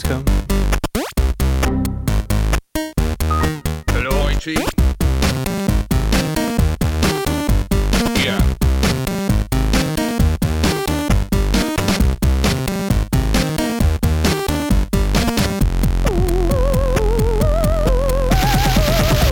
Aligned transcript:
Gamescom. 0.00 0.24
Hello, 3.94 4.10
IT. 4.30 4.58
Yeah. 8.16 8.38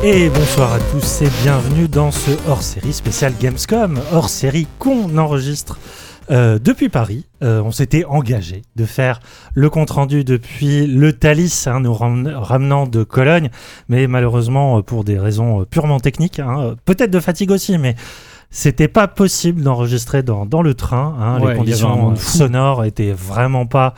Et 0.05 0.29
bonsoir 0.29 0.75
à 0.75 0.79
tous 0.81 1.23
et 1.23 1.29
bienvenue 1.43 1.89
dans 1.89 2.11
ce 2.11 2.31
hors-série 2.47 2.93
spécial 2.93 3.33
Gamescom, 3.39 4.01
hors-série 4.13 4.67
qu'on 4.79 5.17
enregistre 5.19 5.79
euh, 6.31 6.59
depuis 6.59 6.89
Paris. 6.89 7.27
Euh, 7.43 7.63
on 7.63 7.71
s'était 7.71 8.05
engagé 8.05 8.63
de 8.77 8.85
faire 8.85 9.21
le 9.55 9.71
compte-rendu 9.71 10.25
depuis 10.25 10.87
le 10.87 11.13
Thalys, 11.13 11.67
hein, 11.67 11.81
nous 11.81 11.95
ram- 11.95 12.27
ramenant 12.35 12.87
de 12.87 13.05
Cologne, 13.05 13.51
mais 13.89 14.07
malheureusement 14.07 14.79
euh, 14.79 14.83
pour 14.83 15.05
des 15.05 15.19
raisons 15.19 15.61
euh, 15.61 15.65
purement 15.65 16.01
techniques, 16.01 16.41
hein, 16.41 16.61
euh, 16.61 16.75
peut-être 16.85 17.11
de 17.11 17.21
fatigue 17.21 17.51
aussi, 17.51 17.79
mais 17.79 17.95
c'était 18.51 18.89
pas 18.89 19.09
possible 19.09 19.63
d'enregistrer 19.63 20.23
dans, 20.23 20.47
dans 20.47 20.63
le 20.63 20.75
train. 20.75 21.17
hein, 21.21 21.39
Ouais, 21.41 21.53
les 21.53 21.59
conditions 21.59 22.17
sonores 22.17 22.85
étaient 22.85 23.13
vraiment 23.13 23.67
pas 23.67 23.95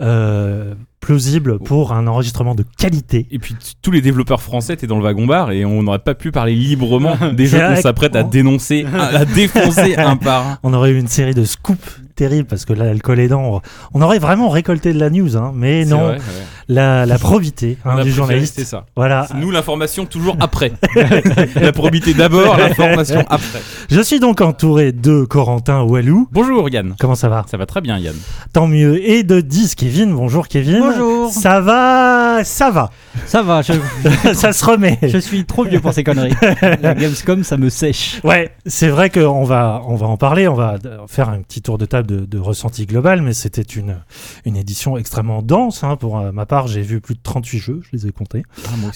euh, 0.00 0.74
plausibles 1.02 1.58
pour 1.58 1.92
un 1.92 2.06
enregistrement 2.06 2.54
de 2.54 2.64
qualité. 2.78 3.26
Et 3.30 3.38
puis 3.38 3.54
tous 3.82 3.90
les 3.90 4.00
développeurs 4.00 4.40
français 4.40 4.72
étaient 4.72 4.86
dans 4.86 4.96
le 4.96 5.02
wagon 5.02 5.26
bar 5.26 5.50
et 5.50 5.66
on 5.66 5.82
n'aurait 5.82 5.98
pas 5.98 6.14
pu 6.14 6.30
parler 6.30 6.54
librement 6.54 7.16
des 7.34 7.46
jeux 7.46 7.58
qu'on 7.58 7.76
s'apprête 7.76 8.16
à 8.16 8.22
dénoncer, 8.22 8.86
à, 8.94 9.18
à 9.18 9.24
défoncer 9.26 9.96
un 9.98 10.16
par 10.16 10.46
un. 10.46 10.58
On 10.62 10.72
aurait 10.72 10.92
eu 10.92 10.98
une 10.98 11.08
série 11.08 11.34
de 11.34 11.44
scoops 11.44 12.00
terribles 12.14 12.46
parce 12.48 12.64
que 12.64 12.72
là, 12.72 12.96
collet 13.02 13.28
dents, 13.28 13.60
on 13.92 14.00
aurait 14.00 14.20
vraiment 14.20 14.48
récolté 14.48 14.92
de 14.94 14.98
la 14.98 15.10
news, 15.10 15.36
hein, 15.36 15.52
mais 15.54 15.84
non, 15.84 16.06
vrai, 16.06 16.16
ouais. 16.16 16.22
La, 16.68 17.06
la 17.06 17.18
probité 17.18 17.76
hein, 17.84 18.02
du 18.02 18.10
journaliste. 18.12 18.56
rester 18.56 18.64
ça. 18.70 18.86
Voilà. 18.96 19.26
C'est 19.28 19.36
Nous, 19.36 19.50
l'information 19.50 20.06
toujours 20.06 20.36
après. 20.40 20.72
la 21.56 21.72
probité 21.72 22.14
d'abord, 22.14 22.56
l'information 22.58 23.24
après. 23.28 23.60
Je 23.90 24.00
suis 24.00 24.20
donc 24.20 24.40
entouré 24.40 24.92
de 24.92 25.24
Corentin 25.24 25.82
Walou. 25.82 26.28
Bonjour 26.32 26.68
Yann. 26.68 26.94
Comment 26.98 27.14
ça 27.14 27.28
va 27.28 27.44
Ça 27.50 27.56
va 27.56 27.66
très 27.66 27.80
bien 27.80 27.98
Yann. 27.98 28.14
Tant 28.52 28.66
mieux. 28.66 29.02
Et 29.08 29.22
de 29.22 29.40
10 29.40 29.74
Kevin. 29.74 30.14
Bonjour 30.14 30.48
Kevin. 30.48 30.80
Bonjour. 30.80 31.30
Ça 31.30 31.60
va 31.60 32.44
Ça 32.44 32.70
va. 32.70 32.90
Ça 33.26 33.42
va, 33.42 33.60
je, 33.62 33.72
ça 34.34 34.52
se 34.52 34.64
remet. 34.64 34.98
je 35.02 35.18
suis 35.18 35.44
trop 35.44 35.64
vieux 35.64 35.80
pour 35.80 35.92
ces 35.92 36.02
conneries. 36.04 36.32
La 36.80 36.94
Gamescom, 36.94 37.44
ça 37.44 37.56
me 37.56 37.68
sèche. 37.68 38.20
Ouais, 38.24 38.50
c'est 38.66 38.88
vrai 38.88 39.10
qu'on 39.10 39.44
va, 39.44 39.82
on 39.86 39.96
va 39.96 40.06
en 40.06 40.16
parler, 40.16 40.48
on 40.48 40.54
va 40.54 40.76
faire 41.08 41.28
un 41.28 41.40
petit 41.42 41.60
tour 41.62 41.76
de 41.78 41.84
table 41.84 42.06
de, 42.08 42.20
de 42.24 42.38
ressenti 42.38 42.86
global, 42.86 43.20
mais 43.22 43.32
c'était 43.34 43.62
une, 43.62 43.96
une 44.44 44.56
édition 44.56 44.96
extrêmement 44.96 45.42
dense. 45.42 45.84
hein. 45.84 45.96
Pour 45.96 46.18
euh, 46.18 46.32
ma 46.32 46.46
part, 46.46 46.51
j'ai 46.66 46.82
vu 46.82 47.00
plus 47.00 47.14
de 47.14 47.20
38 47.22 47.58
jeux, 47.58 47.80
je 47.82 47.88
les 47.92 48.06
ai 48.06 48.12
comptés. 48.12 48.42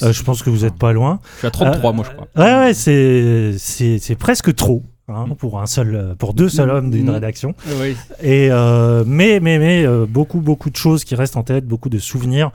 Euh, 0.03 0.13
je 0.13 0.23
pense 0.23 0.43
que 0.43 0.51
vous 0.51 0.65
êtes 0.65 0.77
pas 0.77 0.93
loin. 0.93 1.21
Je 1.35 1.39
suis 1.39 1.47
à 1.47 1.51
33 1.51 1.93
moi 1.93 2.05
je 2.09 2.15
crois. 2.15 2.29
Ouais, 2.37 2.59
ouais, 2.67 2.75
c'est, 2.75 3.55
c'est, 3.59 3.99
c'est 3.99 4.15
presque 4.17 4.55
trop. 4.55 4.83
hein, 5.09 5.27
pour 5.39 5.61
un 5.61 5.67
seul, 5.67 5.95
euh, 5.95 6.15
pour 6.15 6.35
deux 6.35 6.49
seuls 6.49 6.71
hommes 6.71 6.91
d'une 6.91 7.07
Mm. 7.07 7.11
rédaction. 7.15 7.55
Oui. 7.81 7.97
Et 8.23 8.49
euh, 8.51 9.05
mais 9.07 9.41
mais 9.41 9.59
mais 9.59 9.87
euh, 9.87 10.05
beaucoup 10.09 10.41
beaucoup 10.41 10.69
de 10.71 10.77
choses 10.77 11.05
qui 11.05 11.15
restent 11.15 11.37
en 11.37 11.43
tête, 11.45 11.65
beaucoup 11.67 11.89
de 11.89 11.99
souvenirs, 11.99 12.51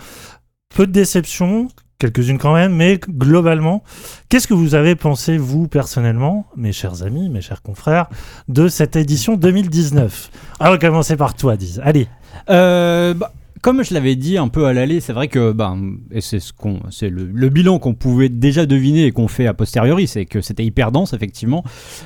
peu 0.75 0.85
de 0.85 0.91
déceptions, 0.91 1.69
quelques-unes 1.97 2.39
quand 2.39 2.53
même, 2.53 2.75
mais 2.75 2.99
globalement, 3.09 3.83
qu'est-ce 4.27 4.47
que 4.47 4.53
vous 4.53 4.75
avez 4.75 4.95
pensé 4.95 5.37
vous 5.37 5.67
personnellement, 5.67 6.45
mes 6.57 6.73
chers 6.73 7.03
amis, 7.03 7.29
mes 7.29 7.41
chers 7.41 7.61
confrères, 7.61 8.07
de 8.49 8.67
cette 8.67 8.95
édition 8.97 9.37
2019 9.37 10.29
Ah, 10.59 10.67
on 10.67 10.71
va 10.71 10.77
commencer 10.77 11.15
par 11.15 11.35
toi, 11.35 11.55
Diz. 11.55 11.79
Allez. 11.85 12.07
Euh, 12.49 13.13
bah, 13.13 13.31
comme 13.61 13.83
je 13.83 13.93
l'avais 13.93 14.15
dit 14.15 14.37
un 14.37 14.47
peu 14.47 14.65
à 14.65 14.73
l'aller, 14.73 14.99
c'est 14.99 15.13
vrai 15.13 15.27
que 15.27 15.51
bah, 15.51 15.75
et 16.11 16.21
c'est 16.21 16.39
ce 16.39 16.51
qu'on, 16.51 16.79
c'est 16.89 17.09
le, 17.09 17.25
le 17.25 17.49
bilan 17.49 17.79
qu'on 17.79 17.93
pouvait 17.93 18.29
déjà 18.29 18.65
deviner 18.65 19.05
et 19.05 19.11
qu'on 19.11 19.27
fait 19.27 19.47
a 19.47 19.53
posteriori, 19.53 20.07
c'est 20.07 20.25
que 20.25 20.41
c'était 20.41 20.65
hyper 20.65 20.91
dense 20.91 21.13
effectivement. 21.13 21.63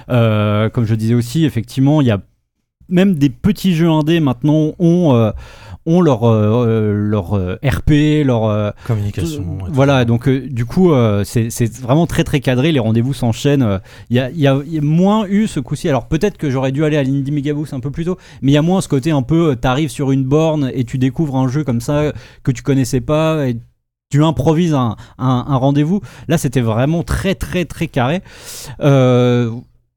Euh, 0.09 0.69
comme 0.69 0.85
je 0.85 0.95
disais 0.95 1.13
aussi, 1.13 1.45
effectivement, 1.45 2.01
il 2.01 2.07
y 2.07 2.11
a 2.11 2.21
même 2.89 3.15
des 3.15 3.29
petits 3.29 3.73
jeux 3.73 3.89
indés 3.89 4.19
maintenant 4.19 4.73
ont 4.79 5.15
euh, 5.15 5.31
ont 5.87 6.01
leur 6.01 6.23
euh, 6.23 6.65
euh, 6.67 6.93
leur 6.93 7.33
euh, 7.35 7.55
RP, 7.63 8.23
leur 8.25 8.45
euh, 8.45 8.71
Communication. 8.87 9.57
voilà, 9.69 10.03
donc 10.05 10.27
euh, 10.27 10.47
du 10.49 10.65
coup, 10.65 10.91
euh, 10.91 11.23
c'est 11.23 11.49
c'est 11.49 11.71
vraiment 11.79 12.07
très 12.07 12.23
très 12.23 12.39
cadré. 12.39 12.71
Les 12.71 12.79
rendez-vous 12.79 13.13
s'enchaînent. 13.13 13.79
Il 14.09 14.15
y, 14.15 14.19
a, 14.19 14.29
il 14.31 14.39
y 14.39 14.47
a- 14.47 14.59
y 14.65 14.77
a 14.77 14.81
moins 14.81 15.27
eu 15.27 15.47
ce 15.47 15.59
coup-ci. 15.59 15.87
Alors 15.89 16.07
peut-être 16.07 16.37
que 16.37 16.49
j'aurais 16.49 16.71
dû 16.71 16.83
aller 16.83 16.97
à 16.97 17.03
l'Indie 17.03 17.31
Megaboost 17.31 17.73
un 17.73 17.79
peu 17.79 17.91
plus 17.91 18.05
tôt, 18.05 18.17
mais 18.41 18.51
il 18.51 18.55
y 18.55 18.57
a 18.57 18.61
moins 18.61 18.81
ce 18.81 18.87
côté 18.87 19.11
un 19.11 19.21
peu. 19.21 19.55
T'arrives 19.55 19.89
sur 19.89 20.11
une 20.11 20.23
borne 20.23 20.71
et 20.73 20.83
tu 20.85 20.97
découvres 20.97 21.35
un 21.37 21.47
jeu 21.47 21.63
comme 21.63 21.81
ça 21.81 22.11
que 22.43 22.51
tu 22.51 22.63
connaissais 22.63 23.01
pas 23.01 23.47
et 23.47 23.57
tu 24.11 24.23
improvises 24.23 24.73
un, 24.73 24.95
un- 25.17 25.45
un 25.47 25.55
rendez-vous. 25.57 26.01
Là, 26.27 26.37
c'était 26.37 26.61
vraiment 26.61 27.03
très 27.03 27.35
très 27.35 27.65
très 27.65 27.87
carré. 27.87 28.21
Euh, 28.81 29.51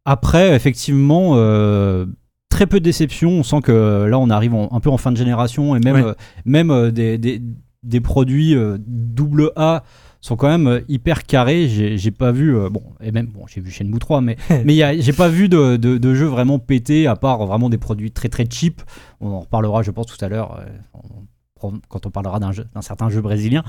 après, 0.05 0.55
effectivement. 0.55 1.32
euh, 1.37 2.06
Très 2.51 2.67
peu 2.67 2.81
de 2.81 2.85
déception, 2.85 3.31
on 3.31 3.43
sent 3.43 3.61
que 3.63 3.73
euh, 3.73 4.09
là 4.09 4.19
on 4.19 4.31
arrive 4.31 4.55
en- 4.55 4.69
un 4.73 4.81
peu 4.81 4.91
en 4.91 4.97
fin 4.97 5.13
de 5.13 5.17
génération 5.17 5.77
et 5.77 5.81
même, 5.81 5.97
Ouais. 5.97 6.03
euh, 6.03 6.15
même 6.45 6.71
euh, 6.71 6.91
des, 6.91 7.19
des, 7.19 7.43
des 7.83 8.01
produits 8.01 8.55
double 8.87 9.53
A 9.57 9.85
sont 10.21 10.35
quand 10.35 10.49
même 10.49 10.81
hyper 10.89 11.23
carrés. 11.25 11.69
J'ai 11.69 12.11
pas 12.11 12.33
vu, 12.33 12.57
euh, 12.57 12.69
bon, 12.71 12.83
et 13.01 13.13
même, 13.13 13.27
bon, 13.27 13.45
j'ai 13.47 13.61
vu 13.61 13.71
Shenmue 13.71 13.99
3, 14.01 14.21
mais, 14.21 14.37
mais 14.65 15.01
j'ai 15.01 15.13
pas 15.13 15.29
vu 15.29 15.49
de, 15.49 15.77
de, 15.77 15.99
de 15.99 16.15
jeux 16.15 16.27
vraiment 16.27 16.59
pétés, 16.59 17.07
à 17.07 17.15
part 17.17 17.47
vraiment 17.47 17.69
des 17.71 17.79
produits 17.79 18.11
très 18.11 18.29
très 18.29 18.47
cheap. 18.51 18.83
On 19.21 19.29
en 19.31 19.41
reparlera, 19.41 19.83
je 19.83 19.91
pense, 19.93 20.07
tout 20.07 20.23
à 20.25 20.29
l'heure, 20.29 20.59
euh, 20.59 21.69
quand 21.89 22.07
on 22.07 22.11
parlera 22.11 22.41
d'un 22.41 22.51
jeu- 22.53 22.67
d'un 22.75 22.83
certain 22.83 23.11
jeu 23.11 23.21
brésilien. 23.21 23.63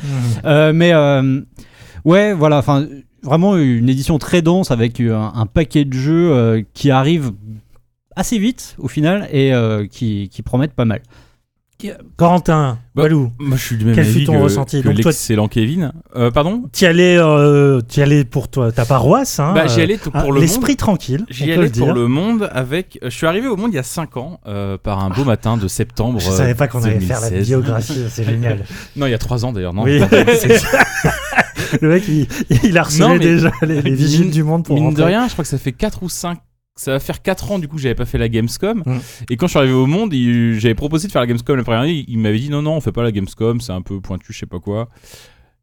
Euh, 0.46 0.74
mais 0.74 0.94
ouais, 2.06 2.34
voilà, 2.34 2.58
enfin, 2.60 2.88
vraiment 3.24 3.58
une 3.58 3.90
édition 3.90 4.18
très 4.18 4.42
dense 4.42 4.72
avec 4.72 5.00
un, 5.02 5.32
un 5.36 5.46
paquet 5.46 5.86
de 5.86 5.94
jeux 5.94 6.66
qui 6.74 6.90
arrivent 6.92 7.32
assez 8.20 8.38
vite 8.38 8.76
au 8.78 8.88
final 8.88 9.28
et 9.32 9.54
euh, 9.54 9.88
qui, 9.88 10.30
qui 10.30 10.42
promettent 10.44 10.74
pas 10.74 10.86
mal. 10.86 11.02
Corentin, 12.18 12.78
Bah, 12.94 13.04
Walou, 13.04 13.32
Moi 13.40 13.56
je 13.56 13.64
suis 13.64 13.78
du 13.78 13.86
même 13.86 13.96
Quel 13.96 14.04
fut 14.06 14.26
ton 14.26 14.34
que, 14.34 14.38
ressenti 14.40 14.82
que 14.82 14.88
Donc, 14.90 15.00
toi- 15.00 15.12
l'excellent 15.12 15.48
Kevin. 15.48 15.94
Euh, 16.14 16.30
pardon 16.30 16.64
t'y 16.74 16.86
allais, 16.86 17.16
euh, 17.18 17.80
t'y 17.80 18.02
allais 18.02 18.26
pour 18.26 18.50
toi, 18.50 18.70
ta 18.74 18.84
paroisse, 18.84 19.40
hein, 19.40 19.54
Bah 19.56 19.66
j'y 19.68 19.80
euh, 19.80 19.84
allais 19.84 19.98
ah, 20.14 20.22
pour 20.22 20.34
le 20.34 20.42
l'esprit 20.42 20.74
monde. 20.74 20.78
tranquille. 20.78 21.26
J'y 21.30 21.46
allais 21.54 21.70
pour 21.70 21.86
dire. 21.86 21.94
le 21.94 22.08
monde 22.10 22.50
avec. 22.52 23.00
Je 23.02 23.08
suis 23.08 23.26
arrivé 23.28 23.48
au 23.48 23.56
monde 23.56 23.72
il 23.72 23.76
y 23.78 23.80
a 23.80 23.84
5 23.84 24.18
ans 24.18 24.42
euh, 24.46 24.78
par 24.78 25.02
un 25.02 25.10
beau 25.10 25.24
matin 25.24 25.56
de 25.56 25.70
septembre. 25.70 26.20
Je 26.20 26.30
savais 26.30 26.54
pas 26.54 26.68
qu'on 26.68 26.84
allait 26.84 26.96
2016. 26.96 27.18
faire 27.22 27.32
la 27.32 27.42
biographie, 27.46 28.04
c'est 28.10 28.26
génial. 28.26 28.66
Non, 28.98 29.06
il 29.06 29.12
y 29.12 29.14
a 29.14 29.18
3 29.18 29.46
ans 29.46 29.54
d'ailleurs. 29.54 29.74
Non. 29.74 29.84
Oui. 29.84 30.02
le 31.82 31.88
mec, 31.90 32.04
il, 32.10 32.28
il 32.66 32.78
a 32.78 32.84
reçu 32.84 33.00
Non, 33.00 33.10
mais- 33.14 33.20
déjà 33.20 33.52
les, 33.62 33.82
les 33.82 33.92
vigiles 33.96 34.24
Mine- 34.24 34.32
du 34.32 34.44
monde 34.44 34.66
pour 34.66 34.76
Mine 34.76 34.88
rentrer. 34.88 35.02
de 35.04 35.08
rien, 35.08 35.28
je 35.30 35.32
crois 35.32 35.44
que 35.46 35.50
ça 35.50 35.58
fait 35.58 35.72
4 35.72 36.04
ou 36.04 36.10
5 36.10 36.40
ça 36.80 36.92
va 36.92 37.00
faire 37.00 37.22
4 37.22 37.52
ans 37.52 37.60
du 37.60 37.68
coup 37.68 37.76
que 37.76 37.82
j'avais 37.82 37.96
pas 37.96 38.06
fait 38.06 38.18
la 38.18 38.30
Gamescom. 38.30 38.84
Mm. 38.86 39.00
et 39.30 39.38
quand 39.38 39.48
je 39.48 39.52
suis 39.52 39.60
arrivé 39.60 39.74
au 39.74 39.86
monde 39.86 40.14
j'avais 40.58 40.76
proposé 40.76 41.08
de 41.08 41.12
faire 41.12 41.22
la 41.22 41.28
Gamescom 41.28 41.58
la 41.58 41.64
première 41.64 41.82
année 41.82 42.06
il 42.08 42.20
m'avait 42.20 42.40
dit 42.40 42.50
non 42.50 42.62
non 42.62 42.76
on 42.76 42.82
fait 42.82 42.94
pas 42.94 43.04
la 43.04 43.12
Gamescom 43.12 43.60
c'est 43.60 43.74
un 43.74 43.82
peu 43.82 44.00
pointu 44.00 44.32
je 44.32 44.40
sais 44.40 44.46
pas 44.46 44.60
quoi. 44.60 44.90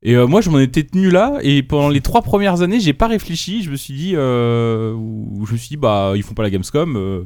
Et 0.03 0.15
euh, 0.15 0.27
moi 0.27 0.43
je 0.43 0.51
m'en 0.51 0.61
étais 0.61 0.85
tenu 0.85 1.11
là. 1.11 1.39
Et 1.43 1.63
pendant 1.63 1.89
les 1.89 2.03
trois 2.03 2.21
premières 2.21 2.61
années 2.61 2.81
j'ai 2.81 2.93
pas 2.93 3.07
réfléchi. 3.07 3.63
Je 3.63 3.71
me 3.71 3.77
suis 3.77 3.95
dit 3.95 4.13
euh, 4.15 4.95
je 5.47 5.53
me 5.53 5.57
suis 5.57 5.71
dit 5.71 5.77
bah 5.79 6.13
ils 6.15 6.23
font 6.23 6.35
pas 6.35 6.43
la 6.43 6.51
Gamescom 6.51 6.97
euh, 6.97 7.25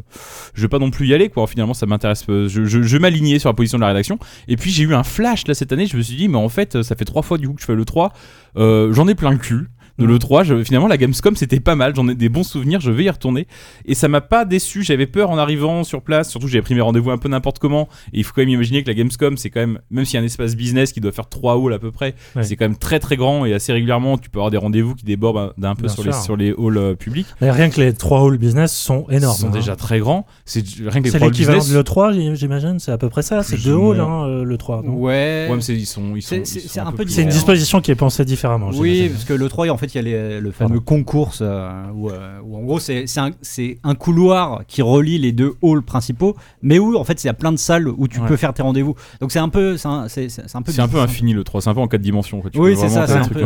je 0.55 0.62
vais 0.62 0.69
pas 0.69 0.78
non 0.78 0.91
plus 0.91 1.09
y 1.09 1.12
aller 1.15 1.28
quoi. 1.28 1.49
Finalement 1.49 1.75
ça 1.75 1.87
m'intéresse 1.87 2.25
je, 2.28 2.47
je, 2.47 2.83
je 2.83 2.97
m'alignais 2.99 3.41
sur 3.41 3.49
la 3.49 3.55
position 3.55 3.77
de 3.77 3.83
la 3.83 3.89
rédaction. 3.89 4.19
Et 4.47 4.57
puis 4.57 4.71
j'ai 4.71 4.84
eu 4.84 4.95
un 4.95 5.03
flash 5.03 5.49
là 5.49 5.55
cette 5.55 5.72
année. 5.72 5.87
Je 5.87 5.97
me 5.97 6.03
suis 6.03 6.17
dit 6.17 6.28
mais 6.28 6.39
en 6.39 6.49
fait 6.49 6.83
ça 6.83 6.95
fait 6.95 7.05
trois 7.05 7.22
fois 7.22 7.39
du 7.39 7.49
coup 7.49 7.55
que 7.55 7.61
je 7.61 7.67
fais 7.67 7.75
le 7.75 7.84
3 7.84 8.12
euh, 8.57 8.93
j'en 8.93 9.09
ai 9.09 9.15
plein 9.17 9.33
le 9.33 9.39
cul 9.39 9.69
de 10.00 10.06
Mm. 10.06 10.11
l'E3. 10.11 10.44
Je- 10.44 10.65
Finalement, 10.65 10.88
la 10.88 10.97
Gamescom, 10.97 11.37
c'était 11.37 11.61
pas 11.61 11.75
mal. 11.77 11.94
J'en 11.94 12.09
ai 12.09 12.15
des 12.15 12.28
bons 12.28 12.43
souvenirs. 12.43 12.81
Je 12.81 12.91
vais 12.91 13.05
y 13.05 13.11
retourner. 13.11 13.47
Et 13.84 13.94
ça 13.94 14.09
m'a 14.09 14.21
pas 14.21 14.44
déçu. 14.44 14.83
J'avais 14.83 15.06
peur 15.06 15.31
en 15.31 15.38
arrivant 15.38 15.84
sur 15.84 16.03
place. 16.03 16.31
Surtout, 16.31 16.49
j'avais 16.49 16.62
pris 16.62 16.75
mes 16.75 16.81
rendez-vous 16.81 17.11
un 17.11 17.19
peu 17.19 17.28
n'importe 17.28 17.59
comment. 17.59 17.88
Et 18.12 18.19
il 18.21 18.25
faut 18.25 18.33
quand 18.34 18.43
même 18.43 18.49
imaginer 18.49 18.83
que 18.83 18.89
la 18.89 18.94
Gamescom, 18.94 19.37
c'est 19.37 19.50
quand 19.50 19.60
même, 19.60 19.78
même 19.91 20.04
s'il 20.04 20.15
y 20.15 20.19
a 20.19 20.22
un 20.22 20.27
espace 20.27 20.57
business 20.57 20.92
qui 20.92 21.01
doit 21.01 21.13
faire 21.13 21.28
3 21.28 21.54
halls 21.54 21.72
à 21.74 21.78
peu 21.78 21.91
près, 21.91 22.15
Ouais. 22.34 22.42
c'est 22.42 22.57
quand 22.57 22.65
même 22.65 22.77
très 22.77 22.98
très 22.98 23.16
grand. 23.16 23.45
Et 23.45 23.54
assez 23.54 23.72
régulièrement, 23.72 24.19
tu 24.19 24.30
peux 24.30 24.39
avoir 24.39 24.51
des 24.51 24.57
rendez-vous 24.57 24.95
qui 24.95 25.04
débordent 25.04 25.53
d'un 25.59 25.74
peu 25.74 25.83
Bien 25.86 25.92
sur 25.95 26.03
les, 26.04 26.13
sûr. 26.13 26.22
sur 26.22 26.36
les 26.36 26.51
halls 26.51 26.77
euh, 26.78 26.95
publics. 26.95 27.27
Mais 27.41 27.51
rien 27.51 27.71
que 27.71 27.80
les 27.80 27.92
trois 27.92 28.21
halls 28.27 28.39
business 28.39 28.72
sont 28.72 29.07
énormes. 29.10 29.34
Ils 29.36 29.41
sont 29.41 29.47
hein. 29.48 29.51
déjà 29.51 29.77
très 29.77 29.98
grands. 29.98 30.27
C'est 30.45 30.65
rien 30.86 31.03
que 31.03 31.09
les 31.09 31.19
l'équivalent 31.19 31.65
de 31.65 31.74
l'E3, 31.74 32.34
j'imagine, 32.34 32.78
c'est 32.78 32.92
à 32.92 32.98
peu 32.98 33.09
près 33.09 33.22
ça. 33.22 33.42
C'est 33.42 33.63
deux 33.63 33.74
halls, 33.77 34.01
hein, 34.01 34.24
euh, 34.27 34.45
l'E3. 34.45 34.83
non? 34.84 34.95
Ouais. 34.95 35.47
Ouais, 35.51 35.57
mais 35.57 35.63
ils 35.74 35.86
sont, 35.86 36.16
ils 36.16 36.22
sont, 36.22 36.41
C'est- 36.45 36.78
un 36.80 36.92
peu 36.92 37.04
C'est 37.07 37.22
une 37.22 37.28
disposition 37.28 37.80
qui 37.80 37.91
est 37.91 37.95
pensée 37.95 38.24
différemment. 38.24 38.71
Oui, 38.74 39.09
parce 39.10 39.24
que 39.24 39.33
le 39.34 39.48
3, 39.48 39.69
en 39.69 39.77
fait, 39.77 39.90
fait, 39.91 39.98
il 39.98 40.09
y 40.09 40.15
a 40.16 40.19
les- 40.19 40.41
le 40.41 40.51
fameux 40.53 40.81
concours 40.81 41.33
euh, 41.41 41.83
où, 41.95 42.10
euh, 42.10 42.39
où, 42.45 42.57
en 42.57 42.60
gros, 42.63 42.78
c'est 42.78 43.04
un, 43.19 43.95
couloir 43.95 44.63
qui 44.66 44.83
relie 44.83 45.19
les 45.19 45.33
deux 45.33 45.54
halls 45.63 45.83
principaux, 45.83 46.37
mais 46.63 46.78
où 46.78 46.97
en 46.97 47.04
fait, 47.04 47.22
il 47.25 47.27
y 47.27 47.31
a 47.31 47.34
plein 47.34 47.53
de 47.53 47.59
salles 47.59 47.89
où 47.89 48.09
tu 48.09 48.21
Ouais. 48.21 48.27
peux 48.28 48.37
faire 48.37 48.54
tes 48.54 48.63
rendez-vous. 48.63 48.95
Donc 49.21 49.33
c'est 49.33 49.39
un 49.39 49.48
peu, 49.48 49.77
c'est 49.77 49.89
un, 49.89 50.07
un 50.07 50.63
peu, 50.63 50.98
un 50.98 51.03
infini 51.03 51.33
le 51.33 51.45
3, 51.45 51.60
c'est 51.63 51.71
un 51.71 51.75
peu 51.75 51.81
en 51.81 51.89
4 51.89 52.01
dimensions. 52.01 52.39
En 52.39 52.42
fait. 52.42 52.51
Tu 52.51 52.59
Oui, 52.59 52.77
c'est 52.77 52.89
ça, 52.89 53.07
c'est 53.07 53.15
un 53.15 53.25
peu. 53.28 53.45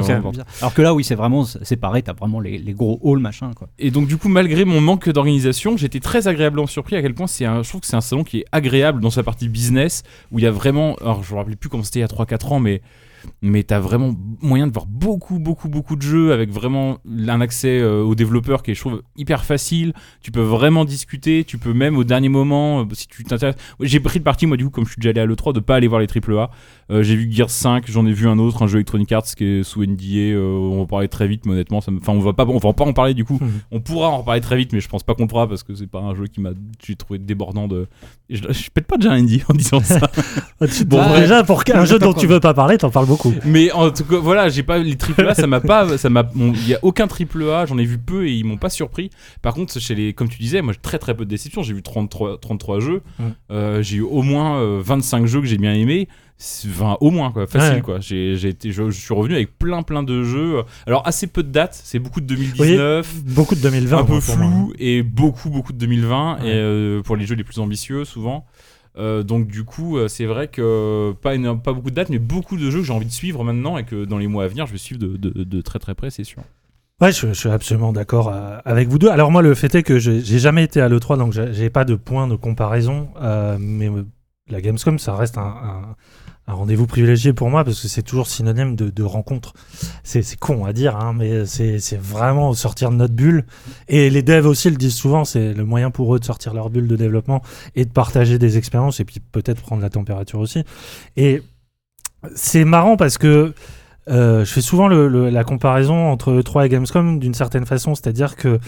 Alors 0.60 0.74
que 0.74 0.82
là, 0.82 0.94
oui, 0.94 1.04
c'est 1.04 1.14
vraiment 1.14 1.44
séparé. 1.44 2.02
T'as 2.02 2.12
vraiment 2.12 2.40
les, 2.40 2.58
les 2.58 2.72
gros 2.72 3.00
halls, 3.04 3.20
machin, 3.20 3.50
quoi. 3.56 3.68
Et 3.78 3.90
donc 3.90 4.06
du 4.06 4.16
coup, 4.16 4.28
malgré 4.28 4.64
mon 4.64 4.80
manque 4.80 5.08
d'organisation, 5.08 5.76
j'étais 5.76 6.00
très 6.00 6.28
agréablement 6.28 6.66
surpris 6.66 6.96
à 6.96 7.02
quel 7.02 7.14
point 7.14 7.26
c'est 7.26 7.44
un, 7.44 7.62
je 7.62 7.68
trouve 7.68 7.80
que 7.80 7.86
c'est 7.86 7.96
un 7.96 8.00
salon 8.00 8.24
qui 8.24 8.38
est 8.40 8.44
agréable 8.52 9.00
dans 9.00 9.10
sa 9.10 9.22
partie 9.22 9.48
business, 9.48 10.02
où 10.32 10.38
il 10.38 10.42
y 10.44 10.46
a 10.46 10.50
vraiment, 10.50 10.94
alors 10.96 11.22
je 11.22 11.32
me 11.32 11.38
rappelle 11.38 11.56
plus 11.56 11.68
comment 11.68 11.82
c'était 11.82 12.00
il 12.00 12.02
y 12.02 12.04
a 12.04 12.08
3-4 12.08 12.52
ans, 12.52 12.60
mais 12.60 12.80
mais 13.42 13.62
t'as 13.62 13.80
vraiment 13.80 14.14
moyen 14.40 14.66
de 14.66 14.72
voir 14.72 14.86
beaucoup 14.86 15.38
beaucoup 15.38 15.68
beaucoup 15.68 15.96
de 15.96 16.02
jeux 16.02 16.32
avec 16.32 16.50
vraiment 16.50 16.98
un 17.28 17.40
accès 17.40 17.80
euh, 17.80 18.02
aux 18.02 18.14
développeurs 18.14 18.62
qui 18.62 18.70
est 18.70 18.74
je 18.74 18.80
trouve 18.80 19.02
hyper 19.16 19.44
facile. 19.44 19.92
Tu 20.20 20.30
peux 20.30 20.40
vraiment 20.40 20.84
discuter 20.84 21.44
tu 21.44 21.58
peux 21.58 21.72
même 21.72 21.96
au 21.96 22.04
dernier 22.04 22.28
moment 22.28 22.80
euh, 22.80 22.84
si 22.92 23.08
tu 23.08 23.24
t'intéresses. 23.24 23.56
J'ai 23.80 24.00
pris 24.00 24.18
le 24.18 24.24
parti 24.24 24.46
moi 24.46 24.56
du 24.56 24.64
coup 24.64 24.70
comme 24.70 24.84
je 24.84 24.92
suis 24.92 25.00
déjà 25.00 25.10
allé 25.10 25.20
à 25.20 25.26
l'E3 25.26 25.52
de 25.52 25.60
pas 25.60 25.76
aller 25.76 25.88
voir 25.88 26.00
les 26.00 26.06
AAA 26.06 26.50
j'ai 26.90 27.16
vu 27.16 27.28
Gears 27.30 27.50
5 27.50 27.84
j'en 27.90 28.06
ai 28.06 28.12
vu 28.12 28.28
un 28.28 28.38
autre 28.38 28.62
un 28.62 28.66
jeu 28.66 28.76
Electronic 28.76 29.10
Arts 29.12 29.24
qui 29.36 29.44
est 29.44 29.62
sous 29.62 29.82
NDA 29.84 30.34
euh, 30.34 30.42
on 30.70 30.76
va 30.76 30.82
en 30.82 30.86
parler 30.86 31.08
très 31.08 31.26
vite 31.26 31.46
mais 31.46 31.52
honnêtement 31.52 31.80
ça 31.80 31.90
me- 31.90 31.98
enfin 31.98 32.12
on 32.12 32.20
va 32.20 32.32
pas 32.32 32.44
on 32.46 32.58
va 32.58 32.72
pas 32.72 32.84
en 32.84 32.92
parler 32.92 33.14
du 33.14 33.24
coup 33.24 33.38
Mhm. 33.40 33.50
on 33.70 33.80
pourra 33.80 34.08
en 34.10 34.18
reparler 34.18 34.40
très 34.40 34.56
vite 34.56 34.72
mais 34.72 34.80
je 34.80 34.88
pense 34.88 35.02
pas 35.02 35.14
qu'on 35.14 35.28
fera 35.28 35.48
parce 35.48 35.62
que 35.62 35.74
c'est 35.74 35.86
pas 35.86 36.00
un 36.00 36.14
jeu 36.14 36.26
qui 36.26 36.40
m'a 36.40 36.50
j'ai 36.86 36.94
trouvé 36.96 37.18
débordant 37.18 37.68
de 37.68 37.86
je, 38.30 38.42
je 38.50 38.70
pète 38.70 38.86
pas 38.86 38.96
déjà 38.96 39.12
un 39.12 39.18
indie 39.18 39.42
en 39.48 39.54
disant 39.54 39.80
ça 39.80 40.00
Bon, 40.86 40.96
Bah, 40.96 41.20
déjà, 41.20 41.44
pour 41.44 41.62
un 41.74 41.84
jeu 41.84 41.98
dont 41.98 42.12
tu 42.14 42.26
veux 42.26 42.40
pas 42.40 42.54
parler, 42.54 42.78
t'en 42.78 42.88
parles 42.90 43.06
beaucoup. 43.06 43.34
Mais 43.44 43.70
en 43.72 43.90
tout 43.90 44.04
cas, 44.04 44.16
voilà, 44.16 44.48
j'ai 44.48 44.62
pas 44.62 44.78
les 44.78 44.96
triple 44.96 45.26
A, 45.28 45.34
ça 45.34 45.46
m'a 45.46 45.60
pas, 45.60 45.98
ça 45.98 46.08
m'a, 46.08 46.22
bon, 46.22 46.52
il 46.54 46.68
y 46.68 46.74
a 46.74 46.78
aucun 46.82 47.06
triple 47.06 47.42
A, 47.50 47.66
j'en 47.66 47.76
ai 47.76 47.84
vu 47.84 47.98
peu 47.98 48.26
et 48.26 48.32
ils 48.32 48.44
m'ont 48.44 48.56
pas 48.56 48.70
surpris. 48.70 49.10
Par 49.42 49.52
contre, 49.52 49.78
chez 49.78 49.94
les, 49.94 50.12
comme 50.14 50.28
tu 50.28 50.38
disais, 50.38 50.62
moi 50.62 50.72
j'ai 50.72 50.78
très 50.80 50.98
très 50.98 51.14
peu 51.14 51.24
de 51.26 51.30
déceptions. 51.30 51.62
J'ai 51.62 51.74
vu 51.74 51.82
33, 51.82 52.38
33 52.38 52.80
jeux. 52.80 53.02
Euh, 53.50 53.82
j'ai 53.82 53.98
eu 53.98 54.02
au 54.02 54.22
moins 54.22 54.58
euh, 54.58 54.80
25 54.82 55.26
jeux 55.26 55.40
que 55.40 55.46
j'ai 55.46 55.58
bien 55.58 55.74
aimés. 55.74 56.08
C'est- 56.36 56.68
Enfin, 56.68 56.96
au 57.00 57.10
moins 57.10 57.30
quoi, 57.30 57.46
facile 57.46 57.76
Ouais. 57.76 57.80
quoi. 57.80 58.00
J'ai, 58.00 58.36
j'ai 58.36 58.48
été, 58.48 58.72
je, 58.72 58.90
je 58.90 59.00
suis 59.00 59.14
revenu 59.14 59.34
avec 59.34 59.56
plein 59.58 59.82
plein 59.82 60.02
de 60.02 60.22
jeux. 60.24 60.62
Alors 60.86 61.06
assez 61.06 61.26
peu 61.26 61.42
de 61.42 61.50
dates, 61.50 61.80
c'est 61.84 61.98
beaucoup 62.00 62.20
de 62.20 62.26
2019. 62.26 63.22
Beaucoup 63.26 63.54
de 63.54 63.60
2020. 63.60 63.98
un 63.98 64.04
peu 64.04 64.20
flou 64.20 64.72
et 64.78 65.02
beaucoup 65.02 65.48
beaucoup 65.50 65.72
de 65.72 65.78
2020 65.78 66.38
Ouais. 66.42 66.48
et 66.48 66.52
euh, 66.54 67.02
pour 67.02 67.16
les 67.16 67.24
jeux 67.26 67.36
les 67.36 67.44
plus 67.44 67.58
ambitieux 67.60 68.04
souvent 68.04 68.44
Euh, 68.96 69.24
donc 69.24 69.48
du 69.48 69.64
coup 69.64 69.96
euh, 69.98 70.06
c'est 70.06 70.24
vrai 70.26 70.46
que 70.46 71.12
pas, 71.20 71.36
pas 71.56 71.72
beaucoup 71.72 71.90
de 71.90 71.96
dates 71.96 72.10
mais 72.10 72.20
beaucoup 72.20 72.56
de 72.56 72.70
jeux 72.70 72.78
que 72.78 72.84
j'ai 72.86 72.92
envie 72.92 73.06
de 73.06 73.10
suivre 73.10 73.42
maintenant 73.42 73.76
et 73.76 73.84
que 73.84 74.04
dans 74.04 74.18
les 74.18 74.28
mois 74.28 74.44
à 74.44 74.46
venir 74.48 74.66
je 74.66 74.72
vais 74.72 74.78
suivre 74.78 75.00
de, 75.00 75.16
de- 75.16 75.42
de 75.42 75.60
très 75.62 75.80
très 75.80 75.94
près 75.96 76.10
c'est 76.10 76.22
sûr 76.24 76.42
Ouais, 77.00 77.10
je, 77.10 77.26
je 77.26 77.32
suis 77.32 77.48
absolument 77.48 77.92
d'accord 77.92 78.32
avec 78.64 78.86
vous 78.88 78.98
deux. 79.00 79.08
Alors 79.08 79.32
moi, 79.32 79.42
le 79.42 79.52
fait 79.56 79.74
est 79.74 79.82
que 79.82 79.98
j'ai 79.98 80.20
jamais 80.38 80.62
été 80.62 80.80
à 80.80 80.88
l'E3, 80.88 81.18
donc 81.18 81.32
j'ai 81.32 81.68
pas 81.68 81.84
de 81.84 81.96
point 81.96 82.28
de 82.28 82.36
comparaison. 82.36 83.08
euh, 83.20 83.56
mais 83.58 83.90
la 84.48 84.60
Gamescom, 84.60 85.00
ça 85.00 85.16
reste 85.16 85.36
un, 85.36 85.42
un- 85.42 85.96
un 86.46 86.52
rendez-vous 86.52 86.86
privilégié 86.86 87.32
pour 87.32 87.48
moi 87.48 87.64
parce 87.64 87.80
que 87.80 87.88
c'est 87.88 88.02
toujours 88.02 88.26
synonyme 88.26 88.76
de, 88.76 88.90
de 88.90 89.02
rencontre. 89.02 89.54
C'est 90.02 90.38
con 90.38 90.66
à 90.66 90.72
dire, 90.74 90.96
hein, 90.96 91.14
mais 91.16 91.46
c'est 91.46 91.96
vraiment 91.98 92.52
sortir 92.52 92.90
de 92.90 92.96
notre 92.96 93.14
bulle. 93.14 93.46
Et 93.88 94.10
les 94.10 94.22
devs 94.22 94.46
aussi 94.46 94.68
le 94.68 94.76
disent 94.76 94.94
souvent, 94.94 95.24
c'est 95.24 95.54
le 95.54 95.64
moyen 95.64 95.90
pour 95.90 96.14
eux 96.14 96.18
de 96.18 96.24
sortir 96.24 96.52
leur 96.52 96.68
bulle 96.68 96.86
de 96.86 96.96
développement 96.96 97.40
et 97.74 97.84
de 97.86 97.90
partager 97.90 98.38
des 98.38 98.58
expériences 98.58 99.00
et 99.00 99.04
puis 99.06 99.20
peut-être 99.32 99.62
prendre 99.62 99.80
la 99.80 99.88
température 99.90 100.38
aussi. 100.38 100.64
Et 101.16 101.40
c'est 102.34 102.64
marrant 102.64 102.96
parce 102.96 103.16
que 103.18 103.54
euh, 104.10 104.44
je 104.44 104.52
fais 104.52 104.60
souvent 104.60 104.86
le- 104.86 105.08
le- 105.08 105.30
la 105.30 105.44
comparaison 105.44 106.10
entre 106.10 106.40
E3 106.42 106.66
et 106.66 106.68
Gamescom 106.68 107.18
d'une 107.18 107.32
certaine 107.32 107.64
façon, 107.64 107.94
c'est-à-dire 107.94 108.36
que 108.36 108.58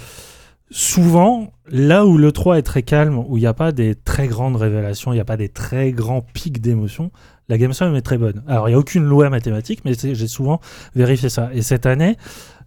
souvent, 0.71 1.53
là 1.69 2.07
où 2.07 2.19
l'E3 2.19 2.59
est 2.59 2.63
très 2.63 2.83
calme, 2.83 3.19
où 3.19 3.37
il 3.37 3.41
n'y 3.41 3.47
a 3.47 3.55
pas 3.55 3.73
des 3.73 3.95
très 3.95 4.29
grandes 4.29 4.57
révélations, 4.57 5.13
il 5.13 5.17
n'y 5.17 5.21
a 5.21 5.25
pas 5.27 5.37
des 5.37 5.49
très 5.49 5.93
grands 5.93 6.23
pics 6.23 6.61
d'émotion, 6.61 7.11
la 7.49 7.59
Gamescom 7.59 7.95
est 7.95 8.03
très 8.03 8.19
bonne. 8.19 8.43
Alors, 8.47 8.69
il 8.69 8.73
n'y 8.73 8.77
a 8.77 8.79
aucune 8.79 9.05
loi 9.05 9.31
mathématique, 9.31 9.81
mais 9.85 9.93
j'ai 9.95 10.29
souvent 10.29 10.61
vérifié 10.95 11.29
ça. 11.29 11.51
Et 11.53 11.63
cette 11.63 11.87
année, 11.87 12.17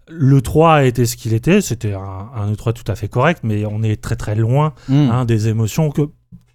l'E3 0.09 0.69
a 0.71 0.83
été 0.85 1.05
ce 1.05 1.15
qu'il 1.17 1.33
était, 1.33 1.61
c'était 1.61 1.93
un, 1.93 2.29
un 2.35 2.51
E3 2.53 2.73
tout 2.73 2.89
à 2.91 2.95
fait 2.95 3.07
correct, 3.07 3.41
mais 3.43 3.65
on 3.65 3.83
est 3.83 4.01
très 4.01 4.15
très 4.15 4.35
loin 4.35 4.73
Mm. 4.87 5.09
hein, 5.11 5.25
des 5.25 5.47
émotions 5.49 5.91
que 5.91 6.03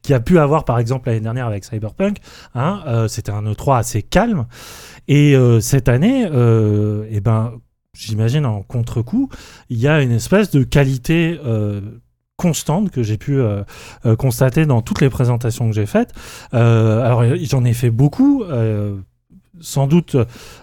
qu'il 0.03 0.12
y 0.12 0.17
a 0.17 0.21
pu 0.21 0.38
avoir 0.38 0.67
par 0.67 0.79
exemple 0.79 1.09
l'année 1.09 1.21
dernière 1.23 1.47
avec 1.47 1.65
Cyberpunk. 1.65 2.19
Hein, 2.55 2.82
euh, 2.87 3.09
C'était 3.09 3.32
un 3.32 3.43
E3 3.44 3.79
assez 3.79 4.03
calme. 4.03 4.47
Et 5.09 5.35
euh, 5.35 5.61
cette 5.61 5.88
année, 5.88 6.26
euh, 6.31 7.06
eh 7.11 7.21
ben, 7.21 7.55
j'imagine 7.94 8.44
en 8.44 8.61
contre-coup, 8.62 9.31
il 9.71 9.79
y 9.79 9.88
a 9.88 10.03
une 10.03 10.11
espèce 10.12 10.50
de 10.50 10.62
qualité 10.62 11.41
constante 12.37 12.91
que 12.91 13.03
j'ai 13.03 13.17
pu 13.17 13.39
euh, 13.39 13.63
euh, 14.07 14.17
constater 14.17 14.67
dans 14.67 14.83
toutes 14.83 15.01
les 15.01 15.11
présentations 15.11 15.69
que 15.69 15.75
j'ai 15.75 15.87
faites. 15.87 16.13
Euh, 16.53 17.05
alors 17.05 17.25
j'en 17.43 17.65
ai 17.65 17.75
fait 17.75 17.91
beaucoup. 17.91 18.45
sans 19.61 19.87
doute, 19.87 20.17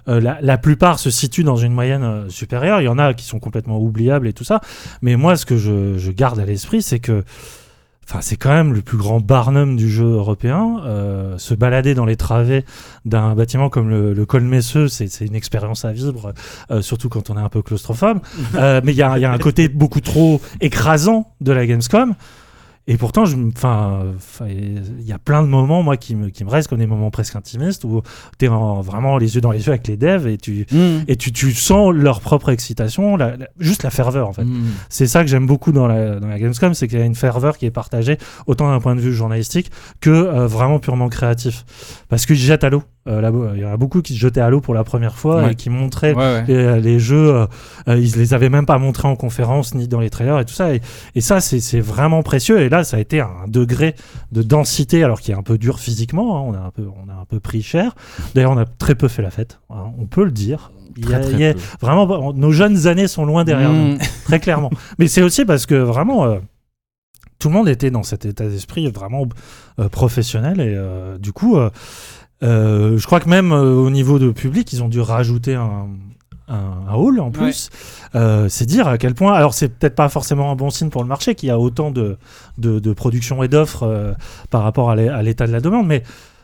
la, 0.06 0.58
plupart 0.58 1.00
se 1.00 1.10
situent 1.10 1.44
dans 1.44 1.56
une 1.56 1.74
moyenne 1.74 2.30
supérieure. 2.30 2.82
Il 2.82 2.86
y 2.86 2.90
en 2.90 3.00
a 3.00 3.14
qui 3.14 3.26
sont 3.26 3.40
complètement 3.40 3.80
oubliables 3.80 4.28
et 4.28 4.34
tout 4.34 4.44
ça. 4.44 4.62
Mais 5.02 5.16
moi, 5.16 5.38
ce 5.38 5.46
que 5.46 5.58
je 5.58 6.12
garde 6.12 6.40
à 6.40 6.46
l'esprit, 6.46 6.82
c'est 6.82 7.00
que 7.00 7.24
Enfin, 8.08 8.20
c'est 8.22 8.36
quand 8.36 8.50
même 8.50 8.74
le 8.74 8.82
plus 8.82 8.98
grand 8.98 9.22
Barnum 9.22 9.78
du 9.78 9.90
jeu 9.90 10.06
européen. 10.06 10.82
Euh, 10.86 11.38
se 11.38 11.54
balader 11.54 11.94
dans 11.94 12.06
les 12.06 12.18
travées 12.18 12.66
d'un 13.06 13.36
bâtiment 13.36 13.70
comme 13.70 13.90
le, 13.90 14.14
le 14.14 14.26
Col 14.26 14.44
Messeux, 14.44 14.88
c'est 14.90 15.22
une 15.22 15.36
expérience 15.36 15.86
à 15.86 15.94
vivre, 15.94 16.34
euh, 16.72 16.82
surtout 16.82 17.08
quand 17.08 17.30
on 17.30 17.38
est 17.38 17.42
un 17.42 17.50
peu 17.50 17.62
claustrophobe. 17.62 18.20
Euh, 18.56 18.82
mais 18.84 18.92
il 18.92 18.98
y 18.98 19.02
a, 19.02 19.18
il 19.18 19.22
y 19.22 19.26
a 19.26 19.32
un 19.32 19.38
côté 19.38 19.70
beaucoup 19.70 20.02
trop 20.02 20.42
écrasant 20.60 21.32
de 21.40 21.52
la 21.54 21.66
Gamescom. 21.66 22.16
Et 22.88 22.98
pourtant, 22.98 23.26
je, 23.26 23.38
enfin, 23.56 24.00
il 24.50 25.04
y 25.06 25.14
a 25.14 25.20
plein 25.20 25.44
de 25.44 25.48
moments, 25.48 25.84
moi, 25.84 25.98
qui 25.98 26.16
me, 26.16 26.30
qui 26.30 26.44
me 26.44 26.50
restent 26.50 26.68
comme 26.68 26.80
des 26.80 26.88
moments 26.88 27.12
presque 27.12 27.36
intimistes 27.36 27.84
où 27.84 28.02
tu 28.40 28.46
es 28.46 28.48
vraiment 28.48 29.18
les 29.18 29.36
yeux 29.36 29.42
dans 29.42 29.52
les 29.52 29.60
yeux 29.60 29.70
avec 29.70 29.88
les 29.88 29.98
devs 29.98 30.26
et 30.28 30.38
tu, 30.38 30.66
Mm. 30.72 31.04
et 31.08 31.16
tu, 31.16 31.32
tu 31.32 31.54
sens 31.54 31.94
leur 31.94 32.22
propre 32.22 32.50
excitation, 32.50 33.16
la- 33.18 33.38
la- 33.38 33.48
juste 33.60 33.84
la 33.84 33.92
ferveur, 33.92 34.28
en 34.28 34.34
fait. 34.34 34.44
Mm. 34.46 34.64
C'est 34.90 35.06
ça 35.08 35.24
que 35.24 35.30
j'aime 35.30 35.46
beaucoup 35.46 35.72
dans 35.72 35.88
la, 35.88 36.20
dans 36.20 36.28
la 36.28 36.40
Gamescom, 36.40 36.74
c'est 36.74 36.88
qu'il 36.88 36.98
y 36.98 37.02
a 37.02 37.06
une 37.06 37.16
ferveur 37.16 37.58
qui 37.58 37.66
est 37.68 37.72
partagée 37.72 38.18
autant 38.48 38.70
d'un 38.72 38.80
point 38.80 38.96
de 38.96 39.02
vue 39.02 39.14
journalistique 39.14 39.70
que 40.00 40.10
euh, 40.10 40.48
vraiment 40.48 40.80
purement 40.80 41.08
créatif. 41.08 41.64
Parce 42.10 42.26
qu'ils 42.26 42.36
jettent 42.36 42.64
à 42.64 42.70
l'eau. 42.70 42.84
Euh, 43.08 43.20
là, 43.20 43.32
il 43.56 43.62
y 43.62 43.66
en 43.66 43.72
a 43.74 43.78
beaucoup 43.78 44.02
qui 44.04 44.14
se 44.14 44.20
jetaient 44.20 44.42
à 44.42 44.50
l'eau 44.52 44.62
pour 44.62 44.76
la 44.76 44.84
première 44.84 45.18
fois 45.18 45.38
Ouais. 45.44 45.54
et 45.54 45.56
qui 45.56 45.72
montraient 45.72 46.14
ouais, 46.14 46.18
ouais. 46.20 46.44
les, 46.48 46.82
les 46.82 47.00
jeux. 47.00 47.34
euh, 47.36 47.46
euh, 47.88 47.98
ils 47.98 48.16
les 48.16 48.34
avaient 48.36 48.50
même 48.50 48.68
pas 48.68 48.78
montrés 48.78 49.08
en 49.08 49.16
conférence 49.16 49.74
ni 49.74 49.88
dans 49.88 50.00
les 50.00 50.12
trailers 50.12 50.38
et 50.40 50.46
tout 50.46 50.54
ça. 50.54 50.76
Et, 50.76 50.82
et 51.16 51.22
ça, 51.22 51.42
c'est 51.42 51.80
vraiment 51.80 52.22
précieux. 52.22 52.60
Et 52.62 52.70
là, 52.70 52.84
ça 52.84 52.98
a 52.98 53.00
été 53.00 53.20
un 53.20 53.48
degré 53.48 53.96
de 54.32 54.44
densité, 54.44 55.04
alors 55.04 55.20
qui 55.20 55.32
est 55.32 55.36
un 55.36 55.42
peu 55.42 55.58
dur 55.58 55.80
physiquement. 55.80 56.38
hein. 56.38 56.42
On, 56.46 56.54
a 56.54 56.60
un 56.68 56.70
peu, 56.72 56.86
on 57.04 57.10
a 57.10 57.14
un 57.16 57.26
peu 57.26 57.40
pris 57.40 57.64
cher. 57.64 57.96
D'ailleurs, 58.36 58.52
on 58.52 58.58
a 58.58 58.66
très 58.66 58.94
peu 58.94 59.08
fait 59.08 59.24
la 59.24 59.32
fête. 59.32 59.60
hein. 59.72 59.92
On 59.98 60.06
peut 60.06 60.24
le 60.24 60.32
dire. 60.32 60.72
Il 60.98 61.10
y 61.10 61.14
a- 61.14 61.20
Très, 61.20 61.22
très 61.30 61.34
il 61.34 61.40
y 61.40 61.46
a- 61.46 61.54
vraiment, 61.82 62.34
nos 62.34 62.52
jeunes 62.52 62.86
années 62.86 63.08
sont 63.08 63.26
loin 63.26 63.44
derrière 63.46 63.72
nous 63.72 63.96
Mm. 63.96 63.98
très 64.26 64.40
clairement. 64.40 64.70
Mais 65.00 65.08
c'est 65.08 65.24
aussi 65.24 65.44
parce 65.46 65.66
que 65.66 65.74
vraiment, 65.76 66.26
euh, 66.26 66.38
tout 67.40 67.48
le 67.48 67.56
monde 67.56 67.68
était 67.70 67.90
dans 67.90 68.04
cet 68.04 68.26
état 68.26 68.48
d'esprit 68.48 68.88
vraiment 68.92 69.26
euh, 69.80 69.90
professionnel 69.90 70.60
et 70.62 70.76
euh, 70.76 71.18
du 71.18 71.32
coup, 71.34 71.58
euh, 72.44 72.98
je 72.98 73.06
crois 73.06 73.20
que 73.20 73.30
même 73.30 73.52
euh, 73.52 73.74
au 73.76 73.90
niveau 73.90 74.20
de 74.20 74.32
public, 74.32 74.72
ils 74.74 74.84
ont 74.84 74.88
dû 74.90 75.00
rajouter 75.00 75.56
un, 75.56 75.88
un, 76.48 76.72
un 76.88 76.94
hall 76.94 77.20
en 77.20 77.32
plus. 77.32 77.70
Euh, 78.16 78.50
c'est 78.50 78.66
dire 78.66 78.88
à 78.88 78.98
quel 78.98 79.14
point. 79.16 79.34
Alors, 79.34 79.54
c'est 79.54 79.70
peut-être 79.70 79.96
pas 79.96 80.10
forcément 80.10 80.52
un 80.52 80.56
bon 80.56 80.70
signe 80.70 80.90
pour 80.90 81.02
le 81.04 81.08
marché 81.08 81.36
qu'il 81.36 81.48
y 81.50 81.52
a 81.52 81.60
autant 81.60 81.92
de, 81.92 82.18
de, 82.58 82.80
de 82.80 82.94
production 82.94 83.44
et 83.44 83.48
d'offres 83.48 84.16
par 84.50 84.64
rapport 84.64 84.90
à 84.90 84.96
l'é- 84.96 85.10
à 85.10 85.22
l'état 85.22 85.48
de 85.48 85.52
la 85.52 85.62
demande, 85.62 85.88
mais 85.88 86.04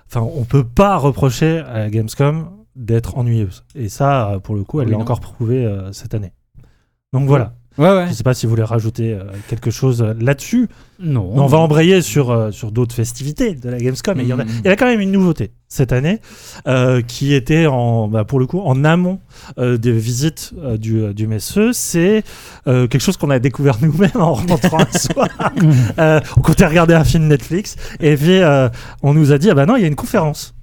enfin, 0.09 0.21
on 0.21 0.43
peut 0.45 0.63
pas 0.63 0.97
reprocher 0.97 1.59
à 1.59 1.89
Gamescom 1.89 2.49
d'être 2.75 3.17
ennuyeuse. 3.17 3.63
Et 3.75 3.89
ça, 3.89 4.39
pour 4.43 4.55
le 4.55 4.63
coup, 4.63 4.79
elle 4.81 4.87
Oui, 4.87 4.93
l'a 4.93 4.99
encore 4.99 5.19
prouvé 5.19 5.67
cette 5.91 6.13
année. 6.13 6.31
Donc 7.11 7.27
voilà. 7.27 7.53
Ouais, 7.77 7.89
ouais. 7.93 8.07
Je 8.09 8.13
sais 8.13 8.23
pas 8.23 8.33
si 8.33 8.45
vous 8.45 8.49
voulez 8.51 8.63
rajouter 8.63 9.13
euh, 9.13 9.23
quelque 9.49 9.69
chose 9.69 10.01
euh, 10.01 10.13
là-dessus. 10.19 10.67
Non. 10.99 11.31
Mais 11.35 11.41
on 11.41 11.45
va 11.47 11.59
embrayer 11.59 12.01
sur, 12.01 12.31
euh, 12.31 12.49
sur 12.51 12.71
d'autres 12.71 12.95
festivités 12.95 13.53
de 13.53 13.69
la 13.69 13.77
Gamescom. 13.77 14.19
Et 14.19 14.23
il 14.23 14.29
y 14.29 14.33
en 14.33 14.39
a- 14.39 14.45
Mhm. 14.45 14.51
il 14.63 14.67
y, 14.67 14.71
a 14.71 14.75
quand 14.75 14.87
même 14.87 14.99
une 14.99 15.11
nouveauté 15.11 15.51
cette 15.67 15.91
année 15.91 16.19
qui 17.07 17.33
était 17.33 17.67
en, 17.67 18.07
bah, 18.07 18.23
pour 18.23 18.39
le 18.39 18.47
coup 18.47 18.61
en 18.61 18.83
amont 18.85 19.19
des 19.57 19.91
visites 19.91 20.53
du, 20.79 21.13
du 21.13 21.27
Messeux. 21.27 21.71
C'est 21.73 22.23
quelque 22.65 22.99
chose 22.99 23.17
qu'on 23.17 23.29
a 23.29 23.37
découvert 23.39 23.77
nous-mêmes 23.81 24.09
en 24.15 24.33
rentrant 24.33 24.79
un 24.79 24.97
soir. 24.97 25.27
On 26.37 26.41
comptait 26.41 26.65
regarder 26.65 26.93
un 26.93 27.03
film 27.03 27.27
Netflix 27.27 27.75
et 27.99 28.15
puis 28.15 28.39
on 29.03 29.13
nous 29.13 29.31
a 29.33 29.37
dit 29.37 29.49
ah 29.49 29.55
bah 29.55 29.65
non 29.65 29.75
il 29.75 29.81
y 29.81 29.85
a 29.85 29.87
une 29.87 29.95
conférence. 29.95 30.55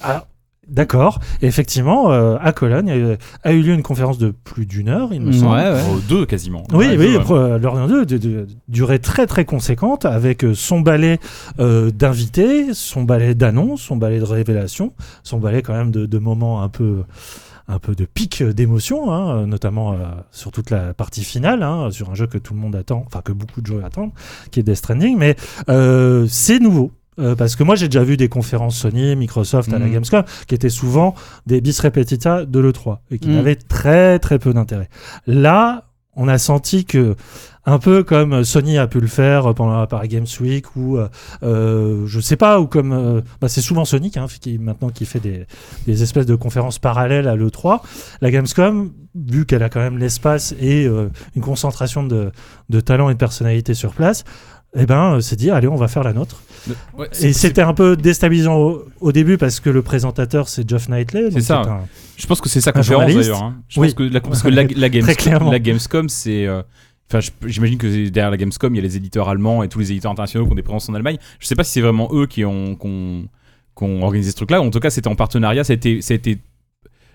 Ah, 0.00 0.24
D'accord. 0.68 1.18
Et 1.42 1.46
effectivement, 1.46 2.12
euh, 2.12 2.36
à 2.40 2.52
Cologne, 2.52 2.88
il 2.88 2.90
y 2.96 3.48
a 3.48 3.52
eu- 3.54 3.62
lieu 3.62 3.72
une 3.74 3.82
conférence 3.82 4.18
de 4.18 4.30
plus 4.30 4.66
d'une 4.66 4.88
heure, 4.88 5.12
il 5.12 5.20
me 5.22 5.32
semble. 5.32 5.54
Ouais, 5.56 5.70
ouais. 5.72 5.80
Oh, 5.90 5.98
deux 6.08 6.26
quasiment 6.26 6.62
Oui, 6.72 6.86
Ouais, 6.88 6.96
oui, 6.98 7.12
deux, 7.12 7.16
ouais. 7.18 7.24
euh, 7.30 7.58
l'heure 7.58 7.88
de, 7.88 8.04
de, 8.04 8.18
de 8.18 8.46
durée 8.68 8.98
très 8.98 9.26
très 9.26 9.44
conséquente 9.44 10.04
avec 10.04 10.44
euh, 10.44 10.54
son 10.54 10.80
balai 10.80 11.18
euh, 11.58 11.90
d'invités, 11.90 12.74
son 12.74 13.02
balai 13.02 13.34
d'annonces, 13.34 13.80
son 13.82 13.96
balai 13.96 14.18
de 14.18 14.24
révélations, 14.24 14.92
son 15.22 15.38
balai 15.38 15.62
quand 15.62 15.72
même 15.74 15.90
de, 15.90 16.04
de 16.06 16.18
moments 16.18 16.62
un 16.62 16.68
peu 16.68 17.04
un 17.70 17.78
peu 17.78 17.94
de 17.94 18.06
pic 18.06 18.42
d'émotion, 18.42 19.12
hein, 19.12 19.44
notamment 19.46 19.92
euh, 19.92 19.96
sur 20.32 20.50
toute 20.52 20.70
la 20.70 20.94
partie 20.94 21.22
finale, 21.22 21.62
hein, 21.62 21.90
sur 21.90 22.08
un 22.10 22.14
jeu 22.14 22.26
que 22.26 22.38
tout 22.38 22.54
le 22.54 22.60
monde 22.60 22.74
attend, 22.74 23.02
enfin 23.06 23.20
que 23.22 23.30
beaucoup 23.32 23.60
de 23.60 23.66
joueurs 23.66 23.84
attendent, 23.84 24.12
qui 24.50 24.60
est 24.60 24.62
Death 24.62 24.76
Stranding. 24.76 25.18
Mais 25.18 25.36
euh, 25.68 26.24
c'est 26.30 26.60
nouveau. 26.60 26.92
Euh, 27.18 27.34
parce 27.34 27.56
que 27.56 27.62
moi 27.64 27.74
j'ai 27.74 27.88
déjà 27.88 28.04
vu 28.04 28.16
des 28.16 28.28
conférences 28.28 28.76
Sony, 28.78 29.16
Microsoft 29.16 29.72
à 29.72 29.78
la 29.78 29.86
Mhm. 29.86 29.92
Gamescom 29.92 30.22
qui 30.46 30.54
étaient 30.54 30.68
souvent 30.68 31.14
des 31.46 31.60
bis 31.60 31.78
repetita 31.80 32.44
de 32.44 32.58
l'E3 32.60 32.98
et 33.10 33.18
qui 33.18 33.28
Mhm. 33.28 33.34
n'avaient 33.36 33.56
très 33.56 34.18
très 34.18 34.38
peu 34.38 34.52
d'intérêt. 34.52 34.88
Là, 35.26 35.84
on 36.14 36.26
a 36.28 36.38
senti 36.38 36.84
que 36.84 37.14
un 37.64 37.78
peu 37.78 38.02
comme 38.02 38.44
Sony 38.44 38.78
a 38.78 38.86
pu 38.86 38.98
le 38.98 39.06
faire 39.06 39.54
pendant 39.54 39.78
la 39.78 39.86
Paris 39.86 40.08
Games 40.08 40.26
Week 40.40 40.64
ou 40.74 40.96
euh, 40.96 41.08
euh, 41.42 42.06
je 42.06 42.18
sais 42.18 42.36
pas 42.36 42.60
ou 42.60 42.66
comme 42.66 42.92
euh, 42.92 43.20
bah, 43.40 43.48
c'est 43.48 43.60
souvent 43.60 43.84
Sonic 43.84 44.16
hein, 44.16 44.26
qui 44.40 44.58
maintenant 44.58 44.88
qui 44.88 45.04
fait 45.04 45.20
des, 45.20 45.46
des 45.86 46.02
espèces 46.02 46.24
de 46.26 46.34
conférences 46.34 46.78
parallèles 46.78 47.28
à 47.28 47.36
l'E3 47.36 47.80
la 48.22 48.30
Gamescom 48.30 48.90
vu 49.14 49.44
qu'elle 49.44 49.62
a 49.62 49.68
quand 49.68 49.80
même 49.80 49.98
l'espace 49.98 50.54
et 50.58 50.86
euh, 50.86 51.08
une 51.36 51.42
concentration 51.42 52.02
de, 52.04 52.30
de 52.70 52.80
talents 52.80 53.10
et 53.10 53.14
de 53.14 53.18
personnalités 53.18 53.74
sur 53.74 53.92
place 53.92 54.24
eh 54.78 54.86
ben 54.86 55.14
euh, 55.14 55.20
s'est 55.20 55.36
dit 55.36 55.50
allez 55.50 55.68
on 55.68 55.76
va 55.76 55.88
faire 55.88 56.02
la 56.04 56.12
nôtre 56.12 56.42
Ouais, 56.98 57.06
et 57.06 57.08
c'est- 57.12 57.32
c'était 57.32 57.62
un 57.62 57.72
peu 57.72 57.96
déstabilisant 57.96 58.56
au, 58.56 58.84
au 59.00 59.12
début 59.12 59.38
parce 59.38 59.58
que 59.60 59.70
le 59.70 59.80
présentateur 59.82 60.48
c'est 60.48 60.68
Geoff 60.68 60.88
Knightley 60.88 61.30
donc 61.30 61.40
ça. 61.40 61.60
un- 61.62 61.80
Je 62.16 62.26
pense 62.26 62.40
que 62.40 62.48
c'est 62.48 62.60
sa 62.60 62.72
conférence 62.72 63.12
d'ailleurs. 63.14 63.42
hein. 63.42 63.56
Je 63.68 63.80
Oui. 63.80 63.86
pense 63.88 63.94
que 63.94 64.02
la, 64.02 64.20
parce 64.20 64.42
que 64.42 64.48
la, 64.48 64.64
Gamescom, 65.58 66.08
c'est. 66.08 66.46
euh, 66.46 66.62
Enfin, 67.10 67.26
j'imagine 67.46 67.78
que 67.78 67.86
derrière 68.10 68.30
la 68.30 68.36
Gamescom, 68.36 68.74
il 68.74 68.76
y 68.76 68.80
a 68.80 68.82
les 68.82 68.98
éditeurs 68.98 69.30
allemands 69.30 69.62
et 69.62 69.68
tous 69.70 69.78
les 69.78 69.92
éditeurs 69.92 70.10
internationaux 70.12 70.44
qui 70.44 70.52
ont 70.52 70.56
des 70.56 70.62
présences 70.62 70.90
en 70.90 70.94
Allemagne. 70.94 71.16
Je 71.40 71.46
sais 71.46 71.54
pas 71.54 71.64
si 71.64 71.72
c'est 71.72 71.80
vraiment 71.80 72.10
eux 72.12 72.26
qui 72.26 72.44
ont, 72.44 72.74
qui 72.74 72.86
ont, 72.86 73.22
qui 73.74 73.84
ont 73.84 74.02
organisé 74.02 74.30
ce 74.30 74.36
truc-là. 74.36 74.60
En 74.60 74.68
tout 74.68 74.78
cas, 74.78 74.90
c'était 74.90 75.08
en 75.08 75.14
partenariat. 75.14 75.64
Ça 75.64 75.72
a 75.72 75.76
été, 75.76 76.02
ça 76.02 76.12
a 76.12 76.16
été 76.16 76.36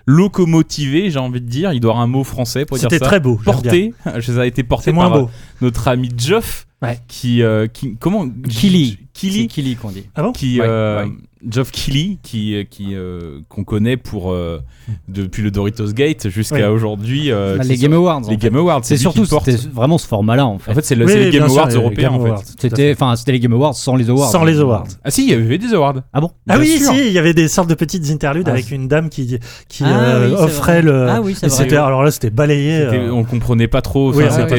locomotivé, 0.08 1.12
j'ai 1.12 1.20
envie 1.20 1.42
de 1.42 1.48
dire. 1.48 1.74
Il 1.74 1.80
doit 1.80 1.90
y 1.90 1.92
avoir 1.92 2.04
un 2.04 2.08
mot 2.08 2.24
français 2.24 2.66
pour 2.66 2.78
dire 2.78 2.90
ça. 2.90 2.96
c'était 2.96 3.06
très 3.06 3.20
beau 3.20 3.36
porté. 3.44 3.94
Ça 4.22 4.42
a 4.42 4.46
été 4.46 4.64
porté 4.64 4.86
c'est 4.92 4.98
par 4.98 5.12
beau 5.12 5.30
notre 5.62 5.88
ami 5.88 6.10
Geoff, 6.18 6.66
Ouais. 6.84 7.00
qui, 7.08 7.42
euh, 7.42 7.68
qui, 7.68 7.96
comment, 8.00 8.28
Killy. 8.50 9.00
Killy, 9.14 9.48
Killy 9.48 9.76
qu'on 9.76 9.92
dit. 9.92 10.06
ah 10.16 10.24
bon? 10.24 10.32
Qui 10.34 10.60
Ouais, 10.60 10.66
euh, 10.68 11.06
ouais. 11.06 11.12
Geoff 11.48 11.72
Keighley 11.72 12.18
qui 12.24 12.56
euh, 12.56 12.64
qui 12.64 12.96
euh, 12.96 13.40
qu'on 13.50 13.66
connaît 13.66 13.98
pour 13.98 14.32
euh, 14.32 14.62
depuis 15.10 15.44
le 15.44 15.52
Doritos 15.52 15.92
Gate 15.92 16.30
jusqu'à 16.30 16.72
aujourd'hui 16.72 17.32
euh, 17.32 17.58
Bah, 17.58 17.64
les 17.66 17.76
Game 17.78 17.92
Awards. 17.94 18.20
en 18.26 18.30
les 18.30 18.38
fait. 18.38 18.48
Game 18.48 18.56
Awards 18.56 18.80
C'est 18.84 18.96
surtout 18.96 19.26
c'était 19.26 19.58
vraiment 19.72 19.98
ce 19.98 20.08
format-là 20.08 20.46
en 20.48 20.58
fait. 20.58 20.72
en 20.72 20.74
fait 20.76 20.86
c'est 20.86 20.96
le- 20.96 21.06
Oui, 21.06 21.12
c'est 21.12 21.20
les 21.26 21.32
Game 21.38 21.50
sûr, 21.50 21.60
Awards 21.60 21.70
européens 21.76 22.12
Game 22.18 22.22
en 22.32 22.38
fait 22.38 22.54
C'était, 22.60 22.94
enfin, 22.94 23.16
c'était 23.18 23.34
les 23.34 23.40
Game 23.42 23.52
Awards 23.54 23.76
sans 23.76 23.98
les 23.98 24.10
awards. 24.10 24.32
sans 24.32 24.46
les 24.46 24.60
awards 24.62 24.88
ah 25.04 25.12
si 25.12 25.26
il 25.26 25.32
y 25.32 25.34
avait 25.34 25.58
des 25.58 25.74
awards 25.74 25.96
Ah 26.14 26.22
bon? 26.22 26.32
Ah 26.48 26.58
oui, 26.58 26.78
sûr. 26.78 26.94
si, 26.94 27.08
il 27.08 27.12
y 27.12 27.20
avait 27.20 27.34
des 27.34 27.50
sortes 27.50 27.70
de 27.70 27.76
petites 27.76 28.10
interludes 28.10 28.48
Ah, 28.48 28.52
avec 28.54 28.72
une 28.72 28.88
dame 28.88 29.10
qui, 29.10 29.38
qui 29.68 29.84
Ah 29.86 30.20
oui, 30.26 30.34
offrait 30.38 30.82
le. 30.82 31.10
Ah 31.10 31.22
oui, 31.22 31.36
c'était- 31.36 31.76
Alors 31.76 32.04
là, 32.04 32.10
c'était 32.12 32.30
balayé. 32.30 32.88
On 33.12 33.26
comprenait 33.26 33.68
pas 33.68 33.82
trop 33.82 34.14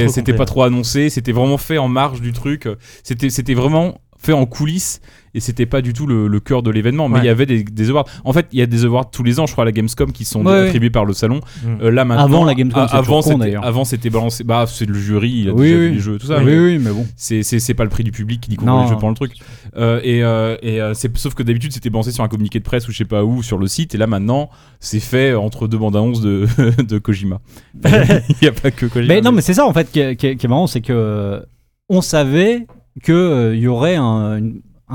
c'était 0.08 0.34
pas 0.34 0.44
trop 0.44 0.62
annoncé 0.64 1.08
c'était 1.08 1.32
vraiment 1.32 1.56
fait 1.58 1.78
en 1.78 1.88
marge 1.88 2.13
du 2.20 2.32
truc 2.32 2.68
c'était 3.02 3.30
c'était 3.30 3.54
vraiment 3.54 4.00
fait 4.18 4.32
en 4.32 4.46
coulisses 4.46 5.00
et 5.34 5.40
c'était 5.40 5.66
pas 5.66 5.82
du 5.82 5.92
tout 5.92 6.06
le, 6.06 6.28
le 6.28 6.40
cœur 6.40 6.62
de 6.62 6.70
l'événement 6.70 7.08
mais 7.10 7.16
Ouais. 7.16 7.24
il 7.24 7.26
y 7.26 7.28
avait 7.28 7.44
des, 7.44 7.62
des 7.62 7.90
awards 7.90 8.06
en 8.24 8.32
fait 8.32 8.46
il 8.52 8.58
y 8.58 8.62
a 8.62 8.66
des 8.66 8.86
awards 8.86 9.10
tous 9.10 9.22
les 9.22 9.38
ans 9.38 9.44
je 9.46 9.52
crois 9.52 9.62
à 9.62 9.64
la 9.66 9.72
Gamescom 9.72 10.12
qui 10.12 10.24
sont 10.24 10.46
Ouais, 10.46 10.52
ouais. 10.52 10.58
attribués 10.68 10.88
par 10.88 11.04
le 11.04 11.12
salon 11.12 11.40
Mm. 11.62 11.82
Euh, 11.82 11.90
là 11.90 12.04
maintenant 12.06 12.24
Avant 12.24 12.44
la 12.44 12.54
Gamescom, 12.54 12.86
c'est 12.88 12.96
avant 12.96 13.20
c'était 13.20 13.54
avant 13.56 13.84
c'était 13.84 14.08
balancé 14.08 14.42
bah 14.44 14.64
c'est 14.66 14.86
le 14.86 14.94
jury 14.94 15.30
il 15.42 15.48
a 15.50 15.52
Oui, 15.52 15.66
déjà 15.66 15.76
oui. 15.78 15.88
vu 15.88 15.94
les 15.94 15.98
jeux 16.00 16.18
tout 16.18 16.28
ça 16.28 16.38
oui, 16.38 16.44
mais- 16.46 16.58
oui, 16.58 16.78
mais 16.78 16.90
bon. 16.90 17.06
c'est 17.16 17.42
c'est 17.42 17.58
c'est 17.58 17.74
pas 17.74 17.84
le 17.84 17.90
prix 17.90 18.04
du 18.04 18.12
public 18.12 18.40
qui 18.40 18.48
découvre 18.48 18.70
Non. 18.70 18.82
les 18.84 18.88
jeux 18.88 18.94
pendant 18.94 19.10
le 19.10 19.14
truc 19.16 19.32
Euh, 19.76 20.00
et 20.04 20.22
euh, 20.22 20.56
et 20.62 20.80
euh, 20.80 20.94
c'est 20.94 21.14
sauf 21.18 21.34
que 21.34 21.42
d'habitude 21.42 21.72
c'était 21.72 21.90
balancé 21.90 22.12
sur 22.12 22.24
un 22.24 22.28
communiqué 22.28 22.60
de 22.60 22.64
presse 22.64 22.88
ou 22.88 22.92
je 22.92 22.96
sais 22.98 23.04
pas 23.04 23.24
où 23.24 23.42
sur 23.42 23.58
le 23.58 23.66
site 23.66 23.94
et 23.94 23.98
là 23.98 24.06
maintenant 24.06 24.48
c'est 24.80 25.00
fait 25.00 25.34
entre 25.34 25.66
deux 25.68 25.76
bandes 25.78 25.96
annonces 25.96 26.20
de 26.22 26.46
de 26.82 26.98
Kojima 26.98 27.40
il 27.84 28.36
y 28.42 28.46
a 28.46 28.52
pas 28.52 28.70
que 28.70 28.86
Kojima 28.86 29.14
Mais 29.14 29.20
non, 29.20 29.32
mais 29.32 29.42
c'est 29.42 29.54
ça 29.54 29.66
en 29.66 29.72
fait 29.74 29.90
qui 29.90 30.00
est, 30.00 30.16
qui 30.16 30.28
est- 30.28 30.36
qui 30.36 30.46
est 30.46 30.48
marrant, 30.48 30.66
c'est 30.68 30.80
que 30.80 30.92
euh, 30.94 31.40
on 31.88 32.00
savait 32.00 32.66
que 33.02 33.12
euh, 33.12 33.56
y 33.56 33.66
aurait 33.66 33.96
un, 33.96 34.40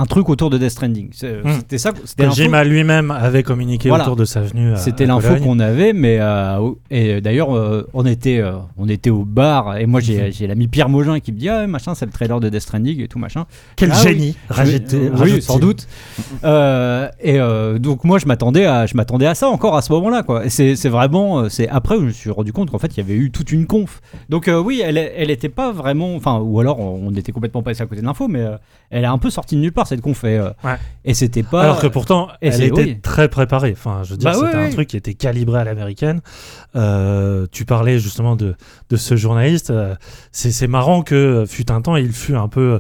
un 0.01 0.05
truc 0.05 0.29
autour 0.29 0.49
de 0.49 0.57
Death 0.57 0.69
Stranding. 0.71 1.09
Hmm. 1.09 1.51
C'était 1.57 1.77
ça. 1.77 1.91
C'était 2.05 2.23
l'info- 2.23 2.35
Kojima 2.37 2.63
lui-même 2.63 3.11
avait 3.11 3.43
communiqué 3.43 3.89
Voilà. 3.89 4.05
autour 4.05 4.15
de 4.15 4.25
sa 4.25 4.41
venue. 4.41 4.71
C'était 4.77 5.05
l'info 5.05 5.35
qu'on 5.43 5.59
avait, 5.59 5.93
mais 5.93 6.17
euh, 6.21 6.71
et 6.89 7.19
d'ailleurs 7.21 7.55
euh, 7.55 7.87
on 7.93 8.05
était 8.05 8.39
euh, 8.39 8.53
on 8.77 8.87
était 8.87 9.09
au 9.09 9.25
bar 9.25 9.77
et 9.77 9.85
moi 9.85 9.99
j'ai 9.99 10.31
j'ai 10.31 10.47
l'ami 10.47 10.67
Pierre 10.67 10.87
Mogin 10.89 11.19
qui 11.19 11.31
me 11.33 11.37
dit 11.37 11.49
ah 11.49 11.67
machin 11.67 11.95
c'est 11.95 12.05
le 12.05 12.11
trailer 12.11 12.39
de 12.39 12.47
Death 12.49 12.61
Stranding 12.61 13.01
et 13.01 13.07
tout 13.07 13.19
machin. 13.19 13.45
Quel 13.75 13.91
Ah 13.91 13.95
oui. 13.97 14.01
génie 14.03 14.35
Oui, 14.49 14.55
rajoute-t-il. 14.55 15.41
sans 15.41 15.59
doute. 15.59 15.87
Et 17.21 17.39
donc 17.79 18.03
moi 18.03 18.19
je 18.19 18.25
m'attendais 18.25 18.65
à 18.65 18.85
je 18.85 18.95
m'attendais 18.95 19.25
à 19.27 19.35
ça 19.35 19.49
encore 19.49 19.75
à 19.75 19.81
ce 19.81 19.91
moment-là 19.93 20.23
quoi. 20.23 20.43
C'est 20.49 20.75
vraiment 20.89 21.49
c'est 21.49 21.67
après 21.67 21.95
où 21.95 22.01
je 22.01 22.05
me 22.05 22.11
suis 22.11 22.29
rendu 22.31 22.53
compte 22.53 22.71
qu'en 22.71 22.79
fait 22.79 22.95
il 22.95 22.97
y 22.97 23.01
avait 23.03 23.15
eu 23.15 23.31
toute 23.31 23.51
une 23.51 23.65
conf. 23.65 24.01
Donc 24.29 24.49
oui 24.65 24.81
elle 24.83 24.97
elle 24.97 25.31
était 25.31 25.49
pas 25.49 25.71
vraiment 25.71 26.15
enfin 26.15 26.39
ou 26.39 26.59
alors 26.59 26.79
on 26.79 27.13
était 27.15 27.31
complètement 27.31 27.63
passé 27.63 27.81
à 27.81 27.85
côté 27.85 28.01
de 28.01 28.05
l'info 28.05 28.27
mais 28.27 28.45
elle 28.89 29.03
est 29.03 29.07
un 29.07 29.17
peu 29.17 29.29
sortie 29.29 29.55
de 29.55 29.61
nulle 29.61 29.71
part 29.73 29.87
cette 29.89 30.01
conf 30.01 30.24
et, 30.24 30.38
euh, 30.38 30.50
Ouais. 30.63 30.77
et 31.05 31.13
c'était 31.13 31.43
pas 31.43 31.63
Alors 31.63 31.79
que 31.81 31.88
pourtant, 31.88 32.29
Et 32.41 32.48
elle 32.50 32.63
était 32.63 32.81
oui. 32.84 33.00
très 33.01 33.27
préparée. 33.27 33.74
Enfin, 33.75 34.01
je 34.03 34.12
veux 34.12 34.17
dire, 34.17 34.31
Bah 34.31 34.38
c'était 34.38 34.55
oui, 34.58 34.63
un 34.63 34.67
oui. 34.67 34.74
truc 34.74 34.88
qui 34.88 34.98
était 34.98 35.13
calibré 35.15 35.60
à 35.60 35.63
l'américaine. 35.63 36.22
Euh, 36.75 37.46
tu 37.51 37.65
parlais 37.65 38.00
justement 38.00 38.36
de, 38.36 38.55
de 38.89 38.96
ce 38.96 39.15
journaliste. 39.15 39.69
euh, 39.72 39.96
c'est 40.31 40.51
c'est 40.51 40.67
marrant 40.67 41.01
que 41.01 41.46
fut 41.48 41.72
un 41.72 41.81
temps, 41.81 41.96
il 41.96 42.12
fut 42.13 42.36
un 42.36 42.48
peu 42.48 42.79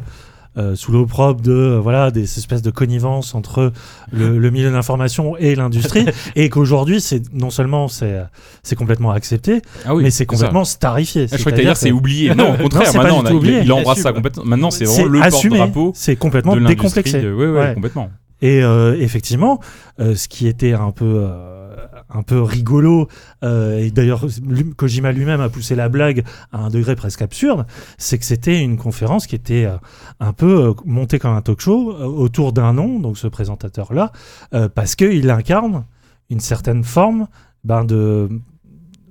euh, 0.57 0.75
sous 0.75 0.91
l'opprobre 0.91 1.41
de 1.41 1.51
euh, 1.51 1.79
voilà 1.79 2.09
des 2.11 2.23
espèces 2.23 2.61
de 2.61 2.71
connivence 2.71 3.35
entre 3.35 3.71
le, 4.11 4.37
le 4.39 4.49
milieu 4.51 4.71
d'information 4.71 5.37
et 5.37 5.55
l'industrie, 5.55 6.05
et 6.35 6.49
qu'aujourd'hui, 6.49 6.99
c'est 7.01 7.21
non 7.33 7.49
seulement 7.49 7.87
c'est 7.87 8.19
c'est 8.63 8.75
complètement 8.75 9.11
accepté, 9.11 9.61
ah 9.85 9.93
oui 9.95 10.03
mais 10.03 10.09
c'est 10.11 10.23
ça. 10.23 10.25
complètement 10.25 10.65
starifié. 10.65 11.27
Ah, 11.31 11.35
je 11.37 11.41
crois 11.41 11.51
que 11.51 11.61
dire 11.61 11.77
c'est 11.77 11.91
oublié. 11.91 12.33
Non, 12.35 12.53
au 12.55 12.57
contraire, 12.63 12.91
pas 12.91 13.03
maintenant, 13.03 13.21
on 13.21 13.25
a- 13.25 13.31
il, 13.31 13.63
il 13.65 13.71
embrasse 13.71 13.99
ça 13.99 14.11
complètement. 14.13 14.43
Maintenant, 14.45 14.71
c'est 14.71 14.85
vraiment 14.85 15.05
le 15.07 15.21
assumé, 15.21 15.57
porte-drapeau 15.57 15.91
c'est 15.95 16.15
complètement 16.15 16.55
de 16.55 16.65
décomplexé. 16.65 17.21
de- 17.21 17.31
Ouais, 17.33 17.47
ouais, 17.47 17.59
Ouais. 17.59 17.73
complètement. 17.75 18.09
Et 18.41 18.63
euh, 18.63 18.95
effectivement, 18.99 19.59
euh, 19.99 20.15
ce 20.15 20.29
qui 20.29 20.47
était 20.47 20.71
un 20.73 20.91
peu, 20.91 21.05
euh, 21.27 21.58
un 22.09 22.23
peu 22.23 22.41
rigolo, 22.41 23.07
euh, 23.43 23.79
et 23.79 23.91
d'ailleurs 23.91 24.25
Kojima 24.77 25.11
lui-même 25.11 25.41
a 25.41 25.49
poussé 25.49 25.75
la 25.75 25.89
blague 25.89 26.23
à 26.51 26.59
un 26.59 26.69
degré 26.69 26.95
presque 26.95 27.21
absurde, 27.21 27.65
c'est 27.97 28.17
que 28.17 28.25
c'était 28.25 28.59
une 28.59 28.77
conférence 28.77 29.27
qui 29.27 29.35
était 29.35 29.65
euh, 29.65 29.77
un 30.19 30.33
peu 30.33 30.69
euh, 30.69 30.73
montée 30.85 31.19
comme 31.19 31.35
un 31.35 31.41
talk 31.41 31.59
show 31.59 31.93
autour 31.93 32.53
d'un 32.53 32.73
nom, 32.73 32.99
donc 32.99 33.17
ce 33.17 33.27
présentateur-là, 33.27 34.11
parce 34.73 34.95
qu'il 34.95 35.29
incarne 35.29 35.85
une 36.29 36.39
certaine 36.39 36.83
forme 36.83 37.27
ben, 37.63 37.85
de... 37.85 38.29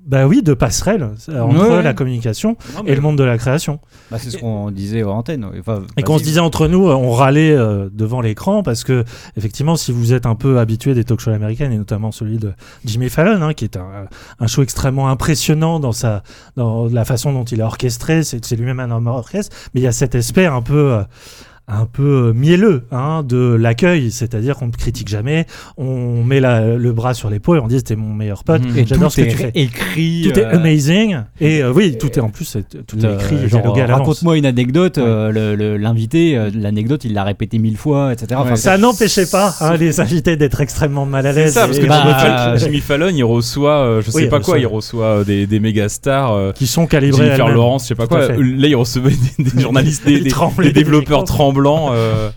Bah 0.09 0.27
oui, 0.27 0.43
de 0.43 0.55
passerelle 0.55 1.11
euh, 1.29 1.41
entre 1.43 1.61
Ouais, 1.69 1.77
ouais. 1.77 1.83
la 1.83 1.93
communication 1.93 2.57
Non, 2.75 2.83
mais- 2.83 2.91
et 2.93 2.95
le 2.95 3.01
monde 3.03 3.19
de 3.19 3.25
la 3.25 3.37
création. 3.37 3.79
Bah, 4.11 4.17
c'est 4.19 4.31
ce 4.31 4.39
qu'on 4.39 4.71
disait 4.71 5.03
aux 5.03 5.11
antennes. 5.11 5.47
Enfin, 5.61 5.83
Et 5.99 6.03
qu'on 6.03 6.17
se 6.17 6.23
disait 6.23 6.41
entre 6.41 6.67
nous, 6.67 6.89
euh, 6.89 6.95
on 6.95 7.11
râlait 7.13 7.53
euh, 7.53 7.91
devant 7.93 8.23
l'écran 8.23 8.63
parce 8.63 8.85
que, 8.85 9.05
effectivement, 9.37 9.77
si 9.77 9.93
vous 9.93 10.15
êtes 10.15 10.25
un 10.25 10.35
peu 10.35 10.59
habitué 10.59 10.95
des 10.95 11.05
talk 11.05 11.21
shows 11.21 11.33
américaines, 11.33 11.73
et 11.73 11.77
notamment 11.79 12.11
celui 12.11 12.39
de 12.39 12.53
Jimmy 12.87 13.11
Fallon, 13.11 13.43
hein, 13.43 13.53
qui 13.53 13.65
est 13.65 13.77
un, 13.77 14.09
un 14.41 14.47
show 14.47 14.63
extrêmement 14.63 15.09
impressionnant 15.11 15.79
dans, 15.79 15.93
sa, 15.93 16.23
dans 16.57 16.87
la 16.87 17.05
façon 17.05 17.33
dont 17.35 17.45
il 17.45 17.61
est 17.61 17.63
orchestré, 17.63 18.23
c'est 18.23 18.43
c'est 18.45 18.57
lui-même 18.57 18.81
un 18.81 18.91
homme 18.91 19.09
orchestre, 19.09 19.55
mais 19.75 19.83
il 19.83 19.85
y 19.85 19.89
a 19.89 19.93
cet 19.93 20.15
aspect 20.15 20.47
un 20.47 20.63
peu. 20.63 20.93
euh, 20.93 21.03
un 21.69 21.85
peu 21.85 22.33
mielleux 22.35 22.85
hein, 22.91 23.23
de 23.23 23.55
l'accueil, 23.55 24.11
c'est-à-dire 24.11 24.57
qu'on 24.57 24.69
ne 24.69 24.73
critique 24.73 25.09
jamais, 25.09 25.47
on 25.77 26.25
met 26.25 26.41
la- 26.41 26.77
le 26.77 26.93
bras 26.93 27.13
sur 27.15 27.29
l'épaule 27.31 27.59
et 27.59 27.61
on 27.61 27.67
dit 27.69 27.77
c'était 27.77 27.95
mon 27.97 28.15
meilleur 28.15 28.43
pote. 28.45 28.63
Et 28.77 28.87
j'adore 28.87 29.09
tout 29.13 29.21
ce 29.21 29.27
que 29.27 29.31
tu 29.31 29.37
fais. 29.37 29.53
écrit. 29.55 30.23
Tout 30.33 30.39
est 30.39 30.45
euh, 30.45 30.57
amazing 30.57 31.19
et 31.41 31.63
euh, 31.63 31.73
oui, 31.73 31.97
tout 31.99 32.09
est 32.19 32.21
en 32.21 32.31
plus 32.31 32.45
c'est- 32.47 32.85
tout 32.87 32.97
est 33.05 33.15
écrit 33.15 33.49
genre, 33.49 33.77
raconte-moi 33.77 34.37
une 34.39 34.47
anecdote. 34.47 34.99
euh, 34.99 35.31
le- 35.31 35.55
le- 35.57 35.77
L'invité, 35.77 36.37
euh, 36.37 36.51
l'anecdote, 36.55 37.05
il 37.05 37.13
l'a 37.13 37.23
répété 37.25 37.59
mille 37.59 37.77
fois, 37.77 38.13
etc. 38.13 38.29
Enfin, 38.43 38.57
Ça 38.57 38.79
n'empêchait 38.79 39.27
pas 39.27 39.55
hein, 39.61 39.77
les 39.77 40.01
invités 40.01 40.37
d'être 40.37 40.61
extrêmement 40.61 41.05
mal 41.07 41.27
à 41.27 41.33
C'est 41.33 41.41
l'aise. 41.41 41.53
ça, 41.55 41.67
parce 41.67 41.79
que 41.79 41.87
Bah, 41.87 42.57
Jimmy, 42.57 42.79
euh, 42.79 42.81
Fallon, 42.81 43.11
il 43.15 43.23
reçoit, 43.25 43.77
euh, 43.79 44.03
je 44.03 44.11
sais 44.11 44.23
pas 44.29 44.41
quoi, 44.41 44.55
reçoit- 44.55 44.59
il 44.59 44.67
reçoit 44.67 45.05
euh, 45.05 45.25
des, 45.25 45.47
des 45.47 45.61
méga 45.61 45.89
stars. 45.89 46.33
euh, 46.33 46.53
qui 46.53 46.67
sont 46.67 46.87
calibrés 46.87 47.27
Jennifer. 47.27 47.49
Lawrence, 47.49 47.85
je 47.85 47.89
sais 47.89 47.95
pas 47.95 48.07
quoi. 48.07 48.29
Là, 48.29 48.69
il 48.69 48.75
recevait 48.77 49.11
des, 49.39 49.45
des 49.45 49.61
journalistes, 49.61 50.05
des, 50.07 50.21
des- 50.21 50.73
développeurs 50.73 51.25
tremblants. 51.25 51.58
Euh, 51.93 52.31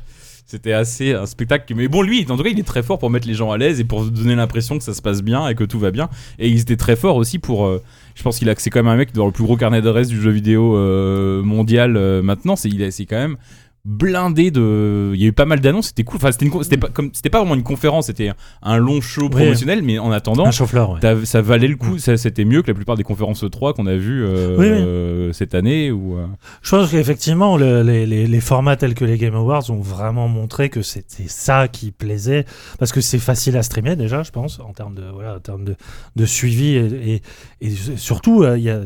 C'était 0.45 0.73
assez 0.73 1.13
un 1.13 1.25
spectacle. 1.25 1.73
Mais 1.75 1.87
bon, 1.87 2.01
lui, 2.01 2.25
en 2.29 2.37
tout 2.37 2.43
cas, 2.43 2.49
il 2.49 2.59
est 2.59 2.63
très 2.63 2.83
fort 2.83 2.99
pour 2.99 3.09
mettre 3.09 3.27
les 3.27 3.33
gens 3.33 3.51
à 3.51 3.57
l'aise 3.57 3.79
et 3.79 3.83
pour 3.83 4.03
donner 4.03 4.35
l'impression 4.35 4.77
que 4.77 4.83
ça 4.83 4.93
se 4.93 5.01
passe 5.01 5.21
bien 5.21 5.47
et 5.47 5.55
que 5.55 5.63
tout 5.63 5.79
va 5.79 5.91
bien. 5.91 6.09
Et 6.39 6.49
il 6.49 6.59
était 6.59 6.77
très 6.77 6.95
fort 6.95 7.15
aussi 7.15 7.39
pour. 7.39 7.65
euh, 7.65 7.81
je 8.15 8.23
pense 8.23 8.39
qu'il 8.39 8.49
a, 8.49 8.55
c'est 8.57 8.69
quand 8.69 8.79
même 8.79 8.91
un 8.91 8.97
mec 8.97 9.09
avoir 9.11 9.27
le 9.27 9.31
plus 9.31 9.45
gros 9.45 9.55
carnet 9.55 9.81
d'adresses 9.81 10.09
du 10.09 10.21
jeu 10.21 10.31
vidéo 10.31 10.75
euh, 10.75 11.41
mondial 11.41 11.93
maintenant. 12.21 12.55
C'est, 12.55 12.69
il 12.69 12.91
c'est 12.91 13.05
quand 13.05 13.17
même 13.17 13.37
blindé 13.83 14.51
de. 14.51 15.11
Il 15.15 15.21
y 15.21 15.25
a 15.25 15.27
eu 15.27 15.33
pas 15.33 15.45
mal 15.45 15.59
d'annonces, 15.59 15.88
c'était 15.88 16.03
cool. 16.03 16.17
Enfin, 16.17 16.31
c'était 16.31 16.45
une 16.45 16.63
c'était 16.63 16.77
pas 16.77 16.89
comme 16.89 17.09
c'était 17.13 17.29
pas 17.29 17.39
vraiment 17.39 17.55
une 17.55 17.63
conférence, 17.63 18.05
c'était 18.07 18.31
un, 18.61 18.77
long 18.77 19.01
show 19.01 19.29
promotionnel, 19.29 19.81
mais 19.81 19.97
en 20.00 20.11
attendant, 20.11 20.45
Un 20.45 20.51
chauffeur, 20.51 20.91
ouais. 20.91 21.00
t'as- 21.00 21.25
ça 21.25 21.41
valait 21.41 21.67
le 21.67 21.75
coup. 21.75 21.97
Ça, 21.97 22.17
c'était 22.17 22.45
mieux 22.45 22.61
que 22.61 22.67
la 22.67 22.73
plupart 22.75 22.95
des 22.95 23.03
conférences 23.03 23.43
3 23.50 23.73
qu'on 23.73 23.88
a 23.88 23.95
vues 23.95 24.23
euh, 24.23 24.55
Oui, 24.57 24.65
oui. 24.65 24.71
euh, 24.71 25.33
cette 25.33 25.55
année. 25.55 25.91
Ou 25.91 26.17
euh, 26.17 26.25
Je 26.61 26.69
pense 26.71 26.91
qu'effectivement, 26.91 27.57
le- 27.57 27.81
les, 27.83 28.05
les- 28.05 28.27
les 28.27 28.39
formats 28.39 28.75
tels 28.75 28.93
que 28.93 29.05
les 29.05 29.17
Game 29.17 29.35
Awards 29.35 29.69
ont 29.69 29.81
vraiment 29.81 30.27
montré 30.27 30.69
que 30.69 30.81
c'était 30.81 31.27
ça 31.27 31.67
qui 31.67 31.91
plaisait, 31.91 32.45
parce 32.79 32.91
que 32.91 33.01
c'est 33.01 33.19
facile 33.19 33.57
à 33.57 33.63
streamer 33.63 33.95
déjà, 33.95 34.23
je 34.23 34.31
pense, 34.31 34.59
en 34.59 34.73
termes 34.73 34.95
de, 34.95 35.03
voilà, 35.13 35.35
en 35.35 35.39
termes 35.39 35.65
de, 35.65 35.75
de 36.15 36.25
suivi, 36.25 36.75
et, 36.75 37.13
et- 37.15 37.21
et 37.61 37.69
surtout, 37.97 38.43
euh, 38.43 38.57
il 38.57 38.63
y 38.63 38.69
a, 38.69 38.81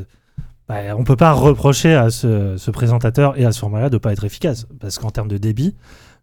bah, 0.68 0.96
on 0.98 1.04
peut 1.04 1.16
pas 1.16 1.32
reprocher 1.32 1.94
à 1.94 2.10
ce, 2.10 2.58
ce 2.58 2.72
présentateur 2.72 3.38
et 3.40 3.46
à 3.46 3.52
ce 3.52 3.60
format-là 3.60 3.90
de 3.90 3.98
pas 3.98 4.12
être 4.12 4.24
efficace, 4.24 4.68
parce 4.80 4.98
qu'en 4.98 5.12
termes 5.12 5.28
de 5.28 5.38
débit, 5.38 5.76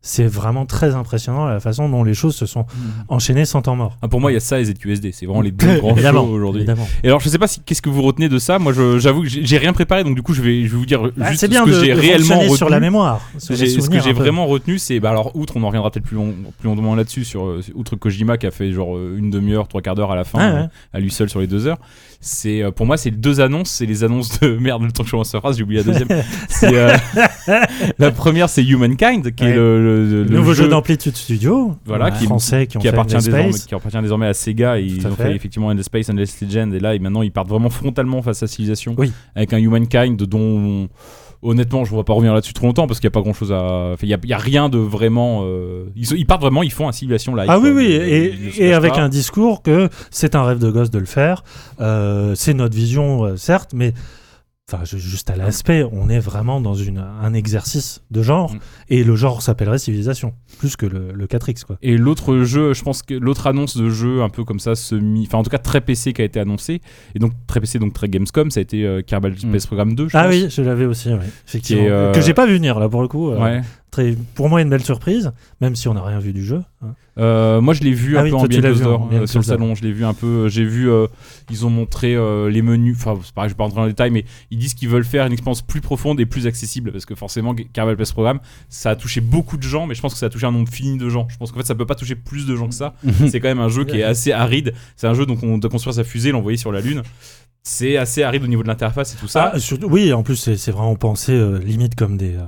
c'est 0.04 0.26
vraiment 0.26 0.66
très 0.66 0.94
impressionnant 0.96 1.46
la 1.46 1.60
façon 1.60 1.88
dont 1.88 2.02
les 2.02 2.12
choses 2.14 2.34
se 2.34 2.44
sont 2.44 2.66
enchaînées 3.08 3.44
sans 3.44 3.62
temps 3.62 3.76
mort. 3.76 3.96
ah, 4.02 4.08
pour 4.08 4.20
moi, 4.20 4.32
il 4.32 4.34
y 4.34 4.36
a 4.36 4.40
ça 4.40 4.58
et 4.60 4.64
ZQSD. 4.64 5.12
C'est 5.12 5.26
vraiment 5.26 5.40
les 5.42 5.50
deux 5.52 5.78
grands 5.78 5.92
Évidemment, 5.92 6.24
shows 6.24 6.32
aujourd'hui. 6.32 6.62
évidemment. 6.62 6.88
Et 7.04 7.06
alors, 7.06 7.20
je 7.20 7.28
sais 7.28 7.38
pas 7.38 7.46
si 7.46 7.60
qu'est-ce 7.60 7.80
que 7.82 7.88
vous 7.88 8.02
retenez 8.02 8.28
de 8.28 8.38
ça? 8.38 8.58
Moi, 8.58 8.72
je- 8.72 8.98
j'avoue 8.98 9.22
que 9.22 9.28
j'ai 9.28 9.44
j'ai 9.46 9.58
rien 9.58 9.72
préparé, 9.72 10.02
donc 10.04 10.14
du 10.16 10.22
coup, 10.22 10.34
je 10.34 10.42
vais, 10.42 10.64
je 10.64 10.70
vais 10.72 10.76
vous 10.76 10.86
dire 10.86 11.02
Bah, 11.16 11.28
juste 11.28 11.40
c'est 11.40 11.48
bien 11.48 11.64
ce 11.64 11.70
que 11.70 11.74
de, 11.76 11.84
j'ai 11.84 11.94
de 11.94 12.00
réellement 12.00 12.40
retenu. 12.40 12.56
sur 12.56 12.68
la 12.68 12.80
mémoire. 12.80 13.20
sur 13.38 13.52
les 13.54 13.58
J'ai- 13.60 13.80
ce 13.80 13.88
que 13.88 14.00
j'ai 14.00 14.12
vraiment 14.12 14.46
retenu, 14.46 14.78
c'est 14.78 14.98
bah 14.98 15.10
alors 15.10 15.36
outre, 15.36 15.56
on 15.56 15.62
en 15.62 15.66
reviendra 15.68 15.90
peut-être 15.90 16.04
plus, 16.04 16.16
long, 16.16 16.34
plus 16.58 16.68
longuement 16.68 16.94
là-dessus 16.96 17.24
sur 17.24 17.44
euh, 17.46 17.60
outre 17.74 17.94
Kojima 17.96 18.38
qui 18.38 18.46
a 18.46 18.50
fait 18.50 18.72
genre 18.72 18.96
euh, 18.96 19.14
une 19.16 19.30
demi-heure, 19.30 19.68
trois 19.68 19.82
quarts 19.82 19.94
d'heure 19.94 20.10
à 20.10 20.16
la 20.16 20.24
fin, 20.24 20.38
ouais. 20.52 20.58
euh, 20.62 20.66
à 20.92 20.98
lui 21.00 21.10
seul 21.12 21.28
sur 21.30 21.38
les 21.40 21.46
deux 21.46 21.66
heures. 21.68 21.78
C'est 22.20 22.62
euh, 22.62 22.70
pour 22.70 22.86
moi 22.86 22.96
c'est 22.96 23.10
les 23.10 23.16
deux 23.16 23.40
annonces, 23.40 23.70
c'est 23.70 23.86
les 23.86 24.02
annonces 24.04 24.40
de 24.40 24.56
merde. 24.60 24.82
Le 24.82 24.90
temps 24.92 25.02
que 25.02 25.08
je 25.08 25.12
commence 25.12 25.30
sa 25.30 25.40
phrase, 25.40 25.56
j'ai 25.56 25.62
oublié 25.64 25.82
la 25.82 25.92
deuxième. 25.92 26.08
c'est 26.48 26.74
euh, 26.74 26.96
la 27.98 28.10
première, 28.10 28.48
c'est 28.48 28.64
Humankind 28.64 29.32
qui 29.34 29.44
Ouais. 29.44 29.50
est 29.50 29.54
le, 29.54 29.82
le- 29.82 29.91
le 29.92 30.24
Le 30.24 30.36
nouveau 30.36 30.52
jeu 30.54 30.64
jeu 30.64 30.68
d'Amplitude 30.68 31.16
Studio, 31.16 31.74
Voilà, 31.84 32.06
ouais, 32.06 32.12
qui- 32.18 32.24
français 32.24 32.66
qui, 32.66 32.76
appartient, 32.88 33.14
désormais, 33.16 33.52
Space. 33.52 33.66
qui 33.66 33.74
appartient 33.74 34.00
désormais 34.02 34.26
à 34.26 34.34
Sega. 34.34 34.78
Et 34.80 34.84
ils 34.84 35.06
ont 35.06 35.10
fait. 35.14 35.24
fait 35.24 35.36
effectivement 35.36 35.68
Endless 35.68 35.86
Space, 35.86 36.08
Endless 36.10 36.40
Legend. 36.40 36.72
Et 36.74 36.80
là, 36.80 36.94
et 36.94 36.98
maintenant, 36.98 37.22
ils 37.22 37.32
partent 37.32 37.48
vraiment 37.48 37.70
frontalement 37.70 38.22
face 38.22 38.42
à 38.42 38.46
Civilization. 38.46 38.94
Oui. 38.98 39.12
Avec 39.34 39.52
un 39.52 39.58
Humankind 39.58 40.16
dont, 40.22 40.88
honnêtement, 41.42 41.84
je 41.84 41.92
ne 41.92 41.98
vais 41.98 42.04
pas 42.04 42.12
revenir 42.12 42.32
là-dessus 42.34 42.52
trop 42.52 42.66
longtemps 42.66 42.86
parce 42.86 43.00
qu'il 43.00 43.08
n'y 43.08 43.12
a 43.12 43.16
pas 43.18 43.22
grand-chose 43.22 43.52
à. 43.52 43.92
enfin, 43.94 44.06
Il 44.06 44.18
n'y 44.24 44.32
a, 44.32 44.38
rien 44.38 44.68
de 44.68 44.78
vraiment. 44.78 45.42
euh, 45.44 45.86
Ils, 45.96 46.26
partent 46.26 46.42
vraiment, 46.42 46.62
ils 46.62 46.72
font 46.72 46.88
un 46.88 46.92
Civilization 46.92 47.34
live. 47.34 47.46
Ah 47.48 47.58
oui, 47.58 47.70
oui, 47.70 47.86
et, 48.58 48.72
avec 48.72 48.92
pas. 48.94 49.00
un 49.00 49.08
discours 49.08 49.62
que 49.62 49.88
c'est 50.10 50.34
un 50.34 50.44
rêve 50.44 50.58
de 50.58 50.70
gosse 50.70 50.90
de 50.90 50.98
le 50.98 51.06
faire. 51.06 51.42
Euh, 51.80 52.34
c'est 52.36 52.54
notre 52.54 52.76
vision, 52.76 53.24
euh, 53.24 53.36
certes, 53.36 53.72
mais 53.74 53.92
enfin, 54.72 54.84
ju- 54.84 54.98
juste 54.98 55.28
à 55.30 55.36
l'aspect, 55.36 55.84
on 55.92 56.08
est 56.08 56.18
vraiment 56.18 56.60
dans 56.60 56.74
une, 56.74 56.98
un 56.98 57.34
exercice 57.34 58.02
de 58.10 58.22
genre, 58.22 58.52
Mm. 58.52 58.58
et 58.90 59.04
le 59.04 59.16
genre 59.16 59.42
s'appellerait 59.42 59.78
civilisation, 59.78 60.34
plus 60.58 60.76
que 60.76 60.86
le, 60.86 61.12
le 61.12 61.26
4X, 61.26 61.64
quoi. 61.64 61.76
Et 61.82 61.96
l'autre 61.96 62.38
jeu, 62.38 62.72
je 62.74 62.82
pense 62.82 63.02
que 63.02 63.14
l'autre 63.14 63.46
annonce 63.46 63.76
de 63.76 63.88
jeu 63.90 64.22
un 64.22 64.28
peu 64.28 64.44
comme 64.44 64.60
ça, 64.60 64.74
semi, 64.74 65.24
enfin 65.26 65.38
en 65.38 65.42
tout 65.42 65.50
cas 65.50 65.58
très 65.58 65.80
PC 65.80 66.12
qui 66.12 66.22
a 66.22 66.24
été 66.24 66.40
annoncé, 66.40 66.80
et 67.14 67.18
donc 67.18 67.32
très 67.46 67.60
PC, 67.60 67.78
donc 67.78 67.92
très 67.92 68.08
Gamescom, 68.08 68.50
ça 68.50 68.60
a 68.60 68.62
été 68.62 68.84
euh, 68.86 69.02
Kerbal 69.02 69.38
Space 69.38 69.66
Program 69.66 69.94
2. 69.94 70.08
Je 70.08 70.16
Ah 70.16 70.24
pense. 70.24 70.32
oui, 70.32 70.46
je 70.50 70.62
l'avais 70.62 70.86
aussi, 70.86 71.10
effectivement. 71.46 71.82
Est, 71.84 71.90
euh, 71.90 72.12
Que 72.12 72.20
j'ai 72.20 72.34
pas 72.34 72.46
vu 72.46 72.54
venir, 72.54 72.78
là, 72.78 72.88
pour 72.88 73.02
le 73.02 73.08
coup. 73.08 73.30
euh, 73.30 73.38
Ouais. 73.38 73.60
Très, 73.92 74.16
pour 74.34 74.48
moi, 74.48 74.60
une 74.60 74.68
belle 74.70 74.82
surprise, 74.82 75.30
même 75.60 75.76
si 75.76 75.86
on 75.86 75.94
n'a 75.94 76.02
rien 76.02 76.18
vu 76.18 76.32
du 76.32 76.44
jeu. 76.44 76.62
hein. 76.82 76.94
Euh, 77.18 77.60
moi, 77.60 77.74
je 77.74 77.82
l'ai 77.82 77.92
vu 77.92 78.16
Ah 78.16 78.20
un 78.20 78.24
oui, 78.24 78.30
peu 78.30 78.36
en 78.36 78.46
tu 78.48 78.60
l'as 78.60 78.62
Behind 78.62 78.74
vu 78.74 78.80
Closed 78.80 78.86
en 78.86 78.98
Door, 78.98 79.08
Behind 79.08 79.22
euh, 79.22 79.26
sur 79.26 79.38
le 79.38 79.44
salon. 79.44 79.74
Je 79.74 79.82
l'ai 79.82 79.92
vu 79.92 80.04
un 80.04 80.14
peu. 80.14 80.26
euh, 80.26 80.48
J'ai 80.48 80.64
vu, 80.64 80.90
euh, 80.90 81.06
ils 81.50 81.64
ont 81.66 81.70
montré 81.70 82.14
euh, 82.16 82.48
les 82.50 82.62
menus. 82.62 82.96
Enfin, 82.98 83.20
c'est 83.22 83.34
pareil, 83.34 83.50
je 83.50 83.54
vais 83.54 83.58
pas 83.58 83.64
rentrer 83.64 83.76
dans 83.76 83.84
les 83.84 83.90
détails, 83.92 84.10
mais 84.10 84.24
ils 84.50 84.56
disent 84.58 84.72
qu'ils 84.74 84.88
veulent 84.88 85.04
faire 85.04 85.26
une 85.26 85.32
expérience 85.32 85.60
plus 85.62 85.82
profonde 85.82 86.18
et 86.20 86.26
plus 86.26 86.46
accessible 86.46 86.90
parce 86.90 87.04
que 87.04 87.14
forcément, 87.14 87.54
Kerbal 87.54 87.94
Space 87.96 88.12
Program, 88.12 88.40
ça 88.70 88.90
a 88.90 88.96
touché 88.96 89.20
beaucoup 89.20 89.58
de 89.58 89.62
gens, 89.62 89.86
mais 89.86 89.94
je 89.94 90.00
pense 90.00 90.14
que 90.14 90.18
ça 90.18 90.26
a 90.26 90.30
touché 90.30 90.46
un 90.46 90.52
nombre 90.52 90.70
fini 90.70 90.96
de 90.96 91.08
gens. 91.10 91.26
Je 91.30 91.36
pense 91.36 91.52
qu'en 91.52 91.58
fait, 91.60 91.66
ça 91.66 91.74
peut 91.74 91.84
pas 91.86 91.94
toucher 91.94 92.14
plus 92.14 92.46
de 92.46 92.56
gens 92.56 92.68
que 92.68 92.74
ça. 92.74 92.94
c'est 93.28 93.40
quand 93.40 93.48
même 93.48 93.60
un 93.60 93.68
jeu 93.68 93.84
qui 93.84 93.98
est 93.98 94.02
assez 94.04 94.32
aride. 94.32 94.72
C'est 94.96 95.06
un 95.06 95.12
jeu 95.14 95.26
donc 95.26 95.42
on 95.42 95.58
doit 95.58 95.70
construire 95.70 95.94
sa 95.94 96.04
fusée, 96.04 96.32
l'envoyer 96.32 96.56
sur 96.56 96.72
la 96.72 96.80
Lune. 96.80 97.02
C'est 97.62 97.96
assez 97.98 98.22
aride 98.22 98.42
au 98.42 98.48
niveau 98.48 98.62
de 98.62 98.68
l'interface 98.68 99.14
et 99.14 99.16
tout 99.18 99.28
ça. 99.28 99.52
Ah, 99.54 99.58
surtout- 99.60 99.86
oui, 99.88 100.12
en 100.14 100.22
plus, 100.22 100.34
c'est 100.56 100.70
vraiment 100.72 100.96
pensé 100.96 101.32
euh, 101.32 101.58
limite 101.58 101.94
comme 101.94 102.16
des, 102.16 102.34
euh, 102.34 102.42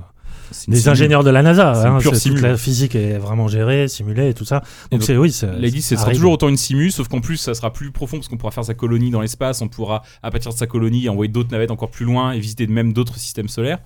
des 0.67 0.89
ingénieurs 0.89 1.23
de 1.23 1.29
la 1.29 1.41
NASA. 1.41 1.71
Hein, 1.73 1.97
pure 1.99 2.13
c'est- 2.13 2.21
simu. 2.21 2.35
toute 2.35 2.43
la 2.43 2.57
physique 2.57 2.95
est 2.95 3.17
vraiment 3.17 3.47
gérée, 3.47 3.87
simulée 3.87 4.29
et 4.29 4.33
tout 4.33 4.45
ça. 4.45 4.59
Donc, 4.91 4.99
donc, 4.99 5.03
c'est 5.03 5.17
oui, 5.17 5.31
c'est. 5.31 5.51
Lady, 5.59 5.81
ce 5.81 5.89
c'est 5.89 5.95
sera 5.97 6.11
toujours 6.11 6.31
autant 6.33 6.49
une 6.49 6.57
simu, 6.57 6.91
sauf 6.91 7.07
qu'en 7.07 7.21
plus, 7.21 7.37
ça 7.37 7.53
sera 7.53 7.71
plus 7.73 7.91
profond 7.91 8.17
parce 8.17 8.27
qu'on 8.27 8.37
pourra 8.37 8.51
faire 8.51 8.65
sa 8.65 8.73
colonie 8.73 9.11
dans 9.11 9.21
l'espace, 9.21 9.61
on 9.61 9.67
pourra, 9.67 10.01
à 10.23 10.31
partir 10.31 10.51
de 10.51 10.57
sa 10.57 10.67
colonie, 10.67 11.07
envoyer 11.09 11.31
d'autres 11.31 11.51
navettes 11.51 11.71
encore 11.71 11.89
plus 11.91 12.05
loin 12.05 12.31
et 12.31 12.39
visiter 12.39 12.67
même 12.67 12.93
d'autres 12.93 13.17
systèmes 13.17 13.47
solaires. 13.49 13.79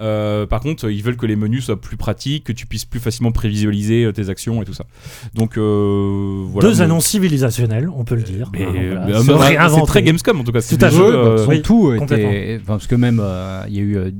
Euh, 0.00 0.46
par 0.46 0.60
contre, 0.60 0.90
ils 0.90 1.02
veulent 1.02 1.18
que 1.18 1.26
les 1.26 1.36
menus 1.36 1.66
soient 1.66 1.78
plus 1.78 1.98
pratiques, 1.98 2.44
que 2.44 2.52
tu 2.52 2.64
puisses 2.66 2.86
plus 2.86 2.98
facilement 2.98 3.30
prévisualiser 3.30 4.04
euh, 4.04 4.12
tes 4.12 4.30
actions 4.30 4.62
et 4.62 4.64
tout 4.64 4.72
ça. 4.72 4.86
Donc, 5.34 5.58
euh, 5.58 6.44
voilà. 6.48 6.66
Deux 6.70 6.76
Mais- 6.76 6.80
annonces 6.80 7.06
civilisationnelles, 7.06 7.90
on 7.94 8.02
peut 8.02 8.14
le 8.14 8.22
dire. 8.22 8.48
mais- 8.54 8.64
voilà. 8.64 9.04
mais- 9.06 9.20
Se 9.22 9.26
mais- 9.30 9.34
réinventer. 9.38 9.80
c'est 9.80 9.86
très 9.86 10.02
Gamescom 10.02 10.40
en 10.40 10.44
tout 10.44 10.52
cas. 10.52 10.62
c'est 10.62 10.78
Tout 10.78 10.84
à 10.86 10.88
jeux, 10.88 11.14
euh, 11.14 11.46
oui, 11.46 11.60
tout 11.60 11.92
était. 11.92 12.58
enfin, 12.62 12.72
parce 12.74 12.86
que 12.86 12.94
même, 12.94 13.20
euh, 13.22 13.64
il 13.68 13.74
y 13.74 13.78
a 13.80 13.82
eu 13.82 13.96
euh, 13.98 14.10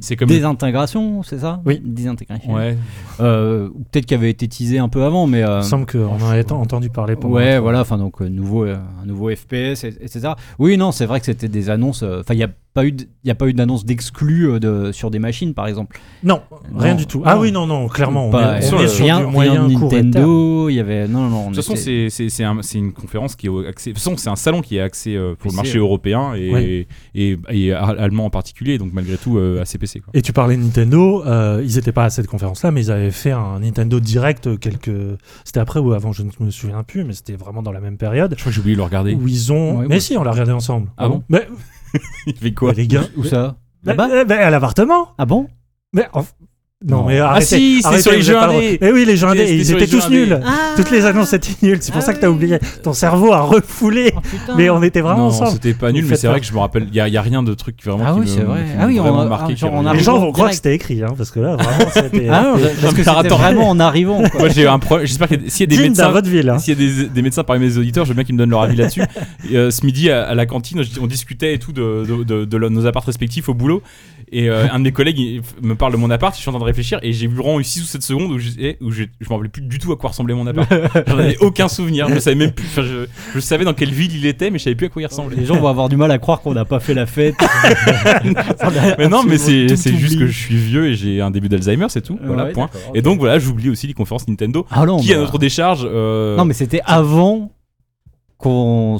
c'est 0.00 0.16
comme. 0.16 0.28
désintégration, 0.28 1.22
c'est 1.22 1.38
ça? 1.38 1.60
Oui. 1.66 1.80
Désintégration. 1.84 2.52
Ouais. 2.54 2.76
Euh, 3.20 3.68
ou 3.74 3.80
peut-être 3.90 4.06
qu'il 4.06 4.16
avait 4.16 4.30
été 4.30 4.46
teasé 4.48 4.78
un 4.78 4.88
peu 4.88 5.02
avant, 5.02 5.26
mais. 5.26 5.42
euh, 5.42 5.56
Il 5.56 5.56
me 5.58 5.62
semble 5.62 5.86
qu'on 5.86 6.06
en 6.06 6.30
a 6.30 6.52
entendu 6.52 6.90
parler 6.90 7.16
pendant. 7.16 7.34
Ouais, 7.34 7.58
voilà, 7.58 7.80
enfin 7.80 7.98
donc 7.98 8.22
euh, 8.22 8.28
nouveau, 8.28 8.64
euh, 8.64 8.76
un 9.02 9.06
nouveau 9.06 9.30
FPS, 9.34 9.84
et- 9.84 9.96
etc. 10.00 10.32
Oui, 10.58 10.76
non, 10.76 10.92
c'est 10.92 11.06
vrai 11.06 11.18
que 11.20 11.26
c'était 11.26 11.48
des 11.48 11.70
annonces. 11.70 12.02
euh, 12.02 12.20
Enfin, 12.20 12.34
il 12.34 12.38
n'y 12.38 12.44
a 12.44 12.50
pas 12.74 12.84
eu, 12.84 12.88
il 12.88 13.28
y 13.28 13.30
a 13.30 13.36
pas 13.36 13.46
eu 13.46 13.54
d'annonce 13.54 13.84
d'exclus 13.84 14.50
euh, 14.50 14.58
de 14.58 14.90
sur 14.92 15.10
des 15.12 15.20
machines, 15.20 15.54
par 15.54 15.68
exemple. 15.68 16.00
Non, 16.24 16.42
rien 16.74 16.94
Non. 16.94 16.98
du 16.98 17.06
tout. 17.06 17.22
Ah 17.24 17.36
Non. 17.36 17.40
oui, 17.40 17.52
non, 17.52 17.66
non, 17.66 17.86
clairement. 17.88 18.30
Pas- 18.30 18.54
on 18.54 18.56
est, 18.56 18.62
sur 18.62 18.76
on 18.76 18.80
est 18.80 18.82
le- 18.82 18.88
sur 18.88 19.04
rien, 19.04 19.20
du 19.20 19.26
moyen. 19.26 19.68
Nintendo. 19.68 20.68
Il 20.68 20.74
y 20.74 20.80
avait 20.80 21.06
non, 21.06 21.20
non, 21.22 21.28
non. 21.30 21.36
on 21.46 21.50
De 21.50 21.54
toute 21.54 21.64
façon, 21.64 21.76
c'est- 21.76 22.10
c'est 22.10 22.28
c'est 22.28 22.42
un- 22.44 22.60
c'est 22.62 22.78
une 22.78 22.92
conférence 22.92 23.36
qui 23.36 23.46
est 23.46 23.66
axée. 23.68 23.90
De 23.90 23.94
toute 23.94 24.02
façon, 24.02 24.16
c'est 24.16 24.28
un 24.28 24.36
salon 24.36 24.60
qui 24.60 24.76
est 24.76 24.80
axé 24.80 25.14
euh, 25.14 25.34
pour 25.38 25.52
le 25.52 25.56
marché 25.56 25.78
européen 25.78 26.34
et, 26.34 26.88
et, 27.14 27.72
allemand 27.72 28.26
en 28.26 28.30
particulier, 28.30 28.76
donc 28.78 28.92
malgré 28.92 29.16
tout 29.16 29.38
euh, 29.38 29.62
assez 29.62 29.78
PC. 29.78 30.00
Quoi. 30.00 30.10
Et 30.14 30.22
tu 30.22 30.32
parlais 30.32 30.56
de 30.56 30.62
Nintendo, 30.62 31.22
euh, 31.24 31.62
ils 31.64 31.76
n'étaient 31.76 31.92
pas 31.92 32.04
à 32.04 32.10
cette 32.10 32.26
conférence-là, 32.26 32.72
mais 32.72 32.82
ils 32.82 32.90
avaient 32.90 33.10
fait 33.12 33.30
un 33.32 33.60
Nintendo 33.60 34.00
Direct 34.00 34.58
quelques. 34.58 34.90
C'était 35.44 35.60
après 35.60 35.78
ou 35.78 35.92
avant, 35.92 36.12
je 36.12 36.22
ne 36.24 36.30
me 36.40 36.50
souviens 36.50 36.82
plus, 36.82 37.04
mais 37.04 37.12
c'était 37.12 37.36
vraiment 37.36 37.62
dans 37.62 37.72
la 37.72 37.80
même 37.80 37.98
période. 37.98 38.34
Je 38.36 38.40
crois 38.40 38.50
que 38.50 38.54
j'ai 38.56 38.60
oublié 38.60 38.74
de 38.74 38.80
le 38.80 38.84
regarder. 38.84 39.14
Où 39.14 39.28
ils 39.28 39.52
ont. 39.52 39.78
Ouais, 39.78 39.86
mais 39.88 40.00
si, 40.00 40.16
on 40.16 40.24
l'a 40.24 40.32
regardé 40.32 40.50
ensemble. 40.52 40.88
Ah 40.96 41.08
bon? 41.08 41.22
Mais 41.28 41.46
Il 42.26 42.36
fait 42.36 42.52
quoi 42.52 42.70
mais 42.70 42.76
les 42.76 42.86
gars. 42.88 43.04
Où 43.16 43.24
ça? 43.24 43.56
Mais- 43.84 43.92
Là-bas? 43.92 44.08
mais- 44.08 44.24
mais 44.24 44.34
à 44.34 44.50
l'appartement 44.50 45.08
Ah 45.18 45.26
bon? 45.26 45.48
Mais. 45.92 46.06
en- 46.12 46.24
Non, 46.86 46.98
Non. 46.98 47.06
mais 47.06 47.18
Ah 47.18 47.30
arrêtez. 47.30 47.46
si, 47.46 47.82
c'est 47.82 48.00
sur 48.02 48.12
les 48.12 48.20
jeux 48.22 48.36
indés. 48.38 48.78
Mais 48.80 48.92
oui, 48.92 49.04
les 49.06 49.16
jeux 49.16 49.26
indés, 49.26 49.46
ils 49.50 49.72
étaient 49.72 49.86
tous 49.86 50.08
nuls. 50.10 50.38
Toutes 50.76 50.90
les 50.90 51.04
annonces 51.06 51.32
étaient 51.32 51.54
nulles, 51.62 51.78
c'est 51.80 51.92
pour 51.92 52.02
Ah 52.02 52.04
ça 52.04 52.12
que 52.14 52.20
t'as 52.20 52.28
oui. 52.28 52.34
oublié. 52.34 52.58
Ton 52.82 52.92
cerveau 52.92 53.32
a 53.32 53.40
refoulé. 53.40 54.12
Oh. 54.16 54.52
Mais 54.56 54.68
on 54.70 54.82
était 54.82 55.00
vraiment 55.00 55.18
non, 55.18 55.24
ensemble. 55.26 55.52
c'était 55.52 55.72
pas 55.74 55.92
nul, 55.92 56.04
mais 56.08 56.16
c'est 56.16 56.26
vrai 56.26 56.40
que 56.40 56.46
je 56.46 56.52
me 56.52 56.58
rappelle. 56.58 56.86
Il 56.90 56.94
y, 56.94 57.00
a- 57.00 57.08
il 57.08 57.14
y 57.14 57.16
a 57.16 57.22
rien 57.22 57.42
de 57.42 57.54
truc 57.54 57.76
vraiment. 57.84 58.04
Ah 58.06 58.12
qui 58.14 58.20
oui, 58.20 58.28
c'est 58.28 58.42
vrai. 58.42 58.64
qui 58.64 58.70
Ah 58.78 58.86
oui, 58.86 59.00
on 59.00 59.28
marqué. 59.28 59.52
ah, 59.54 59.56
genre, 59.56 59.72
on 59.72 59.92
Les 59.92 60.00
gens 60.00 60.18
vont 60.18 60.32
croire 60.32 60.50
que 60.50 60.56
c'était 60.56 60.74
écrit, 60.74 61.02
hein, 61.02 61.14
parce 61.16 61.30
que 61.30 61.40
là, 61.40 61.56
vraiment, 61.56 61.90
c'était. 61.94 62.28
Ah 62.30 62.42
non, 62.42 62.52
parce 62.80 62.92
que 62.92 62.98
c'était 62.98 63.04
marathon. 63.04 63.36
vraiment 63.36 63.68
en 63.70 63.80
arrivant. 63.80 64.20
Moi, 64.38 64.48
j'ai 64.50 64.66
un 64.66 64.78
problème. 64.78 65.06
J'espère 65.06 65.28
qu'il 65.28 65.42
y 65.42 65.46
a- 65.46 65.50
s'il 65.50 65.70
y 65.70 65.74
a 65.74 65.76
des 65.76 65.82
médecins. 65.82 66.12
hein. 66.14 66.58
S'il 66.58 66.78
y 66.80 67.02
a 67.04 67.06
des, 67.08 67.22
médecins 67.22 67.44
parmi 67.44 67.64
mes 67.66 67.78
auditeurs, 67.78 68.04
je 68.04 68.10
veux 68.10 68.14
bien 68.14 68.24
qu'ils 68.24 68.34
me 68.34 68.38
donnent 68.38 68.50
leur 68.50 68.62
avis 68.62 68.76
là-dessus. 68.76 69.02
Euh, 69.52 69.70
ce 69.70 69.84
midi, 69.84 70.10
à, 70.10 70.34
la 70.34 70.46
cantine, 70.46 70.82
on 71.00 71.06
discutait 71.06 71.54
et 71.54 71.58
tout 71.58 71.72
de 71.72 72.68
nos 72.68 72.86
apparts 72.86 73.04
respectifs 73.04 73.48
au 73.48 73.54
boulot. 73.54 73.82
Et 74.32 74.48
euh, 74.48 74.66
un 74.72 74.78
de 74.78 74.84
mes 74.84 74.92
collègues 74.92 75.18
il 75.18 75.42
me 75.62 75.74
parle 75.74 75.92
de 75.92 75.96
mon 75.96 76.10
appart, 76.10 76.34
je 76.34 76.40
suis 76.40 76.48
en 76.48 76.52
train 76.52 76.60
de 76.60 76.64
réfléchir 76.64 76.98
et 77.02 77.12
j'ai 77.12 77.26
vu 77.26 77.36
vraiment 77.36 77.60
eu 77.60 77.64
6 77.64 77.82
ou 77.82 77.84
7 77.86 78.02
secondes 78.02 78.32
où, 78.32 78.38
j'ai- 78.38 78.76
où 78.80 78.90
j'ai- 78.90 79.10
je 79.20 79.26
me 79.28 79.34
rappelais 79.34 79.48
plus 79.48 79.62
du 79.62 79.78
tout 79.78 79.92
à 79.92 79.96
quoi 79.96 80.10
ressemblait 80.10 80.34
mon 80.34 80.46
appart. 80.46 80.68
J'en 81.08 81.18
avais 81.18 81.36
aucun 81.38 81.68
souvenir. 81.68 82.08
Je 82.08 82.18
savais 82.18 82.36
même 82.36 82.52
plus. 82.52 82.66
enfin, 82.66 82.82
je, 82.82 83.06
je 83.34 83.40
savais 83.40 83.64
dans 83.64 83.74
quelle 83.74 83.92
ville 83.92 84.14
il 84.16 84.26
était, 84.26 84.50
mais 84.50 84.58
je 84.58 84.64
savais 84.64 84.76
plus 84.76 84.86
à 84.86 84.88
quoi 84.90 85.02
il 85.02 85.06
ressemblait. 85.06 85.36
Les 85.36 85.44
gens 85.46 85.56
vont 85.56 85.68
avoir 85.68 85.88
du 85.88 85.96
mal 85.96 86.10
à 86.10 86.18
croire 86.18 86.40
qu'on 86.40 86.54
n'a 86.54 86.64
pas 86.64 86.80
fait 86.80 86.94
la 86.94 87.06
fête. 87.06 87.34
Mais 88.98 89.08
non, 89.08 89.22
mais 89.24 89.38
c'est 89.38 89.68
juste 89.96 90.18
que 90.18 90.26
je 90.26 90.38
suis 90.38 90.56
vieux 90.56 90.86
et 90.88 90.94
j'ai 90.94 91.20
un 91.20 91.30
début 91.30 91.48
d'Alzheimer, 91.48 91.86
c'est 91.88 92.02
tout. 92.02 92.18
Voilà, 92.22 92.44
Ouais, 92.44 92.52
point. 92.52 92.70
Et 92.94 93.02
donc 93.02 93.18
voilà, 93.18 93.38
j'oublie 93.38 93.68
aussi 93.70 93.86
les 93.86 93.94
conférences 93.94 94.26
Nintendo, 94.28 94.66
Ah 94.70 94.84
non, 94.86 94.98
qui 94.98 95.08
bah- 95.08 95.16
à 95.16 95.18
notre 95.18 95.38
décharge. 95.38 95.86
euh, 95.90 96.36
Non, 96.36 96.44
mais 96.44 96.54
c'était 96.54 96.80
avant 96.84 97.52
qu'on. 98.38 98.98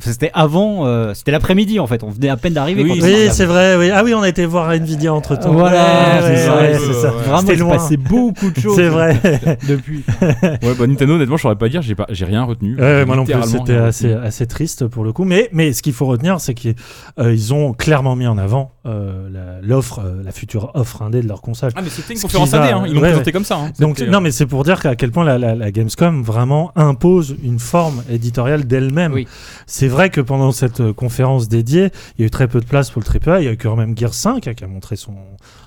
C'était 0.00 0.30
avant. 0.34 0.86
euh, 0.86 1.14
C'était 1.14 1.30
l'après-midi 1.32 1.80
en 1.80 1.86
fait. 1.86 2.02
On 2.02 2.10
venait 2.10 2.28
à 2.28 2.36
peine 2.36 2.52
d'arriver. 2.52 2.82
Oui, 2.82 3.00
Oui, 3.02 3.28
c'est 3.30 3.46
vrai. 3.46 3.76
Oui. 3.78 3.90
Ah 3.90 4.02
oui, 4.04 4.12
on 4.14 4.20
a 4.22 4.28
été 4.28 4.44
voir 4.44 4.70
Nvidia 4.70 5.12
entre 5.14 5.36
temps. 5.38 5.52
Voilà, 5.52 6.20
c'est 6.22 6.36
ça, 6.36 6.56
ouais, 6.56 6.78
c'est 6.78 6.86
ouais, 6.88 6.92
ça. 6.92 7.08
ouais. 7.14 7.22
Vraiment, 7.22 7.38
C'était 7.40 7.54
il 7.54 7.64
passé 7.66 7.96
beaucoup 7.96 8.50
de 8.50 8.60
choses. 8.60 8.76
C'est 8.76 8.88
vrai. 8.88 9.18
Depuis. 9.68 10.02
Ouais, 10.42 10.74
bah 10.78 10.86
Nintendo, 10.86 11.14
honnêtement, 11.14 11.36
je 11.38 11.42
saurais 11.42 11.56
pas 11.56 11.68
dire, 11.70 11.80
j'ai 11.82 11.94
pas, 11.94 12.06
j'ai 12.10 12.24
rien 12.26 12.44
retenu. 12.44 12.76
Ouais, 12.78 13.04
moi 13.06 13.16
non 13.16 13.24
plus, 13.24 13.34
c'était 13.44 13.76
assez, 13.76 14.12
assez 14.12 14.46
triste 14.46 14.86
pour 14.86 15.02
le 15.02 15.12
coup. 15.12 15.24
Mais, 15.24 15.48
mais 15.52 15.72
ce 15.72 15.82
qu'il 15.82 15.92
faut 15.94 16.06
retenir, 16.06 16.40
c'est 16.40 16.54
qu'ils 16.54 16.74
euh, 17.18 17.36
ont 17.52 17.72
clairement 17.72 18.16
mis 18.16 18.26
en 18.26 18.36
avant 18.38 18.72
euh, 18.86 19.60
l'offre, 19.62 20.02
la 20.24 20.30
future 20.32 20.70
offre 20.74 21.02
indé 21.02 21.22
de 21.22 21.28
leur 21.28 21.40
console. 21.40 21.70
Ah, 21.74 21.80
mais 21.82 21.88
c'était 21.90 22.12
une 22.12 22.18
Ce 22.18 22.22
conférence 22.22 22.52
AD, 22.54 22.70
hein. 22.72 22.84
ils 22.86 22.92
l'ont 22.94 23.00
ouais, 23.00 23.08
présenté 23.08 23.32
comme 23.32 23.44
ça. 23.44 23.56
hein. 23.56 23.70
Donc, 23.80 24.00
non, 24.00 24.20
mais 24.20 24.30
c'est 24.30 24.46
pour 24.46 24.62
dire 24.62 24.80
qu'à 24.80 24.94
quel 24.94 25.10
point 25.10 25.24
la, 25.24 25.38
la- 25.38 25.54
la 25.54 25.70
Gamescom 25.70 26.22
vraiment 26.22 26.70
impose 26.76 27.34
une 27.42 27.58
forme 27.58 28.02
éditoriale 28.10 28.66
d'elle-même. 28.66 29.12
Oui. 29.14 29.26
C'est 29.66 29.85
c'est 29.86 29.92
vrai 29.92 30.10
que 30.10 30.20
pendant 30.20 30.50
cette 30.50 30.80
euh, 30.80 30.92
conférence 30.92 31.48
dédiée, 31.48 31.90
il 32.18 32.22
y 32.22 32.24
a 32.24 32.26
eu 32.26 32.30
très 32.30 32.48
peu 32.48 32.60
de 32.60 32.64
place 32.66 32.90
pour 32.90 33.00
le 33.02 33.06
AAA. 33.30 33.40
Il 33.40 33.44
y 33.44 33.48
a 33.48 33.52
eu 33.52 33.56
quand 33.56 33.76
même 33.76 33.96
Gear 33.96 34.12
5 34.12 34.48
hein, 34.48 34.54
qui 34.54 34.64
a 34.64 34.66
montré 34.66 34.96
son, 34.96 35.14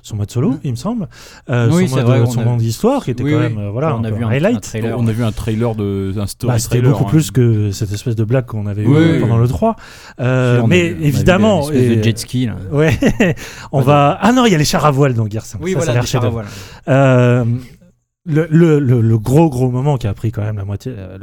son 0.02 0.18
mode 0.18 0.30
solo, 0.30 0.56
il 0.66 0.72
me 0.72 0.76
semble. 0.76 1.08
Euh, 1.50 1.70
Oui, 1.72 1.88
son 1.88 1.96
mode, 1.96 2.06
vrai, 2.06 2.26
son 2.26 2.42
a- 2.42 2.44
mode 2.46 2.58
d'histoire 2.58 3.06
qui 3.06 3.12
était 3.12 3.24
Oui, 3.24 3.32
quand 3.32 3.38
oui. 3.38 3.44
même 3.44 3.58
euh, 3.60 3.70
voilà, 3.72 3.96
On 3.96 4.04
a 4.04 4.12
vu 4.12 4.24
un- 4.26 4.30
highlight. 4.30 4.58
un 4.58 4.60
trailer. 4.60 5.00
On 5.00 5.08
a 5.08 5.12
vu 5.14 5.24
un 5.24 5.32
trailer 5.32 5.74
de 5.76 6.14
un 6.18 6.28
story 6.28 6.52
Bah, 6.54 6.60
c'était 6.60 6.82
beaucoup 6.82 7.06
hein. 7.06 7.10
plus 7.10 7.32
que 7.32 7.72
cette 7.72 7.94
espèce 7.94 8.16
de 8.18 8.24
blague 8.26 8.46
qu'on 8.46 8.68
avait 8.68 8.84
eu 8.84 8.88
Oui, 8.88 8.98
euh, 8.98 9.14
oui, 9.14 9.20
pendant 9.22 9.38
le 9.38 9.48
3. 9.48 9.78
Euh, 10.20 10.64
mais 10.68 10.90
vu- 10.90 11.06
évidemment. 11.06 11.72
et- 11.72 11.96
de 11.96 12.04
jet 12.04 12.18
ski. 12.18 12.48
Là. 12.48 12.56
Ouais, 12.72 12.94
on 13.72 13.80
va. 13.82 14.18
Ah 14.22 14.34
non, 14.34 14.46
il 14.46 14.52
y 14.52 14.56
a 14.56 14.58
les 14.58 14.66
chars 14.66 14.86
à 14.86 14.92
voile 14.92 15.14
dans 15.14 15.30
Gear 15.30 15.46
5. 15.46 15.60
Oui, 15.64 15.74
ça, 15.74 15.82
ça 15.82 15.92
a 15.92 16.22
l'air. 16.22 16.44
Euh, 16.90 17.46
le, 18.26 18.48
le, 18.52 18.80
le, 18.80 19.02
le 19.02 19.18
gros 19.18 19.50
gros 19.50 19.70
moment 19.72 19.98
qui 19.98 20.08
a 20.08 20.14
pris 20.14 20.32
quand 20.32 20.42
même 20.42 20.58
la 20.58 20.66
moitié, 20.66 20.94
euh, 20.96 21.18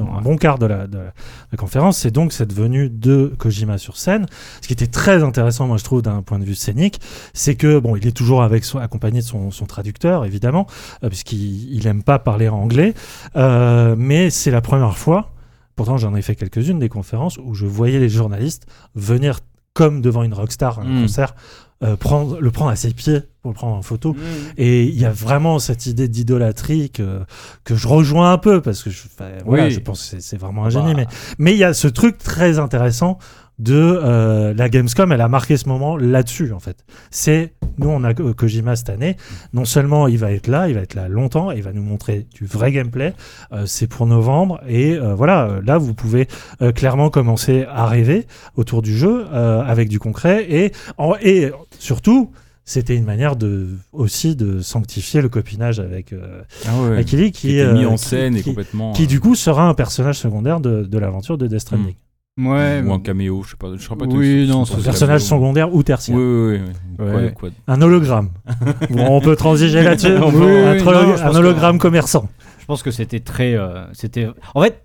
un 0.00 0.20
bon 0.22 0.36
quart 0.36 0.58
de 0.58 0.66
la, 0.66 0.86
de 0.86 0.98
la- 0.98 1.12
la 1.52 1.58
conférence, 1.58 1.98
c'est 1.98 2.10
donc 2.10 2.32
cette 2.32 2.52
venue 2.52 2.88
de 2.88 3.32
Kojima 3.38 3.76
sur 3.78 3.96
scène. 3.96 4.26
Ce 4.60 4.66
qui 4.66 4.72
était 4.72 4.86
très 4.86 5.22
intéressant, 5.22 5.66
moi 5.66 5.76
je 5.76 5.84
trouve, 5.84 6.02
d'un 6.02 6.22
point 6.22 6.38
de 6.38 6.44
vue 6.44 6.54
scénique, 6.54 7.00
c'est 7.34 7.54
que 7.56 7.78
bon, 7.78 7.96
il 7.96 8.06
est 8.06 8.16
toujours 8.16 8.42
avec 8.42 8.64
accompagné 8.80 9.20
de 9.20 9.24
son, 9.26 9.50
son 9.50 9.66
traducteur, 9.66 10.24
évidemment, 10.24 10.66
euh, 11.04 11.08
puisqu'il 11.08 11.72
il 11.74 11.86
aime 11.86 12.02
pas 12.02 12.18
parler 12.18 12.48
anglais, 12.48 12.94
Euh, 13.36 13.94
mais 13.98 14.30
c'est 14.30 14.50
la 14.50 14.60
première 14.60 14.96
fois. 14.96 15.32
Pourtant, 15.76 15.96
j'en 15.96 16.14
ai 16.14 16.22
fait 16.22 16.34
quelques-unes 16.36 16.78
des 16.78 16.88
conférences 16.88 17.38
où 17.42 17.54
je 17.54 17.66
voyais 17.66 17.98
les 17.98 18.08
journalistes 18.08 18.66
venir 18.94 19.40
comme 19.74 20.00
devant 20.02 20.22
une 20.22 20.34
rockstar, 20.34 20.80
un 20.80 20.84
Mm. 20.84 21.02
concert, 21.02 21.34
euh, 21.82 21.96
prendre, 21.96 22.40
le 22.40 22.50
prendre 22.50 22.70
à 22.70 22.76
ses 22.76 22.92
pieds 22.92 23.22
pour 23.40 23.50
le 23.50 23.54
prendre 23.56 23.74
en 23.76 23.82
photo. 23.82 24.14
Et 24.56 24.84
il 24.84 24.94
y 25.00 25.04
a 25.04 25.10
vraiment 25.10 25.58
cette 25.58 25.86
idée 25.86 26.06
d'idolâtrie 26.08 26.90
que, 26.90 27.20
que 27.64 27.74
je 27.74 27.88
rejoins 27.88 28.32
un 28.32 28.38
peu 28.38 28.60
parce 28.60 28.82
que 28.82 28.90
je, 28.90 29.02
voilà, 29.44 29.68
je 29.68 29.80
pense 29.80 30.10
que 30.10 30.20
c'est- 30.20 30.36
vraiment 30.36 30.64
un 30.66 30.70
génie. 30.70 30.94
Bah, 30.94 31.00
Mais 31.00 31.06
mais 31.38 31.52
il 31.52 31.58
y 31.58 31.64
a 31.64 31.74
ce 31.74 31.88
truc 31.88 32.18
très 32.18 32.58
intéressant 32.60 33.18
de 33.62 33.74
euh, 34.02 34.52
la 34.54 34.68
Gamescom, 34.68 35.12
elle 35.12 35.20
a 35.20 35.28
marqué 35.28 35.56
ce 35.56 35.68
moment 35.68 35.96
là-dessus 35.96 36.52
en 36.52 36.58
fait. 36.60 36.84
C'est 37.10 37.52
nous 37.78 37.88
on 37.88 38.02
a 38.04 38.12
Ko- 38.14 38.34
Kojima 38.34 38.76
cette 38.76 38.90
année. 38.90 39.16
Non 39.52 39.64
seulement 39.64 40.08
il 40.08 40.18
va 40.18 40.32
être 40.32 40.48
là, 40.48 40.68
il 40.68 40.74
va 40.74 40.80
être 40.80 40.94
là 40.94 41.08
longtemps, 41.08 41.50
il 41.52 41.62
va 41.62 41.72
nous 41.72 41.82
montrer 41.82 42.26
du 42.34 42.44
vrai 42.44 42.72
gameplay. 42.72 43.14
Euh, 43.52 43.64
c'est 43.66 43.86
pour 43.86 44.06
novembre 44.06 44.60
et 44.68 44.94
euh, 44.96 45.14
voilà, 45.14 45.60
là 45.64 45.78
vous 45.78 45.94
pouvez 45.94 46.26
clairement 46.74 47.08
commencer 47.10 47.64
à 47.70 47.86
rêver 47.86 48.26
autour 48.56 48.82
du 48.82 48.96
jeu 48.96 49.26
avec 49.32 49.88
du 49.88 49.98
concret 49.98 50.46
et 50.50 50.72
en- 50.98 51.14
et 51.22 51.52
surtout 51.78 52.30
c'était 52.64 52.94
une 52.96 53.04
manière 53.04 53.34
de 53.36 53.68
aussi 53.92 54.36
de 54.36 54.60
sanctifier 54.60 55.20
le 55.20 55.28
copinage 55.28 55.80
avec 55.80 56.12
euh, 56.12 56.42
Ah 56.66 56.80
ouais. 56.82 56.96
Akili 56.98 57.32
qui, 57.32 57.48
qui, 57.48 57.58
était 57.58 57.72
mis 57.72 57.84
en 57.84 57.96
qui- 57.96 58.04
scène 58.04 58.36
et 58.36 58.42
complètement. 58.42 58.92
qui, 58.92 59.02
euh, 59.04 59.06
du 59.06 59.18
coup 59.20 59.34
sera 59.34 59.68
un 59.68 59.74
personnage 59.74 60.18
secondaire 60.18 60.60
de, 60.60 60.84
de 60.84 60.98
l'aventure 60.98 61.36
de 61.38 61.46
Death 61.48 61.60
Stranding. 61.60 61.94
Ouais, 62.40 62.82
ou 62.82 62.90
un 62.92 62.98
caméo, 63.00 63.42
je 63.44 63.50
sais 63.50 63.56
pas. 63.58 63.68
Je 63.76 63.82
sais 63.82 63.94
pas 63.94 64.06
Oui, 64.06 64.46
non, 64.48 64.64
c'est 64.64 64.74
Un 64.76 64.80
personnage 64.82 65.20
secondaire 65.22 65.74
ou 65.74 65.82
tertiaire. 65.82 66.16
Oui, 66.16 66.22
oui, 66.24 66.60
oui. 66.98 67.04
Ouais. 67.04 67.32
Quoi- 67.34 67.50
quoi- 67.50 67.50
Un 67.66 67.82
hologramme. 67.82 68.30
bon, 68.90 69.06
on 69.06 69.20
peut 69.20 69.36
transiger 69.36 69.82
là-dessus. 69.82 70.06
Un, 70.16 70.22
Oui, 70.22 70.82
non, 70.82 71.34
hologramme 71.36 71.78
commerçant. 71.78 72.28
Je 72.60 72.64
pense 72.64 72.82
que 72.82 72.90
c'était 72.90 73.20
très. 73.20 73.54
euh, 73.54 73.84
c'était. 73.92 74.28
En 74.54 74.62
fait, 74.62 74.82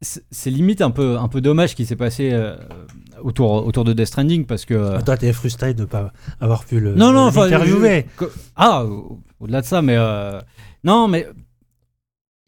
c'est- 0.00 0.50
limite 0.50 0.82
un 0.82 0.90
peu, 0.92 1.18
un 1.18 1.26
peu 1.26 1.40
dommage 1.40 1.70
ce 1.70 1.74
qui 1.74 1.84
s'est 1.84 1.96
passé 1.96 2.30
euh, 2.32 2.54
autour, 3.22 3.66
autour 3.66 3.82
de 3.84 3.92
Death 3.92 4.06
Stranding 4.06 4.46
parce 4.46 4.64
que. 4.64 4.74
euh, 4.74 5.00
Toi, 5.04 5.16
t'es 5.16 5.32
frustré 5.32 5.74
de 5.74 5.80
ne 5.80 5.86
pas 5.86 6.12
avoir 6.40 6.64
pu 6.64 6.78
le 6.78 6.94
non, 6.94 7.12
non, 7.12 7.22
enfin, 7.26 7.44
l'interviewer. 7.48 8.06
je- 8.20 8.26
Ah, 8.54 8.84
au- 8.84 9.18
au-delà 9.40 9.62
de 9.62 9.66
ça, 9.66 9.82
mais. 9.82 9.96
euh, 9.98 10.38
non, 10.84 11.08
mais. 11.08 11.26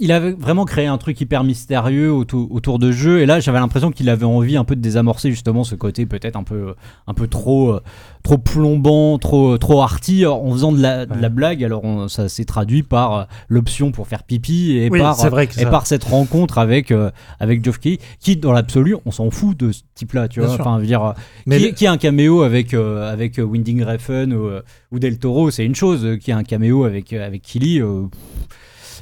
Il 0.04 0.10
avait 0.10 0.32
vraiment 0.32 0.64
créé 0.64 0.86
un 0.86 0.98
truc 0.98 1.20
hyper 1.20 1.44
mystérieux 1.44 2.12
autour, 2.12 2.50
autour 2.50 2.80
de 2.80 2.90
jeu 2.90 3.20
et 3.20 3.26
là 3.26 3.38
j'avais 3.38 3.60
l'impression 3.60 3.92
qu'il 3.92 4.08
avait 4.10 4.24
envie 4.26 4.56
un 4.56 4.64
peu 4.64 4.74
de 4.74 4.80
désamorcer 4.80 5.30
justement 5.30 5.62
ce 5.62 5.76
côté 5.76 6.06
peut-être 6.06 6.34
un 6.34 6.42
peu 6.42 6.74
un 7.06 7.14
peu 7.14 7.28
trop 7.28 7.70
euh, 7.74 7.80
trop 8.24 8.36
plombant 8.36 9.18
trop 9.18 9.56
trop 9.58 9.80
arty 9.80 10.26
en 10.26 10.50
faisant 10.50 10.72
de 10.72 10.82
la, 10.82 11.06
de 11.06 11.20
la 11.20 11.28
blague. 11.28 11.62
Alors 11.62 11.84
on- 11.84 12.08
ça 12.08 12.28
s'est 12.28 12.44
traduit 12.44 12.82
par 12.82 13.14
euh, 13.16 13.24
l'option 13.48 13.92
pour 13.92 14.08
faire 14.08 14.24
pipi 14.24 14.72
et 14.76 14.90
Oui, 14.90 14.98
par 14.98 15.14
vrai 15.30 15.44
et 15.44 15.52
ça- 15.52 15.70
par 15.70 15.86
cette 15.86 16.02
rencontre 16.04 16.58
avec 16.58 16.90
euh, 16.90 17.10
avec 17.38 17.64
Geoff 17.64 17.78
Keighley 17.78 18.00
qui 18.18 18.36
dans 18.36 18.52
l'absolu 18.52 18.96
on 19.06 19.12
s'en 19.12 19.30
fout 19.30 19.56
de 19.56 19.70
ce 19.70 19.82
type 19.94 20.14
là 20.14 20.26
tu 20.26 20.40
Bien 20.40 20.48
vois. 20.48 20.56
sûr. 20.56 20.66
enfin 20.66 20.76
je 20.78 20.80
veux 20.80 20.86
dire 20.88 21.04
euh, 21.04 21.12
Mais 21.46 21.58
qui, 21.58 21.64
le- 21.66 21.70
qui 21.72 21.86
a 21.86 21.92
un 21.92 21.96
caméo 21.96 22.42
avec 22.42 22.74
euh, 22.74 23.12
avec 23.12 23.38
Winding 23.38 23.84
Refn 23.84 24.32
ou, 24.32 24.48
ou 24.90 24.98
Del 24.98 25.18
Toro 25.18 25.52
c'est 25.52 25.64
une 25.64 25.76
chose. 25.76 26.18
Qui 26.20 26.32
a 26.32 26.36
un 26.36 26.42
caméo 26.42 26.82
avec 26.84 27.12
avec 27.12 27.42
Killy 27.42 27.80
euh, 27.80 28.02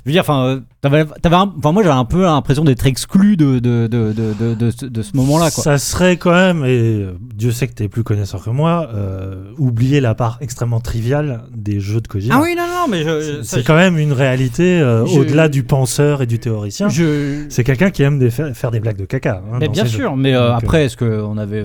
je 0.04 0.08
veux 0.10 0.12
dire 0.12 0.22
enfin 0.22 0.60
t'avais, 0.80 1.04
t'avais 1.22 1.36
un- 1.36 1.52
enfin 1.58 1.72
moi 1.72 1.82
j'avais 1.82 1.94
un 1.94 2.04
peu 2.04 2.22
l'impression 2.22 2.64
d'être 2.64 2.86
exclu 2.86 3.36
de 3.36 3.58
de, 3.58 3.86
de, 3.86 4.12
de, 4.12 4.32
de, 4.38 4.54
de 4.54 4.70
ce- 4.70 4.86
de 4.86 5.02
ce 5.02 5.14
moment 5.16 5.38
là 5.38 5.50
quoi 5.50 5.62
Ça 5.64 5.78
serait 5.78 6.16
quand 6.16 6.32
même, 6.32 6.64
et 6.64 7.02
euh, 7.02 7.12
Dieu 7.34 7.52
sait 7.52 7.66
que 7.68 7.74
t'es 7.74 7.88
plus 7.88 8.02
connaisseur 8.02 8.42
que 8.42 8.50
moi, 8.50 8.88
euh, 8.94 9.44
oublier 9.58 10.00
la 10.00 10.14
part 10.14 10.38
extrêmement 10.40 10.80
triviale 10.80 11.42
des 11.54 11.80
jeux 11.80 12.00
de 12.00 12.08
Kojima. 12.08 12.36
ah 12.36 12.40
oui 12.42 12.54
non 12.56 12.64
non 12.66 12.86
mais 12.90 13.02
je, 13.04 13.42
ça, 13.42 13.58
C'est 13.58 13.64
quand 13.64 13.76
même 13.76 13.98
une 13.98 14.12
réalité 14.12 14.80
euh, 14.80 15.04
Je- 15.06 15.18
au-delà 15.18 15.48
du 15.48 15.62
penseur 15.64 16.22
et 16.22 16.26
du 16.26 16.38
théoricien. 16.38 16.88
je, 16.88 17.44
C'est 17.50 17.64
quelqu'un 17.64 17.90
qui 17.90 18.02
aime 18.02 18.18
des 18.18 18.30
fa- 18.30 18.54
faire 18.54 18.70
des 18.70 18.80
blagues 18.80 18.96
de 18.98 19.04
caca. 19.04 19.42
hein, 19.52 19.58
mais 19.60 19.68
bien 19.68 19.84
jeux. 19.84 19.90
sûr 19.98 20.16
mais 20.16 20.34
euh, 20.34 20.48
Donc, 20.52 20.62
après 20.62 20.84
est-ce 20.86 20.96
qu'on 20.96 21.36
avait 21.38 21.64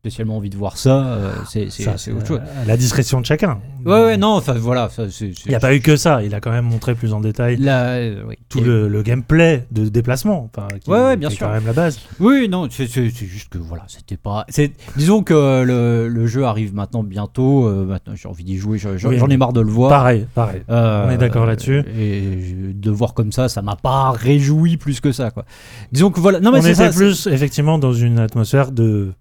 spécialement 0.00 0.36
envie 0.36 0.50
de 0.50 0.56
voir 0.56 0.76
ça 0.76 1.04
euh, 1.04 1.32
c'est 1.50 1.68
c'est, 1.70 1.82
ça, 1.82 1.94
c'est 1.96 2.12
autre 2.12 2.26
chose 2.28 2.40
La 2.66 2.76
discrétion 2.76 3.20
de 3.20 3.26
chacun. 3.26 3.58
ouais 3.84 4.04
ouais 4.04 4.16
non 4.16 4.34
enfin 4.34 4.52
voilà 4.54 4.88
ça 4.88 5.04
c'est, 5.10 5.32
c'est- 5.34 5.46
Il 5.46 5.48
n'y 5.48 5.54
a 5.56 5.60
pas 5.60 5.74
eu 5.74 5.80
que 5.80 5.96
ça. 5.96 6.22
Il 6.22 6.32
a 6.34 6.40
quand 6.40 6.52
même 6.52 6.64
montré 6.66 6.94
plus 6.94 7.12
en 7.12 7.20
détail 7.20 7.56
Là, 7.56 7.94
euh, 7.94 8.22
oui. 8.28 8.36
Tout 8.56 8.62
Et- 8.62 8.66
le, 8.66 8.88
le 8.88 9.02
gameplay 9.02 9.66
de 9.70 9.88
déplacement. 9.88 10.50
enfin, 10.54 10.68
qui, 10.82 10.90
Ouais, 10.90 10.98
ouais, 10.98 11.16
bien 11.16 11.28
qui 11.28 11.34
est 11.34 11.36
sûr. 11.38 11.46
quand 11.46 11.52
même 11.52 11.66
la 11.66 11.72
base. 11.72 12.00
Oui, 12.20 12.48
non, 12.48 12.68
c'est 12.70 12.86
juste 12.86 13.48
que 13.50 13.58
voilà, 13.58 13.84
c'était 13.88 14.16
pas. 14.16 14.46
Disons 14.96 15.22
que 15.22 15.62
le, 15.64 16.08
le 16.08 16.26
jeu 16.26 16.44
arrive 16.44 16.74
maintenant 16.74 17.02
bientôt. 17.02 17.66
euh, 17.66 17.84
maintenant, 17.84 18.14
j'ai 18.16 18.28
envie 18.28 18.44
d'y 18.44 18.56
jouer. 18.56 18.78
Oui. 18.84 19.18
J'en 19.18 19.28
ai 19.28 19.36
marre 19.36 19.52
de 19.52 19.60
le 19.60 19.70
voir. 19.70 19.90
Pareil, 19.90 20.26
pareil. 20.34 20.62
Euh, 20.70 21.06
On 21.06 21.10
est 21.10 21.18
d'accord 21.18 21.46
là-dessus. 21.46 21.82
Et 21.98 22.40
je- 22.42 22.72
de 22.72 22.90
voir 22.90 23.14
comme 23.14 23.32
ça, 23.32 23.48
ça 23.48 23.62
m'a 23.62 23.76
pas 23.76 24.10
réjoui 24.12 24.76
plus 24.76 25.00
que 25.00 25.12
ça, 25.12 25.30
quoi. 25.30 25.44
Disons 25.92 26.10
que 26.10 26.20
voilà. 26.20 26.40
Non, 26.40 26.50
mais 26.52 26.58
On 26.58 26.62
c'est 26.62 26.70
était 26.72 26.92
ça. 26.92 26.96
plus 26.96 27.26
effectivement 27.26 27.78
dans 27.78 27.92
une 27.92 28.18
atmosphère 28.18 28.72
de, 28.72 29.12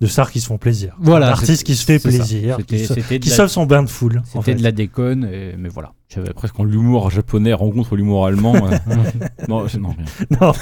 de 0.00 0.06
stars 0.06 0.30
qui 0.30 0.40
se 0.40 0.46
font 0.46 0.58
plaisir. 0.58 0.94
Voilà, 1.00 1.26
D'artistes 1.28 1.64
qui 1.64 1.74
se 1.76 1.84
fait 1.84 1.98
plaisir, 1.98 2.58
qui, 2.66 2.86
se- 2.86 2.94
qui 2.94 3.28
la- 3.30 3.48
son 3.48 3.66
bain 3.66 3.82
de 3.82 3.88
foule. 3.90 4.18
en 4.18 4.24
C'était 4.40 4.52
fait. 4.52 4.54
de 4.58 4.62
la 4.62 4.72
déconne, 4.72 5.24
et- 5.32 5.54
mais 5.58 5.68
voilà. 5.68 5.92
J'avais 6.14 6.32
Presque 6.32 6.54
quand 6.54 6.62
l'humour 6.64 7.10
japonais 7.10 7.52
rencontre 7.54 7.96
l'humour 7.96 8.26
allemand. 8.26 8.54
euh, 8.54 8.76
non, 9.48 9.66
c'est- 9.68 9.78
non, 9.78 9.88
rien. 9.88 10.04
Non, 10.40 10.52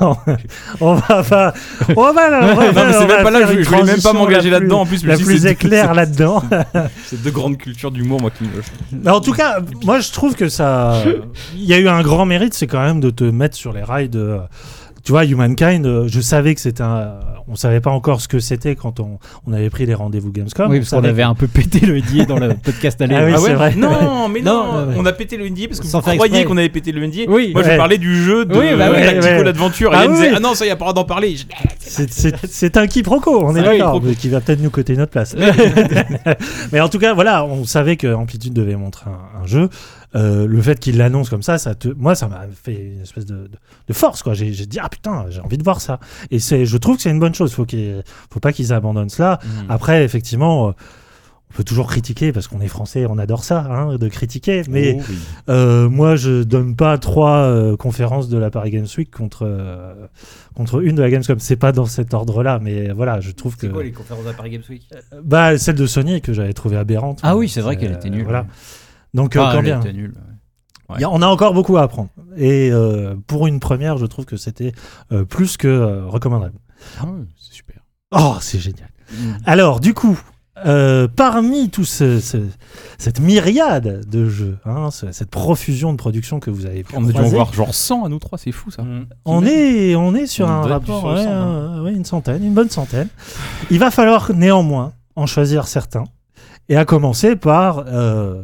non, 0.00 0.16
on 0.80 0.94
va 0.94 1.22
pas. 1.22 1.54
On 1.96 2.12
va, 2.12 2.12
va- 2.12 2.54
Non, 2.54 2.56
mais 2.60 2.92
c'est 2.92 3.06
même 3.06 3.22
pas 3.22 3.30
là, 3.30 3.46
je, 3.52 3.62
je 3.62 3.68
voulais 3.68 3.82
même 3.82 4.00
pas 4.00 4.12
m'engager 4.14 4.48
là-dedans. 4.48 4.80
En 4.80 4.86
plus, 4.86 5.04
La 5.04 5.18
plus 5.18 5.44
éclair 5.44 5.92
là-dedans. 5.92 6.42
C'est 7.06 7.22
de 7.22 7.30
grandes 7.30 7.58
cultures 7.58 7.90
d'humour, 7.90 8.20
moi 8.22 8.30
qui 8.30 8.44
me. 8.44 9.10
En 9.10 9.20
tout 9.20 9.32
cas, 9.32 9.58
moi 9.84 10.00
je 10.00 10.10
trouve 10.12 10.34
que 10.34 10.48
ça. 10.48 11.02
Il 11.54 11.64
y 11.64 11.74
a 11.74 11.78
eu 11.78 11.88
un 11.88 12.00
grand 12.02 12.24
mérite, 12.24 12.54
c'est 12.54 12.66
quand 12.66 12.82
même 12.82 13.00
de 13.00 13.10
te 13.10 13.24
mettre 13.24 13.56
sur 13.56 13.72
les 13.74 13.82
rails 13.82 14.08
de. 14.08 14.38
Tu 15.06 15.12
vois, 15.12 15.24
Humankind, 15.24 15.86
euh, 15.86 16.08
je 16.08 16.20
savais 16.20 16.52
que 16.56 16.60
c'était 16.60 16.82
un. 16.82 17.20
On 17.46 17.54
savait 17.54 17.78
pas 17.80 17.92
encore 17.92 18.20
ce 18.20 18.26
que 18.26 18.40
c'était 18.40 18.74
quand 18.74 18.98
on, 18.98 19.20
on 19.46 19.52
avait 19.52 19.70
pris 19.70 19.86
les 19.86 19.94
rendez-vous 19.94 20.32
Gamescom. 20.32 20.68
oui, 20.68 20.78
On 20.78 20.80
parce 20.80 20.90
qu'on 20.90 21.04
avait 21.08 21.22
un 21.22 21.36
peu 21.36 21.46
pété 21.46 21.78
le 21.86 21.98
NDA 22.00 22.24
dans 22.24 22.38
le 22.40 22.54
podcast 22.54 23.00
aller. 23.02 23.14
Ah 23.14 23.24
oui, 23.24 23.32
Ah 23.36 23.40
ouais 23.40 23.54
vrai. 23.54 23.74
Non, 23.76 24.28
mais 24.34 24.40
non, 24.42 24.88
on 24.96 25.06
a 25.06 25.12
pété 25.12 25.36
le 25.36 25.48
NDA 25.48 25.68
parce 25.68 25.78
que 25.78 25.86
Sans 25.86 26.00
vous 26.00 26.10
croyez 26.16 26.44
qu'on 26.44 26.56
avait 26.56 26.68
pété 26.70 26.90
le 26.90 27.06
NDA. 27.06 27.22
Oui, 27.28 27.52
Moi, 27.54 27.62
je 27.62 27.68
Ouais. 27.68 27.76
parlais 27.76 27.98
du 27.98 28.20
jeu 28.20 28.44
de 28.46 28.52
Oui, 28.58 28.66
bah 28.76 28.90
Tactical 28.90 29.42
ouais. 29.44 29.48
Adventure. 29.48 29.90
Ah 29.94 30.06
et 30.06 30.08
disait, 30.08 30.32
ah 30.34 30.40
non, 30.40 30.54
ça, 30.54 30.66
y 30.66 30.70
a 30.70 30.76
pas 30.76 30.92
d'en 30.92 31.04
parler. 31.04 31.36
Je- 31.36 31.44
C'est- 31.78 32.10
C'est 32.12 32.34
c'est 32.48 32.76
un 32.76 32.88
quiproquo, 32.88 33.44
on 33.44 33.50
est 33.54 33.60
C'est 33.62 33.68
un 33.68 33.72
d'accord, 33.78 34.02
qui 34.18 34.28
va 34.28 34.40
peut-être 34.40 34.60
nous 34.60 34.70
coter 34.70 34.96
notre 34.96 35.12
place. 35.12 35.36
mais 36.72 36.80
en 36.80 36.88
tout 36.88 36.98
cas, 36.98 37.14
voilà, 37.14 37.44
on 37.44 37.64
savait 37.64 37.96
que 37.96 38.12
Amplitude 38.12 38.52
devait 38.54 38.74
montrer 38.74 39.08
un, 39.08 39.42
un 39.44 39.46
jeu. 39.46 39.68
Euh, 40.16 40.46
le 40.46 40.62
fait 40.62 40.80
qu'il 40.80 40.96
l'annonce 40.96 41.28
comme 41.28 41.42
ça, 41.42 41.58
ça 41.58 41.74
te, 41.74 41.88
moi, 41.88 42.14
ça 42.14 42.26
m'a 42.28 42.46
fait 42.50 42.92
une 42.94 43.02
espèce 43.02 43.26
de, 43.26 43.34
de, 43.34 43.50
de 43.88 43.92
force, 43.92 44.22
quoi. 44.22 44.32
J'ai 44.34 44.50
dit, 44.50 44.78
ah 44.80 44.88
putain, 44.88 45.26
j'ai 45.28 45.40
envie 45.40 45.58
de 45.58 45.64
voir 45.64 45.80
ça. 45.80 46.00
Et 46.30 46.38
c'est, 46.38 46.64
je 46.64 46.76
trouve 46.78 46.96
que 46.96 47.02
c'est 47.02 47.10
une 47.10 47.20
bonne 47.20 47.34
chose. 47.34 47.52
Faut 47.52 47.66
qu'il, 47.66 48.02
faut 48.30 48.40
pas 48.40 48.52
qu'ils 48.52 48.72
abandonnent 48.72 49.10
cela. 49.10 49.38
Après, 49.68 50.04
effectivement, 50.04 50.68
euh, 50.68 50.72
on 51.52 51.54
peut 51.56 51.64
toujours 51.64 51.86
critiquer 51.86 52.32
parce 52.32 52.48
qu'on 52.48 52.60
est 52.60 52.68
français, 52.68 53.06
on 53.08 53.18
adore 53.18 53.44
ça, 53.44 53.60
hein, 53.60 53.96
de 53.96 54.08
critiquer. 54.08 54.62
Mais 54.68 54.96
Oh, 54.98 55.02
oui. 55.08 55.16
euh, 55.50 55.88
moi, 55.88 56.16
je 56.16 56.42
donne 56.42 56.76
pas 56.76 56.98
trois 56.98 57.38
euh, 57.44 57.76
conférences 57.76 58.28
de 58.28 58.36
la 58.38 58.50
Paris 58.50 58.70
Games 58.70 58.86
Week 58.98 59.10
contre 59.10 59.46
euh, 59.46 60.06
contre 60.54 60.82
une 60.82 60.96
de 60.96 61.02
la 61.02 61.10
Gamescom. 61.10 61.38
C'est 61.38 61.56
pas 61.56 61.72
dans 61.72 61.86
cet 61.86 62.14
ordre-là, 62.14 62.58
mais 62.62 62.90
voilà, 62.90 63.20
je 63.20 63.30
trouve 63.30 63.54
que 63.56 63.66
C'est 63.66 63.72
quoi 63.72 63.82
les 63.82 63.92
conférences 63.92 64.26
à 64.26 64.32
Paris 64.32 64.50
Games 64.50 64.62
Week? 64.70 64.88
Bah 65.22 65.56
celle 65.58 65.76
de 65.76 65.86
Sony 65.86 66.20
que 66.22 66.32
j'avais 66.32 66.52
trouvé 66.54 66.76
aberrante. 66.76 67.20
Ah 67.22 67.36
oui, 67.36 67.48
c'est 67.48 67.60
vrai 67.60 67.76
qu'elle 67.76 67.92
était 67.92 68.10
nulle. 68.10 68.24
Voilà. 68.24 68.46
Donc 69.16 69.34
euh, 69.36 69.40
Ah, 69.44 69.52
quand 69.54 69.62
bien. 69.62 69.80
a- 70.88 71.10
on 71.10 71.22
a 71.22 71.26
encore 71.26 71.52
beaucoup 71.54 71.76
à 71.76 71.82
apprendre. 71.82 72.10
Et 72.36 72.70
euh, 72.70 73.14
pour 73.26 73.46
une 73.48 73.58
première, 73.60 73.96
je 73.98 74.06
trouve 74.06 74.24
que 74.24 74.36
c'était 74.36 74.72
euh, 75.12 75.24
plus 75.24 75.56
que 75.56 76.04
recommandable. 76.06 76.58
Ah 77.00 77.06
c'est 77.40 77.54
super. 77.54 77.76
Oh, 78.12 78.36
c'est 78.40 78.58
génial. 78.60 78.88
Mm. 79.10 79.32
Alors, 79.46 79.80
du 79.80 79.94
coup, 79.94 80.18
euh, 80.64 81.08
parmi 81.08 81.70
tout 81.70 81.84
ce, 81.84 82.20
ce- 82.20 82.46
cette 82.98 83.20
myriade 83.20 84.08
de 84.08 84.28
jeux, 84.28 84.58
hein, 84.64 84.90
ce- 84.90 85.10
cette 85.12 85.30
profusion 85.30 85.92
de 85.92 85.96
production 85.98 86.38
que 86.40 86.50
vous 86.50 86.66
avez 86.66 86.84
pu 86.84 86.94
On 86.96 87.08
a 87.08 87.12
dû 87.12 87.18
en 87.18 87.22
voir 87.24 87.52
genre 87.52 87.74
100 87.74 88.04
à 88.04 88.08
nous 88.08 88.18
trois, 88.18 88.38
c'est 88.38 88.52
fou 88.52 88.70
ça. 88.70 88.84
on 89.24 89.44
est, 89.44 89.96
on 89.96 90.14
est 90.14 90.26
sur 90.26 90.46
On 90.46 90.50
un 90.50 90.60
rapport, 90.62 91.04
ouais, 91.04 91.20
hein. 91.26 91.26
euh, 91.78 91.82
ouais, 91.82 91.92
une 91.92 92.04
centaine, 92.04 92.44
une 92.44 92.54
bonne 92.54 92.70
centaine. 92.70 93.08
Il 93.70 93.78
va 93.78 93.90
falloir 93.90 94.32
néanmoins 94.34 94.92
en 95.16 95.26
choisir 95.26 95.66
certains, 95.66 96.04
et 96.68 96.76
à 96.76 96.84
commencer 96.84 97.36
par 97.36 97.84
euh, 97.88 98.42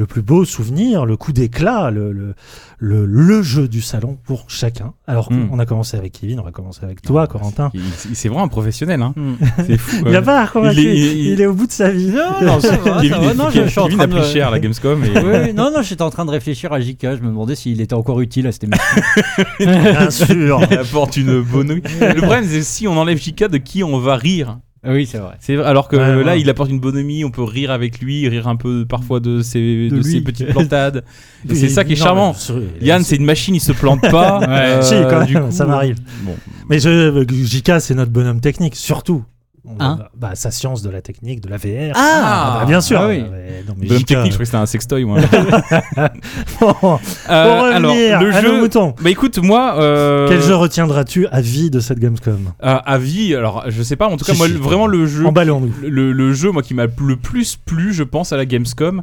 le 0.00 0.06
plus 0.06 0.22
beau 0.22 0.46
souvenir, 0.46 1.04
le 1.04 1.16
coup 1.18 1.32
d'éclat, 1.32 1.90
le, 1.90 2.10
le, 2.12 2.34
le, 2.78 3.04
le 3.04 3.42
jeu 3.42 3.68
du 3.68 3.82
salon 3.82 4.16
pour 4.24 4.46
chacun. 4.48 4.94
Alors 5.06 5.30
Mm. 5.30 5.48
qu'on 5.48 5.58
a 5.58 5.66
commencé 5.66 5.96
avec 5.98 6.12
Kevin, 6.12 6.40
on 6.40 6.42
va 6.42 6.52
commencer 6.52 6.80
avec 6.84 7.02
toi, 7.02 7.26
Corentin. 7.26 7.70
Il- 7.74 7.82
il- 8.08 8.16
C'est 8.16 8.28
vraiment 8.30 8.44
un 8.44 8.48
professionnel, 8.48 9.02
hein. 9.02 9.12
Hmm. 9.14 9.34
C'est 9.66 9.76
fou. 9.76 10.02
Il 10.06 10.16
a 10.16 10.22
pas 10.22 10.46
convaincu, 10.46 10.78
Il 10.80 10.84
il 10.84 10.88
est- 10.88 11.32
est, 11.32 11.34
il- 11.42 11.46
au 11.46 11.52
bout 11.52 11.66
de 11.66 11.72
sa 11.72 11.90
vie. 11.90 12.06
Non, 12.08 12.40
non, 12.46 12.60
ça 12.60 12.78
va, 12.78 12.94
ça 12.94 13.00
Kevin, 13.02 13.10
va. 13.26 13.34
Non, 13.34 13.50
je, 13.50 13.62
je 13.64 13.68
suis 13.68 13.78
en 13.78 13.84
Kevin 13.84 13.98
train 13.98 14.04
a 14.04 14.06
de. 14.06 14.12
pris 14.18 14.24
cher 14.32 14.48
à 14.48 14.50
la 14.50 14.58
Gamescom. 14.58 15.04
Et... 15.04 15.08
Oui, 15.18 15.52
non, 15.54 15.70
non, 15.70 15.82
j'étais 15.82 16.00
en 16.02 16.08
train 16.10 16.24
de 16.24 16.30
réfléchir 16.30 16.72
à 16.72 16.80
JK. 16.80 17.02
Je 17.02 17.20
me 17.22 17.26
demandais 17.28 17.54
s'il 17.54 17.80
était 17.82 17.92
encore 17.94 18.20
utile 18.22 18.46
à 18.46 18.52
cette 18.52 18.64
émission. 18.64 19.02
Bien 19.60 20.10
sûr. 20.10 20.60
Il 20.70 20.78
apporte 20.78 21.16
une 21.18 21.42
bonne. 21.42 21.68
Le 22.00 22.14
problème, 22.22 22.44
c'est 22.48 22.62
si 22.62 22.88
on 22.88 22.96
enlève 22.96 23.18
JK, 23.18 23.48
de 23.48 23.58
qui 23.58 23.84
on 23.84 23.98
va 23.98 24.16
rire? 24.16 24.56
Ah 24.58 24.62
oui, 24.86 25.06
c'est 25.06 25.18
vrai. 25.18 25.34
C'est 25.40 25.56
vrai, 25.56 25.66
alors 25.66 25.88
que 25.88 25.96
Ouais, 25.96 26.24
là, 26.24 26.32
ouais. 26.32 26.40
il 26.40 26.48
apporte 26.48 26.70
une 26.70 26.80
bonhomie, 26.80 27.24
on 27.24 27.30
peut 27.30 27.42
rire 27.42 27.70
avec 27.70 28.00
lui, 28.00 28.26
rire 28.28 28.48
un 28.48 28.56
peu 28.56 28.86
parfois 28.86 29.20
de 29.20 29.42
ses, 29.42 29.88
de 29.88 29.96
De 29.98 30.02
ses 30.02 30.22
petites 30.22 30.48
plantades. 30.48 31.04
Et 31.50 31.54
c'est 31.54 31.68
ça 31.68 31.84
qui 31.84 31.92
est 31.92 31.98
non, 31.98 32.04
charmant. 32.04 32.36
mais 32.80 32.86
Yann, 32.86 33.02
c'est 33.02 33.16
une 33.16 33.24
machine, 33.24 33.54
il 33.54 33.60
se 33.60 33.72
plante 33.72 34.00
pas. 34.00 34.40
Euh, 34.48 34.80
Si, 34.82 34.94
quand 35.08 35.20
même, 35.26 35.46
coup, 35.46 35.50
ça 35.52 35.66
m'arrive. 35.66 35.96
Bon. 36.22 36.34
Mais 36.68 36.78
je, 36.80 37.24
JK, 37.28 37.80
c'est 37.80 37.94
notre 37.94 38.10
bonhomme 38.10 38.40
technique, 38.40 38.74
surtout. 38.76 39.22
Hein 39.78 39.98
bah, 40.16 40.30
sa 40.34 40.50
science 40.50 40.80
de 40.82 40.88
la 40.90 41.02
technique, 41.02 41.40
de 41.42 41.48
la 41.50 41.58
VR. 41.58 41.92
Ah, 41.94 42.58
bah, 42.60 42.66
bien 42.66 42.80
sûr. 42.80 42.98
ah 43.00 43.08
oui. 43.08 43.22
Mais 43.30 43.62
non, 43.68 43.74
mais 43.76 43.86
technique, 43.88 44.08
je 44.08 44.14
crois 44.28 44.38
que 44.38 44.44
c'était 44.46 44.56
un 44.56 44.66
sextoy, 44.66 45.04
moi. 45.04 45.18
Bon, 46.60 46.72
pour 46.74 47.00
Euh, 47.28 47.70
alors, 47.72 47.90
revenir 47.92 48.20
le 48.20 48.34
à 48.34 48.42
nos 48.42 48.48
jeu. 48.48 48.60
moutons. 48.60 48.94
Bah 49.00 49.10
écoute, 49.10 49.38
moi. 49.38 49.76
euh, 49.78 50.28
Quel 50.28 50.42
jeu 50.42 50.54
retiendras-tu 50.54 51.26
à 51.28 51.40
vie 51.40 51.70
de 51.70 51.80
cette 51.80 51.98
Gamescom 51.98 52.52
à, 52.60 52.76
à 52.76 52.98
vie, 52.98 53.34
alors 53.34 53.64
je 53.68 53.82
sais 53.82 53.96
pas, 53.96 54.08
en 54.08 54.16
tout 54.16 54.24
cas, 54.24 54.32
Si, 54.32 54.38
moi, 54.38 54.48
vraiment 54.48 54.86
le 54.86 55.06
jeu. 55.06 55.26
Emballons-nous. 55.26 55.72
Le, 55.88 56.12
le 56.12 56.32
jeu, 56.32 56.50
moi, 56.50 56.62
qui 56.62 56.74
m'a 56.74 56.86
le 56.86 57.16
plus 57.16 57.56
plu, 57.56 57.92
je 57.92 58.02
pense, 58.02 58.32
à 58.32 58.36
la 58.36 58.46
Gamescom, 58.46 59.02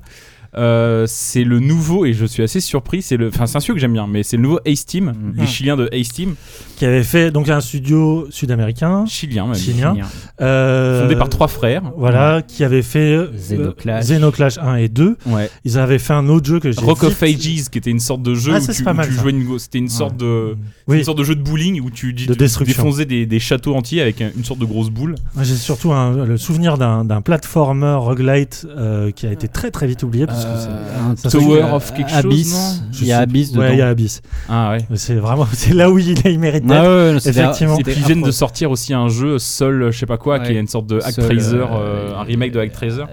euh, 0.56 1.06
c'est 1.08 1.44
le 1.44 1.60
nouveau, 1.60 2.06
et 2.06 2.14
je 2.14 2.26
suis 2.26 2.44
assez 2.44 2.60
surpris, 2.60 3.02
c'est 3.02 3.18
le. 3.18 3.28
Enfin, 3.30 3.46
c'est 3.46 3.58
un 3.58 3.60
studio 3.60 3.76
que 3.76 3.82
j'aime 3.82 3.94
bien, 3.94 4.08
mais 4.08 4.24
c'est 4.24 4.38
le 4.38 4.44
nouveau 4.44 4.60
Ace 4.66 4.86
Team, 4.86 5.06
Mhm. 5.08 5.34
les 5.38 5.48
Chiliens 5.48 5.76
de 5.78 5.90
Ace 5.92 6.10
Team. 6.10 6.36
Qui 6.78 6.86
avait 6.86 7.04
fait 7.04 7.32
donc 7.32 7.50
un 7.50 7.60
studio 7.60 8.28
sud-américain. 8.30 9.06
Chilien, 9.08 9.48
même. 9.48 9.56
Chilien. 9.56 9.96
euh, 10.42 11.02
Fondé 11.04 11.16
par 11.16 11.30
trois 11.30 11.48
frères. 11.48 11.82
Voilà, 11.98 12.42
qui 12.44 12.64
avait 12.64 12.84
fait 12.84 13.16
euh, 13.16 13.32
Xenoclash. 13.36 14.04
Xenoclash 14.06 14.58
1 14.60 14.76
et 14.76 14.88
2. 14.88 15.18
Ouais. 15.26 15.50
Ils 15.66 15.80
avaient 15.80 15.98
fait 15.98 16.14
un 16.14 16.28
autre 16.30 16.46
jeu 16.48 16.60
que 16.60 16.72
j'ai 16.72 16.80
Rock 16.82 17.04
of 17.04 17.24
Ages, 17.24 17.70
qui 17.72 17.78
était 17.80 17.90
une 17.90 18.00
sorte 18.00 18.22
de 18.22 18.36
jeu 18.36 18.52
Ah, 18.54 18.58
où 18.60 18.62
ça, 18.62 18.72
tu, 18.74 18.78
c'est 18.78 18.84
pas 18.84 18.92
où 18.94 18.96
mal, 18.96 19.08
tu 19.08 19.14
ça. 19.16 19.22
jouais 19.22 19.32
une 19.32 19.58
C'était 19.60 19.80
une 19.80 19.90
sorte 19.90 20.18
de. 20.18 20.56
Oui, 20.88 21.00
Une 21.00 21.04
sorte 21.04 21.18
de 21.18 21.24
jeu 21.24 21.36
de 21.36 21.42
bowling 21.42 21.82
où 21.82 21.90
tu, 21.90 22.14
tu 22.14 22.28
De 22.28 22.34
destruction. 22.36 22.84
défonçais 22.84 23.06
des, 23.06 23.26
des 23.26 23.40
châteaux 23.40 23.76
entiers 23.76 24.02
avec 24.02 24.22
un- 24.22 24.30
une 24.38 24.46
sorte 24.46 24.60
de 24.60 24.66
grosse 24.66 24.90
boule. 24.92 25.16
Moi, 25.34 25.44
j'ai 25.44 25.56
surtout 25.56 25.94
un- 25.94 26.26
le 26.26 26.38
souvenir 26.38 26.78
d'un 26.78 27.04
d'un 27.06 27.22
platformer 27.22 27.96
roguelite 28.00 28.68
euh, 28.78 29.10
qui 29.12 29.26
a 29.26 29.32
été 29.32 29.48
très 29.48 29.72
très 29.72 29.88
vite 29.88 30.04
oublié 30.04 30.28
parce 30.28 30.46
Euh, 30.48 31.30
Tower 31.30 31.64
of 31.74 31.94
quelque 31.94 32.10
chose, 32.10 32.18
Abyss. 32.26 32.54
non 32.54 32.88
Il 33.02 33.08
y 33.08 33.12
a 33.12 33.20
Abyss 33.20 33.48
c'est- 33.48 33.54
dedans. 33.54 33.66
Ouais, 33.66 33.74
il 33.74 33.80
y 33.80 33.82
a 33.82 33.88
Abyss. 33.90 34.22
Ah 34.50 34.72
ouais. 34.72 34.86
C'est 34.96 35.16
vraiment, 35.16 35.48
c'est 35.54 35.74
là 35.74 35.90
où 35.92 35.98
il, 36.00 36.16
il 36.26 36.40
mérite 36.40 36.66
d'être. 36.66 36.78
Ah 36.78 36.84
ouais, 37.12 37.16
Effectivement. 37.18 37.74
Et 37.76 37.78
c'était 37.78 37.92
puis 37.92 38.00
ils 38.02 38.06
viennent 38.06 38.22
de 38.24 38.32
sortir 38.32 38.72
aussi 38.72 38.94
un 38.94 39.08
jeu 39.10 39.38
Sol, 39.40 39.92
je 39.92 39.98
sais 39.98 40.06
pas 40.06 40.18
quoi, 40.18 40.40
qui 40.40 40.52
est 40.54 40.60
une 40.60 40.68
sorte 40.68 40.88
de 40.88 41.00
Seul, 41.00 41.10
Actraiser, 41.26 41.58
euh, 41.58 41.66
euh, 41.72 42.16
un 42.18 42.24
remake 42.24 42.52
de 42.52 42.60
Actraiser. 42.60 43.02
euh, 43.02 43.06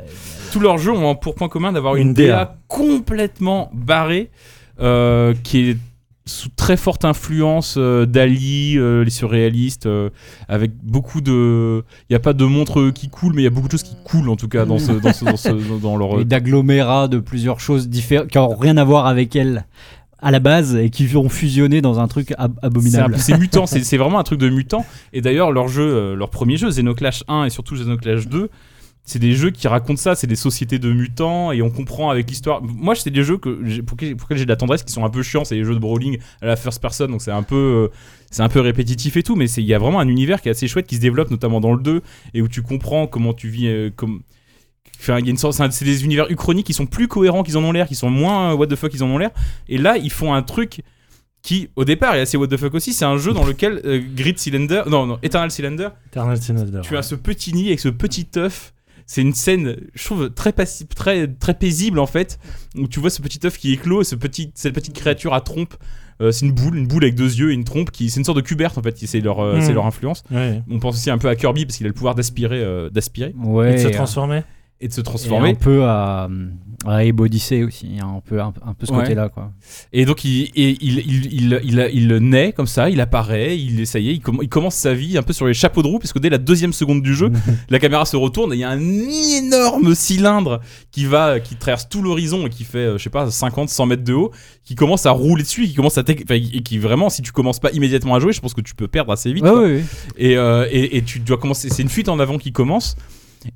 Tous 0.52 0.60
leurs 0.60 0.78
jeux 0.78 0.92
ont 0.92 1.14
pour 1.14 1.34
point 1.34 1.48
commun 1.48 1.72
d'avoir 1.72 1.96
une, 1.96 2.08
Une 2.08 2.14
DA, 2.14 2.26
DA. 2.26 2.56
complètement 2.68 3.70
barrée, 3.74 4.30
euh, 4.80 5.34
qui 5.42 5.70
est 5.70 5.76
sous 6.26 6.48
très 6.48 6.76
forte 6.78 7.04
influence 7.04 7.74
euh, 7.76 8.06
d'Ali, 8.06 8.78
euh, 8.78 9.04
les 9.04 9.10
surréalistes, 9.10 9.86
euh, 9.86 10.08
avec 10.48 10.72
beaucoup 10.82 11.20
de. 11.20 11.84
Il 12.08 12.12
n'y 12.12 12.16
a 12.16 12.20
pas 12.20 12.32
de 12.32 12.44
montre 12.44 12.90
qui 12.90 13.08
coule, 13.10 13.34
mais 13.34 13.42
il 13.42 13.44
y 13.44 13.48
a 13.48 13.50
beaucoup 13.50 13.66
de 13.68 13.72
choses 13.72 13.82
qui 13.82 13.96
coulent 14.04 14.30
en 14.30 14.36
tout 14.36 14.48
cas 14.48 14.64
dans, 14.64 14.78
ce, 14.78 14.92
dans, 14.92 15.12
ce- 15.12 15.24
dans, 15.24 15.36
ce- 15.36 15.80
dans 15.82 15.96
leur. 15.96 16.20
et 16.20 16.24
d'agglomérat 16.24 17.08
de 17.08 17.18
plusieurs 17.18 17.60
choses 17.60 17.88
différentes 17.88 18.28
qui 18.28 18.38
n'ont 18.38 18.54
rien 18.56 18.76
à 18.78 18.84
voir 18.84 19.06
avec 19.06 19.36
elle 19.36 19.66
à 20.22 20.30
la 20.30 20.40
base 20.40 20.74
et 20.76 20.88
qui 20.88 21.14
ont 21.16 21.28
fusionné 21.28 21.82
dans 21.82 22.00
un 22.00 22.08
truc 22.08 22.32
ab- 22.38 22.58
abominable. 22.62 23.16
C'est 23.18 23.36
mutant, 23.38 23.66
c'est 23.66 23.96
vraiment 23.98 24.18
un 24.18 24.22
truc 24.22 24.40
de 24.40 24.48
mutant. 24.48 24.86
Et 25.12 25.20
d'ailleurs, 25.20 25.52
leur 25.52 25.68
jeu, 25.68 26.14
leur 26.14 26.30
premier 26.30 26.56
jeu, 26.56 26.70
Xenoclash 26.70 27.22
1 27.28 27.44
et 27.44 27.50
surtout 27.50 27.74
Xenoclash 27.74 28.26
2, 28.28 28.48
c'est 29.04 29.18
des 29.18 29.34
jeux 29.34 29.50
qui 29.50 29.68
racontent 29.68 30.00
ça, 30.00 30.14
c'est 30.14 30.26
des 30.26 30.36
sociétés 30.36 30.78
de 30.78 30.90
mutants 30.92 31.52
et 31.52 31.60
on 31.62 31.70
comprend 31.70 32.10
avec 32.10 32.28
l'histoire. 32.28 32.62
Moi, 32.62 32.94
c'est 32.94 33.10
des 33.10 33.22
jeux 33.22 33.36
que 33.36 33.80
pour 33.82 33.98
lesquels 34.00 34.38
j'ai 34.38 34.44
de 34.44 34.50
la 34.50 34.56
tendresse 34.56 34.82
qui 34.82 34.92
sont 34.92 35.04
un 35.04 35.10
peu 35.10 35.22
chiants, 35.22 35.44
c'est 35.44 35.56
les 35.56 35.64
jeux 35.64 35.74
de 35.74 35.78
brawling 35.78 36.18
à 36.40 36.46
la 36.46 36.56
first 36.56 36.80
person, 36.80 37.06
donc 37.08 37.20
c'est 37.22 37.30
un 37.30 37.42
peu 37.42 37.90
euh, 37.92 37.96
c'est 38.30 38.42
un 38.42 38.48
peu 38.48 38.60
répétitif 38.60 39.16
et 39.16 39.22
tout, 39.22 39.36
mais 39.36 39.48
il 39.50 39.64
y 39.64 39.74
a 39.74 39.78
vraiment 39.78 40.00
un 40.00 40.08
univers 40.08 40.40
qui 40.40 40.48
est 40.48 40.52
assez 40.52 40.68
chouette 40.68 40.86
qui 40.86 40.96
se 40.96 41.00
développe 41.00 41.30
notamment 41.30 41.60
dans 41.60 41.72
le 41.74 41.82
2 41.82 42.02
et 42.34 42.42
où 42.42 42.48
tu 42.48 42.62
comprends 42.62 43.06
comment 43.06 43.34
tu 43.34 43.48
vis 43.48 43.68
euh, 43.68 43.90
comme 43.94 44.22
Enfin, 45.00 45.18
il 45.18 45.26
y 45.26 45.28
a 45.28 45.30
une 45.30 45.36
sorte, 45.36 45.60
c'est 45.70 45.84
des 45.84 46.04
univers 46.04 46.30
uchroniques 46.30 46.66
qui 46.66 46.72
sont 46.72 46.86
plus 46.86 47.08
cohérents 47.08 47.42
qu'ils 47.42 47.58
en 47.58 47.64
ont 47.64 47.72
l'air, 47.72 47.86
qui 47.86 47.94
sont 47.94 48.08
moins 48.08 48.52
euh, 48.52 48.56
what 48.56 48.68
the 48.68 48.76
fuck 48.76 48.90
qu'ils 48.90 49.02
en 49.02 49.08
ont 49.08 49.18
l'air. 49.18 49.30
Et 49.68 49.76
là, 49.76 49.98
ils 49.98 50.10
font 50.10 50.32
un 50.32 50.42
truc 50.42 50.82
qui, 51.42 51.68
au 51.76 51.84
départ, 51.84 52.14
est 52.14 52.20
assez 52.20 52.36
what 52.38 52.46
the 52.46 52.56
fuck 52.56 52.74
aussi. 52.74 52.92
C'est 52.94 53.04
un 53.04 53.18
jeu 53.18 53.32
dans 53.32 53.44
lequel 53.44 53.82
euh, 53.84 54.00
Grid 54.14 54.38
Cylinder, 54.38 54.84
non, 54.86 55.04
non, 55.06 55.18
Eternal 55.22 55.50
Cylinder, 55.50 55.88
Eternal 56.06 56.40
Cylinder. 56.40 56.80
tu 56.82 56.96
as 56.96 57.02
ce 57.02 57.14
petit 57.14 57.52
nid 57.52 57.66
avec 57.66 57.80
ce 57.80 57.88
petit 57.90 58.28
œuf. 58.36 58.72
C'est 59.06 59.20
une 59.22 59.34
scène, 59.34 59.76
je 59.94 60.04
trouve, 60.04 60.30
très, 60.30 60.50
passi- 60.52 60.86
très, 60.86 61.26
très 61.28 61.54
paisible 61.54 61.98
en 61.98 62.06
fait, 62.06 62.38
où 62.76 62.88
tu 62.88 63.00
vois 63.00 63.10
ce 63.10 63.20
petit 63.22 63.38
œuf 63.46 63.58
qui 63.58 63.72
éclot, 63.72 64.00
et 64.00 64.04
ce 64.04 64.14
petit, 64.14 64.50
cette 64.54 64.74
petite 64.74 64.94
créature 64.94 65.34
à 65.34 65.40
trompe. 65.40 65.74
Euh, 66.20 66.30
c'est 66.30 66.46
une 66.46 66.52
boule, 66.52 66.76
une 66.76 66.86
boule 66.86 67.02
avec 67.04 67.16
deux 67.16 67.34
yeux 67.34 67.50
et 67.50 67.54
une 67.54 67.64
trompe 67.64 67.90
qui, 67.90 68.08
c'est 68.08 68.20
une 68.20 68.24
sorte 68.24 68.36
de 68.38 68.42
cuberte 68.42 68.78
en 68.78 68.82
fait, 68.82 68.96
c'est 69.04 69.20
leur, 69.20 69.40
euh, 69.40 69.58
Mm. 69.58 69.62
c'est 69.62 69.72
leur 69.72 69.84
influence. 69.84 70.22
Ouais. 70.30 70.62
On 70.70 70.78
pense 70.78 70.94
aussi 70.94 71.10
un 71.10 71.18
peu 71.18 71.28
à 71.28 71.34
Kirby 71.34 71.66
parce 71.66 71.76
qu'il 71.76 71.86
a 71.86 71.88
le 71.88 71.92
pouvoir 71.94 72.14
d'aspirer, 72.14 72.62
euh, 72.62 72.88
d'aspirer 72.88 73.34
Ouais, 73.36 73.72
Et 73.72 73.74
de 73.74 73.78
se 73.80 73.88
transformer. 73.88 74.42
Et 74.84 74.88
de 74.88 74.92
se 74.92 75.00
et 75.00 75.04
transformer. 75.04 75.50
un 75.50 75.54
peu 75.54 75.84
à, 75.84 76.28
à 76.86 76.96
Abe 76.98 77.20
Odyssey 77.20 77.62
aussi, 77.62 77.88
a 78.00 78.04
un 78.04 78.20
peu, 78.20 78.40
un, 78.40 78.52
un 78.66 78.74
peu 78.74 78.84
ce 78.86 78.92
Ouais. 78.92 79.00
côté-là. 79.00 79.30
quoi. 79.30 79.50
Et 79.92 80.04
donc 80.04 80.24
il, 80.24 80.50
et 80.54 80.76
il, 80.80 80.98
il, 80.98 81.60
il, 81.64 81.90
il, 81.94 82.16
naît 82.18 82.52
comme 82.52 82.66
ça, 82.66 82.90
il 82.90 83.00
apparaît, 83.00 83.58
il, 83.58 83.86
ça 83.86 83.98
y 83.98 84.10
est, 84.10 84.14
il, 84.14 84.20
comm- 84.20 84.40
il 84.42 84.48
commence 84.48 84.74
sa 84.74 84.92
vie 84.92 85.16
un 85.16 85.22
peu 85.22 85.32
sur 85.32 85.46
les 85.46 85.54
chapeaux 85.54 85.82
de 85.82 85.88
roue, 85.88 85.98
puisque 85.98 86.18
dès 86.20 86.28
la 86.28 86.36
deuxième 86.38 86.72
seconde 86.74 87.00
du 87.02 87.14
jeu, 87.14 87.30
la 87.70 87.78
caméra 87.78 88.04
se 88.04 88.16
retourne 88.16 88.52
et 88.52 88.56
il 88.56 88.60
y 88.60 88.64
a 88.64 88.70
un 88.70 88.78
énorme 88.80 89.94
cylindre 89.94 90.60
qui 90.90 91.06
va, 91.06 91.40
qui 91.40 91.56
traverse 91.56 91.88
tout 91.88 92.02
l'horizon 92.02 92.46
et 92.46 92.50
qui 92.50 92.64
fait, 92.64 92.78
euh, 92.78 92.98
je 92.98 93.02
sais 93.04 93.10
pas, 93.10 93.30
50, 93.30 93.68
100 93.70 93.86
mètres 93.86 94.04
de 94.04 94.12
haut, 94.12 94.30
qui 94.64 94.74
commence 94.74 95.06
à 95.06 95.10
rouler 95.10 95.42
dessus, 95.42 95.66
qui 95.66 95.74
commence 95.74 95.96
à, 95.98 96.02
et 96.06 96.62
qui 96.62 96.78
vraiment, 96.78 97.08
si 97.08 97.22
tu 97.22 97.32
commences 97.32 97.60
pas 97.60 97.70
immédiatement 97.72 98.14
à 98.14 98.20
jouer, 98.20 98.32
je 98.32 98.40
pense 98.40 98.52
que 98.54 98.60
tu 98.60 98.74
peux 98.74 98.88
perdre 98.88 99.12
assez 99.12 99.32
vite. 99.32 99.44
Ouais, 99.44 99.50
ouais. 99.50 99.84
Et, 100.18 100.36
euh, 100.36 100.66
et, 100.70 100.98
et 100.98 101.02
tu 101.02 101.18
dois 101.20 101.38
commencer. 101.38 101.68
C'est 101.70 101.82
une 101.82 101.88
fuite 101.88 102.08
en 102.08 102.18
avant 102.18 102.36
qui 102.38 102.52
commence. 102.52 102.96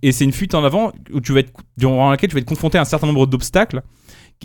Et 0.03 0.13
c'est 0.13 0.25
une 0.25 0.33
fuite 0.33 0.55
en 0.55 0.65
avant 0.65 0.93
où 1.13 1.21
tu 1.21 1.33
vas 1.33 1.41
être, 1.41 1.53
durant 1.77 2.11
laquelle 2.11 2.29
tu 2.31 2.35
vas 2.35 2.41
être 2.41 2.47
confronté 2.49 2.79
à 2.79 2.83
un 2.83 2.85
certain 2.85 3.07
nombre 3.07 3.27
d'obstacles. 3.27 3.83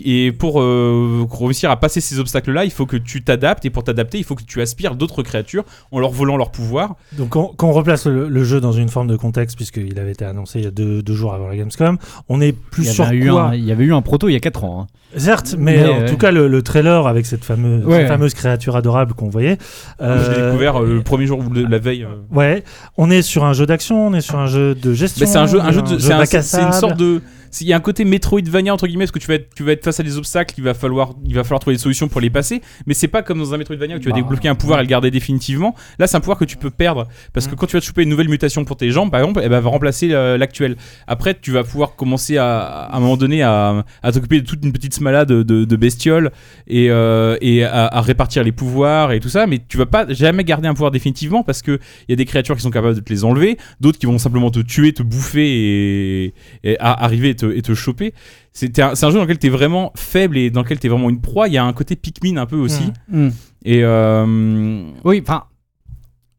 Et 0.04 0.32
pour 0.32 0.60
euh, 0.60 1.24
réussir 1.30 1.70
à 1.70 1.78
passer 1.78 2.00
ces 2.00 2.18
obstacles-là, 2.18 2.64
il 2.64 2.72
faut 2.72 2.84
que 2.84 2.96
tu 2.96 3.22
t'adaptes. 3.22 3.64
Et 3.64 3.70
pour 3.70 3.84
t'adapter, 3.84 4.18
il 4.18 4.24
faut 4.24 4.34
que 4.34 4.42
tu 4.42 4.60
aspires 4.60 4.96
d'autres 4.96 5.22
créatures 5.22 5.62
en 5.92 6.00
leur 6.00 6.10
volant 6.10 6.36
leur 6.36 6.50
pouvoir. 6.50 6.96
Donc, 7.12 7.36
on- 7.36 7.52
quand 7.56 7.68
on 7.68 7.72
replace 7.72 8.06
le, 8.06 8.28
le 8.28 8.44
jeu 8.44 8.60
dans 8.60 8.72
une 8.72 8.88
forme 8.88 9.06
de 9.06 9.14
contexte, 9.16 9.54
puisqu'il 9.56 9.96
avait 10.00 10.10
été 10.10 10.24
annoncé 10.24 10.58
il 10.58 10.64
y 10.64 10.68
a 10.68 10.72
deux, 10.72 11.00
deux 11.00 11.14
jours 11.14 11.32
avant 11.32 11.46
la 11.46 11.56
Gamescom, 11.56 11.96
on 12.28 12.40
est 12.40 12.48
Il 12.48 12.54
plus 12.54 12.82
y, 12.88 12.92
sur 12.92 13.04
avait 13.04 13.16
eu 13.18 13.30
quoi 13.30 13.50
un, 13.50 13.54
il 13.54 13.64
y 13.64 13.70
avait 13.70 13.84
eu 13.84 13.94
un 13.94 14.02
proto 14.02 14.28
il 14.28 14.32
y 14.32 14.36
a 14.36 14.40
4 14.40 14.64
ans. 14.64 14.80
hein. 14.82 14.86
Certes, 15.16 15.54
mais, 15.58 15.76
Mais, 15.76 15.88
en 15.88 15.98
ouais. 16.00 16.04
tout 16.06 16.16
cas, 16.16 16.30
le, 16.30 16.48
le 16.48 16.62
trailer 16.62 17.06
avec 17.06 17.26
cette 17.26 17.44
fameuse, 17.44 17.84
Ouais. 17.84 17.98
cette 18.00 18.08
fameuse 18.08 18.34
créature 18.34 18.76
adorable 18.76 19.14
qu'on 19.14 19.28
voyait. 19.28 19.58
Moi, 20.00 20.16
je 20.18 20.30
l'ai 20.30 20.38
euh, 20.38 20.46
découvert 20.50 20.82
euh, 20.82 20.86
le 20.96 21.02
premier 21.02 21.26
jour 21.26 21.38
ou 21.40 21.50
le- 21.52 21.64
la 21.66 21.78
veille. 21.78 22.04
euh. 22.04 22.16
Ouais, 22.36 22.64
on 22.96 23.10
est 23.10 23.22
sur 23.22 23.44
un 23.44 23.52
jeu 23.52 23.66
d'action, 23.66 24.06
on 24.08 24.14
est 24.14 24.20
sur 24.20 24.38
un 24.38 24.46
jeu 24.46 24.74
de 24.74 24.92
gestion. 24.92 25.24
Mais 25.24 25.30
c'est 25.30 25.38
un 25.38 25.46
jeu, 25.46 25.60
un 25.60 25.72
jeu, 25.72 25.82
de- 25.82 25.98
c'est 25.98 26.12
un- 26.12 26.18
bac 26.18 26.34
à 26.34 26.42
c'est 26.42 26.62
une 26.62 26.72
sorte 26.72 26.96
de. 26.96 27.20
c'est- 27.50 27.64
Il 27.64 27.68
y 27.68 27.72
a 27.72 27.76
un 27.76 27.80
côté 27.80 28.04
Metroidvania 28.04 28.74
entre 28.74 28.88
guillemets, 28.88 29.04
parce 29.04 29.12
que 29.12 29.20
tu 29.20 29.28
vas 29.28 29.34
être, 29.34 29.54
tu 29.54 29.62
vas 29.62 29.70
être 29.72 29.84
face 29.84 30.00
à 30.00 30.02
des 30.02 30.18
obstacles, 30.18 30.56
il 30.58 30.64
va 30.64 30.74
falloir, 30.74 31.12
il 31.24 31.36
va 31.36 31.44
falloir 31.44 31.60
trouver 31.60 31.76
des 31.76 31.80
solutions 31.82 32.08
pour 32.08 32.20
les 32.20 32.28
passer. 32.30 32.60
Mais 32.84 32.94
c'est 32.94 33.06
pas 33.06 33.22
comme 33.22 33.38
dans 33.38 33.54
un 33.54 33.58
Metroidvania 33.58 33.94
où 33.94 33.98
tu 34.00 34.08
vas 34.08 34.14
Bah, 34.16 34.20
débloquer 34.22 34.48
un 34.48 34.56
pouvoir 34.56 34.80
et 34.80 34.82
le 34.82 34.88
garder 34.88 35.12
définitivement. 35.12 35.72
Là, 36.00 36.08
c'est 36.08 36.16
un 36.16 36.20
pouvoir 36.20 36.36
que 36.36 36.44
tu 36.44 36.56
peux 36.56 36.70
perdre 36.70 37.06
parce 37.32 37.46
que 37.46 37.52
Mm. 37.52 37.56
quand 37.56 37.66
tu 37.66 37.76
vas 37.76 37.80
te 37.80 37.86
choper 37.86 38.02
une 38.02 38.08
nouvelle 38.08 38.28
mutation 38.28 38.64
pour 38.64 38.76
tes 38.76 38.90
jambes, 38.90 39.12
par 39.12 39.20
exemple, 39.20 39.40
elle 39.40 39.50
va 39.52 39.60
remplacer 39.60 40.08
euh, 40.12 40.36
l'actuelle. 40.36 40.74
Après, 41.06 41.32
tu 41.40 41.52
vas 41.52 41.62
pouvoir 41.62 41.94
commencer 41.94 42.38
à, 42.38 42.58
à 42.58 42.96
un 42.96 42.98
moment 42.98 43.16
donné 43.16 43.42
à, 43.44 43.84
à 44.02 44.10
t'occuper 44.10 44.40
de 44.40 44.46
toute 44.46 44.64
une 44.64 44.72
petite 44.72 44.94
smala 45.04 45.24
de, 45.24 45.76
bestioles 45.76 46.30
et, 46.66 46.90
euh, 46.90 47.36
et 47.40 47.62
à, 47.64 47.86
à 47.86 48.00
répartir 48.00 48.42
les 48.42 48.52
pouvoirs 48.52 49.12
et 49.12 49.20
tout 49.20 49.28
ça. 49.28 49.46
Mais 49.46 49.60
tu 49.68 49.76
vas 49.76 49.86
pas 49.86 50.06
jamais 50.08 50.44
garder 50.44 50.66
un 50.68 50.72
pouvoir 50.74 50.90
définitivement 50.90 51.42
parce 51.42 51.60
que 51.62 51.78
il 52.08 52.12
y 52.12 52.14
a 52.14 52.16
des 52.16 52.24
créatures 52.24 52.56
qui 52.56 52.62
sont 52.62 52.70
capables 52.70 52.94
de 52.94 53.00
te 53.00 53.12
les 53.12 53.24
enlever, 53.24 53.58
d'autres 53.80 53.98
qui 53.98 54.06
vont 54.06 54.18
simplement 54.18 54.50
te 54.50 54.60
tuer, 54.60 54.92
te 54.92 55.02
bouffer 55.02 55.46
et, 55.46 56.34
et 56.64 56.78
à- 56.78 57.04
arriver 57.04 57.30
et 57.30 57.34
te, 57.36 57.46
et 57.46 57.60
te 57.62 57.74
choper. 57.74 58.14
C'est 58.52 58.78
un, 58.78 58.94
c'est 58.94 59.04
un 59.06 59.10
jeu 59.10 59.16
dans 59.16 59.22
lequel 59.24 59.38
tu 59.38 59.48
es 59.48 59.50
vraiment 59.50 59.92
faible 59.96 60.38
et 60.38 60.50
dans 60.50 60.62
lequel 60.62 60.78
tu 60.78 60.86
es 60.86 60.90
vraiment 60.90 61.10
une 61.10 61.20
proie. 61.20 61.48
Il 61.48 61.54
y 61.54 61.58
a 61.58 61.64
un 61.64 61.72
côté 61.72 61.96
Pikmin 61.96 62.36
un 62.36 62.46
peu 62.46 62.56
aussi. 62.56 62.84
Mm. 63.08 63.26
Mm. 63.26 63.32
Et 63.66 63.80
euh, 63.82 64.84
Oui, 65.04 65.20
enfin. 65.26 65.44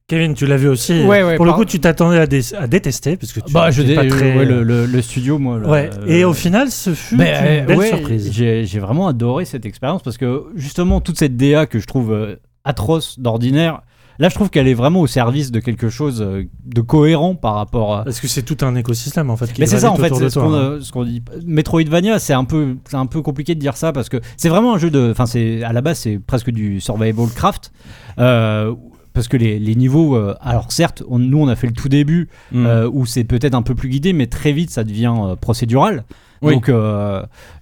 Kevin, 0.07 0.35
tu 0.35 0.45
l'as 0.45 0.57
vu 0.57 0.67
aussi. 0.67 1.01
Ouais, 1.03 1.23
ouais, 1.23 1.35
Pour 1.35 1.47
le 1.47 1.53
coup, 1.53 1.65
tu 1.65 1.79
t'attendais 1.79 2.19
à, 2.19 2.27
dé- 2.27 2.53
à 2.55 2.67
détester 2.67 3.17
parce 3.17 3.33
que 3.33 3.39
tu 3.39 3.51
Bah, 3.51 3.71
je 3.71 3.81
pas 3.95 4.05
très. 4.05 4.37
ouais, 4.37 4.45
le, 4.45 4.61
le- 4.61 4.85
le 4.85 5.01
studio, 5.01 5.39
moi. 5.39 5.57
le- 5.57 5.67
Ouais. 5.67 5.89
euh, 5.99 6.05
Et 6.05 6.23
au 6.23 6.33
final, 6.33 6.69
ce 6.69 6.93
fut 6.93 7.15
une 7.15 7.21
euh, 7.21 7.65
belle 7.65 7.77
ouais, 7.77 7.87
surprise. 7.87 8.31
J'ai 8.31 8.79
vraiment 8.79 9.07
adoré 9.07 9.45
cette 9.45 9.65
expérience 9.65 10.03
parce 10.03 10.17
que 10.17 10.43
justement 10.53 11.01
toute 11.01 11.17
cette 11.17 11.35
DA 11.37 11.65
que 11.65 11.79
je 11.79 11.87
trouve 11.87 12.13
euh, 12.13 12.35
atroce 12.65 13.17
d'ordinaire, 13.19 13.81
là 14.19 14.29
je 14.29 14.35
trouve 14.35 14.51
qu'elle 14.51 14.67
est 14.67 14.75
vraiment 14.75 15.01
au 15.01 15.07
service 15.07 15.49
de 15.51 15.59
quelque 15.59 15.89
chose 15.89 16.21
euh, 16.21 16.43
de 16.67 16.81
cohérent 16.81 17.33
par 17.33 17.55
rapport 17.55 17.95
à. 17.97 18.03
Parce 18.03 18.19
que 18.19 18.27
c'est 18.27 18.43
tout 18.43 18.63
un 18.63 18.75
écosystème 18.75 19.31
en 19.31 19.37
fait. 19.37 19.51
Qui 19.53 19.59
Mais 19.61 19.65
c'est 19.65 19.79
ça 19.79 19.91
en 19.91 19.95
fait, 19.95 20.13
ce 20.13 20.37
qu'on 20.39 20.53
hein. 20.53 20.77
ce 20.81 20.91
qu'on 20.91 21.03
dit. 21.03 21.23
Metroidvania, 21.47 22.19
c'est 22.19 22.33
un 22.33 22.45
peu, 22.45 22.75
c'est 22.87 22.97
un 22.97 23.07
peu 23.07 23.23
compliqué 23.23 23.55
de 23.55 23.59
dire 23.59 23.75
ça 23.75 23.91
parce 23.91 24.09
que 24.09 24.17
c'est 24.37 24.49
vraiment 24.49 24.75
un 24.75 24.77
jeu 24.77 24.91
de, 24.91 25.09
enfin 25.09 25.25
c'est 25.25 25.63
à 25.63 25.73
la 25.73 25.81
base 25.81 25.97
c'est 25.97 26.19
presque 26.19 26.51
du 26.51 26.79
survival 26.79 27.25
craft. 27.35 27.71
Euh, 28.19 28.71
parce 29.15 29.27
que 29.27 29.37
les, 29.37 29.57
les 29.57 29.73
niveaux, 29.75 30.15
euh, 30.15 30.35
alors 30.41 30.71
certes, 30.71 31.01
on- 31.09 31.17
nous 31.17 31.39
on 31.39 31.47
a 31.47 31.55
fait 31.55 31.67
le 31.67 31.73
tout 31.73 31.89
début 31.89 32.29
Mm. 32.51 32.65
euh, 32.67 32.89
où 32.91 33.07
c'est 33.07 33.23
peut-être 33.23 33.55
un 33.55 33.63
peu 33.63 33.73
plus 33.73 33.89
guidé, 33.89 34.13
mais 34.13 34.27
très 34.27 34.51
vite 34.51 34.69
ça 34.69 34.83
devient 34.83 35.13
euh, 35.23 35.35
procédural. 35.35 36.03
Oui. 36.41 36.53
Donc, 36.53 36.69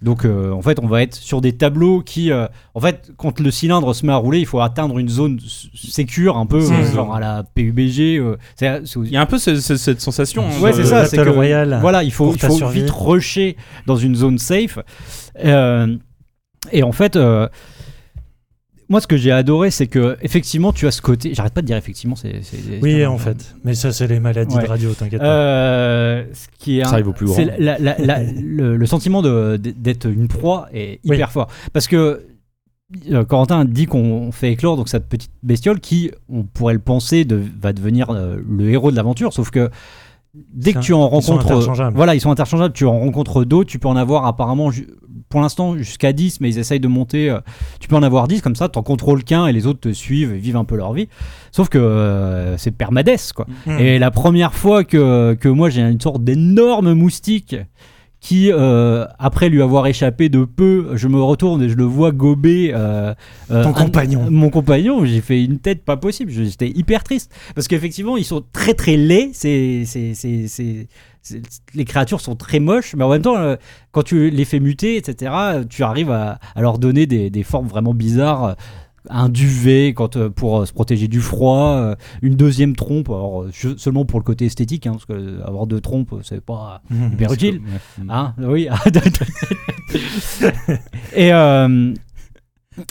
donc 0.02 0.26
en 0.26 0.62
fait, 0.62 0.80
on 0.82 0.88
va 0.88 1.04
être 1.04 1.14
sur 1.16 1.40
des 1.40 1.54
tableaux 1.54 2.02
qui, 2.02 2.32
en 2.34 2.80
fait, 2.82 3.12
quand 3.16 3.40
le 3.40 3.50
cylindre 3.52 3.94
se 3.94 4.06
met 4.06 4.12
à 4.12 4.18
rouler, 4.18 4.40
il 4.40 4.46
faut 4.46 4.60
atteindre 4.60 4.98
une 4.98 5.08
zone 5.08 5.40
sécure, 5.74 6.36
un 6.38 6.46
peu 6.48 6.60
genre 6.94 7.16
à 7.16 7.20
la 7.22 7.44
PUBG. 7.56 8.20
Il 8.20 9.10
y 9.12 9.16
a 9.16 9.22
un 9.22 9.26
peu 9.26 9.38
ce- 9.38 9.56
ce- 9.62 9.78
cette 9.78 10.02
sensation. 10.02 10.44
hein, 10.48 10.60
Ouais, 10.62 10.74
c'est 10.74 10.84
ça. 10.86 11.06
C'est 11.06 11.16
que 11.18 11.30
Royale 11.30 11.78
voilà, 11.80 12.04
il 12.04 12.12
faut, 12.12 12.34
il 12.34 12.40
faut 12.40 12.68
vite 12.68 12.90
rusher 12.90 13.56
dans 13.86 13.96
une 13.96 14.16
zone 14.16 14.38
safe. 14.40 14.80
Et 16.72 16.84
en 16.84 16.92
fait, 16.92 17.18
moi, 18.94 19.02
ce 19.02 19.08
que 19.08 19.18
j'ai 19.18 19.32
adoré, 19.32 19.72
c'est 19.72 19.88
que 19.88 20.16
effectivement, 20.22 20.72
tu 20.72 20.88
as 20.88 20.92
ce 20.92 21.02
côté. 21.02 21.34
J'arrête 21.34 21.54
pas 21.54 21.62
de 21.62 21.66
dire 21.68 21.76
effectivement. 21.78 22.16
C'est. 22.16 22.42
Oui, 22.82 23.06
en 23.06 23.18
fait. 23.18 23.56
Mais 23.64 23.74
ça, 23.74 23.92
c'est 23.92 24.08
les 24.08 24.20
maladies 24.20 24.56
Ouais. 24.56 24.64
de 24.64 24.68
radio, 24.68 24.94
t'inquiète 24.94 25.20
pas. 25.20 25.26
Euh, 25.26 26.24
ce 26.34 26.48
qui 26.60 26.80
est 26.80 26.84
Ça 26.84 26.90
un- 26.92 26.94
arrive 26.94 27.08
au 27.08 27.14
plus 27.14 27.26
grand. 27.26 27.36
la- 27.58 27.80
la- 27.80 27.98
la- 27.98 28.24
le, 28.42 28.78
le 28.78 28.86
sentiment 28.86 29.22
d'être 29.24 30.06
une 30.10 30.28
proie 30.28 30.68
est 30.74 31.00
Oui. 31.06 31.16
hyper 31.16 31.32
fort 31.32 31.48
parce 31.74 31.88
que 31.88 32.26
euh, 33.12 33.24
Corentin 33.26 33.66
dit 33.66 33.88
qu'on 33.88 34.32
fait 34.32 34.52
éclore 34.52 34.78
donc 34.78 34.88
cette 34.90 35.10
petite 35.10 35.32
bestiole 35.42 35.80
qui 35.80 36.12
on 36.30 36.44
pourrait 36.44 36.74
le 36.76 36.80
penser 36.80 37.26
de- 37.26 37.42
va 37.60 37.74
devenir 37.74 38.12
euh, 38.12 38.38
le 38.48 38.70
héros 38.70 38.92
de 38.92 38.96
l'aventure 38.96 39.34
sauf 39.34 39.50
que 39.50 39.72
dès 40.54 40.74
que 40.74 40.78
un- 40.78 40.82
tu 40.82 40.94
en 40.94 40.98
ils 41.00 41.24
sont 41.24 41.34
rencontres 41.34 41.52
interchangeables. 41.52 41.96
voilà 41.96 42.14
ils 42.16 42.22
sont 42.22 42.30
interchangeables 42.32 42.74
tu 42.74 42.86
en 42.86 43.00
rencontres 43.00 43.46
d'autres 43.46 43.70
tu 43.70 43.80
peux 43.80 43.88
en 43.88 43.96
avoir 43.96 44.26
apparemment 44.28 44.70
pour 45.34 45.42
l'instant 45.42 45.76
jusqu'à 45.78 46.14
10 46.14 46.42
mais 46.42 46.50
ils 46.52 46.60
essayent 46.60 46.80
de 46.80 46.88
monter 46.88 47.28
euh, 47.32 47.40
tu 47.80 47.88
peux 47.88 47.96
en 47.96 48.04
avoir 48.04 48.28
10 48.28 48.42
comme 48.44 48.56
ça 48.56 48.70
t'en 48.70 48.84
contrôles 48.84 49.24
qu'un 49.24 49.48
et 49.48 49.52
les 49.52 49.66
autres 49.66 49.80
te 49.80 49.92
suivent 49.92 50.32
et 50.32 50.38
vivent 50.38 50.58
un 50.58 50.64
peu 50.64 50.76
leur 50.78 50.94
vie 50.94 51.10
sauf 51.52 51.70
que 51.70 51.80
euh, 51.80 52.56
c'est 52.58 52.70
permades 52.72 53.10
quoi 53.36 53.48
Hmm. 53.66 53.80
et 53.80 53.98
la 53.98 54.12
première 54.12 54.54
fois 54.54 54.84
que, 54.84 55.34
que 55.34 55.50
moi 55.50 55.72
j'ai 55.72 55.82
une 55.82 56.00
sorte 56.00 56.24
d'énorme 56.24 56.94
moustique 56.94 57.56
qui, 58.20 58.52
euh, 58.54 59.06
après 59.20 59.50
lui 59.50 59.62
avoir 59.62 59.86
échappé 59.86 60.30
de 60.30 60.46
peu, 60.46 60.92
je 60.94 61.10
me 61.10 61.22
retourne 61.22 61.62
et 61.62 61.68
je 61.68 61.76
le 61.76 61.84
vois 61.84 62.14
gober 62.14 62.72
euh, 62.74 63.14
Ton 63.50 63.56
un- 63.56 63.74
compagnon. 63.74 64.28
Mon 64.32 64.50
compagnon, 64.50 65.04
j'ai 65.04 65.20
fait 65.20 65.44
une 65.44 65.60
tête 65.60 65.84
pas 65.84 65.98
possible. 65.98 66.32
J'étais 66.32 66.70
hyper 66.70 67.04
triste 67.04 67.34
parce 67.54 67.68
qu'effectivement 67.68 68.16
ils 68.16 68.24
sont 68.24 68.42
très 68.54 68.76
très 68.76 68.96
laids. 68.96 69.32
C'est, 69.34 69.84
c'est, 69.86 70.14
c'est- 70.14 70.48
c'est- 70.48 70.88
les 71.74 71.86
créatures 71.86 72.22
sont 72.22 72.36
très 72.36 72.60
moches, 72.60 72.96
mais 72.96 73.04
en 73.04 73.10
même 73.10 73.22
temps, 73.22 73.38
euh, 73.38 73.56
quand 73.92 74.04
tu 74.04 74.30
les 74.30 74.46
fais 74.46 74.60
muter, 74.60 74.98
etc., 74.98 75.32
tu 75.70 75.84
arrives 75.84 76.12
à, 76.12 76.40
à 76.56 76.62
leur 76.62 76.80
donner 76.80 77.06
des, 77.06 77.30
des 77.30 77.44
formes 77.44 77.68
vraiment 77.68 77.94
bizarres. 77.94 78.56
Un 79.10 79.28
duvet 79.28 79.94
quand, 79.94 80.16
euh, 80.16 80.30
pour 80.30 80.62
euh, 80.62 80.66
se 80.66 80.72
protéger 80.72 81.10
du 81.10 81.20
froid, 81.20 81.96
une 82.22 82.36
deuxième 82.36 82.74
trompe, 82.74 83.10
alors 83.10 83.46
seulement 83.76 84.06
pour 84.06 84.18
le 84.20 84.24
côté 84.24 84.46
esthétique, 84.46 84.88
hein, 84.88 84.92
parce 84.94 85.06
que 85.06 85.42
avoir 85.46 85.68
deux 85.68 85.82
trompes, 85.82 86.16
c'est 86.24 86.40
pas 86.40 86.82
Mhm. 86.90 87.12
hyper 87.14 87.34
utile. 87.34 87.62
Ouais. 88.00 88.06
Hein, 88.10 88.34
oui. 88.40 88.70
Et 91.16 91.34
euh, 91.34 91.94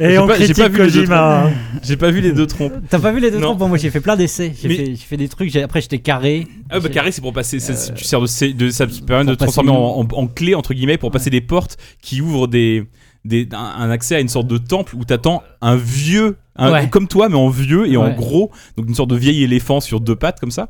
Et 0.01 0.11
J'ai 0.11 0.19
on 0.19 0.27
pas- 0.29 0.35
critique 0.35 0.57
pas 0.57 0.69
vu 0.69 0.79
les 0.79 0.91
deux 0.91 0.99
Kojima. 1.01 1.47
hein. 1.47 1.51
J'ai 1.83 1.97
pas 1.97 2.11
vu 2.11 2.21
les 2.21 2.33
deux 2.33 2.47
trompes. 2.47 2.73
t'as 2.89 2.99
pas 3.01 3.11
vu 3.13 3.19
les 3.21 3.31
deux 3.31 3.39
Non. 3.39 3.49
trompes 3.49 3.59
Bon, 3.59 3.69
Moi, 3.69 3.79
j'ai 3.79 3.91
fait 3.91 4.01
plein 4.01 4.15
d'essais. 4.17 4.53
J'ai 4.61 4.69
Mais- 4.69 4.97
fait, 4.97 5.17
des 5.17 5.29
trucs. 5.29 5.55
Après, 5.57 5.81
j'étais 5.81 5.99
carré. 5.99 6.47
Ah 6.71 6.79
bah 6.81 6.89
carré 6.89 7.11
c'est 7.13 7.21
pour 7.21 7.33
passer, 7.33 7.59
c'est- 7.59 7.93
tu 7.95 8.05
sers 8.05 8.21
de, 8.21 8.53
de 8.53 8.71
ça 8.71 8.87
te 8.87 9.03
permet 9.03 9.25
de 9.25 9.35
transformer 9.35 9.71
en, 9.71 9.75
en- 10.01 10.09
en 10.13 10.27
clé 10.29 10.55
entre 10.55 10.73
guillemets 10.75 10.99
pour 10.99 11.11
passer 11.11 11.31
des 11.31 11.41
portes 11.41 11.77
qui 12.01 12.21
ouvrent 12.21 12.47
des, 12.49 12.85
des 13.25 13.49
un, 13.53 13.57
un 13.59 13.91
accès 13.91 14.15
à 14.17 14.21
une 14.21 14.29
sorte 14.29 14.47
de 14.47 14.59
temple 14.59 14.95
où 14.97 15.05
t'attends 15.05 15.43
un 15.61 15.77
vieux, 15.77 16.37
un- 16.57 16.73
Ouais. 16.73 16.89
comme 16.89 17.09
toi 17.09 17.29
mais 17.29 17.37
en 17.37 17.49
vieux 17.49 17.91
et 17.91 17.97
en 17.97 18.11
gros, 18.11 18.51
donc 18.77 18.89
une 18.89 18.95
sorte 18.95 19.11
de 19.11 19.17
vieil 19.17 19.43
éléphant 19.43 19.81
sur 19.81 20.01
deux 20.01 20.17
pattes 20.17 20.39
comme 20.41 20.51
ça 20.51 20.69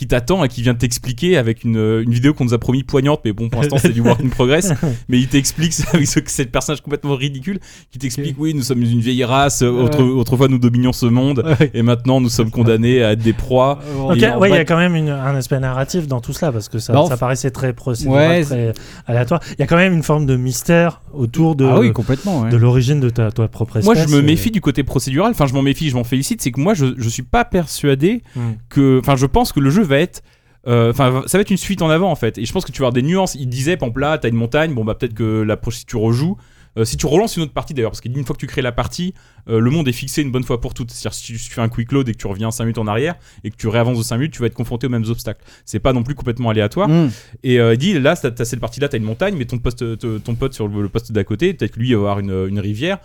qui 0.00 0.06
t'attend 0.06 0.42
et 0.44 0.48
qui 0.48 0.62
vient 0.62 0.74
t'expliquer 0.74 1.36
avec 1.36 1.62
une, 1.62 1.76
une 1.76 2.10
vidéo 2.10 2.32
qu'on 2.32 2.46
nous 2.46 2.54
a 2.54 2.58
promis 2.58 2.84
poignante 2.84 3.20
mais 3.22 3.34
bon 3.34 3.50
pour 3.50 3.60
l'instant 3.60 3.76
c'est 3.76 3.92
du 3.92 4.00
work 4.00 4.18
in 4.24 4.28
progress 4.28 4.72
mais 5.10 5.18
il 5.18 5.28
t'explique 5.28 5.74
ça 5.74 5.84
avec 5.92 6.06
ce, 6.06 6.20
ce 6.26 6.42
personnage 6.44 6.80
complètement 6.80 7.14
ridicule 7.16 7.60
qui 7.90 7.98
t'explique 7.98 8.36
oui 8.38 8.54
nous 8.54 8.62
sommes 8.62 8.80
une 8.80 9.00
vieille 9.00 9.24
race 9.24 9.60
autre- 9.60 10.02
Ouais. 10.02 10.08
autrefois 10.20 10.48
nous 10.48 10.58
dominions 10.58 10.94
ce 10.94 11.04
monde 11.04 11.44
Ouais. 11.60 11.70
et 11.74 11.82
maintenant 11.82 12.18
nous 12.22 12.30
sommes 12.30 12.50
condamnés 12.50 13.02
à 13.02 13.12
être 13.12 13.22
des 13.22 13.34
proies 13.34 13.78
Ok, 13.98 14.16
ouais, 14.40 14.48
il 14.50 14.54
y 14.54 14.58
a 14.58 14.64
quand 14.64 14.78
même 14.78 14.94
une- 14.96 15.10
un 15.10 15.34
aspect 15.34 15.60
narratif 15.60 16.06
dans 16.08 16.22
tout 16.22 16.32
cela 16.32 16.50
parce 16.50 16.70
que 16.70 16.78
ça, 16.78 16.94
ça 17.06 17.16
paraissait 17.18 17.50
très 17.50 17.74
procédural, 17.74 18.30
Ouais, 18.30 18.44
très 18.44 18.72
aléatoire. 19.06 19.40
Il 19.50 19.60
y 19.60 19.62
a 19.62 19.66
quand 19.66 19.76
même 19.76 19.92
une 19.92 20.02
forme 20.02 20.24
de 20.24 20.36
mystère 20.36 21.02
autour 21.12 21.56
de, 21.56 21.66
ah 21.66 21.78
oui, 21.80 21.92
complètement. 21.92 22.42
ouais. 22.42 22.50
de 22.50 22.56
l'origine 22.56 23.00
de 23.00 23.10
ta, 23.10 23.30
ta 23.30 23.48
propre 23.48 23.76
espèce. 23.78 23.84
Moi, 23.96 24.06
je 24.06 24.14
me 24.14 24.20
et- 24.20 24.22
méfie 24.22 24.50
du 24.50 24.60
côté 24.62 24.82
procédural. 24.82 25.30
Enfin, 25.32 25.46
je 25.46 25.52
m'en 25.54 25.62
méfie, 25.62 25.90
je 25.90 25.96
m'en 25.96 26.04
félicite. 26.04 26.40
C'est 26.40 26.52
que 26.52 26.60
moi, 26.60 26.72
je, 26.74 26.86
je 26.96 27.08
suis 27.08 27.22
pas 27.24 27.44
persuadé 27.44 28.22
Hmm. 28.36 28.52
que. 28.68 28.98
Enfin, 29.00 29.16
je 29.16 29.26
pense 29.26 29.52
que 29.52 29.60
le 29.60 29.70
jeu 29.70 29.82
va 29.90 29.98
être. 29.98 30.22
euh, 30.66 30.90
Enfin, 30.90 31.22
ça 31.26 31.36
va 31.36 31.42
être 31.42 31.50
une 31.50 31.56
suite 31.58 31.82
en 31.82 31.90
avant 31.90 32.10
en 32.10 32.16
fait. 32.16 32.38
Et 32.38 32.44
je 32.46 32.52
pense 32.52 32.64
que 32.64 32.72
tu 32.72 32.80
vas 32.80 32.86
avoir 32.86 32.92
des 32.94 33.02
nuances. 33.02 33.34
Il 33.34 33.48
disait, 33.48 33.76
par 33.76 33.88
exemple, 33.88 34.00
là, 34.00 34.16
t'as 34.18 34.28
une 34.30 34.36
montagne. 34.36 34.72
Bon, 34.74 34.84
bah, 34.84 34.94
peut-être 34.94 35.14
que 35.14 35.42
la 35.42 35.56
prochaine, 35.58 35.80
si 35.80 35.86
tu 35.86 35.96
rejoues. 35.96 36.36
euh, 36.78 36.84
si 36.84 36.96
tu 36.96 37.06
relances 37.06 37.36
une 37.36 37.42
autre 37.42 37.52
partie 37.52 37.74
d'ailleurs, 37.74 37.90
parce 37.90 38.00
qu'il 38.00 38.12
dit 38.12 38.18
une 38.20 38.24
fois 38.24 38.34
que 38.36 38.40
tu 38.40 38.46
crées 38.46 38.62
la 38.62 38.70
partie, 38.70 39.12
euh, 39.48 39.58
le 39.58 39.70
monde 39.70 39.88
est 39.88 39.92
fixé 39.92 40.22
une 40.22 40.30
bonne 40.30 40.44
fois 40.44 40.60
pour 40.60 40.72
toutes. 40.72 40.90
C'est-à-dire 40.92 41.14
si 41.14 41.32
tu 41.32 41.38
fais 41.38 41.60
un 41.60 41.68
quick 41.68 41.90
load 41.90 42.08
et 42.08 42.12
que 42.12 42.18
tu 42.18 42.28
reviens 42.28 42.50
5 42.52 42.62
minutes 42.64 42.78
en 42.78 42.86
arrière 42.86 43.16
et 43.42 43.50
que 43.50 43.56
tu 43.56 43.66
réavances 43.68 43.98
de 43.98 44.02
5 44.04 44.16
minutes, 44.18 44.32
tu 44.32 44.40
vas 44.40 44.46
être 44.46 44.54
confronté 44.54 44.86
aux 44.86 44.90
mêmes 44.90 45.04
obstacles. 45.08 45.44
C'est 45.64 45.80
pas 45.80 45.92
non 45.92 46.04
plus 46.04 46.14
complètement 46.14 46.48
aléatoire. 46.50 46.88
Mm. 46.88 47.10
Et 47.42 47.54
il 47.56 47.76
dit 47.76 47.98
là, 47.98 48.14
t'as 48.16 48.44
cette 48.44 48.60
partie-là, 48.60 48.88
t'as 48.88 48.98
une 48.98 49.02
montagne, 49.04 49.34
mais 49.36 49.46
ton, 49.46 49.58
poste, 49.58 49.78
te- 49.98 50.18
ton 50.18 50.34
pote 50.36 50.54
sur 50.54 50.68
le, 50.68 50.88
poste 50.88 51.10
d'à 51.10 51.24
côté, 51.24 51.54
peut-être 51.54 51.72
que 51.72 51.80
lui 51.80 51.88
il 51.88 51.94
va 51.96 52.00
avoir 52.00 52.18
une, 52.20 52.46
une 52.48 52.60
rivière. 52.60 52.98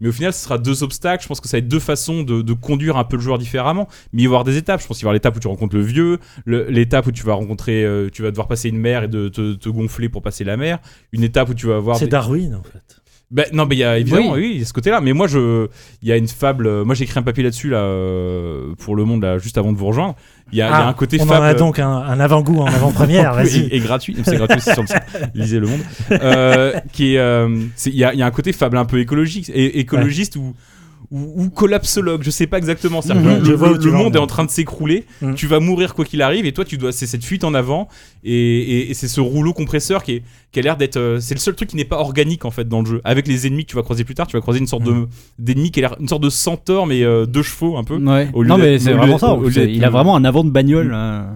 Mais 0.00 0.08
au 0.08 0.12
final, 0.12 0.32
ce 0.32 0.42
sera 0.44 0.58
deux 0.58 0.82
obstacles. 0.82 1.22
Je 1.22 1.28
pense 1.28 1.40
que 1.40 1.48
ça 1.48 1.56
va 1.56 1.58
être 1.58 1.68
deux 1.68 1.78
façons 1.80 2.22
de, 2.22 2.42
de 2.42 2.52
conduire 2.54 2.96
un 2.96 3.04
peu 3.04 3.16
le 3.16 3.22
joueur 3.22 3.38
différemment. 3.38 3.88
Mais 4.12 4.22
il 4.22 4.26
va 4.26 4.32
y 4.32 4.34
avoir 4.34 4.44
des 4.44 4.56
étapes. 4.56 4.80
Je 4.82 4.86
pense 4.86 4.96
qu'il 4.98 5.04
va 5.04 5.08
y 5.08 5.10
avoir 5.10 5.14
l'étape 5.14 5.36
où 5.36 5.40
tu 5.40 5.48
rencontres 5.48 5.76
le 5.76 5.82
vieux, 5.82 6.18
l'étape 6.46 7.06
où 7.06 7.12
tu 7.12 7.22
vas 7.24 7.34
rencontrer, 7.34 7.84
euh, 7.84 8.08
tu 8.10 8.22
vas 8.22 8.30
devoir 8.30 8.48
passer 8.48 8.68
une 8.68 8.78
mer 8.78 9.04
et 9.04 9.08
de 9.08 9.28
te, 9.28 9.54
te 9.54 9.68
gonfler 9.68 10.08
pour 10.08 10.22
passer 10.22 10.44
la 10.44 10.56
mer. 10.56 10.78
Une 11.12 11.22
étape 11.22 11.48
où 11.50 11.54
tu 11.54 11.66
vas 11.66 11.76
avoir. 11.76 11.96
C'est 11.98 12.06
des- 12.06 12.10
Darwin 12.10 12.54
en 12.54 12.62
fait. 12.62 13.01
Ben, 13.32 13.46
non, 13.54 13.64
mais 13.64 13.76
il 13.76 13.78
y 13.78 13.84
a 13.84 13.98
évidemment, 13.98 14.32
Oui. 14.32 14.40
oui, 14.40 14.50
il 14.56 14.58
y 14.60 14.62
a 14.62 14.66
ce 14.66 14.74
côté-là. 14.74 15.00
Mais 15.00 15.14
moi, 15.14 15.26
je, 15.26 15.66
il 16.02 16.08
y 16.08 16.12
a 16.12 16.16
une 16.18 16.28
fable. 16.28 16.66
euh, 16.66 16.84
Moi, 16.84 16.94
j'ai 16.94 17.04
écrit 17.04 17.18
un 17.18 17.22
papier 17.22 17.42
là-dessus 17.42 17.70
là 17.70 17.78
euh, 17.78 18.74
pour 18.78 18.94
le 18.94 19.04
Monde 19.06 19.22
là 19.22 19.38
juste 19.38 19.56
avant 19.56 19.72
de 19.72 19.78
vous 19.78 19.86
rejoindre. 19.86 20.14
Il 20.52 20.58
y 20.58 20.62
a, 20.62 20.66
il 20.66 20.70
y 20.70 20.72
a 20.74 20.76
Ah, 20.76 20.88
un 20.88 20.92
côté 20.92 21.16
on 21.18 21.24
fable. 21.24 21.40
en 21.40 21.48
a 21.48 21.54
donc 21.54 21.78
un, 21.78 21.88
un 21.88 22.20
avant-goût 22.20 22.60
en 22.60 22.66
avant-première, 22.66 23.32
vas-y. 23.34 23.60
Et, 23.68 23.76
et 23.76 23.80
gratuit, 23.80 24.14
c'est 24.22 24.36
gratuit 24.36 24.60
sur 24.60 24.82
le 24.82 24.86
site. 24.86 24.98
Lisez 25.34 25.60
le 25.60 25.66
monde. 25.66 25.80
Euh, 26.10 26.74
qui 26.92 27.14
est, 27.14 27.18
euh, 27.18 27.48
il 27.86 27.94
y, 27.96 28.04
a, 28.04 28.12
il 28.12 28.18
y 28.18 28.22
a 28.22 28.26
un 28.26 28.30
côté 28.30 28.52
fable 28.52 28.76
un 28.76 28.84
peu 28.84 28.98
écologique, 29.00 29.50
et, 29.54 29.78
écologiste 29.80 30.36
ou, 30.36 30.54
ou, 31.12 31.44
ou 31.44 31.50
collapsologue, 31.50 32.22
je 32.24 32.30
sais 32.30 32.46
pas 32.46 32.56
exactement. 32.58 33.02
C'est-à-dire 33.02 33.30
Mhm, 33.30 33.38
que 33.40 33.44
je 33.44 33.50
le, 33.50 33.56
vois 33.56 33.68
le- 33.68 33.76
le 33.78 33.92
monde 33.92 34.16
est 34.16 34.18
en 34.18 34.26
train 34.26 34.44
de 34.44 34.50
s'écrouler, 34.50 35.04
Mhm. 35.20 35.34
tu 35.34 35.46
vas 35.46 35.60
mourir 35.60 35.94
quoi 35.94 36.04
qu'il 36.04 36.22
arrive, 36.22 36.46
et 36.46 36.52
toi 36.52 36.64
tu 36.64 36.78
dois, 36.78 36.90
c'est 36.90 37.06
cette 37.06 37.24
fuite 37.24 37.44
en 37.44 37.52
avant, 37.54 37.86
et, 38.24 38.32
et- 38.34 38.90
et 38.90 38.94
c'est 38.94 39.08
ce 39.08 39.20
rouleau 39.20 39.52
compresseur 39.52 40.02
qui, 40.02 40.12
est, 40.14 40.22
qui 40.52 40.58
a 40.58 40.62
l'air 40.62 40.76
d'être, 40.76 40.96
euh, 40.96 41.20
c'est 41.20 41.34
le 41.34 41.40
seul 41.40 41.54
truc 41.54 41.68
qui 41.68 41.76
n'est 41.76 41.84
pas 41.84 41.98
organique 41.98 42.44
en 42.44 42.50
fait 42.50 42.66
dans 42.68 42.80
le 42.80 42.86
jeu. 42.86 43.00
Avec 43.04 43.28
les 43.28 43.46
ennemis 43.46 43.64
que 43.66 43.70
tu 43.70 43.76
vas 43.76 43.82
croiser 43.82 44.04
plus 44.04 44.14
tard, 44.14 44.26
tu 44.26 44.36
vas 44.36 44.40
croiser 44.40 44.58
une 44.60 44.66
sorte 44.66 44.86
Mhm. 44.86 45.02
de 45.02 45.08
d'ennemi 45.38 45.70
qui 45.70 45.80
a 45.80 45.82
l'air 45.82 45.96
une 46.00 46.08
sorte 46.08 46.22
de 46.22 46.30
centaure 46.30 46.86
mais 46.86 47.02
euh, 47.04 47.26
deux 47.26 47.42
chevaux 47.42 47.76
un 47.76 47.84
peu. 47.84 47.96
Ouais. 47.98 48.28
Au 48.32 48.42
lieu 48.42 48.48
Non, 48.48 48.58
mais 48.58 48.78
c'est 48.78 48.92
vraiment 48.92 49.18
ça. 49.18 49.34
au 49.34 49.48
lieu 49.48 49.68
Il 49.68 49.84
a 49.84 49.90
vraiment 49.90 50.16
un 50.16 50.24
avant 50.24 50.44
de 50.44 50.50
bagnole. 50.50 50.92
hein. 50.94 51.26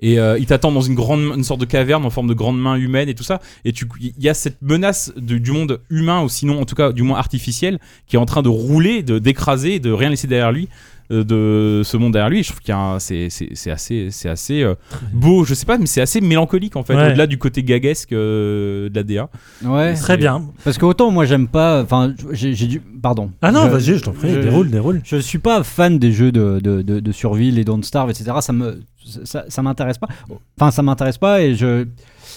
Et 0.00 0.18
euh, 0.18 0.38
il 0.38 0.46
t'attend 0.46 0.70
dans 0.72 0.80
une 0.80 0.94
grande 0.94 1.20
une 1.36 1.44
sorte 1.44 1.60
de 1.60 1.64
caverne 1.66 2.04
en 2.04 2.10
forme 2.10 2.28
de 2.28 2.34
grande 2.34 2.60
main 2.60 2.76
humaine 2.76 3.08
et 3.08 3.14
tout 3.14 3.24
ça 3.24 3.40
et 3.64 3.72
tu 3.72 3.86
il 4.00 4.12
y 4.22 4.28
a 4.28 4.34
cette 4.34 4.62
menace 4.62 5.12
de- 5.16 5.38
du 5.38 5.50
monde 5.52 5.80
humain 5.90 6.22
ou 6.22 6.28
sinon 6.28 6.60
en 6.60 6.64
tout 6.64 6.74
cas 6.76 6.92
du 6.92 7.02
moins 7.02 7.18
artificiel 7.18 7.78
qui 8.06 8.16
est 8.16 8.18
en 8.18 8.26
train 8.26 8.42
de 8.42 8.48
rouler 8.48 9.02
de 9.02 9.18
d'écraser 9.18 9.80
de 9.80 9.90
rien 9.90 10.10
laisser 10.10 10.26
derrière 10.28 10.52
lui 10.52 10.68
euh, 11.10 11.24
de 11.24 11.82
ce 11.84 11.96
monde 11.96 12.12
derrière 12.12 12.28
lui 12.28 12.40
Et 12.40 12.42
je 12.42 12.48
trouve 12.50 12.60
qu'il 12.60 12.68
y 12.70 12.76
a 12.76 12.78
un- 12.78 12.98
c'est 12.98 13.28
c'est 13.30 13.48
c'est 13.54 13.70
assez 13.70 14.08
c'est 14.10 14.28
assez 14.28 14.62
euh, 14.62 14.74
beau 15.12 15.44
je 15.44 15.54
sais 15.54 15.64
pas 15.66 15.78
mais 15.78 15.86
c'est 15.86 16.02
assez 16.02 16.20
mélancolique 16.20 16.76
en 16.76 16.82
fait 16.84 16.94
Ouais. 16.94 17.06
au-delà 17.08 17.26
du 17.26 17.38
côté 17.38 17.62
gaguesque 17.62 18.12
euh, 18.12 18.88
de 18.90 18.94
la 18.94 19.02
DA 19.02 19.30
Ouais. 19.64 19.94
Très 19.94 20.16
bien. 20.16 20.44
Parce 20.64 20.78
que 20.78 20.84
autant 20.84 21.10
moi 21.10 21.24
j'aime 21.24 21.48
pas. 21.48 21.82
Enfin, 21.82 22.14
j'ai 22.32 22.54
j'ai 22.54 22.66
dû. 22.66 22.80
Pardon. 23.02 23.30
Ah 23.42 23.52
non, 23.52 23.64
Je- 23.64 23.68
vas-y, 23.70 23.98
je 23.98 24.02
t'en 24.04 24.12
prie, 24.12 24.32
je- 24.34 24.40
déroule, 24.40 24.70
déroule. 24.70 25.00
Je 25.04 25.16
suis 25.16 25.38
pas 25.38 25.62
fan 25.62 25.98
des 25.98 26.12
jeux 26.12 26.30
de, 26.32 26.60
de, 26.62 26.82
de, 26.82 27.00
de 27.00 27.12
survie, 27.12 27.50
les 27.52 27.64
Don't 27.64 27.82
Starve, 27.82 28.10
etc. 28.10 28.30
Ça 28.40 28.52
me 28.52 28.80
ça, 29.24 29.44
ça 29.48 29.62
m'intéresse 29.62 29.98
pas. 29.98 30.08
Enfin, 30.58 30.70
ça 30.70 30.82
m'intéresse 30.82 31.18
pas 31.18 31.40
et 31.42 31.54
je. 31.54 31.86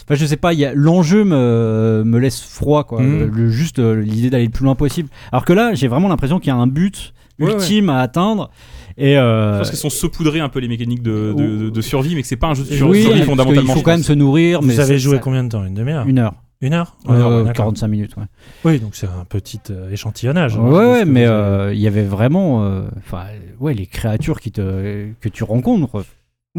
Enfin, 0.06 0.16
je 0.16 0.26
sais 0.26 0.38
pas, 0.38 0.54
il 0.54 0.60
y 0.60 0.66
a- 0.66 0.74
l'enjeu 0.74 1.24
me, 1.24 2.04
me 2.06 2.18
laisse 2.18 2.42
froid, 2.42 2.84
quoi. 2.84 3.02
Mhm. 3.02 3.32
Le, 3.34 3.50
juste 3.50 3.80
euh, 3.80 4.02
l'idée 4.02 4.30
d'aller 4.30 4.46
le 4.46 4.52
plus 4.52 4.66
loin 4.66 4.76
possible. 4.76 5.10
Alors 5.32 5.46
que 5.46 5.54
là, 5.54 5.74
j'ai 5.74 5.88
vraiment 5.88 6.08
l'impression 6.08 6.40
qu'il 6.40 6.48
y 6.48 6.52
a 6.52 6.56
un 6.56 6.68
but 6.68 7.14
Ouais, 7.40 7.54
ultime 7.54 7.90
à 7.90 8.02
atteindre 8.02 8.52
Et 8.98 9.14
Je 9.14 9.20
euh, 9.20 9.58
pense 9.60 9.70
qu'ils 9.70 9.80
sont 9.80 9.90
saupoudrés 9.90 10.42
un 10.42 10.50
peu 10.50 10.60
les 10.60 10.68
mécaniques 10.68 11.02
de, 11.02 11.34
de, 11.36 11.58
de- 11.58 11.70
de 11.70 11.82
survie, 11.82 12.14
mais 12.14 12.22
que 12.22 12.28
c'est 12.28 12.36
pas 12.36 12.48
un 12.48 12.54
jeu 12.54 12.64
de 12.64 12.70
sur- 12.74 12.90
oui, 12.90 13.02
survie 13.02 13.20
parce 13.20 13.30
fondamentalement. 13.30 13.62
qu'il 13.62 13.72
faut 13.74 13.80
je 13.80 13.84
quand 13.86 13.92
même 13.92 14.04
se 14.04 14.14
nourrir. 14.14 14.62
mais 14.62 14.74
Vous 14.76 14.80
avez 14.80 15.00
joué 15.00 15.16
ça- 15.16 15.22
combien 15.22 15.44
de 15.44 15.50
temps 15.50 15.64
Une 15.66 15.74
demi-heure 15.74 16.06
Une 16.08 16.20
heure. 16.20 16.34
Une 16.62 16.74
heure 16.74 16.96
Une 17.08 17.16
heure, 17.16 17.30
ouais, 17.32 17.38
d'accord. 17.46 17.66
45 17.66 17.88
minutes, 17.88 18.16
ouais. 18.18 18.26
Oui, 18.66 18.80
donc 18.80 18.92
c'est 18.94 19.08
un 19.08 19.26
petit 19.28 19.60
euh, 19.72 19.90
échantillonnage. 19.92 20.56
hein, 20.58 20.62
Ouais, 20.62 21.06
mais 21.06 21.24
avez- 21.26 21.34
euh, 21.34 21.74
il 21.74 21.80
y 21.80 21.88
avait 21.88 22.04
vraiment, 22.04 22.64
euh, 22.64 22.84
enfin, 22.98 23.24
ouais, 23.60 23.74
les 23.74 23.88
créatures 23.88 24.40
qui 24.40 24.52
te, 24.52 25.08
que 25.20 25.30
tu 25.30 25.44
rencontres. 25.44 26.04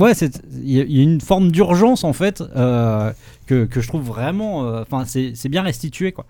Ouais, 0.01 0.13
il 0.15 0.71
y 0.71 1.01
a 1.01 1.03
une 1.03 1.21
forme 1.21 1.53
d'urgence 1.53 2.03
en 2.03 2.15
fait 2.15 2.41
euh, 2.41 3.13
que, 3.53 3.65
que 3.67 3.81
je 3.81 3.89
trouve 3.89 4.03
vraiment, 4.03 4.65
euh, 4.67 4.83
enfin, 4.83 5.05
c'est, 5.07 5.33
c'est 5.35 5.49
bien 5.51 5.63
restitué 5.63 6.13
quoi. 6.13 6.25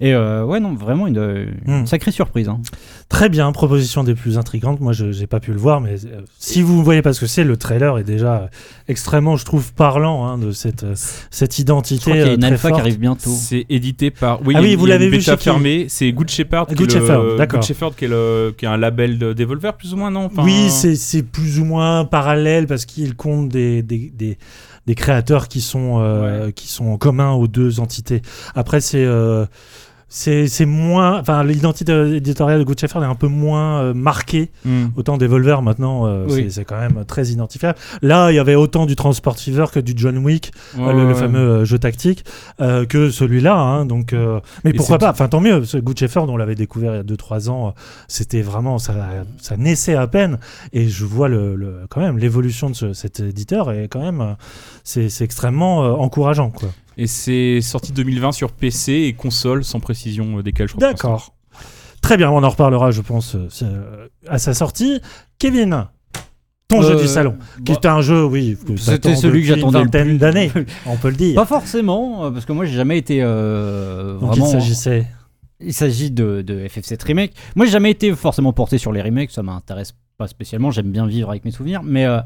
Et 0.00 0.12
euh, 0.14 0.44
ouais, 0.44 0.60
non, 0.60 0.74
vraiment 0.74 1.06
une, 1.06 1.18
une 1.66 1.82
Hmm. 1.82 1.86
sacrée 1.86 2.10
surprise. 2.10 2.48
hein. 2.48 2.60
Très 3.08 3.28
bien, 3.28 3.50
proposition 3.52 4.02
des 4.02 4.14
plus 4.14 4.38
intrigantes. 4.38 4.80
Moi, 4.80 4.92
je 4.92 5.04
n'ai 5.06 5.26
pas 5.26 5.40
pu 5.40 5.52
le 5.52 5.58
voir, 5.58 5.80
mais 5.80 5.94
euh, 6.06 6.22
si 6.38 6.62
vous 6.62 6.78
ne 6.78 6.82
voyez 6.82 7.02
pas 7.02 7.12
ce 7.12 7.20
que 7.20 7.26
c'est, 7.26 7.44
le 7.44 7.56
trailer 7.56 7.98
est 7.98 8.04
déjà 8.04 8.48
extrêmement, 8.88 9.36
je 9.36 9.44
trouve, 9.44 9.72
parlant 9.72 10.26
hein, 10.26 10.38
de 10.38 10.50
cette, 10.52 10.84
cette 11.30 11.54
Je 11.56 11.60
identité 11.62 12.00
crois 12.00 12.14
qu'il 12.14 12.26
y 12.26 12.30
a 12.30 12.34
une 12.34 12.44
alpha 12.44 12.70
qui 12.72 12.80
arrive 12.80 12.98
bientôt. 12.98 13.30
C'est 13.30 13.66
édité 13.70 14.10
par. 14.10 14.40
Oui, 14.44 14.48
Ah 14.48 14.50
il 14.50 14.54
y 14.54 14.56
a- 14.56 14.60
oui, 14.62 14.70
il 14.72 14.78
vous 14.78 14.86
l'avez 14.86 15.08
vu 15.08 15.20
chez 15.20 15.36
qui 15.36 15.44
fermée. 15.44 15.86
C'est 15.88 16.10
Good 16.12 16.28
Shepherd. 16.30 16.68
qui 16.68 16.74
Good 16.74 16.90
Shepherd, 16.90 17.36
d'accord. 17.36 17.60
Good 17.60 17.68
Shepherd, 17.68 17.94
qui 17.94 18.06
est, 18.06 18.08
le, 18.08 18.54
qui 18.56 18.64
est 18.64 18.68
un 18.68 18.76
label 18.78 19.18
de 19.18 19.32
Devolver, 19.32 19.74
plus 19.74 19.92
ou 19.94 19.96
moins, 19.96 20.10
non? 20.10 20.24
Enfin, 20.26 20.42
Oui, 20.44 20.70
c'est 20.70 20.96
c'est 20.96 21.22
plus 21.22 21.60
ou 21.60 21.64
moins 21.64 22.04
parallèle 22.04 22.66
parce 22.66 22.84
qu'il 22.84 23.14
compte 23.14 23.48
des, 23.48 23.82
des, 23.82 24.10
des, 24.14 24.38
des 24.86 24.94
créateurs 24.94 25.48
qui 25.48 25.60
sont, 25.60 26.00
euh, 26.00 26.50
qui 26.50 26.68
sont 26.68 26.96
communs 26.98 27.32
aux 27.32 27.48
deux 27.48 27.80
entités. 27.80 28.22
Après, 28.54 28.80
c'est. 28.80 29.06
C'est 30.16 30.46
c'est 30.46 30.64
moins. 30.64 31.18
Enfin, 31.18 31.42
l'identité 31.42 31.92
éditoriale 32.16 32.60
de 32.60 32.64
Good 32.64 32.78
Shepherd 32.78 33.02
est 33.02 33.06
un 33.08 33.16
peu 33.16 33.26
moins 33.26 33.80
euh, 33.82 33.94
marquée. 33.94 34.52
Hmm. 34.64 34.84
Autant 34.96 35.18
Devolver 35.18 35.60
maintenant, 35.60 36.06
euh, 36.06 36.26
Oui. 36.30 36.46
c'est- 36.52 36.64
quand 36.64 36.78
même 36.78 37.04
très 37.04 37.26
identifiable. 37.30 37.76
Là, 38.00 38.30
il 38.30 38.36
y 38.36 38.38
avait 38.38 38.54
autant 38.54 38.86
du 38.86 38.94
Transport 38.94 39.36
Fever 39.36 39.64
que 39.72 39.80
du 39.80 39.92
John 39.96 40.18
Wick, 40.18 40.52
euh, 40.78 40.92
le, 40.92 41.14
fameux 41.14 41.64
jeu 41.64 41.78
tactique, 41.80 42.24
que 42.60 43.10
celui-là. 43.10 43.56
hein, 43.56 43.86
donc, 43.86 44.14
mais 44.64 44.70
Et 44.70 44.72
pourquoi 44.74 44.98
pas? 44.98 45.10
Enfin, 45.10 45.26
tant 45.28 45.40
mieux. 45.40 45.64
Ce 45.64 45.78
Good 45.78 45.98
Shepherd, 45.98 46.30
on 46.30 46.36
l'avait 46.36 46.54
découvert 46.54 46.92
il 46.94 46.96
y 46.98 47.00
a 47.00 47.02
2-3 47.02 47.50
ans. 47.50 47.74
C'était 48.06 48.42
vraiment 48.42 48.78
ça, 48.78 48.94
ça 49.40 49.56
naissait 49.56 49.96
à 49.96 50.06
peine. 50.06 50.38
Et 50.72 50.88
je 50.88 51.04
vois 51.04 51.28
le, 51.28 51.56
le- 51.56 51.80
quand 51.90 52.00
même 52.00 52.18
l'évolution 52.18 52.70
de 52.70 52.74
ce- 52.76 52.92
cet 52.92 53.18
éditeur 53.18 53.72
et 53.72 53.88
quand 53.88 54.00
même, 54.00 54.36
c'est 54.84 55.08
c'est 55.08 55.24
extrêmement 55.24 55.78
encourageant, 56.00 56.50
quoi. 56.50 56.68
Et 56.96 57.06
c'est 57.06 57.60
sorti 57.60 57.92
2020 57.92 58.32
sur 58.32 58.52
PC 58.52 58.92
et 58.92 59.12
console, 59.12 59.64
sans 59.64 59.80
précision 59.80 60.38
euh, 60.38 60.42
desquelles 60.42 60.68
je 60.68 60.74
crois. 60.74 60.88
D'accord. 60.88 61.34
Très 62.04 62.18
bien, 62.18 62.30
on 62.30 62.42
en 62.42 62.50
reparlera, 62.50 62.90
je 62.90 63.00
pense, 63.00 63.34
euh, 63.34 63.48
euh, 63.62 64.08
à 64.28 64.38
sa 64.38 64.52
sortie. 64.52 65.00
Kevin, 65.38 65.86
ton 66.68 66.82
jeu 66.82 66.96
du 66.96 67.06
salon, 67.06 67.36
qui 67.64 67.72
bah, 67.72 67.78
est 67.82 67.86
un 67.86 68.02
jeu, 68.02 68.24
oui, 68.24 68.58
que 68.66 68.76
C'était 68.76 69.16
celui 69.16 69.40
que 69.40 69.48
j'attendais 69.48 69.78
une 69.78 69.84
vingtaine 69.84 70.18
d'années, 70.18 70.52
on 70.86 70.96
peut 70.96 71.08
le 71.08 71.16
dire. 71.16 71.34
Pas 71.34 71.46
forcément, 71.46 72.30
parce 72.30 72.44
que 72.44 72.52
moi 72.52 72.66
j'ai 72.66 72.74
jamais 72.74 72.98
été 72.98 73.20
euh, 73.22 74.18
Donc 74.18 74.36
il 74.36 74.40
vraiment. 74.40 74.46
s'agissait. 74.46 75.06
Il 75.60 75.72
s'agit 75.72 76.10
de, 76.10 76.42
de 76.42 76.66
FF7 76.66 77.02
Remake. 77.06 77.32
Moi, 77.56 77.64
j'ai 77.64 77.72
jamais 77.72 77.92
été 77.92 78.12
forcément 78.14 78.52
porté 78.52 78.76
sur 78.76 78.92
les 78.92 79.00
remakes, 79.00 79.30
ça 79.30 79.42
m'intéresse 79.42 79.94
pas 80.18 80.28
spécialement, 80.28 80.70
j'aime 80.70 80.90
bien 80.90 81.06
vivre 81.06 81.30
avec 81.30 81.44
mes 81.46 81.52
souvenirs, 81.52 81.82
mais, 81.82 82.04
euh, 82.04 82.20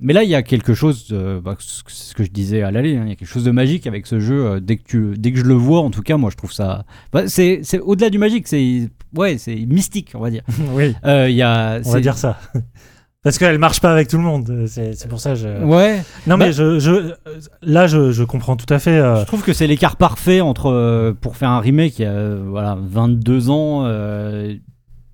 mais 0.00 0.12
là, 0.12 0.24
il 0.24 0.30
y 0.30 0.34
a 0.34 0.42
quelque 0.42 0.74
chose, 0.74 1.06
de- 1.08 1.40
bah, 1.42 1.56
ce 1.58 1.82
que- 1.84 1.92
ce 1.92 2.14
que 2.14 2.24
je 2.24 2.30
disais 2.30 2.62
à 2.62 2.70
l'aller, 2.70 2.96
hein, 2.96 3.02
il 3.04 3.08
y 3.10 3.12
a 3.12 3.14
quelque 3.16 3.28
chose 3.28 3.44
de 3.44 3.50
magique 3.50 3.86
avec 3.86 4.06
ce 4.06 4.18
jeu, 4.20 4.44
euh, 4.46 4.60
dès, 4.60 4.76
que 4.76 4.82
tu, 4.84 5.14
dès 5.16 5.32
que 5.32 5.38
je 5.38 5.44
le 5.44 5.54
vois, 5.54 5.80
en 5.80 5.90
tout 5.90 6.02
cas, 6.02 6.16
moi, 6.16 6.30
je 6.30 6.36
trouve 6.36 6.52
ça... 6.52 6.84
bah, 7.12 7.28
c'est 7.28 7.60
c'est 7.62 7.78
au-delà 7.78 8.10
du 8.10 8.18
magique, 8.18 8.48
c'est 8.48 8.88
ouais, 9.16 9.38
c'est 9.38 9.54
mystique, 9.66 10.12
on 10.14 10.20
va 10.20 10.30
dire. 10.30 10.42
oui, 10.72 10.94
Euh, 11.06 11.28
y 11.30 11.42
a, 11.42 11.74
on 11.76 11.78
va 11.78 11.82
c'est- 11.84 12.00
dire 12.00 12.16
ça. 12.18 12.38
Parce 13.22 13.38
qu'elle 13.38 13.58
marche 13.58 13.80
pas 13.80 13.90
avec 13.90 14.08
tout 14.08 14.18
le 14.18 14.22
monde. 14.22 14.66
C'est 14.68 14.92
c'est 14.92 15.08
pour 15.08 15.18
ça 15.18 15.30
que 15.30 15.36
je. 15.36 15.64
Ouais, 15.64 16.02
Non, 16.26 16.36
Bah- 16.36 16.44
mais 16.48 16.52
je, 16.52 16.78
je, 16.78 16.90
euh, 16.90 17.14
là, 17.62 17.86
je, 17.86 18.12
je 18.12 18.22
comprends 18.22 18.54
tout 18.54 18.66
à 18.68 18.78
fait. 18.78 18.98
euh, 18.98 19.20
Je 19.20 19.24
trouve 19.26 19.42
que 19.42 19.54
c'est 19.54 19.66
l'écart 19.66 19.96
parfait 19.96 20.42
entre 20.42 20.66
euh, 20.70 21.14
pour 21.18 21.38
faire 21.38 21.48
un 21.48 21.60
remake 21.60 21.98
il 21.98 22.02
y 22.02 22.04
a 22.04 22.10
euh, 22.10 22.44
voilà 22.46 22.76
22 22.78 23.48
ans. 23.48 23.84
euh, 23.86 24.54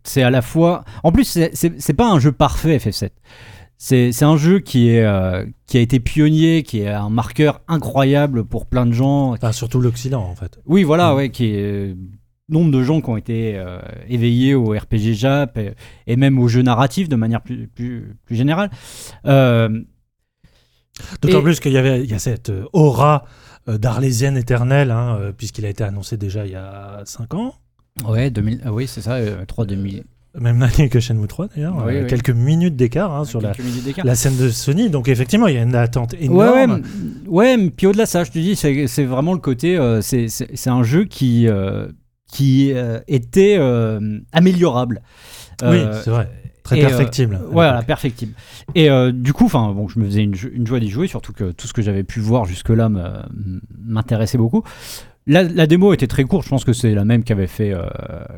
c'est 0.02 0.24
à 0.24 0.30
la 0.30 0.42
fois. 0.42 0.82
En 1.04 1.12
plus, 1.12 1.22
c'est- 1.22 1.50
c'est 1.54 1.80
c'est 1.80 1.92
pas 1.94 2.10
un 2.10 2.18
jeu 2.18 2.32
parfait 2.32 2.78
FF7. 2.78 3.10
C'est 3.82 4.22
un 4.24 4.36
jeu 4.36 4.58
qui 4.58 4.90
est 4.90 5.02
euh, 5.06 5.46
qui 5.66 5.78
a 5.78 5.80
été 5.80 6.00
pionnier, 6.00 6.62
qui 6.64 6.80
est 6.80 6.88
un 6.88 7.08
marqueur 7.08 7.62
incroyable 7.66 8.44
pour 8.44 8.66
plein 8.66 8.84
de 8.84 8.92
gens. 8.92 9.32
enfin, 9.32 9.52
surtout 9.52 9.80
l'Occident, 9.80 10.22
en 10.22 10.34
fait. 10.34 10.58
Oui, 10.66 10.82
voilà, 10.84 11.12
Mm. 11.12 11.16
ouais, 11.16 11.30
qui 11.30 11.46
est 11.46 11.62
euh, 11.62 11.94
nombre 12.50 12.70
de 12.72 12.82
gens 12.82 13.00
qui 13.00 13.08
ont 13.08 13.16
été 13.16 13.54
euh, 13.56 13.78
éveillés 14.06 14.54
au 14.54 14.72
RPG 14.72 15.14
Jap 15.14 15.56
et, 15.56 15.72
et 16.06 16.16
même 16.16 16.38
au 16.38 16.46
jeu 16.46 16.60
narratif 16.60 17.08
de 17.08 17.16
manière 17.16 17.40
plus 17.40 17.68
plus, 17.68 18.16
plus 18.26 18.36
générale. 18.36 18.70
Euh, 19.24 19.80
D'autant 21.22 21.38
Et- 21.40 21.42
plus 21.42 21.60
qu'il 21.60 21.72
y 21.72 21.78
avait 21.78 22.04
il 22.04 22.10
y 22.10 22.14
a 22.14 22.18
cette 22.18 22.52
aura 22.74 23.24
d'Arlésienne 23.66 24.36
éternelle, 24.36 24.90
hein, 24.90 25.32
puisqu'il 25.38 25.64
a 25.64 25.70
été 25.70 25.84
annoncé 25.84 26.18
déjà 26.18 26.44
il 26.44 26.52
y 26.52 26.56
a 26.56 27.00
5 27.06 27.32
ans. 27.32 27.54
ouais, 28.06 28.30
2000, 28.30 28.60
ah 28.66 28.72
oui, 28.74 28.86
c'est 28.86 29.00
ça, 29.00 29.14
euh, 29.14 29.46
3 29.46 29.64
2000. 29.64 30.04
Même 30.38 30.62
année 30.62 30.88
que 30.88 31.00
Shenmue 31.00 31.26
3 31.26 31.48
d'ailleurs, 31.48 31.82
Oui, 31.84 31.96
euh, 31.96 32.00
oui. 32.02 32.06
quelques 32.06 32.30
minutes 32.30 32.76
d'écart 32.76 33.12
hein, 33.12 33.24
sur 33.24 33.40
la, 33.40 33.52
scène 34.14 34.36
de 34.36 34.48
Sony. 34.48 34.88
Donc 34.88 35.08
effectivement, 35.08 35.48
il 35.48 35.56
y 35.56 35.58
a 35.58 35.62
une 35.62 35.74
attente 35.74 36.12
Ouais, 36.12 36.24
énorme. 36.24 36.72
ouais, 36.72 36.80
ouais, 37.26 37.56
mais 37.56 37.70
puis 37.70 37.88
au-delà 37.88 38.04
de 38.04 38.08
ça, 38.08 38.22
je 38.22 38.30
te 38.30 38.38
dis, 38.38 38.54
c'est 38.54 39.04
vraiment 39.04 39.32
le 39.32 39.40
côté. 39.40 39.76
euh, 39.76 40.00
c'est- 40.02 40.28
un 40.68 40.82
jeu 40.84 41.04
qui, 41.04 41.48
euh, 41.48 41.88
qui 42.30 42.72
euh, 42.72 43.00
était 43.08 43.58
améliorable. 44.32 45.02
oui, 45.64 45.80
c'est 46.04 46.10
vrai. 46.10 46.30
Très 46.62 46.78
perfectible. 46.78 47.40
Voilà, 47.50 47.82
perfectible. 47.82 48.34
Et 48.76 48.88
du 49.12 49.32
coup, 49.32 49.46
enfin, 49.46 49.72
bon, 49.72 49.88
je 49.88 49.98
me 49.98 50.04
faisais 50.04 50.22
une, 50.22 50.36
jo- 50.36 50.50
une 50.52 50.64
joie 50.66 50.78
d'y 50.78 50.90
jouer, 50.90 51.08
surtout 51.08 51.32
que 51.32 51.50
tout 51.50 51.66
ce 51.66 51.72
que 51.72 51.82
j'avais 51.82 52.04
pu 52.04 52.20
voir 52.20 52.44
jusque-là 52.44 52.88
m'intéressait 53.84 54.38
beaucoup. 54.38 54.62
La, 55.26 55.42
la 55.42 55.66
démo 55.66 55.92
était 55.92 56.06
très 56.06 56.24
courte, 56.24 56.44
je 56.44 56.48
pense 56.48 56.64
que 56.64 56.72
c'est 56.72 56.94
la 56.94 57.04
même 57.04 57.24
qu'avait 57.24 57.46
fait, 57.46 57.72
euh, 57.72 57.82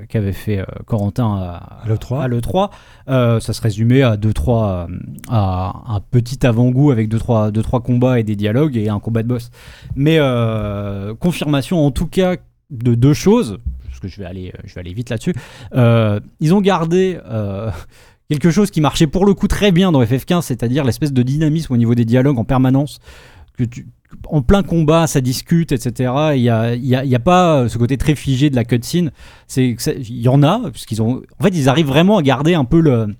qu'avait 0.08 0.32
fait 0.32 0.58
euh, 0.58 0.64
Corentin 0.84 1.36
à, 1.36 1.80
À 1.84 1.88
l'E3. 1.88 2.22
à 2.22 2.28
l'E3. 2.28 2.70
Euh, 3.08 3.40
ça 3.40 3.52
se 3.52 3.62
résumait 3.62 4.02
à 4.02 4.16
deux 4.16 4.32
trois, 4.32 4.88
euh, 4.90 4.96
à 5.28 5.82
un 5.86 6.00
petit 6.00 6.44
avant-goût 6.44 6.90
avec 6.90 7.08
deux 7.08 7.18
trois, 7.18 7.50
deux, 7.52 7.62
trois 7.62 7.80
combats 7.80 8.18
et 8.18 8.24
des 8.24 8.34
dialogues 8.34 8.76
et 8.76 8.88
un 8.88 8.98
combat 8.98 9.22
de 9.22 9.28
boss. 9.28 9.50
Mais 9.94 10.18
confirmation 11.20 11.86
en 11.86 11.92
tout 11.92 12.06
cas 12.06 12.36
de 12.70 12.94
deux 12.94 13.14
choses, 13.14 13.58
parce 13.86 14.00
que 14.00 14.08
je 14.08 14.18
vais 14.18 14.26
aller, 14.26 14.52
je 14.64 14.74
vais 14.74 14.80
aller 14.80 14.92
vite 14.92 15.08
là-dessus. 15.10 15.34
Ils 16.40 16.54
ont 16.54 16.60
gardé 16.60 17.18
quelque 18.28 18.50
chose 18.50 18.70
qui 18.70 18.80
marchait 18.80 19.06
pour 19.06 19.24
le 19.24 19.34
coup 19.34 19.46
très 19.46 19.70
bien 19.72 19.92
dans 19.92 20.02
FF15, 20.02 20.42
c'est-à-dire 20.42 20.84
l'espèce 20.84 21.12
de 21.12 21.22
dynamisme 21.22 21.72
au 21.72 21.76
niveau 21.76 21.94
des 21.94 22.04
dialogues 22.04 22.38
en 22.38 22.44
permanence. 22.44 22.98
Que 23.56 23.64
tu, 23.64 23.86
en 24.28 24.42
plein 24.42 24.62
combat, 24.62 25.06
ça 25.06 25.20
discute, 25.20 25.72
etc. 25.72 26.12
Il 26.34 26.42
n'y 26.42 26.50
a, 26.50 26.74
y 26.74 26.94
a, 26.94 27.04
y 27.04 27.14
a 27.14 27.20
pas 27.20 27.56
euh, 27.56 27.68
ce 27.68 27.78
côté 27.78 27.96
très 27.96 28.14
figé 28.14 28.50
de 28.50 28.56
la 28.56 28.64
cutscene. 28.64 29.10
Il 29.56 29.76
y 30.08 30.28
en 30.28 30.42
a, 30.42 30.70
puisqu'ils 30.70 31.02
ont. 31.02 31.22
En 31.38 31.44
fait, 31.44 31.50
ils 31.50 31.68
arrivent 31.68 31.86
vraiment 31.86 32.18
à 32.18 32.22
garder 32.22 32.54
un 32.54 32.64
peu 32.64 32.80
le. 32.80 33.14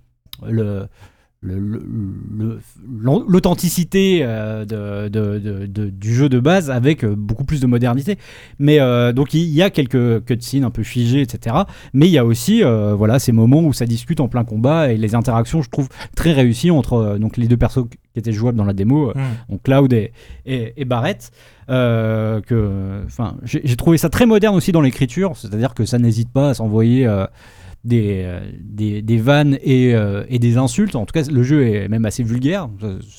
le 0.47 0.89
l'authenticité 3.03 4.21
euh, 4.23 4.65
de, 4.65 5.09
de- 5.09 5.39
de- 5.39 5.67
de- 5.67 5.91
du 5.91 6.15
jeu 6.15 6.29
de 6.29 6.39
base 6.41 6.71
avec 6.71 7.05
euh, 7.05 7.15
beaucoup 7.17 7.45
plus 7.45 7.61
de 7.61 7.67
modernité 7.67 8.17
mais 8.59 8.81
euh, 8.81 9.13
donc 9.13 9.35
il 9.35 9.43
y 9.49 9.63
a 9.63 9.71
quelques 9.71 10.25
cutscenes 10.25 10.65
un 10.65 10.71
peu 10.71 10.83
figées 10.83 11.21
etc 11.21 11.57
mais 11.93 12.07
il 12.07 12.13
y 12.13 12.19
a 12.19 12.25
aussi 12.25 12.63
euh, 12.65 12.95
voilà 12.95 13.19
ces 13.19 13.33
moments 13.33 13.61
où 13.63 13.73
ça 13.73 13.87
discute 13.87 14.21
en 14.21 14.29
plein 14.29 14.45
combat 14.45 14.93
et 14.93 14.97
les 14.97 15.15
interactions 15.15 15.63
je 15.63 15.71
trouve 15.71 15.89
très 16.17 16.33
réussies 16.33 16.71
entre 16.71 16.95
euh, 16.95 17.19
donc 17.19 17.37
les 17.37 17.49
deux 17.49 17.57
persos 17.57 17.85
qui 18.13 18.19
étaient 18.19 18.33
jouables 18.33 18.59
dans 18.59 18.65
la 18.65 18.73
démo 18.75 19.11
euh, 19.11 19.13
Mm. 19.15 19.53
donc 19.53 19.63
Cloud 19.63 19.93
et, 19.93 20.13
et, 20.47 20.73
et 20.77 20.85
Barrett. 20.85 21.31
que, 21.69 23.03
enfin, 23.07 23.37
j'ai 23.45 23.77
trouvé 23.77 23.97
ça 23.99 24.09
très 24.11 24.27
moderne 24.27 24.55
aussi 24.57 24.73
dans 24.73 24.81
l'écriture, 24.81 25.37
c'est-à-dire 25.37 25.75
que 25.75 25.85
ça 25.87 25.99
n'hésite 25.99 26.31
pas 26.31 26.51
à 26.51 26.55
s'envoyer 26.55 27.07
des, 27.85 28.23
euh, 28.25 28.41
des, 28.61 29.03
des 29.03 29.17
vannes 29.19 29.59
et, 29.63 29.95
euh, 29.95 30.25
et 30.29 30.39
des 30.39 30.57
insultes. 30.57 30.95
En 30.97 31.05
tout 31.07 31.13
cas, 31.13 31.23
le 31.31 31.43
jeu 31.43 31.67
est 31.67 31.89
même 31.89 32.05
assez 32.05 32.23
vulgaire. 32.23 32.69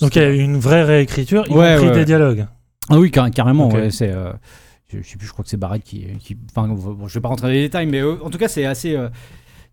Donc 0.02 0.16
il 0.16 0.22
y 0.22 0.26
a 0.26 0.30
une 0.32 0.58
vraie 0.58 0.84
réécriture, 0.84 1.46
y 1.48 1.52
Ouais, 1.54 1.74
compris 1.74 1.88
ouais, 1.88 1.92
des 1.94 2.00
ouais. 2.00 2.06
dialogues. 2.06 2.46
Ah 2.90 3.00
oui, 3.00 3.12
car- 3.12 3.30
carrément. 3.32 3.70
C'est, 3.90 4.10
euh, 4.10 4.32
je, 4.92 5.00
je 5.02 5.08
sais 5.10 5.18
plus, 5.18 5.28
je 5.28 5.32
crois 5.34 5.44
que 5.44 5.50
c'est 5.50 5.58
Barrett 5.58 5.84
qui, 5.84 6.06
qui 6.20 6.38
enfin, 6.56 6.68
bon, 6.68 7.08
je 7.08 7.14
vais 7.14 7.22
pas 7.22 7.30
rentrer 7.30 7.48
dans 7.48 7.54
les 7.54 7.62
détails, 7.62 7.88
mais 7.88 8.02
euh, 8.02 8.16
en 8.24 8.30
tout 8.30 8.38
cas, 8.38 8.48
c'est 8.48 8.66
assez. 8.66 8.98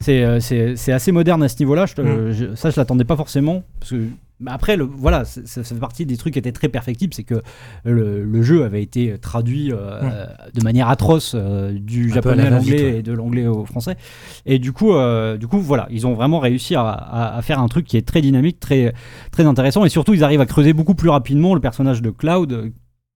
c'est, 0.00 0.40
c'est, 0.40 0.76
c'est 0.76 0.92
assez 0.92 1.12
moderne 1.12 1.42
à 1.42 1.48
ce 1.48 1.56
niveau-là. 1.60 1.86
Je 1.86 2.00
Mm. 2.00 2.32
je- 2.32 2.54
ça, 2.54 2.70
je 2.70 2.76
l'attendais 2.80 3.04
pas 3.04 3.16
forcément. 3.16 3.62
Parce 3.78 3.90
que, 3.90 4.04
mais 4.40 4.50
après, 4.50 4.76
le, 4.76 4.84
voilà, 4.84 5.24
ça, 5.24 5.42
ça 5.44 5.62
fait 5.62 5.74
partie 5.80 6.06
des 6.06 6.16
trucs 6.16 6.32
qui 6.32 6.38
étaient 6.38 6.52
très 6.52 6.68
perfectibles. 6.68 7.12
C'est 7.14 7.24
que 7.24 7.42
le, 7.84 8.24
le 8.24 8.42
jeu 8.42 8.64
avait 8.64 8.82
été 8.82 9.18
traduit 9.18 9.70
euh, 9.72 10.26
de 10.54 10.62
manière 10.62 10.88
atroce 10.88 11.32
euh, 11.34 11.72
du 11.78 12.10
Un 12.10 12.14
japonais 12.14 12.42
à 12.42 12.46
à 12.46 12.50
la 12.50 12.56
l'anglais 12.56 12.82
ouais. 12.82 12.98
et 12.98 13.02
de 13.02 13.12
l'anglais 13.12 13.46
au 13.46 13.64
français. 13.66 13.96
Et 14.46 14.58
du 14.58 14.72
coup, 14.72 14.92
euh, 14.94 15.36
du 15.36 15.46
coup, 15.46 15.58
voilà, 15.60 15.86
ils 15.90 16.06
ont 16.06 16.14
vraiment 16.14 16.38
réussi 16.38 16.74
à, 16.74 16.82
à- 16.82 17.36
à 17.36 17.42
faire 17.42 17.60
un 17.60 17.68
truc 17.68 17.86
qui 17.86 17.96
est 17.96 18.06
très 18.06 18.20
dynamique, 18.20 18.60
très, 18.60 18.94
très 19.30 19.44
intéressant. 19.44 19.84
Et 19.84 19.88
surtout, 19.90 20.14
ils 20.14 20.24
arrivent 20.24 20.40
à 20.40 20.46
creuser 20.46 20.72
beaucoup 20.72 20.94
plus 20.94 21.10
rapidement 21.10 21.54
le 21.54 21.60
personnage 21.60 22.00
de 22.02 22.10
Cloud, 22.10 22.72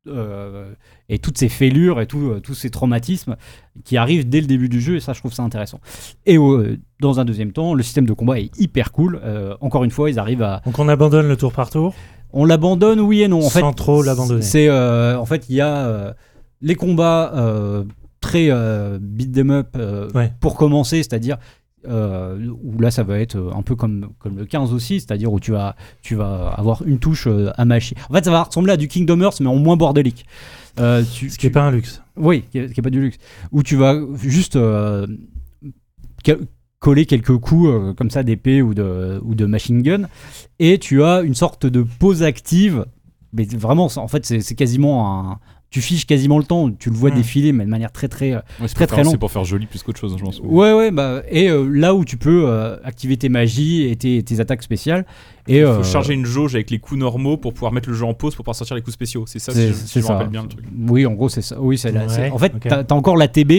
euh, 0.07 0.75
et 1.09 1.19
toutes 1.19 1.37
ces 1.39 1.49
fêlures 1.49 2.01
et 2.01 2.07
tout, 2.07 2.31
euh, 2.31 2.41
tous 2.41 2.55
ces 2.55 2.71
traumatismes 2.71 3.37
qui 3.85 3.97
arrivent 3.97 4.29
dès 4.29 4.41
le 4.41 4.47
début 4.47 4.69
du 4.69 4.81
jeu, 4.81 4.97
et 4.97 5.01
ça, 5.01 5.13
je 5.13 5.21
trouve 5.21 5.33
ça 5.35 5.43
intéressant. 5.43 5.81
Et 6.25 6.39
euh, 6.39 6.79
dans 7.01 7.21
un 7.21 7.25
deuxième 7.25 7.53
temps, 7.53 7.75
le 7.75 7.83
système 7.83 8.07
de 8.07 8.13
combat 8.15 8.39
est 8.41 8.51
hyper 8.59 8.91
cool. 8.93 9.21
Euh, 9.23 9.55
encore 9.61 9.85
une 9.85 9.91
fois, 9.91 10.09
ils 10.11 10.19
arrivent 10.19 10.43
à. 10.43 10.63
Donc 10.65 10.79
on 10.79 10.89
abandonne 10.89 11.29
le 11.29 11.37
tour 11.37 11.53
par 11.53 11.69
tour? 11.71 11.95
On 12.33 12.45
l'abandonne, 12.45 13.01
oui 13.01 13.23
et 13.23 13.29
non. 13.29 13.45
En 13.45 13.51
fait, 13.51 13.61
sans 13.61 13.73
trop 13.73 14.03
l'abandonner. 14.03 14.43
c'est 14.43 14.69
euh, 14.69 15.17
en 15.19 15.25
fait 15.27 15.47
il 15.49 15.57
y 15.57 15.61
a 15.61 16.15
les 16.63 16.75
combats 16.75 17.33
très 18.21 18.51
beat 19.01 19.33
them 19.33 19.51
up 19.51 19.77
Ouais. 20.15 20.33
pour 20.41 20.57
commencer, 20.57 20.97
c'est-à-dire 21.03 21.37
euh, 21.87 22.49
où 22.63 22.81
là 22.81 22.91
ça 22.91 23.03
va 23.03 23.19
être 23.21 23.37
un 23.55 23.63
peu 23.63 23.77
comme 23.77 24.09
comme 24.19 24.37
le 24.39 24.47
15 24.47 24.73
aussi, 24.73 25.01
c'est-à-dire 25.01 25.33
où 25.33 25.39
tu 25.39 25.53
vas 25.53 25.77
tu 26.03 26.15
vas 26.17 26.49
avoir 26.57 26.83
une 26.87 26.99
touche 26.99 27.29
à 27.57 27.65
mâcher. 27.67 27.95
En 28.11 28.15
fait, 28.15 28.25
ça 28.25 28.31
va 28.31 28.43
ressembler 28.43 28.73
à 28.73 28.77
du 28.77 28.89
Kingdom 28.89 29.21
Hearts 29.21 29.41
mais 29.41 29.49
en 29.49 29.57
moins 29.57 29.77
bordélique. 29.77 30.25
Euh, 30.81 31.03
tu, 31.13 31.31
Ce 31.31 31.39
qui 31.39 31.47
est 31.47 31.51
pas 31.51 31.63
un 31.63 31.71
luxe. 31.71 32.03
oui, 32.17 32.45
qui 32.51 32.59
est, 32.59 32.73
qui 32.73 32.81
est 32.81 32.83
pas 32.83 32.91
du 32.91 33.01
luxe. 33.01 33.19
Où 33.53 33.63
tu 33.63 33.77
vas 33.77 34.01
juste 34.23 34.57
euh, 34.57 35.07
coller 36.79 37.07
quelques 37.07 37.37
coups 37.39 37.69
euh, 37.69 37.95
comme 37.95 38.11
ça 38.11 38.23
d'épée 38.23 38.61
ou 38.61 38.75
de, 38.75 39.21
ou 39.25 39.35
de 39.35 39.47
machine 39.47 39.83
gun, 39.83 40.09
et 40.59 40.79
tu 40.79 41.03
as 41.03 41.23
une 41.23 41.35
sorte 41.35 41.67
de 41.67 41.83
pause 41.83 42.23
active. 42.23 42.87
Mais 43.33 43.45
vraiment, 43.47 43.89
en 43.97 44.09
fait, 44.09 44.25
c'est 44.27 44.55
quasiment 44.55 45.33
un. 45.33 45.41
Tu 45.75 45.81
fiches 45.81 46.07
quasiment 46.07 46.39
le 46.39 46.45
temps, 46.45 46.71
tu 46.71 46.89
le 46.89 46.95
vois 46.95 47.11
Hmm. 47.11 47.17
défiler, 47.17 47.51
mais 47.51 47.65
de 47.65 47.69
manière 47.69 47.91
très 47.91 48.07
très. 48.07 48.31
euh, 48.33 48.37
Ouais, 48.61 48.69
Très, 48.69 48.69
pour 48.69 48.69
très 48.69 48.87
faire- 48.87 49.05
long. 49.07 49.11
C'est 49.11 49.17
pour 49.19 49.33
faire 49.33 49.43
joli 49.43 49.67
plus 49.67 49.83
qu'autre 49.83 49.99
chose, 49.99 50.15
je 50.17 50.23
pense. 50.23 50.39
Ouais, 50.39 50.73
ouais, 50.73 50.93
bah. 50.93 51.25
Et 51.29 51.51
euh, 51.51 51.67
là 51.69 51.97
où 51.97 52.05
tu 52.05 52.17
peux 52.17 52.45
euh, 52.47 52.77
activer 52.85 53.17
tes 53.17 53.29
magies 53.29 53.83
et 53.89 53.97
tes, 53.97 54.23
tes 54.23 54.39
attaques 54.39 54.63
spéciales. 54.63 55.05
Et, 55.49 55.57
Il 55.59 55.65
euh, 55.65 55.79
faut 55.79 55.83
charger 55.83 56.15
une 56.15 56.27
jauge 56.27 56.55
avec 56.55 56.71
les 56.71 56.79
coups 56.79 57.01
normaux 57.01 57.37
pour 57.39 57.53
pouvoir 57.55 57.73
mettre 57.73 57.89
le 57.89 57.97
jeu 57.97 58.05
en 58.05 58.15
pause 58.15 58.37
pour 58.37 58.45
pouvoir 58.45 58.55
sortir 58.55 58.77
les 58.77 58.83
coups 58.83 58.95
spéciaux. 58.95 59.25
C'est 59.27 59.41
ça, 59.41 59.51
si 59.51 59.59
C'est- 59.59 59.67
je, 59.69 59.73
c'est 59.73 59.87
si 59.89 59.93
je 59.95 59.99
me 59.99 60.05
ça. 60.07 60.13
rappelle 60.13 60.29
bien 60.31 60.43
le 60.45 60.49
truc. 60.49 60.65
Oui, 60.89 61.07
en 61.07 61.13
gros, 61.15 61.29
c'est 61.29 61.43
ça. 61.43 61.61
Oui, 61.61 61.77
c'est 61.77 61.91
Ouais, 61.93 62.31
En 62.31 62.39
fait, 62.39 62.53
ok. 62.55 62.67
t'as 62.69 62.85
as 62.89 62.93
encore 62.95 63.17
la 63.17 63.27
TB, 63.27 63.51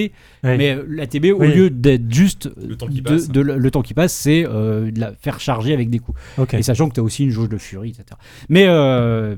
Ouais. 0.45 0.57
mais 0.57 0.77
la 0.87 1.07
TB, 1.07 1.33
au 1.33 1.41
Oui. 1.41 1.53
lieu 1.53 1.69
d'être 1.69 2.09
juste 2.13 2.49
Le 2.65 2.77
temps 2.77 2.87
qui 2.87 3.01
de- 3.01 3.09
passe. 3.09 3.27
de 3.27 3.41
le, 3.41 3.57
le 3.57 3.71
temps 3.71 3.81
qui 3.81 3.93
passe, 3.93 4.13
c'est 4.13 4.45
euh, 4.47 4.89
de 4.89 5.01
la 5.01 5.11
faire 5.19 5.41
charger 5.41 5.73
avec 5.73 5.89
des 5.89 5.99
coups. 5.99 6.17
Et 6.53 6.63
sachant 6.63 6.87
que 6.87 6.93
tu 6.93 7.01
as 7.01 7.03
aussi 7.03 7.25
une 7.25 7.31
jauge 7.31 7.49
de 7.49 7.57
furie, 7.57 7.89
etc. 7.89 8.05
Mais 8.47 8.65
euh, 8.69 9.35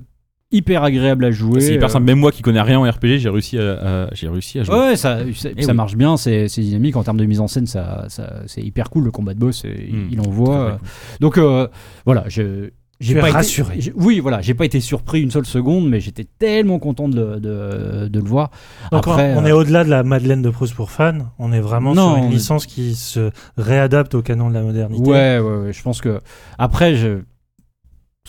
hyper 0.51 0.83
agréable 0.83 1.25
à 1.25 1.31
jouer. 1.31 1.59
C'est 1.59 1.73
hyper 1.75 1.89
euh, 1.89 1.91
simple. 1.91 2.05
Même 2.05 2.19
moi 2.19 2.31
qui 2.31 2.41
connais 2.41 2.61
rien 2.61 2.79
en 2.79 2.89
RPG, 2.89 3.17
j'ai 3.17 3.29
réussi 3.29 3.57
à, 3.59 4.05
à- 4.05 4.13
j'ai 4.13 4.29
réussi 4.29 4.59
à 4.59 4.63
jouer. 4.63 4.75
Ouais, 4.75 4.95
ça, 4.95 5.19
ça, 5.35 5.49
Eh 5.55 5.61
ça 5.63 5.71
oui. 5.71 5.75
marche 5.77 5.95
bien, 5.95 6.15
c'est 6.17 6.47
dynamique 6.57 6.95
en 6.95 7.03
termes 7.03 7.17
de 7.17 7.25
mise 7.25 7.41
en 7.41 7.47
scène, 7.47 7.65
ça, 7.67 8.05
ça- 8.09 8.41
c'est 8.47 8.61
hyper 8.61 8.89
cool 8.89 9.03
le 9.05 9.11
combat 9.11 9.33
de 9.33 9.39
boss, 9.39 9.65
et 9.65 9.89
Mm. 9.91 10.07
il 10.11 10.21
envoie. 10.21 10.55
Euh, 10.59 10.71
donc 11.19 11.37
euh, 11.37 11.67
voilà, 12.05 12.23
je 12.27 12.69
j'ai 12.99 13.13
pas 13.13 13.27
été- 13.27 13.37
rassuré. 13.37 13.75
j'ai- 13.77 13.93
oui, 13.95 14.19
voilà, 14.19 14.41
j'ai 14.41 14.53
pas 14.55 14.65
été 14.65 14.79
surpris 14.79 15.21
une 15.21 15.29
seule 15.29 15.45
seconde, 15.45 15.87
mais 15.89 15.99
j'étais 15.99 16.25
tellement 16.39 16.79
content 16.79 17.07
de, 17.09 17.15
le- 17.19 17.39
de, 17.39 18.07
de 18.07 18.19
le 18.19 18.25
voir. 18.27 18.49
Donc 18.91 19.05
Après, 19.07 19.35
on 19.35 19.43
euh, 19.43 19.47
est 19.47 19.51
au-delà 19.51 19.83
de 19.83 19.89
la 19.89 20.01
Madeleine 20.03 20.41
de 20.41 20.49
Proust 20.49 20.73
pour 20.73 20.89
fans, 20.91 21.19
on 21.37 21.51
est 21.53 21.59
vraiment 21.59 21.93
Non, 21.93 22.15
sur 22.15 22.23
une 22.23 22.31
est- 22.31 22.35
licence 22.35 22.65
qui 22.65 22.95
se 22.95 23.29
réadapte 23.57 24.15
au 24.15 24.21
canon 24.21 24.49
de 24.49 24.53
la 24.55 24.61
modernité. 24.63 25.07
Ouais, 25.09 25.39
ouais, 25.39 25.57
ouais, 25.65 25.73
je 25.73 25.83
pense 25.83 25.99
que 26.01 26.19
après, 26.57 26.95
je... 26.95 27.19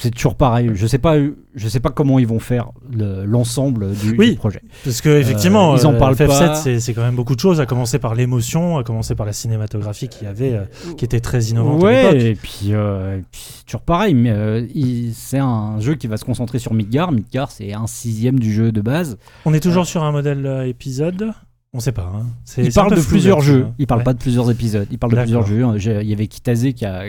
c'est 0.00 0.10
toujours 0.10 0.36
pareil. 0.36 0.70
Je 0.74 0.86
sais 0.86 0.98
pas, 0.98 1.16
je 1.54 1.68
sais 1.68 1.80
pas 1.80 1.90
comment 1.90 2.18
ils 2.18 2.26
vont 2.26 2.38
faire 2.38 2.70
le- 2.92 3.24
l'ensemble 3.24 3.92
du, 3.94 4.14
Oui. 4.16 4.30
du 4.32 4.36
projet. 4.36 4.62
Parce 4.84 5.00
que 5.00 5.08
effectivement, 5.08 5.76
ils 5.76 5.86
en 5.86 5.94
euh, 5.94 5.98
parlent 5.98 6.14
FF7, 6.14 6.26
pas. 6.28 6.54
c'est 6.80 6.94
quand 6.94 7.02
même 7.02 7.16
beaucoup 7.16 7.34
de 7.34 7.40
choses, 7.40 7.60
à 7.60 7.66
commencer 7.66 7.98
par 7.98 8.14
l'émotion, 8.14 8.78
à 8.78 8.84
commencer 8.84 9.14
par 9.14 9.26
la 9.26 9.32
cinématographie 9.32 10.08
qui 10.08 10.24
avait, 10.26 10.54
euh, 10.54 10.64
qui 10.96 11.04
était 11.04 11.20
très 11.20 11.42
innovante 11.46 11.82
à 11.84 11.90
l'époque. 11.90 12.12
Ouais, 12.14 12.24
et 12.30 12.34
puis, 12.36 12.68
euh, 12.70 13.20
puis 13.32 13.42
toujours 13.66 13.80
pareil, 13.82 14.14
mais 14.14 14.30
euh, 14.30 14.66
c'est 15.14 15.38
un 15.38 15.80
jeu 15.80 15.94
qui 15.96 16.06
va 16.06 16.16
se 16.16 16.24
concentrer 16.24 16.58
sur 16.58 16.74
Midgar. 16.74 17.10
Midgar, 17.12 17.50
c'est 17.50 17.72
un 17.72 17.86
sixième 17.86 18.38
du 18.38 18.52
jeu 18.52 18.72
de 18.72 18.80
base. 18.80 19.18
On 19.44 19.52
est 19.54 19.60
toujours 19.60 19.86
sur 19.86 20.04
un 20.04 20.12
modèle 20.12 20.46
euh, 20.46 20.66
épisode? 20.66 21.32
On 21.74 21.80
sait 21.80 21.92
pas. 21.92 22.10
hein. 22.14 22.24
Il 22.56 22.72
parle 22.72 22.94
de 22.96 23.00
plusieurs 23.02 23.40
jeux. 23.42 23.66
hein. 23.68 23.74
Il 23.78 23.86
parle 23.86 24.00
Ouais. 24.00 24.04
pas 24.04 24.14
de 24.14 24.18
plusieurs 24.18 24.50
épisodes. 24.50 24.86
Il 24.90 24.98
parle 24.98 25.12
de 25.12 25.18
plusieurs 25.20 25.44
jeux. 25.46 25.62
Il 26.02 26.08
y 26.08 26.12
avait 26.14 26.26
Kitase 26.26 26.72
qui 26.72 26.86
a 26.86 27.02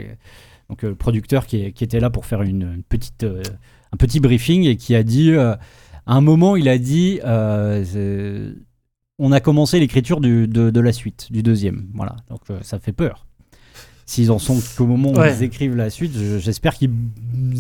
donc 0.69 0.83
euh, 0.83 0.89
le 0.89 0.95
producteur 0.95 1.45
qui, 1.47 1.61
est- 1.63 1.71
qui 1.71 1.83
était 1.83 1.99
là 1.99 2.09
pour 2.09 2.25
faire 2.25 2.41
une, 2.43 2.61
une 2.75 2.83
petite 2.83 3.23
euh, 3.23 3.41
un 3.91 3.97
petit 3.97 4.19
briefing 4.19 4.63
et 4.65 4.75
qui 4.75 4.93
a 4.95 5.03
dit 5.03 5.31
euh, 5.31 5.53
à 6.05 6.13
un 6.15 6.21
moment 6.21 6.55
il 6.55 6.69
a 6.69 6.77
dit 6.77 7.19
on 9.21 9.31
a 9.31 9.39
commencé 9.41 9.79
l'écriture 9.79 10.21
de, 10.21 10.45
de 10.45 10.79
la 10.79 10.93
suite 10.93 11.31
du 11.31 11.43
deuxième. 11.43 11.87
Voilà. 11.93 12.15
Donc 12.29 12.41
ça 12.61 12.79
fait 12.79 12.93
peur. 12.93 13.25
S'ils 14.05 14.31
en 14.31 14.39
sont 14.39 14.59
qu'au 14.75 14.87
moment 14.87 15.11
où 15.11 15.19
Ouais. 15.19 15.35
ils 15.37 15.43
écrivent 15.43 15.75
la 15.75 15.89
suite, 15.91 16.13
je- 16.17 16.39
j'espère 16.39 16.73
qu'ils 16.73 16.89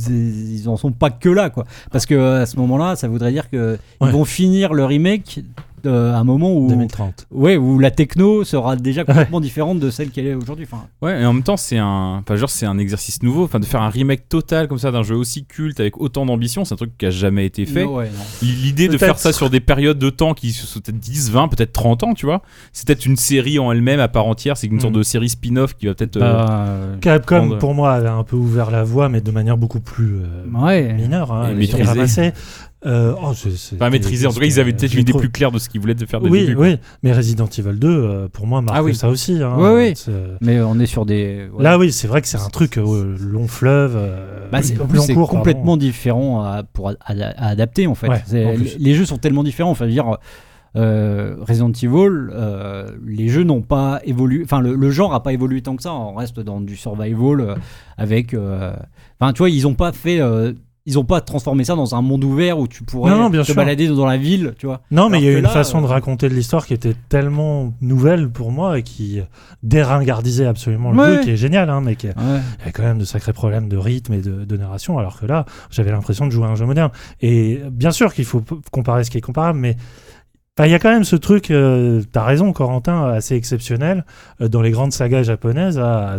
ils 0.09 0.67
en 0.67 0.77
sont 0.77 0.91
pas 0.91 1.11
que 1.11 1.29
là 1.29 1.49
quoi. 1.51 1.65
Parce 1.91 2.05
que 2.07 2.15
à 2.41 2.45
ce 2.47 2.55
moment-là, 2.57 2.95
ça 2.95 3.07
voudrait 3.07 3.31
dire 3.31 3.49
que 3.51 3.77
Ouais. 4.01 4.11
vont 4.11 4.25
finir 4.25 4.73
le 4.73 4.83
remake 4.85 5.41
euh, 5.85 6.13
à 6.13 6.17
un 6.17 6.23
moment 6.23 6.53
où 6.53 6.67
2030. 6.69 7.27
Ouais, 7.31 7.57
où 7.57 7.79
la 7.79 7.91
techno 7.91 8.43
sera 8.43 8.75
déjà 8.75 9.03
complètement 9.03 9.39
différente 9.41 9.79
de 9.79 9.89
celle 9.89 10.09
qu'elle 10.09 10.27
est 10.27 10.33
aujourd'hui. 10.35 10.65
Enfin, 10.71 10.83
Ouais, 11.01 11.21
et 11.21 11.25
en 11.25 11.33
même 11.33 11.43
temps, 11.43 11.57
c'est 11.57 11.77
un, 11.77 12.19
enfin, 12.21 12.35
genre, 12.35 12.49
c'est 12.49 12.65
un 12.65 12.77
exercice 12.77 13.23
nouveau. 13.23 13.43
Enfin, 13.45 13.59
de 13.59 13.65
faire 13.65 13.81
un 13.81 13.89
remake 13.89 14.27
total 14.29 14.67
comme 14.67 14.77
ça 14.77 14.91
d'un 14.91 15.03
jeu 15.03 15.15
aussi 15.15 15.45
culte 15.45 15.79
avec 15.79 15.99
autant 15.99 16.25
d'ambition, 16.25 16.65
c'est 16.65 16.73
un 16.73 16.77
truc 16.77 16.97
qui 16.97 17.05
a 17.05 17.09
jamais 17.11 17.45
été 17.45 17.65
fait. 17.65 17.83
non, 17.85 17.95
ouais, 17.97 18.05
non. 18.05 18.23
L'idée 18.41 18.87
de 18.87 18.97
faire 18.97 19.17
ça 19.19 19.31
sur 19.33 19.49
des 19.49 19.59
périodes 19.59 19.99
de 19.99 20.09
temps 20.09 20.33
qui 20.33 20.51
sont 20.51 20.79
peut-être 20.79 20.99
10, 20.99 21.31
20, 21.31 21.47
peut-être 21.49 21.73
30 21.73 22.03
ans, 22.03 22.13
tu 22.13 22.25
vois. 22.25 22.41
C'est 22.73 22.87
peut-être 22.87 23.05
une 23.05 23.15
série 23.17 23.59
en 23.59 23.71
elle-même 23.71 23.99
à 23.99 24.07
part 24.07 24.25
entière. 24.27 24.57
C'est 24.57 24.67
une 24.67 24.79
sorte 24.79 24.93
Mm. 24.93 24.97
de 24.97 25.03
série 25.03 25.29
spin-off 25.29 25.75
qui 25.75 25.85
va 25.87 25.93
peut-être. 25.93 26.17
euh, 26.17 26.19
Bah, 26.19 26.45
euh, 26.67 26.95
Capcom, 26.99 27.37
Prendre- 27.37 27.57
pour 27.59 27.73
moi, 27.73 27.93
avait 27.93 28.07
un 28.09 28.23
peu 28.23 28.35
ouvert 28.35 28.71
la 28.71 28.83
voie, 28.83 29.09
mais 29.09 29.21
de 29.21 29.31
manière 29.31 29.57
beaucoup 29.57 29.79
plus 29.79 30.15
euh, 30.21 30.65
ouais. 30.65 30.93
mineure. 30.93 31.31
Hein, 31.31 31.47
Et 31.47 31.51
Elle 31.51 31.57
maîtrisée. 31.57 31.81
était 31.81 31.89
ramassée. 31.89 32.33
Euh, 32.85 33.13
oh, 33.21 33.33
Pas 33.77 33.89
maîtrisé. 33.89 34.25
En 34.25 34.31
tout 34.31 34.39
cas, 34.39 34.45
ils 34.45 34.57
avaient 34.59 34.71
peut-être 34.71 34.93
une 34.93 35.01
idée 35.01 35.11
trop- 35.11 35.19
plus 35.19 35.29
claire 35.29 35.51
de 35.51 35.59
ce 35.59 35.67
qu'ils 35.67 35.81
voulaient 35.81 35.95
de 35.95 36.05
faire 36.05 36.21
dès 36.21 36.29
Oui, 36.29 36.45
début. 36.45 36.55
oui, 36.55 36.77
mais 37.03 37.11
Resident 37.11 37.47
Evil 37.47 37.77
2, 37.77 37.87
euh, 37.89 38.27
pour 38.29 38.47
moi, 38.47 38.61
marque 38.61 38.77
Ah 38.77 38.83
oui. 38.83 38.95
ça 38.95 39.09
aussi. 39.09 39.43
hein. 39.43 39.57
Ouais, 39.57 39.75
oui. 39.75 39.93
C'est- 39.97 40.11
Mais 40.39 40.61
on 40.61 40.79
est 40.79 40.85
sur 40.85 41.05
des. 41.05 41.49
ouais. 41.53 41.61
Là, 41.63 41.77
oui, 41.77 41.91
c'est 41.91 42.07
vrai 42.07 42.21
que 42.21 42.27
c'est 42.27 42.37
un 42.39 42.47
truc 42.49 42.77
euh, 42.77 43.17
long 43.19 43.47
fleuve. 43.49 43.95
euh, 43.97 44.47
Bah, 44.49 44.61
c'est, 44.61 44.75
complètement 45.13 45.75
différent 45.75 46.41
à, 46.41 46.63
pour 46.63 46.89
à, 46.89 46.95
à 47.05 47.47
adapter 47.49 47.85
en 47.85 47.95
fait. 47.95 48.07
Ouais, 48.07 48.45
en 48.45 48.55
les, 48.79 48.93
jeux 48.93 49.05
sont 49.05 49.17
tellement 49.17 49.43
différents. 49.43 49.71
Enfin, 49.71 49.83
je 49.83 49.89
veux 49.89 49.93
dire, 49.95 50.17
euh, 50.77 51.35
Resident 51.41 51.71
Evil, 51.71 52.29
euh, 52.31 52.91
les 53.05 53.27
jeux 53.27 53.43
n'ont 53.43 53.61
pas 53.61 53.99
évolué. 54.05 54.41
Enfin, 54.45 54.61
le, 54.61 54.75
le 54.75 54.89
genre 54.91 55.13
a 55.13 55.21
pas 55.21 55.33
évolué 55.33 55.61
tant 55.61 55.75
que 55.75 55.83
ça. 55.83 55.93
On 55.93 56.13
reste 56.13 56.39
dans 56.39 56.61
du 56.61 56.77
survival 56.77 57.41
euh, 57.41 57.55
avec. 57.97 58.33
euh, 58.33 58.73
Enfin, 59.19 59.33
tu 59.33 59.39
vois, 59.39 59.49
ils 59.49 59.67
ont 59.67 59.73
pas 59.75 59.91
fait. 59.91 60.21
Ils 60.89 60.97
ont 60.97 61.03
pas 61.05 61.21
transformé 61.21 61.63
ça 61.63 61.75
dans 61.75 61.93
un 61.93 62.01
monde 62.01 62.23
ouvert 62.23 62.57
où 62.57 62.67
tu 62.67 62.83
pourrais 62.83 63.11
Non, 63.11 63.17
non, 63.17 63.29
bien 63.29 63.41
te 63.41 63.45
sûr. 63.45 63.55
balader 63.55 63.87
dans 63.89 64.07
la 64.07 64.17
ville, 64.17 64.55
tu 64.57 64.65
vois. 64.65 64.81
Non, 64.89 65.07
mais 65.09 65.19
il 65.19 65.25
y 65.25 65.29
a 65.29 65.31
une 65.37 65.43
là, 65.43 65.49
façon 65.49 65.81
de 65.81 65.85
euh, 65.85 65.89
raconter 65.89 66.27
de 66.29 66.33
l'histoire 66.33 66.65
qui 66.65 66.73
était 66.73 66.95
tellement 67.09 67.71
nouvelle 67.79 68.29
pour 68.29 68.51
moi 68.51 68.79
et 68.79 68.83
qui 68.83 69.21
déringardisait 69.63 70.45
absolument 70.47 70.91
le 70.91 70.97
Ouais. 70.97 71.15
jeu, 71.17 71.21
qui 71.23 71.29
est 71.31 71.37
génial, 71.37 71.69
hein, 71.69 71.81
mais 71.81 71.95
qui 71.95 72.07
Ouais. 72.07 72.13
il 72.17 72.59
y 72.59 72.61
avait 72.63 72.71
quand 72.71 72.83
même 72.83 72.97
de 72.97 73.05
sacrés 73.05 73.33
problèmes 73.33 73.69
de 73.69 73.77
rythme 73.77 74.13
et 74.13 74.21
de, 74.21 74.45
de 74.45 74.57
narration, 74.57 74.97
alors 74.97 75.19
que 75.19 75.25
là, 75.25 75.45
j'avais 75.69 75.91
l'impression 75.91 76.25
de 76.25 76.31
jouer 76.31 76.45
à 76.45 76.49
un 76.49 76.55
jeu 76.55 76.65
moderne. 76.65 76.89
Et 77.21 77.61
bien 77.71 77.91
sûr 77.91 78.13
qu'il 78.13 78.25
faut 78.25 78.43
comparer 78.71 79.03
ce 79.03 79.11
qui 79.11 79.19
est 79.19 79.21
comparable, 79.21 79.59
mais 79.59 79.75
enfin, 80.57 80.67
il 80.67 80.71
y 80.71 80.75
a 80.75 80.79
quand 80.79 80.89
même 80.91 81.03
ce 81.03 81.15
truc, 81.15 81.51
euh, 81.51 82.01
t'as 82.11 82.23
raison, 82.23 82.51
Corentin, 82.51 83.05
assez 83.09 83.35
exceptionnel 83.35 84.05
euh, 84.41 84.47
dans 84.47 84.61
les 84.63 84.71
grandes 84.71 84.91
sagas 84.91 85.21
japonaises 85.23 85.77
à, 85.77 86.17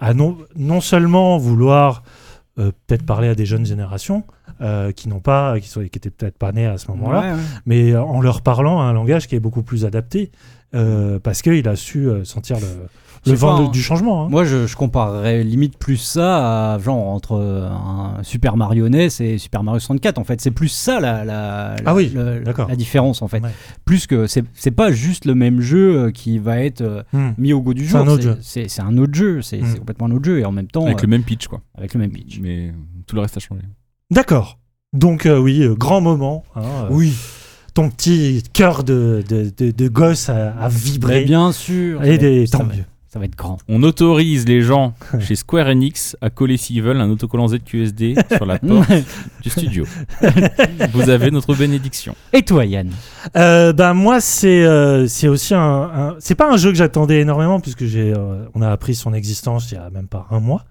à 0.00 0.14
non, 0.14 0.38
non 0.56 0.80
seulement 0.80 1.36
vouloir 1.38 2.02
euh, 2.58 2.72
peut-être 2.86 3.04
parler 3.04 3.28
à 3.28 3.34
des 3.34 3.46
jeunes 3.46 3.66
générations 3.66 4.24
euh, 4.60 4.92
qui 4.92 5.08
n'ont 5.08 5.20
pas, 5.20 5.58
qui, 5.60 5.68
sont, 5.68 5.80
qui 5.80 5.86
étaient 5.98 6.10
peut-être 6.10 6.38
pas 6.38 6.52
nés 6.52 6.66
à 6.66 6.78
ce 6.78 6.90
moment-là, 6.92 7.20
Ouais, 7.20 7.32
ouais. 7.32 7.40
mais 7.66 7.96
en 7.96 8.20
leur 8.20 8.40
parlant 8.40 8.80
un 8.80 8.92
langage 8.92 9.26
qui 9.28 9.34
est 9.36 9.40
beaucoup 9.40 9.62
plus 9.62 9.84
adapté 9.84 10.30
euh, 10.74 11.18
parce 11.18 11.42
qu'il 11.42 11.68
a 11.68 11.76
su 11.76 12.08
euh, 12.08 12.24
sentir 12.24 12.56
le, 12.58 12.66
le 13.30 13.36
vent 13.36 13.56
pas, 13.56 13.62
de- 13.62 13.66
hein. 13.68 13.70
du 13.70 13.82
changement. 13.82 14.24
hein. 14.24 14.28
Moi, 14.30 14.44
je, 14.44 14.66
je 14.66 14.76
comparerais 14.76 15.42
limite 15.44 15.78
plus 15.78 15.96
ça 15.96 16.74
à 16.74 16.78
genre 16.78 17.08
entre 17.08 17.32
euh, 17.32 17.68
un 17.68 18.22
Super 18.22 18.56
Mario 18.56 18.88
NES 18.88 19.08
et 19.20 19.38
Super 19.38 19.62
Mario 19.62 19.78
64. 19.80 20.18
En 20.18 20.24
fait, 20.24 20.40
c'est 20.40 20.50
plus 20.50 20.68
ça 20.68 21.00
la, 21.00 21.24
la, 21.24 21.74
la- 21.76 21.76
Ah 21.86 21.94
oui, 21.94 22.12
d'accord. 22.44 22.68
la 22.68 22.76
différence 22.76 23.22
en 23.22 23.28
fait. 23.28 23.40
Ouais. 23.42 23.50
Plus 23.84 24.06
que 24.06 24.26
c'est 24.26 24.44
c'est 24.54 24.70
pas 24.70 24.90
juste 24.92 25.24
le 25.24 25.34
même 25.34 25.60
jeu 25.60 25.96
euh, 26.06 26.10
qui 26.10 26.38
va 26.38 26.58
être 26.60 26.80
euh, 26.82 27.02
Hmm. 27.12 27.30
mis 27.38 27.52
au 27.52 27.60
goût 27.60 27.74
du 27.74 27.84
C'est 27.84 27.90
jour. 27.92 28.00
un 28.00 28.08
autre 28.08 28.22
jeu. 28.22 28.38
C'est 28.42 28.68
c'est 28.68 28.82
un 28.82 28.96
autre 28.98 29.14
jeu. 29.14 29.42
C'est 29.42 29.58
Mm. 29.60 29.66
c'est 29.72 29.78
complètement 29.78 30.06
un 30.06 30.12
autre 30.12 30.24
jeu 30.24 30.38
et 30.40 30.44
en 30.44 30.52
même 30.52 30.66
temps 30.68 30.84
Avec 30.84 30.98
euh, 30.98 31.02
le 31.02 31.08
même 31.08 31.22
pitch, 31.22 31.46
quoi. 31.48 31.60
avec 31.76 31.94
le 31.94 32.00
même 32.00 32.10
pitch. 32.10 32.38
Mais 32.40 32.72
tout 33.06 33.16
le 33.16 33.22
reste 33.22 33.36
a 33.36 33.40
changé. 33.40 33.62
D'accord. 34.10 34.58
Donc 34.92 35.26
euh, 35.26 35.38
oui, 35.38 35.62
euh, 35.62 35.74
grand 35.74 36.00
moment. 36.00 36.44
hein, 36.54 36.62
euh, 36.64 36.88
Oui, 36.90 37.12
Ton 37.74 37.90
petit 37.90 38.42
cœur 38.54 38.84
de, 38.84 39.22
de, 39.28 39.52
de, 39.54 39.70
de 39.70 39.88
gosse 39.88 40.30
a, 40.30 40.52
a 40.58 40.68
vibré. 40.70 41.20
mais 41.20 41.24
bien 41.26 41.52
sûr. 41.52 42.02
Et 42.04 42.12
ça, 42.12 42.16
des- 42.18 42.48
tant 42.48 42.58
va- 42.64 42.64
mieux. 42.74 42.84
Ça 43.16 43.20
va 43.20 43.24
être 43.24 43.34
grand. 43.34 43.56
On 43.66 43.82
autorise 43.82 44.46
les 44.46 44.60
gens 44.60 44.92
chez 45.20 45.36
Square 45.36 45.68
Enix 45.68 46.18
à 46.20 46.28
coller 46.28 46.58
s'ils 46.58 46.82
veulent 46.82 47.00
un 47.00 47.08
autocollant 47.08 47.48
ZQSD 47.48 48.14
sur 48.36 48.44
la 48.44 48.58
porte 48.58 48.90
du 49.42 49.48
studio. 49.48 49.86
Vous 50.92 51.08
avez 51.08 51.30
notre 51.30 51.54
bénédiction. 51.54 52.14
et 52.34 52.42
toi, 52.42 52.66
Yann? 52.66 52.90
Euh, 53.36 53.72
ben 53.72 53.94
moi 53.94 54.20
c'est 54.20 54.64
euh, 54.66 55.06
c'est 55.08 55.28
aussi 55.28 55.54
un, 55.54 55.60
un- 55.60 56.16
c'est 56.18 56.34
pas 56.34 56.52
un 56.52 56.58
jeu 56.58 56.70
que 56.72 56.76
j'attendais 56.76 57.20
énormément 57.22 57.58
puisque 57.58 57.86
j'ai 57.86 58.12
euh, 58.12 58.44
on 58.54 58.60
a 58.60 58.68
appris 58.70 58.94
son 58.94 59.14
existence 59.14 59.72
il 59.72 59.76
y 59.76 59.78
a 59.78 59.88
même 59.88 60.08
pas 60.08 60.26
un 60.30 60.40
mois. 60.40 60.66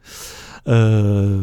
Euh, 0.67 1.41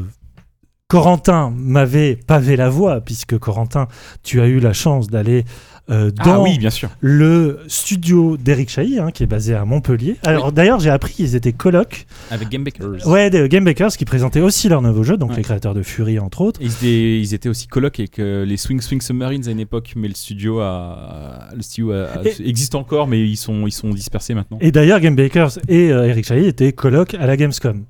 Corentin 0.88 1.52
m'avait 1.56 2.16
pavé 2.16 2.54
la 2.54 2.68
voie, 2.68 3.00
puisque 3.00 3.38
Corentin, 3.38 3.88
tu 4.22 4.40
as 4.42 4.46
eu 4.46 4.60
la 4.60 4.74
chance 4.74 5.08
d'aller 5.08 5.44
euh, 5.90 6.10
Ah 6.18 6.24
dans 6.24 6.42
oui, 6.44 6.58
bien 6.58 6.70
sûr. 6.70 6.88
le 7.00 7.58
studio 7.68 8.36
d'Eric 8.36 8.70
Chahi, 8.70 8.98
hein, 8.98 9.10
qui 9.12 9.22
est 9.24 9.26
basé 9.26 9.54
à 9.54 9.64
Montpellier. 9.64 10.16
Alors 10.24 10.52
d'ailleurs, 10.52 10.78
j'ai 10.80 10.90
appris 10.90 11.12
qu'ils 11.12 11.34
étaient 11.34 11.52
colocs, 11.52 12.06
Avec 12.30 12.48
Game 12.48 12.62
Bakers. 12.64 13.06
ouais, 13.06 13.30
des 13.30 13.48
Game 13.48 13.64
Bakers, 13.64 13.90
qui 13.96 14.04
présentaient 14.04 14.40
aussi 14.40 14.68
leur 14.68 14.80
nouveau 14.82 15.02
jeu, 15.02 15.16
donc 15.16 15.30
Ouais. 15.30 15.36
les 15.36 15.42
créateurs 15.42 15.74
de 15.74 15.82
Fury 15.82 16.18
entre 16.18 16.40
autres. 16.42 16.60
Ils 16.62 16.70
étaient, 16.72 17.20
ils 17.20 17.34
étaient 17.34 17.48
aussi 17.48 17.66
coloc 17.66 17.98
avec 17.98 18.18
euh, 18.18 18.44
les 18.44 18.56
Swing 18.56 18.80
Swing 18.80 19.00
Submarines 19.00 19.46
à 19.48 19.50
une 19.50 19.60
époque, 19.60 19.92
mais 19.96 20.08
le 20.08 20.14
studio, 20.14 20.60
a, 20.60 21.48
le 21.54 21.62
studio 21.62 21.92
a- 21.92 22.04
a- 22.18 22.22
Et- 22.24 22.48
existe 22.48 22.74
encore, 22.74 23.08
mais 23.08 23.20
ils 23.20 23.36
sont, 23.36 23.66
ils 23.66 23.72
sont 23.72 23.90
dispersés 23.90 24.34
maintenant. 24.34 24.58
Et 24.60 24.70
d'ailleurs, 24.72 25.00
Game 25.00 25.16
Bakers 25.16 25.58
et 25.68 25.90
euh, 25.92 26.06
Eric 26.08 26.24
Chahi 26.26 26.46
étaient 26.46 26.72
colocs 26.72 27.14
à 27.14 27.26
la 27.26 27.36
Gamescom. 27.36 27.84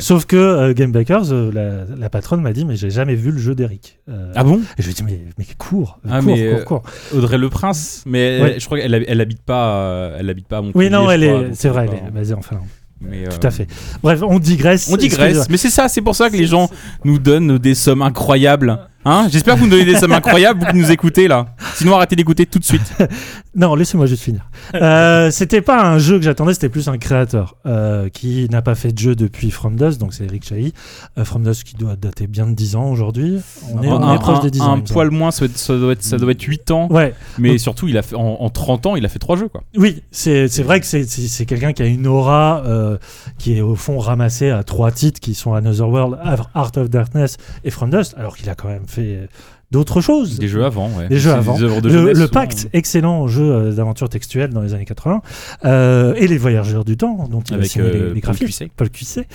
Sauf 0.00 0.24
que 0.26 0.36
euh, 0.36 0.74
Game 0.74 0.92
Bakers, 0.92 1.32
euh, 1.32 1.50
la, 1.52 1.96
la 1.96 2.10
patronne 2.10 2.40
m'a 2.42 2.52
dit, 2.52 2.64
mais 2.64 2.76
j'ai 2.76 2.90
jamais 2.90 3.14
vu 3.14 3.30
le 3.30 3.38
jeu 3.38 3.54
d'Eric. 3.54 3.98
Euh, 4.08 4.32
Ah 4.34 4.44
bon? 4.44 4.60
Et 4.78 4.82
je 4.82 4.86
lui 4.86 4.90
ai 4.90 4.94
dit, 4.94 5.02
mais, 5.04 5.20
mais 5.38 5.46
cours, 5.56 5.98
Ah, 6.08 6.18
cours, 6.20 6.26
mais, 6.26 6.50
cours, 6.50 6.58
euh, 6.58 6.64
cours. 6.64 6.82
Audrey 7.16 7.38
Le 7.38 7.48
Prince, 7.48 8.02
mais 8.06 8.40
Ouais. 8.40 8.50
elle- 8.54 8.60
je 8.60 8.66
crois 8.66 8.78
qu'elle 8.80 9.04
elle 9.06 9.20
habite 9.20 9.42
pas, 9.42 9.74
euh, 9.76 10.16
elle 10.18 10.28
habite 10.30 10.48
pas 10.48 10.58
à 10.58 10.62
Montpellier. 10.62 10.86
Oui, 10.86 10.90
non, 10.90 11.10
elle 11.10 11.24
crois, 11.26 11.40
est, 11.42 11.54
c'est 11.54 11.68
vrai, 11.68 11.86
pas- 11.86 11.92
elle 12.02 12.08
est 12.08 12.10
basée 12.10 12.34
en 12.34 12.42
Finlande. 12.42 12.64
mais, 13.00 13.26
euh, 13.26 13.30
Tout 13.30 13.46
à 13.46 13.50
fait. 13.52 13.68
Bref, 14.02 14.20
on 14.22 14.38
digresse. 14.40 14.90
On 14.92 14.96
digresse, 14.96 15.48
mais 15.48 15.56
c'est 15.56 15.70
ça, 15.70 15.88
c'est 15.88 16.02
pour 16.02 16.16
ça 16.16 16.28
que 16.30 16.36
les 16.36 16.46
gens 16.46 16.68
nous 17.04 17.18
donnent 17.20 17.58
des 17.58 17.74
sommes 17.76 18.02
incroyables. 18.02 18.78
Hein 19.04 19.28
J'espère 19.30 19.54
que 19.54 19.60
vous 19.60 19.66
nous 19.66 19.70
donnez 19.70 19.84
des 19.84 19.96
sommes 19.96 20.12
incroyables, 20.20 20.60
vous 20.60 20.66
qui 20.72 20.76
nous 20.76 20.90
écoutez 20.90 21.28
là. 21.28 21.46
Sinon, 21.74 21.94
arrêtez 21.96 22.16
d'écouter 22.16 22.46
tout 22.46 22.58
de 22.58 22.64
suite. 22.64 22.82
Non, 23.56 23.74
laissez-moi 23.74 24.06
juste 24.06 24.22
finir. 24.22 24.48
Euh, 24.76 25.32
c'était 25.32 25.62
pas 25.62 25.82
un 25.84 25.98
jeu 25.98 26.16
que 26.18 26.22
j'attendais, 26.24 26.54
c'était 26.54 26.68
plus 26.68 26.86
un 26.88 26.96
créateur 26.96 27.56
euh, 27.66 28.08
qui 28.08 28.46
n'a 28.50 28.62
pas 28.62 28.76
fait 28.76 28.92
de 28.92 28.98
jeu 28.98 29.16
depuis 29.16 29.50
From 29.50 29.74
Dust, 29.74 29.98
donc 29.98 30.14
c'est 30.14 30.22
Eric 30.24 30.44
Chahi. 30.46 30.72
Euh, 31.18 31.24
From 31.24 31.42
Dust 31.42 31.64
qui 31.64 31.74
doit 31.74 31.96
dater 31.96 32.28
bien 32.28 32.46
de 32.46 32.52
10 32.52 32.76
ans 32.76 32.88
aujourd'hui. 32.88 33.40
On 33.74 33.82
est, 33.82 33.88
on 33.88 34.00
un, 34.00 34.14
est 34.14 34.18
proche 34.20 34.38
un- 34.38 34.42
des 34.42 34.52
10 34.52 34.60
un 34.60 34.64
ans. 34.64 34.68
semble. 34.76 34.84
poil 34.84 35.10
moins, 35.10 35.32
ça 35.32 35.40
doit, 35.40 35.46
être, 35.50 35.58
ça, 35.58 35.76
doit 35.76 35.92
être, 35.92 36.02
ça 36.04 36.18
doit 36.18 36.30
être 36.30 36.42
8 36.42 36.70
ans. 36.70 36.86
Ouais, 36.92 37.14
Mais 37.38 37.48
Donc- 37.48 37.58
surtout, 37.58 37.88
il 37.88 37.98
a 37.98 38.02
fait, 38.02 38.14
en, 38.14 38.20
en 38.42 38.48
30 38.48 38.86
ans, 38.86 38.94
il 38.94 39.04
a 39.04 39.08
fait 39.08 39.18
3 39.18 39.36
jeux 39.36 39.48
quoi. 39.48 39.64
oui, 39.76 40.04
c'est 40.12 40.46
c'est 40.46 40.62
vrai 40.62 40.78
que 40.78 40.86
c'est- 40.86 41.44
quelqu'un 41.46 41.72
qui 41.72 41.82
a 41.82 41.86
une 41.86 42.06
aura 42.06 42.62
euh, 42.64 42.96
qui 43.38 43.56
est 43.56 43.60
au 43.60 43.74
fond 43.74 43.98
ramassée 43.98 44.50
à 44.50 44.62
trois 44.62 44.92
titres 44.92 45.18
qui 45.18 45.34
sont 45.34 45.52
Another 45.54 45.88
World, 45.88 46.16
Art 46.54 46.70
of 46.76 46.90
Darkness 46.90 47.38
et 47.64 47.70
From 47.70 47.90
Dust, 47.90 48.14
alors 48.18 48.36
qu'il 48.36 48.48
a 48.50 48.54
quand 48.54 48.68
même 48.68 48.86
fait 48.88 49.16
euh, 49.16 49.26
d'autres 49.70 50.00
choses. 50.00 50.38
Des 50.38 50.48
jeux 50.48 50.64
avant, 50.64 50.88
ouais. 50.96 51.08
Des 51.08 51.18
jeux 51.18 51.32
avant. 51.32 51.60
œuvres 51.60 51.80
de 51.80 51.88
le, 51.90 52.14
souvent. 52.14 52.28
Pacte, 52.28 52.68
excellent 52.72 53.26
jeu 53.28 53.42
euh, 53.52 53.72
d'aventure 53.72 54.08
textuelle 54.08 54.50
dans 54.50 54.62
les 54.62 54.72
années 54.74 54.84
80, 54.86 55.20
euh, 55.64 56.14
et 56.16 56.26
les 56.26 56.38
Voyageurs 56.38 56.84
du 56.84 56.96
Temps, 56.96 57.28
dont 57.30 57.40
il 57.42 57.54
a 57.54 57.56
Avec 57.58 57.70
signé 57.70 57.84
euh, 57.84 57.92
les, 57.92 57.98
les 57.98 58.06
Paul 58.12 58.20
graphismes. 58.20 58.44
Cuisset. 58.46 58.70
Paul 58.76 58.90
Cuisset. 58.90 59.26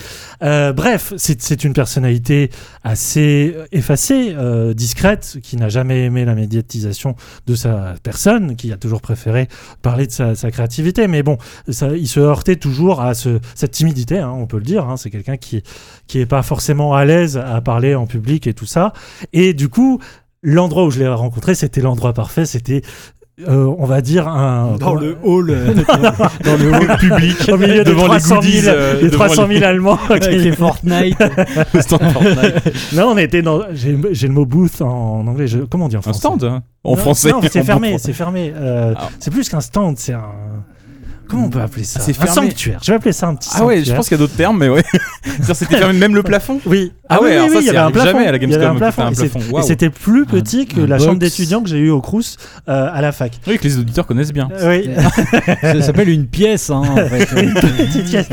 Euh, 0.42 0.72
bref, 0.72 1.12
c'est 1.16 1.40
c'est 1.40 1.62
une 1.64 1.72
personnalité 1.72 2.50
assez 2.82 3.54
effacée, 3.72 4.34
euh, 4.36 4.74
discrète, 4.74 5.38
qui 5.42 5.56
n'a 5.56 5.68
jamais 5.68 6.04
aimé 6.04 6.24
la 6.24 6.34
médiatisation 6.34 7.14
de 7.46 7.54
sa 7.54 7.94
personne, 8.02 8.56
qui 8.56 8.72
a 8.72 8.76
toujours 8.76 9.00
préféré 9.00 9.48
parler 9.82 10.06
de 10.06 10.12
sa, 10.12 10.34
sa 10.34 10.50
créativité. 10.50 11.06
Mais 11.08 11.22
bon, 11.22 11.38
ça, 11.68 11.88
il 11.96 12.08
se 12.08 12.20
heurtait 12.20 12.56
toujours 12.56 13.00
à 13.00 13.14
ce, 13.14 13.38
cette 13.54 13.72
timidité, 13.72 14.18
hein, 14.18 14.32
on 14.34 14.46
peut 14.46 14.58
le 14.58 14.64
dire. 14.64 14.88
hein. 14.88 14.96
c'est 14.96 15.10
quelqu'un 15.10 15.36
qui 15.36 15.62
qui 16.06 16.18
est 16.18 16.26
pas 16.26 16.42
forcément 16.42 16.94
à 16.94 17.04
l'aise 17.04 17.36
à 17.38 17.60
parler 17.60 17.94
en 17.94 18.06
public 18.06 18.46
et 18.46 18.54
tout 18.54 18.66
ça. 18.66 18.92
Et 19.32 19.54
du 19.54 19.68
coup, 19.68 20.00
l'endroit 20.44 20.84
où 20.84 20.90
je 20.92 21.00
l'ai 21.00 21.08
rencontré, 21.08 21.56
c'était 21.56 21.80
l'endroit 21.80 22.12
parfait. 22.12 22.46
C'était 22.46 22.82
euh, 23.48 23.64
on 23.78 23.84
va 23.84 24.00
dire 24.00 24.28
un 24.28 24.76
Dans 24.78 24.94
le 24.94 25.16
hall, 25.24 25.50
euh, 25.50 25.74
dans 26.44 26.56
le 26.56 26.72
hall 26.72 26.96
public 26.98 27.36
au 27.52 27.56
milieu 27.56 27.82
Devant 27.82 28.06
des 28.06 28.14
les 28.14 28.20
300 28.20 28.28
000, 28.28 28.36
goodies, 28.42 28.62
euh, 28.68 29.00
des 29.00 29.08
devant 29.10 29.24
300 29.24 29.46
000 29.48 29.58
les- 29.58 29.64
Allemands. 29.64 29.98
avec 30.08 30.22
qui- 30.22 30.36
les 30.38 30.52
Fortnite. 30.52 31.18
Le 31.74 31.80
stand 31.80 32.02
Fortnite. 32.12 32.94
Non, 32.94 33.08
on 33.12 33.18
était 33.18 33.42
dans. 33.42 33.62
J'ai 33.72 33.98
j'ai 34.12 34.28
le 34.28 34.34
mot 34.34 34.46
booth 34.46 34.80
en 34.82 35.26
anglais. 35.26 35.48
Je- 35.48 35.58
comment 35.58 35.86
on 35.86 35.88
dit 35.88 35.96
en 35.96 35.98
Un 35.98 36.02
français 36.02 36.18
stand 36.20 36.44
hein, 36.44 36.62
en 36.84 36.90
Non, 36.92 36.96
français. 36.96 37.32
Non, 37.32 37.40
c'est 37.42 37.64
fermé. 37.64 37.96
C'est 37.98 38.12
fermé. 38.12 38.52
Euh, 38.54 38.94
Ah. 38.96 39.08
C'est 39.18 39.32
plus 39.32 39.48
qu'un 39.48 39.60
stand. 39.60 39.96
C'est 39.98 40.12
un. 40.12 40.22
Comment 41.28 41.46
on 41.46 41.50
peut 41.50 41.60
appeler 41.60 41.84
ça 41.84 42.00
C'est 42.00 42.12
Un 42.20 42.26
fermé. 42.26 42.50
sanctuaire. 42.50 42.78
Je 42.82 42.90
vais 42.92 42.96
appeler 42.96 43.12
ça 43.12 43.28
un 43.28 43.34
petit 43.34 43.48
Ah 43.54 43.64
ouais, 43.64 43.76
je 43.76 43.78
sanctuaire. 43.80 43.96
pense 43.96 44.08
qu'il 44.08 44.16
y 44.16 44.20
a 44.20 44.22
d'autres 44.24 44.36
termes, 44.36 44.58
mais 44.58 44.68
ouais. 44.68 44.82
C'est-à-dire, 45.24 45.56
c'était 45.56 45.78
fermé 45.78 45.98
même 45.98 46.14
le 46.14 46.22
plafond. 46.22 46.60
Oui. 46.66 46.92
Ah 47.08 47.20
ouais, 47.20 47.28
oui, 47.30 47.32
alors 47.34 47.46
oui, 47.48 47.52
ça, 47.54 47.60
il 47.60 47.64
y 47.64 47.66
ça 47.66 47.70
avait 47.72 47.78
un 47.80 47.90
plafond. 47.90 48.06
jamais 48.12 48.26
à 48.26 48.32
la 48.32 48.38
Il 48.38 48.50
y 48.50 48.54
avait 48.54 48.64
un 48.64 48.74
plafond. 48.76 49.08
Et 49.10 49.14
c'est- 49.14 49.28
plafond. 49.28 49.58
Et 49.58 49.62
c'était 49.62 49.90
plus 49.90 50.26
petit 50.26 50.66
que 50.66 50.80
un 50.80 50.86
la 50.86 50.96
box. 50.96 51.04
chambre 51.04 51.18
d'étudiants 51.18 51.62
que 51.62 51.68
j'ai 51.68 51.78
eue 51.78 51.90
au 51.90 52.00
Crous 52.00 52.36
euh, 52.68 52.88
à 52.92 53.00
la 53.02 53.12
fac. 53.12 53.32
Oui, 53.46 53.58
que 53.58 53.64
les 53.64 53.78
auditeurs 53.78 54.06
connaissent 54.06 54.32
bien. 54.32 54.48
Euh, 54.52 54.78
oui. 54.84 54.90
Ça 55.62 55.82
s'appelle 55.82 56.08
une 56.08 56.26
pièce, 56.26 56.70
hein, 56.70 56.82
en 56.86 56.96
fait. 57.08 57.26
Petite 57.26 58.04
pièce. 58.06 58.28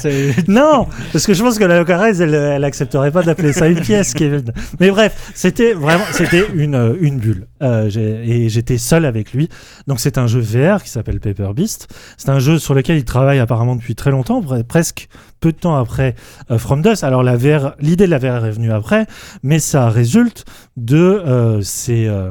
C'est- 0.00 0.48
Non, 0.48 0.86
parce 1.12 1.26
que 1.26 1.34
je 1.34 1.42
pense 1.42 1.58
que 1.58 1.64
la 1.64 1.78
Locarez, 1.78 2.20
elle, 2.20 2.34
elle 2.34 2.64
accepterait 2.64 3.10
pas 3.10 3.22
d'appeler 3.22 3.52
ça 3.52 3.68
une 3.68 3.80
pièce, 3.80 4.14
Kevin. 4.14 4.44
Mais 4.80 4.90
bref, 4.90 5.30
c'était 5.34 5.72
vraiment, 5.72 6.04
c'était 6.12 6.44
une, 6.54 6.74
euh, 6.74 6.94
une 7.00 7.18
bulle. 7.18 7.46
Euh, 7.62 7.88
j'ai- 7.88 8.22
et 8.44 8.48
j'étais 8.48 8.78
seul 8.78 9.04
avec 9.04 9.32
lui. 9.32 9.48
Donc 9.86 10.00
c'est 10.00 10.18
un 10.18 10.26
jeu 10.26 10.40
VR 10.40 10.82
qui 10.82 10.90
s'appelle 10.90 11.01
Paper 11.02 11.50
Beast. 11.54 11.88
C'est 12.16 12.28
un 12.30 12.38
jeu 12.38 12.58
sur 12.58 12.74
lequel 12.74 12.96
il 12.98 13.04
travaille 13.04 13.38
apparemment 13.38 13.76
depuis 13.76 13.94
très 13.94 14.10
longtemps, 14.10 14.40
pre- 14.40 14.62
presque 14.62 15.08
peu 15.40 15.52
de 15.52 15.56
temps 15.56 15.76
après 15.76 16.14
euh, 16.50 16.58
From 16.58 16.82
Dust. 16.82 17.04
Alors 17.04 17.22
l'idée 17.22 18.06
de 18.06 18.10
la 18.10 18.18
VR 18.18 18.46
est 18.46 18.50
venue 18.52 18.72
après, 18.72 19.06
mais 19.42 19.58
ça 19.58 19.88
résulte 19.88 20.44
de 20.76 20.96
euh, 20.96 21.60
ces 21.62 22.06
euh, 22.06 22.30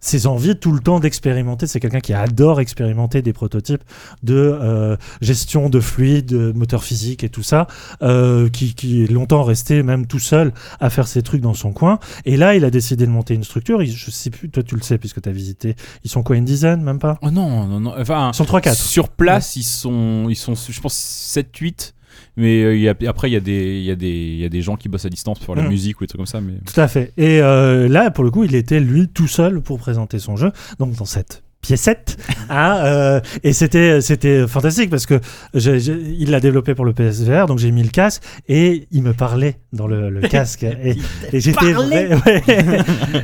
ses 0.00 0.26
envies 0.26 0.56
tout 0.56 0.72
le 0.72 0.80
temps 0.80 1.00
d'expérimenter. 1.00 1.66
C'est 1.66 1.80
quelqu'un 1.80 2.00
qui 2.00 2.12
adore 2.14 2.60
expérimenter 2.60 3.22
des 3.22 3.32
prototypes 3.32 3.82
de 4.22 4.34
euh, 4.34 4.96
gestion 5.20 5.68
de 5.68 5.80
fluide, 5.80 6.26
de 6.26 6.52
moteur 6.52 6.84
physique 6.84 7.24
et 7.24 7.28
tout 7.28 7.42
ça, 7.42 7.66
euh, 8.02 8.48
qui, 8.48 8.74
qui 8.74 9.02
est 9.04 9.10
longtemps 9.10 9.42
resté 9.42 9.82
même 9.82 10.06
tout 10.06 10.18
seul 10.20 10.52
à 10.80 10.88
faire 10.90 11.08
ses 11.08 11.22
trucs 11.22 11.40
dans 11.40 11.54
son 11.54 11.72
coin. 11.72 11.98
Et 12.24 12.36
là, 12.36 12.54
il 12.54 12.64
a 12.64 12.70
décidé 12.70 13.06
de 13.06 13.10
monter 13.10 13.34
une 13.34 13.44
structure. 13.44 13.82
Il- 13.82 13.90
je 13.94 14.10
sais 14.10 14.30
plus, 14.30 14.48
toi 14.50 14.62
tu 14.62 14.76
le 14.76 14.82
sais 14.82 14.98
puisque 14.98 15.20
tu 15.20 15.28
as 15.28 15.32
visité. 15.32 15.74
Ils 16.04 16.10
sont 16.10 16.22
quoi, 16.22 16.36
une 16.36 16.44
dizaine, 16.44 16.82
même 16.82 16.98
pas? 16.98 17.18
Oh 17.22 17.30
non, 17.30 17.66
non, 17.66 17.80
non. 17.80 17.94
Enfin, 17.98 18.30
Ils 18.32 18.36
sont 18.36 18.44
3-4. 18.44 18.74
sur 18.74 19.08
place, 19.08 19.56
ils 19.56 19.62
sont, 19.64 20.26
ils 20.28 20.36
sont, 20.36 20.54
je 20.54 20.80
pense 20.80 20.94
7-8. 20.94 21.94
Mais 22.38 22.62
euh, 22.62 22.74
il 22.76 22.80
y 22.82 22.88
a- 22.88 22.94
après, 23.08 23.28
il 23.28 23.32
y, 23.32 23.36
a 23.36 23.40
des- 23.40 23.80
y, 23.80 23.90
a 23.90 23.96
des- 23.96 24.08
il 24.08 24.38
y 24.38 24.44
a 24.44 24.48
des 24.48 24.62
gens 24.62 24.76
qui 24.76 24.88
bossent 24.88 25.04
à 25.04 25.10
distance 25.10 25.38
pour 25.40 25.54
la 25.56 25.62
Mm. 25.64 25.68
musique 25.68 26.00
ou 26.00 26.04
des 26.04 26.06
trucs 26.08 26.18
comme 26.20 26.26
ça. 26.26 26.40
Mais 26.40 26.54
Tout 26.72 26.80
à 26.80 26.86
fait. 26.88 27.12
Et 27.16 27.42
euh, 27.42 27.88
là, 27.88 28.10
pour 28.10 28.22
le 28.24 28.30
coup, 28.30 28.44
il 28.44 28.54
était 28.54 28.80
lui 28.80 29.08
tout 29.08 29.26
seul 29.28 29.60
pour 29.60 29.78
présenter 29.78 30.18
son 30.18 30.36
jeu, 30.36 30.52
donc 30.78 30.94
dans 30.94 31.04
cette 31.04 31.42
piécette. 31.60 32.16
hein, 32.50 32.76
euh, 32.84 33.20
et 33.42 33.52
c'était 33.52 34.00
c'était 34.00 34.46
fantastique 34.46 34.90
parce 34.90 35.06
que 35.06 35.20
il 35.54 36.30
l'a 36.30 36.40
développé 36.40 36.74
pour 36.74 36.84
le 36.84 36.92
PSVR, 36.92 37.46
donc 37.46 37.58
j'ai 37.58 37.70
mis 37.70 37.82
le 37.82 37.88
casque 37.90 38.22
et 38.48 38.86
il 38.90 39.02
me 39.02 39.12
parlait 39.12 39.56
dans 39.72 39.86
le, 39.86 40.08
le 40.10 40.20
casque 40.28 40.62
et, 40.82 40.96
et 41.32 41.40
j'étais 41.40 41.74
ouais. 41.74 42.08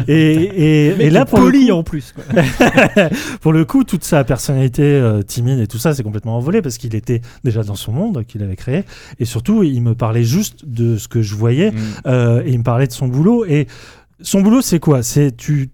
et, 0.08 0.32
et, 0.32 0.86
et 1.06 1.10
là 1.10 1.24
pour 1.24 1.38
le 1.38 1.44
poli 1.46 1.66
coup, 1.68 1.72
en 1.72 1.82
plus. 1.82 2.12
quoi. 2.12 2.24
pour 3.40 3.52
le 3.52 3.64
coup, 3.64 3.84
toute 3.84 4.04
sa 4.04 4.24
personnalité 4.24 4.82
euh, 4.82 5.22
timide 5.22 5.60
et 5.60 5.66
tout 5.66 5.78
ça, 5.78 5.94
c'est 5.94 6.02
complètement 6.02 6.36
envolé 6.36 6.62
parce 6.62 6.78
qu'il 6.78 6.94
était 6.94 7.20
déjà 7.44 7.62
dans 7.62 7.74
son 7.76 7.92
monde 7.92 8.24
qu'il 8.26 8.42
avait 8.42 8.56
créé. 8.56 8.84
Et 9.18 9.24
surtout, 9.24 9.62
il 9.62 9.80
me 9.82 9.94
parlait 9.94 10.24
juste 10.24 10.64
de 10.66 10.96
ce 10.98 11.08
que 11.08 11.22
je 11.22 11.34
voyais 11.34 11.54
Mm. 11.54 11.76
euh, 12.06 12.42
et 12.44 12.50
il 12.52 12.58
me 12.58 12.64
parlait 12.64 12.86
de 12.86 12.92
son 12.92 13.08
boulot. 13.08 13.44
Et 13.44 13.66
son 14.20 14.40
boulot, 14.42 14.60
c'est 14.60 14.80
quoi? 14.80 15.02
C'est 15.02 15.36
tu. 15.36 15.70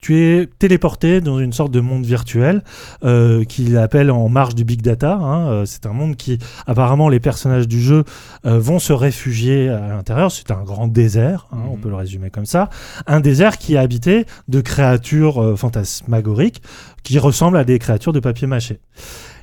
Tu 0.00 0.16
es 0.18 0.46
téléporté 0.58 1.20
dans 1.20 1.38
une 1.38 1.52
sorte 1.52 1.72
de 1.72 1.80
monde 1.80 2.06
virtuel 2.06 2.62
euh, 3.04 3.44
qu'il 3.44 3.76
appelle 3.76 4.10
en 4.10 4.30
marge 4.30 4.54
du 4.54 4.64
big 4.64 4.80
data. 4.80 5.12
hein. 5.16 5.50
Euh, 5.50 5.64
C'est 5.66 5.84
un 5.84 5.92
monde 5.92 6.16
qui, 6.16 6.38
apparemment, 6.66 7.10
les 7.10 7.20
personnages 7.20 7.68
du 7.68 7.82
jeu 7.82 8.04
euh, 8.46 8.58
vont 8.58 8.78
se 8.78 8.94
réfugier 8.94 9.68
à 9.68 9.88
l'intérieur. 9.88 10.32
C'est 10.32 10.50
un 10.52 10.62
grand 10.62 10.88
désert, 10.88 11.48
hein, 11.52 11.58
on 11.70 11.74
Mhm. 11.76 11.80
peut 11.82 11.88
le 11.90 11.96
résumer 11.96 12.30
comme 12.30 12.46
ça. 12.46 12.70
Un 13.06 13.20
désert 13.20 13.58
qui 13.58 13.74
est 13.74 13.78
habité 13.78 14.24
de 14.48 14.62
créatures 14.62 15.42
euh, 15.42 15.54
fantasmagoriques 15.54 16.62
qui 17.02 17.18
ressemblent 17.18 17.58
à 17.58 17.64
des 17.64 17.78
créatures 17.78 18.14
de 18.14 18.20
papier 18.20 18.46
mâché. 18.46 18.80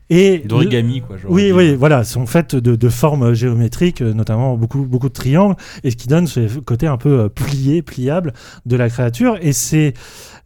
Et 0.09 0.39
d'origami, 0.39 1.01
quoi. 1.01 1.17
j'aurais 1.21 1.33
oui, 1.33 1.51
oui, 1.51 1.75
voilà, 1.75 2.05
sont 2.05 2.25
faites 2.25 2.55
de, 2.55 2.77
de 2.77 2.89
formes 2.89 3.33
géométriques, 3.33 4.01
notamment 4.01 4.55
beaucoup, 4.55 4.85
beaucoup 4.85 5.09
de 5.09 5.13
triangles, 5.13 5.57
et 5.83 5.91
ce 5.91 5.97
qui 5.97 6.07
donne 6.07 6.27
ce 6.27 6.59
côté 6.61 6.87
un 6.87 6.95
peu 6.95 7.27
plié, 7.27 7.81
pliable 7.81 8.31
de 8.65 8.77
la 8.77 8.87
créature. 8.89 9.37
Et 9.41 9.51
c'est, 9.51 9.93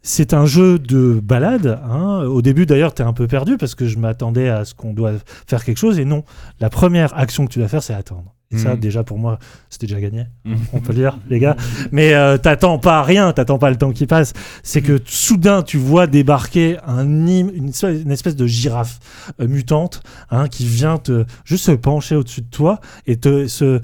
c'est 0.02 0.34
un 0.34 0.46
jeu 0.46 0.78
de 0.78 1.20
balade. 1.22 1.80
Hein. 1.88 2.24
Au 2.26 2.42
début, 2.42 2.66
d'ailleurs, 2.66 2.94
tu 2.94 3.02
es 3.02 3.04
un 3.04 3.12
peu 3.12 3.26
perdu 3.26 3.56
parce 3.56 3.74
que 3.74 3.86
je 3.86 3.98
m'attendais 3.98 4.48
à 4.48 4.64
ce 4.64 4.74
qu'on 4.74 4.92
doit 4.92 5.12
faire 5.46 5.64
quelque 5.64 5.78
chose, 5.78 5.98
et 5.98 6.04
non. 6.04 6.24
La 6.60 6.70
première 6.70 7.16
action 7.18 7.46
que 7.46 7.52
tu 7.52 7.58
dois 7.58 7.68
faire, 7.68 7.82
c'est 7.82 7.94
attendre. 7.94 8.34
Et 8.54 8.58
ça, 8.58 8.74
Mhm. 8.74 8.80
déjà, 8.80 9.02
pour 9.02 9.18
moi, 9.18 9.38
c'était 9.70 9.86
déjà 9.86 9.98
gagné. 9.98 10.26
Mhm. 10.44 10.56
On 10.74 10.80
peut 10.80 10.92
le 10.92 10.98
dire, 10.98 11.18
les 11.30 11.38
gars. 11.38 11.56
Mais 11.90 12.12
euh, 12.12 12.36
t'attends 12.36 12.78
pas 12.78 12.98
à 12.98 13.02
rien, 13.02 13.32
t'attends 13.32 13.58
pas 13.58 13.70
le 13.70 13.76
temps 13.76 13.92
qui 13.92 14.06
passe. 14.06 14.34
C'est 14.62 14.82
que 14.82 15.00
soudain, 15.06 15.62
tu 15.62 15.78
vois 15.78 16.06
débarquer 16.06 16.76
un 16.86 17.06
une 17.26 18.10
espèce 18.10 18.36
de 18.36 18.46
girafe 18.46 18.98
euh, 19.40 19.48
mutante 19.48 20.02
hein, 20.30 20.48
qui 20.48 20.66
vient 20.66 20.98
te 20.98 21.24
juste 21.46 21.64
se 21.64 21.72
pencher 21.72 22.14
au-dessus 22.14 22.42
de 22.42 22.50
toi 22.50 22.78
et 23.06 23.16
te 23.16 23.46
se 23.46 23.80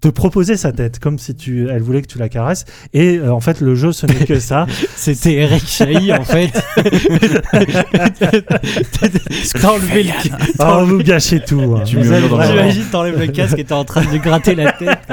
te 0.00 0.08
proposer 0.08 0.56
sa 0.56 0.72
tête 0.72 0.98
comme 0.98 1.18
si 1.18 1.34
tu 1.34 1.68
elle 1.68 1.82
voulait 1.82 2.02
que 2.02 2.06
tu 2.06 2.18
la 2.18 2.28
caresses 2.28 2.64
et 2.92 3.16
euh, 3.16 3.32
en 3.32 3.40
fait 3.40 3.60
le 3.60 3.74
jeu 3.74 3.92
ce 3.92 4.06
n'est 4.06 4.26
que 4.26 4.38
ça 4.38 4.66
C'était 4.96 5.34
Eric 5.34 5.66
Chahi 5.66 6.12
en 6.12 6.22
fait. 6.22 6.50
T'as 9.60 9.70
enlevé 9.70 10.02
le 10.04 10.10
casque. 10.10 10.32
oh 10.60 10.84
vous 10.84 10.98
gâchez 10.98 11.40
tout 11.40 11.76
hein. 11.76 11.84
J'imagine 11.84 12.84
t'enlèves 12.90 13.18
le 13.18 13.26
casque 13.28 13.58
et 13.58 13.64
t'es 13.64 13.72
en 13.72 13.84
train 13.84 14.02
de 14.02 14.10
lui 14.10 14.20
gratter 14.20 14.54
la 14.54 14.72
tête. 14.72 14.98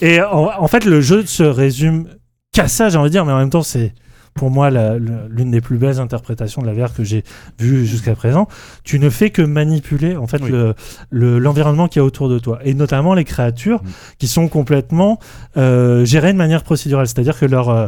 Et 0.00 0.20
en, 0.20 0.50
en 0.58 0.68
fait, 0.68 0.84
le 0.84 1.00
jeu 1.00 1.24
se 1.24 1.42
résume 1.42 2.08
qu'à 2.52 2.68
ça, 2.68 2.88
j'ai 2.88 2.98
envie 2.98 3.10
de 3.10 3.12
dire, 3.12 3.24
mais 3.24 3.32
en 3.32 3.38
même 3.38 3.50
temps, 3.50 3.62
c'est 3.62 3.94
pour 4.34 4.50
moi 4.50 4.68
l'une 4.70 5.50
des 5.52 5.60
plus 5.60 5.78
belles 5.78 6.00
interprétations 6.00 6.60
de 6.60 6.66
la 6.66 6.72
VR 6.74 6.92
que 6.92 7.04
j'ai 7.04 7.22
vue 7.60 7.86
jusqu'à 7.86 8.14
présent. 8.14 8.48
Tu 8.82 8.98
ne 8.98 9.08
fais 9.08 9.30
que 9.30 9.42
manipuler 9.42 10.16
en 10.16 10.26
fait 10.26 10.42
Oui. 10.42 10.50
le- 10.50 10.74
le- 11.10 11.38
l'environnement 11.38 11.86
qui 11.88 11.98
est 12.00 12.02
autour 12.02 12.28
de 12.28 12.38
toi, 12.40 12.58
et 12.64 12.74
notamment 12.74 13.14
les 13.14 13.24
créatures 13.24 13.82
Mm. 13.82 13.88
qui 14.18 14.26
sont 14.28 14.48
complètement 14.48 15.18
euh, 15.56 16.04
gérées 16.04 16.32
de 16.32 16.38
manière 16.38 16.64
procédurale, 16.64 17.06
c'est-à-dire 17.06 17.38
que 17.38 17.46
leur 17.46 17.68
euh, 17.70 17.86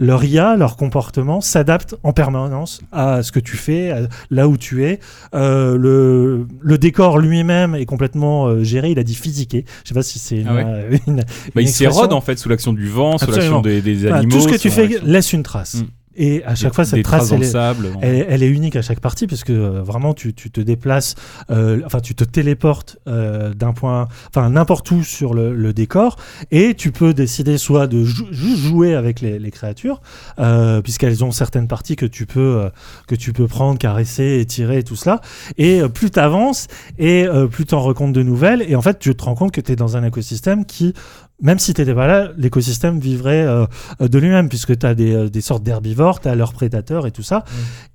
leur 0.00 0.22
IA, 0.24 0.54
leur 0.56 0.76
comportement 0.76 1.40
s'adapte 1.40 1.96
en 2.04 2.12
permanence 2.12 2.80
à 2.92 3.24
ce 3.24 3.32
que 3.32 3.40
tu 3.40 3.56
fais, 3.56 3.90
à 3.90 4.00
là 4.30 4.46
où 4.46 4.56
tu 4.56 4.84
es. 4.84 5.00
Euh, 5.34 5.76
le, 5.76 6.46
le 6.60 6.78
décor 6.78 7.18
lui-même 7.18 7.74
est 7.74 7.86
complètement 7.86 8.46
euh, 8.46 8.62
géré, 8.62 8.90
il 8.92 8.98
a 9.00 9.02
dit 9.02 9.16
physiqué. 9.16 9.64
Je 9.82 9.88
sais 9.88 9.94
pas 9.94 10.02
si 10.04 10.20
c'est 10.20 10.36
une, 10.38 10.46
Ah 10.48 10.54
ouais. 10.54 10.64
euh, 10.64 10.98
une- 11.08 11.16
Bah, 11.16 11.60
une 11.60 11.62
il 11.62 11.68
s'érode 11.68 12.12
en 12.12 12.20
fait 12.20 12.38
sous 12.38 12.48
l'action 12.48 12.72
du 12.72 12.86
vent, 12.88 13.18
sous 13.18 13.28
l'action 13.30 13.60
des, 13.60 13.80
des 13.82 13.94
Voilà, 13.96 14.18
animaux. 14.18 14.36
tout 14.36 14.42
ce 14.42 14.48
que 14.48 14.56
tu 14.56 14.70
fais 14.70 14.88
laisse 15.02 15.32
une 15.32 15.42
trace. 15.42 15.74
Mm. 15.82 15.86
Et 16.20 16.42
à 16.44 16.54
chaque 16.56 16.72
des- 16.72 16.74
fois, 16.74 16.84
cette 16.84 17.02
trace, 17.04 17.30
elle 17.32 17.38
le 17.38 17.44
est, 17.46 17.48
sable. 17.50 17.88
elle, 18.02 18.26
elle 18.28 18.42
est 18.42 18.48
unique 18.48 18.74
à 18.76 18.82
chaque 18.82 19.00
partie 19.00 19.26
parce 19.26 19.44
que 19.44 19.52
euh, 19.52 19.82
vraiment 19.82 20.14
tu, 20.14 20.34
tu 20.34 20.50
te 20.50 20.60
déplaces, 20.60 21.14
euh, 21.50 21.80
enfin 21.86 22.00
tu 22.00 22.14
te 22.14 22.24
téléportes 22.24 22.98
euh, 23.06 23.54
d'un 23.54 23.72
point, 23.72 24.08
enfin 24.28 24.50
n'importe 24.50 24.90
où 24.90 25.02
sur 25.04 25.32
le, 25.32 25.54
le 25.54 25.72
décor 25.72 26.16
et 26.50 26.74
tu 26.74 26.90
peux 26.92 27.14
décider 27.14 27.56
soit 27.56 27.86
de 27.86 28.04
jou- 28.04 28.26
juste 28.32 28.58
jouer 28.58 28.94
avec 28.94 29.20
les, 29.20 29.38
les 29.38 29.50
créatures 29.50 30.00
euh, 30.40 30.82
puisqu'elles 30.82 31.22
ont 31.24 31.30
certaines 31.30 31.68
parties 31.68 31.94
que 31.96 32.06
tu 32.06 32.26
peux 32.26 32.40
euh, 32.40 32.68
que 33.06 33.14
tu 33.14 33.32
peux 33.32 33.46
prendre, 33.46 33.78
caresser, 33.78 34.40
étirer 34.40 34.78
et 34.78 34.82
tout 34.82 34.96
cela. 34.96 35.20
Et 35.56 35.82
plus 35.94 36.10
tu 36.10 36.18
avances 36.18 36.66
et 36.98 37.26
euh, 37.26 37.46
plus 37.46 37.64
tu 37.64 37.74
en 37.74 37.80
recomptes 37.80 38.14
de 38.14 38.22
nouvelles 38.24 38.62
et 38.68 38.74
en 38.74 38.82
fait 38.82 38.98
tu 38.98 39.14
te 39.14 39.22
rends 39.24 39.34
compte 39.36 39.52
que 39.52 39.60
tu 39.60 39.72
es 39.72 39.76
dans 39.76 39.96
un 39.96 40.04
écosystème 40.04 40.64
qui 40.66 40.94
même 41.40 41.58
si 41.58 41.72
tu 41.72 41.80
n'étais 41.80 41.94
pas 41.94 42.06
là, 42.06 42.32
l'écosystème 42.36 42.98
vivrait 42.98 43.44
euh, 43.46 43.66
de 44.00 44.18
lui-même, 44.18 44.48
puisque 44.48 44.76
tu 44.78 44.86
as 44.86 44.94
des, 44.94 45.14
euh, 45.14 45.28
des 45.28 45.40
sortes 45.40 45.62
d'herbivores, 45.62 46.20
tu 46.20 46.28
as 46.28 46.34
leurs 46.34 46.52
prédateurs 46.52 47.06
et 47.06 47.12
tout 47.12 47.22
ça. 47.22 47.44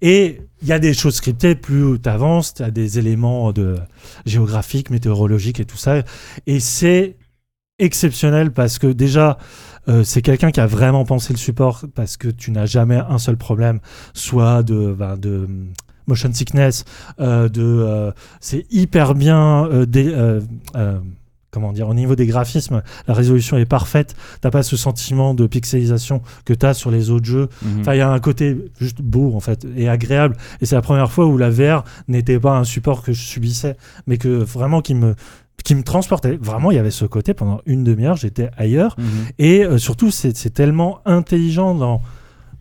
Et 0.02 0.41
il 0.62 0.68
y 0.68 0.72
a 0.72 0.80
des 0.80 0.94
choses 0.94 1.16
scriptées, 1.16 1.56
plus 1.56 2.00
tu 2.00 2.08
avances, 2.10 2.54
tu 2.54 2.64
as 2.64 2.72
des 2.72 3.00
éléments 3.00 3.52
de 3.52 3.76
géographiques, 4.26 4.89
météorologiques 4.89 5.60
et 5.60 5.66
tout 5.66 5.78
ça. 5.78 6.04
Et 6.48 6.60
c'est 6.62 7.18
exceptionnel 7.80 8.52
parce 8.52 8.80
que 8.80 8.88
déjà, 8.88 9.38
euh, 9.89 10.04
c'est 10.04 10.22
quelqu'un 10.22 10.52
qui 10.52 10.62
a 10.62 10.68
vraiment 10.68 11.04
pensé 11.04 11.34
le 11.34 11.38
support 11.39 11.84
parce 11.96 12.16
que 12.16 12.30
tu 12.30 12.52
n'as 12.52 12.66
jamais 12.66 12.98
un 12.98 13.18
seul 13.18 13.36
problème, 13.36 13.80
soit 14.14 14.64
de, 14.64 14.94
ben, 14.94 15.18
de 15.18 15.48
motion 16.08 16.32
sickness, 16.34 16.86
euh, 17.20 17.50
de 17.50 18.14
c'est 18.39 18.66
hyper 18.72 19.16
bien 19.16 19.68
dé- 19.88 20.14
euh, 20.14 20.39
euh, 20.76 21.00
comment 21.54 21.72
dire 21.72 21.88
au 21.88 21.93
niveau 21.93 22.16
des 22.16 22.26
graphismes, 22.26 22.82
la 23.08 23.14
résolution 23.14 23.58
est 23.58 23.66
parfaite. 23.66 24.16
T'as 24.41 24.49
pas 24.49 24.64
ce 24.64 24.76
sentiment 24.76 25.34
de 25.34 25.45
pixelisation 25.47 26.22
que 26.45 26.54
tu 26.54 26.66
as 26.66 26.74
sur 26.74 26.91
les 26.91 27.12
autres 27.12 27.26
jeux. 27.26 27.47
Mhm. 27.62 27.82
Enfin, 27.82 27.93
il 27.93 27.99
y 27.99 28.01
a 28.01 28.12
un 28.12 28.20
côté 28.20 28.58
juste 28.80 29.01
beau 29.01 29.34
en 29.36 29.39
fait 29.39 29.66
et 29.78 29.88
agréable. 29.88 30.36
Et 30.60 30.66
c'est 30.66 30.76
la 30.76 30.82
première 30.82 31.12
fois 31.12 31.28
où 31.28 31.38
la 31.38 31.49
VR 31.49 31.84
n'était 32.08 32.39
pas 32.39 32.58
un 32.58 32.64
support 32.64 33.04
que 33.04 33.14
je 33.14 33.22
subissais, 33.22 33.78
mais 34.08 34.18
que 34.18 34.28
vraiment 34.28 34.82
qui 34.82 34.95
me 34.95 35.16
qui 35.64 35.76
me 35.76 35.84
transportait. 35.84 36.38
Vraiment, 36.41 36.72
il 36.72 36.76
y 36.76 36.80
avait 36.80 36.91
ce 36.91 37.06
côté 37.06 37.34
pendant 37.34 37.62
une 37.66 37.84
demi-heure, 37.84 38.18
j'étais 38.18 38.49
ailleurs. 38.58 38.95
Mhm. 38.97 39.06
Et 39.39 39.64
euh, 39.64 39.78
surtout, 39.78 40.12
c'est 40.12 40.54
tellement 40.54 40.99
intelligent 41.06 41.74
dans. 41.76 42.01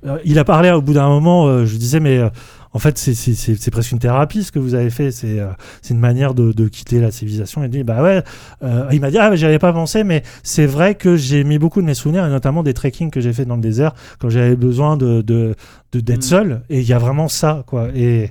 Euh, 0.07 0.18
il 0.24 0.38
a 0.38 0.45
parlé 0.45 0.70
au 0.70 0.82
bout 0.82 0.95
d'un 0.95 1.09
moment, 1.09 1.47
euh, 1.47 1.64
je 1.64 1.76
disais, 1.76 2.01
mais 2.01 2.18
euh, 2.18 2.28
en 2.75 2.79
fait, 2.79 2.97
c'est- 2.97 3.70
presque 3.70 3.93
une 3.93 3.99
thérapie 3.99 4.43
ce 4.45 4.51
que 4.53 4.59
vous 4.59 4.75
avez 4.75 4.89
fait. 4.91 5.11
C'est 5.11 5.39
euh, 5.41 5.49
une 5.91 5.99
manière 5.99 6.33
de, 6.35 6.53
de 6.53 6.68
quitter 6.68 7.01
la 7.01 7.11
civilisation. 7.11 7.62
Il 7.64 7.70
dit, 7.70 7.85
bah 7.85 8.03
ouais. 8.03 8.23
Euh, 8.62 8.87
il 8.93 9.01
m'a 9.01 9.11
dit, 9.11 9.18
ah, 9.18 9.35
j'y 9.37 9.45
avais 9.45 9.59
pas 9.59 9.73
pensé, 9.73 10.05
mais 10.05 10.23
c'est 10.43 10.66
vrai 10.66 10.95
que 10.95 11.16
j'ai 11.16 11.45
mis 11.45 11.59
beaucoup 11.59 11.81
de 11.83 11.87
mes 11.87 11.95
souvenirs, 11.95 12.25
et 12.25 12.31
notamment 12.31 12.62
des 12.62 12.73
trekking 12.75 13.11
que 13.11 13.20
j'ai 13.20 13.33
fait 13.33 13.45
dans 13.45 13.57
le 13.57 13.62
désert 13.62 13.93
quand 14.18 14.31
j'avais 14.31 14.57
besoin 14.57 14.97
de 14.97 15.20
de- 15.23 15.55
de- 15.93 16.01
d'être 16.01 16.18
Mm. 16.20 16.23
seul. 16.23 16.62
Et 16.70 16.81
il 16.81 16.87
y 16.87 16.93
a 16.95 16.99
vraiment 16.99 17.29
ça, 17.29 17.62
quoi. 17.66 17.89
Et. 17.95 18.31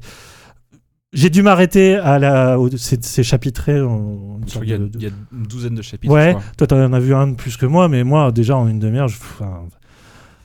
J'ai 1.13 1.29
dû 1.29 1.41
m'arrêter 1.43 1.95
à 1.95 2.19
la. 2.19 2.57
C'est 2.77 3.21
chapitré. 3.23 3.81
en- 3.81 4.39
y 4.63 4.71
a- 4.73 4.77
de- 4.77 4.85
de- 4.87 4.91
il 4.97 5.03
y, 5.03 5.07
a 5.07 5.09
une 5.33 5.43
douzaine 5.43 5.75
de 5.75 5.81
chapitres. 5.81 6.13
Ouais, 6.13 6.37
toi 6.57 6.67
t'en 6.67 6.93
as 6.93 6.99
vu 7.01 7.13
un 7.13 7.27
de 7.27 7.35
plus 7.35 7.57
que 7.57 7.65
moi, 7.65 7.89
mais 7.89 8.05
moi 8.05 8.31
déjà 8.31 8.55
en 8.55 8.65
une 8.69 8.79
demi-heure, 8.79 9.09
je, 9.09 9.17
enfin, 9.17 9.65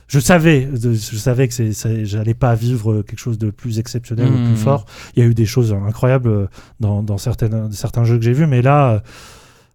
je 0.07 0.19
savais, 0.19 0.69
je 0.73 1.17
savais 1.17 1.47
que 1.47 1.53
c'est, 1.53 2.05
j'allais 2.05 2.33
pas 2.33 2.55
vivre 2.55 3.01
quelque 3.01 3.19
chose 3.19 3.37
de 3.37 3.49
plus 3.49 3.79
exceptionnel 3.79 4.27
ou 4.27 4.37
Mhm. 4.37 4.47
plus 4.47 4.55
fort. 4.55 4.85
Il 5.15 5.23
y 5.23 5.25
a 5.25 5.29
eu 5.29 5.33
des 5.33 5.45
choses 5.45 5.73
incroyables 5.73 6.29
euh, 6.29 6.47
dans, 6.79 7.03
dans 7.03 7.17
certaines, 7.17 7.71
certains 7.71 8.05
jeux 8.05 8.17
que 8.17 8.23
j'ai 8.23 8.33
vus, 8.33 8.47
mais 8.47 8.61
là, 8.61 8.91
euh, 8.91 8.99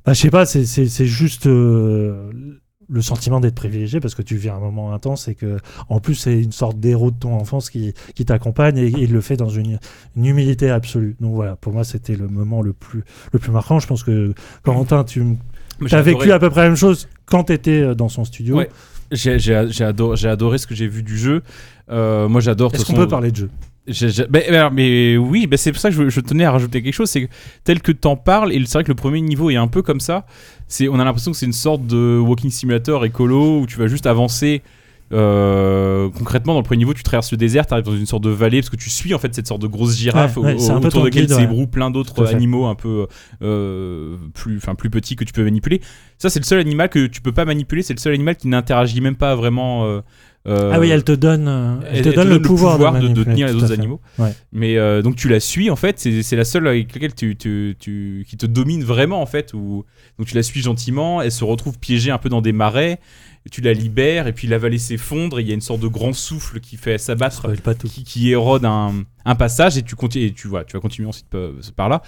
bah, 0.06 0.14
je 0.14 0.20
sais 0.20 0.30
pas, 0.30 0.46
c'est, 0.46 0.64
juste 1.06 1.46
euh, 1.46 2.30
le 2.88 3.02
sentiment 3.02 3.40
d'être 3.40 3.54
privilégié 3.54 4.00
parce 4.00 4.14
que 4.14 4.22
tu 4.22 4.36
vis 4.36 4.48
un 4.48 4.58
moment 4.58 4.92
intense 4.92 5.28
et 5.28 5.34
que 5.34 5.58
en 5.88 6.00
plus 6.00 6.14
c'est 6.14 6.42
une 6.42 6.52
sorte 6.52 6.78
d'héros 6.78 7.10
de 7.10 7.18
ton 7.18 7.34
enfance 7.34 7.70
qui, 7.70 7.94
qui 8.14 8.24
t'accompagne 8.24 8.76
et, 8.76 8.86
il 8.86 9.12
le 9.12 9.20
fait 9.20 9.36
dans 9.36 9.48
une, 9.48 9.78
une 10.16 10.26
humilité 10.26 10.70
absolue. 10.70 11.16
Donc 11.20 11.34
voilà, 11.34 11.56
pour 11.56 11.72
moi 11.72 11.84
c'était 11.84 12.16
le 12.16 12.28
moment 12.28 12.60
le 12.62 12.72
plus, 12.72 13.04
le 13.32 13.38
plus 13.38 13.52
marquant. 13.52 13.78
Je 13.78 13.86
pense 13.86 14.02
que 14.02 14.34
Corentin, 14.62 15.04
tu 15.04 15.22
T'as 15.88 16.02
vécu 16.02 16.30
à 16.32 16.38
peu 16.38 16.48
près 16.50 16.62
la 16.62 16.68
même 16.68 16.76
chose 16.76 17.08
quand 17.26 17.44
t'étais 17.44 17.94
dans 17.94 18.08
son 18.08 18.24
studio. 18.24 18.56
Ouais. 18.56 18.68
J'ai 19.12 19.84
adoré, 19.84 20.26
adoré 20.26 20.58
ce 20.58 20.66
que 20.66 20.74
j'ai 20.74 20.88
vu 20.88 21.02
du 21.02 21.16
jeu. 21.16 21.42
Euh, 21.90 22.28
moi, 22.28 22.40
j'adore. 22.40 22.74
Est-ce 22.74 22.84
qu'on 22.84 22.94
peut 22.94 23.08
parler 23.08 23.30
de 23.30 23.36
jeu? 23.36 23.50
mais, 24.30 24.46
mais 24.50 24.70
mais 24.70 25.16
oui, 25.16 25.46
bah, 25.46 25.56
c'est 25.56 25.72
pour 25.72 25.80
ça 25.80 25.90
que 25.90 25.96
je, 25.96 26.08
je 26.08 26.20
tenais 26.20 26.44
à 26.44 26.52
rajouter 26.52 26.82
quelque 26.82 26.94
chose. 26.94 27.10
C'est 27.10 27.26
que 27.26 27.32
tel 27.64 27.82
que 27.82 27.92
t'en 27.92 28.16
parles, 28.16 28.52
et 28.52 28.62
c'est 28.64 28.74
vrai 28.74 28.84
que 28.84 28.88
le 28.90 28.94
premier 28.94 29.20
niveau 29.20 29.50
est 29.50 29.56
un 29.56 29.68
peu 29.68 29.82
comme 29.82 30.00
ça. 30.00 30.24
C'est, 30.68 30.88
on 30.88 30.98
a 30.98 31.04
l'impression 31.04 31.32
que 31.32 31.36
c'est 31.36 31.46
une 31.46 31.52
sorte 31.52 31.86
de 31.86 32.18
walking 32.18 32.50
simulator 32.50 33.04
écolo 33.04 33.60
où 33.60 33.66
tu 33.66 33.78
vas 33.78 33.88
juste 33.88 34.06
avancer. 34.06 34.62
Euh, 35.12 36.08
concrètement, 36.16 36.54
dans 36.54 36.60
le 36.60 36.64
premier 36.64 36.78
niveau, 36.78 36.94
tu 36.94 37.02
traverses 37.02 37.30
le 37.32 37.36
désert, 37.36 37.66
tu 37.66 37.72
arrives 37.74 37.84
dans 37.84 37.96
une 37.96 38.06
sorte 38.06 38.22
de 38.24 38.30
vallée 38.30 38.60
parce 38.60 38.70
que 38.70 38.76
tu 38.76 38.90
suis 38.90 39.12
en 39.14 39.18
fait 39.18 39.34
cette 39.34 39.46
sorte 39.46 39.62
de 39.62 39.66
grosse 39.66 39.96
girafe 39.96 40.36
Ouais, 40.36 40.44
ouais, 40.44 40.54
au- 40.54 40.58
c'est 40.58 40.70
un 40.70 40.80
peu 40.80 40.88
autour 40.88 41.00
de 41.02 41.06
laquelle 41.06 41.28
s'ébrouent 41.40 41.66
plein 41.66 41.90
d'autres 41.90 42.14
animaux 42.34 42.66
un 42.66 42.74
peu 42.74 43.06
euh, 43.42 44.16
plus, 44.34 44.56
enfin 44.56 44.74
plus 44.74 44.90
petits 44.90 45.16
que 45.16 45.24
tu 45.24 45.32
peux 45.32 45.44
manipuler. 45.44 45.80
Ça, 46.18 46.30
c'est 46.30 46.40
le 46.40 46.44
seul 46.44 46.60
animal 46.60 46.88
que 46.88 47.06
tu 47.06 47.20
peux 47.20 47.32
pas 47.32 47.44
manipuler. 47.44 47.82
C'est 47.82 47.94
le 47.94 47.98
seul 48.00 48.14
animal 48.14 48.36
qui 48.36 48.48
n'interagit 48.48 49.00
même 49.00 49.16
pas 49.16 49.34
vraiment. 49.34 50.02
Euh, 50.48 50.72
Ah 50.72 50.80
oui, 50.80 50.90
elle 50.90 51.04
te 51.04 51.12
donne, 51.12 51.46
euh, 51.46 51.76
elle, 51.88 51.98
elle, 51.98 52.04
te 52.04 52.14
donne 52.16 52.28
le 52.28 52.42
pouvoir, 52.42 52.78
de, 52.78 53.24
tenir 53.24 53.46
les 53.46 53.54
autres 53.54 53.72
animaux. 53.72 54.00
Ouais. 54.18 54.34
Mais 54.52 54.76
euh, 54.76 55.02
donc 55.02 55.16
tu 55.16 55.28
la 55.28 55.40
suis 55.40 55.70
en 55.70 55.76
fait, 55.76 55.98
c'est 55.98 56.22
c'est 56.22 56.36
la 56.36 56.44
seule 56.44 56.66
avec 56.66 56.92
laquelle 56.94 57.14
tu, 57.14 57.36
tu, 57.36 57.76
tu- 57.78 58.24
qui 58.28 58.36
te 58.36 58.46
domine 58.46 58.82
vraiment 58.82 59.22
en 59.22 59.26
fait. 59.26 59.54
Où, 59.54 59.84
donc 60.18 60.26
tu 60.26 60.34
la 60.34 60.42
suis 60.42 60.60
gentiment, 60.60 61.22
elle 61.22 61.32
se 61.32 61.44
retrouve 61.44 61.78
piégée 61.78 62.10
un 62.10 62.18
peu 62.18 62.28
dans 62.28 62.42
des 62.42 62.52
marais, 62.52 62.98
tu 63.50 63.60
la 63.60 63.72
libères 63.72 64.26
et 64.26 64.32
puis 64.32 64.48
la 64.48 64.58
vallée 64.58 64.78
s'effondre 64.78 65.38
et 65.38 65.42
il 65.42 65.48
y 65.48 65.52
a 65.52 65.54
une 65.54 65.60
sorte 65.60 65.80
de 65.80 65.88
grand 65.88 66.12
souffle 66.12 66.60
qui 66.60 66.76
fait 66.76 66.98
s'abattre, 66.98 67.46
qui, 67.84 68.04
qui 68.04 68.30
érode 68.30 68.64
un, 68.64 69.04
un 69.24 69.34
passage 69.34 69.76
et 69.78 69.82
tu 69.82 69.94
continues, 69.94 70.26
et 70.26 70.32
tu 70.32 70.48
vois, 70.48 70.64
tu 70.64 70.72
vas 70.76 70.80
continuer 70.80 71.08
ensuite 71.08 71.28
par 71.76 71.88
là. 71.88 72.02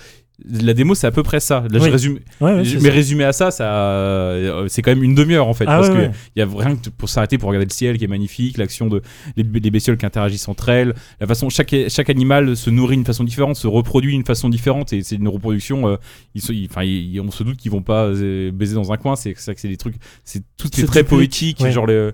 La 0.46 0.74
démo 0.74 0.94
c'est 0.94 1.06
à 1.06 1.10
peu 1.10 1.22
près 1.22 1.40
ça. 1.40 1.64
Là 1.70 1.78
je 1.78 1.90
résume, 1.90 2.18
Ouais, 2.40 2.52
ouais, 2.54 2.64
je- 2.64 2.76
mais 2.78 2.88
ça. 2.88 2.94
résumé 2.94 3.24
à 3.24 3.32
ça, 3.32 3.50
ça 3.50 3.64
euh, 3.74 4.68
c'est 4.68 4.82
quand 4.82 4.90
même 4.90 5.02
une 5.02 5.14
demi-heure 5.14 5.46
en 5.48 5.54
fait 5.54 5.64
Ah 5.66 5.78
parce 5.78 5.88
ouais, 5.88 6.08
que 6.08 6.14
il 6.36 6.38
y 6.38 6.42
a 6.42 6.46
rien 6.46 6.76
que 6.76 6.90
pour 6.90 7.08
s'arrêter 7.08 7.38
pour 7.38 7.48
regarder 7.48 7.66
le 7.66 7.72
ciel 7.72 7.96
qui 7.98 8.04
est 8.04 8.08
magnifique, 8.08 8.58
l'action 8.58 8.88
de 8.88 9.00
les, 9.36 9.42
les 9.42 9.70
bestioles 9.70 9.96
qui 9.96 10.04
interagissent 10.06 10.48
entre 10.48 10.68
elles, 10.68 10.94
la 11.20 11.26
façon 11.26 11.48
chaque 11.48 11.74
chaque 11.88 12.10
animal 12.10 12.56
se 12.56 12.68
nourrit 12.70 12.96
d'une 12.96 13.06
façon 13.06 13.24
différente, 13.24 13.56
se 13.56 13.66
reproduit 13.66 14.12
d'une 14.12 14.24
façon 14.24 14.48
différente 14.48 14.92
et 14.92 15.02
c'est 15.02 15.16
une 15.16 15.28
reproduction. 15.28 15.88
euh, 15.88 15.96
ils 16.34 16.42
se- 16.42 16.52
ils- 16.52 16.68
enfin, 16.70 16.82
ils- 16.84 17.20
on 17.20 17.30
se 17.30 17.42
doute 17.42 17.56
qu'ils 17.56 17.70
vont 17.72 17.82
pas 17.82 18.04
euh, 18.04 18.50
baiser 18.52 18.74
dans 18.74 18.92
un 18.92 18.96
coin. 18.96 19.16
C'est 19.16 19.34
ça 19.38 19.54
que 19.54 19.60
c'est 19.60 19.68
des 19.68 19.76
trucs. 19.78 19.96
C'est 20.24 20.42
tout 20.58 20.68
est 20.78 20.84
très 20.84 21.04
poétique, 21.04 21.66
genre 21.70 21.86
le 21.86 22.12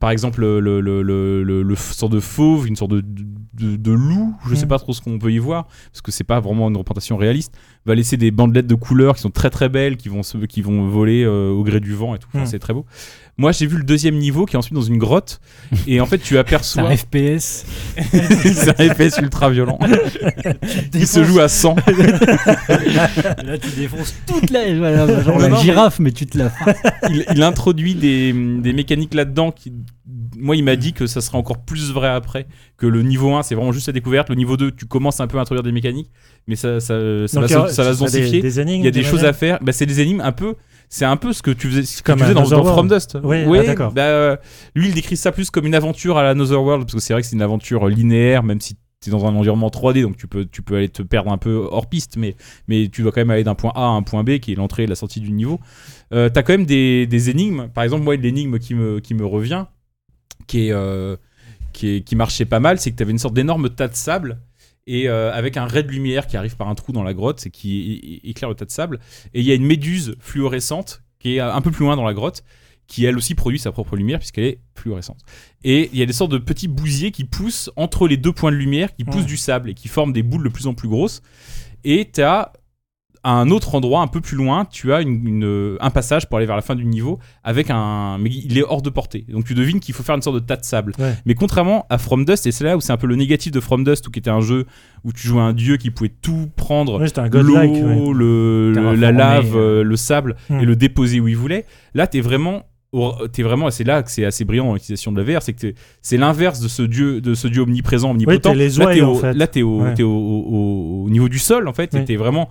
par 0.00 0.10
exemple, 0.10 0.40
le, 0.40 0.60
le, 0.80 1.42
le, 1.42 1.74
sorte 1.76 2.12
de 2.12 2.20
fauve, 2.20 2.68
une 2.68 2.76
sorte 2.76 2.92
de, 2.92 3.00
de, 3.00 3.76
de 3.76 3.90
loup, 3.92 4.34
je 4.48 4.54
sais 4.54 4.66
Mm. 4.66 4.68
pas 4.68 4.78
trop 4.78 4.92
ce 4.92 5.00
qu'on 5.00 5.18
peut 5.18 5.32
y 5.32 5.38
voir, 5.38 5.66
parce 5.90 6.02
que 6.02 6.12
c'est 6.12 6.24
pas 6.24 6.38
vraiment 6.40 6.68
une 6.68 6.76
représentation 6.76 7.16
réaliste, 7.16 7.56
va 7.84 7.94
laisser 7.96 8.16
des 8.16 8.30
bandelettes 8.30 8.66
de 8.68 8.74
couleurs 8.76 9.16
qui 9.16 9.22
sont 9.22 9.30
très 9.30 9.50
très 9.50 9.68
belles, 9.68 9.96
qui 9.96 10.08
vont, 10.08 10.22
se, 10.22 10.38
qui 10.38 10.62
vont 10.62 10.86
voler 10.88 11.24
euh, 11.24 11.50
au 11.50 11.64
gré 11.64 11.80
du 11.80 11.94
vent 11.94 12.14
et 12.14 12.18
tout. 12.18 12.28
Enfin, 12.32 12.44
Mm. 12.44 12.46
C'est 12.46 12.58
très 12.60 12.74
beau. 12.74 12.84
Moi, 13.40 13.52
j'ai 13.52 13.66
vu 13.66 13.76
le 13.76 13.84
deuxième 13.84 14.16
niveau 14.16 14.46
qui 14.46 14.56
est 14.56 14.58
ensuite 14.58 14.74
dans 14.74 14.82
une 14.82 14.98
grotte, 14.98 15.40
et 15.86 16.00
en 16.00 16.06
fait, 16.06 16.18
tu 16.18 16.34
C'est 16.34 16.38
aperçois. 16.38 16.82
un 16.82 16.96
FPS. 16.96 17.64
c'est 18.12 18.80
un 18.80 18.94
FPS 18.94 19.18
ultra 19.22 19.48
violent. 19.48 19.78
Il 20.94 21.06
se 21.06 21.22
joue 21.22 21.38
à 21.38 21.48
100. 21.48 21.76
Là, 22.68 23.58
tu 23.58 23.70
défonces 23.76 24.14
toute 24.26 24.50
la, 24.50 24.74
voilà, 24.76 25.06
genre 25.22 25.38
Non, 25.38 25.48
la 25.48 25.56
girafe, 25.56 25.98
mais 26.00 26.10
tu 26.12 26.26
te 26.26 26.36
la. 26.38 26.50
il, 27.10 27.24
il 27.34 27.42
introduit 27.42 27.94
des, 27.94 28.32
des 28.32 28.72
mécaniques 28.72 29.14
là-dedans 29.14 29.52
qui. 29.52 29.72
Moi, 30.40 30.54
il 30.56 30.62
m'a 30.62 30.76
dit 30.76 30.92
que 30.92 31.06
ça 31.06 31.20
serait 31.20 31.36
encore 31.38 31.58
plus 31.58 31.90
vrai 31.92 32.08
après. 32.08 32.46
Que 32.76 32.86
le 32.86 33.02
niveau 33.02 33.34
1, 33.34 33.42
c'est 33.42 33.54
vraiment 33.56 33.72
juste 33.72 33.88
la 33.88 33.92
découverte. 33.92 34.28
Le 34.28 34.36
niveau 34.36 34.56
2, 34.56 34.70
tu 34.70 34.86
commences 34.86 35.18
un 35.20 35.26
peu 35.26 35.38
à 35.38 35.40
introduire 35.40 35.64
des 35.64 35.72
mécaniques. 35.72 36.10
Mais 36.46 36.54
ça, 36.54 36.78
ça, 36.80 36.94
ça, 37.26 37.40
Donc, 37.40 37.50
va, 37.50 37.56
il 37.56 37.62
y 37.62 37.66
a- 37.66 37.72
se- 37.72 37.82
va 37.82 37.92
des- 37.92 37.98
densifier. 37.98 38.40
Des, 38.40 38.60
énigmes, 38.60 38.82
Il 38.82 38.84
y 38.84 38.88
a 38.88 38.92
des 38.92 39.02
choses 39.02 39.24
à 39.24 39.32
faire. 39.32 39.58
Bah, 39.62 39.72
c'est 39.72 39.86
des 39.86 40.00
énigmes 40.00 40.20
un 40.20 40.32
peu. 40.32 40.54
C'est 40.88 41.04
un 41.04 41.16
peu 41.16 41.32
ce 41.32 41.42
que 41.42 41.50
tu 41.50 41.68
faisais, 41.68 41.82
ce 41.82 42.02
que 42.02 42.06
Comme 42.06 42.18
tu 42.18 42.24
faisais 42.24 42.34
dans, 42.34 42.48
dans. 42.48 42.64
From 42.64 42.88
Dust. 42.88 43.18
Oui, 43.22 43.44
ah, 43.58 43.64
d'accord. 43.64 43.92
bah, 43.92 44.02
euh, 44.02 44.36
lui, 44.74 44.88
il 44.88 44.94
décrit 44.94 45.16
ça 45.16 45.32
plus 45.32 45.50
comme 45.50 45.66
une 45.66 45.74
aventure 45.74 46.16
à 46.16 46.22
la 46.22 46.30
Another 46.30 46.62
World. 46.62 46.84
Parce 46.84 46.94
que 46.94 47.00
c'est 47.00 47.12
vrai 47.12 47.22
que 47.22 47.28
c'est 47.28 47.36
une 47.36 47.42
aventure 47.42 47.88
linéaire, 47.88 48.42
même 48.42 48.60
si 48.60 48.76
es 49.06 49.10
dans 49.10 49.26
un 49.26 49.34
environnement 49.34 49.68
3D, 49.68 50.02
donc 50.02 50.16
tu 50.16 50.26
peux, 50.26 50.44
tu 50.44 50.62
peux 50.62 50.76
aller 50.76 50.88
te 50.88 51.02
perdre 51.02 51.30
un 51.30 51.38
peu 51.38 51.68
hors 51.70 51.88
piste, 51.88 52.16
mais, 52.16 52.34
mais 52.66 52.88
tu 52.88 53.02
dois 53.02 53.12
quand 53.12 53.20
même 53.20 53.30
aller 53.30 53.44
d'un 53.44 53.54
point 53.54 53.72
A 53.74 53.82
à 53.82 53.88
un 53.88 54.02
point 54.02 54.24
B, 54.24 54.38
qui 54.38 54.52
est 54.52 54.54
l'entrée 54.56 54.84
et 54.84 54.86
la 54.86 54.96
sortie 54.96 55.20
du 55.20 55.30
niveau. 55.30 55.60
Euh, 56.12 56.28
T'as 56.28 56.42
quand 56.42 56.52
même 56.54 56.66
des, 56.66 57.06
des 57.06 57.30
énigmes. 57.30 57.68
Par 57.68 57.84
exemple, 57.84 58.02
moi, 58.02 58.16
l'énigme 58.16 58.58
qui 58.58 58.74
me, 58.74 58.98
qui 59.00 59.14
me 59.14 59.24
revient, 59.24 59.66
qui, 60.46 60.68
est, 60.68 60.72
euh, 60.72 61.16
qui, 61.72 61.96
est, 61.96 62.00
qui 62.00 62.16
marchait 62.16 62.44
pas 62.44 62.60
mal, 62.60 62.80
c'est 62.80 62.90
que 62.90 62.96
tu 62.96 63.02
avais 63.02 63.12
une 63.12 63.18
sorte 63.18 63.34
d'énorme 63.34 63.68
tas 63.70 63.88
de 63.88 63.94
sable. 63.94 64.40
Et 64.90 65.06
euh, 65.08 65.30
avec 65.34 65.56
un 65.58 65.66
ray 65.66 65.84
de 65.84 65.88
lumière 65.90 66.26
qui 66.26 66.36
arrive 66.38 66.56
par 66.56 66.68
un 66.68 66.74
trou 66.74 66.92
dans 66.92 67.02
la 67.02 67.12
grotte, 67.12 67.40
c'est 67.40 67.50
qui 67.50 68.20
éclaire 68.24 68.48
le 68.48 68.54
tas 68.56 68.64
de 68.64 68.70
sable. 68.70 68.98
Et 69.34 69.40
il 69.40 69.46
y 69.46 69.52
a 69.52 69.54
une 69.54 69.66
méduse 69.66 70.16
fluorescente 70.18 71.02
qui 71.20 71.36
est 71.36 71.40
un 71.40 71.60
peu 71.60 71.70
plus 71.70 71.84
loin 71.84 71.94
dans 71.94 72.04
la 72.06 72.14
grotte, 72.14 72.42
qui 72.86 73.04
elle 73.04 73.18
aussi 73.18 73.34
produit 73.34 73.58
sa 73.58 73.70
propre 73.70 73.96
lumière 73.96 74.18
puisqu'elle 74.18 74.44
est 74.44 74.60
fluorescente. 74.74 75.18
Et 75.62 75.90
il 75.92 75.98
y 75.98 76.02
a 76.02 76.06
des 76.06 76.14
sortes 76.14 76.32
de 76.32 76.38
petits 76.38 76.68
bousiers 76.68 77.10
qui 77.10 77.24
poussent 77.24 77.70
entre 77.76 78.08
les 78.08 78.16
deux 78.16 78.32
points 78.32 78.50
de 78.50 78.56
lumière, 78.56 78.94
qui 78.96 79.04
poussent 79.04 79.16
Ouais. 79.16 79.24
du 79.24 79.36
sable 79.36 79.68
et 79.70 79.74
qui 79.74 79.88
forment 79.88 80.14
des 80.14 80.22
boules 80.22 80.44
de 80.44 80.48
plus 80.48 80.66
en 80.66 80.72
plus 80.72 80.88
grosses. 80.88 81.20
Et 81.84 82.10
tu 82.10 82.22
as 82.22 82.52
à 83.24 83.32
un 83.32 83.50
autre 83.50 83.74
endroit, 83.74 84.00
un 84.00 84.06
peu 84.06 84.20
plus 84.20 84.36
loin, 84.36 84.64
tu 84.70 84.92
as 84.92 85.00
une- 85.02 85.26
une- 85.26 85.76
un 85.80 85.90
passage 85.90 86.28
pour 86.28 86.38
aller 86.38 86.46
vers 86.46 86.56
la 86.56 86.62
fin 86.62 86.74
du 86.74 86.84
niveau 86.84 87.18
avec 87.44 87.68
un. 87.70 88.16
Mais 88.18 88.30
il 88.30 88.56
est 88.58 88.62
hors 88.62 88.82
de 88.82 88.90
portée. 88.90 89.24
Donc 89.28 89.44
tu 89.44 89.54
devines 89.54 89.80
qu'il 89.80 89.94
faut 89.94 90.02
faire 90.02 90.14
une 90.14 90.22
sorte 90.22 90.36
de 90.36 90.40
tas 90.40 90.56
de 90.56 90.64
sable. 90.64 90.92
Ouais. 90.98 91.14
Mais 91.26 91.34
contrairement 91.34 91.86
à 91.90 91.98
From 91.98 92.24
Dust, 92.24 92.46
et 92.46 92.52
c'est 92.52 92.64
là 92.64 92.76
où 92.76 92.80
c'est 92.80 92.92
un 92.92 92.96
peu 92.96 93.06
le 93.06 93.16
négatif 93.16 93.52
de 93.52 93.60
From 93.60 93.84
Dust, 93.84 94.06
où 94.06 94.10
qui 94.10 94.18
était 94.20 94.30
un 94.30 94.40
jeu 94.40 94.66
où 95.04 95.12
tu 95.12 95.26
jouais 95.26 95.40
un 95.42 95.52
dieu 95.52 95.76
qui 95.76 95.90
pouvait 95.90 96.08
tout 96.22 96.48
prendre 96.56 97.00
Ouais, 97.00 97.18
un 97.18 97.28
l'eau, 97.42 97.54
ouais. 97.56 98.14
le, 98.14 98.94
la 98.96 99.12
lave, 99.12 99.56
euh. 99.56 99.80
euh, 99.80 99.82
le 99.82 99.96
sable 99.96 100.36
Hmm. 100.50 100.60
et 100.60 100.64
le 100.64 100.76
déposer 100.76 101.20
où 101.20 101.28
il 101.28 101.36
voulait. 101.36 101.66
Là, 101.94 102.06
t'es 102.06 102.20
vraiment, 102.20 102.64
au- 102.92 103.12
t'es 103.30 103.42
vraiment, 103.42 103.68
et 103.68 103.70
c'est 103.70 103.84
là 103.84 104.02
que 104.02 104.10
c'est 104.10 104.24
assez 104.24 104.44
brillant 104.44 104.66
dans 104.66 104.74
l'utilisation 104.74 105.12
de 105.12 105.20
la 105.20 105.24
VR, 105.38 105.42
c'est 105.42 105.52
que 105.52 105.74
c'est 106.02 106.16
l'inverse 106.16 106.60
de 106.60 106.68
ce 106.68 106.82
dieu, 106.82 107.20
de 107.20 107.34
ce 107.34 107.46
dieu 107.48 107.62
omniprésent, 107.62 108.10
omnipotent. 108.10 108.40
t'es 108.50 108.54
les 108.54 108.68
là, 108.70 108.74
t'es 108.76 108.82
ouailles, 108.84 109.02
en 109.02 109.10
au, 109.10 109.14
fait. 109.16 109.62
au, 109.62 109.80
Ouais. 109.82 110.02
au, 110.02 110.08
au- 110.08 111.04
au 111.06 111.10
niveau 111.10 111.28
du 111.28 111.38
sol 111.38 111.68
en 111.68 111.72
fait, 111.72 111.94
et 111.94 111.98
Oui. 111.98 112.04
t'es 112.04 112.16
vraiment 112.16 112.48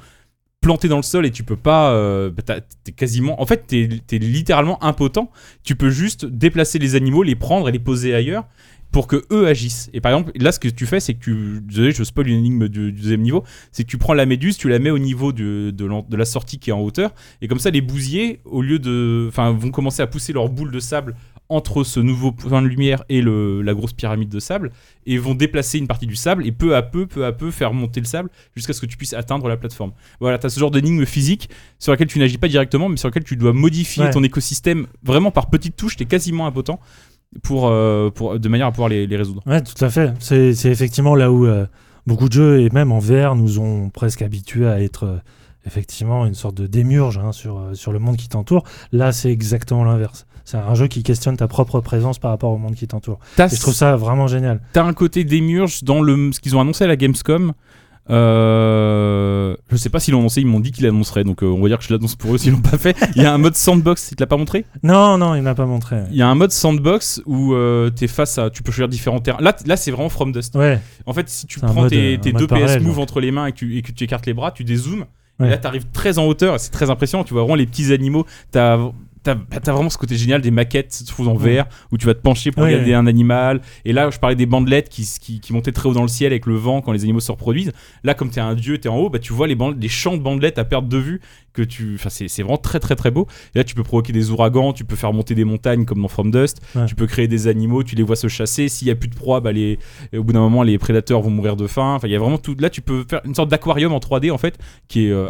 planté 0.62 0.88
dans 0.88 0.98
le 0.98 1.04
sol 1.04 1.26
et 1.26 1.32
tu 1.32 1.44
peux 1.44 1.56
pas, 1.56 1.92
euh, 1.92 2.30
bah, 2.30 2.60
t'es 2.84 2.92
quasiment, 2.92 3.42
en 3.42 3.46
fait, 3.46 3.66
t'es 3.68 3.88
es 4.12 4.18
littéralement 4.20 4.84
impotent. 4.84 5.32
Tu 5.64 5.76
peux 5.76 5.90
juste 5.90 6.26
déplacer 6.26 6.80
les 6.80 6.96
animaux, 6.96 7.24
les 7.24 7.36
prendre 7.36 7.70
et 7.70 7.72
les 7.72 7.80
poser 7.80 8.14
ailleurs 8.14 8.46
pour 8.92 9.08
que 9.08 9.24
eux 9.32 9.48
agissent. 9.48 9.90
Et 9.94 10.02
par 10.02 10.12
exemple, 10.12 10.32
là, 10.36 10.52
ce 10.52 10.60
que 10.60 10.68
tu 10.68 10.86
fais, 10.86 11.00
c'est 11.00 11.14
que 11.14 11.20
tu, 11.20 11.60
désolé, 11.62 11.92
je 11.92 12.04
spoil 12.04 12.28
une 12.28 12.40
énigme 12.40 12.68
du, 12.68 12.92
deuxième 12.92 13.22
niveau, 13.22 13.44
c'est 13.72 13.84
que 13.84 13.90
tu 13.90 13.98
prends 13.98 14.14
la 14.14 14.26
méduse, 14.26 14.58
tu 14.58 14.70
la 14.70 14.80
mets 14.80 14.90
au 14.90 15.00
niveau 15.00 15.34
de, 15.34 15.72
de 15.72 16.18
la 16.18 16.26
sortie 16.26 16.58
qui 16.58 16.70
est 16.70 16.74
en 16.74 16.82
hauteur, 16.82 17.14
et 17.42 17.48
comme 17.48 17.60
ça, 17.60 17.70
les 17.70 17.82
bousiers, 17.82 18.40
au 18.46 18.62
lieu 18.62 18.80
de, 18.80 19.26
enfin, 19.28 19.52
vont 19.52 19.72
commencer 19.72 20.02
à 20.02 20.08
pousser 20.08 20.34
leurs 20.34 20.50
boules 20.50 20.72
de 20.72 20.80
sable 20.80 21.16
entre 21.50 21.84
ce 21.84 22.00
nouveau 22.00 22.32
point 22.32 22.62
de 22.62 22.68
lumière 22.68 23.04
et 23.10 23.22
le, 23.22 23.62
la 23.62 23.74
grosse 23.74 23.94
pyramide 23.94 24.30
de 24.30 24.40
sable, 24.40 24.72
et 25.06 25.18
vont 25.18 25.34
déplacer 25.34 25.78
une 25.78 25.88
partie 25.88 26.06
du 26.08 26.16
sable, 26.16 26.46
et 26.46 26.52
peu 26.52 26.76
à 26.76 26.82
peu, 26.82 27.06
peu 27.08 27.26
à 27.26 27.32
peu, 27.32 27.52
faire 27.52 27.74
monter 27.74 28.00
le 28.02 28.06
sable 28.06 28.30
jusqu'à 28.56 28.74
ce 28.74 28.82
que 28.82 28.86
tu 28.86 28.98
puisses 28.98 29.14
atteindre 29.14 29.48
la 29.48 29.56
plateforme. 29.58 29.92
Voilà, 30.20 30.38
tu 30.38 30.46
as 30.46 30.50
ce 30.50 30.60
genre 30.60 30.72
d'énigme 30.72 31.06
physique 31.06 31.50
sur 31.80 31.92
laquelle 31.94 32.08
tu 32.08 32.20
n'agis 32.20 32.38
pas 32.38 32.48
directement, 32.50 32.90
mais 32.90 32.98
sur 32.98 33.08
laquelle 33.08 33.24
tu 33.24 33.36
dois 33.38 33.54
modifier 33.54 34.04
Ouais. 34.04 34.10
ton 34.12 34.24
écosystème 34.24 34.88
vraiment 35.04 35.32
par 35.32 35.50
petites 35.50 35.76
touches, 35.78 35.96
tu 35.96 36.04
es 36.04 36.06
quasiment 36.08 36.48
impotent. 36.48 36.80
Pour, 37.44 37.68
euh, 37.68 38.10
pour, 38.10 38.40
de 38.40 38.50
manière 38.50 38.68
à 38.68 38.72
pouvoir 38.72 38.88
les, 38.88 39.06
les 39.06 39.18
résoudre. 39.18 39.42
Ouais, 39.46 39.62
tout 39.62 39.84
à 39.84 39.90
fait. 39.90 40.14
C'est 40.22 40.54
effectivement 40.66 41.14
là 41.14 41.30
où 41.30 41.46
euh, 41.46 41.66
beaucoup 42.06 42.30
de 42.30 42.34
jeux, 42.34 42.62
et 42.62 42.70
même 42.70 42.92
en 42.94 43.00
VR, 43.00 43.36
nous 43.36 43.60
ont 43.60 43.90
presque 43.90 44.22
habitués 44.22 44.66
à 44.66 44.82
être 44.82 45.04
euh, 45.04 45.18
effectivement 45.66 46.26
une 46.26 46.34
sorte 46.36 46.56
de 46.56 46.68
démiurge 46.68 47.18
hein, 47.18 47.34
sur, 47.34 47.62
sur 47.74 47.92
le 47.92 48.00
monde 48.00 48.16
qui 48.16 48.30
t'entoure. 48.30 48.64
Là, 48.94 49.12
c'est 49.12 49.30
exactement 49.32 49.84
l'inverse. 49.84 50.26
C'est 50.48 50.56
un 50.56 50.76
jeu 50.76 50.88
qui 50.88 51.04
questionne 51.04 51.36
ta 51.36 51.50
propre 51.50 51.82
présence 51.82 52.20
par 52.20 52.32
rapport 52.32 52.54
au 52.54 52.58
monde 52.58 52.74
qui 52.74 52.88
t'entoure. 52.88 53.20
Et 53.38 53.50
je 53.54 53.60
trouve 53.60 53.74
ça 53.74 53.98
vraiment 53.98 54.28
génial. 54.28 54.62
t'as 54.72 54.86
un 54.86 54.94
côté 54.94 55.26
démiurge 55.26 55.84
dans 55.84 56.02
le, 56.02 56.32
ce 56.32 56.40
qu'ils 56.40 56.56
ont 56.56 56.62
annoncé 56.62 56.86
à 56.86 56.88
la 56.88 56.96
Gamescom. 56.96 57.52
Euh, 58.10 59.58
je 59.70 59.76
sais 59.76 59.90
pas 59.90 60.00
s'ils 60.00 60.14
l'ont 60.14 60.22
annoncé, 60.22 60.40
ils 60.40 60.48
m'ont 60.48 60.62
dit 60.62 60.72
qu'ils 60.72 60.86
l'annonceraient, 60.86 61.26
donc 61.26 61.44
euh, 61.44 61.48
on 61.48 61.62
va 61.62 61.68
dire 61.68 61.78
que 61.78 61.84
je 61.84 61.94
l'annonce 61.94 62.16
pour 62.16 62.34
eux 62.34 62.38
s'ils 62.38 62.54
l'ont 62.54 62.62
pas 62.62 62.78
fait. 62.78 62.96
Il 63.18 63.24
y 63.24 63.26
a 63.26 63.34
un 63.34 63.38
mode 63.38 63.58
sandbox, 63.58 64.14
il 64.14 64.16
te 64.16 64.24
l'a 64.24 64.28
pas 64.28 64.38
montré? 64.38 64.64
Non, 64.84 65.18
non, 65.18 65.36
il 65.36 65.42
m'a 65.42 65.54
pas 65.54 65.66
montré. 65.66 65.98
Il 66.12 66.16
y 66.16 66.22
a 66.22 66.30
un 66.30 66.36
mode 66.36 66.54
sandbox 66.54 67.22
où 67.26 67.54
euh, 67.54 67.90
t'es 67.90 68.08
face 68.08 68.38
à. 68.38 68.50
Tu 68.50 68.64
peux 68.64 68.72
choisir 68.72 68.88
différents 68.88 69.20
terrains. 69.20 69.42
Là, 69.42 69.54
là 69.66 69.76
c'est 69.76 69.92
vraiment 69.92 70.08
From 70.08 70.32
Dust. 70.32 70.56
Ouais, 70.56 70.80
En 71.06 71.12
fait, 71.12 71.28
si 71.28 71.46
tu 71.46 71.60
prends 71.60 71.74
mode, 71.74 71.90
tes, 71.90 72.16
euh, 72.16 72.20
tes 72.20 72.32
deux 72.32 72.48
PS 72.48 72.80
Move 72.80 73.00
entre 73.00 73.20
les 73.20 73.32
mains 73.32 73.48
et 73.48 73.52
que, 73.52 73.58
tu, 73.58 73.78
et 73.78 73.82
que 73.82 73.92
tu 73.92 74.06
écartes 74.06 74.26
les 74.26 74.34
bras, 74.34 74.52
tu 74.52 74.64
dézoomes. 74.64 75.08
Ouais. 75.42 75.48
Et 75.48 75.50
là, 75.50 75.58
t'arrives 75.58 75.88
très 75.92 76.18
en 76.18 76.26
hauteur, 76.26 76.56
et 76.56 76.60
c'est 76.60 76.72
très 76.72 76.90
impressionnant. 76.90 77.26
Tu 77.26 77.34
vois 77.34 77.42
vraiment 77.42 77.56
les 77.56 77.68
petits 77.68 77.92
animaux. 77.92 78.26
T'as. 78.52 78.80
T'as 79.28 79.36
bah, 79.36 79.60
t'as 79.62 79.74
vraiment 79.74 79.90
ce 79.90 79.98
côté 79.98 80.16
génial 80.16 80.40
des 80.40 80.52
maquettes 80.52 81.04
je 81.06 81.12
trouve, 81.12 81.28
en. 81.28 81.34
VR 81.34 81.66
où 81.92 81.98
tu 81.98 82.06
vas 82.06 82.14
te 82.14 82.22
pencher 82.22 82.52
pour 82.52 82.64
Ouais, 82.64 82.70
regarder 82.70 82.92
ouais. 82.92 82.96
un 82.96 83.08
animal. 83.08 83.60
Et 83.84 83.92
là, 83.92 84.10
je 84.10 84.20
parlais 84.20 84.38
des 84.38 84.46
bandelettes 84.46 84.88
qui, 84.88 85.06
qui, 85.20 85.42
qui 85.42 85.52
montaient 85.52 85.74
très 85.74 85.90
haut 85.90 85.94
dans 85.94 86.02
le 86.02 86.08
ciel 86.08 86.32
avec 86.32 86.46
le 86.46 86.56
vent 86.56 86.80
quand 86.80 86.94
les 86.94 87.04
animaux 87.04 87.20
se 87.20 87.30
reproduisent. 87.34 87.74
Là, 88.06 88.14
comme 88.14 88.30
t'es 88.30 88.40
un 88.40 88.56
dieu, 88.56 88.78
t'es 88.78 88.88
en 88.88 88.96
haut, 88.96 89.10
bah, 89.10 89.20
tu 89.20 89.34
vois 89.34 89.48
les, 89.48 89.58
champs 89.90 90.16
de 90.16 90.22
bandelettes 90.22 90.58
à 90.60 90.64
perte 90.64 90.88
de 90.88 90.98
vue. 90.98 91.20
que 91.52 91.62
tu 91.62 91.96
Enfin, 91.96 92.10
c'est 92.10 92.42
vraiment 92.42 92.58
très 92.58 92.80
très 92.80 92.96
très 92.96 93.12
beau. 93.12 93.28
Et 93.54 93.58
là, 93.58 93.66
tu 93.66 93.76
peux 93.76 93.84
provoquer 93.84 94.14
des 94.14 94.30
ouragans, 94.30 94.72
tu 94.72 94.86
peux 94.86 94.96
faire 94.96 95.12
monter 95.12 95.36
des 95.36 95.44
montagnes 95.44 95.84
comme 95.84 96.02
dans 96.02 96.08
From 96.08 96.32
Dust. 96.32 96.62
Ouais. 96.74 96.86
Tu 96.86 96.96
peux 96.96 97.06
créer 97.06 97.28
des 97.28 97.48
animaux, 97.50 97.84
tu 97.84 97.96
les 97.98 98.04
vois 98.04 98.16
se 98.16 98.30
chasser. 98.30 98.70
S'il 98.70 98.88
y 98.88 98.92
a 98.92 98.96
plus 98.96 99.10
de 99.10 99.16
proie, 99.16 99.42
bah, 99.42 99.52
les, 99.52 99.78
au 100.16 100.24
bout 100.24 100.32
d'un 100.32 100.40
moment, 100.40 100.64
les 100.64 100.78
prédateurs 100.78 101.20
vont 101.22 101.32
mourir 101.32 101.58
de 101.58 101.68
faim. 101.68 101.96
Enfin, 101.96 102.08
il 102.08 102.12
y 102.12 102.16
a 102.16 102.20
vraiment 102.20 102.38
tout. 102.38 102.56
Là, 102.58 102.70
tu 102.70 102.80
peux 102.82 103.04
faire 103.10 103.20
une 103.26 103.36
sorte 103.36 103.50
d'aquarium 103.50 103.92
en 103.92 104.00
3D 104.00 104.32
en 104.32 104.38
fait, 104.38 104.58
qui 104.88 105.08
est 105.08 105.12
euh, 105.12 105.28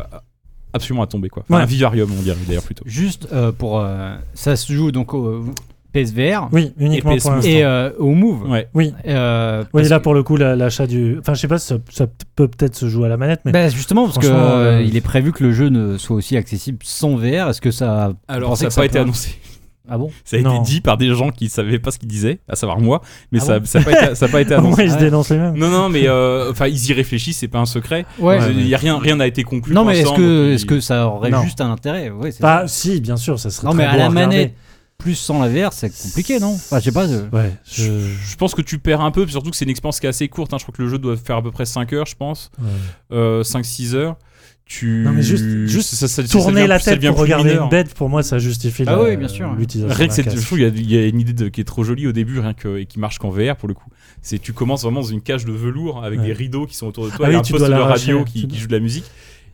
absolument 0.73 1.03
à 1.03 1.07
tomber 1.07 1.29
quoi. 1.29 1.43
Enfin, 1.43 1.57
Ouais. 1.57 1.63
Un 1.63 1.65
vivarium, 1.65 2.09
on 2.17 2.21
dirait 2.21 2.37
d'ailleurs 2.47 2.63
plutôt. 2.63 2.83
Juste 2.85 3.27
euh, 3.33 3.51
pour. 3.51 3.79
euh, 3.79 4.15
ça 4.33 4.55
se 4.55 4.71
joue 4.73 4.91
donc 4.91 5.13
au 5.13 5.45
PSVR 5.93 6.49
oui, 6.51 6.73
uniquement 6.77 7.15
PS 7.15 7.23
pour 7.23 7.31
Move. 7.31 7.37
l'instant. 7.45 7.57
et 7.57 7.63
euh, 7.63 7.89
au 7.97 8.11
Move. 8.11 8.49
Ouais. 8.49 8.67
Oui, 8.73 8.93
Euh, 9.07 9.63
oui 9.73 9.87
là 9.87 9.97
que- 9.97 10.03
pour 10.03 10.13
le 10.13 10.21
coup, 10.21 10.35
la- 10.37 10.55
l'achat 10.55 10.85
du. 10.85 11.17
Enfin, 11.19 11.33
je 11.33 11.39
sais 11.39 11.47
pas, 11.47 11.57
si 11.57 11.67
ça, 11.67 11.77
ça 11.89 12.05
peut 12.35 12.47
peut-être 12.47 12.75
se 12.75 12.87
jouer 12.89 13.05
à 13.05 13.09
la 13.09 13.17
manette, 13.17 13.39
mais. 13.45 13.51
Bah, 13.51 13.69
justement, 13.69 14.05
parce 14.05 14.19
que 14.19 14.27
euh, 14.27 14.77
euh, 14.77 14.81
il 14.85 14.95
est 14.95 15.01
prévu 15.01 15.31
que 15.31 15.43
le 15.43 15.53
jeu 15.53 15.69
ne 15.69 15.97
soit 15.97 16.15
aussi 16.17 16.37
accessible 16.37 16.79
sans 16.83 17.15
VR. 17.15 17.49
Est-ce 17.49 17.61
que 17.61 17.71
ça. 17.71 18.13
Alors, 18.27 18.57
ça 18.57 18.65
n'a 18.65 18.71
pas 18.71 18.85
été 18.85 18.95
peut- 18.95 18.99
annoncé. 19.03 19.39
Ah 19.89 19.97
bon 19.97 20.11
Ça 20.25 20.37
a 20.37 20.41
Non. 20.41 20.61
été 20.61 20.71
dit 20.71 20.81
par 20.81 20.97
des 20.97 21.13
gens 21.15 21.29
qui 21.31 21.49
savaient 21.49 21.79
pas 21.79 21.91
ce 21.91 21.99
qu'ils 21.99 22.09
disaient, 22.09 22.39
à 22.49 22.55
savoir 22.55 22.79
moi, 22.79 23.01
mais 23.31 23.39
Ah 23.41 23.45
ça 23.45 23.59
bon 23.59 23.65
n'a 23.75 23.85
pas, 24.07 24.15
ça 24.15 24.27
pas 24.27 24.41
été 24.41 24.55
Au 24.55 24.61
moins, 24.61 24.67
annoncé. 24.73 24.83
ils 24.85 24.91
se 24.91 24.97
dénoncent 24.97 25.29
les 25.29 25.37
mêmes. 25.37 25.55
Non, 25.57 25.69
non, 25.69 25.89
mais 25.89 26.07
euh, 26.07 26.51
enfin, 26.51 26.67
ils 26.67 26.89
y 26.89 26.93
réfléchissent, 26.93 27.37
c'est 27.37 27.47
pas 27.47 27.59
un 27.59 27.65
secret. 27.65 28.05
Ouais. 28.19 28.37
Ouais, 28.39 28.51
Il 28.53 28.67
y 28.67 28.75
a 28.75 28.77
rien, 28.77 28.99
rien 28.99 29.15
n'a 29.15 29.27
été 29.27 29.43
conclu. 29.43 29.73
Non, 29.73 29.85
mais 29.85 29.99
est-ce 29.99 30.13
que, 30.13 30.51
est-ce 30.53 30.65
que 30.65 30.79
ça 30.79 31.07
aurait 31.07 31.29
Non. 31.29 31.43
juste 31.43 31.61
un 31.61 31.71
intérêt 31.71 32.09
ouais, 32.09 32.31
Bah, 32.39 32.61
ça. 32.61 32.67
si, 32.67 32.99
bien 33.01 33.17
sûr, 33.17 33.39
ça 33.39 33.49
serait 33.49 33.65
Non, 33.67 33.73
très 33.73 33.83
mais 33.83 33.85
à 33.89 33.95
la 33.97 34.09
manette, 34.09 34.53
plus 34.97 35.15
sans 35.15 35.39
la 35.41 35.47
VR, 35.47 35.73
c'est 35.73 35.89
compliqué, 35.89 36.39
non 36.39 36.53
Enfin, 36.55 36.79
je 36.79 36.85
sais 36.85 36.91
pas. 36.91 37.07
je- 37.07 37.33
Ouais, 37.35 37.53
Je, 37.65 37.83
je. 37.83 37.89
je 38.31 38.35
pense 38.35 38.55
que 38.55 38.61
tu 38.63 38.79
perds 38.79 39.01
un 39.01 39.11
peu, 39.11 39.27
surtout 39.27 39.51
que 39.51 39.55
c'est 39.55 39.65
une 39.65 39.71
expérience 39.71 39.99
qui 39.99 40.07
est 40.07 40.09
assez 40.09 40.27
courte. 40.27 40.53
hein. 40.53 40.57
Je 40.57 40.63
crois 40.63 40.73
que 40.75 40.81
le 40.81 40.89
jeu 40.89 40.97
doit 40.97 41.15
faire 41.15 41.37
à 41.37 41.41
peu 41.43 41.51
près 41.51 41.65
5 41.65 41.93
heures, 41.93 42.07
je 42.07 42.15
pense. 42.15 42.49
ouais. 42.59 42.65
Euh, 43.13 43.43
5-6 43.43 43.93
heures. 43.95 44.15
Tu... 44.67 45.01
Non, 45.05 45.13
mais 45.13 45.21
juste- 45.21 45.45
juste 45.67 45.95
ça, 45.95 46.07
ça- 46.09 46.23
ça 46.23 46.27
Tourner 46.27 46.55
devient- 46.61 46.67
la 46.67 46.79
tête 46.79 46.99
pour 47.07 47.17
regarder 47.19 47.51
mineur. 47.51 47.63
une 47.63 47.69
bête, 47.69 47.93
pour 47.93 48.09
moi, 48.09 48.21
ça 48.21 48.37
justifie 48.37 48.83
Ah 48.85 48.97
la- 48.97 49.03
oui, 49.03 49.15
bien 49.15 49.29
sûr. 49.29 49.53
l'utilisation. 49.53 49.95
Rien 49.97 50.07
que 50.07 50.13
y 50.57 50.65
a- 50.65 50.67
il 50.67 50.91
y, 50.91 50.97
a 50.97 51.05
une 51.07 51.21
idée 51.21 51.31
de- 51.31 51.47
qui 51.47 51.61
est 51.61 51.63
trop 51.63 51.85
jolie 51.85 52.05
au 52.05 52.11
début, 52.11 52.39
rien 52.39 52.53
que, 52.53 52.77
et 52.77 52.85
qui 52.85 52.99
marche 52.99 53.17
qu'en 53.17 53.29
VR 53.29 53.55
pour 53.55 53.69
le 53.69 53.73
coup. 53.73 53.89
C'est 54.21 54.39
tu 54.39 54.51
commences 54.51 54.83
vraiment 54.83 54.99
dans 55.01 55.07
une 55.07 55.21
cage 55.21 55.45
de 55.45 55.53
velours 55.53 56.03
avec 56.03 56.19
Ouais. 56.19 56.25
des 56.27 56.33
rideaux 56.33 56.65
qui 56.65 56.75
sont 56.75 56.87
autour 56.87 57.05
de 57.05 57.11
toi, 57.11 57.19
Ah 57.21 57.27
a 57.27 57.29
oui, 57.29 57.35
un 57.37 57.41
tu 57.43 57.53
poste 57.53 57.65
dois 57.65 57.73
de 57.77 57.81
radio 57.81 58.25
qui, 58.25 58.41
qui 58.41 58.47
dois- 58.47 58.57
joue 58.57 58.67
de 58.67 58.73
la 58.73 58.79
musique. 58.81 59.05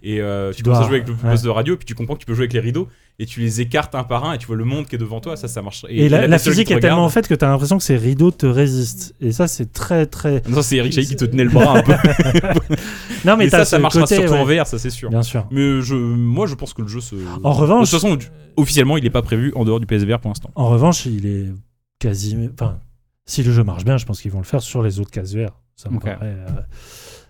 Et 0.01 0.20
euh, 0.20 0.49
tu, 0.51 0.57
Tu 0.57 0.64
commences 0.64 0.78
à 0.78 0.82
dois- 0.82 0.88
jouer 0.89 0.95
avec 0.97 1.07
le 1.07 1.14
ouais. 1.14 1.32
poste 1.32 1.43
de 1.45 1.49
radio, 1.49 1.78
puis 1.78 1.86
tu 1.86 1.93
comprends 1.95 2.16
que 2.16 2.20
tu 2.20 2.26
peux 2.26 2.34
jouer 2.34 2.43
avec 2.43 2.53
les 2.53 2.59
rideaux, 2.59 2.89
et 3.20 3.26
tu 3.26 3.39
les 3.41 3.61
écartes 3.61 3.93
un 3.95 4.03
par 4.03 4.26
un, 4.26 4.34
et 4.34 4.38
tu 4.38 4.47
vois 4.47 4.55
le 4.55 4.64
monde 4.66 4.88
qui 4.88 4.95
est 4.95 4.97
devant 4.97 5.20
toi, 5.22 5.38
ça, 5.38 5.47
ça 5.47 5.61
marche. 5.61 5.86
Et, 5.88 6.09
la, 6.09 6.39
physique 6.39 6.72
est 6.72 6.76
te 6.76 6.80
tellement 6.82 6.97
regarde- 6.97 7.11
faite 7.14 7.28
que 7.28 7.36
tu 7.36 7.45
as 7.45 7.47
l'impression 7.47 7.78
que 7.78 7.84
ces 7.84 7.95
rideaux 7.97 8.32
te 8.32 8.45
résistent. 8.45 9.14
Et 9.22 9.32
ça, 9.32 9.47
c'est 9.47 9.72
très, 9.72 10.05
très. 10.07 10.41
Non, 10.49 10.61
c'est 10.61 10.78
Eric 10.78 10.91
qui 10.93 11.16
te 11.16 11.26
tenait 11.26 11.43
le 11.43 11.49
bras 11.51 11.78
un 11.78 11.84
peu. 11.84 11.93
Non, 13.26 13.38
mais, 13.38 13.45
Mais 13.45 13.49
ça, 13.49 13.64
ça 13.66 13.80
marchera 13.80 14.01
côté, 14.03 14.16
surtout 14.16 14.34
en. 14.34 14.43
VR, 14.43 14.68
ça 14.68 14.78
c'est 14.78 14.89
sûr. 14.89 15.09
Bien 15.09 15.24
sûr. 15.24 15.47
Mais 15.49 15.82
je, 15.82 15.95
moi, 15.95 16.45
je 16.47 16.55
pense 16.55 16.74
que 16.74 16.82
le 16.82 16.88
jeu 16.89 16.99
se. 16.99 17.16
En 17.43 17.53
revanche- 17.53 17.89
de 17.89 17.97
toute 17.97 18.01
façon, 18.01 18.18
officiellement, 18.57 18.97
il 18.97 19.03
n'est 19.05 19.09
pas 19.09 19.22
prévu 19.22 19.53
en 19.55 19.64
dehors 19.64 19.80
du 19.80 19.86
PSVR 19.86 20.20
pour 20.20 20.30
l'instant. 20.30 20.49
En 20.55 20.68
revanche, 20.70 21.05
il 21.05 21.26
est 21.26 21.45
quasi. 21.99 22.38
Enfin, 22.53 22.80
si 23.26 23.41
le 23.43 23.53
jeu 23.53 23.64
marche 23.64 23.86
bien, 23.86 23.97
je 23.97 24.05
pense 24.05 24.22
qu'ils 24.22 24.32
vont 24.32 24.39
le 24.39 24.43
faire 24.45 24.61
sur 24.61 24.84
les 24.84 24.99
autres 24.99 25.11
cases 25.11 25.34
VR. 25.34 25.51
Ça 25.78 25.89
me 25.89 25.99
paraît. 25.99 26.18
euh, 26.22 26.45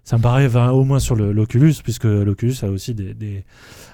Ça 0.03 0.17
me 0.17 0.21
paraît 0.21 0.45
enfin, 0.47 0.69
au 0.71 0.83
moins 0.83 0.99
sur 0.99 1.15
l'Oculus, 1.15 1.75
puisque 1.81 2.03
l'Oculus 2.03 2.55
a 2.63 2.67
aussi 2.67 2.93
des, 2.93 3.13
des, 3.13 3.45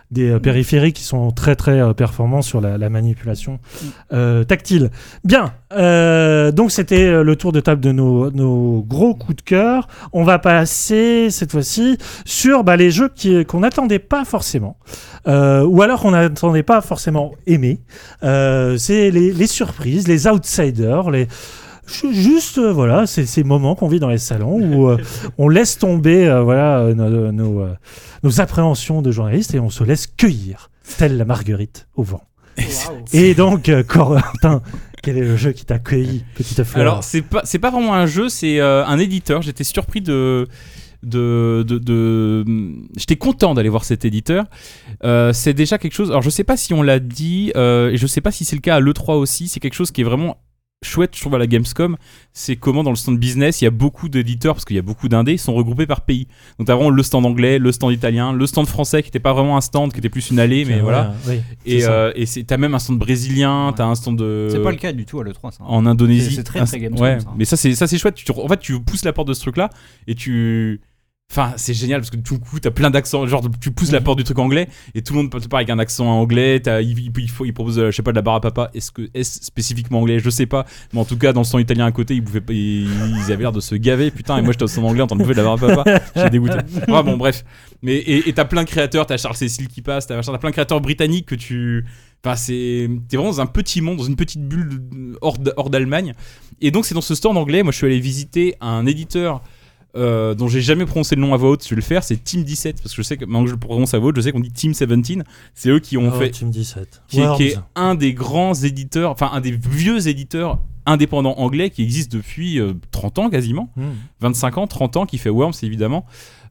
des, 0.09 0.31
euh, 0.31 0.39
périphériques 0.39 0.95
qui 0.95 1.03
sont 1.03 1.29
très 1.29 1.55
très 1.55 1.79
euh, 1.79 1.93
performants 1.93 2.41
sur 2.41 2.61
la, 2.61 2.79
la 2.79 2.89
manipulation 2.89 3.59
euh, 4.11 4.43
tactile. 4.43 4.89
Bien, 5.23 5.53
euh, 5.73 6.51
donc 6.51 6.71
c'était 6.71 7.23
le 7.23 7.35
tour 7.35 7.51
de 7.51 7.59
table 7.59 7.79
de 7.79 7.91
nos, 7.91 8.31
nos 8.31 8.81
gros 8.81 9.13
coups 9.13 9.35
de 9.35 9.41
cœur. 9.43 9.87
On 10.11 10.23
va 10.23 10.39
passer 10.39 11.29
cette 11.29 11.51
fois-ci 11.51 11.99
sur 12.25 12.63
bah, 12.63 12.75
les 12.75 12.89
jeux 12.89 13.11
qu'on 13.47 13.59
n'attendait 13.59 13.99
pas 13.99 14.25
forcément, 14.25 14.77
euh, 15.27 15.63
ou 15.63 15.83
alors 15.83 16.01
qu'on 16.01 16.11
n'attendait 16.11 16.63
pas 16.63 16.81
forcément 16.81 17.33
aimer. 17.45 17.81
Euh, 18.23 18.77
C'est 18.77 19.11
les, 19.11 19.31
les 19.31 19.47
surprises, 19.47 20.07
les 20.07 20.25
outsiders, 20.25 21.11
les 21.11 21.27
Juste, 22.11 22.57
euh, 22.57 22.71
voilà, 22.71 23.07
c'est 23.07 23.25
ces 23.25 23.43
moments 23.43 23.75
qu'on 23.75 23.87
vit 23.87 23.99
dans 23.99 24.09
les 24.09 24.17
salons 24.17 24.59
où 24.59 24.89
euh, 24.89 24.97
on 25.37 25.47
laisse 25.49 25.77
tomber 25.77 26.27
euh, 26.27 26.41
voilà, 26.41 26.93
nos, 26.93 27.31
nos, 27.31 27.65
nos 28.23 28.41
appréhensions 28.41 29.01
de 29.01 29.11
journalistes 29.11 29.53
et 29.55 29.59
on 29.59 29.69
se 29.69 29.83
laisse 29.83 30.07
cueillir, 30.07 30.69
telle 30.97 31.17
la 31.17 31.25
marguerite 31.25 31.87
au 31.95 32.03
vent. 32.03 32.21
Et 33.13 33.35
donc, 33.35 33.69
euh, 33.69 33.83
Corentin 33.83 34.61
Quel 35.01 35.17
est 35.17 35.21
le 35.21 35.37
jeu 35.37 35.53
qui 35.53 35.65
t'a 35.65 35.75
accueilli, 35.75 36.25
petite 36.35 36.63
fleur 36.65 36.81
Alors, 36.81 37.03
c'est 37.05 37.21
pas, 37.21 37.41
c'est 37.45 37.59
pas 37.59 37.71
vraiment 37.71 37.93
un 37.93 38.05
jeu, 38.05 38.27
c'est 38.27 38.59
euh, 38.59 38.85
un 38.85 38.99
éditeur. 38.99 39.41
J'étais 39.41 39.63
surpris 39.63 40.01
de. 40.01 40.47
De, 41.01 41.63
de, 41.65 41.77
de- 41.77 42.43
j'étais 42.97 43.15
content 43.15 43.53
d'aller 43.53 43.69
voir 43.69 43.85
cet 43.85 44.03
éditeur. 44.03 44.43
Euh, 45.05 45.31
c'est 45.31 45.53
déjà 45.53 45.77
quelque 45.77 45.93
chose. 45.93 46.09
Alors, 46.09 46.21
je 46.21 46.29
sais 46.29 46.43
pas 46.43 46.57
si 46.57 46.73
on 46.73 46.83
l'a 46.83 46.99
dit, 46.99 47.53
euh, 47.55 47.91
et 47.91 47.95
je 47.95 48.05
sais 48.05 48.19
pas 48.19 48.31
si 48.31 48.43
c'est 48.43 48.57
le 48.57 48.61
cas 48.61 48.75
à 48.75 48.79
l'E3 48.81 49.13
aussi. 49.13 49.47
C'est 49.47 49.61
quelque 49.61 49.75
chose 49.75 49.91
qui 49.91 50.01
est 50.01 50.03
vraiment 50.03 50.35
chouette, 50.81 51.11
je 51.15 51.21
trouve, 51.21 51.35
à 51.35 51.37
la 51.37 51.47
Gamescom. 51.47 51.97
C'est 52.33 52.55
comment, 52.55 52.83
dans 52.83 52.89
le 52.89 52.95
stand 52.95 53.17
business, 53.19 53.61
il 53.61 53.65
y 53.65 53.67
a 53.67 53.71
beaucoup 53.71 54.07
d'éditeurs, 54.07 54.55
parce 54.55 54.65
qu'il 54.65 54.75
y 54.75 54.79
a 54.79 54.83
beaucoup 54.83 55.09
d'indés, 55.09 55.37
sont 55.37 55.53
regroupés 55.53 55.85
par 55.85 56.01
pays. 56.01 56.27
Donc, 56.57 56.67
t'as 56.67 56.75
vraiment 56.75 56.89
le 56.89 57.03
stand 57.03 57.25
anglais, 57.25 57.59
le 57.59 57.71
stand 57.71 57.91
italien, 57.91 58.31
le 58.33 58.47
stand 58.47 58.65
français, 58.67 59.01
qui 59.03 59.09
était 59.09 59.19
pas 59.19 59.33
vraiment 59.33 59.57
un 59.57 59.61
stand, 59.61 59.91
qui 59.91 59.99
était 59.99 60.09
plus 60.09 60.31
une 60.31 60.39
allée, 60.39 60.63
mais 60.65 60.75
Ouais, 60.75 60.81
voilà. 60.81 61.13
oui, 61.27 61.41
Et 61.65 61.85
euh, 61.85 62.11
et 62.15 62.25
c'est- 62.25 62.43
t'as 62.43 62.57
même 62.57 62.73
un 62.75 62.79
stand 62.79 62.97
brésilien, 62.97 63.67
Ouais. 63.67 63.73
t'as 63.75 63.85
un 63.85 63.95
stand 63.95 64.17
de. 64.17 64.47
C'est 64.51 64.61
pas 64.63 64.71
le 64.71 64.77
cas 64.77 64.93
du 64.93 65.05
tout 65.05 65.19
à 65.19 65.23
l'E3, 65.23 65.51
ça. 65.51 65.63
en 65.65 65.85
Indonésie. 65.85 66.29
C'est- 66.29 66.35
c'est 66.37 66.43
très, 66.43 66.63
très 66.63 66.79
Gamescom, 66.79 67.05
Ouais, 67.05 67.19
ça. 67.19 67.27
mais 67.37 67.45
ça 67.45 67.57
c'est 67.57 67.75
ça 67.75 67.87
c'est 67.87 67.97
chouette. 67.97 68.15
Tu, 68.15 68.31
en 68.31 68.47
fait, 68.47 68.59
tu 68.59 68.79
pousses 68.79 69.03
la 69.05 69.11
porte 69.13 69.27
de 69.27 69.33
ce 69.33 69.41
truc-là 69.41 69.69
et 70.07 70.15
tu. 70.15 70.79
Enfin, 71.31 71.53
c'est 71.57 71.75
génial 71.75 72.01
parce 72.01 72.09
que 72.09 72.17
tout 72.17 72.39
coup, 72.39 72.59
t'as 72.59 72.71
plein 72.71 72.89
d'accents. 72.89 73.27
Genre, 73.27 73.43
tu 73.61 73.69
pousses 73.69 73.91
la 73.91 74.01
porte 74.01 74.17
du 74.17 74.23
truc 74.23 74.39
anglais 74.39 74.67
et 74.95 75.03
tout 75.03 75.13
le 75.13 75.21
monde 75.21 75.29
te 75.29 75.47
parle 75.47 75.61
avec 75.61 75.69
un 75.69 75.77
accent 75.77 76.07
anglais. 76.07 76.59
T'as- 76.59 76.81
il, 76.81 76.97
il, 76.97 77.11
il 77.15 77.29
faut, 77.29 77.45
il 77.45 77.53
propose, 77.53 77.77
euh, 77.77 77.91
je 77.91 77.95
sais 77.97 78.01
pas, 78.01 78.09
de 78.11 78.15
la 78.15 78.23
barre 78.23 78.33
à 78.35 78.41
papa. 78.41 78.71
Est-ce 78.73 78.91
que 78.91 79.11
est 79.13 79.23
spécifiquement 79.23 79.99
anglais? 79.99 80.17
Je 80.19 80.31
sais 80.31 80.47
pas. 80.47 80.65
Mais 80.91 80.99
en 80.99 81.05
tout 81.05 81.19
cas, 81.19 81.31
dans 81.31 81.41
le 81.41 81.45
son 81.45 81.59
italien 81.59 81.85
à 81.85 81.91
côté, 81.91 82.15
ils, 82.15 82.21
bouffaient, 82.21 82.41
pas- 82.41 82.53
ils, 82.53 82.87
ils 82.87 83.31
avaient 83.31 83.43
l'air 83.43 83.51
de 83.51 83.59
se 83.59 83.75
gaver. 83.75 84.09
Putain, 84.09 84.37
et 84.37 84.41
moi 84.41 84.53
j'étais 84.53 84.63
au 84.63 84.67
son 84.67 84.83
anglais 84.85 85.01
en 85.03 85.07
train 85.07 85.17
de 85.17 85.21
bouffer 85.21 85.35
de 85.35 85.41
la 85.41 85.43
barre 85.55 85.63
à 85.63 85.83
papa. 85.83 86.01
J'ai 86.15 86.29
dégoûté. 86.31 86.57
Ah 86.87 87.03
bon, 87.03 87.15
bref. 87.15 87.45
Mais 87.83 87.97
et 87.99 88.33
t'as 88.33 88.45
plein 88.45 88.63
de 88.63 88.67
créateurs. 88.69 89.05
T'as 89.05 89.17
Charles 89.17 89.35
Cécile 89.37 89.67
qui 89.67 89.83
passe. 89.83 90.07
T'as 90.07 90.19
plein 90.39 90.49
de 90.49 90.53
créateurs 90.55 90.81
britanniques 90.81 91.27
que 91.27 91.35
tu. 91.35 91.85
Enfin, 92.25 92.35
c'est. 92.35 92.89
T'es 93.07 93.17
vraiment 93.17 93.31
dans 93.33 93.41
un 93.41 93.45
petit 93.45 93.81
monde, 93.81 93.97
dans 93.97 94.03
une 94.03 94.15
petite 94.15 94.41
bulle 94.41 94.81
hors 95.21 95.69
d'Allemagne. 95.69 96.15
Et 96.59 96.71
donc, 96.71 96.87
c'est 96.87 96.95
dans 96.95 97.01
ce 97.01 97.13
stand 97.13 97.37
anglais. 97.37 97.61
Moi, 97.61 97.71
je 97.71 97.77
suis 97.77 97.85
allé 97.85 97.99
visiter 97.99 98.55
un 98.61 98.87
éditeur 98.87 99.43
euh, 99.95 100.33
dont 100.35 100.47
j'ai 100.47 100.61
jamais 100.61 100.85
prononcé 100.85 101.15
le 101.15 101.21
nom 101.21 101.33
à 101.33 101.37
voix 101.37 101.49
haute. 101.51 101.63
Je 101.63 101.69
vais 101.69 101.75
le 101.77 101.81
faire. 101.81 102.03
C'est 102.03 102.23
Team 102.23 102.43
17. 102.43 102.81
Parce 102.81 102.95
que 102.95 103.01
je 103.01 103.07
sais 103.07 103.17
que 103.17 103.25
maintenant 103.25 103.41
que 103.43 103.47
je 103.49 103.53
le 103.53 103.59
prononce 103.59 103.93
à 103.93 103.99
voix 103.99 104.09
haute, 104.09 104.15
je 104.17 104.21
sais 104.21 104.31
qu'on 104.31 104.39
dit 104.39 104.51
Team 104.51 104.71
17. 104.71 104.89
C'est 105.55 105.69
eux 105.69 105.79
qui 105.79 105.97
ont 105.97 106.11
Oh, 106.13 106.17
fait. 106.19 106.29
Team 106.31 106.49
17. 106.51 107.01
Qui 107.07 107.21
est, 107.21 107.35
qui 107.37 107.43
est 107.47 107.57
un 107.75 107.95
des 107.95 108.13
grands 108.13 108.53
éditeurs, 108.53 109.11
enfin, 109.11 109.29
un 109.33 109.41
des 109.41 109.51
vieux 109.51 110.07
éditeurs 110.07 110.59
indépendants 110.85 111.35
anglais 111.37 111.69
qui 111.69 111.83
existe 111.83 112.11
depuis 112.11 112.59
euh, 112.59 112.73
30 112.91 113.19
ans 113.19 113.29
quasiment. 113.29 113.71
Hmm. 113.75 113.89
25 114.21 114.57
ans, 114.59 114.67
30 114.67 114.97
ans, 114.97 115.05
qui 115.05 115.17
fait 115.17 115.29
Worms 115.29 115.53
évidemment. 115.63 116.05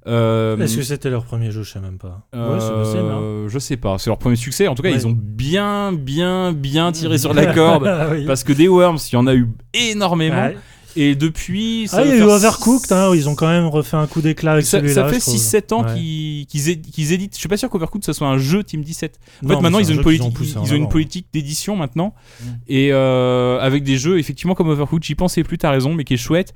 Euh, 0.07 0.57
Est-ce 0.59 0.77
que 0.77 0.83
c'était 0.83 1.11
leur 1.11 1.25
premier 1.25 1.51
jeu? 1.51 1.63
Je 1.65 1.71
sais 1.73 1.81
même 1.81 1.99
pas. 1.99 2.27
euh, 2.35 2.55
Ouais, 2.55 2.61
c'est 2.61 2.71
possible. 2.73 3.11
hein. 3.13 3.47
je 3.49 3.59
sais 3.59 3.77
pas, 3.77 3.99
c'est 3.99 4.09
leur 4.09 4.19
premier 4.19 4.37
succès. 4.37 4.67
En 4.69 4.75
tout 4.75 4.83
cas, 4.83 4.89
Ouais. 4.91 4.95
ils 4.97 5.07
ont 5.07 5.15
bien, 5.19 5.93
bien, 5.93 6.53
bien 6.53 6.93
tiré 6.93 7.19
sur 7.19 7.35
la 7.35 7.47
corde. 7.55 7.91
Oui. 8.13 8.25
Parce 8.25 8.43
que 8.45 8.53
des 8.53 8.69
Worms, 8.69 8.99
il 9.11 9.15
y 9.15 9.17
en 9.17 9.27
a 9.27 9.35
eu 9.35 9.49
énormément. 9.75 10.37
Ouais. 10.47 10.57
Et 10.97 11.15
depuis. 11.15 11.87
ça 11.89 11.99
Ah, 11.99 12.05
il 12.05 12.09
y 12.09 12.13
a 12.13 12.17
eu 12.17 12.23
Overcooked, 12.23 12.91
hein, 12.93 13.11
où 13.11 13.15
ils 13.15 13.29
ont 13.29 13.35
quand 13.35 13.47
même 13.47 13.67
refait 13.67 13.97
un 13.97 14.07
coup 14.07 14.21
d'éclat 14.23 14.53
avec 14.55 14.65
Ça, 14.65 14.79
celui-là. 14.79 14.95
ça 14.95 15.09
fait 15.09 15.17
je 15.17 15.21
trouve. 15.21 15.35
6-7 15.37 15.73
ans 15.73 15.85
Ouais. 15.85 15.95
qu'ils 16.49 17.13
éditent. 17.13 17.35
Je 17.35 17.39
suis 17.39 17.49
pas 17.49 17.57
sûr 17.57 17.69
qu'Overcooked 17.71 18.05
ça 18.05 18.13
soit 18.13 18.27
un 18.29 18.39
jeu 18.39 18.65
Team 18.65 18.83
17. 18.83 19.19
En 19.43 19.47
Non, 19.49 19.57
fait, 19.57 19.63
maintenant 19.63 19.79
ils 19.79 19.89
ont 19.91 19.95
un 19.95 19.97
une 19.97 20.03
politique, 20.03 20.35
ils 20.65 20.73
ont 20.73 20.77
une 20.77 20.89
politique 20.89 21.27
d'édition 21.33 21.77
maintenant, 21.77 22.15
Mm. 22.41 22.45
et 22.69 22.93
euh, 22.93 23.59
avec 23.61 23.85
des 23.85 23.97
jeux 23.99 24.19
effectivement 24.19 24.55
comme 24.55 24.69
Overcooked. 24.69 25.05
J'y 25.05 25.15
pensais 25.15 25.43
plus, 25.45 25.59
t'as 25.59 25.71
raison, 25.71 25.95
mais 25.95 26.05
qui 26.05 26.15
est 26.15 26.19
chouette. 26.19 26.55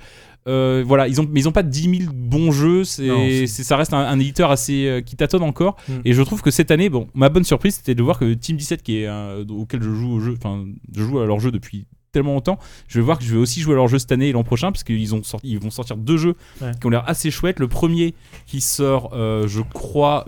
Euh, 0.48 0.82
voilà, 0.84 1.06
ils 1.06 1.20
ont, 1.20 1.28
mais 1.30 1.38
ils 1.38 1.48
ont 1.48 1.52
pas 1.52 1.62
10 1.62 1.98
000 2.00 2.12
bons 2.12 2.50
jeux. 2.50 2.82
C'est- 2.82 3.46
ça 3.46 3.76
reste 3.76 3.92
un, 3.94 3.98
un 3.98 4.18
éditeur 4.18 4.50
assez 4.50 4.86
euh, 4.86 5.00
qui 5.00 5.14
tâtonne 5.14 5.42
encore. 5.44 5.76
Mm. 5.88 5.92
Et 6.04 6.12
je 6.14 6.22
trouve 6.22 6.42
que 6.42 6.50
cette 6.50 6.70
année, 6.72 6.88
bon, 6.88 7.06
ma 7.14 7.28
bonne 7.28 7.44
surprise, 7.44 7.76
c'était 7.76 7.94
de 7.94 8.02
voir 8.02 8.18
que 8.18 8.32
Team 8.34 8.56
17, 8.56 8.82
qui 8.82 8.96
est 8.98 9.06
un- 9.06 9.46
auquel 9.50 9.82
je 9.82 9.90
joue 9.92 10.10
au 10.14 10.20
jeu, 10.20 10.34
enfin, 10.36 10.64
je 10.96 11.02
joue 11.04 11.20
à 11.20 11.26
leur 11.26 11.38
jeu 11.38 11.52
depuis 11.52 11.86
tellement 12.12 12.34
longtemps, 12.34 12.58
je 12.88 12.98
vais 12.98 13.04
voir 13.04 13.18
que 13.18 13.24
je 13.24 13.32
vais 13.32 13.38
aussi 13.40 13.60
jouer 13.62 13.72
à 13.72 13.76
leur 13.76 13.88
jeu 13.88 13.98
cette 13.98 14.12
année 14.12 14.28
et 14.28 14.32
l'an 14.32 14.44
prochain 14.44 14.70
parce 14.70 14.84
qu'ils 14.84 15.14
ont 15.14 15.22
sorti, 15.22 15.48
ils 15.48 15.58
vont 15.58 15.70
sortir 15.70 15.96
deux 15.96 16.18
jeux 16.18 16.36
Ouais. 16.60 16.70
qui 16.78 16.86
ont 16.86 16.90
l'air 16.90 17.04
assez 17.08 17.30
chouettes. 17.30 17.58
Le 17.58 17.68
premier 17.68 18.14
qui 18.46 18.60
sort, 18.60 19.10
euh, 19.14 19.48
je 19.48 19.62
crois, 19.62 20.26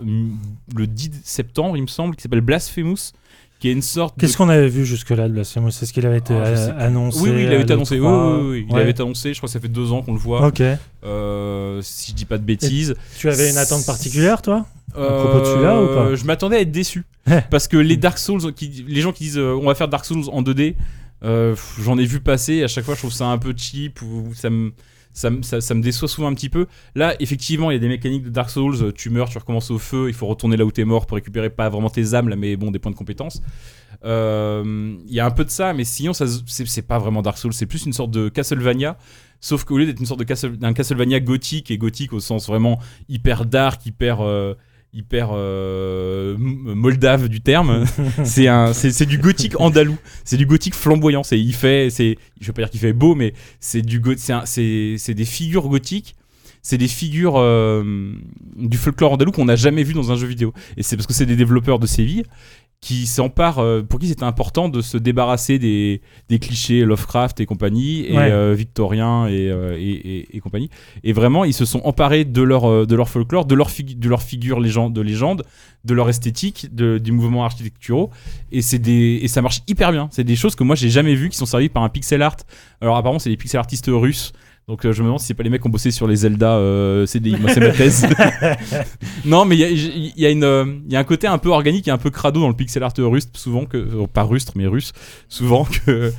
le 0.75 0.87
10 0.87 1.11
septembre, 1.23 1.77
il 1.77 1.83
me 1.83 1.87
semble, 1.87 2.15
qui 2.15 2.23
s'appelle 2.23 2.41
Blasphemous, 2.41 3.11
qui 3.59 3.69
est 3.69 3.71
une 3.71 3.83
sorte 3.83 4.17
de 4.17 4.21
Qu'est-ce 4.21 4.35
qu'on 4.35 4.49
avait 4.49 4.67
vu 4.67 4.83
jusque-là 4.85 5.27
de 5.29 5.33
Blasphemous? 5.33 5.71
C'est 5.71 5.85
ce 5.85 5.93
qu'il 5.93 6.05
avait 6.07 6.17
été 6.17 6.33
Ah, 6.33 6.75
annoncé. 6.83 7.21
oui, 7.21 7.29
oui, 7.29 7.41
il 7.43 7.47
à 7.47 7.51
avait 7.51 7.61
été 7.61 7.73
annoncé. 7.73 7.99
Oui, 7.99 8.05
l'E3. 8.07 8.35
oui, 8.41 8.49
oui, 8.49 8.65
il 8.67 8.73
Ouais. 8.75 8.81
avait 8.81 8.91
été 8.91 9.03
annoncé. 9.03 9.33
Je 9.33 9.39
crois 9.39 9.47
que 9.47 9.53
ça 9.53 9.59
fait 9.59 9.67
deux 9.69 9.91
ans 9.91 10.01
qu'on 10.01 10.13
le 10.13 10.19
voit. 10.19 10.45
Ok. 10.47 10.61
Euh, 11.03 11.79
si 11.83 12.11
je 12.11 12.15
dis 12.15 12.25
pas 12.25 12.39
de 12.39 12.43
bêtises. 12.43 12.95
Tu 13.17 13.29
avais 13.29 13.51
une 13.51 13.57
attente 13.57 13.85
particulière, 13.85 14.41
toi? 14.41 14.65
Euh, 14.97 15.23
propos 15.23 15.39
de 15.41 15.45
celui-là 15.45 15.81
ou 15.83 15.87
pas? 15.87 16.15
Je 16.15 16.25
m'attendais 16.25 16.57
à 16.57 16.61
être 16.61 16.71
déçu. 16.71 17.03
parce 17.51 17.67
que 17.67 17.77
les 17.77 17.97
Dark 17.97 18.17
Souls, 18.17 18.53
qui, 18.53 18.85
les 18.87 19.01
gens 19.01 19.11
qui 19.11 19.25
disent 19.25 19.37
euh, 19.37 19.53
on 19.61 19.65
va 19.67 19.75
faire 19.75 19.87
Dark 19.87 20.03
Souls 20.05 20.23
en 20.31 20.41
2D, 20.41 20.75
euh, 21.23 21.55
j'en 21.81 21.97
ai 21.97 22.05
vu 22.05 22.19
passer. 22.19 22.63
À 22.63 22.67
chaque 22.67 22.85
fois, 22.85 22.93
je 22.95 22.99
trouve 22.99 23.13
ça 23.13 23.27
un 23.27 23.37
peu 23.37 23.53
cheap 23.55 23.99
ça 24.33 24.49
me. 24.49 24.71
Ça, 25.17 25.29
ça- 25.43 25.61
ça 25.61 25.73
me 25.73 25.81
déçoit 25.81 26.09
souvent 26.09 26.27
un 26.27 26.33
petit 26.33 26.49
peu. 26.49 26.67
Là, 26.93 27.15
effectivement, 27.21 27.71
il 27.71 27.75
y 27.75 27.77
a 27.77 27.79
des 27.79 27.87
mécaniques 27.87 28.23
de 28.23 28.29
Dark 28.29 28.49
Souls. 28.49 28.75
euh, 28.81 28.91
Tu 28.91 29.09
meurs, 29.09 29.29
tu 29.29 29.37
recommences 29.37 29.71
au 29.71 29.79
feu. 29.79 30.09
Il 30.09 30.13
faut 30.13 30.27
retourner 30.27 30.57
là 30.57 30.65
où 30.65 30.71
t'es 30.73 30.83
mort 30.83 31.05
pour 31.07 31.15
récupérer 31.15 31.49
pas 31.49 31.69
vraiment 31.69 31.89
tes 31.89 32.13
âmes, 32.15 32.27
là, 32.27 32.35
mais 32.35 32.57
bon, 32.57 32.69
des 32.69 32.79
points 32.79 32.91
de 32.91 32.97
compétence. 32.97 33.41
Euh, 34.03 34.95
Il 35.07 35.13
y 35.13 35.19
a 35.21 35.25
un 35.25 35.31
peu 35.31 35.45
de 35.45 35.49
ça, 35.49 35.73
mais 35.73 35.85
sinon, 35.85 36.11
c'est 36.13 36.81
pas 36.81 36.99
vraiment 36.99 37.21
Dark 37.21 37.37
Souls. 37.37 37.53
C'est 37.53 37.65
plus 37.65 37.85
une 37.85 37.93
sorte 37.93 38.11
de 38.11 38.27
Castlevania. 38.29 38.97
Sauf 39.39 39.63
qu'au 39.63 39.77
lieu 39.77 39.85
d'être 39.85 39.99
une 40.01 40.05
sorte 40.05 40.19
de 40.19 40.25
Castle- 40.25 40.57
d'un 40.57 40.73
Castlevania 40.73 41.19
gothique, 41.21 41.71
et 41.71 41.77
gothique 41.77 42.11
au 42.13 42.19
sens 42.19 42.47
vraiment 42.47 42.79
hyper 43.09 43.45
dark, 43.45 43.85
hyper. 43.85 44.21
Hyper 44.95 45.29
euh, 45.33 46.35
moldave 46.39 47.27
du 47.27 47.41
terme. 47.41 47.85
C'est 48.23 48.47
un 48.47 48.73
c'est 48.73 49.05
du 49.05 49.17
gothique 49.17 49.59
andalou. 49.59 49.97
C'est 50.23 50.37
du 50.37 50.45
gothique 50.45 50.73
flamboyant. 50.73 51.23
C'est 51.23 51.39
il 51.39 51.53
fait 51.53 51.89
c'est 51.89 52.17
je 52.39 52.47
veux 52.47 52.53
pas 52.53 52.61
dire 52.63 52.69
qu'il 52.69 52.79
fait 52.79 52.93
beau 52.93 53.13
mais 53.13 53.33
c'est 53.59 53.81
du 53.81 54.01
c'est 54.15 55.13
des 55.13 55.25
figures 55.25 55.67
gothiques. 55.67 56.15
C'est 56.61 56.79
des 56.79 56.87
figures 56.87 57.35
euh, 57.37 58.13
du 58.55 58.77
folklore 58.77 59.11
andalou 59.11 59.31
qu'on 59.31 59.45
n'a 59.45 59.55
jamais 59.55 59.83
vu 59.83 59.93
dans 59.93 60.11
un 60.11 60.15
jeu 60.15 60.25
vidéo. 60.25 60.51
Et 60.77 60.83
c'est 60.83 60.95
parce 60.95 61.05
que 61.05 61.13
c'est 61.13 61.27
des 61.27 61.35
développeurs 61.35 61.77
de 61.77 61.85
Séville 61.85 62.23
qui 62.81 63.07
s'emparent 63.07 63.59
euh, 63.59 63.81
pour 63.81 63.99
qui 63.99 64.07
c'était 64.07 64.25
important 64.25 64.69
de 64.69 64.81
se 64.81 64.97
débarrasser 64.97 65.57
des, 65.57 66.01
des 66.29 66.37
clichés 66.37 66.81
Lovecraft 66.85 67.39
et 67.39 67.45
compagnie 67.47 68.05
et 68.05 68.15
Ouais. 68.15 68.29
euh, 68.31 68.53
victoriens 68.53 69.25
et, 69.27 69.49
euh, 69.49 69.75
et, 69.79 69.89
et- 70.19 70.37
et 70.37 70.39
compagnie. 70.39 70.69
Et 71.03 71.11
vraiment 71.11 71.45
ils 71.45 71.53
se 71.53 71.65
sont 71.65 71.81
emparés 71.83 72.25
de 72.25 72.41
leur 72.43 72.85
de 72.85 72.95
leur 72.95 73.09
folklore 73.09 73.45
de 73.45 73.55
leur 73.55 73.69
de 73.97 74.09
leur 74.09 74.21
figure 74.21 74.59
légende 74.59 74.93
de 74.93 75.01
légende 75.01 75.43
de 75.83 75.93
leur 75.95 76.09
esthétique 76.09 76.67
de, 76.75 76.97
du 76.99 77.11
mouvement 77.11 77.43
architecturaux. 77.45 78.11
Et 78.51 78.61
c'est 78.61 78.79
des 78.79 79.19
et 79.21 79.27
ça 79.27 79.41
marche 79.41 79.61
hyper 79.67 79.91
bien. 79.91 80.07
C'est 80.11 80.23
des 80.23 80.35
choses 80.35 80.55
que 80.55 80.63
moi 80.63 80.75
j'ai 80.75 80.89
jamais 80.89 81.15
vues 81.15 81.29
qui 81.29 81.37
sont 81.37 81.45
servies 81.47 81.69
par 81.69 81.81
un 81.83 81.89
pixel 81.89 82.21
art. 82.21 82.37
Alors 82.81 82.97
apparemment 82.97 83.19
c'est 83.19 83.29
des 83.31 83.37
pixel 83.37 83.59
artistes 83.59 83.89
russes 83.91 84.31
donc 84.67 84.83
euh, 84.85 84.93
je 84.93 85.01
me 85.01 85.07
demande 85.07 85.19
si 85.19 85.27
c'est 85.27 85.33
pas 85.35 85.43
les 85.43 85.49
mecs 85.49 85.61
qui 85.61 85.67
ont 85.67 85.71
bossé 85.71 85.91
sur 85.91 86.07
les 86.07 86.15
Zelda 86.17 86.53
euh, 86.53 87.05
CDI 87.05 87.35
moi 87.39 87.51
c'est 87.53 87.59
ma 87.59 87.69
thèse 87.69 88.07
non 89.25 89.45
mais 89.45 89.55
il 89.55 89.59
y 89.59 89.63
a, 89.63 89.69
il 89.69 90.13
y, 90.17 90.25
a 90.25 90.29
une, 90.29 90.43
euh, 90.43 90.65
il 90.87 90.91
y 90.91 90.95
a 90.95 90.99
un 90.99 91.03
côté 91.03 91.27
un 91.27 91.37
peu 91.37 91.49
organique 91.49 91.87
et 91.87 91.91
un 91.91 91.97
peu 91.97 92.09
crado 92.09 92.39
dans 92.39 92.47
le 92.47 92.55
pixel 92.55 92.83
art 92.83 92.93
russe 92.97 93.27
souvent 93.35 93.65
que 93.65 93.77
euh, 93.77 94.07
pas 94.11 94.23
rustre 94.23 94.53
mais 94.55 94.65
russe 94.67 94.91
souvent 95.29 95.65
que 95.85 96.11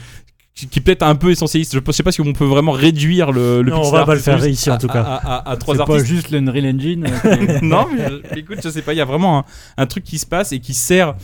qui 0.55 0.81
peut-être 0.81 1.03
un 1.03 1.17
peu 1.17 1.31
essentialiste 1.33 1.75
je 1.87 1.93
sais 1.93 2.03
pas 2.03 2.13
si 2.13 2.21
on 2.23 2.33
peut 2.33 2.45
vraiment 2.47 2.73
réduire 2.73 3.31
le, 3.31 3.61
le 3.63 3.71
Non, 3.71 3.77
on 3.79 3.81
pixel 3.81 3.93
va 3.95 4.01
art 4.01 4.07
pas 4.07 4.15
le 4.15 4.21
faire 4.21 4.41
russe 4.41 4.53
ici, 4.53 4.71
en 4.71 4.75
à- 4.75 4.79
tout 4.79 4.89
cas. 4.89 5.03
à, 5.03 5.17
à- 5.37 5.51
à 5.51 5.57
trois 5.59 5.75
C'est 5.77 5.85
pas 5.85 5.93
artistes 5.95 6.07
juste 6.07 6.31
l'Unreal 6.31 6.67
Engine. 6.75 7.07
euh, 7.27 7.59
non, 7.63 7.87
mais 7.95 8.07
je- 8.33 8.39
écoute, 8.39 8.61
je 8.65 8.71
sais 8.71 8.81
pas, 8.81 8.95
il 8.95 8.97
y 8.97 9.03
a 9.03 9.05
vraiment 9.05 9.41
un, 9.41 9.45
un 9.77 9.87
truc 9.87 10.03
qui 10.05 10.17
se 10.19 10.25
passe 10.25 10.53
et 10.53 10.61
qui 10.61 10.73
sert. 10.73 11.15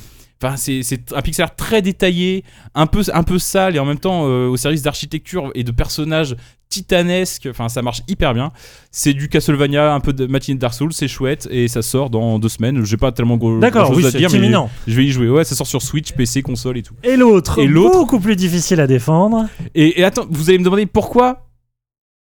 Enfin, 0.42 0.56
c'est 0.56 1.12
un 1.14 1.22
pixel 1.22 1.44
art 1.44 1.54
très 1.54 1.82
détaillé, 1.82 2.42
un 2.74 2.86
peu, 2.86 3.02
un 3.12 3.22
peu 3.22 3.38
sale 3.38 3.76
et 3.76 3.78
en 3.78 3.84
même 3.84 3.98
temps 3.98 4.22
euh, 4.26 4.48
au 4.48 4.56
service 4.56 4.82
d'architecture 4.82 5.50
et 5.54 5.62
de 5.62 5.70
personnages 5.70 6.34
titanesques. 6.68 7.46
Enfin, 7.50 7.68
ça 7.68 7.82
marche 7.82 8.00
hyper 8.08 8.34
bien. 8.34 8.50
C'est 8.90 9.12
du 9.12 9.28
Castlevania, 9.28 9.92
un 9.94 10.00
peu 10.00 10.12
de 10.12 10.26
matinée 10.26 10.54
de 10.56 10.60
Dark 10.60 10.74
Souls, 10.74 10.92
c'est 10.92 11.06
chouette 11.06 11.46
et 11.50 11.68
ça 11.68 11.82
sort 11.82 12.10
dans 12.10 12.38
deux 12.38 12.48
semaines. 12.48 12.84
J'ai 12.84 12.96
pas 12.96 13.12
tellement 13.12 13.36
gros 13.36 13.58
D'accord, 13.60 13.92
oui, 13.94 14.04
à 14.06 14.10
c'est 14.10 14.18
dire, 14.18 14.30
mais 14.32 14.38
imminent. 14.38 14.70
je 14.86 14.94
vais 14.96 15.04
y 15.04 15.10
jouer. 15.12 15.28
Ouais, 15.28 15.44
ça 15.44 15.54
sort 15.54 15.66
sur 15.66 15.82
Switch, 15.82 16.12
PC, 16.12 16.42
console 16.42 16.78
et 16.78 16.82
tout. 16.82 16.94
Et 17.04 17.16
l'autre, 17.16 17.58
Et 17.60 17.66
l'autre 17.66 17.98
beaucoup 17.98 18.18
plus 18.20 18.36
difficile 18.36 18.80
à 18.80 18.86
défendre. 18.86 19.46
Et, 19.74 20.00
et 20.00 20.04
attends, 20.04 20.26
vous 20.30 20.48
allez 20.48 20.58
me 20.58 20.64
demander 20.64 20.86
pourquoi 20.86 21.46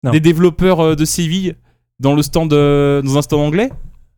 Non. 0.03 0.11
des 0.11 0.19
développeurs 0.19 0.79
euh, 0.81 0.95
de 0.95 1.05
Séville 1.05 1.55
dans 1.99 2.13
le 2.13 2.21
stand, 2.21 2.51
euh, 2.53 3.01
dans 3.01 3.17
un 3.17 3.21
stand 3.21 3.39
anglais? 3.39 3.71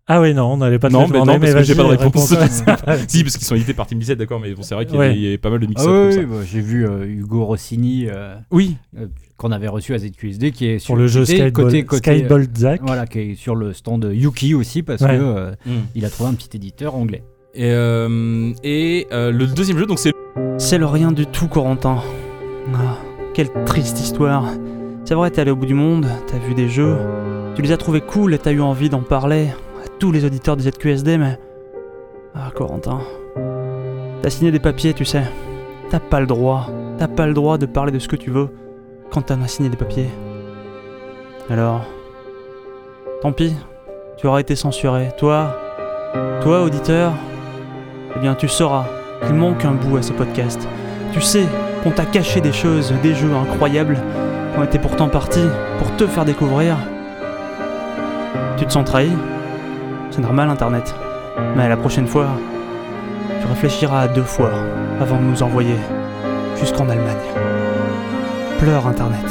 Ah 0.05 0.19
oui, 0.19 0.33
non, 0.33 0.51
on 0.51 0.57
n'allait 0.57 0.79
pas 0.79 0.89
te 0.89 0.93
Non, 0.93 1.07
le 1.07 1.13
mais 1.13 1.19
non, 1.19 1.39
parce 1.39 1.53
que 1.53 1.63
j'ai 1.63 1.75
pas 1.75 1.83
de 1.83 1.87
réponse. 1.87 2.33
réponds-toi. 2.33 2.97
Si, 3.07 3.23
parce 3.23 3.37
qu'ils 3.37 3.47
sont 3.47 3.55
édités 3.55 3.73
par 3.73 3.87
Team 3.87 3.99
17, 3.99 4.17
d'accord, 4.17 4.39
mais 4.41 4.53
bon, 4.53 4.61
c'est 4.61 4.75
vrai 4.75 4.85
qu'il 4.85 4.95
y, 4.95 4.99
Ouais. 4.99 5.17
y 5.17 5.27
avait 5.27 5.37
pas 5.37 5.49
mal 5.49 5.59
de 5.59 5.65
Ah 5.65 5.69
mix-up 5.69 6.13
oui, 6.19 6.25
bah, 6.25 6.35
j'ai 6.45 6.59
vu 6.59 6.85
euh, 6.85 7.05
Hugo 7.05 7.45
Rossini 7.45 8.07
euh, 8.09 8.35
Oui, 8.51 8.75
euh, 8.99 9.07
qu'on 9.37 9.51
avait 9.53 9.69
reçu 9.69 9.93
à 9.93 9.97
ZQSD 9.99 10.51
qui 10.51 10.65
est 10.67 10.73
Pour 10.75 10.81
sur 10.81 10.95
le 10.97 11.07
jeu 11.07 11.23
Skateball 11.23 12.47
Zack. 12.57 12.81
voilà 12.83 13.07
qui 13.07 13.19
est 13.19 13.35
sur 13.35 13.55
le 13.55 13.71
stand 13.71 14.09
Yuki 14.13 14.53
aussi 14.55 14.83
parce 14.83 15.01
Ouais. 15.03 15.17
que 15.17 15.21
euh, 15.23 15.51
il 15.95 16.03
a 16.03 16.09
trouvé 16.09 16.29
un 16.31 16.33
petit 16.33 16.49
éditeur 16.57 16.95
anglais. 16.95 17.23
Et, 17.55 17.69
euh, 17.71 18.51
et 18.63 19.07
euh, 19.13 19.31
le 19.31 19.47
deuxième 19.47 19.77
jeu, 19.77 19.85
donc 19.85 19.99
c'est 19.99 20.11
C'est 20.57 20.77
le 20.77 20.85
rien 20.85 21.13
du 21.13 21.27
tout, 21.27 21.47
Corentin. 21.47 21.99
Ah, 22.73 22.97
quelle 23.33 23.49
triste 23.65 23.99
histoire. 24.01 24.51
C'est 25.05 25.13
vrai, 25.15 25.29
t'es 25.31 25.41
allé 25.41 25.51
au 25.51 25.55
bout 25.55 25.65
du 25.65 25.73
monde, 25.75 26.07
t'as 26.27 26.39
vu 26.39 26.55
des 26.55 26.67
jeux, 26.67 26.97
tu 27.55 27.61
les 27.61 27.71
as 27.71 27.77
trouvés 27.77 28.01
cool 28.01 28.33
et 28.33 28.37
t'as 28.37 28.51
eu 28.51 28.61
envie 28.61 28.89
d'en 28.89 29.01
parler 29.01 29.47
les 30.11 30.25
auditeurs 30.25 30.57
des 30.57 30.69
ZQSD, 30.69 31.17
mais. 31.17 31.39
Ah, 32.35 32.51
Corentin. 32.55 32.99
T'as 34.21 34.29
signé 34.29 34.51
des 34.51 34.59
papiers, 34.59 34.93
tu 34.93 35.05
sais. 35.05 35.23
T'as 35.89 35.99
pas 35.99 36.19
le 36.19 36.27
droit. 36.27 36.69
T'as 36.97 37.07
pas 37.07 37.27
le 37.27 37.33
droit 37.33 37.57
de 37.57 37.65
parler 37.65 37.91
de 37.91 37.99
ce 37.99 38.07
que 38.07 38.15
tu 38.15 38.29
veux 38.29 38.49
quand 39.11 39.23
t'en 39.23 39.41
as 39.41 39.47
signé 39.47 39.69
des 39.69 39.77
papiers. 39.77 40.09
Alors, 41.49 41.81
tant 43.21 43.31
pis, 43.31 43.53
tu 44.17 44.27
auras 44.27 44.39
été 44.39 44.55
censuré. 44.55 45.09
Toi, 45.17 45.55
toi 46.41 46.63
auditeur, 46.63 47.13
eh 48.15 48.19
bien 48.19 48.35
tu 48.35 48.47
sauras 48.47 48.85
qu'il 49.25 49.35
manque 49.35 49.65
un 49.65 49.73
bout 49.73 49.97
à 49.97 50.01
ce 50.01 50.13
podcast. 50.13 50.67
Tu 51.11 51.21
sais 51.21 51.45
qu'on 51.83 51.91
t'a 51.91 52.05
caché 52.05 52.41
des 52.41 52.53
choses, 52.53 52.93
des 53.03 53.13
jeux 53.13 53.33
incroyables, 53.33 53.97
qui 54.53 54.59
ont 54.59 54.63
été 54.63 54.79
pourtant 54.79 55.09
partis 55.09 55.47
pour 55.79 55.95
te 55.95 56.07
faire 56.07 56.25
découvrir. 56.25 56.77
Tu 58.57 58.65
te 58.65 58.71
sens 58.71 58.85
trahi 58.85 59.11
C'est 60.15 60.21
normal 60.21 60.47
Internet. 60.47 60.93
Mais 61.55 61.67
la 61.67 61.75
prochaine 61.75 62.05
fois, 62.05 62.27
tu 63.41 63.47
réfléchiras 63.47 64.07
deux 64.07 64.21
fois 64.21 64.51
avant 65.01 65.17
de 65.17 65.23
nous 65.23 65.41
envoyer 65.41 65.73
jusqu'en 66.59 66.87
Allemagne. 66.87 67.17
Pleure 68.59 68.85
Internet. 68.85 69.25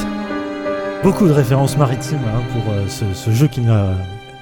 Beaucoup 1.04 1.28
de 1.28 1.32
références 1.32 1.76
maritimes 1.76 2.18
hein, 2.26 2.40
pour 2.52 2.72
euh, 2.72 2.88
ce, 2.88 3.04
ce 3.14 3.30
jeu 3.30 3.46
qui 3.46 3.60
n'a 3.60 3.90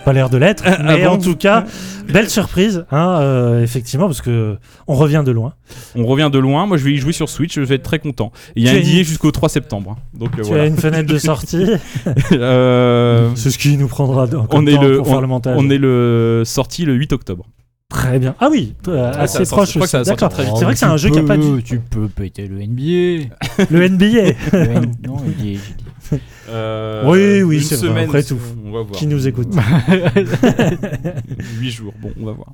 pas 0.05 0.13
l'air 0.13 0.31
de 0.31 0.37
l'être. 0.39 0.65
mais 0.85 1.05
bon 1.05 1.11
en 1.13 1.19
tout 1.19 1.37
cas, 1.37 1.65
belle 2.09 2.29
surprise, 2.31 2.85
hein, 2.91 3.19
euh, 3.21 3.63
effectivement, 3.63 4.07
parce 4.07 4.21
que 4.23 4.57
on 4.89 4.95
revient 4.95 5.23
de 5.25 5.31
loin. 5.31 5.55
On 5.95 6.07
revient 6.07 6.31
de 6.33 6.39
loin. 6.39 6.67
Moi, 6.67 6.77
je 6.77 6.85
vais 6.85 6.93
y 6.93 6.97
jouer 6.97 7.13
sur 7.13 7.29
Switch. 7.29 7.55
Je 7.55 7.61
vais 7.63 7.77
être 7.77 7.83
très 7.83 7.99
content. 7.99 8.33
Et 8.57 8.61
Il 8.61 8.65
y 8.65 8.69
a 8.69 8.73
Tu 8.73 8.79
un 8.79 8.81
une- 8.81 9.05
jusqu'au 9.05 9.31
3 9.31 9.49
septembre. 9.49 9.97
hein. 9.99 10.03
Donc 10.19 10.31
euh, 10.39 10.43
Tu 10.43 10.49
voilà. 10.49 10.65
as 10.65 10.67
une 10.67 10.77
fenêtre 10.77 11.13
de 11.13 11.19
sortie. 11.31 11.67
Euh, 12.33 13.31
C'est 13.35 13.51
ce 13.51 13.59
qui 13.59 13.77
nous 13.77 13.89
prendra 13.89 14.27
on 14.51 14.67
est 14.67 14.75
temps 14.75 14.83
le 14.83 14.99
pour 14.99 15.07
faire 15.09 15.21
le 15.21 15.27
montage. 15.27 15.57
on 15.59 15.69
est 15.71 15.79
le 15.79 16.43
sorti 16.45 16.85
le 16.85 16.95
8 16.95 17.13
octobre. 17.13 17.47
Très 17.89 18.21
bien. 18.21 18.37
Ah 18.39 18.47
oui, 18.51 18.75
euh, 18.87 19.11
assez 19.19 19.45
proche 19.47 19.71
je 19.71 19.75
crois 19.75 19.87
que 19.87 19.91
ça 19.91 19.99
va 19.99 20.03
aussi. 20.03 20.09
sortir 20.11 20.29
D'accord. 20.29 20.31
très 20.31 20.45
vite. 20.45 20.53
C'est 20.57 20.65
vrai 20.65 20.75
que 20.75 20.79
c'est 20.79 20.87
un 20.87 20.97
jeu 20.97 21.11
qui 21.11 21.19
a 21.19 21.23
pas 21.25 21.37
du 21.37 21.61
Tu 21.65 21.81
peux 21.81 22.07
péter 22.09 22.47
le 22.47 22.61
NBA. 22.63 23.27
le 23.69 23.89
NBA. 23.89 24.07
Le 24.53 24.59
N- 24.77 24.93
non, 25.05 25.17
NBA, 25.17 25.59
Oui, 27.05 27.43
oui, 27.43 27.57
une 27.57 27.63
c'est 27.63 27.77
vrai, 27.77 27.89
semaine, 27.89 28.05
après 28.07 28.23
tout. 28.23 28.39
On 28.65 28.73
va 28.73 28.83
voir. 28.83 28.93
qui 28.93 29.07
nous 29.07 29.27
écoute. 29.29 29.49
8 31.61 31.71
jours. 31.71 31.93
Bon, 32.01 32.11
on 32.21 32.27
va 32.27 32.33
voir. 32.33 32.49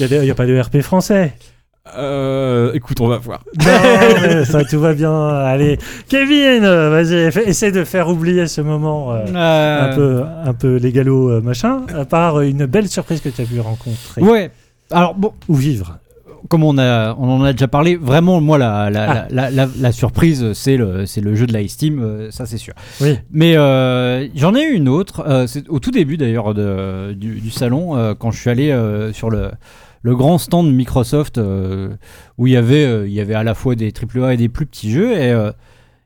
Il 0.00 0.20
n'y 0.22 0.30
a, 0.30 0.34
pas 0.34 0.46
de 0.46 0.58
RP 0.58 0.80
français. 0.80 1.34
Euh, 1.98 2.72
écoute, 2.74 3.00
on 3.00 3.08
va 3.08 3.18
voir. 3.18 3.42
Non, 3.58 4.44
ça 4.44 4.64
tout 4.64 4.78
va 4.80 4.94
bien. 4.94 5.28
Allez, 5.28 5.78
Kevin, 6.08 6.64
euh, 6.64 6.90
vas-y, 6.90 7.28
essaie 7.48 7.72
de 7.72 7.84
faire 7.84 8.08
oublier 8.08 8.46
ce 8.46 8.60
moment. 8.60 9.12
euh, 9.12 9.24
Euh, 9.34 9.90
Un 9.90 9.94
peu, 9.96 10.22
un 10.48 10.54
peu 10.54 10.76
légalo 10.76 11.30
euh, 11.30 11.40
machin, 11.40 11.82
à 11.94 12.04
part 12.04 12.36
euh, 12.36 12.42
une 12.48 12.66
belle 12.66 12.88
surprise 12.88 13.20
que 13.20 13.28
tu 13.28 13.42
as 13.42 13.44
pu 13.44 13.58
rencontrer 13.60 14.22
Ouais. 14.22 14.50
Alors 14.92 15.14
bon, 15.14 15.32
ou 15.48 15.54
vivre. 15.56 15.98
Comme 16.48 16.64
on, 16.64 16.76
a, 16.78 17.14
on 17.18 17.28
en 17.30 17.42
a 17.44 17.52
déjà 17.52 17.68
parlé, 17.68 17.96
vraiment, 17.96 18.40
moi, 18.40 18.58
la, 18.58 18.90
la, 18.90 19.26
Ah. 19.28 19.66
la, 19.78 19.92
surprise, 19.92 20.52
c'est 20.54 20.76
le, 20.76 21.04
le 21.22 21.34
jeu 21.34 21.46
de 21.46 21.52
la 21.52 21.66
Steam, 21.68 22.00
euh, 22.00 22.30
ça 22.30 22.46
c'est 22.46 22.58
sûr. 22.58 22.74
Oui. 23.00 23.16
Mais 23.30 23.56
euh, 23.56 24.26
j'en 24.34 24.54
ai 24.54 24.62
eu 24.62 24.72
une 24.74 24.88
autre, 24.88 25.24
euh, 25.26 25.46
c'est 25.46 25.68
au 25.68 25.78
tout 25.78 25.90
début 25.90 26.16
d'ailleurs 26.16 26.54
du, 26.54 27.40
du 27.40 27.50
salon, 27.50 27.96
euh, 27.96 28.14
quand 28.18 28.30
je 28.30 28.40
suis 28.40 28.50
allé 28.50 28.76
sur 29.12 29.30
le, 29.30 29.50
le 30.02 30.16
grand 30.16 30.38
stand 30.38 30.72
Microsoft, 30.72 31.38
où 32.38 32.46
il 32.46 32.52
y, 32.52 32.56
avait, 32.56 33.06
il 33.08 33.12
y 33.12 33.20
avait 33.20 33.34
à 33.34 33.44
la 33.44 33.54
fois 33.54 33.74
des 33.74 33.92
AAA 33.92 34.34
et 34.34 34.36
des 34.36 34.48
plus 34.48 34.66
petits 34.66 34.90
jeux, 34.90 35.12
et 35.12 35.32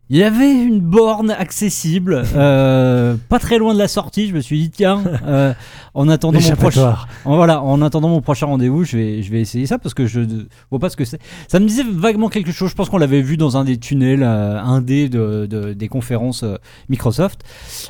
il 0.09 0.19
y 0.19 0.23
avait 0.23 0.53
une 0.53 0.81
borne 0.81 1.31
accessible, 1.33 2.23
euh, 2.37 3.17
pas 3.29 3.39
très 3.41 3.59
loin 3.59 3.75
de 3.75 3.79
la 3.79 3.89
sortie, 3.89 4.29
je 4.29 4.35
me 4.35 4.41
suis 4.41 4.59
dit, 4.61 4.71
tiens, 4.71 5.03
euh, 5.27 5.53
en 5.95 6.09
attendant 6.09 6.41
mon 6.41 6.51
prochain... 6.57 6.97
Voilà, 7.25 7.61
en 7.63 7.83
attendant 7.83 8.09
mon 8.09 8.21
prochain 8.21 8.47
rendez-vous, 8.47 8.85
je 8.85 8.97
vais, 8.97 9.23
je 9.23 9.31
vais 9.33 9.41
essayer 9.41 9.67
ça 9.67 9.79
parce 9.79 9.95
que 9.95 10.07
je 10.07 10.21
ne 10.21 10.45
vois 10.71 10.79
pas 10.79 10.91
ce 10.91 10.97
que 10.97 11.05
c'est. 11.05 11.19
Ça 11.49 11.59
me 11.59 11.67
disait 11.67 11.83
vaguement 11.89 12.29
quelque 12.29 12.53
chose. 12.53 12.71
Je 12.71 12.75
pense 12.77 12.89
qu'on 12.89 12.99
l'avait 12.99 13.21
vu 13.23 13.37
dans 13.37 13.57
un 13.57 13.65
des 13.65 13.79
tunnels, 13.79 14.23
euh, 14.23 14.61
un 14.61 14.81
des 14.81 15.09
de, 15.09 15.47
de- 15.51 15.73
des 15.73 15.89
conférences 15.89 16.45
euh, 16.45 16.57
Microsoft. 16.89 17.43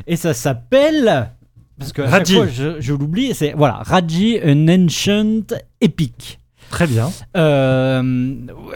Et 0.06 0.16
ça 0.16 0.32
s'appelle. 0.32 1.30
Parce 1.78 1.92
que 1.92 2.00
à 2.00 2.06
chaque 2.10 2.18
Raji. 2.20 2.34
fois, 2.36 2.46
je, 2.46 2.80
je 2.80 2.94
l'oublie. 2.94 3.34
C'est 3.34 3.52
voilà, 3.54 3.82
Raji, 3.84 4.38
an 4.42 4.66
Ancient 4.68 5.42
Epic. 5.82 6.40
Très 6.70 6.86
bien. 6.86 7.10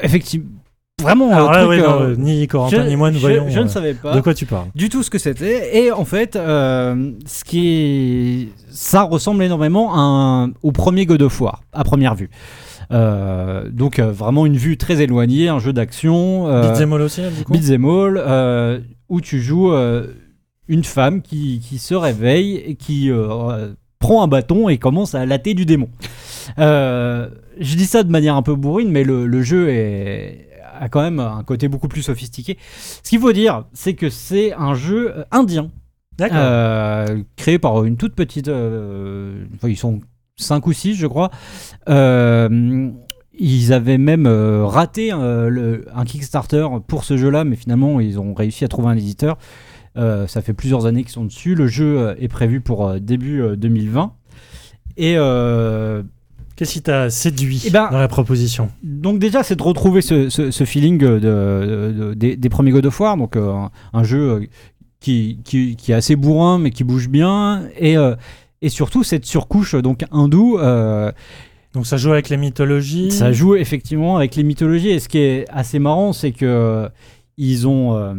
Effectivement, 0.03 0.47
vraiment. 1.03 1.33
Alors 1.33 1.51
un 1.51 1.53
là, 1.53 1.65
truc, 1.65 1.71
oui, 1.71 1.79
non, 1.87 2.01
euh, 2.03 2.15
ni 2.17 2.47
Corentin 2.47 2.85
je, 2.85 2.89
ni 2.89 2.97
moi 2.97 3.11
nous 3.11 3.17
je- 3.17 3.21
voyons 3.21 3.45
je 3.49 3.59
ne 3.61 3.65
euh, 3.65 3.69
savais 3.69 3.95
pas 3.95 4.15
de 4.15 4.21
quoi 4.21 4.35
tu 4.35 4.47
parles. 4.47 4.67
du 4.75 4.89
tout 4.89 5.03
ce 5.03 5.11
que 5.11 5.19
c'était. 5.19 5.77
Et 5.79 5.93
en 5.93 6.05
fait, 6.05 6.37
euh, 6.37 7.13
ce 7.27 7.45
qui 7.45 8.49
ça 8.71 9.03
ressemble 9.03 9.43
énormément 9.43 9.95
à 9.95 9.99
un- 10.01 10.53
au 10.63 10.73
premier 10.73 11.07
God 11.07 11.23
of 11.23 11.41
War 11.41 11.63
à 11.73 11.85
première 11.85 12.15
vue. 12.15 12.31
Euh, 12.93 13.69
donc 13.71 13.99
euh, 14.01 14.11
vraiment 14.11 14.47
une 14.47 14.57
vue 14.57 14.77
très 14.77 15.01
éloignée, 15.01 15.49
un 15.49 15.59
jeu 15.61 15.73
d'action. 15.73 16.49
euh, 16.49 16.73
Beat'em 16.73 16.93
all 16.93 17.03
aussi, 17.03 17.21
du 17.37 17.45
coup 17.45 17.53
Beat'em 17.53 17.85
all, 17.85 18.17
euh, 18.19 18.81
où 19.09 19.21
tu 19.21 19.41
joues 19.41 19.73
euh, 19.73 20.09
une 20.67 20.83
femme 20.85 21.23
qui, 21.23 21.61
qui 21.61 21.79
se 21.79 21.95
réveille 21.95 22.57
et 22.57 22.75
qui 22.75 23.11
euh, 23.11 23.29
euh, 23.31 23.73
prend 24.01 24.23
un 24.25 24.29
bâton 24.29 24.69
et 24.69 24.79
commence 24.79 25.15
à 25.15 25.25
latter 25.25 25.55
du 25.55 25.67
démon. 25.67 25.89
Euh, 26.59 27.29
je 27.61 27.77
dis 27.77 27.85
ça 27.87 28.03
de 28.03 28.11
manière 28.11 28.35
un 28.35 28.43
peu 28.43 28.55
bourrine, 28.57 28.91
mais 28.91 29.05
le, 29.05 29.27
le 29.27 29.43
jeu 29.43 29.69
est, 29.69 30.49
a 30.81 30.89
quand 30.89 31.03
même 31.03 31.21
un 31.21 31.43
côté 31.45 31.69
beaucoup 31.69 31.89
plus 31.89 32.03
sophistiqué. 32.03 32.59
Ce 33.03 33.09
qu'il 33.09 33.21
faut 33.21 33.33
dire, 33.33 33.65
c'est 33.73 33.95
que 33.95 34.11
c'est 34.11 34.53
un 34.55 34.75
jeu 34.75 35.13
euh, 35.17 35.25
indien, 35.31 35.71
euh, 36.37 37.23
créé 37.37 37.59
par 37.59 37.85
une 37.85 37.97
toute 37.97 38.15
petite... 38.15 38.49
euh, 38.49 39.45
enfin, 39.55 39.69
ils 39.69 39.77
sont 39.77 40.01
5 40.37 40.67
ou 40.67 40.73
6, 40.73 40.95
je 40.97 41.07
crois. 41.07 41.31
Euh, 41.89 42.91
ils 43.39 43.73
avaient 43.73 43.99
même 43.99 44.27
raté 44.27 45.11
le- 45.13 45.85
un 45.95 46.05
Kickstarter 46.05 46.67
pour 46.87 47.05
ce 47.05 47.17
jeu-là, 47.17 47.45
mais 47.45 47.57
finalement, 47.57 48.01
ils 48.01 48.19
ont 48.19 48.35
réussi 48.35 48.65
à 48.65 48.69
trouver 48.69 48.89
un 48.89 48.97
éditeur. 48.97 49.39
Ça 49.97 50.43
fait 50.43 50.53
plusieurs 50.55 50.87
années 50.87 51.03
qu'ils 51.03 51.13
sont 51.13 51.25
dessus. 51.25 51.55
Le 51.55 51.67
jeu 51.67 52.15
est 52.19 52.29
prévu 52.29 52.61
pour 52.61 52.99
début 53.01 53.41
euh, 53.43 53.57
2020. 53.57 54.13
Et 54.97 55.15
euh, 55.17 56.03
Qu'est-ce 56.61 56.75
qui 56.75 56.83
t'a 56.83 57.09
séduit 57.09 57.63
Eh 57.65 57.71
ben- 57.71 57.89
dans 57.91 57.99
la 57.99 58.07
proposition? 58.07 58.69
donc 58.83 59.19
déjà, 59.19 59.43
c'est 59.43 59.57
de 59.57 59.63
retrouver 59.63 60.03
ce, 60.03 60.29
ce- 60.29 60.51
ce 60.51 60.65
feeling 60.65 60.99
de, 60.99 61.19
de- 61.19 61.95
de- 61.99 62.15
des, 62.15 62.37
des 62.37 62.49
premiers 62.51 62.71
God 62.71 62.85
of 62.85 63.01
War, 63.01 63.17
donc 63.17 63.35
euh, 63.37 63.51
un, 63.51 63.71
un 63.95 64.05
jeu 64.05 64.21
euh, 64.31 64.47
qui, 65.01 65.39
qui, 65.43 65.75
qui 65.77 65.93
est 65.93 65.95
assez 65.95 66.17
bourrin 66.17 66.59
mais 66.59 66.71
qui 66.71 66.85
bouge 66.85 67.09
bien, 67.09 67.63
et, 67.79 67.97
euh, 67.97 68.15
et 68.61 68.69
surtout 68.69 69.03
cette 69.05 69.25
surcouche 69.25 69.75
donc 69.75 70.05
hindoue. 70.13 70.59
euh, 70.59 71.11
Donc 71.73 71.87
ça 71.87 71.97
joue 71.97 72.13
avec 72.13 72.29
les 72.29 72.37
mythologies? 72.37 73.11
ça 73.11 73.33
joue 73.33 73.55
effectivement 73.55 74.19
avec 74.19 74.37
les 74.37 74.43
mythologies. 74.43 74.91
Et 74.91 75.01
ce 75.01 75.09
qui 75.09 75.17
est 75.19 75.47
assez 75.51 75.79
marrant, 75.79 76.13
c'est 76.13 76.33
que 76.33 76.91
ils 77.39 77.67
ont. 77.67 78.15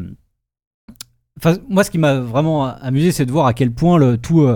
Enfin, 1.38 1.58
moi, 1.70 1.84
ce 1.84 1.92
qui 1.92 1.98
m'a 2.00 2.20
vraiment 2.20 2.66
amusé, 2.66 3.12
c'est 3.12 3.26
de 3.26 3.32
voir 3.32 3.46
à 3.46 3.54
quel 3.54 3.72
point 3.72 3.98
le 4.00 4.18
tout. 4.18 4.48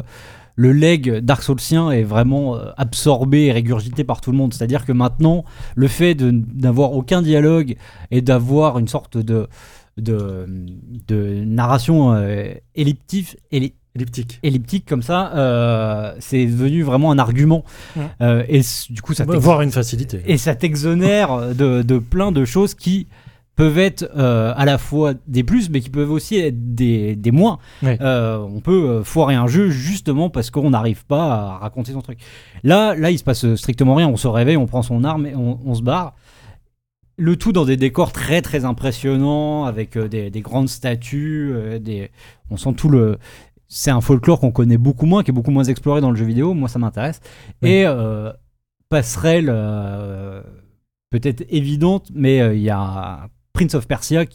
Le 0.58 0.72
leg 0.72 1.20
Dark 1.20 1.44
Soulsien 1.44 1.92
est 1.92 2.04
vraiment 2.04 2.56
euh, 2.56 2.70
absorbé 2.78 3.46
et 3.46 3.52
régurgité 3.52 4.04
par 4.04 4.22
tout 4.22 4.32
le 4.32 4.38
monde. 4.38 4.54
C'est-à-dire 4.54 4.86
que 4.86 4.92
maintenant, 4.94 5.44
le 5.76 5.88
fait 5.88 6.16
d'avoir 6.16 6.94
aucun 6.94 7.22
dialogue 7.22 7.76
et 8.12 8.22
d'avoir 8.22 8.80
une 8.80 8.88
sorte 8.88 9.18
de, 9.18 9.48
de, 9.98 10.46
de 11.08 11.44
narration 11.46 12.14
euh, 12.14 12.54
elliptique, 12.76 13.38
elli- 13.52 13.74
elliptique. 13.96 14.40
elliptique 14.44 14.86
comme 14.88 15.02
ça, 15.02 15.34
euh, 15.36 16.14
c'est 16.20 16.46
devenu 16.46 16.84
vraiment 16.84 17.12
un 17.12 17.20
argument. 17.20 17.64
Ouais. 17.98 18.04
Euh, 18.22 18.44
et 18.48 18.62
du 18.90 19.02
coup, 19.02 19.14
ça 19.14 19.26
Bah, 19.26 19.38
Voire 19.38 19.62
une 19.62 19.72
facilité. 19.72 20.22
et 20.26 20.38
ça 20.38 20.56
t'exonère 20.56 21.54
de, 21.54 21.82
de 21.82 21.98
plein 22.00 22.32
de 22.32 22.46
choses 22.46 22.76
qui 22.76 23.08
peuvent 23.56 23.78
être 23.78 24.10
euh, 24.18 24.54
à 24.56 24.66
la 24.66 24.78
fois 24.78 25.14
des 25.28 25.44
plus, 25.44 25.70
mais 25.70 25.80
qui 25.80 25.90
peuvent 25.90 26.12
aussi 26.12 26.38
être 26.38 26.76
des, 26.76 27.16
des 27.16 27.32
moins. 27.32 27.60
Ouais. 27.82 27.98
Euh, 28.02 28.40
on 28.40 28.60
peut 28.60 28.90
euh, 28.90 29.04
foirer 29.04 29.36
un 29.36 29.48
jeu 29.48 29.70
justement 29.70 30.30
parce 30.30 30.52
qu'on 30.52 30.70
n'arrive 30.70 31.06
pas 31.06 31.34
à 31.34 31.58
raconter 31.60 31.94
son 31.94 32.02
truc. 32.02 32.20
Là, 32.64 32.96
là, 32.96 33.12
il 33.12 33.18
se 33.18 33.24
passe 33.24 33.56
strictement 33.56 33.96
rien. 33.96 34.08
On 34.08 34.18
se 34.18 34.28
réveille, 34.28 34.58
on 34.58 34.68
prend 34.68 34.82
son 34.82 35.04
arme 35.04 35.26
et 35.26 35.36
on, 35.36 35.60
on 35.66 35.74
se 35.74 35.82
barre. 35.82 36.16
Le 37.18 37.38
tout 37.38 37.54
dans 37.54 37.64
des 37.64 37.78
décors 37.78 38.12
très 38.12 38.42
très 38.42 38.66
impressionnants, 38.66 39.64
avec 39.64 39.98
des, 39.98 40.30
des 40.30 40.42
grandes 40.42 40.68
statues. 40.68 41.54
des... 41.80 42.12
On 42.50 42.58
sent 42.58 42.74
tout 42.74 42.90
le. 42.90 43.18
C'est 43.68 43.92
un 43.92 44.02
folklore 44.02 44.40
qu'on 44.42 44.52
connaît 44.52 44.78
beaucoup 44.78 45.06
moins, 45.06 45.24
qui 45.24 45.32
est 45.32 45.34
beaucoup 45.34 45.52
moins 45.52 45.64
exploré 45.64 46.02
dans 46.02 46.12
le 46.12 46.18
jeu 46.18 46.26
vidéo. 46.26 46.54
Moi, 46.54 46.68
ça 46.68 46.78
m'intéresse. 46.78 47.22
Oui. 47.62 47.70
Et 47.70 47.86
euh, 47.86 48.32
passerelle 48.90 49.48
euh, 49.50 50.42
peut-être 51.10 51.46
évidente, 51.50 52.12
mais 52.14 52.42
euh, 52.42 52.54
il 52.54 52.62
y 52.62 52.70
a 52.70 53.30
Prince 53.56 53.74
of 53.74 53.88
Persia, 53.88 54.28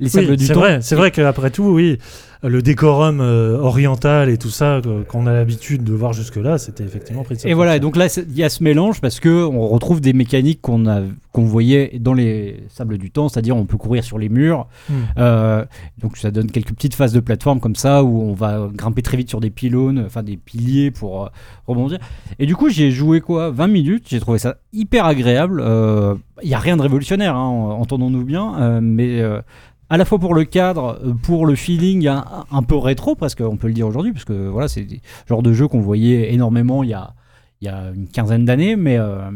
les 0.00 0.08
sables 0.08 0.30
Oui, 0.30 0.36
du 0.36 0.46
c'est 0.46 0.54
vrai, 0.54 0.78
c'est 0.80 0.96
vrai 0.96 1.10
qu'après 1.10 1.50
tout, 1.50 1.64
oui, 1.64 1.98
le 2.44 2.62
décorum 2.62 3.20
euh, 3.20 3.58
oriental 3.58 4.28
et 4.28 4.38
tout 4.38 4.48
ça 4.50 4.80
que- 4.82 5.02
qu'on 5.02 5.26
a 5.26 5.32
l'habitude 5.32 5.82
de 5.82 5.92
voir 5.92 6.12
jusque-là, 6.12 6.56
c'était 6.58 6.84
effectivement 6.84 7.24
Prince 7.24 7.44
of 7.44 7.50
Et 7.50 7.54
voilà, 7.54 7.72
Persia. 7.72 7.80
donc 7.80 7.96
là, 7.96 8.06
il 8.28 8.38
y 8.38 8.44
a 8.44 8.48
ce 8.48 8.62
mélange 8.62 9.00
parce 9.00 9.18
que 9.18 9.28
on 9.44 9.66
retrouve 9.66 10.00
des 10.00 10.12
mécaniques 10.12 10.60
qu'on 10.62 10.86
a, 10.86 11.00
qu'on 11.32 11.42
voyait 11.42 11.98
dans 11.98 12.14
les 12.14 12.62
sables 12.68 12.96
du 12.96 13.10
temps, 13.10 13.28
c'est-à-dire 13.28 13.56
on 13.56 13.64
peut 13.64 13.76
courir 13.76 14.04
sur 14.04 14.18
les 14.20 14.28
murs. 14.28 14.68
Hmm. 14.88 14.92
Euh, 15.18 15.64
donc 16.00 16.16
ça 16.16 16.30
donne 16.30 16.48
quelques 16.48 16.72
petites 16.74 16.94
phases 16.94 17.12
de 17.12 17.18
plateforme 17.20 17.58
comme 17.58 17.74
ça 17.74 18.04
où 18.04 18.22
on 18.22 18.34
va 18.34 18.68
grimper 18.72 19.02
très 19.02 19.16
vite 19.16 19.28
sur 19.28 19.40
des 19.40 19.50
pylônes, 19.50 20.04
enfin 20.06 20.22
des 20.22 20.36
piliers 20.36 20.92
pour 20.92 21.24
euh, 21.24 21.28
rebondir. 21.66 21.98
Et 22.38 22.46
du 22.46 22.54
coup, 22.54 22.68
j'ai 22.68 22.92
joué 22.92 23.20
quoi? 23.20 23.50
20 23.50 23.66
minutes, 23.66 24.04
j'ai 24.08 24.20
trouvé 24.20 24.38
ça 24.38 24.58
hyper 24.72 25.06
agréable. 25.06 25.60
Euh, 25.64 26.14
Il 26.44 26.48
y 26.48 26.54
a 26.54 26.58
rien 26.60 26.76
de 26.76 26.82
révolutionnaire, 26.82 27.34
hein, 27.34 27.48
entendons-nous 27.80 28.24
bien, 28.24 28.54
euh, 28.60 28.80
mais 28.80 29.20
euh, 29.20 29.40
à 29.90 29.96
la 29.96 30.04
fois 30.04 30.18
pour 30.18 30.34
le 30.34 30.44
cadre, 30.44 30.98
euh, 31.04 31.12
pour 31.14 31.46
le 31.46 31.54
feeling 31.54 32.06
un, 32.08 32.24
un 32.50 32.62
peu 32.62 32.76
rétro, 32.76 33.14
presque, 33.14 33.40
on 33.40 33.56
peut 33.56 33.68
le 33.68 33.74
dire 33.74 33.86
aujourd'hui, 33.86 34.12
parce 34.12 34.24
que 34.24 34.48
voilà, 34.48 34.68
c'est 34.68 34.82
le 34.82 34.98
genre 35.28 35.42
de 35.42 35.52
jeu 35.52 35.68
qu'on 35.68 35.80
voyait 35.80 36.32
énormément 36.32 36.82
il 36.82 36.90
y 36.90 36.94
a, 36.94 37.14
il 37.60 37.66
y 37.66 37.68
a 37.68 37.90
une 37.94 38.06
quinzaine 38.08 38.44
d'années, 38.44 38.76
mais 38.76 38.98
euh, 38.98 39.30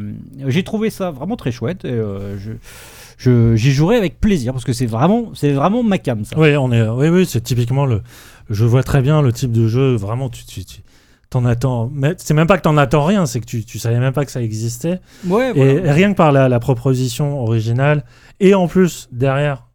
j'ai 0.46 0.62
trouvé 0.62 0.90
ça 0.90 1.10
vraiment 1.10 1.36
très 1.36 1.52
chouette. 1.52 1.84
Et, 1.84 1.90
euh, 1.90 2.36
je, 3.18 3.54
j'y 3.56 3.72
jouerai 3.72 3.96
avec 3.96 4.20
plaisir, 4.20 4.52
parce 4.52 4.64
que 4.64 4.72
c'est 4.72 4.86
vraiment, 4.86 5.30
c'est 5.34 5.52
vraiment 5.52 5.82
ma 5.82 5.98
cam, 5.98 6.24
ça. 6.24 6.38
Oui, 6.38 6.56
on 6.56 6.72
est, 6.72 6.86
oui, 6.88 7.08
oui, 7.08 7.26
c'est 7.26 7.40
typiquement 7.40 7.86
le. 7.86 8.02
Je 8.50 8.64
vois 8.64 8.82
très 8.82 9.00
bien 9.00 9.22
le 9.22 9.32
type 9.32 9.52
de 9.52 9.68
jeu. 9.68 9.94
Vraiment, 9.94 10.28
tu, 10.28 10.44
tu, 10.44 10.60
t'en 11.30 11.44
attends. 11.44 11.90
Mais 11.94 12.14
c'est 12.18 12.34
même 12.34 12.46
pas 12.46 12.58
que 12.58 12.62
t'en 12.62 12.76
attends 12.76 13.04
rien, 13.04 13.26
c'est 13.26 13.40
que 13.40 13.46
tu, 13.46 13.64
tu 13.64 13.78
savais 13.78 13.98
même 13.98 14.12
pas 14.12 14.24
que 14.24 14.30
ça 14.32 14.42
existait. 14.42 15.00
Ouais, 15.26 15.56
Et 15.56 15.90
rien 15.90 16.10
que 16.12 16.16
par 16.16 16.32
la, 16.32 16.48
la 16.48 16.60
proposition 16.60 17.40
originale, 17.40 18.04
et 18.40 18.54
en 18.54 18.66
plus 18.66 19.08
derrière, 19.12 19.66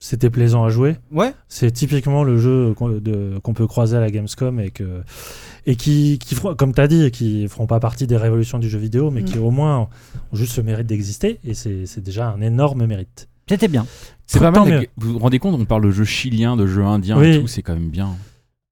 c'était 0.00 0.30
plaisant 0.30 0.64
à 0.64 0.70
jouer. 0.70 0.96
ouais. 1.12 1.34
C'est 1.48 1.70
typiquement 1.70 2.22
le 2.24 2.38
jeu 2.38 2.74
qu'on 2.74 3.54
peut 3.54 3.66
croiser 3.66 3.96
à 3.96 4.00
la 4.00 4.10
Gamescom 4.10 4.60
et 4.60 4.70
que 4.70 5.02
et 5.66 5.76
qui, 5.76 6.18
comme 6.56 6.72
tu 6.72 6.80
as 6.80 6.88
dit, 6.88 7.10
qui 7.10 7.46
feront 7.48 7.66
pas 7.66 7.80
partie 7.80 8.06
des 8.06 8.16
révolutions 8.16 8.58
du 8.58 8.68
jeu 8.70 8.78
vidéo, 8.78 9.10
mais 9.10 9.20
Mm. 9.22 9.24
qui 9.24 9.38
au 9.38 9.50
moins 9.50 9.78
ont 9.80 9.88
juste 10.32 10.52
ce 10.52 10.60
mérite 10.60 10.86
d'exister 10.86 11.40
et 11.44 11.54
c'est 11.54 12.00
déjà 12.00 12.30
un 12.30 12.40
énorme 12.40 12.86
mérite. 12.86 13.28
C'était 13.48 13.68
bien. 13.68 13.86
C'est 14.26 14.38
pas 14.40 14.50
mal. 14.50 14.86
Vous 14.96 15.14
vous 15.14 15.18
rendez 15.18 15.38
compte, 15.38 15.58
on 15.60 15.64
parle 15.64 15.84
de 15.84 15.90
jeux 15.90 16.04
chiliens, 16.04 16.56
de 16.56 16.66
jeux 16.66 16.84
indiens 16.84 17.18
Oui. 17.18 17.28
et 17.36 17.40
tout, 17.40 17.46
c'est 17.48 17.62
quand 17.62 17.74
même 17.74 17.88
bien. 17.90 18.10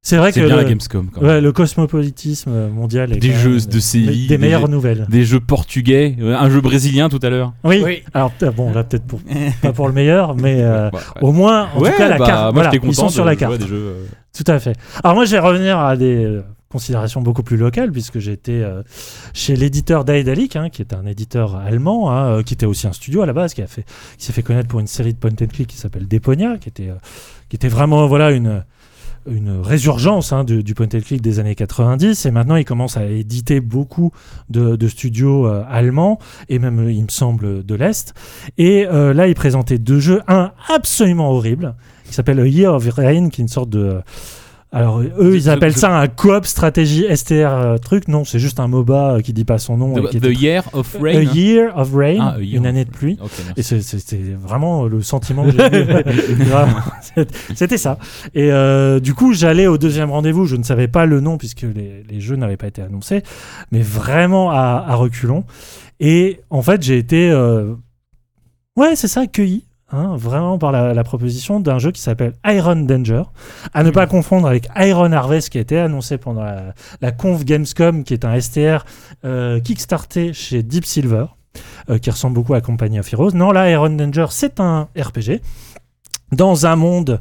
C'est 0.08 0.18
vrai 0.18 0.30
que 0.30 0.34
C'est 0.38 0.46
bien 0.46 0.54
le, 0.54 0.62
la 0.62 0.68
Gamescom 0.68 1.08
quand 1.12 1.20
ouais, 1.20 1.40
le 1.40 1.50
cosmopolitisme 1.50 2.68
mondial 2.68 3.12
est 3.12 3.16
Des 3.16 3.32
jeux 3.32 3.56
même 3.56 3.66
de 3.66 3.80
Séville, 3.80 4.28
des, 4.28 4.36
des 4.36 4.38
meilleures 4.38 4.60
jeux- 4.62 4.68
nouvelles. 4.68 5.06
Des 5.08 5.24
jeux 5.24 5.40
portugais, 5.40 6.14
euh, 6.20 6.36
un 6.36 6.48
jeu 6.48 6.60
brésilien 6.60 7.08
tout 7.08 7.18
à 7.22 7.28
l'heure. 7.30 7.54
Oui. 7.64 7.82
Oui. 7.84 8.02
Alors 8.14 8.30
bon 8.56 8.72
là 8.72 8.84
peut-être 8.84 9.04
pour 9.04 9.20
pas 9.62 9.72
pour 9.72 9.88
le 9.88 9.94
meilleur, 9.94 10.36
mais 10.36 10.58
euh, 10.60 10.90
Bah, 10.90 11.00
au 11.22 11.32
moins 11.32 11.68
en 11.74 11.80
ouais, 11.80 11.90
tout 11.90 11.98
cas 11.98 12.08
la 12.08 12.18
bah, 12.18 12.26
carte. 12.26 12.40
moi 12.42 12.52
voilà, 12.52 12.70
j'étais 12.70 12.86
ils 12.86 12.94
sont 12.94 13.06
de 13.06 13.10
sur 13.12 13.24
la 13.24 13.34
carte. 13.34 13.58
des 13.58 13.66
jeux. 13.66 13.74
euh, 13.76 14.04
Tout 14.32 14.44
à 14.50 14.60
fait. 14.60 14.76
Alors 15.02 15.16
moi, 15.16 15.24
je 15.24 15.32
vais 15.32 15.40
revenir 15.40 15.78
à 15.80 15.96
des 15.96 16.24
euh, 16.24 16.42
considérations 16.70 17.20
beaucoup 17.20 17.42
plus 17.42 17.56
locales, 17.56 17.90
puisque 17.90 18.20
j'étais 18.20 18.52
euh, 18.62 18.82
chez 19.34 19.56
l'éditeur 19.56 20.04
Daedalic, 20.04 20.54
hein, 20.54 20.68
qui 20.70 20.82
est 20.82 20.94
un 20.94 21.04
éditeur 21.06 21.56
allemand, 21.56 22.12
hein, 22.12 22.26
euh, 22.26 22.42
qui 22.44 22.54
était 22.54 22.66
aussi 22.66 22.86
un 22.86 22.92
studio 22.92 23.22
à 23.22 23.26
la 23.26 23.32
base, 23.32 23.54
qui 23.54 23.62
a 23.62 23.66
fait, 23.66 23.84
qui 24.18 24.24
s'est 24.26 24.32
fait 24.32 24.42
connaître 24.44 24.68
pour 24.68 24.78
une 24.78 24.86
série 24.86 25.14
de 25.14 25.18
point 25.18 25.30
and 25.32 25.46
click 25.46 25.66
qui 25.66 25.76
s'appelle 25.78 26.06
Deponia, 26.06 26.58
qui 26.58 26.68
était, 26.68 26.90
euh, 26.90 26.94
qui 27.48 27.56
était 27.56 27.66
vraiment 27.68 28.06
voilà 28.06 28.30
une 28.30 28.62
une 29.26 29.60
résurgence 29.60 30.32
hein, 30.32 30.44
du, 30.44 30.62
du 30.62 30.74
point 30.74 30.86
and 30.94 31.00
click 31.00 31.20
des 31.20 31.38
années 31.38 31.54
90 31.54 32.26
et 32.26 32.30
maintenant 32.30 32.56
il 32.56 32.64
commence 32.64 32.96
à 32.96 33.06
éditer 33.06 33.60
beaucoup 33.60 34.12
de, 34.48 34.88
studios 34.88 35.46
euh, 35.46 35.64
allemands 35.68 36.18
et 36.48 36.58
même 36.58 36.78
euh, 36.80 36.92
il 36.92 37.02
me 37.02 37.08
semble 37.08 37.64
de 37.64 37.74
l'est. 37.74 38.14
Et 38.58 38.86
euh, 38.86 39.12
là 39.12 39.26
il 39.28 39.34
présentait 39.34 39.78
deux 39.78 40.00
jeux. 40.00 40.22
Un 40.28 40.52
absolument 40.68 41.30
horrible 41.30 41.74
qui 42.04 42.14
s'appelle 42.14 42.46
Year 42.46 42.72
of 42.74 42.88
Rain 42.88 43.28
qui 43.30 43.40
est 43.40 43.44
une 43.44 43.48
sorte 43.48 43.70
de 43.70 44.00
alors 44.76 45.00
eux 45.00 45.34
ils 45.34 45.48
appellent 45.50 45.76
ça 45.76 45.98
un 45.98 46.06
coop 46.08 46.44
stratégie 46.46 47.04
STR 47.14 47.32
euh, 47.32 47.78
truc 47.78 48.08
non 48.08 48.24
c'est 48.24 48.38
juste 48.38 48.60
un 48.60 48.68
MOBA 48.68 49.14
euh, 49.14 49.20
qui 49.20 49.32
dit 49.32 49.44
pas 49.44 49.58
son 49.58 49.76
nom 49.76 49.96
et 49.96 50.02
The, 50.02 50.08
qui 50.10 50.20
The 50.20 50.24
était- 50.26 50.34
Year 50.34 50.64
of 50.72 50.94
A 50.96 50.98
Rain. 51.02 51.16
hein. 51.16 51.32
Year 51.34 51.76
of 51.78 51.94
Rain 51.94 52.18
Ah, 52.20 52.34
A 52.36 52.40
Year 52.40 52.56
une 52.60 52.66
of 52.66 52.70
année 52.70 52.84
de 52.84 52.90
pluie 52.90 53.18
et 53.56 53.62
c'était 53.62 54.34
vraiment 54.38 54.84
le 54.86 55.02
sentiment 55.02 55.44
que 55.44 55.50
j'ai 55.52 55.56
C'était 57.54 57.78
ça. 57.78 57.98
Et 58.34 58.50
euh, 58.52 59.00
du 59.00 59.14
coup, 59.14 59.32
j'allais 59.32 59.66
au 59.66 59.78
deuxième 59.78 60.10
rendez-vous. 60.10 60.44
Je 60.46 60.56
ne 60.56 60.62
savais 60.62 60.88
pas 60.88 61.06
le 61.06 61.20
nom 61.20 61.38
puisque 61.38 61.62
les, 61.62 62.02
les 62.08 62.20
jeux 62.20 62.36
n'avaient 62.36 62.56
pas 62.56 62.66
été 62.66 62.82
annoncés, 62.82 63.22
mais 63.72 63.80
vraiment 63.80 64.50
à, 64.50 64.84
à 64.86 64.94
reculons. 64.94 65.44
Et 66.00 66.40
en 66.50 66.60
fait, 66.62 66.82
j'ai 66.82 66.98
été, 66.98 67.30
euh, 67.30 67.72
ouais, 68.76 68.96
c'est 68.96 69.08
ça, 69.08 69.22
accueilli. 69.22 69.64
Hein, 69.90 70.16
vraiment 70.16 70.58
par 70.58 70.72
la, 70.72 70.94
la 70.94 71.04
proposition 71.04 71.60
d'un 71.60 71.78
jeu 71.78 71.92
qui 71.92 72.00
s'appelle 72.00 72.34
Iron 72.46 72.76
Danger, 72.76 73.22
à 73.74 73.82
ne 73.82 73.90
pas 73.90 74.06
confondre 74.06 74.46
avec 74.46 74.68
Iron 74.76 75.12
Harvest 75.12 75.50
qui 75.50 75.58
a 75.58 75.60
été 75.60 75.78
annoncé 75.78 76.18
pendant 76.18 76.42
la, 76.42 76.74
la 77.00 77.12
conf 77.12 77.44
Gamescom, 77.44 78.04
qui 78.04 78.14
est 78.14 78.24
un 78.24 78.40
STR 78.40 78.84
euh, 79.24 79.60
kickstarté 79.60 80.32
chez 80.32 80.62
Deep 80.62 80.84
Silver 80.84 81.26
euh, 81.90 81.98
qui 81.98 82.10
ressemble 82.10 82.34
beaucoup 82.34 82.54
à 82.54 82.60
Company 82.60 82.98
of 82.98 83.12
Heroes. 83.12 83.32
Non, 83.34 83.50
là, 83.52 83.70
Iron 83.70 83.90
Danger, 83.90 84.26
c'est 84.30 84.60
un 84.60 84.88
RPG 84.98 85.40
dans 86.32 86.66
un 86.66 86.76
monde 86.76 87.20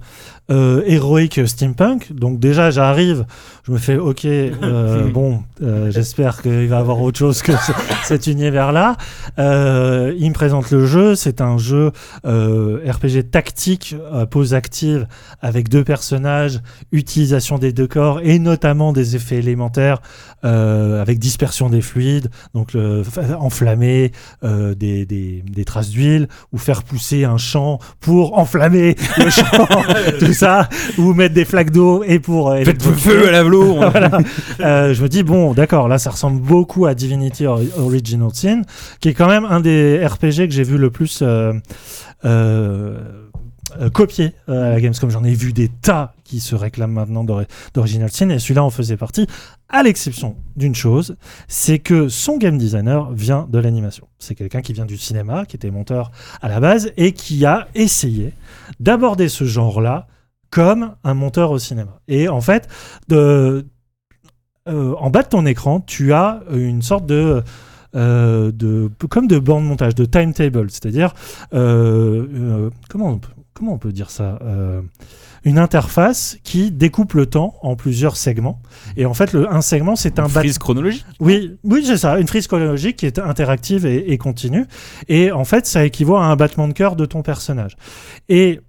euh, 0.52 0.82
héroïque 0.86 1.48
steampunk. 1.48 2.14
Donc 2.14 2.40
déjà, 2.40 2.70
j'arrive, 2.72 3.26
je 3.66 3.72
me 3.72 3.78
fais, 3.78 3.98
ok, 3.98 4.26
euh, 4.26 5.08
bon, 5.14 5.42
euh, 5.64 5.90
j'espère 5.92 6.42
qu'il 6.42 6.68
va 6.68 6.76
y 6.76 6.80
avoir 6.80 7.02
autre 7.02 7.18
chose 7.20 7.42
que 7.42 7.52
ce- 7.54 7.72
cet 8.04 8.28
univers-là. 8.28 8.96
Euh, 9.40 10.14
il 10.18 10.30
me 10.30 10.34
présente 10.34 10.70
le 10.72 10.86
jeu. 10.86 11.16
C'est 11.16 11.42
un 11.42 11.58
jeu 11.58 11.92
euh, 12.26 12.80
RPG 12.90 13.30
tactique, 13.32 13.96
euh, 14.14 14.26
pose 14.26 14.54
active, 14.54 15.08
avec 15.42 15.70
deux 15.70 15.84
personnages, 15.84 16.60
utilisation 16.92 17.58
des 17.58 17.74
deux 17.74 17.88
corps 17.88 18.20
et 18.24 18.40
notamment 18.40 18.94
des 18.94 19.16
effets 19.16 19.38
élémentaires 19.38 20.02
euh, 20.44 21.02
avec 21.02 21.18
dispersion 21.20 21.70
des 21.70 21.82
fluides, 21.82 22.30
donc 22.54 22.74
le, 22.74 23.02
enflammer 23.40 24.12
euh, 24.44 24.76
des, 24.76 25.06
des, 25.06 25.44
des 25.50 25.66
traces 25.66 25.90
d'huile 25.90 26.28
ou 26.52 26.58
faire 26.60 26.84
pousser 26.84 27.24
un 27.24 27.38
champ 27.38 27.80
pour 28.00 28.38
enflammer 28.38 28.96
le 29.18 29.30
champ, 29.30 29.68
ça, 30.40 30.70
ou 30.98 31.14
mettre 31.14 31.34
des 31.34 31.46
flaques 31.46 31.72
d'eau 31.72 32.04
et 32.04 32.20
pour 32.20 32.50
euh, 32.52 32.64
Faites 32.64 32.84
feu 32.84 33.28
à 33.28 33.32
la 33.32 33.44
velo. 33.44 33.64
on- 33.78 33.90
voilà. 33.90 34.20
Euh, 34.60 34.94
je 34.94 35.02
me 35.04 35.10
dis 35.10 35.24
bon 35.24 35.54
d'accord 35.54 35.88
là 35.88 35.98
ça 35.98 36.10
ressemble 36.12 36.40
beaucoup 36.42 36.86
à 36.86 36.94
Divinity 36.94 37.46
Or- 37.46 37.62
Original 37.78 38.30
Sin 38.34 38.62
qui 39.00 39.10
est 39.10 39.14
quand 39.14 39.28
même 39.28 39.46
un 39.46 39.60
des 39.60 40.06
RPG 40.06 40.48
que 40.48 40.52
j'ai 40.52 40.64
vu 40.64 40.78
le 40.78 40.92
plus 40.92 41.20
euh, 41.22 41.54
euh, 42.26 42.98
euh, 43.82 43.90
copié 43.90 44.34
euh, 44.48 44.68
à 44.68 44.70
la 44.70 44.80
Gamescom 44.82 45.10
j'en 45.10 45.24
ai 45.24 45.34
vu 45.34 45.52
des 45.52 45.68
tas 45.70 46.14
qui 46.24 46.40
se 46.40 46.56
réclament 46.56 46.94
maintenant 46.94 47.24
d'Ori- 47.24 47.46
d'Original 47.74 48.10
Sin 48.12 48.30
et 48.30 48.40
celui-là 48.40 48.64
en 48.64 48.70
faisait 48.70 48.96
partie 48.98 49.28
à 49.70 49.84
l'exception 49.84 50.36
d'une 50.56 50.76
chose 50.76 51.18
c'est 51.48 51.80
que 51.80 52.08
son 52.08 52.38
game 52.38 52.58
designer 52.58 53.12
vient 53.12 53.48
de 53.52 53.60
l'animation 53.60 54.08
c'est 54.20 54.36
quelqu'un 54.36 54.62
qui 54.62 54.74
vient 54.74 54.86
du 54.86 54.98
cinéma 54.98 55.46
qui 55.46 55.56
était 55.58 55.72
monteur 55.72 56.12
à 56.42 56.48
la 56.48 56.60
base 56.60 56.92
et 56.98 57.12
qui 57.12 57.46
a 57.46 57.68
essayé 57.76 58.34
d'aborder 58.80 59.28
ce 59.30 59.44
genre 59.44 59.82
là 59.82 60.08
comme 60.56 60.96
un 61.04 61.14
monteur 61.14 61.52
au 61.52 61.60
cinéma 61.60 62.00
et 62.08 62.30
en 62.30 62.40
fait 62.40 62.70
de 63.10 63.66
euh, 64.70 64.94
en 64.98 65.10
bas 65.10 65.22
de 65.24 65.28
ton 65.28 65.46
écran, 65.46 65.82
tu 65.82 66.14
as 66.14 66.40
une 66.52 66.82
sorte 66.82 67.06
de, 67.06 67.44
euh, 67.96 68.52
de 68.54 68.90
comme 69.10 69.28
de 69.28 69.38
bande 69.38 69.66
montage, 69.66 69.94
de 69.96 70.06
timetable, 70.06 70.72
c'est-à-dire 70.72 71.14
euh, 71.54 72.26
euh, 72.34 72.70
comment 72.90 73.10
on 73.10 73.18
peut, 73.20 73.34
comment 73.54 73.74
on 73.74 73.78
peut 73.78 73.92
dire 73.92 74.10
ça 74.10 74.40
Euh, 74.42 74.82
Une 75.44 75.60
interface 75.60 76.38
qui 76.44 76.72
découpe 76.72 77.14
le 77.14 77.26
temps 77.28 77.54
en 77.62 77.76
plusieurs 77.76 78.16
segments. 78.18 78.60
Et 78.98 79.06
en 79.06 79.14
fait, 79.14 79.34
le, 79.34 79.42
un 79.54 79.62
segment, 79.62 79.96
c'est 79.96 80.18
un 80.20 80.24
Une 80.24 80.30
frise 80.32 80.58
chronologique. 80.58 81.06
oui, 81.20 81.58
oui, 81.64 81.84
c'est 81.86 81.98
ça, 81.98 82.18
une 82.18 82.28
frise 82.28 82.48
chronologique 82.48 82.96
qui 82.96 83.06
est 83.06 83.20
interactive 83.20 83.86
et, 83.86 84.12
et 84.14 84.18
continue. 84.18 84.66
Et 85.10 85.32
en 85.32 85.44
fait, 85.46 85.68
ça 85.68 85.86
équivaut 85.86 86.16
à 86.16 86.26
un 86.26 86.36
battement 86.36 86.68
de 86.68 86.74
cœur 86.74 86.96
de 86.96 87.06
ton 87.06 87.22
personnage. 87.22 87.76
Et 88.30 88.62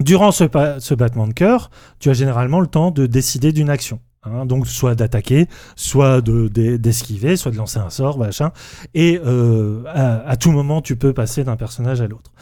durant 0.00 0.32
ce, 0.32 0.94
battement 0.94 1.26
de 1.28 1.32
cœur, 1.32 1.70
tu 1.98 2.10
as 2.10 2.12
généralement 2.14 2.60
le 2.60 2.66
temps 2.66 2.90
de 2.90 3.06
décider 3.06 3.52
d'une 3.52 3.70
action. 3.70 4.00
hein. 4.24 4.46
donc 4.46 4.66
soit 4.66 4.94
d'attaquer, 4.94 5.46
soit 5.76 6.20
de 6.20 6.48
d'e- 6.48 6.78
d'esquiver, 6.78 7.36
soit 7.36 7.50
de 7.52 7.56
lancer 7.56 7.78
un 7.78 7.90
sort, 7.90 8.18
machin. 8.18 8.50
Et 8.94 9.20
euh, 9.24 9.82
à, 9.86 10.28
à 10.28 10.36
tout 10.36 10.50
moment, 10.52 10.80
tu 10.82 10.96
peux 10.96 11.12
passer 11.12 11.44
d'un 11.44 11.56
personnage 11.56 12.00
à 12.00 12.06
l'autre. 12.08 12.32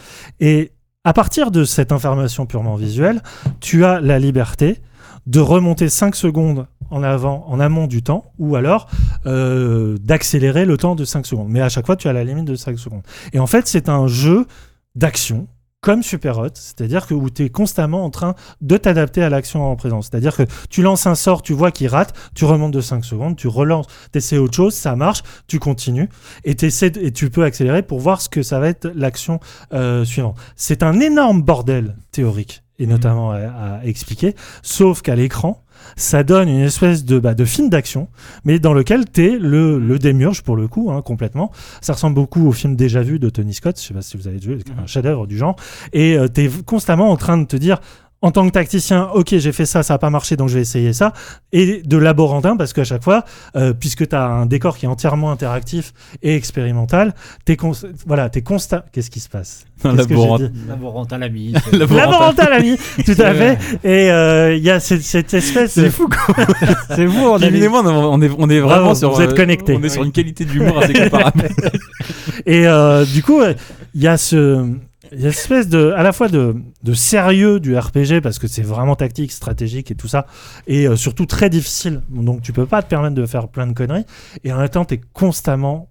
Et 0.40 0.72
à 1.04 1.12
partir 1.12 1.50
de 1.50 1.64
cette 1.64 1.92
information 1.92 2.46
purement 2.46 2.74
visuelle, 2.76 3.22
tu 3.60 3.84
as 3.84 4.00
la 4.00 4.18
liberté 4.18 4.80
de 5.26 5.40
remonter 5.40 5.88
5 5.88 6.14
secondes 6.14 6.66
en 6.90 7.02
avant, 7.02 7.44
en 7.48 7.60
amont 7.60 7.86
du 7.86 8.02
temps, 8.02 8.32
ou 8.38 8.56
alors 8.56 8.88
euh, 9.26 9.96
d'accélérer 10.00 10.64
le 10.64 10.76
temps 10.78 10.94
de 10.94 11.04
5 11.04 11.26
secondes. 11.26 11.48
Mais 11.50 11.60
à 11.60 11.68
chaque 11.68 11.84
fois, 11.86 11.96
tu 11.96 12.08
as 12.08 12.12
la 12.14 12.24
limite 12.24 12.46
de 12.46 12.54
5 12.54 12.78
secondes. 12.78 13.02
Et 13.34 13.38
en 13.38 13.46
fait, 13.46 13.66
c'est 13.66 13.88
un 13.90 14.06
jeu 14.06 14.46
d'action 14.94 15.46
comme 15.88 16.02
Super 16.02 16.36
Hot, 16.36 16.50
c'est-à-dire 16.52 17.06
que 17.06 17.14
où 17.14 17.30
tu 17.30 17.46
es 17.46 17.48
constamment 17.48 18.04
en 18.04 18.10
train 18.10 18.34
de 18.60 18.76
t'adapter 18.76 19.22
à 19.22 19.30
l'action 19.30 19.64
en 19.64 19.74
présence. 19.74 20.10
C'est-à-dire 20.10 20.36
que 20.36 20.42
tu 20.68 20.82
lances 20.82 21.06
un 21.06 21.14
sort, 21.14 21.40
tu 21.40 21.54
vois 21.54 21.70
qu'il 21.70 21.88
rate, 21.88 22.12
tu 22.34 22.44
remontes 22.44 22.74
de 22.74 22.82
5 22.82 23.06
secondes, 23.06 23.36
tu 23.36 23.48
relances, 23.48 23.86
tu 24.12 24.36
autre 24.36 24.54
chose, 24.54 24.74
ça 24.74 24.96
marche, 24.96 25.22
tu 25.46 25.58
continues 25.58 26.10
et, 26.44 26.50
et 26.50 27.12
tu 27.12 27.30
peux 27.30 27.42
accélérer 27.42 27.80
pour 27.80 28.00
voir 28.00 28.20
ce 28.20 28.28
que 28.28 28.42
ça 28.42 28.60
va 28.60 28.68
être 28.68 28.92
l'action 28.94 29.40
euh, 29.72 30.04
suivante. 30.04 30.36
C'est 30.56 30.82
un 30.82 31.00
énorme 31.00 31.40
bordel 31.40 31.96
théorique 32.12 32.62
et 32.78 32.86
notamment 32.86 33.32
à 33.32 33.80
expliquer, 33.84 34.36
sauf 34.62 35.00
qu'à 35.00 35.16
l'écran, 35.16 35.64
ça 35.96 36.22
donne 36.22 36.48
une 36.48 36.60
espèce 36.60 37.04
de, 37.04 37.18
bah, 37.18 37.34
de 37.34 37.44
film 37.44 37.68
d'action, 37.68 38.08
mais 38.44 38.58
dans 38.58 38.72
lequel 38.72 39.04
t'es 39.04 39.38
le, 39.38 39.78
le 39.78 39.98
démiurge 39.98 40.42
pour 40.42 40.56
le 40.56 40.68
coup, 40.68 40.90
hein, 40.90 41.02
complètement. 41.02 41.50
Ça 41.80 41.92
ressemble 41.92 42.14
beaucoup 42.14 42.46
au 42.46 42.52
film 42.52 42.76
Déjà 42.76 43.02
Vu 43.02 43.18
de 43.18 43.30
Tony 43.30 43.54
Scott, 43.54 43.80
je 43.80 43.86
sais 43.86 43.94
pas 43.94 44.02
si 44.02 44.16
vous 44.16 44.28
avez 44.28 44.38
vu, 44.38 44.58
c'est 44.64 44.72
un 44.80 44.86
chef-d'œuvre 44.86 45.26
du 45.26 45.36
genre, 45.36 45.56
et 45.92 46.16
euh, 46.16 46.28
t'es 46.28 46.50
constamment 46.66 47.10
en 47.10 47.16
train 47.16 47.38
de 47.38 47.46
te 47.46 47.56
dire 47.56 47.80
en 48.20 48.32
tant 48.32 48.44
que 48.46 48.52
tacticien, 48.52 49.08
ok, 49.14 49.36
j'ai 49.38 49.52
fait 49.52 49.64
ça, 49.66 49.82
ça 49.84 49.94
n'a 49.94 49.98
pas 49.98 50.10
marché, 50.10 50.36
donc 50.36 50.48
je 50.48 50.54
vais 50.56 50.62
essayer 50.62 50.92
ça. 50.92 51.12
Et 51.52 51.82
de 51.84 51.96
laborantin, 51.96 52.56
parce 52.56 52.72
qu'à 52.72 52.82
chaque 52.82 53.04
fois, 53.04 53.24
euh, 53.54 53.72
puisque 53.72 54.08
tu 54.08 54.16
as 54.16 54.24
un 54.24 54.46
décor 54.46 54.76
qui 54.76 54.86
est 54.86 54.88
entièrement 54.88 55.30
interactif 55.30 55.92
et 56.22 56.34
expérimental, 56.34 57.14
t'es 57.44 57.56
con- 57.56 57.72
voilà, 58.06 58.28
t'es 58.28 58.42
constat. 58.42 58.84
Qu'est-ce 58.92 59.10
qui 59.10 59.20
se 59.20 59.28
passe? 59.28 59.64
J'ai 59.84 59.92
laborantin. 59.92 61.18
l'ami. 61.18 61.54
Laborantin. 61.72 62.50
L'ami 62.50 62.76
Tout 63.04 63.12
à 63.22 63.32
fait. 63.34 63.58
Et 63.84 64.10
euh, 64.10 64.56
il 64.56 64.64
y 64.64 64.70
a 64.70 64.80
cette, 64.80 65.02
cette 65.02 65.32
espèce. 65.34 65.74
C'est 65.74 65.90
fou 65.90 66.08
quoi. 66.08 66.34
C'est 66.96 67.06
vous, 67.06 67.20
on 67.20 67.38
moi, 67.70 67.82
on 67.86 68.20
est, 68.20 68.30
on 68.36 68.50
est 68.50 68.60
Bravo, 68.60 68.80
vraiment 68.80 68.94
sur. 68.96 69.12
vous 69.12 69.22
êtes 69.22 69.30
euh, 69.30 69.36
connectés. 69.36 69.76
On 69.78 69.82
est 69.84 69.88
sur 69.88 70.02
une 70.02 70.10
qualité 70.10 70.44
d'humour 70.44 70.78
assez 70.78 70.92
comparable. 70.92 71.48
Et 72.46 72.66
euh, 72.66 73.04
du 73.04 73.22
coup, 73.22 73.40
euh, 73.40 73.54
il 73.94 74.02
y 74.02 74.08
a 74.08 74.16
ce. 74.16 74.66
Il 75.12 75.18
y 75.18 75.22
a 75.22 75.24
une 75.24 75.30
espèce 75.30 75.68
de, 75.68 75.92
à 75.96 76.02
la 76.02 76.12
fois 76.12 76.28
de, 76.28 76.56
de 76.82 76.94
sérieux 76.94 77.60
du 77.60 77.76
RPG 77.76 78.20
parce 78.22 78.38
que 78.38 78.46
c'est 78.46 78.62
vraiment 78.62 78.96
tactique, 78.96 79.32
stratégique 79.32 79.90
et 79.90 79.94
tout 79.94 80.08
ça, 80.08 80.26
et 80.66 80.86
euh, 80.86 80.96
surtout 80.96 81.26
très 81.26 81.50
difficile. 81.50 82.02
Donc 82.10 82.42
tu 82.42 82.52
peux 82.52 82.66
pas 82.66 82.82
te 82.82 82.88
permettre 82.88 83.14
de 83.14 83.26
faire 83.26 83.48
plein 83.48 83.66
de 83.66 83.72
conneries. 83.72 84.04
Et 84.44 84.52
en 84.52 84.58
même 84.58 84.68
temps, 84.68 84.84
tu 84.84 84.94
es 84.94 85.00
constamment 85.12 85.90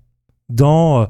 dans, 0.50 1.02
euh, 1.02 1.06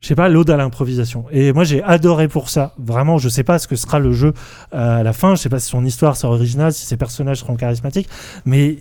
je 0.00 0.08
sais 0.08 0.14
pas, 0.14 0.28
l'ode 0.28 0.50
à 0.50 0.56
l'improvisation. 0.56 1.26
Et 1.30 1.52
moi, 1.52 1.64
j'ai 1.64 1.82
adoré 1.82 2.28
pour 2.28 2.50
ça. 2.50 2.74
Vraiment, 2.78 3.18
je 3.18 3.28
sais 3.28 3.44
pas 3.44 3.58
ce 3.58 3.68
que 3.68 3.76
sera 3.76 3.98
le 3.98 4.12
jeu 4.12 4.32
euh, 4.74 5.00
à 5.00 5.02
la 5.02 5.12
fin. 5.12 5.34
Je 5.34 5.40
sais 5.40 5.48
pas 5.48 5.60
si 5.60 5.68
son 5.68 5.84
histoire 5.84 6.16
sera 6.16 6.32
originale, 6.32 6.72
si 6.72 6.86
ses 6.86 6.96
personnages 6.96 7.38
seront 7.38 7.56
charismatiques, 7.56 8.08
mais 8.44 8.78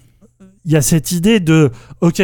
il 0.66 0.72
y 0.72 0.76
a 0.76 0.82
cette 0.82 1.12
idée 1.12 1.40
de, 1.40 1.72
ok, 2.02 2.22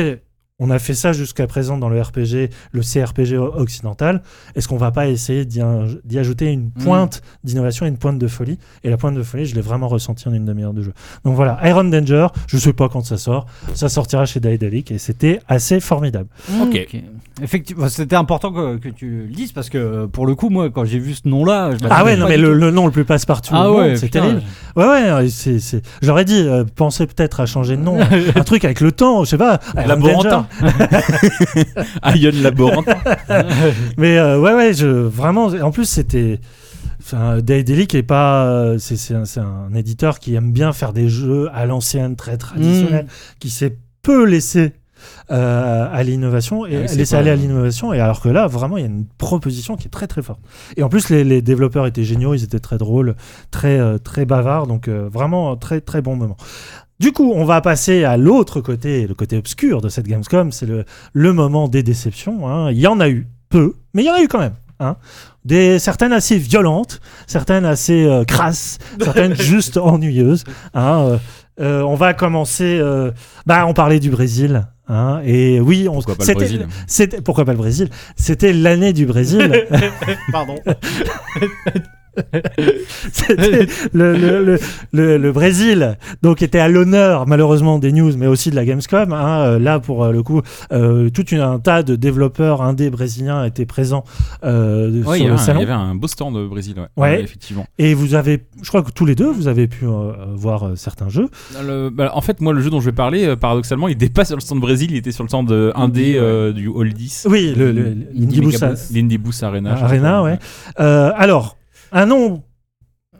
on 0.59 0.69
a 0.69 0.79
fait 0.79 0.93
ça 0.93 1.11
jusqu'à 1.11 1.47
présent 1.47 1.77
dans 1.77 1.89
le 1.89 2.01
RPG, 2.01 2.49
le 2.71 2.81
CRPG 2.81 3.37
occidental. 3.37 4.21
Est-ce 4.55 4.67
qu'on 4.69 4.77
va 4.77 4.91
pas 4.91 5.07
essayer 5.07 5.43
d'y 5.45 5.61
ajouter 6.17 6.51
une 6.51 6.71
pointe 6.71 7.21
d'innovation 7.43 7.85
et 7.85 7.89
une 7.89 7.97
pointe 7.97 8.17
de 8.19 8.27
folie? 8.27 8.57
Et 8.85 8.89
la 8.89 8.95
pointe 8.95 9.15
de 9.15 9.23
folie, 9.23 9.45
je 9.45 9.55
l'ai 9.55 9.61
vraiment 9.61 9.89
ressenti 9.89 10.27
en 10.29 10.33
une 10.33 10.45
demi-heure 10.45 10.73
de 10.73 10.81
jeu. 10.81 10.93
Donc 11.25 11.35
voilà, 11.35 11.59
Iron 11.67 11.83
Danger, 11.83 12.27
je 12.47 12.57
sais 12.57 12.71
pas 12.73 12.87
quand 12.87 13.01
ça 13.05 13.17
sort. 13.17 13.47
Ça 13.73 13.89
sortira 13.89 14.25
chez 14.25 14.39
Daedalic 14.39 14.91
et 14.91 14.97
c'était 14.97 15.41
assez 15.49 15.79
formidable. 15.81 16.29
Ok. 16.61 16.87
Effectivement, 17.41 17.89
c'était 17.89 18.15
important 18.15 18.53
que, 18.53 18.77
que 18.77 18.87
tu 18.87 19.25
le 19.27 19.33
dises 19.35 19.51
parce 19.51 19.69
que 19.69 19.77
euh, 19.77 20.07
pour 20.07 20.25
le 20.25 20.35
coup, 20.35 20.49
moi, 20.49 20.69
quand 20.69 20.85
j'ai 20.85 20.99
vu 20.99 21.13
ce 21.15 21.27
nom-là, 21.27 21.71
je 21.71 21.79
Ah 21.83 21.89
m'attendais 21.89 22.03
ouais, 22.11 22.15
non 22.15 22.23
pas 22.23 22.29
mais 22.29 22.37
du 22.37 22.43
le, 22.43 22.47
tout. 22.53 22.59
le 22.59 22.71
nom 22.71 22.85
le 22.85 22.93
plus 22.93 23.03
passe-partout 23.03 23.51
Ah 23.53 23.63
monde, 23.67 23.77
ouais, 23.79 23.97
c'est 23.97 24.05
putain. 24.05 24.21
terrible. 24.21 24.41
Ouais, 24.77 24.85
ouais, 24.85 25.27
c'est, 25.29 25.59
c'est... 25.59 25.81
j'aurais 26.01 26.23
dit, 26.23 26.39
euh, 26.39 26.63
pensez 26.77 27.05
peut-être 27.07 27.41
à 27.41 27.45
changer 27.45 27.75
de 27.75 27.81
nom. 27.81 27.99
un 28.35 28.43
truc 28.45 28.63
avec 28.63 28.79
le 28.79 28.93
temps, 28.93 29.25
je 29.25 29.31
sais 29.31 29.37
pas. 29.37 29.59
Iron 29.75 29.85
Laborantin. 29.87 30.29
Danger. 30.29 30.44
Ion 32.15 32.31
Laborantin. 32.41 32.97
Mais 33.97 34.17
euh, 34.17 34.39
ouais, 34.39 34.53
ouais, 34.53 34.73
je, 34.73 34.85
vraiment, 34.87 35.47
en 35.47 35.71
plus, 35.71 35.85
c'était. 35.85 36.39
Enfin, 36.99 37.39
Daedalic 37.39 37.93
est 37.95 38.03
pas. 38.03 38.45
euh, 38.47 38.77
C'est, 38.79 39.13
un, 39.13 39.23
un 39.37 39.73
éditeur 39.75 40.19
qui 40.19 40.35
aime 40.35 40.51
bien 40.51 40.73
faire 40.73 40.93
des 40.93 41.09
jeux 41.09 41.49
à 41.53 41.65
l'ancienne, 41.65 42.15
très 42.15 42.37
traditionnels, 42.37 43.07
qui 43.39 43.49
s'est 43.49 43.77
peu 44.01 44.25
laissé 44.25 44.73
euh, 45.29 45.87
à 45.91 46.03
l'innovation 46.03 46.65
et 46.65 46.85
Ah 46.89 46.93
laisser 46.93 47.15
aller 47.15 47.29
à 47.29 47.35
l'innovation. 47.35 47.93
Et 47.93 47.99
alors 47.99 48.21
que 48.21 48.29
là, 48.29 48.47
vraiment, 48.47 48.77
il 48.77 48.81
y 48.81 48.83
a 48.83 48.87
une 48.87 49.05
proposition 49.17 49.75
qui 49.75 49.87
est 49.87 49.91
très 49.91 50.07
très 50.07 50.21
forte. 50.23 50.39
Et 50.77 50.83
en 50.83 50.89
plus, 50.89 51.09
les, 51.09 51.23
les 51.23 51.41
développeurs 51.41 51.85
étaient 51.85 52.03
géniaux, 52.03 52.33
ils 52.33 52.43
étaient 52.43 52.59
très 52.59 52.77
drôles, 52.77 53.15
très 53.51 53.79
euh, 53.79 53.97
très 53.99 54.25
bavards, 54.25 54.65
donc 54.67 54.87
euh, 54.87 55.07
vraiment 55.11 55.55
très 55.57 55.81
très 55.81 56.01
bon 56.01 56.15
moment. 56.15 56.37
Du 56.99 57.11
coup, 57.11 57.31
on 57.35 57.43
va 57.45 57.59
passer 57.61 58.03
à 58.05 58.15
l'autre 58.17 58.61
côté, 58.61 59.05
le 59.07 59.13
côté 59.13 59.37
obscur 59.37 59.81
de 59.81 59.89
cette 59.89 60.07
Gamescom, 60.07 60.51
c'est 60.51 60.65
le, 60.65 60.85
le 61.13 61.33
moment 61.33 61.67
des 61.67 61.83
déceptions. 61.83 62.47
hein. 62.47 62.71
Il 62.71 62.79
y 62.79 62.87
en 62.87 62.99
a 63.01 63.09
eu 63.09 63.27
peu, 63.49 63.73
mais 63.93 64.03
il 64.03 64.05
y 64.05 64.09
en 64.09 64.13
a 64.13 64.21
eu 64.21 64.27
quand 64.29 64.39
même. 64.39 64.55
hein. 64.79 64.95
Des, 65.43 65.77
certaines 65.77 66.13
assez 66.13 66.37
violentes, 66.37 67.01
certaines 67.27 67.65
assez 67.65 68.05
euh, 68.05 68.23
crasses, 68.23 68.77
certaines 69.01 69.35
juste 69.39 69.77
ennuyeuses. 69.77 70.43
hein. 70.73 71.05
Euh, 71.09 71.17
euh, 71.61 71.81
on 71.83 71.95
va 71.95 72.13
commencer. 72.13 72.77
euh, 72.81 73.11
bah, 73.45 73.65
on 73.67 73.73
parlait 73.73 73.99
du 73.99 74.09
Brésil. 74.09 74.65
hein, 74.87 75.21
et 75.25 75.59
oui, 75.59 75.87
on. 75.89 75.95
Pourquoi 75.95 76.15
pas 76.15 76.23
le 76.23 76.25
c'était- 76.25 76.33
Brésil? 76.39 76.67
C'était 76.87 77.21
pourquoi 77.21 77.45
pas 77.45 77.51
le 77.53 77.57
Brésil? 77.57 77.89
C'était 78.15 78.53
l'année 78.53 78.91
du 78.93 79.05
Brésil. 79.05 79.65
Pardon. 80.31 80.55
C'était 83.11 83.67
le, 83.93 84.15
le, 84.17 84.43
le, 84.43 84.59
le, 84.93 85.17
le 85.17 85.31
Brésil, 85.31 85.97
donc 86.21 86.41
était 86.41 86.59
à 86.59 86.67
l'honneur 86.67 87.27
malheureusement 87.27 87.79
des 87.79 87.91
news, 87.91 88.11
mais 88.17 88.27
aussi 88.27 88.49
de 88.49 88.55
la 88.55 88.65
Gamescom. 88.65 89.11
hein. 89.13 89.39
Euh, 89.45 89.59
là, 89.59 89.79
pour 89.79 90.03
euh, 90.03 90.11
le 90.11 90.23
coup, 90.23 90.41
euh, 90.71 91.09
tout 91.09 91.25
une- 91.29 91.39
un 91.41 91.59
tas 91.59 91.83
de 91.83 91.95
développeurs 91.95 92.61
indés 92.61 92.89
brésiliens 92.89 93.43
étaient 93.45 93.65
présents 93.65 94.03
euh, 94.43 95.03
Ouais, 95.03 95.19
il 95.19 95.21
sur 95.23 95.27
le 95.27 95.33
un, 95.33 95.35
il 95.35 95.39
salon. 95.39 95.59
y 95.59 95.63
avait 95.63 95.71
un 95.73 95.95
beau 95.95 96.07
stand 96.07 96.35
au 96.35 96.47
Brésil, 96.49 96.75
ouais. 96.77 96.87
Ouais. 96.97 97.21
effectivement. 97.21 97.65
Et 97.77 97.93
vous 97.93 98.15
avez, 98.15 98.45
je 98.61 98.67
crois 98.67 98.81
que 98.83 98.91
tous 98.91 99.05
les 99.05 99.15
deux, 99.15 99.29
vous 99.31 99.47
avez 99.47 99.67
pu 99.67 99.85
euh, 99.85 100.11
voir 100.35 100.71
certains 100.75 101.09
jeux. 101.09 101.29
Le- 101.65 101.89
bah, 101.89 102.11
en 102.13 102.21
fait, 102.21 102.41
moi, 102.41 102.53
le 102.53 102.61
jeu 102.61 102.69
dont 102.69 102.79
je 102.79 102.85
vais 102.85 102.91
parler, 102.95 103.35
paradoxalement, 103.35 103.87
il 103.87 103.93
était 103.93 104.09
pas 104.09 104.25
sur 104.25 104.35
le 104.35 104.41
stand 104.41 104.59
Brésil, 104.59 104.89
il 104.91 104.97
était 104.97 105.11
sur 105.11 105.23
le 105.23 105.29
stand 105.29 105.51
indé 105.75 106.13
du 106.55 106.67
Hall 106.67 106.93
10. 106.93 107.27
Oui, 107.29 107.53
Boost 109.17 109.43
Arena. 109.43 109.73
Arena, 109.73 110.23
ouais. 110.23 110.37
Alors, 110.77 111.57
un 111.95 112.05
nom 112.05 112.43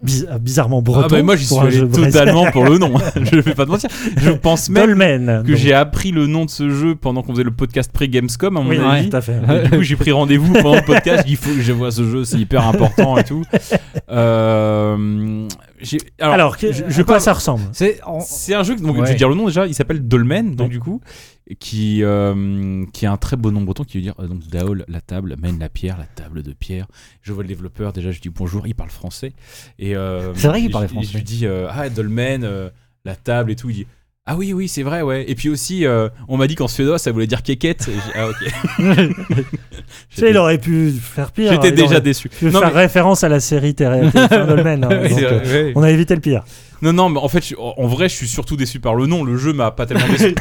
biz- 0.04 0.28
bizarrement 0.40 0.82
breton. 0.82 1.02
Ah 1.06 1.08
bah, 1.10 1.24
moi, 1.24 1.36
j'y 1.36 1.46
suis 1.46 1.58
allé 1.58 1.90
totalement 1.90 2.52
pour 2.52 2.66
le 2.66 2.78
nom. 2.78 2.94
je 3.16 3.40
vais 3.40 3.54
pas 3.56 3.66
te 3.66 3.72
mentir. 3.72 3.90
Je 4.18 4.30
pense 4.32 4.70
même 4.70 4.86
Dolmen. 4.88 5.44
que 5.48 5.56
j'ai 5.56 5.74
appris 5.74 6.12
le 6.12 6.28
nom 6.28 6.46
de 6.46 6.50
ce 6.50 6.70
jeu 6.70 6.96
pendant 6.96 7.24
qu'on 7.24 7.32
faisait 7.34 7.44
le 7.44 7.52
podcast 7.52 7.92
pré-Gamescom, 7.92 8.56
à 8.58 8.62
mon 8.62 8.70
Oui, 8.70 8.78
avis. 8.78 9.10
tout 9.10 9.18
à 9.18 9.22
fait. 9.22 9.40
Du 9.64 9.70
coup, 9.70 9.82
j'ai 9.82 9.96
pris 9.96 10.12
rendez-vous 10.12 10.54
pendant 10.54 10.76
le 10.76 10.82
podcast. 10.86 11.24
Il 11.28 11.38
faut 11.38 11.52
que 11.52 11.62
je 11.62 11.72
vois 11.72 11.90
ce 11.92 12.04
jeu, 12.08 12.24
c'est 12.26 12.38
hyper 12.38 12.68
important 12.68 13.18
et 13.18 13.24
tout. 13.24 13.44
Euh, 14.12 15.48
alors, 16.20 16.34
Alors, 16.34 16.58
je- 16.60 16.84
à 16.84 16.90
je 16.90 17.02
quoi 17.02 17.20
ça 17.20 17.34
ressemble? 17.34 17.64
C'est 17.72 18.00
un 18.54 18.64
jeu, 18.64 18.76
donc 18.76 18.98
je 18.98 19.02
vais 19.04 19.16
dire 19.16 19.30
le 19.30 19.36
nom 19.36 19.46
déjà, 19.48 19.66
il 19.68 19.74
s'appelle 19.74 20.06
Dolmen, 20.08 20.56
donc 20.56 20.68
Ouais. 20.68 20.74
du 20.74 20.80
coup, 20.80 21.02
qui, 21.60 22.04
euh, 22.04 22.86
qui 22.92 23.06
a 23.06 23.12
un 23.12 23.18
très 23.18 23.38
beau 23.38 23.52
nom 23.52 23.62
breton 23.62 23.84
qui 23.84 23.98
veut 23.98 24.04
dire 24.04 24.16
euh, 24.20 24.28
donc 24.28 24.48
Daol, 24.48 24.84
la 24.88 25.02
table, 25.02 25.36
mène 25.40 25.60
la 25.60 25.70
pierre, 25.70 25.98
la 25.98 26.06
table 26.06 26.42
de 26.42 26.54
pierre. 26.54 26.88
Je 27.22 27.34
vois 27.34 27.44
le 27.44 27.48
développeur, 27.50 27.94
déjà 27.94 28.12
je 28.12 28.20
dis 28.20 28.30
bonjour, 28.30 28.66
il 28.66 28.74
parle 28.74 28.90
français. 28.90 29.34
Et, 29.78 29.96
euh, 29.96 30.34
C'est 30.36 30.48
vrai 30.48 30.62
qu'il 30.62 30.72
parlait 30.72 30.88
français. 30.88 31.10
Je 31.12 31.18
lui 31.18 31.24
dis 31.24 31.46
euh, 31.46 31.68
Ah, 31.70 31.90
Dolmen, 31.90 32.44
euh, 32.44 32.70
la 33.04 33.16
table 33.16 33.52
et 33.52 33.56
tout. 33.56 33.70
Il 33.70 33.76
dit 33.76 33.88
Ah 34.28 34.36
oui, 34.36 34.54
oui, 34.54 34.68
c'est 34.68 34.82
vrai, 34.82 35.04
ouais. 35.04 35.24
Et 35.30 35.36
puis 35.36 35.50
aussi, 35.50 35.86
euh, 35.86 36.10
on 36.28 36.38
m'a 36.38 36.48
dit 36.48 36.56
qu'en 36.56 36.68
suédois 36.68 36.98
ça 36.98 37.12
voulait 37.12 37.28
dire 37.28 37.44
dit, 37.44 38.12
ah, 38.16 38.28
ok. 38.30 38.36
Tu 40.10 40.22
sais, 40.22 40.30
il 40.32 40.38
aurait 40.38 40.58
pu 40.58 40.92
faire 41.00 41.32
pire. 41.32 41.52
J'étais 41.52 41.70
Il 41.70 41.76
déjà 41.76 42.00
déçu. 42.00 42.30
pu 42.30 42.46
Non, 42.46 42.60
faire 42.60 42.74
mais- 42.74 42.82
référence 42.82 43.24
à 43.24 43.30
la 43.30 43.40
série 43.40 43.76
Terre- 43.76 44.12
Dolmen. 44.48 44.84
hein. 44.84 44.90
Euh, 44.92 45.72
on 45.76 45.84
a 45.84 45.92
évité 45.92 46.16
le 46.16 46.22
pire. 46.22 46.44
Non, 46.82 46.92
non, 46.92 47.10
mais 47.10 47.20
en 47.20 47.28
fait, 47.28 47.46
je- 47.46 47.56
en 47.56 47.86
vrai, 47.88 48.10
je 48.10 48.16
suis 48.16 48.28
surtout 48.28 48.58
déçu 48.58 48.80
par 48.80 48.96
le 48.96 49.06
nom. 49.06 49.24
Le 49.24 49.38
jeu 49.38 49.54
m'a 49.54 49.72
pas 49.72 49.86
tellement 49.86 50.08
déçu. 50.08 50.34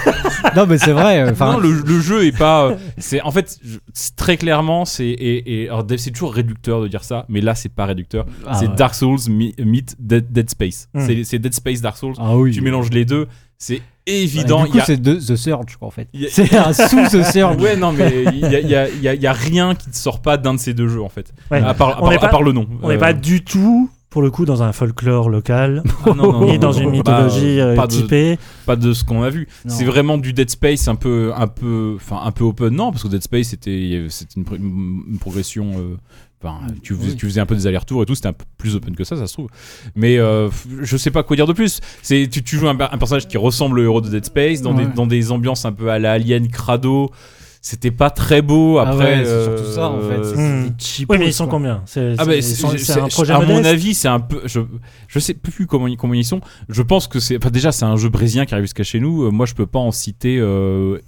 Non, 0.57 0.67
mais 0.67 0.79
c'est 0.79 0.93
vrai. 0.93 1.21
euh, 1.21 1.31
Enfin, 1.33 1.53
non, 1.53 1.59
le, 1.59 1.73
le 1.87 2.01
jeu 2.01 2.25
est 2.27 2.37
pas. 2.37 2.71
euh, 2.71 2.77
C'est 2.99 3.21
en 3.21 3.31
fait 3.31 3.59
je- 3.65 3.79
très 4.17 4.37
clairement 4.37 4.85
c'est 4.85 5.07
et, 5.09 5.63
c'est 5.99 6.11
toujours 6.11 6.33
réducteur 6.35 6.81
de 6.81 6.89
dire 6.89 7.05
ça, 7.05 7.27
mais 7.29 7.41
là 7.41 7.55
c'est 7.55 7.69
pas 7.73 7.85
réducteur. 7.85 8.25
ah, 8.47 8.55
c'est 8.59 8.67
ouais. 8.69 8.75
Dark 8.77 8.95
Souls 8.95 9.19
meet 9.29 9.95
Dead, 9.99 10.33
Dead 10.33 10.49
Space. 10.51 10.89
Hmm. 10.95 11.01
C'est- 11.07 11.25
C'est 11.25 11.39
Dead 11.39 11.55
Space 11.55 11.81
Dark 11.83 11.97
Souls. 11.99 12.15
Ah 12.19 12.35
oui. 12.37 12.51
Tu 12.53 12.61
mélanges 12.63 12.91
les 12.91 13.05
deux, 13.05 13.29
c'est 13.59 13.75
Ouais, 14.07 14.15
évident. 14.15 14.65
A- 14.65 14.85
c'est 14.85 15.01
de 15.01 15.15
The 15.15 15.35
Surge, 15.37 15.77
quoi, 15.79 15.89
en 15.89 15.91
fait. 15.91 16.09
A- 16.15 16.27
C'est 16.29 16.55
un 16.55 16.73
sous 16.75 17.07
The 17.11 17.23
Surge. 17.25 17.57
Ouais, 17.63 17.75
non, 17.77 17.93
mais 17.93 18.25
il 18.35 18.41
y 18.41 18.45
a, 18.57 18.61
y 18.61 18.75
a- 18.75 18.89
y 18.91 19.09
a- 19.09 19.15
y 19.15 19.27
a 19.27 19.33
rien 19.33 19.75
qui 19.75 19.89
ne 19.89 19.95
sort 19.95 20.21
pas 20.21 20.37
d'un 20.37 20.55
de 20.55 20.59
ces 20.61 20.75
deux 20.75 20.89
jeux 20.89 21.03
en 21.03 21.09
fait. 21.09 21.33
Ouais. 21.51 21.59
À, 21.63 21.73
part, 21.75 21.89
à, 21.91 21.99
On 21.99 22.01
part, 22.03 22.11
n'est 22.11 22.19
pas- 22.19 22.27
à 22.27 22.31
part 22.31 22.43
le 22.43 22.53
nom. 22.53 22.67
On 22.83 22.89
n'est 22.89 22.97
Euh, 22.97 22.99
pas 22.99 23.15
du 23.15 23.43
tout, 23.45 23.89
pour 24.11 24.21
le 24.21 24.31
coup, 24.31 24.45
dans 24.45 24.63
un 24.63 24.73
folklore 24.73 25.31
local, 25.31 25.83
ah, 26.05 26.11
non, 26.15 26.33
non, 26.33 26.45
ni 26.45 26.59
dans 26.59 26.73
non, 26.73 26.81
une 26.81 26.91
mythologie 26.91 27.57
bah, 27.57 27.63
euh, 27.65 27.77
pas 27.77 27.87
de- 27.87 27.93
typée. 27.93 28.39
pas 28.67 28.77
de 28.77 28.93
ce 28.93 29.05
qu'on 29.05 29.23
a 29.23 29.31
vu. 29.31 29.49
C'est 29.67 29.85
vraiment 29.87 30.19
du 30.19 30.35
Dead 30.35 30.51
Space 30.51 30.87
un 30.87 30.97
peu, 30.97 31.33
un 31.35 31.47
peu, 31.47 31.95
enfin 31.97 32.21
un 32.25 32.31
peu 32.31 32.45
open. 32.45 32.75
Non, 32.77 32.91
parce 32.91 33.05
que 33.05 33.09
Dead 33.09 33.23
Space 33.23 33.49
c'était, 33.49 34.05
c'était 34.11 34.35
une, 34.37 34.45
pr- 34.45 34.57
une 34.57 35.19
progression. 35.19 35.73
euh, 35.79 35.97
Enfin, 36.45 36.67
tu, 36.83 36.95
faisais, 36.95 37.11
Oui. 37.11 37.17
tu 37.17 37.27
faisais 37.27 37.41
un 37.41 37.47
peu 37.47 37.55
des 37.55 37.67
allers-retours 37.67 38.03
et 38.03 38.07
tout, 38.07 38.15
c'était 38.15 38.29
un 38.29 38.33
peu 38.33 38.45
plus 38.59 38.75
open 38.77 38.95
que 38.95 39.05
ça, 39.05 39.17
ça 39.17 39.27
se 39.27 39.33
trouve. 39.33 39.49
Mais 39.97 40.19
euh, 40.19 40.49
je 40.83 40.97
sais 40.97 41.11
pas 41.11 41.23
quoi 41.23 41.37
dire 41.37 41.47
de 41.47 41.53
plus. 41.53 41.81
C'est, 42.03 42.29
tu, 42.31 42.43
tu 42.43 42.57
joues 42.59 42.69
un, 42.69 42.77
per- 42.77 42.89
un 42.93 42.99
personnage 42.99 43.27
qui 43.29 43.39
ressemble 43.39 43.79
au 43.79 43.83
héros 43.83 44.01
de 44.01 44.09
Dead 44.11 44.25
Space 44.25 44.61
dans, 44.63 44.75
Ouais. 44.77 44.87
des, 44.87 44.93
dans 44.93 45.07
des 45.07 45.33
ambiances 45.33 45.65
un 45.65 45.73
peu 45.73 45.91
à 45.91 45.99
la 45.99 46.13
Alien 46.13 46.49
Crado. 46.49 47.11
C'était 47.67 47.91
pas 47.91 48.11
très 48.11 48.43
beau. 48.43 48.77
Ah 48.77 48.91
Après, 48.91 49.05
ouais, 49.21 49.25
c'est 49.25 49.31
euh, 49.31 49.57
surtout 49.57 49.73
ça, 49.73 49.89
en 49.89 49.99
fait. 50.01 50.23
C'est- 50.23 50.37
Hmm. 50.37 50.71
c'est 50.79 50.87
cheapos, 50.87 51.15
Oui, 51.15 51.19
mais 51.19 51.27
ils 51.29 51.33
sont 51.33 51.45
quoi. 51.45 51.53
combien 51.53 51.81
C'est 51.87 52.15
ah 52.19 52.27
bah, 52.27 52.33
c'est- 52.43 52.99
un 53.01 53.09
projet 53.09 53.33
à 53.33 53.41
mon 53.41 53.65
avis, 53.65 53.95
c'est 53.95 54.07
un 54.09 54.21
peu. 54.21 54.43
Je, 54.45 54.61
je 55.09 55.19
sais 55.19 55.33
plus 55.33 55.67
comment, 55.67 55.87
ils- 55.89 55.97
comment 55.97 56.13
ils 56.13 56.27
sont. 56.27 56.43
Je 56.69 56.83
pense 56.83 57.09
que 57.09 57.21
c'est. 57.21 57.39
Enfin, 57.39 57.49
déjà, 57.49 57.73
c'est 57.73 57.87
un 57.87 57.97
jeu 57.97 58.11
brésilien 58.11 58.45
qui 58.45 58.53
arrive 58.53 58.65
jusqu'à 58.65 58.83
chez 58.85 59.01
nous. 59.01 59.23
Euh, 59.25 59.31
moi, 59.31 59.47
je 59.47 59.55
peux 59.55 59.65
pas 59.67 59.79
en 59.79 59.93
citer. 59.93 60.37
euh, 60.39 60.99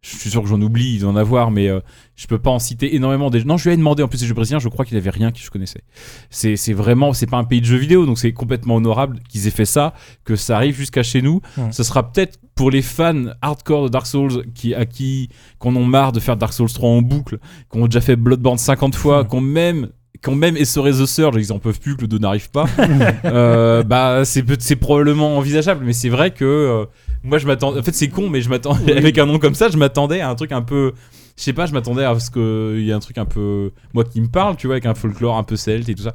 je 0.00 0.16
suis 0.16 0.30
sûr 0.30 0.42
que 0.42 0.48
j'en 0.48 0.60
oublie, 0.60 0.94
il 0.94 1.00
doit 1.00 1.10
en 1.10 1.16
avoir, 1.16 1.50
mais 1.50 1.68
euh, 1.68 1.80
je 2.14 2.26
peux 2.26 2.38
pas 2.38 2.50
en 2.50 2.60
citer 2.60 2.94
énormément. 2.94 3.30
Des... 3.30 3.44
Non, 3.44 3.56
je 3.56 3.68
lui 3.68 3.74
ai 3.74 3.76
demandé 3.76 4.02
en 4.02 4.08
plus 4.08 4.18
ces 4.18 4.26
jeux 4.26 4.34
brésiliens, 4.34 4.60
je 4.60 4.68
crois 4.68 4.84
qu'il 4.84 4.96
avait 4.96 5.10
rien 5.10 5.32
que 5.32 5.38
je 5.38 5.50
connaissais. 5.50 5.82
C'est 6.30 6.56
c'est 6.56 6.72
vraiment, 6.72 7.12
c'est 7.12 7.26
pas 7.26 7.36
un 7.36 7.44
pays 7.44 7.60
de 7.60 7.66
jeux 7.66 7.78
vidéo, 7.78 8.06
donc 8.06 8.18
c'est 8.18 8.32
complètement 8.32 8.76
honorable 8.76 9.18
qu'ils 9.28 9.46
aient 9.48 9.52
fait 9.52 9.64
ça, 9.64 9.94
que 10.24 10.36
ça 10.36 10.56
arrive 10.56 10.76
jusqu'à 10.76 11.02
chez 11.02 11.20
nous. 11.22 11.40
Ce 11.72 11.82
sera 11.82 12.10
peut-être 12.10 12.38
pour 12.54 12.70
les 12.70 12.82
fans 12.82 13.26
hardcore 13.40 13.84
de 13.84 13.88
Dark 13.88 14.06
Souls 14.06 14.44
qui, 14.52 14.74
à 14.74 14.84
qui 14.84 15.28
qu'on 15.58 15.74
ont 15.76 15.84
marre 15.84 16.12
de 16.12 16.20
faire 16.20 16.36
Dark 16.36 16.52
Souls 16.52 16.72
3 16.72 16.88
en 16.88 17.02
boucle, 17.02 17.38
qui 17.70 17.78
ont 17.78 17.86
déjà 17.86 18.00
fait 18.00 18.16
Bloodborne 18.16 18.58
50 18.58 18.94
fois, 18.94 19.26
ont 19.32 19.40
même 19.40 19.90
quand 20.22 20.34
même 20.34 20.56
essoré 20.56 20.90
The 20.92 21.06
Surge 21.06 21.36
qu'ils 21.36 21.52
en 21.52 21.58
peuvent 21.58 21.78
plus 21.80 21.96
que 21.96 22.02
le 22.02 22.08
2 22.08 22.18
n'arrive 22.18 22.50
pas, 22.50 22.66
euh, 23.24 23.82
bah 23.82 24.22
c'est 24.24 24.76
probablement 24.76 25.36
envisageable. 25.38 25.84
Mais 25.84 25.92
c'est 25.92 26.08
vrai 26.08 26.30
que 26.32 26.44
euh, 26.44 26.84
moi 27.22 27.38
je 27.38 27.46
m'attends. 27.46 27.76
En 27.76 27.82
fait, 27.82 27.94
c'est 27.94 28.08
con, 28.08 28.28
mais 28.28 28.40
je 28.40 28.48
m'attends 28.48 28.76
avec 28.88 29.18
un 29.18 29.26
nom 29.26 29.38
comme 29.38 29.54
ça, 29.54 29.68
je 29.68 29.76
m'attendais 29.76 30.20
à 30.20 30.28
un 30.30 30.34
truc 30.34 30.52
un 30.52 30.62
peu. 30.62 30.92
Je 31.36 31.44
sais 31.44 31.52
pas, 31.52 31.66
je 31.66 31.72
m'attendais 31.72 32.02
à 32.04 32.18
ce 32.18 32.32
qu'il 32.32 32.84
y 32.84 32.90
ait 32.90 32.92
un 32.92 32.98
truc 32.98 33.16
un 33.16 33.24
peu. 33.24 33.70
Moi 33.94 34.02
qui 34.02 34.20
me 34.20 34.26
parle, 34.26 34.56
tu 34.56 34.66
vois, 34.66 34.74
avec 34.74 34.86
un 34.86 34.94
folklore 34.94 35.36
un 35.36 35.44
peu 35.44 35.54
celte 35.54 35.88
et 35.88 35.94
tout 35.94 36.02
ça. 36.02 36.12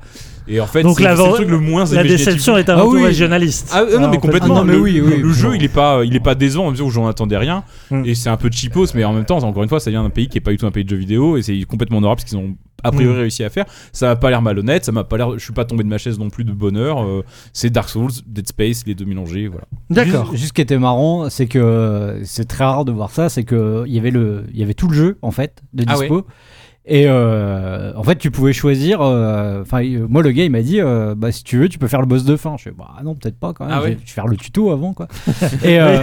Et 0.50 0.60
en 0.60 0.68
fait, 0.68 0.84
Donc 0.84 0.98
c'est 0.98 1.04
la- 1.06 1.16
c'est 1.16 1.26
le 1.26 1.34
truc 1.36 1.48
le 1.48 1.60
moins 1.60 1.86
La 1.94 2.04
déception 2.04 2.58
est 2.58 2.68
Ah 2.68 2.74
avant 2.74 2.90
tout 2.90 2.98
oui. 2.98 3.06
régionaliste. 3.06 3.70
Ah 3.72 3.84
euh, 3.84 4.00
non 4.00 4.08
Ah, 4.08 4.10
mais 4.12 4.18
complètement. 4.18 4.56
Ah 4.58 4.60
non, 4.60 4.66
mais 4.66 4.74
le, 4.74 4.80
oui, 4.82 5.00
oui, 5.00 5.22
le 5.22 5.32
jeu 5.32 5.56
il 5.56 5.64
est 5.64 5.70
pas 5.74 6.04
il 6.04 6.14
est 6.14 6.20
pas 6.20 6.36
décevant 6.36 6.66
en 6.68 6.72
mesure 6.72 6.88
où 6.88 6.92
j'en 6.92 7.08
attendais 7.08 7.38
rien 7.38 7.64
Mm. 7.90 8.04
et 8.06 8.16
c'est 8.16 8.28
un 8.30 8.36
peu 8.36 8.50
cheapos 8.52 8.88
mais 8.96 9.06
en 9.06 9.14
même 9.14 9.24
temps 9.24 9.38
encore 9.44 9.64
une 9.64 9.70
fois 9.70 9.80
ça 9.80 9.90
vient 9.92 10.04
d'un 10.04 10.10
pays 10.10 10.28
qui 10.28 10.38
est 10.38 10.42
pas 10.42 10.52
du 10.52 10.58
tout 10.58 10.66
un 10.66 10.72
pays 10.72 10.84
de 10.84 10.90
jeux 10.90 10.98
vidéo 10.98 11.38
et 11.38 11.42
c'est 11.42 11.58
complètement 11.64 12.00
en 12.00 12.02
Europe 12.02 12.20
ce 12.20 12.26
qu'ils 12.26 12.38
ont 12.38 12.56
a 12.84 12.92
priori 12.92 13.16
Mm. 13.16 13.20
réussi 13.20 13.44
à 13.44 13.50
faire. 13.50 13.66
Ça 13.92 14.08
m'a 14.08 14.16
pas 14.16 14.30
l'air 14.30 14.42
malhonnête, 14.42 14.86
ça 14.86 14.92
m'a 14.92 15.04
pas 15.04 15.18
l'air 15.18 15.32
je 15.38 15.44
suis 15.44 15.54
pas 15.54 15.66
tombé 15.66 15.84
de 15.84 15.90
ma 15.90 15.98
chaise 15.98 16.20
non 16.20 16.30
plus 16.30 16.44
de 16.44 16.52
bonheur. 16.52 17.04
euh, 17.04 17.24
c'est 17.54 17.70
Dark 17.70 17.90
Souls, 17.90 18.12
Dead 18.28 18.48
Space, 18.48 18.84
les 18.86 18.96
deux 18.96 19.06
mélangés 19.06 19.48
voilà. 19.48 19.66
D'accord. 19.90 20.26
Juste, 20.32 20.36
juste 20.38 20.48
ce 20.50 20.54
qui 20.54 20.62
était 20.62 20.78
marrant, 20.78 21.30
c'est 21.30 21.48
que 21.48 22.20
c'est 22.24 22.46
très 22.48 22.64
rare 22.64 22.86
de 22.86 22.92
voir 22.92 23.12
ça, 23.12 23.30
c'est 23.30 23.44
que 23.44 23.84
il 23.88 23.94
y 23.94 23.98
avait 24.00 24.12
le, 24.12 24.46
il 24.54 24.60
y 24.60 24.64
avait 24.64 24.74
tout 24.74 24.88
le 24.88 24.94
jeu 24.96 25.18
en 25.22 25.32
fait 25.32 25.62
de 25.74 25.84
Ah 25.88 25.96
dispo. 25.96 26.26
Et 26.86 27.06
euh, 27.08 27.94
en 27.96 28.04
fait, 28.04 28.18
tu 28.18 28.30
pouvais 28.30 28.52
choisir. 28.52 29.00
euh, 29.02 29.62
Enfin, 29.62 29.84
euh, 29.86 30.06
moi, 30.10 30.22
le 30.22 30.32
gars, 30.32 30.44
il 30.44 30.52
m'a 30.52 30.62
dit, 30.62 30.82
euh, 30.82 31.16
bah, 31.16 31.32
si 31.32 31.44
tu 31.46 31.58
veux, 31.58 31.70
tu 31.70 31.80
peux 31.80 31.88
faire 31.88 32.02
le 32.02 32.06
boss 32.08 32.26
de 32.26 32.36
fin. 32.36 32.56
Je 32.58 32.64
fais, 32.64 32.72
bah 32.72 32.90
non, 33.06 33.16
peut-être 33.16 33.40
pas 33.40 33.54
quand 33.54 33.64
même. 33.66 33.74
Ah 33.74 33.78
je, 33.80 33.84
ouais 33.84 33.90
vais, 33.92 33.98
je 34.04 34.10
vais 34.10 34.14
faire 34.14 34.28
le 34.28 34.36
tuto 34.36 34.70
avant, 34.70 34.92
quoi. 34.94 35.08
et 35.64 35.80
euh, 35.80 36.00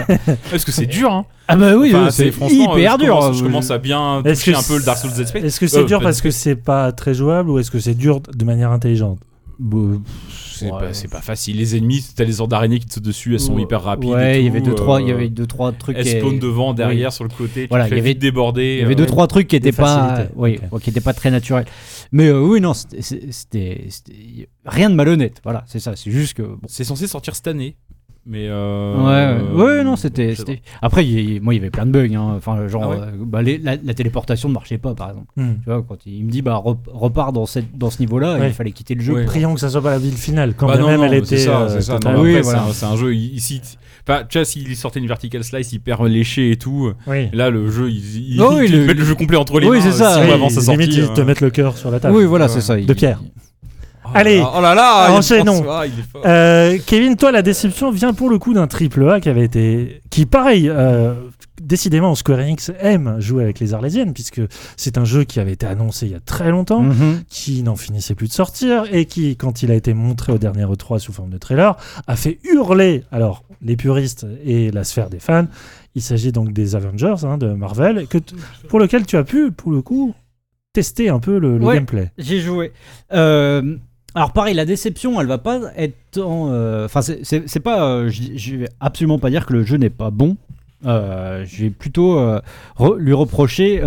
Parce 0.51 0.65
que 0.65 0.73
c'est 0.73 0.87
dur 0.87 1.13
hein. 1.13 1.27
ah 1.49 1.57
bah 1.57 1.77
oui, 1.77 1.91
Enfin, 1.95 2.11
c'est 2.11 2.31
franchement, 2.31 2.77
hyper 2.79 2.95
euh, 2.95 2.97
je 2.99 3.05
dur. 3.05 3.15
commence- 3.19 3.37
je 3.39 3.43
commence 3.45 3.71
à 3.71 3.77
bien 3.79 4.23
Est-ce 4.25 4.41
toucher 4.45 4.53
que 4.53 4.59
un 4.59 4.63
peu 4.63 4.79
le 4.79 4.85
Dark 4.85 4.99
c'est- 4.99 5.09
Souls. 5.27 5.45
Est-ce 5.45 5.61
que 5.61 5.67
c'est 5.67 5.81
Euh, 5.81 5.85
dur 5.85 6.01
parce 6.01 6.23
que 6.23 6.31
c'est 6.31 6.57
pas 6.57 6.93
très 6.93 7.13
jouable 7.13 7.51
ou 7.51 7.59
est-ce 7.59 7.71
que 7.71 7.79
c'est 7.79 7.95
dur 7.95 8.21
de 8.21 8.45
manière 8.47 8.71
intelligente? 8.73 9.19
C'est 10.31 10.67
Ouais. 10.71 10.79
pas, 10.79 10.93
c'est 10.95 11.09
pas 11.09 11.21
facile. 11.21 11.57
Les 11.57 11.77
ennemis, 11.77 12.05
t'as 12.15 12.25
les 12.25 12.41
ordres 12.41 12.51
d'araignées 12.51 12.79
qui 12.79 12.87
te 12.87 12.95
sautent 12.95 13.03
dessus, 13.05 13.35
elles 13.35 13.41
sont 13.41 13.55
Ouais, 13.55 13.63
hyper 13.63 13.83
rapides. 13.83 14.11
Ouais, 14.11 14.41
il 14.41 14.45
y 14.47 14.49
avait 14.49 14.61
deux 14.61 14.75
trois, 14.75 15.01
il 15.01 15.09
y 15.09 15.11
euh, 15.13 15.15
avait 15.15 15.29
deux 15.29 15.47
trois 15.47 15.73
trucs. 15.73 15.97
Elles 15.97 16.07
spawnent 16.07 16.39
devant, 16.39 16.75
derrière, 16.75 17.13
sur 17.13 17.25
le 17.25 17.31
côté. 17.31 17.67
Voilà, 17.69 17.87
il 17.89 17.97
y 17.97 17.99
avait-. 17.99 18.13
Il 18.13 18.25
y 18.25 18.83
avait 18.83 18.93
euh, 18.93 18.95
deux 18.95 19.07
trois 19.07 19.27
trucs 19.27 19.49
qui 19.49 19.57
étaient 19.57 19.73
pas, 19.73 20.09
facilités. 20.09 20.33
oui, 20.37 20.59
qui 20.83 20.91
étaient 20.91 21.01
pas 21.01 21.15
très 21.15 21.31
naturels. 21.31 21.67
Mais 22.13 22.27
euh, 22.29 22.41
oui, 22.41 22.61
non, 22.61 22.73
c'était- 22.75 23.89
rien 24.67 24.91
de 24.91 24.95
malhonnête. 24.95 25.41
Voilà, 25.45 25.65
c'est 25.67 25.81
ça. 25.81 25.97
C'est 25.97 26.11
juste 26.11 26.35
que 26.35 26.43
bon. 26.43 26.59
C'est 26.67 26.85
censé 26.85 27.07
sortir 27.07 27.35
cette 27.35 27.47
année. 27.47 27.77
Mais 28.27 28.47
euh, 28.49 28.97
Ouais, 28.97 29.55
ouais, 29.57 29.63
ouais, 29.79 29.85
non, 29.85 29.95
euh, 29.95 29.97
c'était. 29.97 30.35
Après, 30.83 31.07
il 31.07 31.41
moi, 31.41 31.55
il 31.55 31.57
y 31.57 31.61
avait 31.61 31.71
plein 31.71 31.87
de 31.87 31.91
bugs. 31.91 32.15
hein. 32.15 32.35
Enfin, 32.37 32.69
genre, 32.69 32.85
Ah 32.85 32.89
ouais 32.91 32.97
euh, 33.01 33.11
bah, 33.25 33.41
les- 33.43 33.57
la, 33.59 33.77
la 33.83 33.95
téléportation 33.95 34.49
ne 34.51 34.55
marchait 34.55 34.77
pas, 34.79 34.95
par 34.95 35.09
exemple. 35.09 35.27
Hmm. 35.37 35.55
Tu 35.65 35.71
vois, 35.71 35.83
quand 35.89 35.97
il, 36.07 36.17
il 36.19 36.25
me 36.27 36.31
dit, 36.31 36.43
bah, 36.43 36.57
rep- 36.63 36.87
repars 36.93 37.33
dans, 37.33 37.47
cette, 37.47 37.77
dans 37.77 37.89
ce 37.91 37.99
niveau-là, 38.01 38.39
Ouais. 38.39 38.49
il 38.49 38.53
fallait 38.53 38.73
quitter 38.73 38.95
le 38.95 39.01
jeu. 39.03 39.15
Ouais. 39.15 39.25
Prions 39.25 39.55
que 39.55 39.61
ça 39.61 39.71
soit 39.71 39.83
pas 39.83 39.91
la 39.91 39.99
ville 39.99 40.13
finale, 40.17 40.53
quand 40.55 40.67
Bah 40.67 40.77
non, 40.77 40.87
même 40.89 41.01
non, 41.01 41.07
elle 41.07 41.15
était. 41.15 41.39
c'est 41.39 41.47
ça, 41.47 41.63
euh, 41.63 41.69
c'est 41.71 41.81
ça. 41.81 41.99
Oui, 42.19 42.39
voilà. 42.43 42.43
c'est 42.43 42.55
un- 42.57 42.73
c'est 42.73 42.87
un, 42.87 42.97
jeu 42.97 43.15
ici. 43.15 43.63
Enfin, 44.07 44.23
tu 44.29 44.39
vois, 44.39 44.45
s'il 44.45 44.77
sortait 44.77 45.01
une 45.01 45.07
vertical 45.09 45.43
slice 45.43 45.73
hyper 45.73 46.03
léché 46.05 46.51
et 46.51 46.57
tout, 46.57 46.93
Oui. 47.07 47.29
là 47.33 47.49
le 47.51 47.71
jeu, 47.71 47.91
il, 47.91 48.35
il, 48.35 48.41
Oh 48.43 48.51
oui, 48.59 48.67
il 48.69 48.83
met 48.83 48.95
le 48.95 49.05
jeu 49.05 49.15
complet 49.15 49.37
entre 49.39 49.59
les 49.61 49.67
Oui, 49.69 49.79
mains. 49.79 49.83
c'est 49.85 49.93
ça, 49.93 50.21
oui, 50.23 50.31
avant 50.31 50.51
sa 50.51 50.61
limite, 50.73 50.93
sortie. 50.93 51.11
ils 51.11 51.15
te 51.17 51.21
mettent 51.23 51.41
le 51.41 51.51
cœur 51.51 51.77
sur 51.79 51.91
la 51.91 52.01
table. 52.01 52.17
Oui, 52.17 52.25
voilà, 52.27 52.47
Ouais. 52.47 52.51
c'est 52.53 52.61
ça. 52.61 52.79
il- 52.79 52.87
De 52.87 52.93
pierre. 52.95 53.21
Oh 54.13 54.17
Allez, 54.17 54.43
oh 54.43 54.61
là 54.61 54.75
là, 54.75 55.09
il 55.11 55.13
enchaînons. 55.17 55.55
François, 55.63 55.87
il 55.87 55.99
est 55.99 56.03
fort. 56.11 56.23
Euh, 56.27 56.79
Kevin, 56.87 57.17
toi, 57.17 57.31
la 57.33 57.43
déception 57.43 57.91
vient 57.91 58.13
pour 58.13 58.29
le 58.31 58.39
coup 58.39 58.53
d'un 58.55 58.67
triple 58.67 59.09
A 59.09 59.21
qui 59.21 59.29
avait 59.29 59.45
été. 59.45 60.03
qui, 60.11 60.27
pareil, 60.27 60.69
euh, 60.69 61.15
décidément, 61.61 62.15
Square 62.15 62.41
Enix 62.41 62.73
aime 62.81 63.17
jouer 63.21 63.45
avec 63.45 63.61
les 63.61 63.75
Arlésiennes, 63.75 64.13
puisque 64.13 64.41
c'est 64.77 64.99
un 64.99 65.05
jeu 65.05 65.25
qui 65.25 65.39
avait 65.39 65.53
été 65.53 65.67
annoncé 65.67 66.07
il 66.07 66.13
y 66.13 66.15
a 66.17 66.21
très 66.21 66.51
longtemps, 66.51 66.83
Mhm. 66.83 67.23
qui 67.29 67.63
n'en 67.63 67.77
finissait 67.77 68.15
plus 68.15 68.27
de 68.29 68.33
sortir, 68.33 68.85
et 68.93 69.05
qui, 69.05 69.37
quand 69.37 69.63
il 69.63 69.71
a 69.71 69.75
été 69.75 69.95
montré 69.95 70.33
au 70.33 70.39
dernier 70.39 70.65
E3 70.65 70.99
sous 70.99 71.13
forme 71.13 71.31
de 71.31 71.39
trailer, 71.39 71.77
a 72.07 72.17
fait 72.17 72.39
hurler, 72.45 73.05
alors, 73.13 73.45
les 73.63 73.77
puristes 73.77 74.27
et 74.45 74.71
la 74.71 74.85
sphère 74.85 75.11
des 75.11 75.21
fans. 75.21 75.47
Il 75.95 76.03
s'agit 76.03 76.33
donc 76.33 76.53
des 76.53 76.75
Avengers 76.77 77.25
hein, 77.25 77.37
de 77.39 77.49
Marvel, 77.53 78.07
que 78.09 78.19
pour 78.69 78.81
lequel 78.81 79.07
tu 79.07 79.17
as 79.17 79.25
pu, 79.25 79.53
pour 79.53 79.71
le 79.71 79.83
coup, 79.83 80.15
tester 80.73 81.09
un 81.09 81.19
peu 81.19 81.39
le, 81.39 81.59
le 81.59 81.65
Ouais. 81.65 81.75
gameplay. 81.75 82.11
J'ai 82.17 82.41
joué. 82.41 82.73
Euh, 83.13 83.77
alors 84.15 84.33
pareil, 84.33 84.55
la 84.55 84.65
déception, 84.65 85.21
elle 85.21 85.27
va 85.27 85.39
pas 85.39 85.61
être 85.77 86.19
en, 86.19 86.49
euh, 86.51 86.85
Enfin, 86.87 87.01
c'est- 87.03 87.61
pas. 87.61 87.85
euh, 87.85 88.11
je 88.11 88.57
vais 88.57 88.69
absolument 88.81 89.19
pas 89.19 89.31
dire 89.31 89.47
que 89.47 89.53
le 89.53 89.65
jeu 89.65 89.77
n'est 89.77 89.91
pas 89.91 90.11
bon. 90.11 90.37
Euh, 90.87 91.45
je 91.47 91.65
vais 91.65 91.71
plutôt 91.71 92.19
euh, 92.19 92.41
re- 92.79 92.97
lui 92.97 93.13
reprocher 93.13 93.81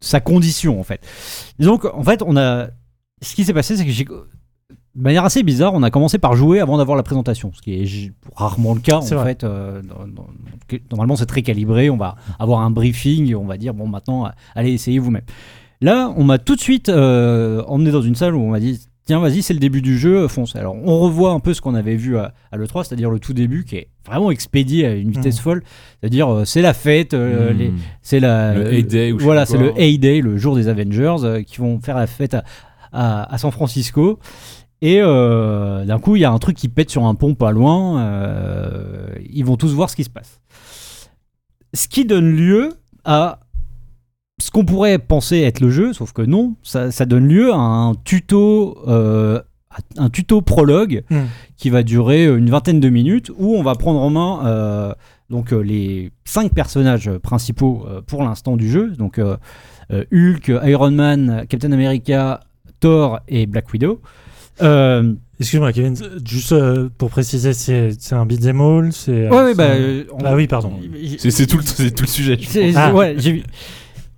sa 0.00 0.20
condition 0.20 0.78
en 0.80 0.82
fait. 0.82 1.00
Disons 1.58 1.78
qu'en 1.78 2.02
fait, 2.02 2.22
on 2.26 2.36
a. 2.36 2.68
Ce 3.22 3.34
qui 3.36 3.44
s'est 3.44 3.54
passé, 3.54 3.76
c'est 3.76 3.84
que 3.84 3.90
j'ai. 3.92 4.04
De 4.04 5.00
manière 5.00 5.24
assez 5.24 5.42
bizarre, 5.42 5.72
on 5.72 5.82
a 5.82 5.90
commencé 5.90 6.18
par 6.18 6.36
jouer 6.36 6.60
avant 6.60 6.76
d'avoir 6.76 6.98
la 6.98 7.02
présentation, 7.02 7.50
ce 7.54 7.62
qui 7.62 7.72
est 7.82 8.12
rarement 8.36 8.74
le 8.74 8.80
cas 8.80 8.96
en 8.98 9.00
vrai. 9.00 9.24
fait. 9.30 9.42
euh, 9.44 9.80
dans- 9.80 10.06
dans- 10.06 10.26
que- 10.68 10.76
normalement, 10.90 11.16
c'est 11.16 11.24
très 11.24 11.40
calibré. 11.40 11.88
On 11.88 11.96
va 11.96 12.16
avoir 12.38 12.60
un 12.60 12.70
briefing 12.70 13.30
et 13.30 13.34
on 13.34 13.46
va 13.46 13.56
dire 13.56 13.72
bon, 13.72 13.86
maintenant, 13.88 14.30
allez, 14.54 14.72
essayez 14.72 14.98
vous-même. 14.98 15.22
Là, 15.80 16.12
on 16.16 16.24
m'a 16.24 16.38
tout 16.38 16.56
de 16.56 16.60
suite 16.60 16.90
euh, 16.90 17.62
emmené 17.68 17.90
dans 17.90 18.02
une 18.02 18.14
salle 18.16 18.34
où 18.34 18.40
on 18.42 18.50
m'a 18.50 18.60
dit 18.60 18.80
tiens, 19.04 19.18
vas-y, 19.20 19.42
c'est 19.42 19.54
le 19.54 19.60
début 19.60 19.82
du 19.82 19.98
jeu, 19.98 20.26
fonce. 20.28 20.54
Alors, 20.56 20.74
on 20.76 20.98
revoit 21.00 21.32
un 21.32 21.40
peu 21.40 21.54
ce 21.54 21.60
qu'on 21.60 21.74
avait 21.74 21.96
vu 21.96 22.16
à, 22.18 22.32
à 22.50 22.56
l'E3, 22.56 22.84
c'est-à-dire 22.84 23.10
le 23.10 23.18
tout 23.18 23.32
début 23.32 23.64
qui 23.64 23.76
est 23.76 23.88
vraiment 24.06 24.30
expédié 24.30 24.86
à 24.86 24.94
une 24.94 25.10
vitesse 25.10 25.36
Mhm. 25.38 25.42
folle. 25.42 25.62
C'est-à-dire, 26.00 26.28
euh, 26.32 26.44
c'est 26.44 26.62
la 26.62 26.74
fête, 26.74 27.14
euh, 27.14 27.52
les- 27.52 27.72
c'est 28.02 28.20
la. 28.20 28.54
Le 28.54 28.66
A-Day 28.66 29.12
ou 29.12 29.18
je 29.18 29.20
sais 29.20 29.24
Voilà, 29.24 29.46
c'est 29.46 29.58
le 29.58 29.70
A-Day, 29.76 30.20
le 30.20 30.36
jour 30.38 30.54
des 30.56 30.68
Avengers, 30.68 31.16
euh, 31.24 31.42
qui 31.42 31.58
vont 31.58 31.80
faire 31.80 31.96
la 31.96 32.06
fête 32.06 32.34
à, 32.34 32.44
à- 32.92 33.32
à 33.34 33.38
San 33.38 33.50
Francisco. 33.50 34.18
Et 34.84 34.98
euh, 35.00 35.84
d'un 35.84 36.00
coup, 36.00 36.16
il 36.16 36.22
y 36.22 36.24
a 36.24 36.32
un 36.32 36.38
truc 36.40 36.56
qui 36.56 36.68
pète 36.68 36.90
sur 36.90 37.04
un 37.04 37.14
pont 37.14 37.34
pas 37.34 37.52
loin. 37.52 38.00
euh, 38.00 39.06
ils 39.30 39.44
vont 39.44 39.56
tous 39.56 39.72
voir 39.72 39.88
ce 39.90 39.94
qui 39.96 40.02
se 40.04 40.10
passe. 40.10 40.40
Ce 41.74 41.86
qui 41.88 42.04
donne 42.04 42.34
lieu 42.36 42.70
à 43.04 43.40
ce 44.46 44.50
qu'on 44.50 44.64
pourrait 44.64 44.98
penser 44.98 45.38
être 45.40 45.60
le 45.60 45.70
jeu, 45.70 45.92
sauf 45.92 46.12
que 46.12 46.22
non, 46.22 46.54
ça, 46.62 46.90
ça 46.90 47.04
donne 47.06 47.28
lieu 47.28 47.52
à 47.52 47.56
un 47.56 47.94
tuto, 48.04 48.76
euh, 48.88 49.40
un 49.96 50.10
tuto 50.10 50.40
prologue 50.42 51.02
Hmm. 51.10 51.26
qui 51.56 51.70
va 51.70 51.82
durer 51.82 52.26
une 52.26 52.50
vingtaine 52.50 52.80
de 52.80 52.88
minutes 52.88 53.30
où 53.38 53.54
on 53.54 53.62
va 53.62 53.74
prendre 53.74 54.00
en 54.00 54.10
main 54.10 54.40
euh, 54.46 54.92
donc 55.30 55.52
euh, 55.52 55.60
les 55.60 56.10
cinq 56.24 56.52
personnages 56.52 57.10
principaux 57.22 57.84
euh, 57.88 58.00
pour 58.06 58.22
l'instant 58.24 58.56
du 58.56 58.70
jeu, 58.70 58.90
donc 58.98 59.18
Hulk, 59.90 60.52
Iron 60.64 60.90
Man, 60.90 61.44
Captain 61.48 61.72
America, 61.72 62.40
Thor 62.80 63.20
et 63.28 63.46
Black 63.46 63.72
Widow. 63.72 64.00
Euh, 64.62 65.14
Excuse-moi, 65.40 65.72
Kevin, 65.72 65.96
juste 66.24 66.52
euh, 66.52 66.88
pour 66.98 67.10
préciser, 67.10 67.52
c'est 67.52 67.96
un 68.12 68.26
beat'em 68.26 68.60
all 68.60 68.92
c'est, 68.92 69.28
ouais, 69.28 69.36
ouais, 69.42 69.48
c'est 69.50 69.54
bah, 69.56 69.72
un- 69.72 70.14
on- 70.14 70.24
Ah 70.24 70.34
oui, 70.36 70.46
pardon. 70.46 70.74
C'est 71.18 71.46
tout, 71.46 71.56
le- 71.56 71.62
c'est 71.64 71.90
tout 71.90 72.04
le 72.04 72.08
sujet. 72.08 72.38
Ah. 72.76 72.94
ouais, 72.94 73.14
j'ai. 73.18 73.42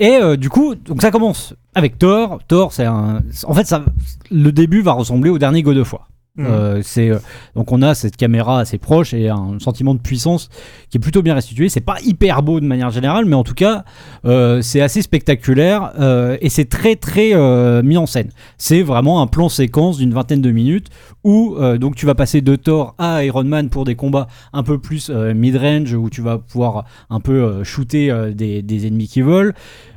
Et 0.00 0.16
euh, 0.16 0.36
du 0.36 0.48
coup, 0.50 0.74
donc 0.74 1.02
ça 1.02 1.10
commence 1.10 1.54
avec 1.74 1.98
Thor. 1.98 2.40
Thor, 2.48 2.72
c'est 2.72 2.84
un. 2.84 3.22
En 3.44 3.54
fait, 3.54 3.64
ça, 3.66 3.84
le 4.30 4.50
début 4.50 4.82
va 4.82 4.92
ressembler 4.92 5.30
au 5.30 5.38
dernier 5.38 5.62
God 5.62 5.78
of 5.78 5.92
War. 5.92 6.08
Hmm. 6.36 6.46
Euh, 6.46 6.80
c'est 6.82 7.10
euh, 7.10 7.18
donc 7.54 7.70
on 7.70 7.80
a 7.80 7.94
cette 7.94 8.16
caméra 8.16 8.58
assez 8.58 8.76
proche 8.76 9.14
et 9.14 9.28
un 9.28 9.60
sentiment 9.60 9.94
de 9.94 10.00
puissance 10.00 10.48
qui 10.90 10.96
est 10.96 11.00
plutôt 11.00 11.22
bien 11.22 11.34
restitué. 11.34 11.68
C'est 11.68 11.80
pas 11.80 11.98
hyper 12.04 12.42
beau 12.42 12.58
de 12.58 12.66
manière 12.66 12.90
générale, 12.90 13.24
mais 13.24 13.36
en 13.36 13.44
tout 13.44 13.54
cas 13.54 13.84
euh, 14.24 14.60
c'est 14.60 14.80
assez 14.80 15.00
spectaculaire 15.00 15.92
et 16.40 16.48
c'est 16.48 16.68
très 16.68 16.96
très 16.96 17.34
mis 17.82 17.96
en 17.96 18.06
scène. 18.06 18.30
C'est 18.58 18.82
vraiment 18.82 19.22
un 19.22 19.28
plan 19.28 19.48
séquence 19.48 19.98
d'une 19.98 20.12
vingtaine 20.12 20.42
de 20.42 20.50
minutes 20.50 20.88
où 21.22 21.56
donc 21.78 21.94
tu 21.94 22.04
vas 22.04 22.16
passer 22.16 22.40
de 22.40 22.56
Thor 22.56 22.96
à 22.98 23.24
Iron 23.24 23.44
Man 23.44 23.68
pour 23.68 23.84
des 23.84 23.94
combats 23.94 24.26
un 24.52 24.64
peu 24.64 24.78
plus 24.78 25.10
euh, 25.10 25.34
mid-range 25.34 25.94
où 25.94 26.10
tu 26.10 26.20
vas 26.20 26.38
pouvoir 26.38 26.84
un 27.10 27.20
peu 27.20 27.62
shooter 27.62 28.32
des, 28.34 28.62
des 28.62 28.86
ennemis 28.86 29.06
qui 29.06 29.20
volent. 29.20 29.52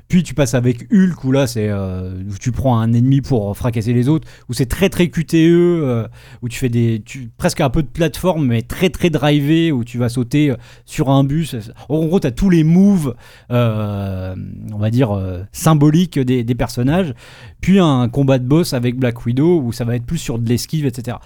Puis 0.07 0.23
tu 0.23 0.33
passes 0.33 0.53
avec 0.53 0.87
Hulk 0.91 1.23
où 1.25 1.31
là 1.31 1.47
c'est 1.47 1.67
euh, 1.69 2.21
où 2.29 2.37
tu 2.39 2.51
prends 2.51 2.79
un 2.79 2.93
ennemi 2.93 3.21
pour 3.21 3.55
fracasser 3.57 3.91
les 3.91 4.07
autres 4.07 4.27
où 4.47 4.53
c'est 4.53 4.65
très 4.65 4.89
très 4.89 5.09
QTE 5.09 5.33
euh, 5.35 6.07
où 6.41 6.47
tu 6.47 6.57
fais 6.57 6.69
des 6.69 7.01
tu, 7.05 7.29
presque 7.37 7.59
un 7.59 7.69
peu 7.69 7.83
de 7.83 7.87
plateforme 7.87 8.45
mais 8.45 8.61
très 8.61 8.89
très 8.89 9.09
drivé 9.09 9.71
où 9.71 9.83
tu 9.83 9.97
vas 9.97 10.07
sauter 10.07 10.51
euh, 10.51 10.55
sur 10.85 11.09
un 11.09 11.23
bus. 11.25 11.55
En 11.89 12.05
gros 12.05 12.19
tu 12.21 12.27
as 12.27 12.31
tous 12.31 12.49
les 12.49 12.63
moves 12.63 13.15
on 13.49 14.77
va 14.77 14.89
dire 14.91 15.45
symboliques 15.51 16.19
des, 16.19 16.43
des 16.43 16.55
personnages. 16.55 17.13
Puis 17.59 17.79
un 17.79 18.07
combat 18.07 18.39
de 18.39 18.45
boss 18.45 18.73
avec 18.73 18.97
Black 18.97 19.25
Widow 19.25 19.61
où 19.61 19.71
ça 19.71 19.83
va 19.83 19.95
être 19.95 20.05
plus 20.05 20.17
sur 20.17 20.39
de 20.39 20.47
l'esquive 20.47 20.85
etc 20.85 21.17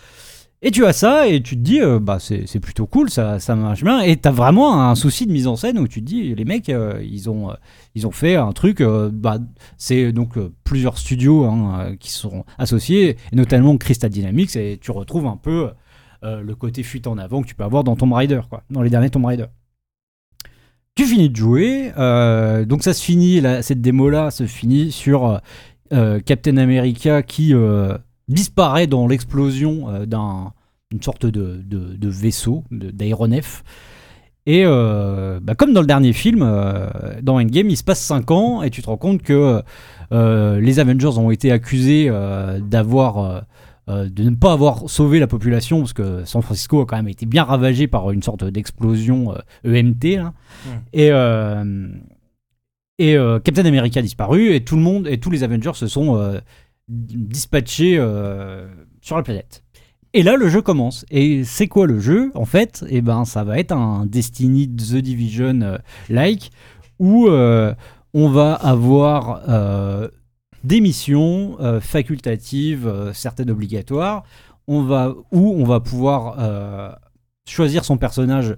et 0.63 0.69
tu 0.69 0.85
as 0.85 0.93
ça 0.93 1.27
et 1.27 1.41
tu 1.41 1.55
te 1.55 1.61
dis 1.61 1.81
euh, 1.81 1.99
bah 1.99 2.19
c'est 2.19 2.59
plutôt 2.59 2.85
cool 2.85 3.09
ça 3.09 3.39
ça 3.39 3.55
marche 3.55 3.83
bien. 3.83 4.01
Et 4.01 4.17
t'as 4.17 4.31
vraiment 4.31 4.89
un 4.89 4.95
souci 4.95 5.25
de 5.25 5.31
mise 5.31 5.47
en 5.47 5.55
scène 5.55 5.79
où 5.79 5.87
tu 5.87 6.01
te 6.01 6.05
dis 6.05 6.35
les 6.35 6.45
mecs 6.45 6.69
euh, 6.69 7.01
ils 7.03 7.29
ont 7.29 7.49
euh, 7.49 7.53
ils 7.95 8.05
ont 8.05 8.11
fait 8.11 8.35
un 8.35 8.51
truc 8.51 8.83
bah, 8.83 9.39
c'est 9.77 10.11
donc 10.11 10.37
plusieurs 10.63 10.97
studios 10.97 11.45
hein, 11.45 11.95
qui 11.99 12.11
sont 12.11 12.45
associés 12.57 13.17
et 13.31 13.35
notamment 13.35 13.75
Crystal 13.77 14.09
Dynamics 14.09 14.55
et 14.55 14.77
tu 14.79 14.91
retrouves 14.91 15.25
un 15.25 15.37
peu 15.37 15.71
le 16.23 16.53
côté 16.53 16.83
fuite 16.83 17.07
en 17.07 17.17
avant 17.17 17.41
que 17.41 17.47
tu 17.47 17.55
peux 17.55 17.63
avoir 17.63 17.83
dans 17.83 17.95
Tomb 17.95 18.13
Raider 18.13 18.41
quoi 18.47 18.63
dans 18.69 18.83
les 18.83 18.91
derniers 18.91 19.09
Tomb 19.09 19.25
Raider. 19.25 19.47
Tu 20.93 21.05
finis 21.05 21.29
de 21.29 21.35
jouer 21.35 21.91
donc 22.67 22.83
ça 22.83 22.93
se 22.93 23.03
finit 23.03 23.41
là, 23.41 23.63
cette 23.63 23.81
démo 23.81 24.09
là 24.09 24.29
se 24.29 24.45
finit 24.45 24.91
sur 24.91 25.41
Captain 25.89 26.57
America 26.57 27.23
qui 27.23 27.53
disparaît 28.31 28.87
dans 28.87 29.07
l'explosion 29.07 29.89
euh, 29.89 30.05
d'un 30.05 30.53
une 30.93 31.01
sorte 31.01 31.25
de, 31.25 31.61
de- 31.63 31.95
de 31.95 32.09
vaisseau, 32.09 32.63
d'aéronef. 32.71 33.63
Et 34.45 34.63
euh, 34.65 35.39
bah, 35.41 35.55
comme 35.55 35.71
dans 35.71 35.79
le 35.81 35.87
dernier 35.87 36.11
film, 36.11 36.41
euh, 36.41 36.89
dans 37.21 37.39
Endgame, 37.39 37.69
il 37.69 37.77
se 37.77 37.83
passe 37.83 38.01
5 38.01 38.29
ans 38.31 38.61
et 38.61 38.69
tu 38.71 38.81
te 38.81 38.87
rends 38.87 38.97
compte 38.97 39.21
que 39.21 39.61
euh, 40.11 40.59
les 40.59 40.79
Avengers 40.79 41.17
ont 41.17 41.31
été 41.31 41.51
accusés 41.51 42.09
d'avoir 42.59 43.43
de 43.87 44.23
ne 44.23 44.35
pas 44.35 44.51
avoir 44.53 44.89
sauvé 44.89 45.19
la 45.19 45.27
population 45.27 45.79
parce 45.79 45.93
que 45.93 46.23
San 46.25 46.41
Francisco 46.41 46.81
a 46.81 46.85
quand 46.85 46.95
même 46.97 47.07
été 47.07 47.25
bien 47.25 47.43
ravagé 47.43 47.87
par 47.87 48.11
une 48.11 48.23
sorte 48.23 48.43
d'explosion 48.45 49.33
EMT 49.65 50.03
là. 50.17 50.33
Mm. 50.65 50.69
et 50.93 51.11
et 52.99 53.15
Captain 53.43 53.65
America 53.65 53.99
a 53.99 54.03
disparu 54.03 54.53
et 54.53 54.63
tout 54.63 54.75
le 54.75 54.81
monde 54.81 55.07
et 55.07 55.19
tous 55.19 55.29
les 55.29 55.43
Avengers 55.43 55.73
se 55.73 55.87
sont 55.87 56.39
dispatchés 56.87 57.97
euh, 57.97 58.67
sur 59.01 59.15
la 59.15 59.23
planète. 59.23 59.63
Et 60.13 60.23
là, 60.23 60.35
le 60.35 60.49
jeu 60.49 60.61
commence. 60.61 61.05
Et 61.09 61.43
c'est 61.45 61.67
quoi 61.67 61.87
le 61.87 61.99
jeu? 61.99 62.31
En 62.35 62.45
fait, 62.45 62.83
eh 62.89 63.01
ben, 63.01 63.23
ça 63.23 63.43
va 63.43 63.59
être 63.59 63.71
un 63.71 64.05
Destiny 64.05 64.67
The 64.67 64.97
Division 64.97 65.61
euh, 65.61 66.35
où 66.99 67.27
euh, 67.27 67.73
on 68.13 68.29
va 68.29 68.53
avoir 68.53 69.41
des 70.65 70.81
missions 70.81 71.57
facultatives, 71.79 73.11
certaines 73.13 73.49
obligatoires. 73.49 74.23
On 74.67 74.83
va 74.83 75.15
où 75.31 75.55
on 75.57 75.63
va 75.63 75.79
pouvoir 75.79 76.99
choisir 77.47 77.85
son 77.85 77.97
personnage 77.97 78.57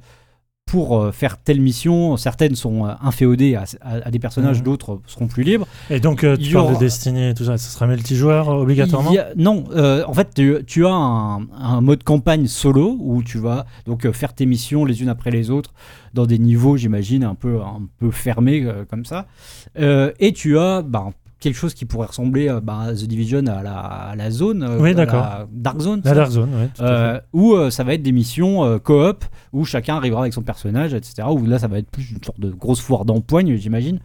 pour 0.65 0.98
euh, 0.99 1.11
faire 1.11 1.38
telle 1.38 1.61
mission. 1.61 2.18
Certaines 2.18 2.56
sont 2.56 2.85
euh, 2.88 2.94
inféodées 3.02 3.56
à, 3.56 3.64
à- 3.81 4.07
à 4.07 4.11
des 4.11 4.19
personnages, 4.19 4.60
Mhm. 4.60 4.64
d'autres 4.64 5.02
seront 5.06 5.27
plus 5.27 5.44
libres. 5.44 5.68
Et 5.90 5.99
donc, 5.99 6.23
euh, 6.23 6.35
tu 6.38 6.53
parles 6.53 6.65
aura- 6.65 6.73
de 6.76 6.80
Destiny 6.80 7.30
et 7.30 7.34
tout 7.34 7.45
ça, 7.45 7.57
ça 7.57 7.69
sera 7.69 7.85
multijoueur 7.88 8.49
euh, 8.49 8.61
obligatoirement 8.64 9.11
a- 9.11 9.35
non, 9.35 9.65
euh, 9.76 10.03
en 10.07 10.14
fait, 10.14 10.30
tu, 10.34 10.56
tu 10.65 10.85
as 10.85 10.91
un, 10.94 11.41
un 11.60 11.81
mode 11.81 12.03
campagne 12.03 12.48
solo 12.48 12.98
où 12.99 13.22
tu 13.23 13.38
vas 13.38 13.65
donc 13.85 14.10
faire 14.11 14.34
tes 14.34 14.45
missions 14.45 14.85
les 14.85 15.02
unes 15.02 15.10
après 15.10 15.31
les 15.31 15.49
autres 15.52 15.73
dans 16.14 16.26
des 16.26 16.40
niveaux, 16.40 16.77
j'imagine, 16.77 17.23
un 17.23 17.35
peu, 17.35 17.61
un 17.61 17.81
peu 17.99 18.10
fermés 18.11 18.65
comme 18.90 19.06
ça. 19.06 19.27
Et 19.76 20.34
tu 20.34 20.57
as 20.57 20.81
bah, 20.81 21.10
quelque 21.43 21.55
chose 21.57 21.73
qui 21.75 21.85
pourrait 21.85 22.07
ressembler 22.07 22.49
euh, 22.49 22.59
bah, 22.61 22.79
à 22.87 22.93
The 22.93 23.03
Division 23.03 23.45
à 23.47 23.61
la, 23.61 23.77
à 23.77 24.15
la 24.15 24.31
zone, 24.31 24.63
euh, 24.63 24.79
Oui, 24.79 24.91
à 24.91 25.05
la 25.05 25.47
Dark 25.51 25.79
Zone. 25.81 26.01
La 26.03 26.09
ça 26.09 26.15
Dark 26.15 26.31
Zone, 26.31 26.49
ouais. 26.55 26.69
tout 26.75 26.83
à 26.83 26.87
fait. 26.87 26.93
euh, 26.93 27.19
où 27.33 27.53
euh, 27.53 27.69
ça 27.69 27.83
va 27.83 27.93
être 27.93 28.01
des 28.01 28.11
missions 28.11 28.63
euh, 28.63 28.79
coop 28.79 29.25
où 29.51 29.65
chacun 29.65 29.95
arrivera 29.97 30.21
avec 30.21 30.33
son 30.33 30.41
personnage, 30.41 30.93
etc. 30.93 31.27
Où 31.29 31.45
là, 31.45 31.59
ça 31.59 31.67
va 31.67 31.77
être 31.77 31.91
plus 31.91 32.11
une 32.11 32.23
sorte 32.23 32.39
de 32.39 32.49
grosse 32.49 32.81
foire 32.81 33.05
d'empoigne, 33.05 33.55
j'imagine. 33.57 33.99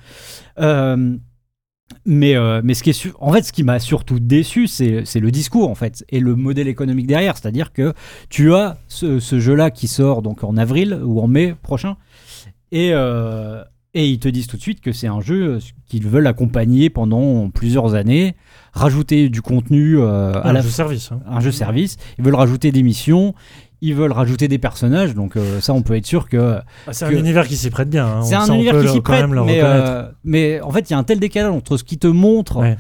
Euh, 0.61 1.17
mais, 2.05 2.37
euh, 2.37 2.61
mais 2.63 2.75
ce 2.75 2.83
qui 2.83 2.91
est 2.91 2.95
su- 2.95 3.13
en 3.19 3.33
fait, 3.33 3.43
ce 3.43 3.53
qui 3.53 3.63
m'a 3.63 3.79
surtout 3.79 4.21
déçu, 4.21 4.67
c'est 4.67 5.05
c'est 5.07 5.21
le 5.21 5.31
discours 5.31 5.71
en 5.71 5.75
fait 5.75 6.05
et 6.11 6.21
le 6.21 6.37
modèle 6.37 6.69
économique 6.69 7.07
derrière. 7.07 7.37
C'est-à-dire 7.39 7.73
que 7.73 7.95
tu 8.29 8.53
as 8.55 8.77
ce, 8.89 9.21
ce 9.21 9.41
jeu-là 9.41 9.71
qui 9.71 9.89
sort 9.89 10.21
donc 10.21 10.45
en 10.45 10.57
avril 10.59 11.01
ou 11.03 11.21
en 11.21 11.29
mai 11.29 11.55
prochain 11.63 11.97
et 12.73 12.91
euh, 12.93 13.63
et 13.95 14.09
ils 14.09 14.19
te 14.19 14.29
disent 14.29 14.47
tout 14.47 14.57
de 14.57 14.63
suite 14.63 14.81
que 14.81 14.93
c'est 14.93 15.07
un 15.07 15.21
jeu 15.21 15.55
euh, 15.55 15.59
qu'ils 15.87 16.07
veulent 16.07 16.27
accompagner 16.27 16.91
pendant 16.91 17.49
plusieurs 17.51 17.95
années, 17.95 18.37
rajouter 18.73 19.29
du 19.29 19.43
contenu 19.43 19.99
euh, 19.99 20.35
à 20.35 20.49
un 20.51 20.53
la 20.53 20.61
jeu 20.61 20.69
service. 20.69 21.11
hein. 21.13 21.21
un 21.27 21.41
jeu 21.41 21.51
service. 21.53 21.97
Ils 22.19 22.25
veulent 22.25 22.35
rajouter 22.35 22.71
des 22.71 22.83
missions, 22.83 23.35
ils 23.81 23.95
veulent 23.95 24.13
rajouter 24.13 24.47
des 24.49 24.59
personnages. 24.59 25.15
Donc 25.15 25.37
euh, 25.37 25.61
ça, 25.61 25.73
on 25.73 25.83
peut 25.83 25.97
être 25.97 26.07
sûr 26.07 26.29
que 26.29 26.59
Ah, 26.87 26.93
c'est 26.93 27.09
que- 27.09 27.15
un 27.15 27.19
univers 27.19 27.47
qui 27.49 27.57
s'y 27.57 27.71
prête 27.71 27.89
bien. 27.91 28.07
hein. 28.07 28.23
c'est 28.23 28.35
un 28.35 28.47
univers 28.55 28.81
qui 28.83 28.89
s'y 28.89 29.01
prête. 29.01 29.27
Mais, 29.27 29.61
euh, 29.63 30.09
mais 30.25 30.61
en 30.61 30.71
fait, 30.71 30.89
il 30.91 30.93
y 30.93 30.95
a 30.95 30.99
un 30.99 31.05
tel 31.05 31.19
décalage 31.19 31.53
entre 31.53 31.77
ce 31.79 31.85
qui 31.85 31.97
te 31.99 32.07
montre, 32.07 32.59
Ouais. 32.59 32.77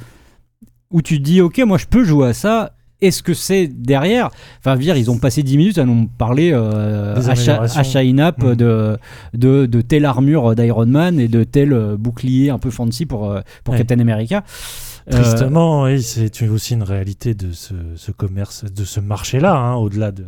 où 0.90 1.02
tu 1.02 1.18
te 1.18 1.22
dis, 1.24 1.40
ok, 1.40 1.59
moi 1.66 1.78
je 1.78 1.86
peux 1.86 2.05
jouer 2.05 2.28
à 2.28 2.35
ça. 2.35 2.72
Et 3.01 3.11
ce 3.12 3.23
que 3.23 3.33
c'est 3.35 3.69
derrière 3.69 4.31
Enfin, 4.59 4.77
dire, 4.77 4.97
ils 4.97 5.09
ont 5.11 5.19
passé 5.19 5.43
10 5.45 5.57
minutes 5.57 5.79
à 5.79 5.85
nous 5.85 6.09
parler 6.19 6.51
euh, 6.53 7.15
à, 7.15 7.19
Up 7.20 8.39
Mhm. 8.43 8.55
de, 8.57 8.99
de, 9.35 9.66
de 9.66 9.81
telle 9.81 10.05
armure 10.05 10.55
d'Iron 10.57 10.87
Man 10.87 11.20
et 11.20 11.29
de 11.29 11.45
tel 11.45 11.73
euh, 11.73 11.97
bouclier 11.97 12.51
un 12.51 12.59
peu 12.59 12.70
fancy 12.70 13.07
pour, 13.07 13.31
euh, 13.31 13.41
pour 13.62 13.73
Ouais. 13.75 13.79
Captain 13.79 14.01
America. 14.01 14.43
Euh, 15.12 15.23
Tristement, 15.23 15.85
oui, 15.85 16.03
c'est 16.03 16.49
aussi 16.49 16.75
une 16.75 16.83
réalité 16.83 17.35
de 17.35 17.53
ce, 17.53 17.73
ce 17.97 18.11
commerce, 18.11 18.65
de 18.65 18.85
ce 18.85 19.01
marché-là, 19.01 19.55
hein, 19.57 19.75
au-delà 19.77 20.11
de, 20.11 20.25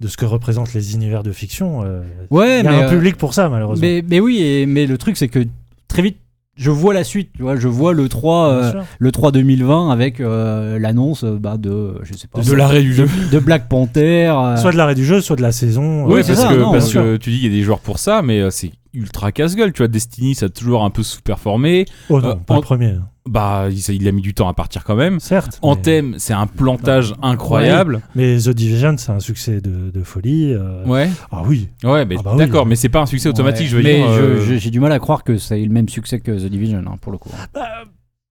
de 0.00 0.08
ce 0.08 0.16
que 0.16 0.24
représentent 0.26 0.74
les 0.74 0.94
univers 0.94 1.22
de 1.22 1.32
fiction. 1.32 1.82
euh, 1.84 2.02
ouais, 2.30 2.60
il 2.60 2.64
y 2.64 2.68
a 2.68 2.70
mais, 2.70 2.82
un 2.84 2.88
public 2.90 3.16
pour 3.16 3.32
ça, 3.34 3.48
malheureusement. 3.48 3.84
Mais, 3.86 4.04
mais 4.08 4.20
oui, 4.20 4.38
et- 4.42 4.66
mais 4.66 4.86
le 4.86 4.98
truc 4.98 5.16
c'est 5.16 5.28
que 5.28 5.44
très 5.88 6.02
vite, 6.02 6.18
je 6.56 6.70
vois 6.70 6.94
la 6.94 7.04
suite. 7.04 7.30
Tu 7.36 7.42
vois, 7.42 7.56
je 7.56 7.68
vois 7.68 7.92
le 7.92 8.08
3, 8.08 8.48
Bien 8.72 8.80
euh, 8.80 8.82
le 8.98 9.12
3 9.12 9.32
2020 9.32 9.90
avec 9.90 10.20
euh, 10.20 10.78
l'annonce 10.78 11.24
euh, 11.24 11.36
bah, 11.38 11.56
de, 11.56 11.94
je 12.02 12.14
sais 12.14 12.28
pas, 12.28 12.40
De 12.40 12.52
l'arrêt 12.52 12.82
du 12.82 12.94
jeu. 12.94 13.08
de 13.32 13.38
Black 13.38 13.68
Panther. 13.68 14.32
euh, 14.36 14.56
Soit 14.56 14.72
de 14.72 14.76
l'arrêt 14.76 14.94
du 14.94 15.04
jeu, 15.04 15.20
soit 15.20 15.36
de 15.36 15.42
la 15.42 15.52
saison. 15.52 16.04
Oui, 16.06 16.22
parce, 16.26 16.34
ça, 16.40 16.48
que, 16.48 16.58
non, 16.58 16.72
parce 16.72 16.92
que 16.92 17.16
tu 17.16 17.30
dis 17.30 17.40
qu'il 17.40 17.50
y 17.52 17.54
a 17.54 17.58
des 17.58 17.62
joueurs 17.64 17.80
pour 17.80 17.98
ça, 17.98 18.22
mais 18.22 18.40
euh, 18.40 18.50
c'est 18.50 18.70
ultra 18.92 19.32
casse-gueule. 19.32 19.72
Tu 19.72 19.78
vois, 19.78 19.88
Destiny, 19.88 20.34
ça 20.34 20.46
a 20.46 20.48
toujours 20.48 20.84
un 20.84 20.90
peu 20.90 21.02
sous-performé. 21.02 21.86
Oh 22.08 22.20
non, 22.20 22.28
Euh, 22.28 22.34
pas 22.36 22.54
en- 22.54 22.58
le 22.58 22.62
premier. 22.62 22.94
Bah, 23.26 23.68
il, 23.70 23.78
il 23.94 24.06
a 24.06 24.12
mis 24.12 24.20
du 24.20 24.34
temps 24.34 24.48
à 24.48 24.52
partir 24.54 24.84
quand 24.84 24.96
même. 24.96 25.18
Certes. 25.18 25.58
En 25.62 25.76
mais, 25.76 25.80
thème, 25.82 26.14
c'est 26.18 26.34
un 26.34 26.46
plantage 26.46 27.14
incroyable. 27.22 28.02
mais 28.14 28.36
The 28.38 28.50
Division, 28.50 28.96
c'est 28.98 29.12
un 29.12 29.20
succès 29.20 29.62
de, 29.62 29.90
de 29.90 30.02
folie. 30.02 30.52
euh, 30.52 30.84
Ouais, 30.84 31.08
Ah 31.32 31.42
oui. 31.46 31.68
ouais, 31.84 32.04
mais 32.04 32.16
Ah 32.18 32.22
bah 32.22 32.30
oui. 32.34 32.38
d'accord, 32.38 32.66
mais 32.66 32.76
c'est 32.76 32.90
pas 32.90 33.00
un 33.00 33.06
succès 33.06 33.28
automatique, 33.30 33.62
ouais. 33.64 33.68
je 33.70 33.76
veux 33.78 33.82
mais 33.82 33.96
dire. 33.96 34.06
euh, 34.08 34.40
je- 34.42 34.56
j'ai 34.56 34.70
du 34.70 34.78
mal 34.78 34.92
à 34.92 34.98
croire 34.98 35.24
que 35.24 35.38
ça 35.38 35.56
ait 35.56 35.64
le 35.64 35.72
même 35.72 35.88
succès 35.88 36.20
que 36.20 36.32
The 36.32 36.50
Division 36.50 36.82
hein, 36.86 36.96
pour 37.00 37.12
le 37.12 37.18
coup. 37.18 37.30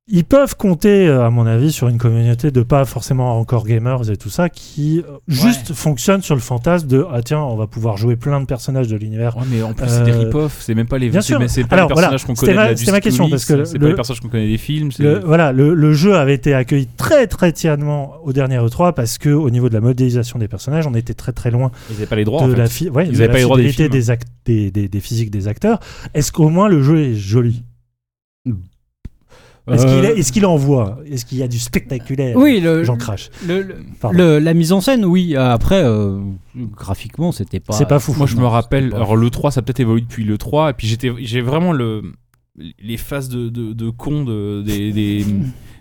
Ils 0.09 0.25
peuvent 0.25 0.57
compter, 0.57 1.07
euh, 1.07 1.25
à 1.25 1.29
mon 1.29 1.45
avis, 1.45 1.71
sur 1.71 1.87
une 1.87 1.97
communauté 1.97 2.51
de 2.51 2.61
pas 2.61 2.83
forcément 2.83 3.39
encore 3.39 3.65
gamers 3.65 4.09
et 4.11 4.17
tout 4.17 4.29
ça, 4.29 4.49
qui 4.49 4.99
euh, 4.99 5.13
juste 5.29 5.71
fonctionne 5.71 6.21
sur 6.21 6.35
le 6.35 6.41
fantasme 6.41 6.87
de 6.87 7.05
ah 7.09 7.21
tiens, 7.23 7.39
on 7.39 7.55
va 7.55 7.67
pouvoir 7.67 7.95
jouer 7.95 8.17
plein 8.17 8.41
de 8.41 8.45
personnages 8.45 8.89
de 8.89 8.97
l'univers. 8.97 9.37
Ouais, 9.37 9.43
mais 9.49 9.61
en 9.63 9.73
plus, 9.73 9.87
c'est 9.87 10.03
des 10.03 10.11
Euh, 10.11 10.19
rip-off, 10.25 10.57
c'est 10.59 10.75
même 10.75 10.87
pas 10.87 10.97
les, 10.97 11.09
bien 11.09 11.21
c'est 11.21 11.27
sûr. 11.27 11.39
mais 11.39 11.47
c'est 11.47 11.63
pas 11.63 11.77
Alors, 11.77 11.87
les 11.87 11.93
voilà, 11.93 12.17
qu'on 12.17 12.33
connaît 12.33 12.53
ma- 12.53 12.73
de 12.73 12.85
la 12.85 12.91
ma 12.91 12.99
question, 12.99 13.29
parce 13.29 13.45
que 13.45 13.63
c'est 13.63 13.75
le- 13.77 13.79
pas 13.79 13.87
les 13.87 13.95
personnages 13.95 14.19
qu'on 14.19 14.27
connaît 14.27 14.47
des 14.49 14.57
films. 14.57 14.91
c'est- 14.91 15.03
Le, 15.03 15.19
voilà, 15.19 15.53
le, 15.53 15.73
le 15.73 15.93
jeu 15.93 16.15
avait 16.17 16.35
été 16.35 16.53
accueilli 16.53 16.87
très 16.97 17.27
très 17.27 17.53
tièdement 17.53 18.15
au 18.25 18.33
dernier 18.33 18.57
E3 18.57 18.91
parce 18.93 19.17
que 19.17 19.29
au 19.29 19.49
niveau 19.49 19.69
de 19.69 19.73
la 19.73 19.79
modélisation 19.81 20.37
des 20.37 20.49
personnages, 20.49 20.85
on 20.85 20.95
était 20.95 21.13
très 21.13 21.31
très 21.31 21.49
loin 21.49 21.71
Ils 21.89 21.95
avaient 21.95 22.07
pas 22.07 22.17
les 22.17 22.25
droits. 22.25 22.41
de 22.41 22.47
en 22.47 22.49
fait. 22.55 22.57
la, 22.57 22.67
fi- 22.67 22.89
ouais, 22.89 23.05
Ils 23.07 23.11
de 23.11 23.15
avaient 23.15 23.27
la 23.27 23.31
pas 23.31 23.37
les 23.37 23.43
droits 23.45 23.55
des 23.57 23.69
films. 23.71 23.87
des, 23.87 24.09
act- 24.09 24.27
des, 24.43 24.69
des- 24.69 24.89
des 24.89 24.99
physiques 24.99 25.31
des 25.31 25.47
acteurs. 25.47 25.79
Est-ce 26.13 26.33
qu'au 26.33 26.49
moins 26.49 26.67
le 26.67 26.83
jeu 26.83 26.99
est 26.99 27.15
joli? 27.15 27.63
Est-ce 29.71 29.85
qu'il 29.85 30.05
est- 30.05 30.19
est-ce 30.19 30.31
qu'il 30.33 30.45
envoie? 30.45 30.99
Est-ce 31.09 31.25
qu'il 31.25 31.37
y 31.37 31.43
a 31.43 31.47
du 31.47 31.57
spectaculaire? 31.59 32.37
Euh, 32.37 32.41
Oui, 32.41 32.61
J'en 32.83 32.97
crache. 32.97 33.29
le- 33.47 33.61
le- 33.61 33.75
Pardon. 33.99 34.17
le- 34.17 34.39
la 34.39 34.53
mise 34.53 34.73
en 34.73 34.81
scène, 34.81 35.05
oui. 35.05 35.35
Après, 35.37 35.81
euh, 35.83 36.19
graphiquement, 36.55 37.31
c'était 37.31 37.59
pas. 37.59 37.73
C'est 37.73 37.87
pas 37.87 37.99
fou. 37.99 38.13
Moi, 38.17 38.27
je 38.27 38.35
me 38.35 38.45
rappelle, 38.45 38.93
alors 38.93 39.15
le 39.15 39.29
3, 39.29 39.51
ça 39.51 39.59
a 39.59 39.63
peut-être 39.63 39.79
évolué 39.79 40.01
depuis 40.01 40.23
le 40.25 40.37
3, 40.37 40.71
et 40.71 40.73
puis 40.73 40.87
j'étais, 40.87 41.11
j'ai 41.19 41.41
vraiment 41.41 41.71
le, 41.71 42.01
les 42.81 42.97
phases 42.97 43.29
de, 43.29 43.49
de, 43.49 43.73
de 43.73 43.89
cons 43.89 44.23
de, 44.25 44.61
des, 44.65 44.91
des, 44.91 45.25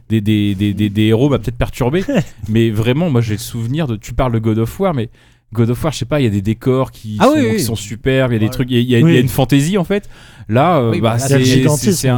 des, 0.08 0.20
des, 0.20 0.54
des, 0.54 0.74
des- 0.74 0.88
des 0.90 1.02
héros 1.02 1.28
m'a 1.28 1.38
peut-être 1.38 1.58
perturbé, 1.58 2.04
mais 2.48 2.70
vraiment, 2.70 3.10
moi 3.10 3.20
j'ai 3.20 3.34
le 3.34 3.38
souvenir 3.38 3.86
de. 3.86 3.96
Tu 3.96 4.12
parles 4.14 4.32
de 4.32 4.38
God 4.38 4.58
of 4.58 4.78
War, 4.80 4.94
mais 4.94 5.10
God 5.52 5.70
of 5.70 5.82
War, 5.84 5.92
je 5.92 5.98
sais 5.98 6.04
pas, 6.06 6.20
il 6.20 6.24
y 6.24 6.26
a 6.26 6.30
des 6.30 6.40
décors 6.40 6.90
qui, 6.92 7.16
Ah 7.18 7.24
sont, 7.26 7.32
oui, 7.34 7.42
oui. 7.50 7.56
qui 7.56 7.62
sont 7.62 7.74
superbes, 7.74 8.32
il 8.32 8.34
y 8.34 8.36
a 8.36 8.38
des 8.38 8.46
Ouais. 8.46 8.50
trucs, 8.50 8.70
il 8.70 8.76
y 8.76 8.78
a, 8.78 8.80
il 8.80 8.88
y 8.88 8.96
a- 8.96 9.04
Oui. 9.04 9.10
il 9.10 9.14
y 9.14 9.18
a 9.18 9.20
une 9.20 9.28
fantaisie 9.28 9.76
en 9.76 9.84
fait. 9.84 10.08
Là, 10.48 10.78
euh, 10.78 10.90
Oui, 10.90 11.00
bah, 11.00 11.16
bah, 11.18 11.28
là, 11.28 11.44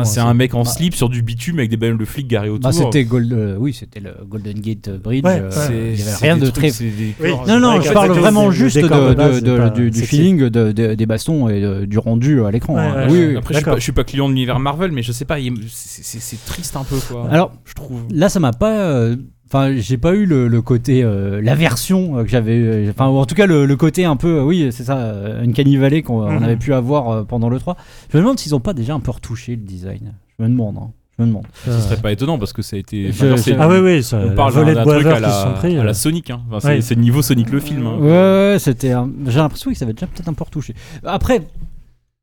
c'est, 0.04 0.20
un, 0.20 0.34
mec 0.34 0.54
en 0.54 0.62
bah. 0.62 0.70
slip 0.70 0.94
sur 0.94 1.08
du 1.08 1.22
bitume 1.22 1.58
avec 1.58 1.70
des 1.70 1.76
ballons 1.76 1.96
de 1.96 2.04
flics 2.04 2.28
garés 2.28 2.48
autour. 2.48 2.70
Bah, 2.70 2.72
c'était 2.72 3.04
Gold, 3.04 3.32
euh, 3.32 3.56
oui, 3.58 3.72
c'était 3.72 4.00
le 4.00 4.14
Golden 4.28 4.58
Gate 4.60 4.90
Bridge. 4.90 5.24
Ouais, 5.24 5.40
euh, 5.40 5.50
ouais. 5.50 5.92
il 5.92 5.98
y 5.98 6.02
avait 6.02 6.10
c'est 6.10 6.24
rien 6.24 6.36
de 6.36 6.50
trucs, 6.50 6.72
très. 6.72 6.84
des 6.84 7.14
Oui. 7.20 7.30
Non, 7.46 7.60
non, 7.60 7.80
je 7.80 7.92
parle 7.92 8.12
vraiment 8.12 8.50
juste 8.50 8.78
du, 8.78 10.02
feeling 10.02 10.48
de- 10.48 10.72
de- 10.72 10.94
des 10.94 11.06
bastons 11.06 11.48
et 11.48 11.60
de- 11.60 11.84
du 11.84 11.98
rendu 11.98 12.44
à 12.44 12.50
l'écran. 12.50 12.74
Ouais, 12.74 12.80
hein. 12.80 13.06
oui. 13.10 13.36
Après, 13.36 13.54
je 13.54 13.58
suis, 13.58 13.64
pas, 13.64 13.76
je 13.76 13.82
suis 13.82 13.92
pas 13.92 14.04
client 14.04 14.28
de 14.28 14.34
l'univers 14.34 14.58
Marvel, 14.58 14.92
mais 14.92 15.02
je 15.02 15.12
sais 15.12 15.24
pas, 15.24 15.36
c'est, 15.68 16.44
triste 16.44 16.76
un 16.76 16.84
peu 16.84 16.96
quoi. 17.08 17.28
Alors, 17.30 17.52
je 17.64 17.74
trouve. 17.74 18.04
Là, 18.10 18.28
ça 18.28 18.40
m'a 18.40 18.52
pas. 18.52 19.10
Enfin, 19.54 19.72
j'ai 19.76 19.98
pas 19.98 20.14
eu 20.14 20.26
le, 20.26 20.48
le 20.48 20.62
côté. 20.62 21.02
euh, 21.04 21.40
l'aversion 21.40 22.22
que 22.24 22.28
j'avais. 22.28 22.58
euh, 22.58 22.90
Enfin, 22.90 23.08
ou 23.08 23.18
en 23.18 23.24
tout 23.26 23.34
cas, 23.36 23.46
le, 23.46 23.66
le 23.66 23.76
côté 23.76 24.04
un 24.04 24.16
peu. 24.16 24.38
euh, 24.38 24.42
oui, 24.42 24.68
c'est 24.72 24.82
ça, 24.84 24.96
euh, 24.98 25.44
une 25.44 25.52
cannibale 25.52 26.02
qu'on 26.02 26.22
on 26.24 26.30
Mhm. 26.32 26.42
avait 26.42 26.56
pu 26.56 26.74
avoir 26.74 27.24
pendant 27.26 27.48
le 27.48 27.58
3. 27.60 27.76
Je 28.10 28.16
me 28.16 28.22
demande 28.22 28.38
s'ils 28.38 28.54
ont 28.54 28.60
pas 28.60 28.72
déjà 28.72 28.94
un 28.94 29.00
peu 29.00 29.12
retouché 29.12 29.52
le 29.52 29.62
design. 29.62 30.14
Je 30.38 30.44
me 30.44 30.48
demande. 30.50 30.76
hein. 30.78 30.90
Je 31.16 31.22
me 31.22 31.28
demande. 31.28 31.44
Ce 31.64 31.70
serait 31.70 31.98
pas 31.98 32.10
étonnant 32.10 32.38
parce 32.40 32.52
que 32.52 32.62
ça 32.62 32.74
a 32.74 32.80
été. 32.80 33.04
Je- 33.04 33.10
enfin, 33.10 33.28
genre, 33.28 33.38
c'est- 33.38 33.52
je- 33.54 33.58
Ah 33.60 33.68
oui, 33.68 33.76
oui, 33.78 34.02
ça, 34.02 34.18
On 34.26 34.34
parle 34.34 34.54
d'un 34.74 34.82
truc 34.84 35.06
à 35.06 35.20
la, 35.20 35.54
pris. 35.56 35.76
à 35.76 35.84
la 35.84 35.94
Sonic. 35.94 36.30
Hein. 36.30 36.40
Enfin, 36.48 36.58
c'est 36.58 36.66
Ouais. 36.68 36.80
c'est 36.80 36.96
le 36.96 37.02
niveau 37.02 37.22
Sonic 37.22 37.50
le 37.50 37.60
film. 37.60 37.86
hein. 37.86 37.98
Ouais, 38.00 38.08
ouais, 38.10 38.56
c'était. 38.58 38.90
un- 38.90 39.08
J'ai 39.28 39.38
l'impression 39.38 39.70
que 39.70 39.76
ça 39.78 39.84
avait 39.84 39.94
déjà 39.94 40.08
peut-être 40.08 40.28
un 40.28 40.32
peu 40.34 40.42
retouché. 40.42 40.74
Après. 41.04 41.42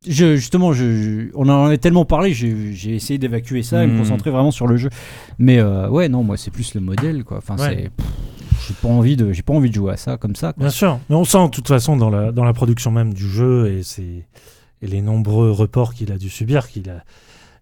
Je, 0.08 0.36
justement, 0.36 0.74
je, 0.74 0.84
je- 1.02 1.32
on 1.36 1.48
en 1.48 1.66
a 1.66 1.78
tellement 1.78 2.06
parlé, 2.06 2.34
j'ai 2.34 2.96
essayé 2.96 3.20
d'évacuer 3.20 3.62
ça 3.62 3.84
et 3.84 3.88
me 3.88 3.92
Mhm. 3.94 4.00
concentrer 4.00 4.32
vraiment 4.32 4.50
sur 4.50 4.66
le 4.66 4.76
jeu. 4.76 4.90
Mais 5.38 5.60
euh, 5.60 5.88
ouais, 5.90 6.10
non, 6.10 6.24
moi 6.24 6.38
c'est 6.38 6.50
plus 6.50 6.74
le 6.74 6.82
modèle 6.82 7.24
quoi. 7.24 7.38
Enfin, 7.38 7.56
Ouais. 7.58 7.92
J'ai 8.68 8.74
pas 8.82 8.88
envie 8.88 9.16
de, 9.16 9.32
j'ai 9.32 9.42
pas 9.44 9.54
envie 9.54 9.70
de 9.70 9.76
jouer 9.76 9.94
à 9.94 9.98
ça 9.98 10.18
comme 10.18 10.36
ça. 10.36 10.54
quoi. 10.54 10.62
Bien 10.62 10.70
sûr, 10.72 11.00
mais 11.10 11.16
on 11.16 11.24
sent 11.24 11.46
de 11.46 11.50
toute 11.52 11.68
façon 11.68 11.98
dans 11.98 12.10
la, 12.10 12.32
dans 12.32 12.44
la 12.44 12.54
production 12.54 12.90
même 12.92 13.14
du 13.14 13.28
jeu 13.30 13.68
et 14.00 14.26
les 14.88 15.02
nombreux 15.02 15.52
reports 15.52 15.94
qu'il 15.94 16.12
a 16.12 16.18
dû 16.18 16.30
subir 16.30 16.68
qu'il 16.68 16.90
a, 16.90 17.04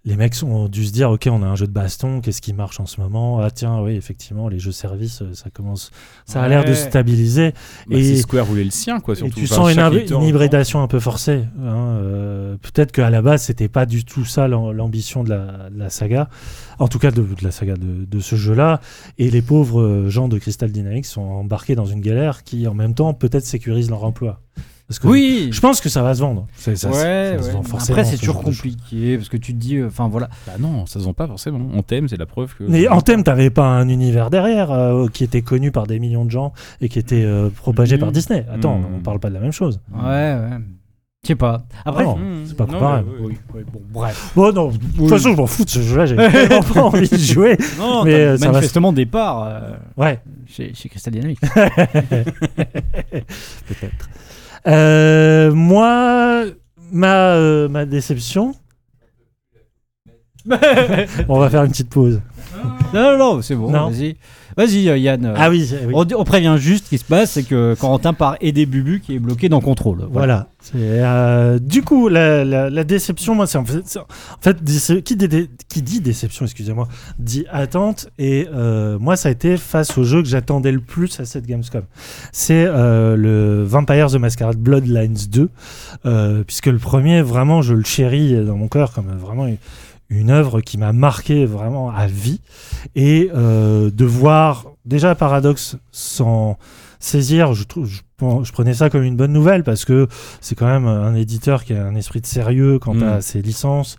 les 0.06 0.16
mecs 0.16 0.36
ont 0.44 0.70
dû 0.70 0.86
se 0.86 0.94
dire 0.94 1.12
ok 1.12 1.28
on 1.30 1.44
a 1.44 1.46
un 1.46 1.56
jeu 1.58 1.68
de 1.68 1.74
baston 1.74 2.22
qu'est-ce 2.22 2.42
qui 2.42 2.54
marche 2.54 2.80
en 2.80 2.86
ce 2.86 3.02
moment? 3.02 3.40
Ah 3.42 3.52
tiens 3.52 3.82
oui 3.82 3.96
effectivement 3.96 4.48
les 4.48 4.58
jeux 4.58 4.72
services 4.72 5.22
euh, 5.22 5.34
ça 5.34 5.50
commence 5.50 5.92
ça 6.26 6.42
a 6.42 6.48
l'air 6.48 6.64
de 6.64 6.74
se 6.74 6.86
stabiliser. 6.86 7.52
Bah, 7.88 7.98
Et- 7.98 8.04
c'est 8.16 8.22
Square 8.22 8.46
voulait 8.46 8.64
le 8.64 8.70
sien, 8.72 9.02
quoi. 9.02 9.14
et 9.16 9.30
tu 9.30 9.46
sens 9.46 9.70
une, 9.74 10.24
hybridation 10.24 10.82
un 10.82 10.88
peu 10.88 11.00
forcée 11.02 11.44
hein, 11.62 11.98
euh, 12.02 12.56
peut-être 12.62 12.92
qu'à 12.94 13.10
la 13.10 13.22
base 13.22 13.44
c'était 13.44 13.68
pas 13.68 13.86
du 13.86 14.06
tout 14.06 14.24
ça 14.26 14.48
l'am- 14.48 14.72
l'ambition 14.72 15.24
de 15.26 15.30
la, 15.32 15.70
de 15.70 15.78
la 15.78 15.90
saga 15.90 16.30
en 16.80 16.88
tout 16.88 16.98
cas 17.00 17.12
de, 17.12 17.22
de 17.22 17.44
la 17.44 17.52
saga 17.52 17.76
de, 17.76 18.06
de 18.06 18.20
ce 18.22 18.36
jeu 18.38 18.54
là 18.56 18.80
et 19.18 19.30
les 19.30 19.42
pauvres 19.42 19.82
euh, 19.82 20.10
gens 20.10 20.30
de 20.30 20.38
Crystal 20.40 20.72
Dynamics 20.72 21.06
sont 21.08 21.22
embarqués 21.22 21.76
dans 21.76 21.86
une 21.86 22.00
galère 22.02 22.44
qui 22.44 22.68
en 22.68 22.74
même 22.74 22.94
temps 22.94 23.14
peut-être 23.14 23.46
sécurise 23.46 23.90
leur 23.90 24.04
emploi 24.06 24.42
parce 24.90 25.00
que 25.00 25.08
Oui. 25.08 25.50
je 25.54 25.60
pense 25.62 25.80
que 25.80 25.88
ça 25.88 26.04
va 26.04 26.14
se 26.16 26.20
vendre 26.20 26.48
C'est- 26.58 26.76
ça, 26.76 26.90
ouais, 26.90 26.94
ça 27.38 27.42
se 27.44 27.48
ouais. 27.48 27.54
vend 27.54 27.64
forcément, 27.64 27.98
Après, 28.00 28.10
c'est 28.10 28.16
ce 28.18 28.22
toujours 28.22 28.42
compliqué 28.44 29.16
parce 29.18 29.30
que 29.30 29.38
tu 29.38 29.54
te 29.54 29.58
dis, 29.58 29.78
euh, 29.78 29.88
enfin 29.88 30.10
voilà. 30.10 30.28
Bah 30.48 30.54
non, 30.60 30.86
ça 30.88 31.00
se 31.00 31.06
vend 31.06 31.14
pas 31.14 31.28
forcément. 31.28 31.60
En 31.78 31.82
thème, 31.84 32.08
c'est 32.10 32.18
la 32.18 32.26
preuve 32.26 32.54
que. 32.56 32.64
Mais 32.68 32.88
en 32.90 33.00
thème, 33.00 33.24
t'avais 33.24 33.50
pas 33.52 33.66
un 33.68 33.88
univers 33.88 34.30
derrière 34.30 34.72
euh, 34.72 35.08
qui 35.08 35.24
était 35.24 35.42
connu 35.44 35.72
par 35.72 35.88
des 35.88 36.00
millions 36.00 36.26
de 36.26 36.32
gens 36.32 36.52
et 36.82 36.90
qui 36.90 37.00
était 37.00 37.24
euh, 37.24 37.50
propagé 37.50 37.98
par 37.98 38.12
Disney. 38.12 38.46
Attends, 38.52 38.80
Mhm. 38.80 38.86
on 38.98 39.00
parle 39.00 39.20
pas 39.20 39.30
de 39.30 39.36
la 39.36 39.40
même 39.40 39.54
chose. 39.54 39.80
Ouais, 39.94 40.02
ouais. 40.04 40.50
Je 41.22 41.28
sais 41.28 41.36
pas. 41.36 41.64
Après, 41.84 42.06
Non, 42.06 42.16
Mmh. 42.18 42.46
c'est 42.46 42.56
pas 42.56 42.66
Non, 42.66 42.74
comparable. 42.74 43.08
mais 43.20 43.26
oui. 43.28 43.38
oui, 43.54 43.62
bon, 43.74 43.82
bref. 43.92 44.32
Bon, 44.38 44.54
non, 44.54 44.70
de 44.70 44.78
toute 44.78 45.10
façon, 45.10 45.32
je 45.34 45.36
m'en 45.36 45.48
fous 45.48 45.66
de 45.66 45.70
ce 45.70 45.82
jeu-là, 45.82 46.06
j'ai 46.06 46.16
vraiment 46.16 46.62
pas 46.64 46.84
envie 46.84 47.10
de 47.10 47.18
jouer. 47.18 47.58
Non, 47.78 48.06
Mais, 48.06 48.14
euh, 48.14 48.38
ça 48.38 48.46
va 48.46 48.52
manifestement 48.54 48.94
départ 48.94 49.44
euh, 49.46 49.72
Ouais, 49.98 50.22
chez, 50.48 50.74
chez 50.74 50.88
Crystal 50.88 51.14
Dynamics. 51.14 51.40
peut-être. 53.68 54.10
Euh, 54.68 55.54
moi, 55.54 56.46
ma, 56.92 57.34
euh, 57.34 57.70
ma 57.70 57.86
déception. 57.86 58.54
on 61.28 61.40
va 61.40 61.50
faire 61.50 61.64
une 61.64 61.72
petite 61.72 61.90
pause. 61.90 62.22
non, 62.94 63.12
non, 63.12 63.18
non, 63.18 63.42
c'est 63.42 63.56
bon. 63.56 63.72
Non. 63.72 63.90
Vas-y, 63.90 64.18
vas-y, 64.66 64.90
euh, 64.90 64.98
Yann. 64.98 65.34
Ah 65.36 65.50
oui, 65.50 65.68
oui. 65.88 65.94
On, 65.96 66.06
on 66.16 66.24
prévient 66.24 66.56
juste 66.60 66.86
ce 66.86 66.90
qui 66.90 66.98
se 66.98 67.04
passe, 67.06 67.32
c'est 67.32 67.44
que 67.44 67.76
Corentin 67.80 68.14
part 68.14 68.36
aider 68.42 68.66
Bubu 68.66 69.00
qui 69.00 69.16
est 69.16 69.20
bloqué 69.20 69.50
dans 69.50 69.62
contrôle. 69.62 70.08
Voilà. 70.12 70.48
Euh, 70.76 71.58
du 71.60 71.82
coup, 71.84 72.10
la, 72.10 72.44
la- 72.44 72.70
la 72.70 72.84
déception, 72.84 73.34
moi, 73.34 73.48
c'est 73.48 73.58
en 73.58 73.64
fait, 73.66 73.98
en 73.98 74.06
fait 74.42 74.62
déce- 74.64 75.02
qui, 75.04 75.16
dé- 75.16 75.50
qui 75.70 75.82
dit 75.82 76.02
déception, 76.02 76.46
excusez-moi, 76.46 76.88
dit 77.18 77.46
attente. 77.50 78.10
Et 78.20 78.48
euh, 78.54 79.00
moi, 79.00 79.16
ça 79.16 79.30
a 79.30 79.32
été 79.32 79.56
face 79.58 79.98
au 79.98 80.04
jeu 80.04 80.22
que 80.22 80.28
j'attendais 80.28 80.72
le 80.72 80.82
plus 80.82 81.20
à 81.20 81.26
cette 81.26 81.46
Gamescom. 81.46 81.84
C'est 82.34 82.66
le 82.66 83.64
Vampire 83.64 84.08
the 84.12 84.16
Masquerade 84.16 84.58
Bloodlines 84.58 85.16
2, 85.32 85.50
euh, 86.06 86.44
puisque 86.46 86.68
le 86.68 86.78
premier, 86.78 87.22
vraiment, 87.22 87.62
je 87.62 87.74
le 87.74 87.84
chéris 87.84 88.46
dans 88.46 88.58
mon 88.58 88.68
cœur 88.68 88.92
comme 88.92 89.08
vraiment 89.18 89.48
une, 89.48 89.58
une 90.10 90.30
œuvre 90.30 90.62
qui 90.62 90.78
m'a 90.78 90.94
marqué 90.94 91.46
vraiment 91.46 91.92
à 91.92 92.08
vie. 92.08 92.42
Et 92.96 93.30
euh, 93.36 93.92
de 93.92 94.06
voir 94.06 94.66
déjà 94.86 95.16
Paradox 95.16 95.78
s'en 95.92 96.58
saisir, 97.02 97.54
je, 97.54 97.64
trouve, 97.64 97.86
je, 97.86 98.02
je 98.44 98.52
prenais 98.52 98.74
ça 98.74 98.90
comme 98.90 99.04
une 99.04 99.16
bonne 99.16 99.32
nouvelle 99.32 99.64
parce 99.64 99.86
que 99.86 100.08
c'est 100.42 100.56
quand 100.56 100.66
même 100.66 100.86
un 100.86 101.16
éditeur 101.16 101.64
qui 101.64 101.74
a 101.74 101.86
un 101.86 101.96
esprit 101.96 102.20
de 102.20 102.26
sérieux 102.26 102.78
quant 102.80 102.94
Mm. 102.94 103.04
à 103.04 103.22
ses 103.22 103.42
licences. 103.42 103.96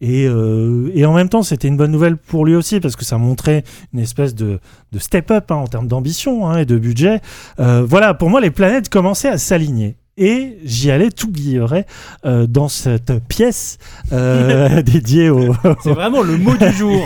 Et, 0.00 0.26
euh, 0.26 0.90
et 0.94 1.06
en 1.06 1.14
même 1.14 1.28
temps, 1.28 1.42
c'était 1.42 1.68
une 1.68 1.76
bonne 1.76 1.92
nouvelle 1.92 2.16
pour 2.16 2.44
lui 2.44 2.54
aussi 2.56 2.80
parce 2.80 2.96
que 2.96 3.04
ça 3.04 3.16
montrait 3.16 3.62
une 3.94 4.00
espèce 4.00 4.34
de, 4.34 4.58
de 4.90 4.98
step-up 4.98 5.50
hein, 5.50 5.56
en 5.56 5.66
termes 5.66 5.86
d'ambition 5.86 6.46
hein, 6.48 6.58
et 6.58 6.66
de 6.66 6.76
budget. 6.76 7.20
Euh, 7.60 7.84
voilà, 7.88 8.12
pour 8.14 8.28
moi, 8.28 8.40
les 8.40 8.50
planètes 8.50 8.88
commençaient 8.88 9.28
à 9.28 9.38
s'aligner. 9.38 9.96
Et 10.18 10.58
j'y 10.64 10.90
allais 10.90 11.10
tout 11.10 11.30
guilleret 11.30 11.86
euh, 12.26 12.46
dans 12.46 12.68
cette 12.68 13.12
pièce 13.28 13.78
euh, 14.12 14.82
dédiée 14.82 15.30
au, 15.30 15.54
C'est 15.82 15.90
vraiment 15.92 16.20
le 16.22 16.36
mot 16.36 16.54
du 16.56 16.70
jour. 16.72 17.02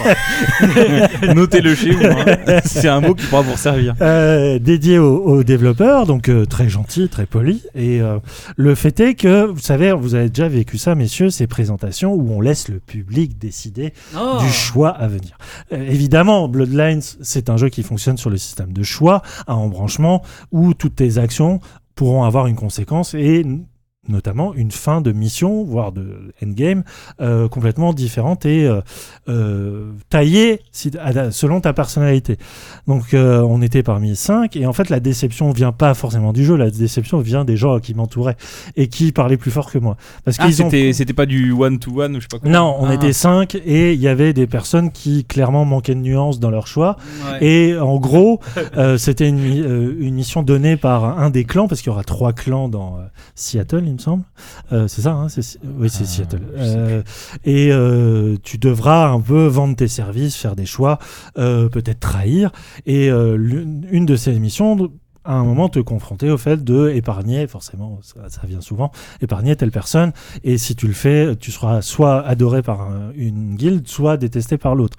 Notez-le 1.34 1.74
chez 1.74 1.92
vous. 1.92 2.04
hein. 2.04 2.60
C'est 2.64 2.88
un 2.88 3.00
mot 3.00 3.14
qui 3.14 3.26
pourra 3.26 3.42
vous 3.42 3.56
servir. 3.56 3.94
euh, 4.00 4.58
dédié 4.58 4.98
aux, 4.98 5.18
aux 5.18 5.44
développeurs, 5.44 6.06
donc 6.06 6.28
euh, 6.28 6.46
très 6.46 6.68
gentil, 6.68 7.08
très 7.08 7.26
poli. 7.26 7.62
Et 7.74 8.00
euh, 8.00 8.18
le 8.56 8.74
fait 8.74 8.98
est 9.00 9.14
que, 9.14 9.44
vous 9.46 9.60
savez, 9.60 9.92
vous 9.92 10.14
avez 10.14 10.28
déjà 10.28 10.48
vécu 10.48 10.76
ça, 10.78 10.94
messieurs, 10.94 11.30
ces 11.30 11.46
présentations 11.46 12.12
où 12.12 12.32
on 12.32 12.40
laisse 12.40 12.68
le 12.68 12.78
public 12.80 13.38
décider 13.38 13.92
Oh. 14.16 14.38
du 14.40 14.48
choix 14.50 14.90
à 14.90 15.06
venir. 15.08 15.36
Euh, 15.72 15.76
évidemment, 15.88 16.48
Bloodlines, 16.48 17.02
c'est 17.22 17.50
un 17.50 17.56
jeu 17.56 17.68
qui 17.68 17.82
fonctionne 17.82 18.16
sur 18.16 18.30
le 18.30 18.36
système 18.36 18.72
de 18.72 18.82
choix 18.82 19.22
à 19.46 19.54
embranchement 19.54 20.22
où 20.52 20.74
toutes 20.74 20.96
tes 20.96 21.18
actions 21.18 21.60
pourront 21.96 22.22
avoir 22.22 22.46
une 22.46 22.54
conséquence 22.54 23.14
et 23.14 23.44
notamment 24.08 24.54
une 24.54 24.70
fin 24.70 25.00
de 25.00 25.12
mission, 25.12 25.64
voire 25.64 25.92
de 25.92 26.32
endgame, 26.42 26.82
euh, 27.20 27.48
complètement 27.48 27.92
différente 27.92 28.46
et 28.46 28.66
euh, 28.66 28.80
euh, 29.28 29.90
taillée 30.10 30.60
si- 30.72 30.90
à- 30.98 31.30
selon 31.30 31.60
ta 31.60 31.72
personnalité. 31.72 32.36
Donc 32.86 33.14
euh, 33.14 33.40
on 33.42 33.62
était 33.62 33.82
parmi 33.82 34.16
cinq 34.16 34.56
et 34.56 34.66
en 34.66 34.72
fait 34.72 34.88
la 34.90 35.00
déception 35.00 35.50
vient 35.52 35.72
pas 35.72 35.94
forcément 35.94 36.32
du 36.32 36.44
jeu, 36.44 36.56
la 36.56 36.70
déception 36.70 37.18
vient 37.20 37.44
des 37.44 37.56
gens 37.56 37.78
qui 37.80 37.94
m'entouraient 37.94 38.36
et 38.76 38.88
qui 38.88 39.12
parlaient 39.12 39.36
plus 39.36 39.50
fort 39.50 39.70
que 39.70 39.78
moi. 39.78 39.96
Parce 40.24 40.36
Ah, 40.40 40.46
ont 40.46 40.70
c'était 40.70 41.12
pas 41.12 41.26
du 41.26 41.52
one 41.52 41.78
to 41.78 42.00
one 42.02 42.12
ou 42.16 42.20
je 42.20 42.22
sais 42.22 42.28
pas 42.30 42.38
quoi. 42.38 42.50
non, 42.50 42.76
on 42.78 42.86
Ah. 42.86 42.94
était 42.94 43.12
cinq 43.12 43.54
et 43.54 43.92
il 43.94 44.00
y 44.00 44.08
avait 44.08 44.32
des 44.32 44.46
personnes 44.46 44.90
qui 44.90 45.24
clairement 45.24 45.64
manquaient 45.64 45.94
de 45.94 46.00
nuances 46.00 46.40
dans 46.40 46.50
leur 46.50 46.66
choix. 46.66 46.96
Et 47.40 47.76
en 47.78 47.96
gros, 47.98 48.40
c'était 48.96 49.28
une, 49.28 49.96
une 50.00 50.14
mission 50.14 50.42
donnée 50.42 50.76
par 50.76 51.18
un 51.18 51.30
des 51.30 51.44
clans, 51.44 51.68
parce 51.68 51.80
qu'il 51.80 51.90
y 51.90 51.92
aura 51.94 52.04
trois 52.04 52.32
clans 52.32 52.68
dans 52.68 52.98
Seattle, 53.34 53.82
me 53.96 54.00
semble. 54.00 54.24
Euh, 54.72 54.88
c'est 54.88 55.02
ça, 55.02 55.12
hein 55.12 55.28
c'est, 55.28 55.42
Si- 55.42 55.58
oui, 55.78 55.88
c'est 55.90 56.04
Ah, 56.04 56.06
Seattle. 56.06 56.42
Euh, 56.56 57.02
et 57.44 57.70
euh, 57.72 58.36
tu 58.42 58.58
devras 58.58 59.08
un 59.08 59.20
peu 59.20 59.46
vendre 59.46 59.76
tes 59.76 59.88
services, 59.88 60.36
faire 60.36 60.56
des 60.56 60.66
choix, 60.66 60.98
peut-être 61.34 62.00
trahir. 62.00 62.50
Et 62.86 63.08
une 63.08 64.06
de 64.06 64.16
ces 64.16 64.32
missions 64.38 64.76
à 65.26 65.34
un 65.34 65.44
moment 65.44 65.68
te 65.68 65.78
confronter 65.80 66.30
au 66.30 66.38
fait 66.38 66.62
de 66.64 66.90
épargner, 66.90 67.46
forcément, 67.46 67.98
ça, 68.02 68.28
ça 68.28 68.42
vient 68.46 68.60
souvent, 68.60 68.92
épargner 69.20 69.56
telle 69.56 69.70
personne. 69.70 70.12
Et 70.44 70.58
si 70.58 70.76
tu 70.76 70.86
le 70.86 70.92
fais, 70.92 71.34
tu 71.36 71.50
seras 71.50 71.82
soit 71.82 72.24
adoré 72.26 72.62
par 72.62 72.80
un- 72.82 73.10
une 73.16 73.54
guilde, 73.56 73.86
soit 73.88 74.16
détesté 74.16 74.56
par 74.58 74.74
l'autre. 74.74 74.96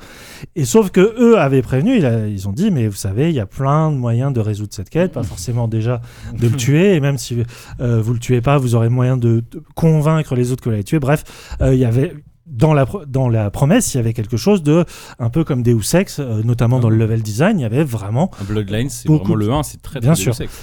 Et 0.55 0.65
sauf 0.65 0.89
que 0.91 1.15
eux 1.19 1.37
avaient 1.39 1.61
prévenu, 1.61 1.97
ils 2.29 2.47
ont 2.47 2.53
dit, 2.53 2.71
mais 2.71 2.87
vous 2.87 2.95
savez, 2.95 3.29
il 3.29 3.35
y 3.35 3.39
a 3.39 3.45
plein 3.45 3.91
de 3.91 3.97
moyens 3.97 4.33
de 4.33 4.39
résoudre 4.39 4.73
cette 4.73 4.89
quête, 4.89 5.11
pas 5.13 5.23
forcément 5.23 5.67
déjà 5.67 6.01
de 6.37 6.47
le 6.47 6.55
tuer, 6.57 6.95
et 6.95 6.99
même 6.99 7.17
si 7.17 7.43
euh, 7.79 8.01
vous 8.01 8.13
le 8.13 8.19
tuez 8.19 8.41
pas, 8.41 8.57
vous 8.57 8.75
aurez 8.75 8.89
moyen 8.89 9.17
de, 9.17 9.43
de 9.51 9.61
convaincre 9.75 10.35
les 10.35 10.51
autres 10.51 10.61
que 10.61 10.69
vous 10.69 10.71
l'avez 10.71 10.83
tué. 10.83 10.99
Bref, 10.99 11.23
euh, 11.61 11.73
il 11.73 11.79
y 11.79 11.85
avait 11.85 12.13
dans 12.47 12.73
la, 12.73 12.85
dans 13.07 13.29
la 13.29 13.49
promesse, 13.51 13.93
il 13.93 13.97
y 13.97 13.99
avait 13.99 14.13
quelque 14.13 14.37
chose 14.37 14.63
de 14.63 14.85
un 15.19 15.29
peu 15.29 15.43
comme 15.43 15.63
Deus 15.63 15.93
Ex, 15.95 16.19
euh, 16.19 16.41
notamment 16.43 16.79
dans 16.79 16.89
le 16.89 16.97
level 16.97 17.21
design, 17.21 17.59
il 17.59 17.63
y 17.63 17.65
avait 17.65 17.83
vraiment 17.83 18.31
Un 18.41 18.45
Bloodlines, 18.45 18.89
c'est 18.89 19.07
Beaucoup 19.07 19.33
vraiment 19.33 19.35
le 19.35 19.51
1, 19.53 19.63
c'est 19.63 19.81
très 19.81 19.99
Bien 19.99 20.13
très 20.13 20.21
sûr. 20.21 20.33
Deus 20.33 20.43
Ex. 20.43 20.53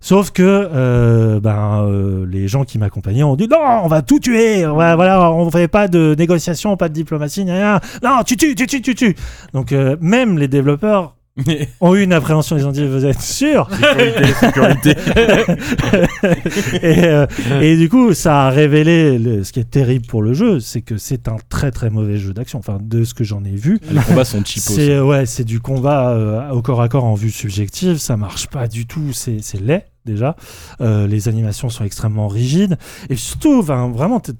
Sauf 0.00 0.32
que 0.32 0.42
euh, 0.42 1.40
ben, 1.40 1.82
euh, 1.86 2.26
les 2.28 2.46
gens 2.46 2.64
qui 2.64 2.78
m'accompagnaient 2.78 3.22
ont 3.22 3.36
dit 3.36 3.48
non, 3.48 3.58
on 3.84 3.88
va 3.88 4.02
tout 4.02 4.18
tuer, 4.20 4.66
on 4.66 4.76
va- 4.76 4.96
voilà, 4.96 5.32
on 5.32 5.50
fait 5.50 5.66
pas 5.68 5.88
de 5.88 6.14
négociation, 6.18 6.76
pas 6.76 6.90
de 6.90 6.94
diplomatie, 6.94 7.42
rien. 7.44 7.80
Non, 8.02 8.22
tu 8.26 8.36
tues, 8.36 8.54
tu 8.54 8.66
tues, 8.66 8.82
tu 8.82 8.94
tues. 8.94 9.16
Donc 9.54 9.72
euh, 9.72 9.96
même 10.02 10.36
les 10.38 10.48
développeurs 10.48 11.16
ont 11.80 11.94
eu 11.96 12.02
une 12.02 12.12
appréhension, 12.12 12.56
ils 12.56 12.66
ont 12.66 12.70
dit 12.72 12.86
vous 12.86 13.04
êtes 13.04 13.20
sûr 13.20 13.68
sécurité, 14.40 14.94
sécurité. 14.94 14.94
et, 16.82 17.04
euh, 17.04 17.26
et 17.60 17.76
du 17.76 17.88
coup, 17.88 18.14
ça 18.14 18.46
a 18.46 18.50
révélé 18.50 19.18
le- 19.18 19.44
ce 19.44 19.52
qui 19.52 19.60
est 19.60 19.70
terrible 19.70 20.06
pour 20.06 20.22
le 20.22 20.32
jeu, 20.32 20.60
c'est 20.60 20.82
que 20.82 20.96
c'est 20.96 21.28
un 21.28 21.36
très 21.48 21.70
très 21.70 21.90
mauvais 21.90 22.18
jeu 22.18 22.32
d'action. 22.32 22.58
Enfin, 22.58 22.78
de 22.80 23.04
ce 23.04 23.14
que 23.14 23.24
j'en 23.24 23.44
ai 23.44 23.54
vu, 23.56 23.78
Les 23.90 24.00
combats 24.00 24.24
sont 24.24 24.44
cheapos. 24.44 24.74
c'est 24.74 25.00
ouais, 25.00 25.26
c'est 25.26 25.44
du 25.44 25.60
combat 25.60 26.10
euh, 26.10 26.50
au 26.50 26.62
corps 26.62 26.80
à 26.82 26.88
corps 26.88 27.04
en 27.04 27.14
vue 27.14 27.30
subjective. 27.30 27.96
Ça 27.98 28.16
marche 28.16 28.46
pas 28.48 28.68
du 28.68 28.86
tout. 28.86 29.12
C'est 29.12 29.38
c'est 29.42 29.60
laid 29.60 29.86
déjà. 30.04 30.36
Euh, 30.80 31.06
les 31.06 31.28
animations 31.28 31.68
sont 31.68 31.84
extrêmement 31.84 32.28
rigides 32.28 32.76
et 33.10 33.16
surtout, 33.16 33.62
vraiment, 33.62 34.20
t'as- 34.20 34.32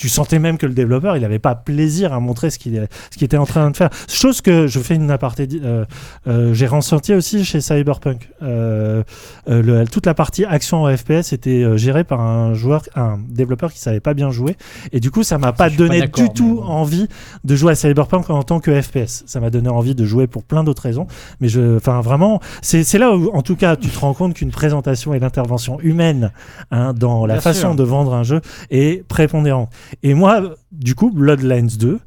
tu 0.00 0.08
sentais 0.08 0.38
même 0.38 0.56
que 0.56 0.64
le 0.64 0.72
développeur, 0.72 1.18
il 1.18 1.24
avait 1.26 1.38
pas 1.38 1.54
plaisir 1.54 2.14
à 2.14 2.20
montrer 2.20 2.48
ce 2.48 2.58
qu'il 2.58 2.88
ce 3.10 3.18
qu'il 3.18 3.24
était 3.26 3.36
en 3.36 3.44
train 3.44 3.70
de 3.70 3.76
faire. 3.76 3.90
Chose 4.08 4.40
que 4.40 4.66
je 4.66 4.80
fais 4.80 4.94
une 4.94 5.10
aparté, 5.10 5.46
euh, 5.62 5.84
euh, 6.26 6.54
j'ai 6.54 6.66
ressenti 6.66 7.12
aussi 7.12 7.44
chez 7.44 7.60
Cyberpunk. 7.60 8.30
Euh, 8.42 9.02
le- 9.46 9.84
toute 9.84 10.06
la 10.06 10.14
partie 10.14 10.46
action 10.46 10.84
en 10.84 10.96
FPS 10.96 11.34
était 11.34 11.76
gérée 11.76 12.04
par 12.04 12.22
un 12.22 12.54
joueur, 12.54 12.82
un 12.94 13.18
développeur 13.28 13.72
qui 13.72 13.78
savait 13.78 14.00
pas 14.00 14.14
bien 14.14 14.30
jouer, 14.30 14.56
et 14.92 15.00
du 15.00 15.10
coup, 15.10 15.22
ça 15.22 15.36
m'a 15.36 15.52
pas 15.52 15.68
donné 15.68 16.00
du 16.08 16.28
tout 16.30 16.60
mais 16.62 16.70
envie 16.70 17.06
de 17.44 17.54
jouer 17.56 17.72
à 17.72 17.74
Cyberpunk 17.74 18.30
en 18.30 18.42
tant 18.42 18.60
que 18.60 18.80
FPS. 18.80 19.24
Ça 19.26 19.38
m'a 19.40 19.50
donné 19.50 19.68
envie 19.68 19.94
de 19.94 20.06
jouer 20.06 20.26
pour 20.26 20.44
plein 20.44 20.64
d'autres 20.64 20.82
raisons, 20.82 21.06
mais 21.40 21.48
je, 21.48 21.76
enfin, 21.76 22.00
vraiment, 22.00 22.40
c'est 22.62 22.84
c'est 22.84 22.98
là 22.98 23.14
où, 23.14 23.30
en 23.34 23.42
tout 23.42 23.56
cas, 23.56 23.76
tu 23.76 23.88
te 23.88 23.98
rends 23.98 24.14
compte 24.14 24.32
qu'une 24.34 24.50
présentation 24.50 25.12
et 25.12 25.18
l'intervention 25.18 25.78
humaine 25.80 26.32
hein, 26.70 26.94
dans 26.94 27.26
la 27.26 27.34
Bien 27.34 27.40
façon 27.42 27.60
sûr. 27.60 27.74
de 27.74 27.82
vendre 27.82 28.14
un 28.14 28.22
jeu 28.22 28.40
est 28.70 29.06
prépondérante. 29.06 29.68
Et 30.02 30.14
moi, 30.14 30.54
du 30.72 30.94
coup, 30.94 31.10
Bloodlines 31.10 31.70
2, 31.78 31.98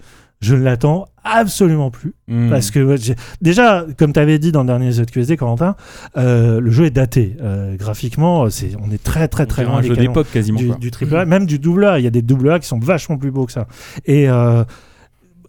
je 0.42 0.56
ne 0.56 0.64
l'attends 0.64 1.06
absolument 1.24 1.90
plus. 1.90 2.14
Hmm. 2.28 2.50
Parce 2.50 2.70
que 2.70 2.96
déjà, 3.42 3.86
comme 3.98 4.14
tu 4.14 4.20
avais 4.20 4.40
dit 4.40 4.52
dans 4.52 4.62
le 4.62 4.68
dernier 4.68 4.92
ZQSD, 4.92 5.38
Corentin, 5.38 5.76
euh, 6.18 6.60
le 6.60 6.70
jeu 6.70 6.86
est 6.86 6.92
daté. 6.92 7.38
Euh, 7.42 7.76
graphiquement, 7.78 8.50
c'est, 8.50 8.72
on 8.82 8.92
est 8.92 9.02
très 9.02 9.28
très 9.28 9.46
très 9.46 9.64
loin 9.64 9.78
un 9.78 9.82
des 9.82 9.88
jeu 9.88 9.96
d'époque 9.96 10.28
quasiment. 10.32 10.60
du, 10.60 10.68
quoi. 10.68 10.76
du 10.76 10.92
triple 10.92 11.16
A, 11.16 11.26
même 11.26 11.46
du 11.46 11.60
double 11.60 11.86
A. 11.86 12.00
Il 12.00 12.04
y 12.04 12.08
a 12.08 12.12
des 12.12 12.22
double 12.22 12.52
A 12.52 12.60
qui 12.60 12.68
sont 12.68 12.80
vachement 12.80 13.18
plus 13.18 13.32
beaux 13.32 13.46
que 13.46 13.54
ça. 13.54 13.68
Et, 14.06 14.30
euh, 14.30 14.64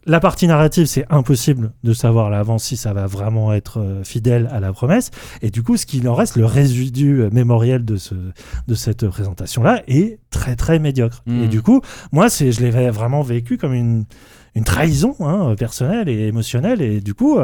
la 0.06 0.20
partie 0.20 0.46
narrative, 0.46 0.86
c'est 0.86 1.06
impossible 1.10 1.72
de 1.82 1.92
savoir 1.92 2.26
à 2.26 2.30
l'avance 2.30 2.64
si 2.64 2.76
ça 2.76 2.92
va 2.92 3.06
vraiment 3.06 3.52
être 3.52 3.80
euh, 3.80 4.04
fidèle 4.04 4.48
à 4.52 4.60
la 4.60 4.72
promesse. 4.72 5.10
Et 5.42 5.50
du 5.50 5.62
coup, 5.62 5.76
ce 5.76 5.86
qu'il 5.86 6.08
en 6.08 6.14
reste, 6.14 6.36
le 6.36 6.46
résidu 6.46 7.20
euh, 7.20 7.30
mémoriel 7.32 7.84
de, 7.84 7.96
ce, 7.96 8.14
de 8.14 8.74
cette 8.74 9.06
présentation-là, 9.08 9.82
est 9.88 10.18
très 10.30 10.56
très 10.56 10.78
médiocre. 10.78 11.22
Mhm. 11.26 11.44
Et 11.44 11.48
du 11.48 11.62
coup, 11.62 11.80
moi, 12.12 12.28
c'est, 12.28 12.52
je 12.52 12.60
l'ai 12.60 12.90
vraiment 12.90 13.22
vécu 13.22 13.56
comme 13.56 13.72
une, 13.72 14.04
une 14.54 14.64
trahison 14.64 15.16
hein, 15.20 15.54
personnelle 15.56 16.08
et 16.08 16.26
émotionnelle. 16.26 16.82
Et 16.82 17.00
du 17.00 17.14
coup, 17.14 17.38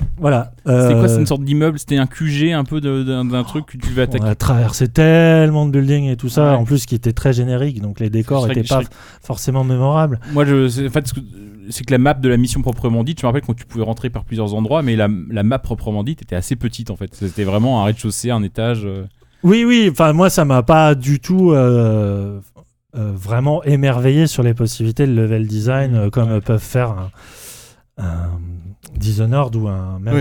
euh, 0.00 0.04
voilà. 0.18 0.52
C'était 0.66 0.72
quoi 0.94 1.02
Euh, 1.04 1.08
C'est 1.08 1.20
une 1.20 1.26
sorte 1.26 1.42
d'immeuble 1.44 1.78
C'était 1.78 1.96
un 1.96 2.06
QG 2.06 2.52
un 2.52 2.64
peu 2.64 2.80
d'un 2.80 3.44
truc 3.44 3.66
que 3.66 3.76
tu 3.78 3.88
devais 3.88 4.02
attaquer 4.02 4.24
on 4.24 4.28
a 4.28 4.34
traversé 4.34 4.88
tellement 4.88 5.66
de 5.66 5.70
buildings 5.70 6.08
et 6.10 6.16
tout 6.16 6.28
ça, 6.28 6.50
Ouais. 6.52 6.56
en 6.56 6.64
plus 6.64 6.86
qui 6.86 6.94
était 6.94 7.12
très 7.12 7.32
générique, 7.32 7.80
donc 7.80 8.00
les 8.00 8.10
décors 8.10 8.46
n'étaient 8.46 8.62
pas 8.62 8.82
forcément 9.22 9.64
mémorables. 9.64 10.20
Moi, 10.32 10.44
je, 10.44 10.86
en 10.86 10.90
fait, 10.90 11.12
c'est 11.70 11.84
que 11.84 11.92
la 11.92 11.98
map 11.98 12.14
de 12.14 12.28
la 12.28 12.36
mission 12.36 12.62
proprement 12.62 13.04
dite, 13.04 13.20
je 13.20 13.26
me 13.26 13.28
rappelle 13.28 13.42
quand 13.42 13.54
tu 13.56 13.64
pouvais 13.66 13.84
rentrer 13.84 14.10
par 14.10 14.24
plusieurs 14.24 14.54
endroits, 14.54 14.82
mais 14.82 14.96
la, 14.96 15.08
la 15.30 15.42
map 15.42 15.58
proprement 15.58 16.04
dite 16.04 16.22
était 16.22 16.36
assez 16.36 16.56
petite 16.56 16.90
en 16.90 16.96
fait. 16.96 17.14
C'était 17.14 17.44
vraiment 17.44 17.82
un 17.82 17.84
rez-de-chaussée, 17.86 18.30
un 18.30 18.42
étage. 18.42 18.82
euh. 18.84 19.04
Oui, 19.42 19.64
oui, 19.66 19.88
enfin 19.90 20.12
moi 20.12 20.30
ça 20.30 20.44
m'a 20.44 20.62
pas 20.62 20.94
du 20.94 21.20
tout 21.20 21.52
euh, 21.52 22.40
euh, 22.96 23.12
vraiment 23.14 23.62
émerveillé 23.64 24.26
sur 24.26 24.42
les 24.42 24.54
possibilités 24.54 25.06
de 25.06 25.12
level 25.12 25.46
design 25.46 25.94
euh, 25.94 26.10
comme 26.10 26.30
euh, 26.30 26.40
peuvent 26.40 26.58
faire 26.62 26.90
un, 26.90 27.10
un 27.98 28.28
Dishonored 28.96 29.54
ou 29.56 29.68
un, 29.68 29.98
même 30.00 30.14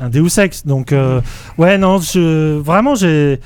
un, 0.00 0.04
un 0.06 0.08
Deus 0.10 0.38
Ex. 0.38 0.66
Donc 0.66 0.92
euh, 0.92 1.20
ouais, 1.58 1.78
non, 1.78 1.98
je, 1.98 2.58
vraiment 2.58 2.94
j'ai... 2.94 3.40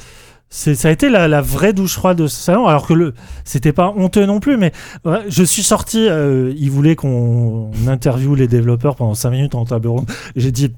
Ça 0.49 0.89
a 0.89 0.93
été 0.93 1.09
la, 1.11 1.27
la 1.27 1.43
vraie 1.43 1.73
douche 1.73 1.95
froide 1.95 2.19
de 2.19 2.29
ce 2.29 2.37
salon, 2.41 2.67
alors 2.69 2.87
que 2.87 2.95
le 2.95 3.15
c'était 3.45 3.73
pas 3.73 3.93
honteux 3.97 4.27
non 4.27 4.39
plus, 4.39 4.57
mais 4.57 4.71
ouais, 5.05 5.23
je 5.29 5.43
suis 5.43 5.65
sorti. 5.65 6.07
euh, 6.09 6.55
ils 6.57 6.71
voulaient 6.71 6.95
qu'on 6.95 7.73
interviewe 7.89 8.37
les 8.37 8.47
développeurs 8.47 8.95
pendant 8.95 9.15
5 9.15 9.31
minutes 9.31 9.55
en 9.57 9.65
table 9.65 9.89
ronde. 9.89 10.09
J'ai 10.37 10.53
dit 10.53 10.73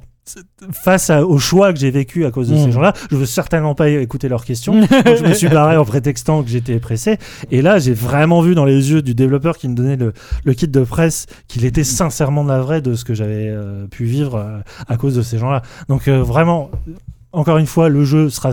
face 0.73 1.11
à- 1.11 1.25
au 1.27 1.39
choix 1.39 1.73
que 1.73 1.79
j'ai 1.79 1.91
vécu 1.91 2.25
à 2.25 2.31
cause 2.31 2.49
de 2.49 2.57
ces 2.57 2.71
gens-là, 2.73 2.93
je 3.11 3.17
veux 3.17 3.27
certainement 3.27 3.75
pas 3.75 3.89
écouter 3.89 4.29
leurs 4.29 4.45
questions. 4.45 4.75
Je 5.07 5.25
me 5.27 5.33
suis 5.35 5.49
barré 5.49 5.77
en 5.77 5.85
prétextant 5.85 6.43
que 6.43 6.49
j'étais 6.51 6.79
pressé. 6.79 7.19
Et 7.51 7.63
là, 7.63 7.79
j'ai 7.79 7.95
vraiment 7.95 8.41
vu 8.41 8.55
dans 8.55 8.65
les 8.65 8.91
yeux 8.91 9.03
du 9.03 9.15
développeur 9.15 9.57
qui 9.59 9.69
me 9.69 9.75
donnait 9.75 9.97
le, 9.97 10.13
le 10.45 10.55
kit 10.55 10.69
de 10.69 10.83
presse 10.85 11.27
qu'il 11.49 11.65
était 11.65 11.85
sincèrement 11.85 12.45
navré 12.45 12.81
de 12.81 12.95
ce 12.95 13.05
que 13.05 13.15
j'avais 13.15 13.49
euh, 13.49 13.87
pu 13.87 14.05
vivre 14.05 14.37
euh, 14.37 14.59
à 14.89 14.97
cause 14.97 15.15
de 15.15 15.23
ces 15.23 15.39
gens-là. 15.39 15.63
Donc 15.89 16.09
euh, 16.09 16.23
vraiment, 16.23 16.71
encore 17.33 17.59
une 17.59 17.67
fois, 17.67 17.89
le 17.89 18.05
jeu 18.05 18.31
sera, 18.31 18.53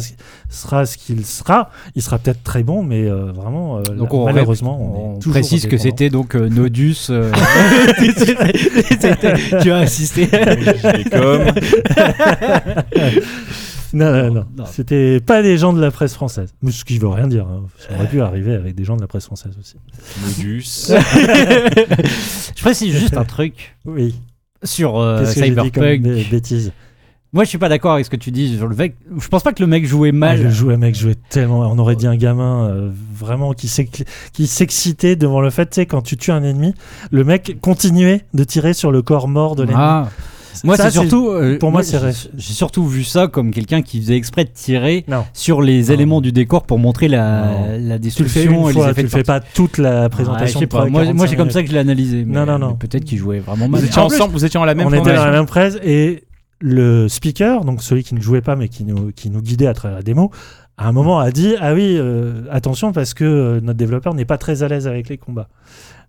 sera 0.50 0.86
ce 0.86 0.98
qu'il 0.98 1.26
sera. 1.26 1.70
Il 1.96 2.02
sera 2.02 2.20
peut-être 2.20 2.44
très 2.44 2.64
bon, 2.64 2.84
mais 2.84 3.10
euh, 3.10 3.32
vraiment, 3.32 3.78
euh, 3.78 3.82
Donc 3.84 4.12
là, 4.12 4.18
on, 4.20 4.26
malheureusement, 4.26 4.78
on, 4.80 5.14
on, 5.14 5.16
est 5.16 5.20
toujours 5.20 5.34
précise 5.34 5.68
que 5.68 5.78
c'était 5.78 6.10
donc 6.10 6.36
euh, 6.36 6.50
Nodus. 6.50 7.08
euh, 7.10 7.32
tu 9.62 9.72
as 9.72 9.78
insisté. 9.78 10.24
Et 10.24 11.10
comme 11.10 11.44
Non, 13.94 14.12
non, 14.12 14.34
non. 14.34 14.46
Non. 14.58 14.66
C'était 14.70 15.22
pas 15.22 15.42
des 15.42 15.58
gens 15.58 15.72
de 15.72 15.80
la 15.80 15.90
presse 15.90 16.14
française. 16.14 16.54
Ce 16.70 16.84
qui 16.84 16.98
veut 17.00 17.08
rien 17.08 17.28
dire. 17.28 17.48
hein. 17.48 17.64
Ça 17.78 17.96
aurait 17.96 18.10
pu 18.10 18.20
arriver 18.22 18.54
avec 18.54 18.76
des 18.76 18.84
gens 18.84 18.98
de 18.98 19.02
la 19.02 19.08
presse 19.08 19.26
française 19.26 19.54
aussi. 19.58 19.76
Modus. 20.22 20.92
Je 22.56 22.62
précise 22.62 22.94
juste 22.98 23.16
un 23.16 23.24
truc 23.24 23.78
Oui. 23.86 24.16
sur 24.64 25.00
euh, 25.00 25.24
Cyberpunk. 25.26 26.02
bêtise? 26.30 26.74
Moi, 27.36 27.44
je 27.44 27.50
suis 27.50 27.58
pas 27.58 27.68
d'accord 27.70 27.92
avec 27.94 28.06
ce 28.06 28.10
que 28.10 28.16
tu 28.16 28.32
dis 28.32 28.56
sur 28.58 28.66
le 28.68 28.76
mec. 28.76 28.96
Je 29.20 29.28
pense 29.28 29.44
pas 29.44 29.52
que 29.52 29.62
le 29.62 29.68
mec 29.68 29.86
jouait 29.86 30.10
Ah, 30.14 30.18
mal. 30.18 30.42
le 30.44 30.50
jouet, 30.50 30.78
mec, 30.78 30.96
jouait 30.96 31.16
tellement. 31.30 31.60
On 31.70 31.78
aurait 31.78 31.98
dit 31.98 32.08
un 32.08 32.16
gamin 32.16 32.70
euh, 32.70 32.90
vraiment 33.14 33.52
qui 33.54 33.68
s'ex- 33.68 34.04
qui 34.32 34.48
s'excitait 34.48 35.18
devant 35.18 35.42
le 35.42 35.50
fait, 35.50 35.66
tu 35.66 35.76
sais, 35.76 35.86
quand 35.86 36.02
tu 36.02 36.16
tues 36.16 36.32
un 36.32 36.42
ennemi, 36.44 36.74
le 37.12 37.24
mec 37.26 37.58
continuait 37.62 38.22
de 38.34 38.44
tirer 38.46 38.74
sur 38.74 38.90
le 38.92 39.02
corps 39.02 39.28
mort 39.28 39.56
de 39.58 39.64
l'ennemi. 39.64 39.78
Ah. 39.80 40.10
Moi, 40.64 40.78
c'est 40.78 40.90
surtout. 40.92 41.28
euh, 41.28 41.60
pour 41.60 41.70
moi, 41.74 41.82
j'ai- 41.82 42.00
c'est- 42.14 42.30
J'ai 42.38 42.54
surtout 42.54 42.88
vu 42.88 43.04
ça 43.04 43.28
comme 43.28 43.52
quelqu'un 43.52 43.82
qui 43.82 44.00
faisait 44.00 44.16
exprès 44.16 44.46
de 44.46 44.52
tirer 44.54 45.04
Non. 45.10 45.26
sur 45.34 45.62
les 45.62 45.84
Non. 45.84 45.94
éléments 45.94 46.22
du 46.22 46.32
décor 46.32 46.64
pour 46.64 46.80
montrer 46.80 47.10
la, 47.10 47.76
la 47.78 48.00
Tu 48.00 48.24
le 48.24 48.30
fais 48.30 48.44
destruction 48.46 48.52
une 48.64 48.70
et 48.70 48.74
fois, 48.74 48.88
les 48.88 48.94
tu 48.94 49.02
le 49.02 49.08
fais 49.10 49.24
pas 49.24 49.42
toute 49.42 49.78
la 49.78 50.08
présentation. 50.08 50.62
pas. 50.62 50.86
Moi, 50.86 51.04
moi 51.04 51.04
45 51.04 51.28
c'est 51.28 51.36
comme 51.36 51.52
ça 51.52 51.62
que 51.64 51.68
je 51.68 51.74
l'ai 51.74 51.80
analysé. 51.80 52.24
Non, 52.24 52.46
non, 52.46 52.58
non. 52.58 52.76
Peut-être 52.76 53.04
qu'il 53.04 53.18
jouait 53.18 53.40
vraiment 53.40 53.68
mal. 53.68 53.82
Vous 53.82 53.86
étiez 53.88 54.02
ensemble, 54.02 54.32
vous 54.32 54.46
étiez 54.46 54.58
en 54.58 54.64
la 54.64 54.74
même 54.76 54.88
On 54.88 54.94
était 54.94 55.14
dans 55.14 55.26
la 55.26 55.32
même 55.32 55.46
presse 55.46 55.78
et 55.84 56.24
le 56.62 57.08
speaker, 57.08 57.66
donc 57.66 57.82
celui 57.84 58.04
qui 58.04 58.16
ne 58.16 58.22
jouait 58.22 58.42
pas 58.42 58.56
mais 58.56 58.70
qui 58.70 58.84
nous, 58.84 59.12
qui 59.12 59.30
nous 59.30 59.42
guidait 59.42 59.68
à 59.68 59.74
travers 59.74 59.98
la 59.98 60.04
démo, 60.04 60.32
à 60.78 60.88
un 60.88 60.92
moment 60.92 61.20
a 61.20 61.32
dit 61.32 61.56
Ah 61.60 61.74
oui, 61.74 61.96
euh, 61.98 62.42
attention 62.52 62.92
parce 62.92 63.14
que 63.14 63.24
euh, 63.26 63.60
notre 63.62 63.78
développeur 63.78 64.14
n'est 64.14 64.26
pas 64.26 64.38
très 64.38 64.64
à 64.64 64.68
l'aise 64.68 64.88
avec 64.88 65.10
les 65.10 65.18
combats. 65.18 65.48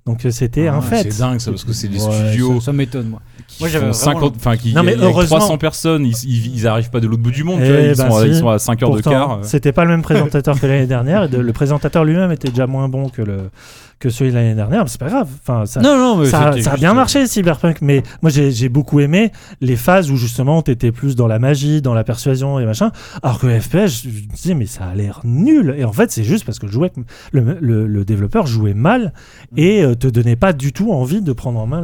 Donc 0.06 0.24
euh, 0.24 0.30
c'était 0.30 0.68
un 0.68 0.78
Ah, 0.78 0.82
fait. 0.82 1.10
C'est 1.10 1.18
dingue 1.18 1.40
ça, 1.40 1.50
parce 1.50 1.64
que 1.64 1.72
c'est 1.72 1.88
des 1.88 2.00
Ouais, 2.00 2.12
studios 2.28 2.60
Ça, 2.60 2.66
ça 2.66 2.72
m'étonne, 2.72 3.08
moi. 3.08 3.20
qui 3.48 3.60
Moi, 3.62 3.68
j'avais 3.68 3.86
font 3.92 3.98
vraiment 3.98 4.20
50, 4.20 4.34
enfin 4.36 4.56
qui 4.56 4.72
Non, 4.72 4.84
mais 4.84 4.92
il 4.94 5.00
y 5.00 5.02
a 5.02 5.06
heureusement- 5.06 5.38
300 5.38 5.58
personnes, 5.58 6.06
ils, 6.06 6.14
ils, 6.24 6.54
ils 6.58 6.66
arrivent 6.68 6.90
pas 6.90 7.00
de 7.00 7.08
l'autre 7.08 7.22
bout 7.24 7.32
du 7.32 7.42
monde, 7.42 7.58
tu 7.58 7.66
Eh 7.66 7.70
vois, 7.72 7.80
ils, 7.80 7.96
ben 7.96 8.10
sont 8.10 8.16
à, 8.18 8.26
ils 8.26 8.34
sont 8.36 8.48
à 8.48 8.58
5 8.60 8.82
heures 8.84 8.90
Pourtant, 8.90 9.10
de 9.10 9.14
quart. 9.16 9.38
C'était 9.42 9.72
pas 9.72 9.82
le 9.84 9.90
même 9.90 10.02
présentateur 10.02 10.60
que 10.60 10.66
l'année 10.66 10.86
dernière. 10.86 11.24
Et 11.24 11.28
de- 11.28 11.38
le 11.38 11.52
présentateur 11.52 12.04
lui-même 12.04 12.30
était 12.30 12.48
déjà 12.50 12.68
moins 12.68 12.88
bon 12.88 13.08
que, 13.08 13.22
le, 13.22 13.50
que 13.98 14.10
celui 14.10 14.30
de 14.30 14.36
l'année 14.36 14.54
dernière. 14.54 14.82
Mais 14.82 14.88
c'est 14.88 15.00
pas 15.00 15.08
grave. 15.08 15.28
Enfin, 15.40 15.64
ça, 15.66 15.80
Non, 15.80 15.96
non, 15.96 16.16
mais 16.18 16.26
ça, 16.26 16.50
c'était 16.52 16.62
ça 16.62 16.70
a 16.70 16.72
juste- 16.74 16.80
bien 16.82 16.92
marché 16.94 17.26
Cyberpunk, 17.26 17.78
mais 17.80 18.02
moi 18.20 18.30
j'ai 18.30 18.68
beaucoup 18.68 19.00
aimé 19.00 19.32
les 19.60 19.76
phases 19.76 20.10
où 20.10 20.16
justement 20.16 20.60
t'étais 20.62 20.92
plus 20.92 21.16
dans 21.16 21.26
la 21.26 21.38
magie, 21.38 21.80
dans 21.80 21.94
la 21.94 22.04
persuasion 22.04 22.58
et 22.60 22.66
machin, 22.66 22.90
alors 23.22 23.38
que 23.38 23.46
FPS, 23.58 24.02
je 24.04 24.08
me 24.08 24.34
disais 24.34 24.54
mais 24.54 24.66
ça 24.66 24.84
a 24.84 24.94
l'air 24.94 25.20
nul. 25.24 25.74
Et 25.78 25.84
en 25.84 25.92
fait 25.92 26.10
c'est 26.12 26.24
juste 26.24 26.44
parce 26.44 26.58
que 26.58 26.66
le, 26.66 26.72
jouet, 26.72 26.92
le, 27.32 27.56
le- 27.60 27.86
le 27.86 28.04
développeur 28.04 28.46
jouait 28.46 28.74
mal 28.74 29.12
et 29.56 29.82
euh, 29.82 29.94
te 29.94 30.06
donnait 30.08 30.36
pas 30.36 30.52
du 30.52 30.72
tout 30.72 30.92
envie 30.92 31.22
de 31.22 31.32
prendre 31.32 31.58
en 31.58 31.66
main 31.66 31.82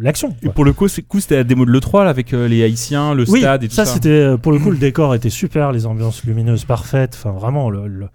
l'action. 0.00 0.34
Et 0.42 0.48
pour 0.48 0.64
le 0.64 0.72
coup, 0.72 0.88
c'était 0.88 1.36
la 1.36 1.44
démo 1.44 1.64
de 1.64 1.70
l'E3 1.70 2.04
là, 2.04 2.10
avec 2.10 2.32
euh, 2.34 2.48
les 2.48 2.62
Haïtiens, 2.62 3.14
le 3.14 3.24
Oui, 3.28 3.40
stade 3.40 3.62
et 3.64 3.68
tout 3.68 3.74
ça, 3.74 3.84
ça. 3.84 3.94
c'était 3.94 4.08
euh, 4.08 4.36
pour 4.36 4.52
le 4.52 4.58
coup 4.58 4.70
le 4.72 4.78
décor 4.78 5.14
était 5.14 5.30
super, 5.30 5.70
les 5.72 5.86
ambiances 5.86 6.24
lumineuses 6.24 6.64
parfaites, 6.64 7.14
enfin 7.14 7.30
vraiment 7.30 7.70
le, 7.70 7.86
le, 7.86 8.08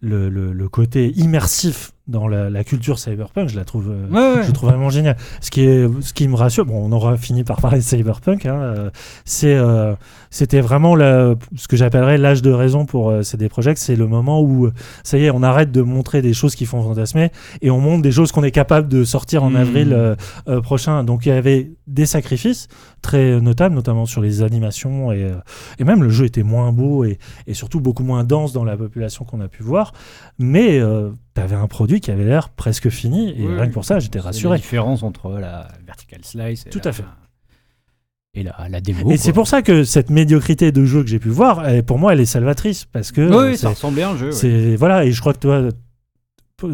le, 0.00 0.28
le- 0.28 0.52
le 0.52 0.68
côté 0.68 1.12
immersif 1.16 1.92
dans 2.08 2.26
la, 2.26 2.48
la 2.50 2.64
culture 2.64 2.98
cyberpunk, 2.98 3.48
je 3.50 3.56
la 3.56 3.64
trouve, 3.64 3.90
euh, 3.90 4.06
Ouais, 4.10 4.38
ouais. 4.40 4.46
je 4.46 4.50
trouve 4.52 4.70
vraiment 4.70 4.88
génial. 4.90 5.16
Ce 5.42 5.50
qui 5.50 5.60
est, 5.62 5.86
ce 6.00 6.12
qui 6.14 6.26
me 6.26 6.34
rassure, 6.36 6.64
bon, 6.64 6.82
on 6.82 6.90
aura 6.92 7.16
fini 7.18 7.44
par 7.44 7.60
parler 7.60 7.78
de 7.78 7.82
cyberpunk, 7.84 8.46
hein, 8.46 8.54
euh, 8.58 8.90
c'est, 9.26 9.54
euh, 9.54 9.94
c'était 10.30 10.60
vraiment 10.62 10.96
la- 10.96 11.34
ce 11.56 11.68
que 11.68 11.76
j'appellerais 11.76 12.16
l'âge 12.18 12.40
de 12.42 12.50
raison 12.50 12.86
pour 12.86 13.10
euh, 13.10 13.22
CD 13.22 13.48
Projekt, 13.48 13.78
c'est 13.78 13.94
le 13.96 14.06
moment 14.06 14.40
où 14.42 14.70
ça 15.04 15.18
y 15.18 15.24
est, 15.26 15.30
on 15.30 15.42
arrête 15.42 15.70
de 15.70 15.82
montrer 15.82 16.22
des 16.22 16.32
choses 16.32 16.54
qui 16.54 16.64
font 16.66 16.82
fantasmer 16.82 17.30
et 17.62 17.70
on 17.70 17.78
montre 17.80 18.02
des 18.02 18.12
choses 18.12 18.32
qu'on 18.32 18.42
est 18.42 18.50
capable 18.50 18.88
de 18.88 19.04
sortir 19.04 19.44
en 19.44 19.50
Mhm. 19.50 19.56
avril 19.56 19.92
euh, 19.92 20.60
prochain. 20.62 21.04
Donc 21.04 21.26
il 21.26 21.28
y 21.28 21.32
avait 21.32 21.72
des 21.86 22.06
sacrifices 22.06 22.68
très 23.02 23.40
notables, 23.40 23.74
notamment 23.74 24.06
sur 24.06 24.20
les 24.22 24.42
animations 24.42 25.12
et, 25.12 25.30
et 25.78 25.84
même 25.84 26.02
le 26.02 26.08
jeu 26.10 26.24
était 26.24 26.42
moins 26.42 26.72
beau 26.72 27.04
et, 27.04 27.18
et 27.46 27.54
surtout 27.54 27.80
beaucoup 27.80 28.02
moins 28.02 28.24
dense 28.24 28.52
dans 28.52 28.64
la 28.64 28.76
population 28.76 29.24
qu'on 29.24 29.40
a 29.40 29.48
pu 29.48 29.62
voir. 29.62 29.92
Mais 30.38 30.80
tu 31.38 31.44
avais 31.44 31.56
un 31.56 31.66
produit 31.68 32.00
qui 32.00 32.10
avait 32.10 32.24
l'air 32.24 32.48
presque 32.50 32.88
fini 32.90 33.30
et 33.30 33.46
Oui, 33.46 33.54
rien 33.54 33.68
que 33.68 33.72
pour 33.72 33.84
ça, 33.84 33.98
j'étais 33.98 34.18
C'est 34.18 34.24
La 34.24 34.30
rassuré. 34.30 34.56
différence 34.58 35.02
entre 35.02 35.30
la 35.38 35.68
vertical 35.86 36.20
slice 36.24 36.66
et 36.66 36.70
Tout 36.70 36.80
la- 36.84 36.90
à 36.90 36.92
fait. 36.92 37.04
Et 38.34 38.42
la, 38.42 38.54
la 38.68 38.80
démo. 38.80 39.10
Et 39.10 39.16
c'est 39.16 39.32
pour 39.32 39.48
ça 39.48 39.62
que 39.62 39.84
cette 39.84 40.10
médiocrité 40.10 40.70
de 40.70 40.84
jeu 40.84 41.02
que 41.02 41.08
j'ai 41.08 41.18
pu 41.18 41.28
voir, 41.30 41.66
elle- 41.66 41.82
pour 41.82 41.98
moi, 41.98 42.12
elle 42.12 42.20
est 42.20 42.26
salvatrice 42.26 42.84
parce 42.84 43.10
que 43.10 43.22
Oui, 43.50 43.56
ça 43.56 43.70
ressemblait 43.70 44.02
à 44.02 44.10
un 44.10 44.16
jeu. 44.16 44.26
ouais. 44.26 44.32
c'est 44.32 44.76
voilà 44.76 45.04
et 45.04 45.12
je 45.12 45.20
crois 45.20 45.32
que 45.32 45.38
toi, 45.38 45.68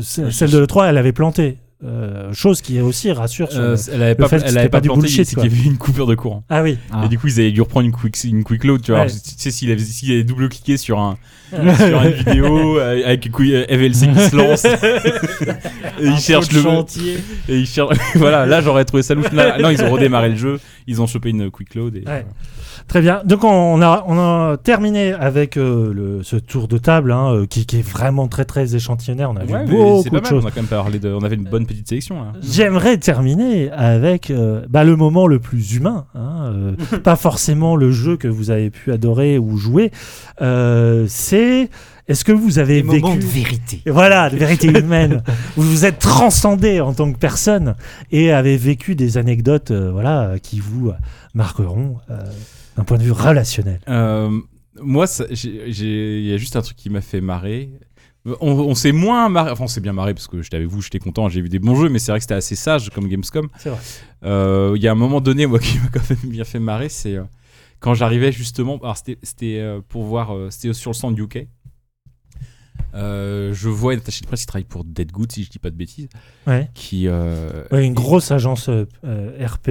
celle 0.02 0.50
de 0.50 0.58
l'E3, 0.58 0.88
elle 0.88 0.98
avait 0.98 1.12
planté. 1.12 1.58
Euh, 1.84 2.32
chose 2.32 2.62
qui 2.62 2.78
est 2.78 2.80
aussi 2.80 3.12
rassure. 3.12 3.50
sur 3.50 3.60
Euh, 3.60 3.74
le- 3.76 3.94
elle 3.94 4.02
avait 4.02 4.14
pas, 4.14 4.28
fait 4.28 4.38
que 4.38 4.44
elle 4.46 4.56
avait 4.56 4.68
pas 4.68 4.78
pas 4.78 4.80
du 4.80 4.88
planté, 4.88 5.02
bullshit, 5.02 5.26
c'est 5.26 5.34
qu'il 5.34 5.50
y 5.50 5.54
avait 5.54 5.62
eu 5.64 5.66
une 5.70 5.76
coupure 5.76 6.06
de 6.06 6.14
courant. 6.14 6.42
Ah 6.48 6.62
oui. 6.62 6.78
Ah. 6.90 7.02
Et 7.04 7.08
du 7.08 7.18
coup, 7.18 7.26
ils 7.26 7.40
avaient 7.40 7.50
dû 7.52 7.60
reprendre 7.60 7.84
une 7.86 7.92
quick, 7.92 8.16
une 8.24 8.42
quick 8.44 8.64
load, 8.64 8.80
tu 8.80 8.92
vois. 8.92 9.00
Ouais. 9.02 9.06
Alors, 9.06 9.16
Tu 9.22 9.34
sais, 9.36 9.50
s'il 9.50 9.70
avait, 9.70 9.80
s'il 9.82 10.10
avait 10.12 10.24
double-cliqué 10.24 10.76
sur, 10.78 10.98
un, 10.98 11.18
sur 11.52 12.02
une 12.02 12.12
vidéo 12.12 12.78
euh, 12.78 13.02
avec 13.04 13.28
FLC 13.28 14.06
qui 14.12 14.20
se 14.30 14.36
lance, 14.36 14.64
et 16.00 16.06
il 16.06 16.16
cherche 16.18 16.50
le. 16.52 16.62
chantier. 16.62 17.18
Et 17.48 17.58
il 17.58 17.66
cherche. 17.66 17.96
voilà, 18.14 18.46
là, 18.46 18.60
j'aurais 18.60 18.84
trouvé 18.84 19.02
ça 19.02 19.14
louche. 19.14 19.30
Là, 19.32 19.58
non, 19.58 19.70
ils 19.70 19.82
ont 19.82 19.90
redémarré 19.90 20.30
le 20.30 20.36
jeu, 20.36 20.60
ils 20.86 21.02
ont 21.02 21.06
chopé 21.06 21.30
une 21.30 21.50
quick 21.50 21.74
load. 21.74 21.96
Et, 21.96 22.04
Ouais. 22.08 22.24
Très 22.86 23.00
bien. 23.00 23.22
Donc 23.24 23.44
on 23.44 23.80
a, 23.80 24.04
on 24.08 24.18
a 24.18 24.58
terminé 24.58 25.14
avec 25.14 25.56
euh, 25.56 25.90
le, 25.94 26.22
ce 26.22 26.36
tour 26.36 26.68
de 26.68 26.76
table 26.76 27.12
hein, 27.12 27.46
qui, 27.48 27.64
qui 27.64 27.78
est 27.78 27.88
vraiment 27.88 28.28
très 28.28 28.44
très 28.44 28.74
échantillonnaire. 28.76 29.30
On 29.30 29.36
a 29.36 29.44
Ouais, 29.44 29.64
vu 29.64 29.70
beaucoup 29.72 30.20
de 30.20 30.26
choses. 30.26 30.44
On 30.44 30.48
a 30.48 30.50
quand 30.50 30.56
même 30.60 30.66
parlé 30.66 30.98
de. 30.98 31.08
On 31.08 31.22
avait 31.22 31.36
une 31.36 31.44
bonne 31.44 31.63
petite 31.66 31.88
sélection 31.88 32.22
là. 32.22 32.32
J'aimerais 32.42 32.98
terminer 32.98 33.70
avec 33.70 34.30
euh, 34.30 34.64
bah, 34.68 34.84
le 34.84 34.96
moment 34.96 35.26
le 35.26 35.38
plus 35.38 35.74
humain. 35.74 36.06
hein, 36.14 36.52
euh, 36.54 36.98
pas 37.04 37.16
forcément 37.16 37.76
le 37.76 37.90
jeu 37.90 38.16
que 38.16 38.28
vous 38.28 38.50
avez 38.50 38.70
pu 38.70 38.92
adorer 38.92 39.38
ou 39.38 39.56
jouer. 39.56 39.90
Euh, 40.40 41.06
c'est 41.08 41.70
est-ce 42.06 42.24
que 42.24 42.32
vous 42.32 42.58
avez 42.58 42.82
Des 42.82 42.82
moments 42.82 43.14
vécu 43.14 43.26
de 43.26 43.30
vérité. 43.30 43.82
Voilà, 43.86 44.28
de 44.28 44.36
vérité 44.36 44.68
humaine. 44.78 45.22
vous 45.56 45.62
vous 45.62 45.84
êtes 45.86 45.98
transcendé 45.98 46.80
en 46.80 46.92
tant 46.92 47.10
que 47.10 47.18
personne 47.18 47.76
et 48.10 48.30
avez 48.30 48.56
vécu 48.58 48.94
des 48.94 49.16
anecdotes 49.16 49.70
euh, 49.70 49.90
voilà, 49.90 50.34
qui 50.42 50.60
vous 50.60 50.92
marqueront 51.32 51.96
euh, 52.10 52.22
d'un 52.76 52.84
point 52.84 52.98
de 52.98 53.04
vue 53.04 53.12
relationnel. 53.12 53.80
Euh, 53.88 54.28
moi, 54.80 55.06
il 55.30 56.26
y 56.26 56.32
a 56.32 56.36
juste 56.36 56.56
un 56.56 56.62
truc 56.62 56.76
qui 56.76 56.90
m'a 56.90 57.00
fait 57.00 57.20
marrer. 57.20 57.70
On, 58.26 58.52
on 58.52 58.74
s'est 58.74 58.92
moins 58.92 59.28
marré, 59.28 59.50
enfin 59.50 59.64
on 59.64 59.68
s'est 59.68 59.80
bien 59.82 59.92
marré 59.92 60.14
parce 60.14 60.28
que 60.28 60.40
j'étais 60.40 60.56
avec 60.56 60.68
vous, 60.68 60.80
j'étais 60.80 60.98
content, 60.98 61.28
j'ai 61.28 61.42
vu 61.42 61.48
des 61.50 61.58
bons 61.58 61.74
jeux, 61.76 61.90
mais 61.90 61.98
c'est 61.98 62.10
vrai 62.10 62.18
que 62.20 62.22
c'était 62.22 62.34
assez 62.34 62.56
sage 62.56 62.88
comme 62.90 63.06
Gamescom. 63.08 63.48
C'est 63.58 63.68
vrai. 63.68 63.78
Euh, 64.24 64.72
Il 64.76 64.82
y 64.82 64.88
a 64.88 64.92
un 64.92 64.94
moment 64.94 65.20
donné, 65.20 65.46
moi, 65.46 65.58
qui 65.60 65.78
m'a 65.78 65.88
quand 65.92 66.08
même 66.08 66.18
bien 66.32 66.44
fait 66.44 66.58
marrer, 66.58 66.88
c'est 66.88 67.16
euh, 67.16 67.24
quand 67.80 67.92
j'arrivais 67.92 68.32
justement, 68.32 68.78
alors 68.78 68.96
c'était- 68.96 69.58
euh, 69.60 69.80
pour 69.86 70.04
voir, 70.04 70.30
c'était 70.50 70.72
sur 70.72 70.90
le 70.90 70.94
stand 70.94 71.18
UK. 71.18 71.46
Euh, 72.94 73.52
je 73.52 73.68
vois 73.68 73.92
une 73.94 73.98
attachée 73.98 74.20
de 74.20 74.26
presse 74.28 74.42
qui 74.42 74.46
travaille 74.46 74.64
pour 74.68 74.84
Dead 74.84 75.10
Good, 75.10 75.32
si 75.32 75.42
je 75.42 75.50
dis 75.50 75.58
pas 75.58 75.70
de 75.70 75.74
bêtises, 75.76 76.08
Ouais. 76.46 76.68
qui. 76.74 77.08
euh, 77.08 77.64
Ouais, 77.72 77.84
une 77.84 77.94
grosse 77.94 78.30
agence 78.30 78.68
euh, 78.68 78.84
RP, 79.44 79.68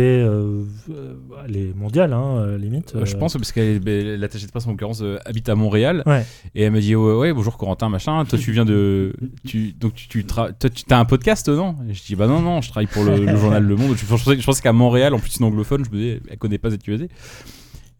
elle 1.46 1.56
est 1.58 1.74
mondiale, 1.76 2.14
hein, 2.14 2.38
euh, 2.38 2.58
limite. 2.58 2.94
Je 3.04 3.16
pense 3.16 3.34
parce 3.34 3.52
qu'elle 3.52 3.88
est- 3.88 4.18
l'attachée 4.18 4.46
de 4.46 4.52
presse 4.52 4.68
en 4.68 4.72
l'occurrence 4.72 5.04
habite 5.26 5.48
à 5.50 5.56
Montréal 5.56 6.04
Ouais. 6.06 6.26
et 6.56 6.64
elle 6.64 6.72
m'a 6.72 6.80
dit 6.80 6.96
ouais, 6.96 7.14
ouais, 7.16 7.34
bonjour 7.34 7.58
Corentin 7.58 7.90
machin 7.90 8.26
toi 8.26 8.38
tu 8.38 8.52
viens 8.52 8.66
de 8.66 9.14
tu 9.46 9.74
donc 9.74 9.94
tu, 9.94 10.08
tu 10.08 10.22
tra- 10.24 10.52
toi 10.58 10.70
tu 10.70 10.84
as 10.90 11.00
un 11.00 11.06
podcast 11.06 11.48
non? 11.50 11.76
Et 11.90 11.94
je 11.94 12.04
dis 12.04 12.16
bah 12.16 12.28
non 12.28 12.42
non 12.42 12.62
je 12.62 12.70
travaille 12.70 12.88
pour 12.88 13.04
le, 13.04 13.26
le 13.26 13.36
journal 13.38 13.64
Le 13.64 13.76
Monde 13.76 13.96
je, 13.96 14.06
pensais, 14.06 14.38
je 14.40 14.46
pensais 14.46 14.62
qu'à 14.62 14.74
Montréal 14.74 15.14
en 15.14 15.20
plus 15.20 15.38
une 15.38 15.46
anglophone 15.46 15.84
je 15.86 15.90
me 15.92 15.96
disais 15.96 16.22
elle 16.30 16.38
connaît 16.38 16.58
pas 16.58 16.70
ZQSD 16.72 17.10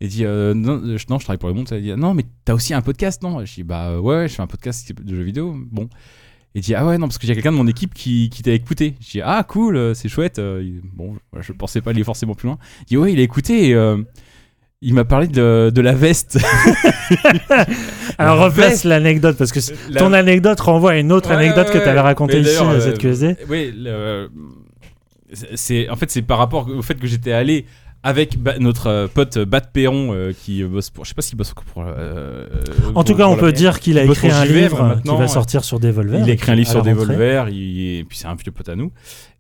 et 0.02 0.08
dit 0.08 0.26
euh, 0.26 0.54
non, 0.54 0.82
euh, 0.84 0.98
je, 0.98 1.06
non 1.10 1.18
je 1.20 1.24
travaille 1.26 1.38
pour 1.40 1.50
Le 1.50 1.56
Monde. 1.56 1.68
Ça 1.68 1.80
dit 1.80 1.92
non 1.96 2.14
mais 2.14 2.24
t'as 2.46 2.54
aussi 2.54 2.74
un 2.74 2.82
podcast 2.82 3.22
non? 3.24 3.46
Je 3.46 3.54
dis 3.54 3.64
bah 3.64 4.00
ouais, 4.00 4.16
ouais 4.18 4.28
je 4.28 4.34
fais 4.36 4.42
un 4.42 4.48
podcast 4.48 4.92
de 4.94 5.16
jeux 5.16 5.24
vidéo. 5.24 5.56
Bon. 5.72 5.90
Et 6.56 6.60
dit 6.62 6.76
ah 6.76 6.86
ouais 6.86 6.98
non 6.98 7.08
parce 7.08 7.18
que 7.18 7.26
j'ai 7.26 7.34
quelqu'un 7.34 7.52
de 7.52 7.58
mon 7.58 7.68
équipe 7.68 7.94
qui, 7.94 8.30
qui 8.30 8.44
t'a 8.44 8.52
écouté. 8.52 8.96
Je 9.02 9.12
dis 9.12 9.22
ah 9.24 9.44
cool 9.48 9.76
euh, 9.76 9.94
c'est 9.94 10.10
chouette. 10.10 10.38
Il- 10.40 10.82
bon 10.94 11.16
je 11.40 11.52
pensais 11.54 11.82
pas 11.82 11.92
aller 11.92 12.04
forcément 12.04 12.36
plus 12.36 12.48
loin. 12.48 12.58
Il 12.82 12.86
dit 12.88 12.98
ouais 12.98 13.14
il 13.14 13.20
a 13.20 13.24
écouté 13.24 13.70
et 13.70 13.74
euh, 13.74 13.98
il 14.86 14.94
m'a 14.94 15.06
parlé 15.06 15.28
de, 15.28 15.72
de 15.74 15.82
la 15.82 15.94
veste. 15.94 16.38
Alors 18.18 18.36
La 18.38 18.44
replace 18.46 18.84
l'anecdote 18.84 19.38
parce 19.38 19.52
que 19.52 19.60
La- 19.92 20.00
ton 20.02 20.14
anecdote 20.14 20.60
renvoie 20.60 20.92
à 20.92 20.98
une 20.98 21.12
autre 21.12 21.30
Ouais, 21.30 21.36
anecdote 21.36 21.68
ouais, 21.68 21.74
que 21.74 21.78
tu 21.78 21.84
avais 21.84 21.94
ouais. 21.94 22.00
racontée 22.02 22.40
ici 22.40 22.58
à 22.58 22.80
ZQSD. 22.80 23.38
Oui, 23.50 23.74
le- 23.76 24.30
c'est- 25.32 25.56
c'est 25.56 25.90
en 25.90 25.96
fait 25.96 26.12
c'est 26.12 26.22
par 26.22 26.38
rapport 26.38 26.68
au 26.70 26.82
fait 26.82 26.96
que 26.96 27.08
j'étais 27.08 27.32
allé 27.32 27.66
avec 28.04 28.38
Ba- 28.38 28.60
notre 28.60 28.88
euh, 28.88 29.08
pote 29.08 29.38
Bat 29.40 29.62
Perron 29.74 30.14
euh, 30.14 30.34
qui 30.34 30.62
bosse 30.64 30.90
pour 30.90 31.06
je 31.06 31.10
sais 31.10 31.16
pas 31.16 31.22
s'il 31.22 31.38
bosse 31.38 31.52
encore 31.52 31.64
pour 31.66 31.84
euh, 31.88 32.46
En 32.90 32.94
pour- 32.94 33.06
tout 33.06 33.16
cas, 33.16 33.24
pour 33.24 33.32
on 33.34 33.36
la- 33.36 33.42
peut 33.42 33.52
dire 33.54 33.80
qu'il 33.80 33.98
a 33.98 34.06
bosse 34.06 34.18
écrit 34.18 34.30
pour 34.30 34.38
un 34.38 34.46
JVM 34.46 34.58
livre 34.60 34.78
qui 34.78 34.84
maintenant, 34.84 35.16
va 35.16 35.22
ouais. 35.24 35.28
sortir 35.30 35.64
sur 35.64 35.80
Devolver. 35.80 36.20
il 36.24 36.30
a 36.30 36.34
écrit 36.34 36.52
un 36.52 36.56
livre 36.56 36.70
à 36.70 36.72
sur 36.74 36.84
la 36.84 36.94
rentrée. 36.94 37.06
Devolver, 37.16 37.50
il, 37.50 38.00
et 38.00 38.04
puis 38.04 38.18
c'est 38.18 38.28
un 38.28 38.36
vieux 38.36 38.52
pote 38.52 38.68
à 38.70 38.76
nous. 38.76 38.92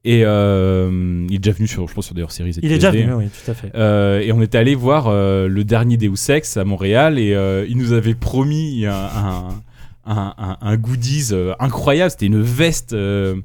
Et 0.06 0.23
euh, 0.26 1.26
il 1.30 1.35
est 1.35 1.40
déjà 1.40 1.56
venu 1.56 1.65
sur, 1.68 1.88
je 1.88 1.94
pense, 1.94 2.06
sur 2.06 2.15
des 2.15 2.23
hors-séries. 2.23 2.57
Il 2.61 2.72
est 2.72 2.76
déjà 2.76 2.91
venu, 2.91 3.14
oui, 3.14 3.26
tout 3.45 3.52
à 3.52 3.53
fait. 3.53 3.72
Euh, 3.73 4.19
et 4.19 4.31
on 4.34 4.41
était 4.41 4.57
allé 4.57 4.76
voir 4.76 5.06
euh, 5.07 5.48
le 5.48 5.64
dernier 5.64 5.95
Deus 5.98 6.30
Ex 6.30 6.57
à 6.57 6.65
Montréal 6.65 7.18
et 7.19 7.34
euh, 7.34 7.65
il 7.69 7.77
nous 7.77 7.94
avait 7.94 8.14
promis 8.15 8.85
un, 8.85 8.91
un, 8.94 9.48
un, 10.06 10.34
un- 10.38 10.57
un 10.61 10.76
goodies 10.77 11.30
euh, 11.31 11.53
incroyable. 11.60 12.11
C'était 12.11 12.26
une 12.26 12.41
veste 12.41 12.91
euh, 12.91 13.35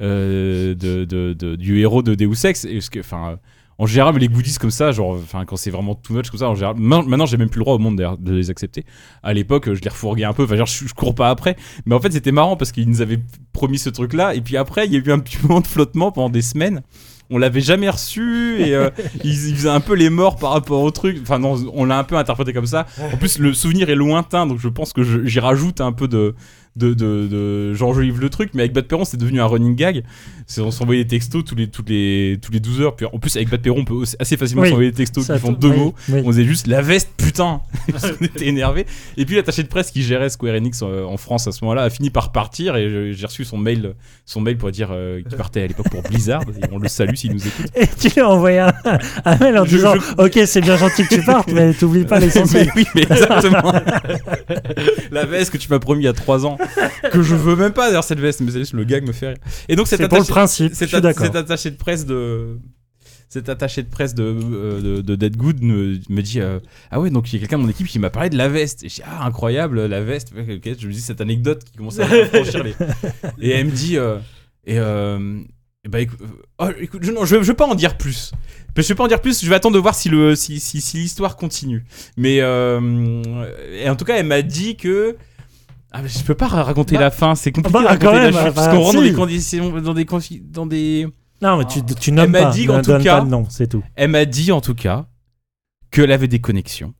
euh, 0.00 0.74
de, 0.74 1.04
de- 1.04 1.34
de- 1.34 1.56
du 1.56 1.80
héros 1.80 2.02
de 2.02 2.14
Deus 2.14 2.46
Ex. 2.46 2.64
Et 2.64 2.74
parce 2.74 2.88
que, 2.90 3.00
enfin, 3.00 3.32
euh, 3.32 3.36
en 3.78 3.86
général, 3.86 4.16
les 4.16 4.28
goodies 4.28 4.54
comme 4.58 4.70
ça, 4.70 4.90
genre, 4.92 5.10
enfin, 5.22 5.44
quand 5.44 5.56
c'est 5.56 5.70
vraiment 5.70 5.94
too 5.94 6.14
much 6.14 6.30
comme 6.30 6.40
ça, 6.40 6.48
en 6.48 6.54
général, 6.54 6.76
ma- 6.78 7.02
maintenant, 7.02 7.26
j'ai 7.26 7.36
même 7.36 7.50
plus 7.50 7.58
le 7.58 7.64
droit 7.64 7.74
au 7.74 7.78
monde 7.78 7.96
de 8.18 8.32
les 8.34 8.48
accepter. 8.50 8.84
À 9.22 9.34
l'époque, 9.34 9.72
je 9.74 9.80
les 9.82 9.90
refourguais 9.90 10.24
un 10.24 10.32
peu. 10.32 10.44
Enfin, 10.44 10.56
genre, 10.56 10.66
je, 10.66 10.86
je 10.88 10.94
cours 10.94 11.14
pas 11.14 11.28
après. 11.28 11.56
Mais 11.84 11.94
en 11.94 12.00
fait, 12.00 12.10
c'était 12.12 12.32
marrant 12.32 12.56
parce 12.56 12.72
qu'ils 12.72 12.88
nous 12.88 13.02
avaient 13.02 13.20
promis 13.52 13.78
ce 13.78 13.90
truc-là. 13.90 14.34
Et 14.34 14.40
puis 14.40 14.56
après, 14.56 14.86
il 14.86 14.92
y 14.92 14.96
a 14.96 15.00
eu 15.00 15.12
un 15.12 15.18
petit 15.18 15.36
moment 15.42 15.60
de 15.60 15.66
flottement 15.66 16.10
pendant 16.10 16.30
des 16.30 16.42
semaines. 16.42 16.82
On 17.28 17.38
l'avait 17.38 17.60
jamais 17.60 17.90
reçu 17.90 18.60
et 18.62 18.72
euh, 18.74 18.88
ils, 19.24 19.48
ils 19.48 19.56
faisaient 19.56 19.68
un 19.68 19.80
peu 19.80 19.94
les 19.94 20.10
morts 20.10 20.36
par 20.36 20.52
rapport 20.52 20.80
au 20.80 20.90
truc. 20.92 21.18
Enfin, 21.20 21.38
non, 21.40 21.56
on 21.74 21.84
l'a 21.84 21.98
un 21.98 22.04
peu 22.04 22.16
interprété 22.16 22.52
comme 22.52 22.66
ça. 22.66 22.86
En 23.12 23.16
plus, 23.16 23.38
le 23.40 23.52
souvenir 23.52 23.90
est 23.90 23.94
lointain, 23.96 24.46
donc 24.46 24.58
je 24.60 24.68
pense 24.68 24.92
que 24.92 25.26
j'y 25.26 25.40
rajoute 25.40 25.80
un 25.80 25.92
peu 25.92 26.06
de. 26.08 26.34
De, 26.76 26.94
de, 26.94 27.26
de 27.26 27.74
j'enjolive 27.74 28.20
le 28.20 28.28
truc, 28.30 28.50
mais 28.54 28.62
avec 28.62 28.72
Bad 28.72 28.84
Perron, 28.86 29.04
c'est 29.04 29.16
devenu 29.16 29.40
un 29.40 29.46
running 29.46 29.74
gag. 29.74 30.02
C'est, 30.46 30.60
on 30.60 30.70
s'envoyait 30.70 31.02
des 31.04 31.08
textos 31.08 31.44
tous 31.44 31.54
les, 31.56 31.66
toutes 31.68 31.88
les, 31.88 32.38
tous 32.40 32.52
les 32.52 32.60
12 32.60 32.80
heures. 32.82 32.94
Puis 32.96 33.06
en 33.06 33.18
plus, 33.18 33.34
avec 33.36 33.48
Bad 33.50 33.60
Perron, 33.60 33.80
on 33.80 33.84
peut 33.84 34.04
assez 34.20 34.36
facilement 34.36 34.62
Oui. 34.62 34.68
s'envoyer 34.68 34.90
des 34.90 34.96
textos 34.96 35.26
qui 35.26 35.38
font 35.38 35.52
deux 35.52 35.70
oui, 35.70 35.76
mots. 35.78 35.94
oui. 36.10 36.20
On 36.24 36.28
faisait 36.28 36.44
juste 36.44 36.66
la 36.68 36.82
veste, 36.82 37.10
putain 37.16 37.60
qu'on 38.18 38.24
était 38.24 38.46
énervé. 38.46 38.86
Et 39.16 39.24
puis 39.24 39.36
l'attaché 39.36 39.62
de 39.62 39.68
presse 39.68 39.90
qui 39.90 40.02
gérait 40.02 40.28
Square 40.30 40.54
Enix 40.54 40.80
euh, 40.82 41.04
en 41.04 41.16
France 41.16 41.46
à 41.48 41.52
ce 41.52 41.64
moment-là 41.64 41.82
a 41.82 41.90
fini 41.90 42.10
par 42.10 42.30
partir 42.32 42.76
et 42.76 43.12
j'ai 43.12 43.26
reçu 43.26 43.44
son 43.44 43.58
mail, 43.58 43.94
son 44.24 44.40
mail 44.40 44.56
pour 44.58 44.70
dire 44.70 44.88
euh, 44.92 45.22
qu'il 45.22 45.36
partait 45.36 45.62
à 45.62 45.66
l'époque 45.66 45.88
pour 45.90 46.02
Blizzard. 46.02 46.42
Et 46.42 46.64
on 46.72 46.78
le 46.78 46.88
salue 46.88 47.14
s'il 47.16 47.32
nous 47.32 47.46
écoute. 47.46 47.66
Et 47.74 47.86
tu 47.86 48.08
lui 48.14 48.20
as 48.20 48.28
envoyé 48.28 48.58
un, 48.60 48.72
un 49.24 49.36
mail 49.38 49.58
en 49.58 49.64
Je- 49.64 49.70
disant 49.76 49.94
je- 49.96 50.22
Ok, 50.24 50.38
c'est 50.46 50.60
bien 50.60 50.76
gentil 50.76 51.04
que 51.06 51.14
tu 51.14 51.22
partes, 51.24 51.50
mais 51.52 51.72
t'oublies 51.74 52.04
pas 52.04 52.20
l'essentiel. 52.20 52.70
Oui, 52.76 52.84
mais 52.94 53.02
exactement. 53.02 53.72
la 55.10 55.24
veste 55.24 55.50
que 55.52 55.56
tu 55.58 55.68
m'as 55.70 55.78
promis 55.78 56.02
il 56.02 56.04
y 56.04 56.08
a 56.08 56.12
3 56.12 56.46
ans, 56.46 56.58
que 57.12 57.22
je 57.22 57.34
veux 57.34 57.56
même 57.56 57.72
pas 57.72 57.86
d'ailleurs 57.88 58.04
cette 58.04 58.20
veste, 58.20 58.40
mais 58.40 58.50
c'est 58.50 58.60
juste 58.60 58.72
le 58.72 58.84
gag 58.84 59.06
me 59.06 59.12
fait 59.12 59.28
rire. 59.28 59.38
Et 59.68 59.76
donc 59.76 59.86
C'est 59.86 59.96
pour 59.96 60.08
le 60.08 60.14
attaché, 60.16 60.32
principe, 60.32 60.74
cette 60.74 60.94
attachée 60.94 61.70
de 61.70 61.76
presse 61.76 62.06
de 62.06 62.58
cet 63.28 63.48
attaché 63.48 63.82
de 63.82 63.88
presse 63.88 64.14
de, 64.14 64.22
euh, 64.22 64.80
de, 64.80 65.00
de 65.00 65.16
Dead 65.16 65.36
Good 65.36 65.62
me, 65.62 65.98
me 66.08 66.22
dit 66.22 66.40
euh, 66.40 66.60
ah 66.90 67.00
ouais 67.00 67.10
donc 67.10 67.32
il 67.32 67.36
y 67.36 67.38
a 67.38 67.40
quelqu'un 67.40 67.58
de 67.58 67.64
mon 67.64 67.68
équipe 67.68 67.86
qui 67.86 67.98
m'a 67.98 68.10
parlé 68.10 68.30
de 68.30 68.36
la 68.36 68.48
veste 68.48 68.84
et 68.84 68.88
je 68.88 68.96
dis 68.96 69.02
ah 69.04 69.24
incroyable 69.24 69.86
la 69.86 70.00
veste 70.00 70.32
je 70.34 70.86
me 70.86 70.92
dis 70.92 71.00
cette 71.00 71.20
anecdote 71.20 71.64
qui 71.64 71.76
commence 71.76 71.98
à 71.98 72.06
franchir 72.06 72.62
les 72.62 72.74
et 73.40 73.50
elle 73.50 73.66
me 73.66 73.72
dit 73.72 73.98
euh, 73.98 74.18
et 74.64 74.78
euh, 74.78 75.40
bah 75.88 76.00
écoute, 76.00 76.18
oh, 76.58 76.68
écoute, 76.80 77.04
je, 77.04 77.12
non, 77.12 77.24
je, 77.24 77.36
je 77.36 77.46
vais 77.46 77.54
pas 77.54 77.66
en 77.66 77.76
dire 77.76 77.96
plus. 77.96 78.32
Je 78.76 78.82
vais 78.82 78.94
pas 78.96 79.04
en 79.04 79.08
dire 79.08 79.20
plus. 79.20 79.44
Je 79.44 79.48
vais 79.48 79.54
attendre 79.54 79.76
de 79.76 79.80
voir 79.80 79.94
si 79.94 80.08
le 80.08 80.34
si, 80.34 80.58
si, 80.58 80.80
si 80.80 80.96
l'histoire 80.96 81.36
continue. 81.36 81.84
Mais 82.16 82.38
et 82.38 83.88
en 83.88 83.94
tout 83.96 84.04
cas, 84.04 84.16
elle 84.16 84.26
m'a 84.26 84.42
dit 84.42 84.76
que 84.76 85.16
ah, 85.92 86.02
mais 86.02 86.08
je 86.08 86.22
peux 86.24 86.34
pas 86.34 86.48
raconter 86.48 86.96
Bah, 86.96 87.00
la 87.02 87.10
fin. 87.10 87.34
C'est 87.34 87.52
compliqué 87.52 87.72
bah, 87.72 87.82
de 87.82 87.86
raconter 87.86 88.06
quand 88.06 88.12
la 88.12 88.26
chute 88.46 88.54
parce 88.54 88.66
bah, 88.66 88.72
qu'on 88.74 88.80
rentre 88.82 88.96
dans 88.96 89.02
des 89.02 89.12
conditions, 89.12 89.80
dans 89.80 89.94
des 89.94 90.04
confi- 90.04 90.42
dans 90.50 90.66
des. 90.66 91.06
Non, 91.42 91.56
mais 91.58 91.64
tu, 91.66 91.82
tu 91.84 92.12
nommes 92.12 92.30
m'a 92.30 92.42
pas. 92.42 92.50
dit, 92.50 92.66
ne 92.66 92.72
en 92.72 92.82
tout 92.82 92.98
cas- 92.98 93.22
nom, 93.22 93.46
c'est 93.48 93.66
tout. 93.68 93.82
Elle 93.94 94.10
m'a 94.10 94.24
dit 94.24 94.52
en 94.52 94.60
tout 94.60 94.74
cas 94.74 95.06
qu'elle 95.90 96.12
avait 96.12 96.28
des 96.28 96.40
connexions 96.40 96.94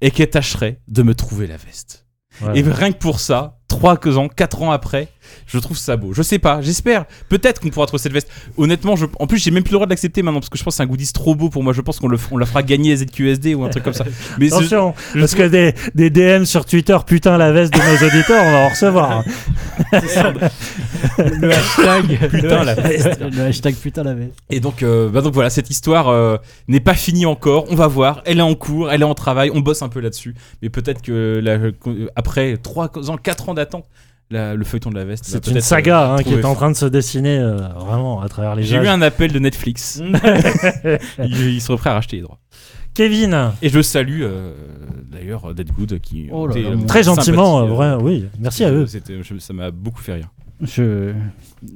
et 0.00 0.10
qu'elle 0.10 0.30
tâcherait 0.30 0.80
de 0.88 1.02
me 1.02 1.14
trouver 1.14 1.46
la 1.46 1.56
veste. 1.56 2.06
Voilà. 2.40 2.58
Et 2.58 2.62
rien 2.62 2.92
que 2.92 2.98
pour 2.98 3.20
ça, 3.20 3.58
3 3.68 3.98
ans, 4.18 4.28
4 4.28 4.62
ans 4.62 4.70
après, 4.72 5.08
je 5.46 5.58
trouve 5.58 5.76
ça 5.76 5.96
beau. 5.96 6.12
Je 6.12 6.22
sais 6.22 6.38
pas, 6.38 6.60
j'espère. 6.60 7.04
Peut-être 7.28 7.60
qu'on 7.60 7.68
pourra 7.70 7.86
trouver 7.86 8.02
cette 8.02 8.12
veste. 8.12 8.28
Honnêtement, 8.56 8.96
je... 8.96 9.06
en 9.18 9.26
plus, 9.26 9.38
j'ai 9.38 9.50
même 9.50 9.62
plus 9.62 9.72
le 9.72 9.76
droit 9.76 9.86
de 9.86 9.90
l'accepter 9.90 10.22
maintenant 10.22 10.40
parce 10.40 10.48
que 10.50 10.58
je 10.58 10.64
pense 10.64 10.74
que 10.74 10.76
c'est 10.76 10.82
un 10.82 10.86
goodies 10.86 11.12
trop 11.12 11.34
beau 11.34 11.48
pour 11.50 11.62
moi. 11.62 11.72
Je 11.72 11.80
pense 11.80 11.98
qu'on 11.98 12.08
le... 12.08 12.18
on 12.30 12.38
la 12.38 12.46
fera 12.46 12.62
gagner 12.62 12.92
à 12.92 12.96
ZQSD 12.96 13.54
ou 13.54 13.64
un 13.64 13.68
truc 13.68 13.84
comme 13.84 13.92
ça. 13.94 14.04
Mais 14.38 14.46
Attention, 14.52 14.94
je 15.14 15.20
parce 15.20 15.34
que 15.34 15.42
des, 15.48 15.74
des 15.94 16.10
DM 16.10 16.44
sur 16.44 16.64
Twitter, 16.64 16.96
putain 17.06 17.36
la 17.38 17.52
veste 17.52 17.72
de 17.72 17.78
nos 17.78 18.06
auditeurs, 18.08 18.42
on 18.44 18.52
va 18.52 18.58
en 18.58 18.68
recevoir. 18.68 19.10
hein. 19.18 19.24
le 21.18 21.50
hashtag 21.52 22.28
Putain, 22.30 22.60
le 22.60 22.64
la 22.64 22.74
hashtag- 22.74 23.34
le 23.34 23.42
hashtag 23.42 23.74
putain 23.76 24.02
la 24.04 24.14
veste. 24.14 24.32
Et 24.50 24.60
donc, 24.60 24.82
euh, 24.82 25.08
bah 25.08 25.20
donc 25.20 25.34
voilà, 25.34 25.50
cette 25.50 25.70
histoire 25.70 26.08
euh, 26.08 26.36
n'est 26.68 26.80
pas 26.80 26.94
finie 26.94 27.26
encore. 27.26 27.66
On 27.70 27.74
va 27.74 27.86
voir. 27.86 28.22
Elle 28.24 28.38
est 28.38 28.42
en 28.42 28.54
cours, 28.54 28.90
elle 28.90 29.02
est 29.02 29.04
en 29.06 29.14
travail. 29.14 29.50
On 29.54 29.60
bosse 29.60 29.82
un 29.82 29.88
peu 29.88 30.00
là-dessus. 30.00 30.34
Mais 30.62 30.68
peut-être 30.68 31.02
que 31.02 31.40
la- 31.42 31.52
euh, 31.52 31.72
après 32.16 32.56
3 32.56 33.10
ans, 33.10 33.16
4 33.16 33.48
ans 33.48 33.54
d'attente, 33.54 33.84
la- 34.30 34.54
le 34.54 34.64
feuilleton 34.64 34.90
de 34.90 34.96
la 34.96 35.04
veste. 35.04 35.24
C'est 35.26 35.46
une 35.46 35.52
peut-être, 35.54 35.64
saga 35.64 36.02
euh, 36.02 36.16
hein, 36.16 36.22
qui 36.22 36.34
est 36.34 36.44
en 36.44 36.54
train 36.54 36.70
de 36.70 36.76
se 36.76 36.86
dessiner 36.86 37.38
euh, 37.38 37.56
vraiment 37.78 38.20
à 38.22 38.28
travers 38.28 38.54
les 38.54 38.62
J'ai 38.64 38.76
eu 38.76 38.88
un 38.88 39.02
appel 39.02 39.32
de 39.32 39.38
Netflix. 39.38 40.00
ils, 41.18 41.48
ils 41.54 41.60
seraient 41.60 41.78
prêts 41.78 41.90
à 41.90 41.94
racheter 41.94 42.16
les 42.16 42.22
droits. 42.22 42.38
Kevin, 42.94 43.52
Et 43.60 43.68
je 43.68 43.82
salue 43.82 44.22
euh, 44.22 44.54
d'ailleurs 45.12 45.54
Dead 45.54 45.70
Good 45.70 45.98
qui 46.00 46.28
Oh 46.32 46.46
là 46.46 46.54
là, 46.58 46.68
euh, 46.70 46.76
très 46.86 47.02
gentiment, 47.02 47.60
euh, 47.60 47.66
vrai, 47.66 47.94
oui, 48.00 48.24
merci 48.40 48.64
à 48.64 48.70
eux. 48.72 48.86
Je- 48.86 49.38
ça 49.38 49.52
m'a 49.52 49.70
beaucoup 49.70 50.00
fait 50.00 50.14
rire. 50.14 50.28
Je, 50.62 51.12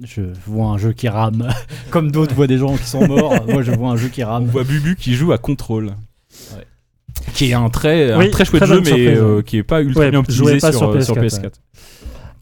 je 0.03 0.23
vois 0.47 0.69
un 0.69 0.79
jeu 0.79 0.93
qui 0.95 1.09
rame. 1.11 1.47
Comme 1.91 2.11
d'autres 2.11 2.35
voient 2.35 2.47
des 2.47 2.57
gens 2.57 2.75
qui 2.75 2.85
sont 2.87 3.07
morts. 3.07 3.35
Moi, 3.47 3.61
je 3.61 3.71
vois 3.73 3.91
un 3.91 3.97
jeu 3.97 4.09
qui 4.09 4.25
On 4.25 4.29
rame. 4.29 4.47
voit 4.47 4.65
Bubu 4.65 4.97
qui 4.97 5.13
joue 5.13 5.33
à 5.33 5.39
Control. 5.39 5.91
Qui 7.35 7.51
est 7.51 7.55
un 7.55 7.69
très, 7.69 8.15
Oui, 8.17 8.29
un 8.29 8.31
très 8.31 8.47
chouette 8.47 8.63
très 8.63 8.75
jeu, 8.75 8.81
mais 8.83 9.09
euh, 9.09 9.37
ouais. 9.37 9.43
qui 9.43 9.59
est 9.59 9.63
pas 9.63 9.83
ultra 9.83 10.01
Ouais, 10.05 10.11
bien 10.11 10.21
optimisé 10.21 10.59
sur, 10.61 10.73
sur 10.73 11.03
sur 11.05 11.15
PS4, 11.17 11.27
PS4. 11.43 11.53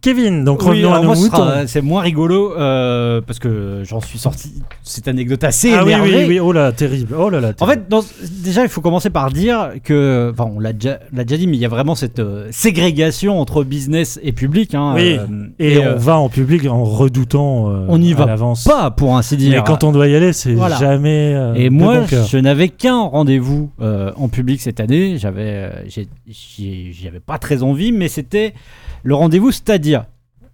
Kevin, 0.01 0.45
donc 0.45 0.63
Oui, 0.63 0.85
revenons 0.85 0.93
à 0.95 1.01
nos 1.01 1.15
moutons. 1.17 1.45
c'est 1.67 1.81
moins 1.83 2.03
rigolo 2.03 2.55
euh, 2.57 3.21
parce 3.21 3.41
que 3.41 3.83
j'en 3.85 4.01
suis 4.01 4.19
sorti 4.19 4.53
cette 4.85 5.09
anecdote 5.09 5.43
assez 5.43 5.73
Ah 5.73 5.83
oui, 5.85 5.91
énervé. 5.91 6.17
oui, 6.19 6.25
oui, 6.29 6.41
oh 6.41 6.53
là, 6.53 6.71
terrible. 6.71 7.17
Oh 7.19 7.29
là 7.31 7.41
là. 7.41 7.49
En 7.49 7.53
terrible. 7.67 7.83
fait, 7.83 7.89
dans- 7.89 8.05
déjà, 8.45 8.63
il 8.63 8.69
faut 8.69 8.81
commencer 8.81 9.11
par 9.11 9.31
dire 9.33 9.73
que, 9.83 10.31
enfin, 10.33 10.49
on 10.55 10.61
l'a 10.61 10.73
déjà, 10.73 10.99
dit, 11.13 11.47
mais 11.49 11.57
il 11.57 11.61
y 11.61 11.65
a 11.65 11.69
vraiment 11.69 11.97
cette 11.97 12.21
euh, 12.21 12.47
ségrégation 12.53 13.41
entre 13.41 13.65
business 13.65 14.21
et 14.23 14.31
public. 14.33 14.75
Hein, 14.77 14.93
Oui, 14.95 15.19
euh, 15.19 15.47
et, 15.59 15.79
on 15.79 15.97
va 15.97 16.17
en 16.19 16.29
public 16.29 16.65
en 16.67 16.85
redoutant 16.85 17.65
On 17.89 18.01
y 18.01 18.13
à 18.13 18.17
va 18.17 18.27
l'avance. 18.27 18.65
pas, 18.65 18.93
pour 18.93 19.17
ainsi 19.17 19.37
dire. 19.37 19.51
Mais 19.51 19.65
quand 19.67 19.83
on 19.83 19.91
doit 19.91 20.07
y 20.07 20.15
aller, 20.15 20.33
c'est 20.33 20.55
Voilà. 20.55 20.77
jamais. 20.77 21.37
Et 21.57 21.71
moi, 21.71 22.01
bon 22.01 22.07
je 22.27 22.39
n'avais 22.39 22.69
qu'un 22.69 23.01
rendez-vous 23.03 23.71
en 23.81 24.29
public 24.29 24.61
cette 24.61 24.79
année. 24.79 25.17
J'avais, 25.19 25.43
euh, 25.43 25.71
j'ai- 25.89 26.09
j'y 26.29 26.93
j'y 26.93 27.09
avais 27.09 27.21
pas 27.21 27.39
très 27.39 27.63
envie, 27.63 27.91
mais 27.93 28.09
c'était 28.09 28.55
le 29.03 29.15
rendez-vous 29.15 29.51
Stadia. 29.53 30.07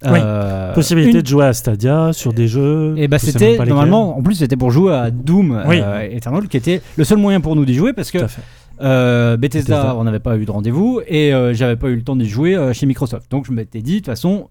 Oui. 0.06 0.18
Euh, 0.22 0.74
Possibilité 0.74 1.16
une- 1.18 1.22
de 1.22 1.26
jouer 1.26 1.46
à 1.46 1.52
Stadia 1.54 2.12
sur 2.12 2.32
des 2.34 2.46
jeux. 2.46 2.94
Et 2.98 3.08
bah 3.08 3.16
je 3.18 3.26
sais 3.26 3.32
c'était 3.32 3.56
normalement, 3.64 4.18
en 4.18 4.22
plus 4.22 4.34
c'était 4.34 4.56
pour 4.56 4.70
jouer 4.70 4.92
à 4.92 5.10
Doom 5.10 5.62
Oui. 5.66 5.80
euh, 5.82 6.02
Eternal, 6.10 6.46
qui 6.48 6.58
était 6.58 6.82
le 6.96 7.04
seul 7.04 7.16
moyen 7.18 7.40
pour 7.40 7.56
nous 7.56 7.64
d'y 7.64 7.74
jouer 7.74 7.92
parce 7.94 8.10
que 8.10 8.18
Tout 8.18 8.24
à 8.24 8.28
fait. 8.28 8.42
Euh, 8.80 9.36
Bethesda, 9.36 9.76
Bethesda. 9.76 9.96
on 9.96 10.04
n'avait 10.04 10.18
pas 10.18 10.36
eu 10.36 10.44
de 10.44 10.50
rendez-vous 10.50 11.00
et 11.06 11.32
euh, 11.32 11.54
j'avais 11.54 11.76
pas 11.76 11.88
eu 11.88 11.96
le 11.96 12.02
temps 12.02 12.16
d'y 12.16 12.28
jouer 12.28 12.54
euh, 12.56 12.72
chez 12.72 12.86
Microsoft. 12.86 13.30
Donc 13.30 13.46
je 13.46 13.52
m'étais 13.52 13.82
dit, 13.82 13.94
de 13.94 13.98
toute 13.98 14.06
façon, 14.06 14.48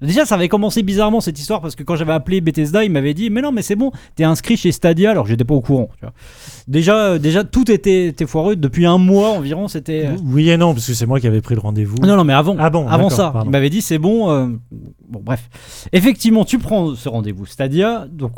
déjà 0.00 0.24
ça 0.24 0.34
avait 0.36 0.48
commencé 0.48 0.82
bizarrement 0.82 1.20
cette 1.20 1.38
histoire 1.38 1.60
parce 1.60 1.76
que 1.76 1.82
quand 1.82 1.96
j'avais 1.96 2.12
appelé 2.12 2.40
Bethesda, 2.40 2.84
ils 2.84 2.90
m'avaient 2.90 3.14
dit, 3.14 3.30
mais 3.30 3.42
non, 3.42 3.52
mais 3.52 3.62
c'est 3.62 3.76
bon, 3.76 3.92
t'es 4.16 4.24
inscrit 4.24 4.56
chez 4.56 4.72
Stadia, 4.72 5.10
alors 5.10 5.26
j'étais 5.26 5.44
pas 5.44 5.54
au 5.54 5.60
courant. 5.60 5.88
tu 5.98 6.04
vois. 6.04 6.12
Déjà, 6.68 7.18
déjà 7.18 7.44
tout 7.44 7.70
était, 7.70 8.06
était 8.08 8.26
foireux 8.26 8.56
depuis 8.56 8.86
un 8.86 8.98
mois 8.98 9.30
environ. 9.30 9.68
C'était. 9.68 10.08
Oui 10.24 10.48
et 10.50 10.56
non, 10.56 10.74
parce 10.74 10.86
que 10.86 10.94
c'est 10.94 11.06
moi 11.06 11.20
qui 11.20 11.26
avais 11.26 11.40
pris 11.40 11.54
le 11.54 11.60
rendez-vous. 11.60 11.96
non, 12.02 12.16
non, 12.16 12.24
mais 12.24 12.32
avant, 12.32 12.56
Ah 12.58 12.70
bon, 12.70 12.88
avant 12.88 13.10
ça, 13.10 13.30
pardon. 13.32 13.48
il 13.48 13.52
m'avait 13.52 13.70
dit 13.70 13.82
c'est 13.82 13.98
bon. 13.98 14.58
Bon, 15.08 15.20
bref. 15.22 15.48
Effectivement, 15.92 16.44
tu 16.44 16.58
prends 16.58 16.94
ce 16.94 17.08
rendez-vous 17.08 17.44
Stadia, 17.46 18.06
donc 18.10 18.32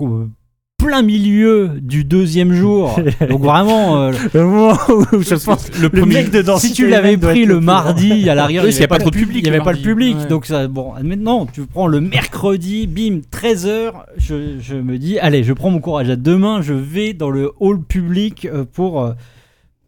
plein 0.86 1.02
milieu 1.02 1.70
du 1.80 2.04
deuxième 2.04 2.52
jour. 2.52 2.98
donc 3.28 3.40
vraiment, 3.42 4.02
euh, 4.02 4.12
Le 4.34 4.44
moment 4.44 4.78
où 5.12 5.20
je 5.22 5.34
pense 5.42 5.70
Le 5.80 5.88
le 5.92 6.04
mec 6.06 6.30
de 6.30 6.42
Density 6.42 6.68
si 6.68 6.74
tu 6.74 6.88
l'avais 6.88 7.16
pris 7.16 7.46
le 7.46 7.58
mardi 7.60 8.28
à 8.28 8.34
l'arrière, 8.34 8.62
Oui, 8.64 8.70
il 8.70 8.74
n'y 8.74 8.80
y 8.80 8.84
a 8.84 8.88
pas 8.88 8.98
trop 8.98 9.10
de 9.10 9.16
public 9.16 9.38
Il 9.38 9.44
n'y 9.44 9.48
avait 9.56 9.64
pas 9.64 9.72
le 9.72 9.78
public, 9.80 10.16
Ouais. 10.18 10.26
donc 10.26 10.46
ça, 10.46 10.68
bon. 10.68 10.92
Maintenant, 11.02 11.46
tu 11.46 11.64
prends 11.66 11.86
le 11.86 12.00
mercredi, 12.00 12.86
bim, 12.86 13.20
13h. 13.32 13.92
Je, 14.18 14.58
je 14.60 14.74
me 14.76 14.98
dis, 14.98 15.18
allez, 15.18 15.42
je 15.42 15.52
prends 15.52 15.70
mon 15.70 15.80
courage 15.80 16.10
à 16.10 16.16
deux 16.16 16.36
mains, 16.36 16.60
je 16.62 16.74
vais 16.74 17.14
dans 17.14 17.30
le 17.30 17.50
hall 17.60 17.80
public 17.82 18.44
euh, 18.46 18.64
pour 18.70 19.02
euh, 19.02 19.12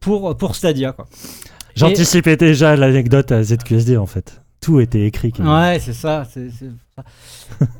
pour 0.00 0.36
pour 0.36 0.56
Stadia, 0.56 0.92
quoi. 0.92 1.06
J'anticipais 1.74 2.36
déjà 2.36 2.74
l'anecdote 2.74 3.32
à 3.32 3.42
ZQSD 3.42 3.96
en 3.98 4.06
fait. 4.06 4.40
Tout 4.62 4.80
était 4.80 5.04
écrit. 5.04 5.32
Ouais, 5.38 5.78
c'est 5.78 5.92
ça. 5.92 6.24
c'est- 6.32 6.48
c'est 6.58 6.70
ça. 6.96 7.04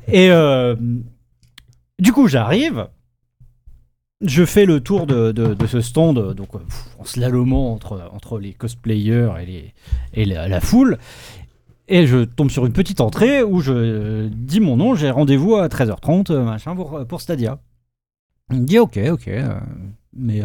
Et 0.07 0.29
euh, 0.29 0.75
du 1.99 2.11
coup, 2.13 2.27
j'arrive. 2.27 2.87
Je 4.21 4.45
fais 4.45 4.65
le 4.65 4.79
tour 4.79 5.05
de, 5.05 5.55
ce 5.67 5.79
stand, 5.79 6.33
donc 6.33 6.55
euh, 6.55 6.59
en 6.97 7.03
slalomant 7.03 7.73
entre, 7.73 8.39
les 8.39 8.53
cosplayers 8.53 9.29
et, 10.13 10.25
la, 10.25 10.59
foule. 10.59 10.97
Et 11.87 12.07
je 12.07 12.23
tombe 12.23 12.49
sur 12.49 12.65
une 12.65 12.73
petite 12.73 12.99
entrée 12.99 13.43
où 13.43 13.61
je 13.61 13.73
euh, 13.73 14.29
dis 14.33 14.59
mon 14.59 14.75
nom, 14.75 14.95
j'ai 14.95 15.11
rendez-vous 15.11 15.55
à 15.55 15.67
13h30, 15.67 16.31
euh, 16.31 16.43
machin, 16.43 16.75
pour, 16.75 17.21
Stadia. 17.21 17.59
Il 18.51 18.61
me 18.61 18.65
dit 18.65 18.79
ok, 18.79 18.97
ok, 19.11 19.29
mais 20.13 20.41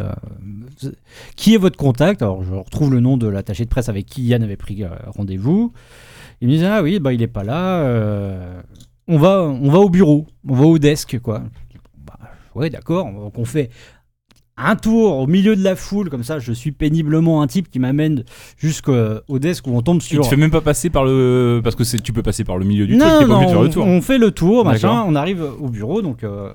qui 1.36 1.54
est 1.54 1.58
votre 1.58 1.78
contact? 1.78 2.20
Alors 2.20 2.42
je 2.42 2.52
retrouve 2.52 2.92
le 2.92 3.00
nom 3.00 3.16
de 3.16 3.28
l'attaché 3.28 3.64
de 3.64 3.70
presse 3.70 3.88
avec 3.88 4.06
qui 4.06 4.24
Yann 4.24 4.42
avait 4.42 4.56
pris 4.56 4.82
rendez-vous. 5.06 5.72
Il 6.40 6.48
me 6.48 6.56
dit 6.56 6.64
ah 6.64 6.82
oui, 6.82 6.98
bah 6.98 7.12
il 7.12 7.22
est 7.22 7.28
pas 7.28 7.44
là. 7.44 7.84
on 9.06 9.18
va, 9.18 9.42
on 9.42 9.70
va 9.70 9.78
au 9.78 9.88
bureau, 9.88 10.26
on 10.46 10.54
va 10.56 10.64
au 10.66 10.78
desk 10.78 11.20
quoi. 11.20 11.44
Ouais 12.54 12.70
d'accord. 12.70 13.06
Donc 13.12 13.38
on 13.38 13.44
fait 13.44 13.70
un 14.56 14.76
tour 14.76 15.16
au 15.18 15.26
milieu 15.26 15.56
de 15.56 15.62
la 15.64 15.74
foule 15.76 16.10
comme 16.10 16.22
ça. 16.22 16.38
Je 16.38 16.52
suis 16.52 16.72
péniblement 16.72 17.42
un 17.42 17.46
type 17.46 17.70
qui 17.70 17.78
m'amène 17.78 18.24
jusqu'au 18.58 19.38
desk 19.38 19.66
où 19.66 19.70
on 19.74 19.82
tombe 19.82 20.02
sur. 20.02 20.22
te 20.24 20.28
fait 20.28 20.36
même 20.36 20.50
pas 20.50 20.60
passer 20.60 20.90
par 20.90 21.04
le. 21.04 21.60
Parce 21.64 21.74
que 21.76 21.96
tu 21.96 22.12
peux 22.12 22.22
passer 22.22 22.44
par 22.44 22.58
le 22.58 22.64
milieu 22.64 22.86
du 22.86 22.96
non, 22.96 23.06
truc, 23.08 23.18
t'es 23.20 23.24
pas 23.26 23.28
non, 23.28 23.34
obligé 23.36 23.46
de 23.46 23.52
faire 23.52 23.62
le 23.62 23.68
on- 23.68 23.72
tour. 23.72 23.86
On 23.86 24.00
fait 24.02 24.18
le 24.18 24.30
tour, 24.30 24.64
machin. 24.64 25.04
On 25.06 25.14
arrive 25.14 25.42
au 25.60 25.68
bureau, 25.68 26.02
donc 26.02 26.22
euh, 26.22 26.52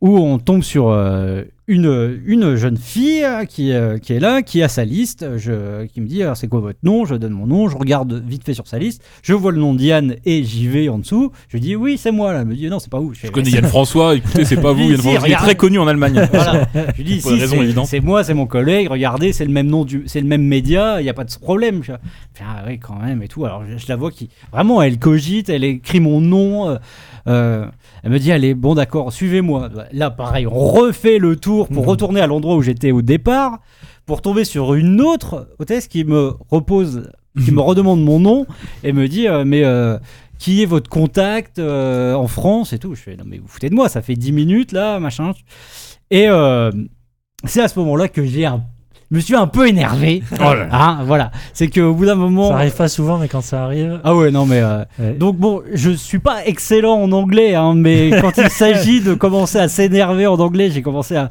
où 0.00 0.16
on 0.16 0.38
tombe 0.38 0.62
sur 0.62 0.90
euh, 0.90 1.42
une, 1.66 2.20
une 2.24 2.54
jeune 2.54 2.76
fille 2.76 3.24
euh, 3.24 3.44
qui, 3.44 3.72
euh, 3.72 3.98
qui 3.98 4.12
est 4.12 4.20
là, 4.20 4.42
qui 4.42 4.62
a 4.62 4.68
sa 4.68 4.84
liste, 4.84 5.26
je, 5.38 5.86
qui 5.86 6.00
me 6.00 6.06
dit 6.06 6.22
c'est 6.34 6.46
quoi 6.48 6.60
votre 6.60 6.78
nom? 6.84 7.04
Je 7.04 7.16
donne 7.16 7.32
mon 7.32 7.46
nom, 7.48 7.68
je 7.68 7.76
regarde 7.76 8.22
vite 8.26 8.44
fait 8.44 8.54
sur 8.54 8.68
sa 8.68 8.78
liste, 8.78 9.02
je 9.22 9.34
vois 9.34 9.50
le 9.50 9.58
nom 9.58 9.74
de 9.74 9.82
Yann 9.82 10.14
et 10.24 10.44
j'y 10.44 10.68
vais 10.68 10.88
en 10.88 10.98
dessous. 10.98 11.32
Je 11.48 11.58
dis 11.58 11.74
oui, 11.74 11.98
c'est 11.98 12.12
moi 12.12 12.32
là. 12.32 12.40
Elle 12.42 12.46
me 12.46 12.54
dit 12.54 12.68
non, 12.70 12.78
c'est 12.78 12.90
pas 12.90 13.00
vous. 13.00 13.12
Je 13.12 13.26
connais 13.28 13.50
Yann 13.50 13.64
François, 13.66 14.14
écoutez, 14.14 14.44
c'est 14.44 14.56
pas 14.60 14.72
vous, 14.72 14.82
Yann 14.90 14.96
si, 15.00 15.02
François. 15.02 15.28
Il 15.28 15.32
est 15.32 15.36
très 15.36 15.56
connu 15.56 15.78
en 15.80 15.86
Allemagne. 15.88 16.28
Voilà. 16.32 16.68
Je 16.92 16.96
lui 16.98 17.04
dis 17.04 17.20
si, 17.20 17.40
c'est- 17.86 18.00
moi, 18.00 18.22
c'est 18.22 18.34
mon 18.34 18.46
collègue. 18.46 18.88
Regardez, 18.88 19.32
c'est 19.32 19.44
le 19.44 19.52
même 19.52 19.66
nom 19.66 19.84
du, 19.84 20.04
c'est 20.06 20.20
le 20.20 20.26
même 20.28 20.44
média. 20.44 21.00
Il 21.00 21.04
y 21.06 21.10
a 21.10 21.14
pas 21.14 21.24
de 21.24 21.34
problème. 21.40 21.82
Je 21.82 21.92
ah 22.40 22.62
oui, 22.68 22.78
quand 22.78 23.00
même 23.00 23.20
et 23.22 23.28
tout. 23.28 23.44
Alors 23.44 23.64
je, 23.68 23.76
je 23.76 23.86
la 23.88 23.96
vois 23.96 24.12
qui, 24.12 24.28
vraiment, 24.52 24.80
elle 24.80 24.98
cogite, 25.00 25.48
elle 25.48 25.64
écrit 25.64 25.98
mon 26.00 26.20
nom. 26.20 26.78
euh, 27.26 27.66
elle 28.02 28.10
me 28.10 28.18
dit 28.18 28.32
allez, 28.32 28.54
bon 28.54 28.74
d'accord, 28.74 29.12
suivez-moi. 29.12 29.68
Là, 29.92 30.10
pareil, 30.10 30.46
on 30.46 30.50
refait 30.68 31.18
le 31.18 31.36
tour 31.36 31.68
pour 31.68 31.82
Mhm. 31.84 31.88
retourner 31.90 32.20
à 32.20 32.26
l'endroit 32.26 32.56
où 32.56 32.62
j'étais 32.62 32.90
au 32.92 33.02
départ, 33.02 33.58
pour 34.06 34.22
tomber 34.22 34.44
sur 34.44 34.74
une 34.74 35.00
autre 35.00 35.48
hôtesse 35.58 35.86
qui 35.88 36.04
me 36.04 36.32
repose, 36.50 37.10
qui 37.44 37.52
me 37.52 37.60
redemande 37.60 38.02
mon 38.02 38.18
nom 38.20 38.46
et 38.84 38.92
me 38.92 39.06
dit 39.08 39.28
euh, 39.28 39.44
mais 39.44 39.64
euh, 39.64 39.98
qui 40.38 40.62
est 40.62 40.66
votre 40.66 40.88
contact 40.88 41.58
euh, 41.58 42.14
en 42.14 42.26
France 42.28 42.72
et 42.72 42.78
tout. 42.78 42.94
Je 42.94 43.02
fais 43.02 43.16
non 43.16 43.24
mais 43.26 43.38
vous 43.38 43.48
foutez 43.48 43.68
de 43.70 43.74
moi, 43.74 43.88
ça 43.88 44.00
fait 44.02 44.14
10 44.14 44.32
minutes 44.32 44.72
là, 44.72 44.98
machin. 45.00 45.32
Et 46.10 46.26
c'est 47.44 47.60
à 47.60 47.68
ce 47.68 47.78
moment-là 47.80 48.08
que 48.08 48.24
j'ai 48.24 48.46
un 48.46 48.62
je 49.10 49.16
me 49.16 49.20
suis 49.20 49.34
un 49.34 49.46
peu 49.46 49.66
énervé. 49.68 50.22
Hein, 50.40 50.98
voilà, 51.06 51.30
c'est 51.54 51.68
qu'au 51.68 51.94
bout 51.94 52.06
d'un 52.06 52.14
moment 52.14 52.50
Ça 52.50 52.56
arrive 52.56 52.74
pas 52.76 52.88
souvent, 52.88 53.18
mais 53.18 53.28
quand 53.28 53.40
ça 53.40 53.64
arrive. 53.64 54.00
Ah 54.04 54.14
ouais, 54.14 54.30
non 54.30 54.44
mais 54.46 54.60
euh, 54.60 54.84
ouais. 54.98 55.14
donc 55.14 55.36
bon, 55.36 55.62
je 55.72 55.90
suis 55.90 56.18
pas 56.18 56.44
excellent 56.46 57.00
en 57.00 57.10
anglais, 57.12 57.54
hein, 57.54 57.74
mais 57.74 58.10
quand 58.20 58.36
il 58.36 58.50
s'agit 58.50 59.00
de 59.00 59.14
commencer 59.14 59.58
à 59.58 59.68
s'énerver 59.68 60.26
en 60.26 60.38
anglais, 60.38 60.70
j'ai 60.70 60.82
commencé 60.82 61.16
à, 61.16 61.30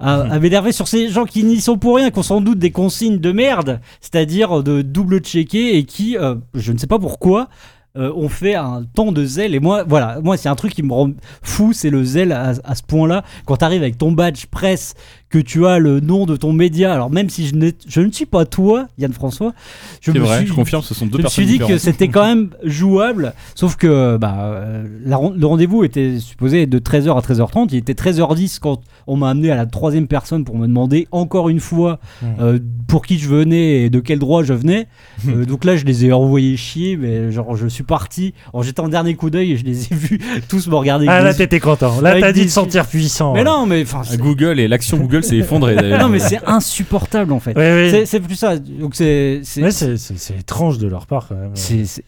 à, 0.00 0.22
à 0.22 0.38
m'énerver 0.40 0.72
sur 0.72 0.88
ces 0.88 1.08
gens 1.10 1.24
qui 1.24 1.44
n'y 1.44 1.60
sont 1.60 1.78
pour 1.78 1.96
rien, 1.96 2.10
qui 2.10 2.18
ont 2.18 2.24
sans 2.24 2.40
doute 2.40 2.58
des 2.58 2.72
consignes 2.72 3.18
de 3.18 3.30
merde, 3.32 3.80
c'est-à-dire 4.00 4.62
de 4.64 4.82
double-checker 4.82 5.76
et 5.76 5.84
qui, 5.84 6.16
euh, 6.16 6.34
je 6.54 6.72
ne 6.72 6.78
sais 6.78 6.88
pas 6.88 6.98
pourquoi, 6.98 7.48
euh, 7.96 8.10
ont 8.16 8.30
fait 8.30 8.54
un 8.54 8.84
temps 8.94 9.12
de 9.12 9.22
zèle. 9.24 9.54
Et 9.54 9.60
moi, 9.60 9.84
voilà, 9.86 10.18
moi 10.22 10.36
c'est 10.38 10.48
un 10.48 10.54
truc 10.54 10.74
qui 10.74 10.82
me 10.82 10.92
rend 10.94 11.10
fou, 11.42 11.72
c'est 11.74 11.90
le 11.90 12.02
zèle 12.02 12.32
à, 12.32 12.54
à 12.64 12.74
ce 12.74 12.82
point-là. 12.82 13.22
Quand 13.44 13.58
tu 13.58 13.64
arrives 13.66 13.82
avec 13.82 13.98
ton 13.98 14.12
badge 14.12 14.46
presse, 14.46 14.94
que 15.32 15.38
tu 15.38 15.66
as 15.66 15.78
le 15.78 15.98
nom 16.00 16.26
de 16.26 16.36
ton 16.36 16.52
média, 16.52 16.92
alors 16.92 17.10
même 17.10 17.28
si 17.30 17.46
je, 17.48 17.54
je 17.88 18.00
ne 18.02 18.12
suis 18.12 18.26
pas 18.26 18.44
toi, 18.44 18.86
Yann 18.98 19.12
François, 19.12 19.52
je 20.00 20.12
me 20.12 20.18
vrai, 20.20 20.38
suis 20.38 20.46
je 20.48 20.52
confirme, 20.52 20.82
ce 20.82 20.94
sont 20.94 21.06
deux 21.06 21.18
je 21.18 21.24
me 21.24 21.28
suis 21.28 21.46
dit 21.46 21.58
que 21.58 21.78
c'était 21.78 22.08
quand 22.08 22.24
même 22.26 22.50
jouable, 22.64 23.32
sauf 23.54 23.76
que 23.76 24.16
bah, 24.18 24.36
euh, 24.40 24.84
la 25.04 25.18
le 25.34 25.46
rendez-vous 25.46 25.84
était 25.84 26.18
supposé 26.20 26.62
être 26.62 26.70
de 26.70 26.78
13h 26.78 27.16
à 27.16 27.20
13h30. 27.20 27.68
Il 27.72 27.76
était 27.78 27.94
13h10 27.94 28.58
quand 28.60 28.80
on 29.06 29.16
m'a 29.16 29.30
amené 29.30 29.50
à 29.50 29.56
la 29.56 29.66
troisième 29.66 30.06
personne 30.06 30.44
pour 30.44 30.56
me 30.58 30.66
demander 30.66 31.08
encore 31.12 31.48
une 31.48 31.60
fois 31.60 31.98
Mhm. 32.22 32.28
euh, 32.40 32.58
pour 32.86 33.06
qui 33.06 33.18
je 33.18 33.28
venais 33.28 33.82
et 33.84 33.90
de 33.90 34.00
quel 34.00 34.18
droit 34.18 34.42
je 34.44 34.52
venais. 34.52 34.86
Euh, 35.28 35.46
donc 35.46 35.64
là, 35.64 35.76
je 35.76 35.84
les 35.86 36.04
ai 36.04 36.12
envoyés 36.12 36.56
chier, 36.58 36.96
mais 36.98 37.32
genre 37.32 37.56
je 37.56 37.66
suis 37.66 37.84
parti 37.84 38.34
en 38.52 38.60
jetant 38.62 38.84
un 38.84 38.88
dernier 38.90 39.14
coup 39.14 39.30
d'œil 39.30 39.52
et 39.52 39.56
je 39.56 39.64
les 39.64 39.84
ai 39.84 39.94
vus 39.94 40.20
tous 40.48 40.68
me 40.68 40.74
regarder. 40.74 41.06
Ah 41.08 41.22
là, 41.22 41.32
t'étais 41.32 41.58
content. 41.60 42.00
Là, 42.02 42.20
t'as 42.20 42.32
dit 42.32 42.40
des- 42.40 42.46
de 42.46 42.50
sentir 42.50 42.86
puissant. 42.86 43.32
Mais 43.34 43.44
non, 43.44 43.64
mais 43.66 43.82
enfin, 43.82 44.02
Google 44.18 44.60
et 44.60 44.68
l'action 44.68 44.98
Google 44.98 45.21
s'est 45.22 45.36
effondrée 45.36 45.74
d'ailleurs. 45.74 46.00
non, 46.00 46.08
mais 46.08 46.18
c'est 46.18 46.40
insupportable 46.46 47.32
en 47.32 47.40
fait. 47.40 47.54
Oui, 47.56 47.64
oui. 47.92 48.06
C'est- 48.06 48.20
plus 48.20 48.34
ça. 48.36 48.58
Donc 48.58 48.94
c'est 48.94 49.40
c'est- 49.44 49.62
Ouais, 49.62 49.70
étrange 50.38 50.78
de 50.78 50.86
leur 50.88 51.06
part 51.06 51.28
quand 51.28 51.34
même. 51.36 51.52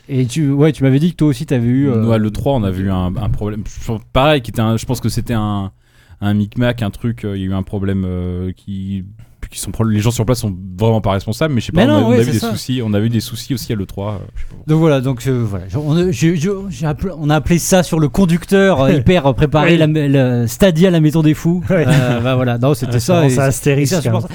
et 0.08 0.26
tu 0.26 0.50
ouais, 0.50 0.72
tu 0.72 0.82
m'avais 0.82 0.98
dit 0.98 1.10
que 1.12 1.16
toi 1.16 1.28
aussi 1.28 1.46
t'avais 1.46 1.66
eu. 1.66 1.88
euh, 1.90 2.02
Nous, 2.02 2.12
à 2.12 2.18
l'E3, 2.18 2.56
on 2.56 2.64
a 2.64 2.70
vu 2.70 2.90
un, 2.90 3.14
un 3.16 3.28
problème. 3.30 3.64
Pareil, 4.12 4.40
qui 4.42 4.50
était 4.50 4.60
un- 4.60 4.76
je 4.76 4.84
pense 4.86 5.00
que 5.00 5.08
c'était 5.08 5.34
un, 5.34 5.72
un 6.20 6.34
micmac, 6.34 6.82
un 6.82 6.90
truc. 6.90 7.24
euh, 7.24 7.36
Il 7.36 7.40
y 7.42 7.44
a 7.44 7.48
eu 7.48 7.54
un 7.54 7.62
problème 7.62 8.04
euh, 8.06 8.52
qui. 8.56 9.04
Qui 9.48 9.58
sont, 9.60 9.70
les 9.88 10.00
gens 10.00 10.10
sur 10.10 10.24
place 10.26 10.40
sont 10.40 10.54
vraiment 10.78 11.00
pas 11.00 11.12
responsables, 11.12 11.54
mais 11.54 11.60
je 11.60 11.66
sais 11.66 11.72
pas, 11.72 11.84
Mais 11.86 11.92
on, 11.92 11.96
a, 11.96 12.00
non, 12.00 12.06
on 12.08 12.12
a 12.12 12.24
c'est 12.24 12.30
des 12.32 12.38
ça. 12.38 12.50
soucis. 12.50 12.80
On 12.84 12.92
a 12.94 13.00
vu 13.00 13.08
des 13.10 13.20
soucis 13.20 13.54
aussi 13.54 13.72
à 13.72 13.76
l'E3. 13.76 13.82
euh, 14.14 14.18
je 14.34 14.40
sais 14.40 14.46
pas 14.46 14.50
pourquoi. 14.50 14.64
Donc 14.66 14.78
voilà, 14.80 15.00
donc 15.00 15.26
euh, 15.26 15.44
voilà, 15.48 15.64
Je- 15.68 15.78
on, 15.78 15.96
a- 15.96 16.10
je- 16.10 16.34
je- 16.34 16.50
j'ai 16.70 16.86
appelé- 16.86 17.12
on 17.18 17.30
a 17.30 17.36
appelé 17.36 17.58
ça 17.58 17.82
sur 17.82 18.00
le 18.00 18.08
conducteur 18.08 18.80
euh, 18.82 18.92
hyper 18.98 19.26
euh, 19.26 19.32
préparé, 19.32 19.76
la, 19.76 19.86
la 19.86 20.46
Stadia, 20.46 20.90
la 20.90 21.00
maison 21.00 21.22
des 21.22 21.34
fous. 21.34 21.62
Ouais. 21.70 21.84
Euh, 21.86 22.20
bah 22.20 22.34
voilà, 22.36 22.58
non, 22.58 22.74
c'était 22.74 23.00
ça. 23.00 23.24
et 23.26 23.30
Ça 23.30 23.50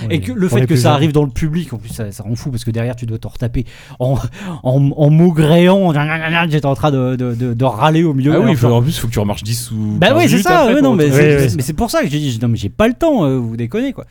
et, 0.10 0.16
Et 0.16 0.20
que 0.22 0.32
le 0.32 0.48
fait 0.50 0.66
que 0.66 0.76
ça 0.76 0.84
jeunes. 0.90 0.92
arrive 0.94 1.12
dans 1.12 1.24
le 1.24 1.30
public, 1.32 1.74
en 1.74 1.78
plus, 1.78 1.90
ça, 1.90 2.12
ça 2.12 2.24
rend 2.24 2.36
fou 2.36 2.52
parce 2.52 2.64
que 2.64 2.72
derrière, 2.72 2.96
tu 2.96 3.06
dois 3.06 3.18
te 3.18 3.28
retaper 3.28 3.66
en, 4.00 4.18
en, 4.64 4.92
en 4.96 5.10
maugréant. 5.10 5.92
J'étais 6.50 6.66
en 6.66 6.76
train 6.76 6.92
de, 6.92 7.16
de, 7.16 7.34
de- 7.36 7.54
de 7.54 7.66
râler 7.66 8.04
au 8.04 8.14
milieu. 8.14 8.34
Ah 8.36 8.40
oui, 8.40 8.56
en 8.66 8.82
plus, 8.82 8.92
il 8.96 9.00
faut 9.00 9.08
que 9.08 9.14
tu 9.14 9.20
remarches 9.20 9.44
10 9.44 9.72
ou. 9.72 9.98
Bah 10.00 10.10
15 10.10 10.18
oui, 10.18 10.30
c'est 10.30 10.42
ça. 10.42 10.82
non, 10.82 10.96
mais 10.96 11.50
c'est 11.50 11.74
pour 11.74 11.90
ça 11.92 12.02
que 12.04 12.10
j'ai 12.10 12.20
dit, 12.20 12.40
non, 12.42 12.48
mais 12.48 12.58
j'ai 12.58 12.70
pas 12.70 12.88
le 12.88 12.94
temps, 12.94 13.26
euh, 13.26 13.38
vous 13.38 13.56
déconnez 13.58 13.94
quoi. 13.94 14.06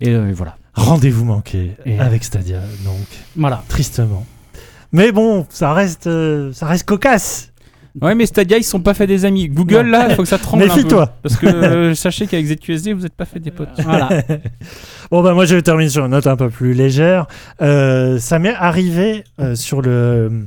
Et 0.00 0.10
euh, 0.10 0.32
voilà. 0.34 0.56
Rendez-vous 0.74 1.24
manqué 1.24 1.72
Et- 1.84 1.98
avec 1.98 2.24
Stadia, 2.24 2.60
donc 2.84 2.96
Voilà. 3.36 3.62
tristement. 3.68 4.24
Mais 4.92 5.12
bon, 5.12 5.46
ça 5.50 5.72
reste, 5.72 6.06
euh, 6.06 6.52
ça 6.52 6.66
reste 6.66 6.84
cocasse. 6.84 7.48
Ouais, 8.00 8.14
mais 8.14 8.24
Stadia, 8.24 8.56
ils 8.56 8.62
sont 8.64 8.78
pas 8.80 8.94
fait 8.94 9.08
des 9.08 9.24
amis. 9.24 9.48
Google, 9.48 9.82
Non. 9.86 9.90
là, 9.90 10.06
il 10.10 10.14
faut 10.14 10.22
que 10.22 10.28
ça 10.28 10.38
tremble. 10.38 10.62
un 10.62 10.68
peu. 10.68 10.74
Méfie-toi. 10.76 11.12
Parce 11.22 11.36
que 11.36 11.46
euh, 11.46 11.94
sachez 11.94 12.26
qu'avec 12.28 12.46
ZQSD, 12.46 12.92
vous 12.92 13.04
êtes 13.04 13.14
pas 13.14 13.24
fait 13.24 13.40
des 13.40 13.50
potes. 13.50 13.68
Voilà. 13.84 14.08
Bon 15.10 15.22
bah 15.24 15.34
moi 15.34 15.44
je 15.44 15.56
vais 15.56 15.62
terminer 15.62 15.90
sur 15.90 16.04
une 16.04 16.12
note 16.12 16.28
un 16.28 16.36
peu 16.36 16.50
plus 16.50 16.72
légère. 16.72 17.26
Euh, 17.62 18.20
ça 18.20 18.38
m'est 18.38 18.54
arrivé 18.54 19.24
euh, 19.40 19.56
sur 19.56 19.82
le, 19.82 20.46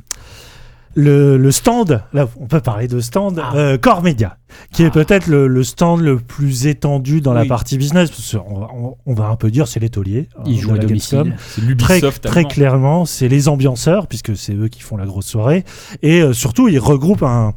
le 0.94 1.36
le 1.36 1.52
stand. 1.52 2.02
Là, 2.12 2.28
on 2.40 2.46
peut 2.46 2.60
parler 2.60 2.88
de 2.88 3.00
stand. 3.00 3.40
Ah. 3.42 3.54
euh, 3.56 3.78
Core 3.78 4.02
Media, 4.02 4.36
qui 4.72 4.82
est 4.84 4.90
peut-être 4.90 5.26
le, 5.26 5.46
le 5.46 5.64
stand 5.64 6.00
le 6.00 6.18
plus 6.18 6.66
étendu 6.66 7.20
dans 7.20 7.32
la 7.32 7.44
partie 7.44 7.78
business. 7.78 8.10
Parce 8.10 8.32
qu'on 8.36 8.62
on, 8.74 8.96
on 9.06 9.14
va 9.14 9.26
un 9.28 9.36
peu 9.36 9.50
dire 9.50 9.66
c'est 9.68 9.80
l'étolier. 9.80 10.28
hein, 10.38 10.42
Ils 10.46 10.58
jouent 10.60 10.74
à 10.74 10.78
domicile. 10.78 11.36
C'est 11.48 11.76
Très, 11.76 12.00
très 12.20 12.44
clairement, 12.44 13.04
c'est 13.04 13.28
les 13.28 13.48
ambianceurs, 13.48 14.06
puisque 14.06 14.36
c'est 14.36 14.54
eux 14.54 14.68
qui 14.68 14.80
font 14.80 14.96
la 14.96 15.06
grosse 15.06 15.26
soirée. 15.26 15.64
Et 16.02 16.20
euh, 16.20 16.32
surtout, 16.32 16.68
ils 16.68 16.78
regroupent 16.78 17.22
un, 17.24 17.54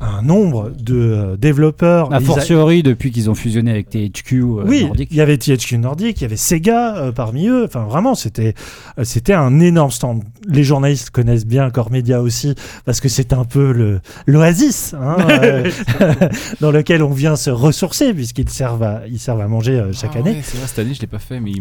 un 0.00 0.22
nombre 0.22 0.70
de 0.78 0.94
euh, 0.96 1.36
développeurs. 1.36 2.12
A 2.12 2.20
fortiori, 2.20 2.82
depuis 2.82 3.10
qu'ils 3.10 3.30
ont 3.30 3.34
fusionné 3.34 3.70
avec 3.70 3.88
THQ 3.90 4.40
euh, 4.40 4.64
oui, 4.66 4.84
Nordic. 4.84 5.08
il 5.10 5.16
y 5.16 5.20
avait 5.20 5.38
THQ 5.38 5.78
Nordic, 5.78 6.20
il 6.20 6.22
y 6.22 6.24
avait 6.24 6.36
Sega 6.36 6.96
euh, 6.96 7.12
parmi 7.12 7.48
eux. 7.48 7.64
Enfin, 7.64 7.84
vraiment, 7.84 8.14
c'était 8.14 8.54
euh, 8.98 9.04
c'était 9.04 9.32
un 9.32 9.58
énorme 9.60 9.90
stand. 9.90 10.22
Les 10.46 10.64
journalistes 10.64 11.10
connaissent 11.10 11.46
bien 11.46 11.70
Core 11.70 11.90
Media 11.90 12.20
aussi 12.20 12.54
parce 12.84 13.00
que 13.00 13.08
c'est 13.08 13.32
un 13.32 13.44
peu 13.44 13.72
le 13.72 14.00
l'oasis 14.26 14.94
hein, 14.94 15.16
euh, 15.42 15.70
dans 16.60 16.70
lequel 16.70 17.02
on 17.02 17.10
vient 17.12 17.36
se 17.36 17.50
ressourcer 17.50 18.12
puisqu'ils 18.14 18.48
servent 18.50 18.82
à 18.82 19.02
ils 19.08 19.18
servent 19.18 19.40
à 19.40 19.48
manger 19.48 19.78
euh, 19.78 19.92
chaque 19.92 20.12
Ah 20.14 20.18
année. 20.18 20.30
ouais, 20.32 20.42
c'est 20.42 20.58
vrai, 20.58 20.66
cette 20.66 20.78
année, 20.80 20.94
je 20.94 21.00
l'ai 21.00 21.06
pas 21.06 21.18
fait, 21.18 21.40
mais 21.40 21.52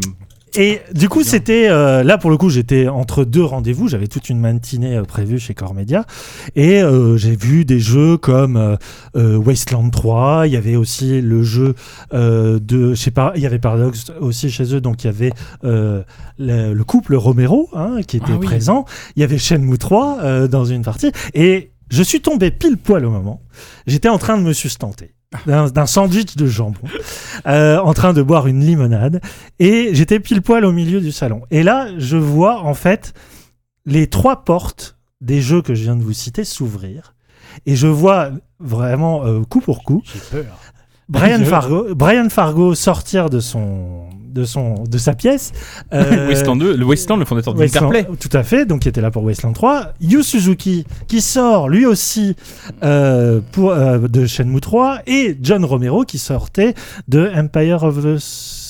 Et 0.58 0.80
du 0.94 1.10
coup, 1.10 1.24
c'était 1.24 1.68
euh, 1.70 2.02
là 2.04 2.18
pour 2.18 2.30
le 2.30 2.38
coup, 2.38 2.50
j'étais 2.50 2.88
entre 2.88 3.26
deux 3.26 3.44
rendez-vous. 3.44 3.88
J'avais 3.90 4.08
toute 4.08 4.30
une 4.30 4.40
matinée 4.40 4.96
euh, 4.96 5.04
prévue 5.04 5.38
chez 5.38 5.54
Core 5.54 5.74
Media 5.74 6.06
et 6.56 6.82
euh, 6.82 7.18
j'ai 7.18 7.36
vu 7.36 7.66
des 7.66 7.80
jeux 7.80 8.18
comme 8.18 8.56
euh, 8.56 8.78
euh, 9.18 9.36
Wasteland 9.38 9.90
3. 9.90 10.48
Il 10.48 10.54
y 10.54 10.56
avait 10.56 10.76
aussi 10.78 11.20
le 11.22 11.44
jeu 11.44 11.76
euh, 12.14 12.60
de, 12.60 12.94
je 12.94 13.02
sais 13.02 13.12
pas, 13.12 13.34
il 13.36 13.42
y 13.42 13.46
avait 13.46 13.60
Paradox 13.60 14.12
aussi 14.22 14.50
chez 14.50 14.74
eux, 14.74 14.80
donc 14.80 15.04
il 15.04 15.08
y 15.08 15.10
avait 15.10 15.34
euh, 15.66 16.04
le, 16.38 16.74
le 16.74 16.84
couple 16.86 17.16
Romero 17.16 17.70
hein, 17.74 17.98
qui 18.08 18.18
était 18.18 18.28
Ah 18.30 18.38
oui. 18.40 18.46
présent. 18.46 18.86
Il 19.18 19.22
y 19.22 19.24
avait 19.24 19.38
Shenmue 19.38 19.78
3 19.78 20.20
euh, 20.22 20.48
dans 20.48 20.64
une 20.64 20.84
partie 20.84 21.12
et 21.34 21.72
je 21.90 22.02
suis 22.02 22.22
tombé 22.22 22.52
pile 22.52 22.78
poil 22.78 23.04
au 23.06 23.12
moment. 23.12 23.42
J'étais 23.88 24.10
en 24.10 24.18
train 24.18 24.38
de 24.38 24.44
me 24.44 24.54
sustenter 24.54 25.15
d'un 25.46 25.86
sandwich 25.86 26.36
de 26.36 26.48
jambon, 26.48 26.88
euh, 27.48 27.80
en 27.80 27.94
train 27.94 28.14
de 28.14 28.22
boire 28.22 28.48
une 28.48 28.62
limonade, 28.62 29.22
et 29.60 29.90
j'étais 29.94 30.20
pile 30.20 30.42
poil 30.42 30.66
au 30.66 30.72
milieu 30.72 31.02
du 31.02 31.12
salon. 31.12 31.42
Et 31.52 31.64
là, 31.64 31.88
je 31.98 32.18
vois 32.18 32.62
en 32.62 32.74
fait 32.74 33.14
les 33.86 34.08
trois 34.08 34.44
portes 34.44 34.98
des 35.22 35.42
jeux 35.42 35.62
que 35.62 35.76
je 35.76 35.84
viens 35.84 35.96
de 35.96 36.04
vous 36.04 36.14
citer 36.14 36.44
s'ouvrir, 36.44 37.16
et 37.66 37.76
je 37.76 37.88
vois 37.88 38.32
vraiment 38.60 39.26
euh, 39.26 39.42
coup 39.44 39.62
pour 39.62 39.84
coup 39.84 40.02
J'ai 40.06 40.20
peur. 40.42 40.58
Brian 41.08 41.44
Fargo, 41.46 41.94
Brian 41.94 42.30
Fargo 42.30 42.74
sortir 42.74 43.30
de 43.30 43.40
son 43.40 44.10
de 44.36 44.44
son 44.44 44.84
de 44.84 44.98
sa 44.98 45.14
pièce. 45.14 45.54
euh, 45.94 46.28
Wasteland 46.28 46.58
2, 46.58 46.76
le 46.76 46.86
Wasteland, 46.86 47.18
le 47.18 47.26
fondateur 47.26 47.54
d'Interplay. 47.54 48.06
Tout 48.20 48.30
à 48.34 48.44
fait, 48.44 48.66
donc 48.66 48.82
qui 48.82 48.90
était 48.90 49.02
là 49.02 49.10
pour 49.10 49.24
Wasteland 49.24 49.54
3. 49.54 49.94
Yu 50.02 50.22
Suzuki 50.22 50.86
qui 51.08 51.22
sort 51.22 51.70
lui 51.70 51.86
aussi 51.86 52.36
euh, 52.84 53.40
pour, 53.54 53.72
euh, 53.72 53.98
de 54.00 54.26
Shenmue 54.26 54.60
3 54.60 55.00
et 55.08 55.38
John 55.42 55.64
Romero 55.64 56.04
qui 56.04 56.20
sortait 56.20 56.76
de 57.08 57.32
Empire 57.34 57.84
of 57.84 58.04
the 58.04 58.18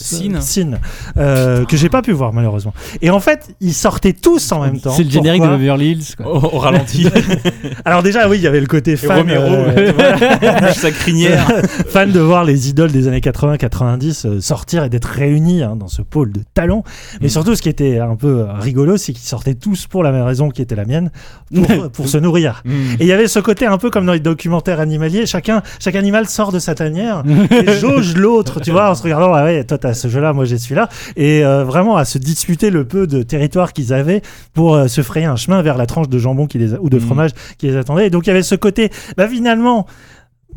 Sin. 0.05 0.41
Sin, 0.41 0.71
euh, 1.17 1.65
que 1.65 1.77
j'ai 1.77 1.89
pas 1.89 2.01
pu 2.01 2.11
voir 2.11 2.33
malheureusement. 2.33 2.73
Et 3.01 3.09
en 3.09 3.19
fait, 3.19 3.55
ils 3.61 3.73
sortaient 3.73 4.13
tous 4.13 4.51
en 4.51 4.61
même 4.61 4.79
temps. 4.79 4.91
C'est 4.91 5.03
le 5.03 5.09
générique 5.09 5.41
Pourquoi 5.41 5.57
de 5.57 5.61
Beverly 5.61 5.91
Hills. 5.91 6.15
quoi. 6.17 6.27
Au, 6.27 6.55
au 6.55 6.59
ralenti. 6.59 7.07
Alors 7.85 8.03
déjà, 8.03 8.27
oui, 8.27 8.37
il 8.37 8.43
y 8.43 8.47
avait 8.47 8.59
le 8.59 8.67
côté 8.67 8.97
fan, 8.97 9.19
Romero, 9.19 9.45
euh, 9.45 9.93
ouais. 9.93 10.73
sa 10.73 10.91
crinière. 10.91 11.47
fan 11.87 12.11
de 12.11 12.19
voir 12.19 12.43
les 12.43 12.69
idoles 12.69 12.91
des 12.91 13.07
années 13.07 13.19
80-90 13.19 14.27
euh, 14.27 14.41
sortir 14.41 14.83
et 14.83 14.89
d'être 14.89 15.05
réunis 15.05 15.54
hein, 15.63 15.75
dans 15.75 15.87
ce 15.87 16.01
pôle 16.01 16.31
de 16.31 16.41
talent. 16.53 16.83
Mais 17.21 17.27
Mm. 17.27 17.29
surtout, 17.29 17.55
ce 17.55 17.61
qui 17.61 17.69
était 17.69 17.99
un 17.99 18.15
peu 18.15 18.45
rigolo, 18.59 18.97
c'est 18.97 19.13
qu'ils 19.13 19.27
sortaient 19.27 19.55
tous 19.55 19.87
pour 19.87 20.03
la 20.03 20.11
même 20.11 20.23
raison 20.23 20.49
qui 20.49 20.61
était 20.61 20.75
la 20.75 20.85
mienne, 20.85 21.11
pour, 21.53 21.91
pour 21.91 22.07
se 22.07 22.17
nourrir. 22.17 22.61
Mm. 22.65 22.71
Et 22.71 23.01
il 23.01 23.07
y 23.07 23.11
avait 23.11 23.27
ce 23.27 23.39
côté 23.39 23.65
un 23.65 23.77
peu 23.77 23.89
comme 23.89 24.05
dans 24.05 24.13
les 24.13 24.19
documentaires 24.19 24.79
animaliers, 24.79 25.25
chacun, 25.25 25.61
chaque 25.79 25.95
animal 25.95 26.27
sort 26.27 26.51
de 26.51 26.59
sa 26.59 26.75
tanière 26.75 27.23
et 27.51 27.71
jauge 27.79 28.15
l'autre, 28.15 28.59
tu 28.61 28.71
vois, 28.71 28.89
en 28.91 28.95
se 28.95 29.03
regardant, 29.03 29.33
ah 29.33 29.43
ouais, 29.43 29.63
toi 29.63 29.77
t'as 29.77 29.93
ce 29.93 30.07
jeu-là, 30.07 30.33
moi 30.33 30.45
j'ai 30.45 30.57
celui-là, 30.57 30.89
et 31.15 31.45
euh, 31.45 31.63
vraiment 31.63 31.97
à 31.97 32.05
se 32.05 32.17
disputer 32.17 32.69
le 32.69 32.85
peu 32.85 33.07
de 33.07 33.23
territoire 33.23 33.73
qu'ils 33.73 33.93
avaient 33.93 34.21
pour 34.53 34.75
euh, 34.75 34.87
se 34.87 35.01
frayer 35.01 35.25
un 35.25 35.35
chemin 35.35 35.61
vers 35.61 35.77
la 35.77 35.85
tranche 35.85 36.09
de 36.09 36.17
jambon 36.19 36.47
qui 36.47 36.57
les 36.57 36.73
a- 36.73 36.81
ou 36.81 36.89
de 36.89 36.97
Mhm. 36.97 37.01
fromage 37.05 37.31
qui 37.57 37.67
les 37.67 37.75
attendait. 37.77 38.07
Et 38.07 38.09
donc 38.09 38.25
il 38.27 38.29
y 38.29 38.31
avait 38.31 38.43
ce 38.43 38.55
côté, 38.55 38.91
bah 39.17 39.27
finalement, 39.27 39.85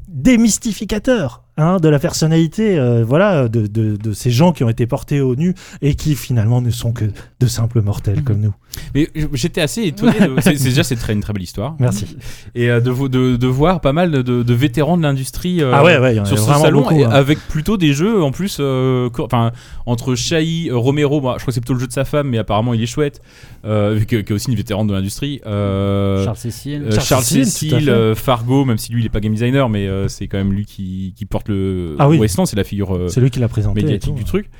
démystificateur 0.08 1.42
hein, 1.58 1.76
de 1.78 1.88
la 1.88 1.98
personnalité 1.98 2.78
euh, 2.78 3.04
voilà 3.04 3.48
de, 3.48 3.66
de, 3.66 3.96
de 3.96 4.12
ces 4.12 4.30
gens 4.30 4.52
qui 4.52 4.64
ont 4.64 4.68
été 4.68 4.86
portés 4.86 5.20
au 5.20 5.36
nu 5.36 5.54
et 5.82 5.94
qui 5.94 6.14
finalement 6.14 6.60
ne 6.60 6.70
sont 6.70 6.92
que 6.92 7.04
de 7.40 7.46
simples 7.46 7.82
mortels 7.82 8.24
comme 8.24 8.40
nous. 8.40 8.54
Mais 8.94 9.08
j'étais 9.32 9.60
assez 9.60 9.84
étonné. 9.84 10.12
de- 10.20 10.34
c'est- 10.40 10.62
déjà, 10.62 10.82
c'est 10.82 10.96
très, 10.96 11.12
une 11.12 11.20
très 11.20 11.32
belle 11.32 11.42
histoire. 11.42 11.76
Merci. 11.78 12.16
Et 12.54 12.70
euh, 12.70 12.80
de, 12.80 12.90
vo- 12.90 13.08
de, 13.08 13.36
de 13.36 13.46
voir 13.46 13.80
pas 13.80 13.92
mal 13.92 14.10
de, 14.10 14.22
de 14.22 14.54
vétérans 14.54 14.96
de 14.96 15.02
l'industrie 15.02 15.62
euh, 15.62 15.72
ah 15.74 15.84
ouais, 15.84 15.98
ouais, 15.98 16.14
sur 16.24 16.38
ce 16.38 16.44
salon, 16.44 16.82
beaucoup, 16.82 16.94
et 16.94 17.04
hein. 17.04 17.10
avec 17.10 17.38
plutôt 17.48 17.76
des 17.76 17.92
jeux 17.92 18.22
en 18.22 18.30
plus. 18.30 18.58
euh, 18.60 19.08
Enfin, 19.18 19.52
entre 19.86 20.14
euh, 20.32 20.68
Romero, 20.76 21.20
bah, 21.20 21.34
je 21.36 21.42
crois 21.42 21.46
que 21.46 21.52
c'est 21.52 21.60
plutôt 21.60 21.74
le 21.74 21.80
jeu 21.80 21.86
de 21.86 21.92
sa 21.92 22.04
femme, 22.04 22.28
mais 22.28 22.38
apparemment 22.38 22.74
il 22.74 22.82
est 22.82 22.86
chouette, 22.86 23.20
euh, 23.64 23.94
vu 23.96 24.06
que- 24.06 24.16
qui 24.16 24.32
est 24.32 24.34
aussi 24.34 24.50
une 24.50 24.56
vétérane 24.56 24.86
de 24.86 24.92
l'industrie. 24.92 25.40
Euh, 25.46 26.24
Charles 26.24 26.36
Cécile. 26.36 26.82
euh, 26.86 26.90
Charles 26.92 27.04
Charles, 27.06 27.24
Cécile, 27.24 27.90
euh, 27.90 28.14
Fargo, 28.14 28.64
même 28.64 28.78
si 28.78 28.92
lui 28.92 29.02
il 29.02 29.06
est 29.06 29.10
pas 29.10 29.20
game 29.20 29.32
designer, 29.32 29.68
mais 29.68 29.86
euh, 29.86 30.08
c'est 30.08 30.26
quand 30.28 30.38
même 30.38 30.52
lui 30.52 30.64
qui, 30.66 31.14
qui 31.16 31.24
porte 31.24 31.48
le 31.48 31.96
Ah 31.98 32.08
oui. 32.08 32.18
Wasteland, 32.18 32.46
c'est 32.46 32.56
la 32.56 32.64
figure 32.64 32.94
euh, 32.94 33.08
C'est 33.08 33.20
lui 33.20 33.30
qui 33.30 33.40
l'a 33.40 33.48
présenté. 33.48 33.80
et 33.80 33.82
médiatique 33.84 34.12
tout. 34.12 34.18
du 34.18 34.24
truc. 34.24 34.50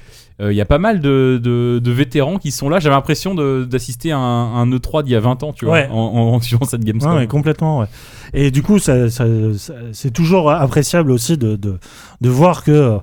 Euh, 0.41 0.53
Il 0.53 0.57
y 0.57 0.61
a 0.61 0.65
pas 0.65 0.79
mal 0.79 1.01
de, 1.01 1.41
de, 1.43 1.81
de 1.83 1.91
vétérans 1.91 2.39
qui 2.39 2.51
sont 2.53 2.69
là. 2.69 2.79
J'avais 2.79 2.95
l'impression 2.95 3.35
de- 3.35 3.67
d'assister 3.69 4.13
à 4.13 4.19
un, 4.19 4.55
un 4.63 4.67
E3 4.71 5.03
d'il 5.03 5.13
y 5.13 5.17
a 5.17 5.21
20 5.21 5.43
ans, 5.43 5.53
tu 5.53 5.65
vois, 5.65 5.75
Ouais. 5.75 5.89
en, 5.91 5.97
en, 5.97 6.35
en 6.35 6.41
suivant 6.41 6.65
cette 6.65 6.85
Gamescom. 6.85 7.17
Ouais, 7.17 7.27
complètement. 7.27 7.81
Ouais. 7.81 7.87
Et 8.35 8.51
du 8.53 8.63
coup, 8.63 8.79
ça, 8.79 9.11
ça- 9.11 9.25
ça- 9.57 9.75
c'est 9.93 10.13
toujours 10.13 10.51
appréciable 10.51 11.11
aussi 11.11 11.37
de, 11.39 11.57
de, 11.57 11.79
de 12.21 12.29
voir 12.29 12.63
que 12.63 12.71
euh, 12.71 12.99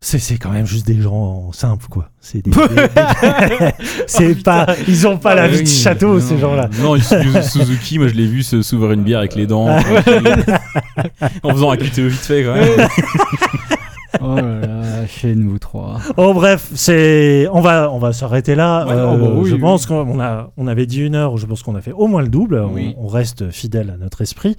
c'est 0.00 0.36
quand 0.38 0.50
même 0.50 0.66
juste 0.66 0.86
des 0.86 1.00
gens 1.00 1.50
simples, 1.52 1.86
quoi. 1.90 2.10
C'est 2.20 2.44
des, 2.44 2.50
pas, 4.44 4.66
ils 4.86 5.06
ont 5.08 5.16
pas 5.18 5.34
la 5.34 5.42
Ah 5.44 5.48
vie 5.48 5.62
de 5.64 5.68
oui, 5.68 5.74
château, 5.74 6.14
non, 6.14 6.20
ces 6.20 6.38
gens-là. 6.38 6.70
Non, 6.80 6.94
Yu 6.94 7.02
Suzuki, 7.42 7.98
moi 7.98 8.06
je 8.06 8.14
l'ai 8.14 8.26
vu 8.26 8.44
se 8.44 8.62
s'ouvrir 8.62 8.92
une 8.92 9.02
bière 9.02 9.18
avec 9.18 9.34
les 9.34 9.46
dents. 9.48 9.66
en 11.42 11.50
faisant 11.50 11.70
un 11.72 11.76
QTE 11.76 11.98
vite 12.02 12.20
fait, 12.20 12.44
quand 12.44 12.54
même. 12.54 12.88
Oh 14.20 14.36
là 14.36 14.42
là, 14.60 14.75
chez 15.06 15.34
nous 15.34 15.58
trois. 15.58 15.98
Oh 16.16 16.34
bref, 16.34 16.70
c'est, 16.74 17.46
on 17.52 17.60
va, 17.60 17.90
on 17.92 17.98
va 17.98 18.12
s'arrêter 18.12 18.54
là. 18.54 18.84
Ouais, 18.86 18.92
Euh, 18.92 19.12
oh, 19.12 19.16
bah 19.18 19.30
oui, 19.36 19.48
je 19.50 19.54
oui. 19.54 19.60
pense 19.60 19.86
qu'on 19.86 20.20
a, 20.20 20.50
on 20.56 20.66
avait 20.66 20.86
dit 20.86 21.00
une 21.02 21.14
heure. 21.14 21.36
Je 21.36 21.46
pense 21.46 21.62
qu'on 21.62 21.74
a 21.74 21.80
fait 21.80 21.92
au 21.92 22.06
moins 22.06 22.22
le 22.22 22.28
double. 22.28 22.58
On- 22.58 22.72
Oui. 22.74 22.94
On, 22.98 23.06
reste 23.06 23.50
fidèle 23.50 23.90
à 23.90 23.96
notre 23.96 24.20
esprit, 24.22 24.56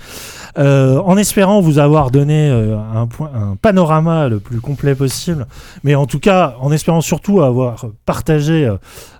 Euh, 0.57 0.99
en 1.05 1.17
espérant 1.17 1.61
vous 1.61 1.79
avoir 1.79 2.11
donné 2.11 2.49
euh, 2.49 2.77
un 2.77 3.07
point, 3.07 3.29
un 3.33 3.55
panorama 3.55 4.27
le 4.29 4.39
plus 4.39 4.59
complet 4.61 4.95
possible. 4.95 5.45
Mais 5.83 5.95
en 5.95 6.05
tout 6.05 6.19
cas, 6.19 6.55
en 6.59 6.71
espérant 6.71 7.01
surtout 7.01 7.41
avoir 7.41 7.85
partagé 8.05 8.71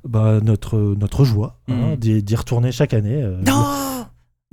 bah, 0.08 0.40
notre 0.44 0.78
notre 0.78 1.24
joie 1.26 1.58
hein, 1.70 1.92
Mhm. 1.92 1.96
d'y 1.98 2.24
d'y 2.24 2.36
retourner 2.36 2.72
chaque 2.72 2.94
année. 2.94 3.22
euh, 3.22 3.38
Non 3.46 3.64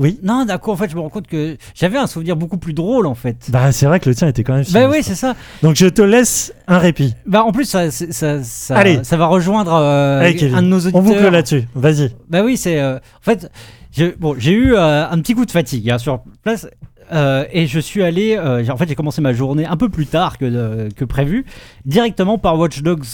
Oui. 0.01 0.19
Non, 0.25 0.45
d'accord, 0.45 0.75
en 0.75 0.77
fait, 0.77 0.91
je 0.91 0.97
me 0.97 1.01
rends 1.01 1.09
compte 1.09 1.29
que 1.29 1.57
j'avais 1.75 1.99
un 1.99 2.09
souvenir 2.09 2.35
beaucoup 2.35 2.59
plus 2.59 2.73
drôle, 2.73 3.07
en 3.07 3.15
fait. 3.15 3.49
Bah, 3.51 3.71
c'est 3.71 3.87
vrai 3.87 4.01
que 4.01 4.09
le 4.09 4.15
tien 4.17 4.27
était 4.27 4.43
quand 4.43 4.55
même. 4.55 4.65
Bah 4.73 4.89
oui, 4.91 4.99
c'est 5.03 5.15
ça. 5.15 5.35
Donc 5.63 5.77
je 5.77 5.87
te 5.87 6.03
laisse 6.03 6.53
un 6.67 6.79
répit. 6.79 7.15
Bah 7.27 7.45
en 7.45 7.53
plus, 7.53 7.65
ça, 7.65 7.93
ça, 7.93 8.43
ça, 8.43 8.77
Allez. 8.77 8.99
ça 9.05 9.17
va 9.17 9.27
rejoindre 9.27 9.73
euh, 9.75 10.21
Allez, 10.21 10.53
un 10.53 10.63
de 10.63 10.67
nos 10.67 10.79
auditeurs. 10.81 11.01
On 11.01 11.05
boucle 11.05 11.29
là-dessus. 11.29 11.63
Vas-y. 11.77 12.11
Bah 12.29 12.43
oui, 12.43 12.57
c'est. 12.57 12.81
euh, 12.81 12.97
en 12.97 13.23
fait, 13.23 13.49
j'ai 13.93 14.17
bon, 14.19 14.35
j'ai 14.37 14.53
eu 14.53 14.75
euh, 14.75 15.09
un 15.09 15.19
petit 15.21 15.35
coup 15.37 15.45
de 15.47 15.53
fatigue 15.53 15.89
hein, 15.91 15.99
sur 15.99 16.23
place. 16.43 16.67
euh, 17.13 17.45
et 17.53 17.69
je 17.69 17.79
suis 17.79 18.03
allé, 18.03 18.37
euh, 18.37 18.67
en 18.69 18.77
fait 18.77 18.89
j'ai 18.89 18.97
commencé 18.97 19.21
ma 19.21 19.33
journée 19.33 19.65
un 19.67 19.77
peu 19.77 19.89
plus 19.91 20.07
tard 20.07 20.39
que, 20.39 20.89
que 20.93 21.05
prévu, 21.05 21.45
directement 21.87 22.37
par 22.39 22.59
Watch 22.59 22.83
Dogs 22.83 23.05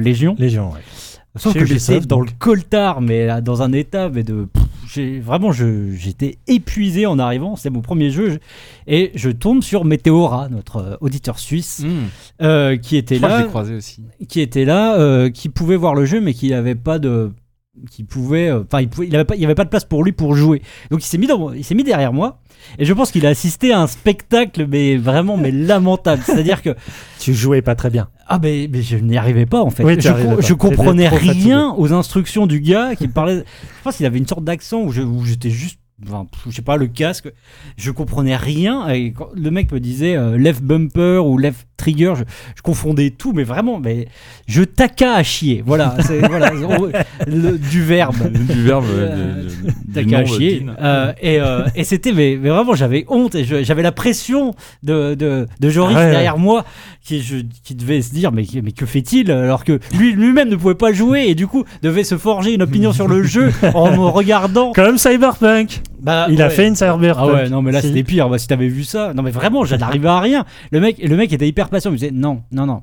Légion. 0.00 0.34
Légion. 0.38 0.72
Ouais. 0.72 0.80
Sauf 1.36 1.52
que 1.54 1.66
j'étais 1.66 2.00
dans 2.00 2.16
donc. 2.16 2.26
le 2.26 2.32
coltard, 2.38 3.00
mais 3.02 3.42
dans 3.42 3.62
un 3.62 3.72
état, 3.72 4.08
mais 4.08 4.22
de. 4.24 4.48
pff, 4.52 4.64
j'ai 4.92 5.20
vraiment, 5.20 5.52
j'étais 5.52 6.38
épuisé 6.46 7.06
en 7.06 7.18
arrivant. 7.18 7.56
C'est 7.56 7.70
mon 7.70 7.80
premier 7.82 8.10
jeu, 8.10 8.30
je- 8.30 8.38
et 8.86 9.12
je 9.14 9.30
tombe 9.30 9.62
sur 9.62 9.84
Météora, 9.84 10.48
notre 10.48 10.76
euh, 10.76 10.96
auditeur 11.00 11.38
suisse, 11.38 11.80
Mmh. 11.84 11.88
euh, 12.42 12.76
qui 12.76 12.96
était 12.96 13.16
Je 13.16 13.20
crois 13.20 13.28
que 13.30 13.34
je 13.34 13.38
là, 13.38 13.44
l'ai 13.44 13.48
croisé 13.50 13.74
aussi. 13.74 14.02
qui 14.28 14.40
était 14.40 14.64
là, 14.64 14.96
euh, 14.98 15.30
qui 15.30 15.48
pouvait 15.48 15.76
voir 15.76 15.94
le 15.94 16.04
jeu, 16.04 16.20
mais 16.20 16.34
qui 16.34 16.50
n'avait 16.50 16.74
pas 16.74 16.98
de, 16.98 17.32
qui 17.90 18.04
pouvait, 18.04 18.48
euh, 18.48 18.62
enfin, 18.64 18.80
il 18.80 18.88
pouvait, 18.88 19.06
il 19.06 19.14
avait 19.14 19.24
pas, 19.24 19.36
il 19.36 19.44
avait 19.44 19.54
pas 19.54 19.64
de 19.64 19.68
place 19.68 19.84
pour 19.84 20.02
lui 20.04 20.12
pour 20.12 20.34
jouer. 20.34 20.62
Donc 20.90 21.02
il 21.02 21.06
s'est 21.06 21.18
mis 21.18 21.26
dans, 21.26 21.52
il 21.52 21.64
s'est 21.64 21.74
mis 21.74 21.84
derrière 21.84 22.12
moi, 22.12 22.40
et 22.78 22.84
je 22.84 22.92
pense 22.92 23.10
qu'il 23.10 23.24
a 23.26 23.28
assisté 23.30 23.72
à 23.72 23.80
un 23.80 23.86
spectacle, 23.86 24.66
mais 24.68 24.96
vraiment, 24.96 25.36
mais 25.36 25.50
lamentable. 25.52 26.22
C'est-à-dire 26.24 26.62
que 26.62 26.74
Tu 27.18 27.34
jouais 27.34 27.62
pas 27.62 27.74
très 27.74 27.90
bien. 27.90 28.08
ah 28.28 28.38
mais, 28.42 28.68
mais 28.72 28.82
je 28.82 28.96
n'y 28.96 29.16
arrivais 29.16 29.46
pas 29.46 29.62
en 29.62 29.70
fait. 29.70 29.84
Oui, 29.84 29.96
je, 30.00 30.08
pas. 30.10 30.40
je 30.40 30.54
comprenais 30.54 31.08
rien 31.08 31.74
aux 31.76 31.92
instructions 31.92 32.46
du 32.46 32.60
gars 32.60 32.94
qui 32.96 33.08
parlait. 33.08 33.44
je 33.78 33.82
pense 33.84 33.96
qu'il 33.96 34.06
avait 34.06 34.18
une 34.18 34.26
sorte 34.26 34.44
d'accent 34.44 34.80
où 34.82 34.90
je- 34.92 35.02
où 35.02 35.24
j'étais 35.24 35.50
juste. 35.50 35.78
Enfin, 36.06 36.26
je 36.46 36.54
sais 36.54 36.60
pas 36.62 36.76
le 36.76 36.88
casque, 36.88 37.32
je 37.78 37.90
comprenais 37.90 38.36
rien. 38.36 38.86
Et 38.90 39.12
quand 39.12 39.30
le 39.34 39.50
mec 39.50 39.72
me 39.72 39.80
disait 39.80 40.14
euh, 40.14 40.36
left 40.36 40.62
bumper 40.62 41.24
ou 41.26 41.38
left 41.38 41.66
trigger, 41.78 42.12
je, 42.18 42.24
je 42.54 42.60
confondais 42.62 43.08
tout, 43.10 43.32
mais 43.32 43.44
vraiment, 43.44 43.80
mais 43.80 44.06
je 44.46 44.62
taca 44.62 45.14
à 45.14 45.22
chier. 45.22 45.62
Voilà, 45.64 45.96
c'est 46.06 46.18
voilà 46.28 46.50
le- 47.26 47.56
du 47.56 47.82
verbe. 47.82 48.30
Du 48.30 48.62
verbe. 48.62 48.84
Euh, 48.90 49.48
du- 49.48 50.14
à 50.14 50.18
euh, 50.18 50.26
chier. 50.26 50.66
Euh, 50.82 51.12
et 51.22 51.40
euh, 51.40 51.64
et 51.74 51.84
c'était 51.84 52.12
mais, 52.12 52.38
mais 52.40 52.50
vraiment 52.50 52.74
j'avais 52.74 53.06
honte 53.08 53.34
et 53.34 53.44
j'avais 53.44 53.82
la 53.82 53.92
pression 53.92 54.54
de 54.82 55.14
de, 55.14 55.46
de 55.58 55.70
Joris 55.70 55.96
ouais, 55.96 56.10
derrière 56.10 56.36
moi 56.36 56.66
qui 57.02 57.22
je, 57.22 57.36
qui 57.64 57.74
devait 57.74 58.02
se 58.02 58.12
dire 58.12 58.32
mais 58.32 58.44
mais 58.62 58.72
que 58.72 58.84
fait-il 58.84 59.30
alors 59.30 59.64
que 59.64 59.78
lui 59.96 60.12
lui-même 60.12 60.50
ne 60.50 60.56
pouvait 60.56 60.74
pas 60.74 60.92
jouer 60.92 61.28
et 61.28 61.34
du 61.34 61.46
coup 61.46 61.64
devait 61.82 62.04
se 62.04 62.18
forger 62.18 62.52
une 62.52 62.62
opinion 62.62 62.92
sur 62.92 63.08
le 63.08 63.22
jeu 63.22 63.50
en 63.74 63.90
me 63.92 64.04
regardant. 64.06 64.72
Comme 64.72 64.98
Cyberpunk. 64.98 65.80
Bah, 66.00 66.26
Il 66.30 66.42
a 66.42 66.50
fait 66.50 66.66
une 66.68 66.74
cyberpunk. 66.76 67.14
Ah 67.18 67.26
ouais, 67.26 67.48
non, 67.48 67.62
mais 67.62 67.72
là 67.72 67.80
Si. 67.80 67.88
c'était 67.88 68.02
pire. 68.04 68.28
Bah, 68.28 68.38
si 68.38 68.46
t'avais 68.46 68.68
vu 68.68 68.84
ça, 68.84 69.12
non, 69.14 69.22
mais 69.22 69.30
vraiment, 69.30 69.64
je 69.64 69.74
n'arrivais 69.76 70.08
à 70.08 70.20
rien. 70.20 70.44
Le 70.70 70.80
mec, 70.80 70.98
le 71.02 71.16
mec 71.16 71.32
était 71.32 71.48
hyper 71.48 71.68
patient. 71.68 71.90
Il 71.90 71.94
me 71.94 71.98
disait 71.98 72.10
non, 72.12 72.42
non, 72.52 72.66
non. 72.66 72.82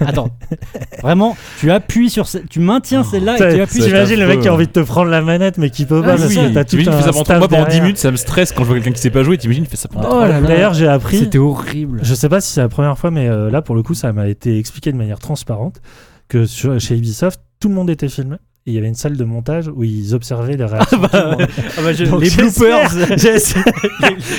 Attends, 0.00 0.28
vraiment, 1.02 1.36
tu 1.58 1.70
appuies 1.70 2.08
sur, 2.08 2.26
ce- 2.28 2.38
tu 2.38 2.60
maintiens 2.60 3.02
celle-là 3.04 3.34
et 3.34 3.54
tu 3.56 3.60
appuies. 3.60 3.80
T'imagines 3.80 4.18
le 4.20 4.26
mec 4.26 4.40
qui 4.40 4.48
a 4.48 4.54
envie 4.54 4.66
de 4.66 4.72
te 4.72 4.80
prendre 4.80 5.10
la 5.10 5.20
manette 5.22 5.58
mais 5.58 5.70
qui 5.70 5.84
peut 5.86 6.00
Ah 6.04 6.06
pas 6.06 6.14
oui, 6.14 6.20
parce 6.20 6.30
oui. 6.36 6.48
que 6.48 6.54
t'as 6.54 6.64
tout 6.64 6.76
fait 6.78 6.88
un 6.88 7.02
ça 7.02 7.12
pendant 7.12 7.38
moi 7.40 7.48
pendant 7.48 7.48
10 7.48 7.50
derrière. 7.66 7.82
minutes, 7.82 7.98
ça 7.98 8.10
me 8.10 8.16
stresse 8.16 8.52
quand 8.52 8.62
je 8.62 8.68
vois 8.68 8.76
quelqu'un 8.76 8.92
qui 8.92 9.00
sait 9.00 9.10
pas 9.10 9.22
jouer. 9.22 9.36
T'imagines, 9.38 9.64
il 9.64 9.68
fait 9.68 9.76
ça 9.76 9.88
pendant. 9.88 10.08
Oh 10.22 10.26
là. 10.26 10.40
D'ailleurs, 10.40 10.72
j'ai 10.72 10.86
appris. 10.88 11.18
C'était 11.18 11.38
horrible. 11.38 11.98
Je 12.02 12.14
sais 12.14 12.28
pas 12.28 12.40
si 12.40 12.52
c'est 12.52 12.60
la 12.60 12.68
première 12.68 12.96
fois, 12.96 13.10
mais 13.10 13.28
euh, 13.28 13.50
là, 13.50 13.60
pour 13.60 13.74
le 13.74 13.82
coup, 13.82 13.94
ça 13.94 14.12
m'a 14.12 14.28
été 14.28 14.56
expliqué 14.58 14.92
de 14.92 14.96
manière 14.96 15.18
transparente 15.18 15.82
que 16.28 16.46
sur- 16.46 16.78
chez 16.80 16.96
Ubisoft, 16.96 17.40
tout 17.60 17.68
le 17.68 17.74
monde 17.74 17.90
était 17.90 18.08
filmé. 18.08 18.36
Et 18.64 18.70
il 18.70 18.74
y 18.74 18.78
avait 18.78 18.86
une 18.86 18.94
salle 18.94 19.16
de 19.16 19.24
montage 19.24 19.66
où 19.74 19.82
ils 19.82 20.14
observaient 20.14 20.56
les 20.56 20.64
réactions. 20.64 21.00
Ah 21.12 21.36
bah, 21.82 21.92
je- 21.92 22.04
Donc, 22.04 22.22
les 22.22 22.30
bloopers. 22.30 22.90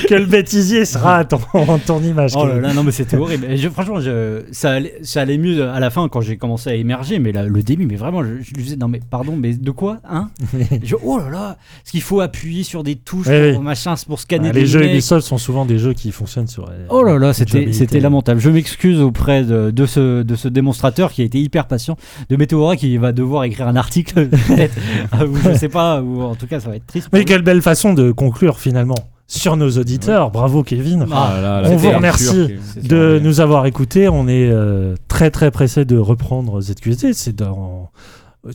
que 0.08 0.14
le 0.16 0.26
bêtisier 0.26 0.86
sera 0.86 1.18
à 1.18 1.26
ton, 1.26 1.40
en 1.54 1.78
ton 1.78 2.02
image. 2.02 2.32
Oh 2.36 2.46
là 2.48 2.60
là, 2.60 2.74
non 2.74 2.84
mais 2.84 2.92
c'était 2.92 3.18
horrible. 3.18 3.46
Et 3.50 3.58
je- 3.58 3.68
franchement, 3.70 4.00
je- 4.00 4.44
ça, 4.52 4.72
allait, 4.72 4.96
ça 5.02 5.22
allait 5.22 5.38
mieux 5.38 5.68
à 5.68 5.80
la 5.80 5.90
fin 5.90 6.08
quand 6.10 6.22
j'ai 6.22 6.38
commencé 6.38 6.70
à 6.70 6.76
émerger, 6.76 7.20
mais 7.20 7.32
là, 7.32 7.44
le 7.44 7.64
début, 7.64 7.86
mais 7.86 7.96
vraiment, 7.98 8.24
je, 8.24 8.42
je 8.42 8.54
lui 8.54 8.64
disais 8.64 8.76
non 8.78 8.88
mais 8.88 9.02
pardon, 9.10 9.36
mais 9.36 9.54
de 9.56 9.72
quoi, 9.72 10.00
hein? 10.10 10.30
Je, 10.84 10.96
Oh 11.04 11.18
là 11.20 11.30
là, 11.30 11.58
est-ce 11.84 11.92
qu'il 11.92 12.02
faut 12.02 12.22
appuyer 12.22 12.64
sur 12.64 12.84
des 12.84 12.96
touches, 12.96 13.28
Oui, 13.28 13.52
pour, 13.52 13.60
oui. 13.60 13.66
machin, 13.66 13.96
pour 14.08 14.20
scanner 14.20 14.50
Ah, 14.50 14.54
des 14.54 14.62
les 14.62 14.66
jeux. 14.68 14.86
Ubisoft 14.86 15.26
sont 15.28 15.38
souvent 15.38 15.66
des 15.66 15.78
jeux 15.80 15.94
qui 15.94 16.12
fonctionnent 16.12 16.48
sur. 16.48 16.70
euh, 16.70 16.86
Oh 16.90 17.04
là 17.04 17.18
là, 17.18 17.34
c'était 17.34 18.00
lamentable. 18.00 18.40
Je 18.40 18.50
m'excuse 18.50 19.02
auprès 19.02 19.44
de, 19.44 19.70
de 19.72 19.86
ce, 19.86 20.24
de 20.24 20.36
ce 20.36 20.48
démonstrateur 20.48 21.12
qui 21.12 21.22
a 21.22 21.26
été 21.26 21.40
hyper 21.40 21.68
patient, 21.68 21.98
de 22.30 22.36
Meteora 22.38 22.76
qui 22.78 22.96
va 22.98 23.12
devoir 23.12 23.44
écrire 23.44 23.68
un 23.68 23.76
article, 23.76 24.13
peut-être, 24.14 24.76
euh, 25.20 25.28
ou 25.28 25.36
je 25.38 25.54
sais 25.58 25.70
pas, 25.70 26.02
ou 26.02 26.22
en 26.22 26.36
tout 26.36 26.48
cas 26.48 26.60
ça 26.60 26.70
va 26.70 26.76
être 26.76 26.88
triste. 26.88 27.10
Mais 27.14 27.26
quelle 27.26 27.42
belle 27.42 27.62
façon 27.62 27.94
de 27.94 28.12
conclure 28.12 28.60
finalement 28.60 28.96
sur 29.28 29.58
nos 29.58 29.70
auditeurs. 29.72 30.32
Bravo 30.32 30.64
Kevin. 30.64 31.06
Ah, 31.12 31.40
là 31.42 31.62
là, 31.62 31.70
on 31.72 31.76
vous 31.76 31.90
remercie 31.90 32.56
de 32.84 33.20
nous 33.22 33.40
avoir 33.40 33.66
écoutés. 33.66 34.08
On 34.10 34.28
est 34.28 34.50
euh, 34.50 34.96
très 35.08 35.32
très 35.32 35.50
pressé 35.50 35.86
de 35.86 35.98
reprendre 35.98 36.62
ZQSD. 36.62 37.14
C'est 37.14 37.36
dans 37.36 37.90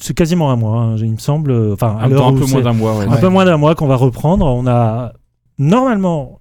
c'est 0.00 0.14
quasiment 0.14 0.50
un 0.50 0.56
mois, 0.56 0.80
hein, 0.80 0.96
il 0.98 1.12
me 1.12 1.18
semble. 1.18 1.72
Enfin, 1.72 1.96
Un, 2.00 2.08
peu 2.08 2.16
moins 2.16 2.60
d'un 2.60 2.72
mois. 2.74 2.98
ouais. 2.98 3.06
un 3.08 3.16
peu 3.16 3.28
moins 3.28 3.46
d'un 3.46 3.56
mois 3.56 3.74
qu'on 3.74 3.86
va 3.86 3.96
reprendre. 3.96 4.44
On 4.44 4.66
a 4.66 5.12
normalement 5.58 6.40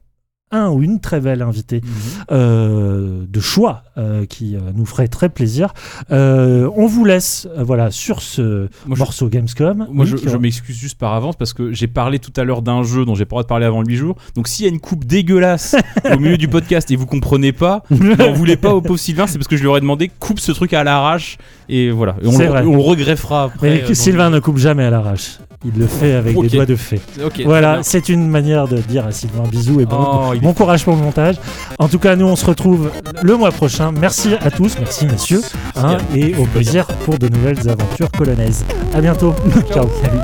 un 0.51 0.69
ou 0.69 0.81
une 0.81 0.99
très 0.99 1.19
belle 1.19 1.41
invitée 1.41 1.81
Mhm. 1.83 1.91
euh, 2.31 3.23
de 3.27 3.39
choix 3.39 3.83
euh, 3.97 4.25
qui 4.25 4.55
euh, 4.55 4.59
nous 4.75 4.85
ferait 4.85 5.07
très 5.07 5.29
plaisir. 5.29 5.73
On 6.09 6.87
vous 6.87 7.05
laisse 7.05 7.47
voilà 7.57 7.91
sur 7.91 8.21
ce 8.21 8.67
Moi, 8.85 8.95
je- 8.95 8.99
morceau 8.99 9.27
Gamescom. 9.29 9.87
Moi, 9.91 10.05
Oui, 10.05 10.15
je, 10.25 10.37
m'excuse 10.37 10.75
juste 10.77 10.97
par 10.97 11.13
avance 11.13 11.35
parce 11.35 11.53
que 11.53 11.71
j'ai 11.73 11.87
parlé 11.87 12.19
tout 12.19 12.31
à 12.37 12.43
l'heure 12.43 12.61
d'un 12.61 12.83
jeu 12.83 13.03
dont 13.05 13.15
j'ai 13.15 13.25
pas 13.25 13.35
le 13.35 13.37
droit 13.37 13.43
de 13.43 13.47
parler 13.47 13.65
avant 13.65 13.83
8 13.83 13.95
jours. 13.95 14.15
Donc, 14.35 14.47
s'il 14.47 14.65
y 14.65 14.69
a 14.69 14.71
une 14.71 14.79
coupe 14.79 15.05
dégueulasse 15.05 15.75
au 16.13 16.17
milieu 16.17 16.37
du 16.37 16.47
podcast 16.47 16.89
et 16.91 16.95
vous 16.95 17.05
comprenez 17.05 17.51
pas, 17.51 17.83
n'en 17.89 18.33
voulez 18.33 18.57
pas 18.57 18.73
au 18.73 18.81
pauvre 18.81 18.99
Sylvain, 18.99 19.27
c'est 19.27 19.37
parce 19.37 19.47
que 19.47 19.57
je 19.57 19.61
lui 19.61 19.67
aurais 19.67 19.81
demandé 19.81 20.09
coupe 20.19 20.39
ce 20.39 20.51
truc 20.51 20.73
à 20.73 20.83
l'arrache 20.83 21.37
et 21.69 21.91
voilà. 21.91 22.15
Et 22.21 22.27
on, 22.27 22.37
le, 22.37 22.67
on 22.67 22.93
le 22.93 23.33
après. 23.33 23.83
Mais 23.87 23.93
Sylvain 23.95 24.29
ne 24.29 24.39
coupe 24.39 24.57
jamais 24.57 24.83
à 24.83 24.89
l'arrache. 24.89 25.39
Il 25.65 25.73
le 25.79 25.87
fait 25.87 26.13
avec 26.13 26.39
des 26.39 26.49
doigts 26.49 26.65
de 26.67 26.75
fée. 26.75 27.01
Voilà, 27.43 27.81
c'est 27.81 28.09
une 28.09 28.29
manière 28.29 28.67
de 28.67 28.77
dire 28.77 29.07
à 29.07 29.11
Sylvain 29.11 29.43
bisous 29.49 29.81
et 29.81 29.85
bon, 29.85 29.97
Oh, 29.99 30.33
il 30.37 30.43
bon 30.43 30.53
courage 30.53 30.83
pour 30.83 30.95
le 30.95 31.01
montage. 31.01 31.35
En 31.79 31.87
tout 31.87 31.99
cas, 31.99 32.15
nous 32.15 32.27
on 32.27 32.35
se 32.35 32.45
retrouve 32.45 32.91
le 33.21 33.35
mois 33.35 33.51
prochain. 33.51 33.91
Merci 33.91 34.35
à 34.41 34.51
tous, 34.51 34.77
merci 34.79 35.05
messieurs, 35.05 35.41
hein, 35.75 35.97
et 36.15 36.35
au 36.35 36.45
plaisir 36.45 36.85
pour 37.05 37.17
de 37.17 37.27
nouvelles 37.27 37.69
aventures 37.69 38.11
colonnaises. 38.11 38.65
À 38.93 39.01
bientôt. 39.01 39.33
Ciao. 39.73 39.87
Salut. 40.01 40.19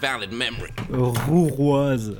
invalid 0.06 0.32
memory. 0.32 0.72
Rouroise. 0.90 2.20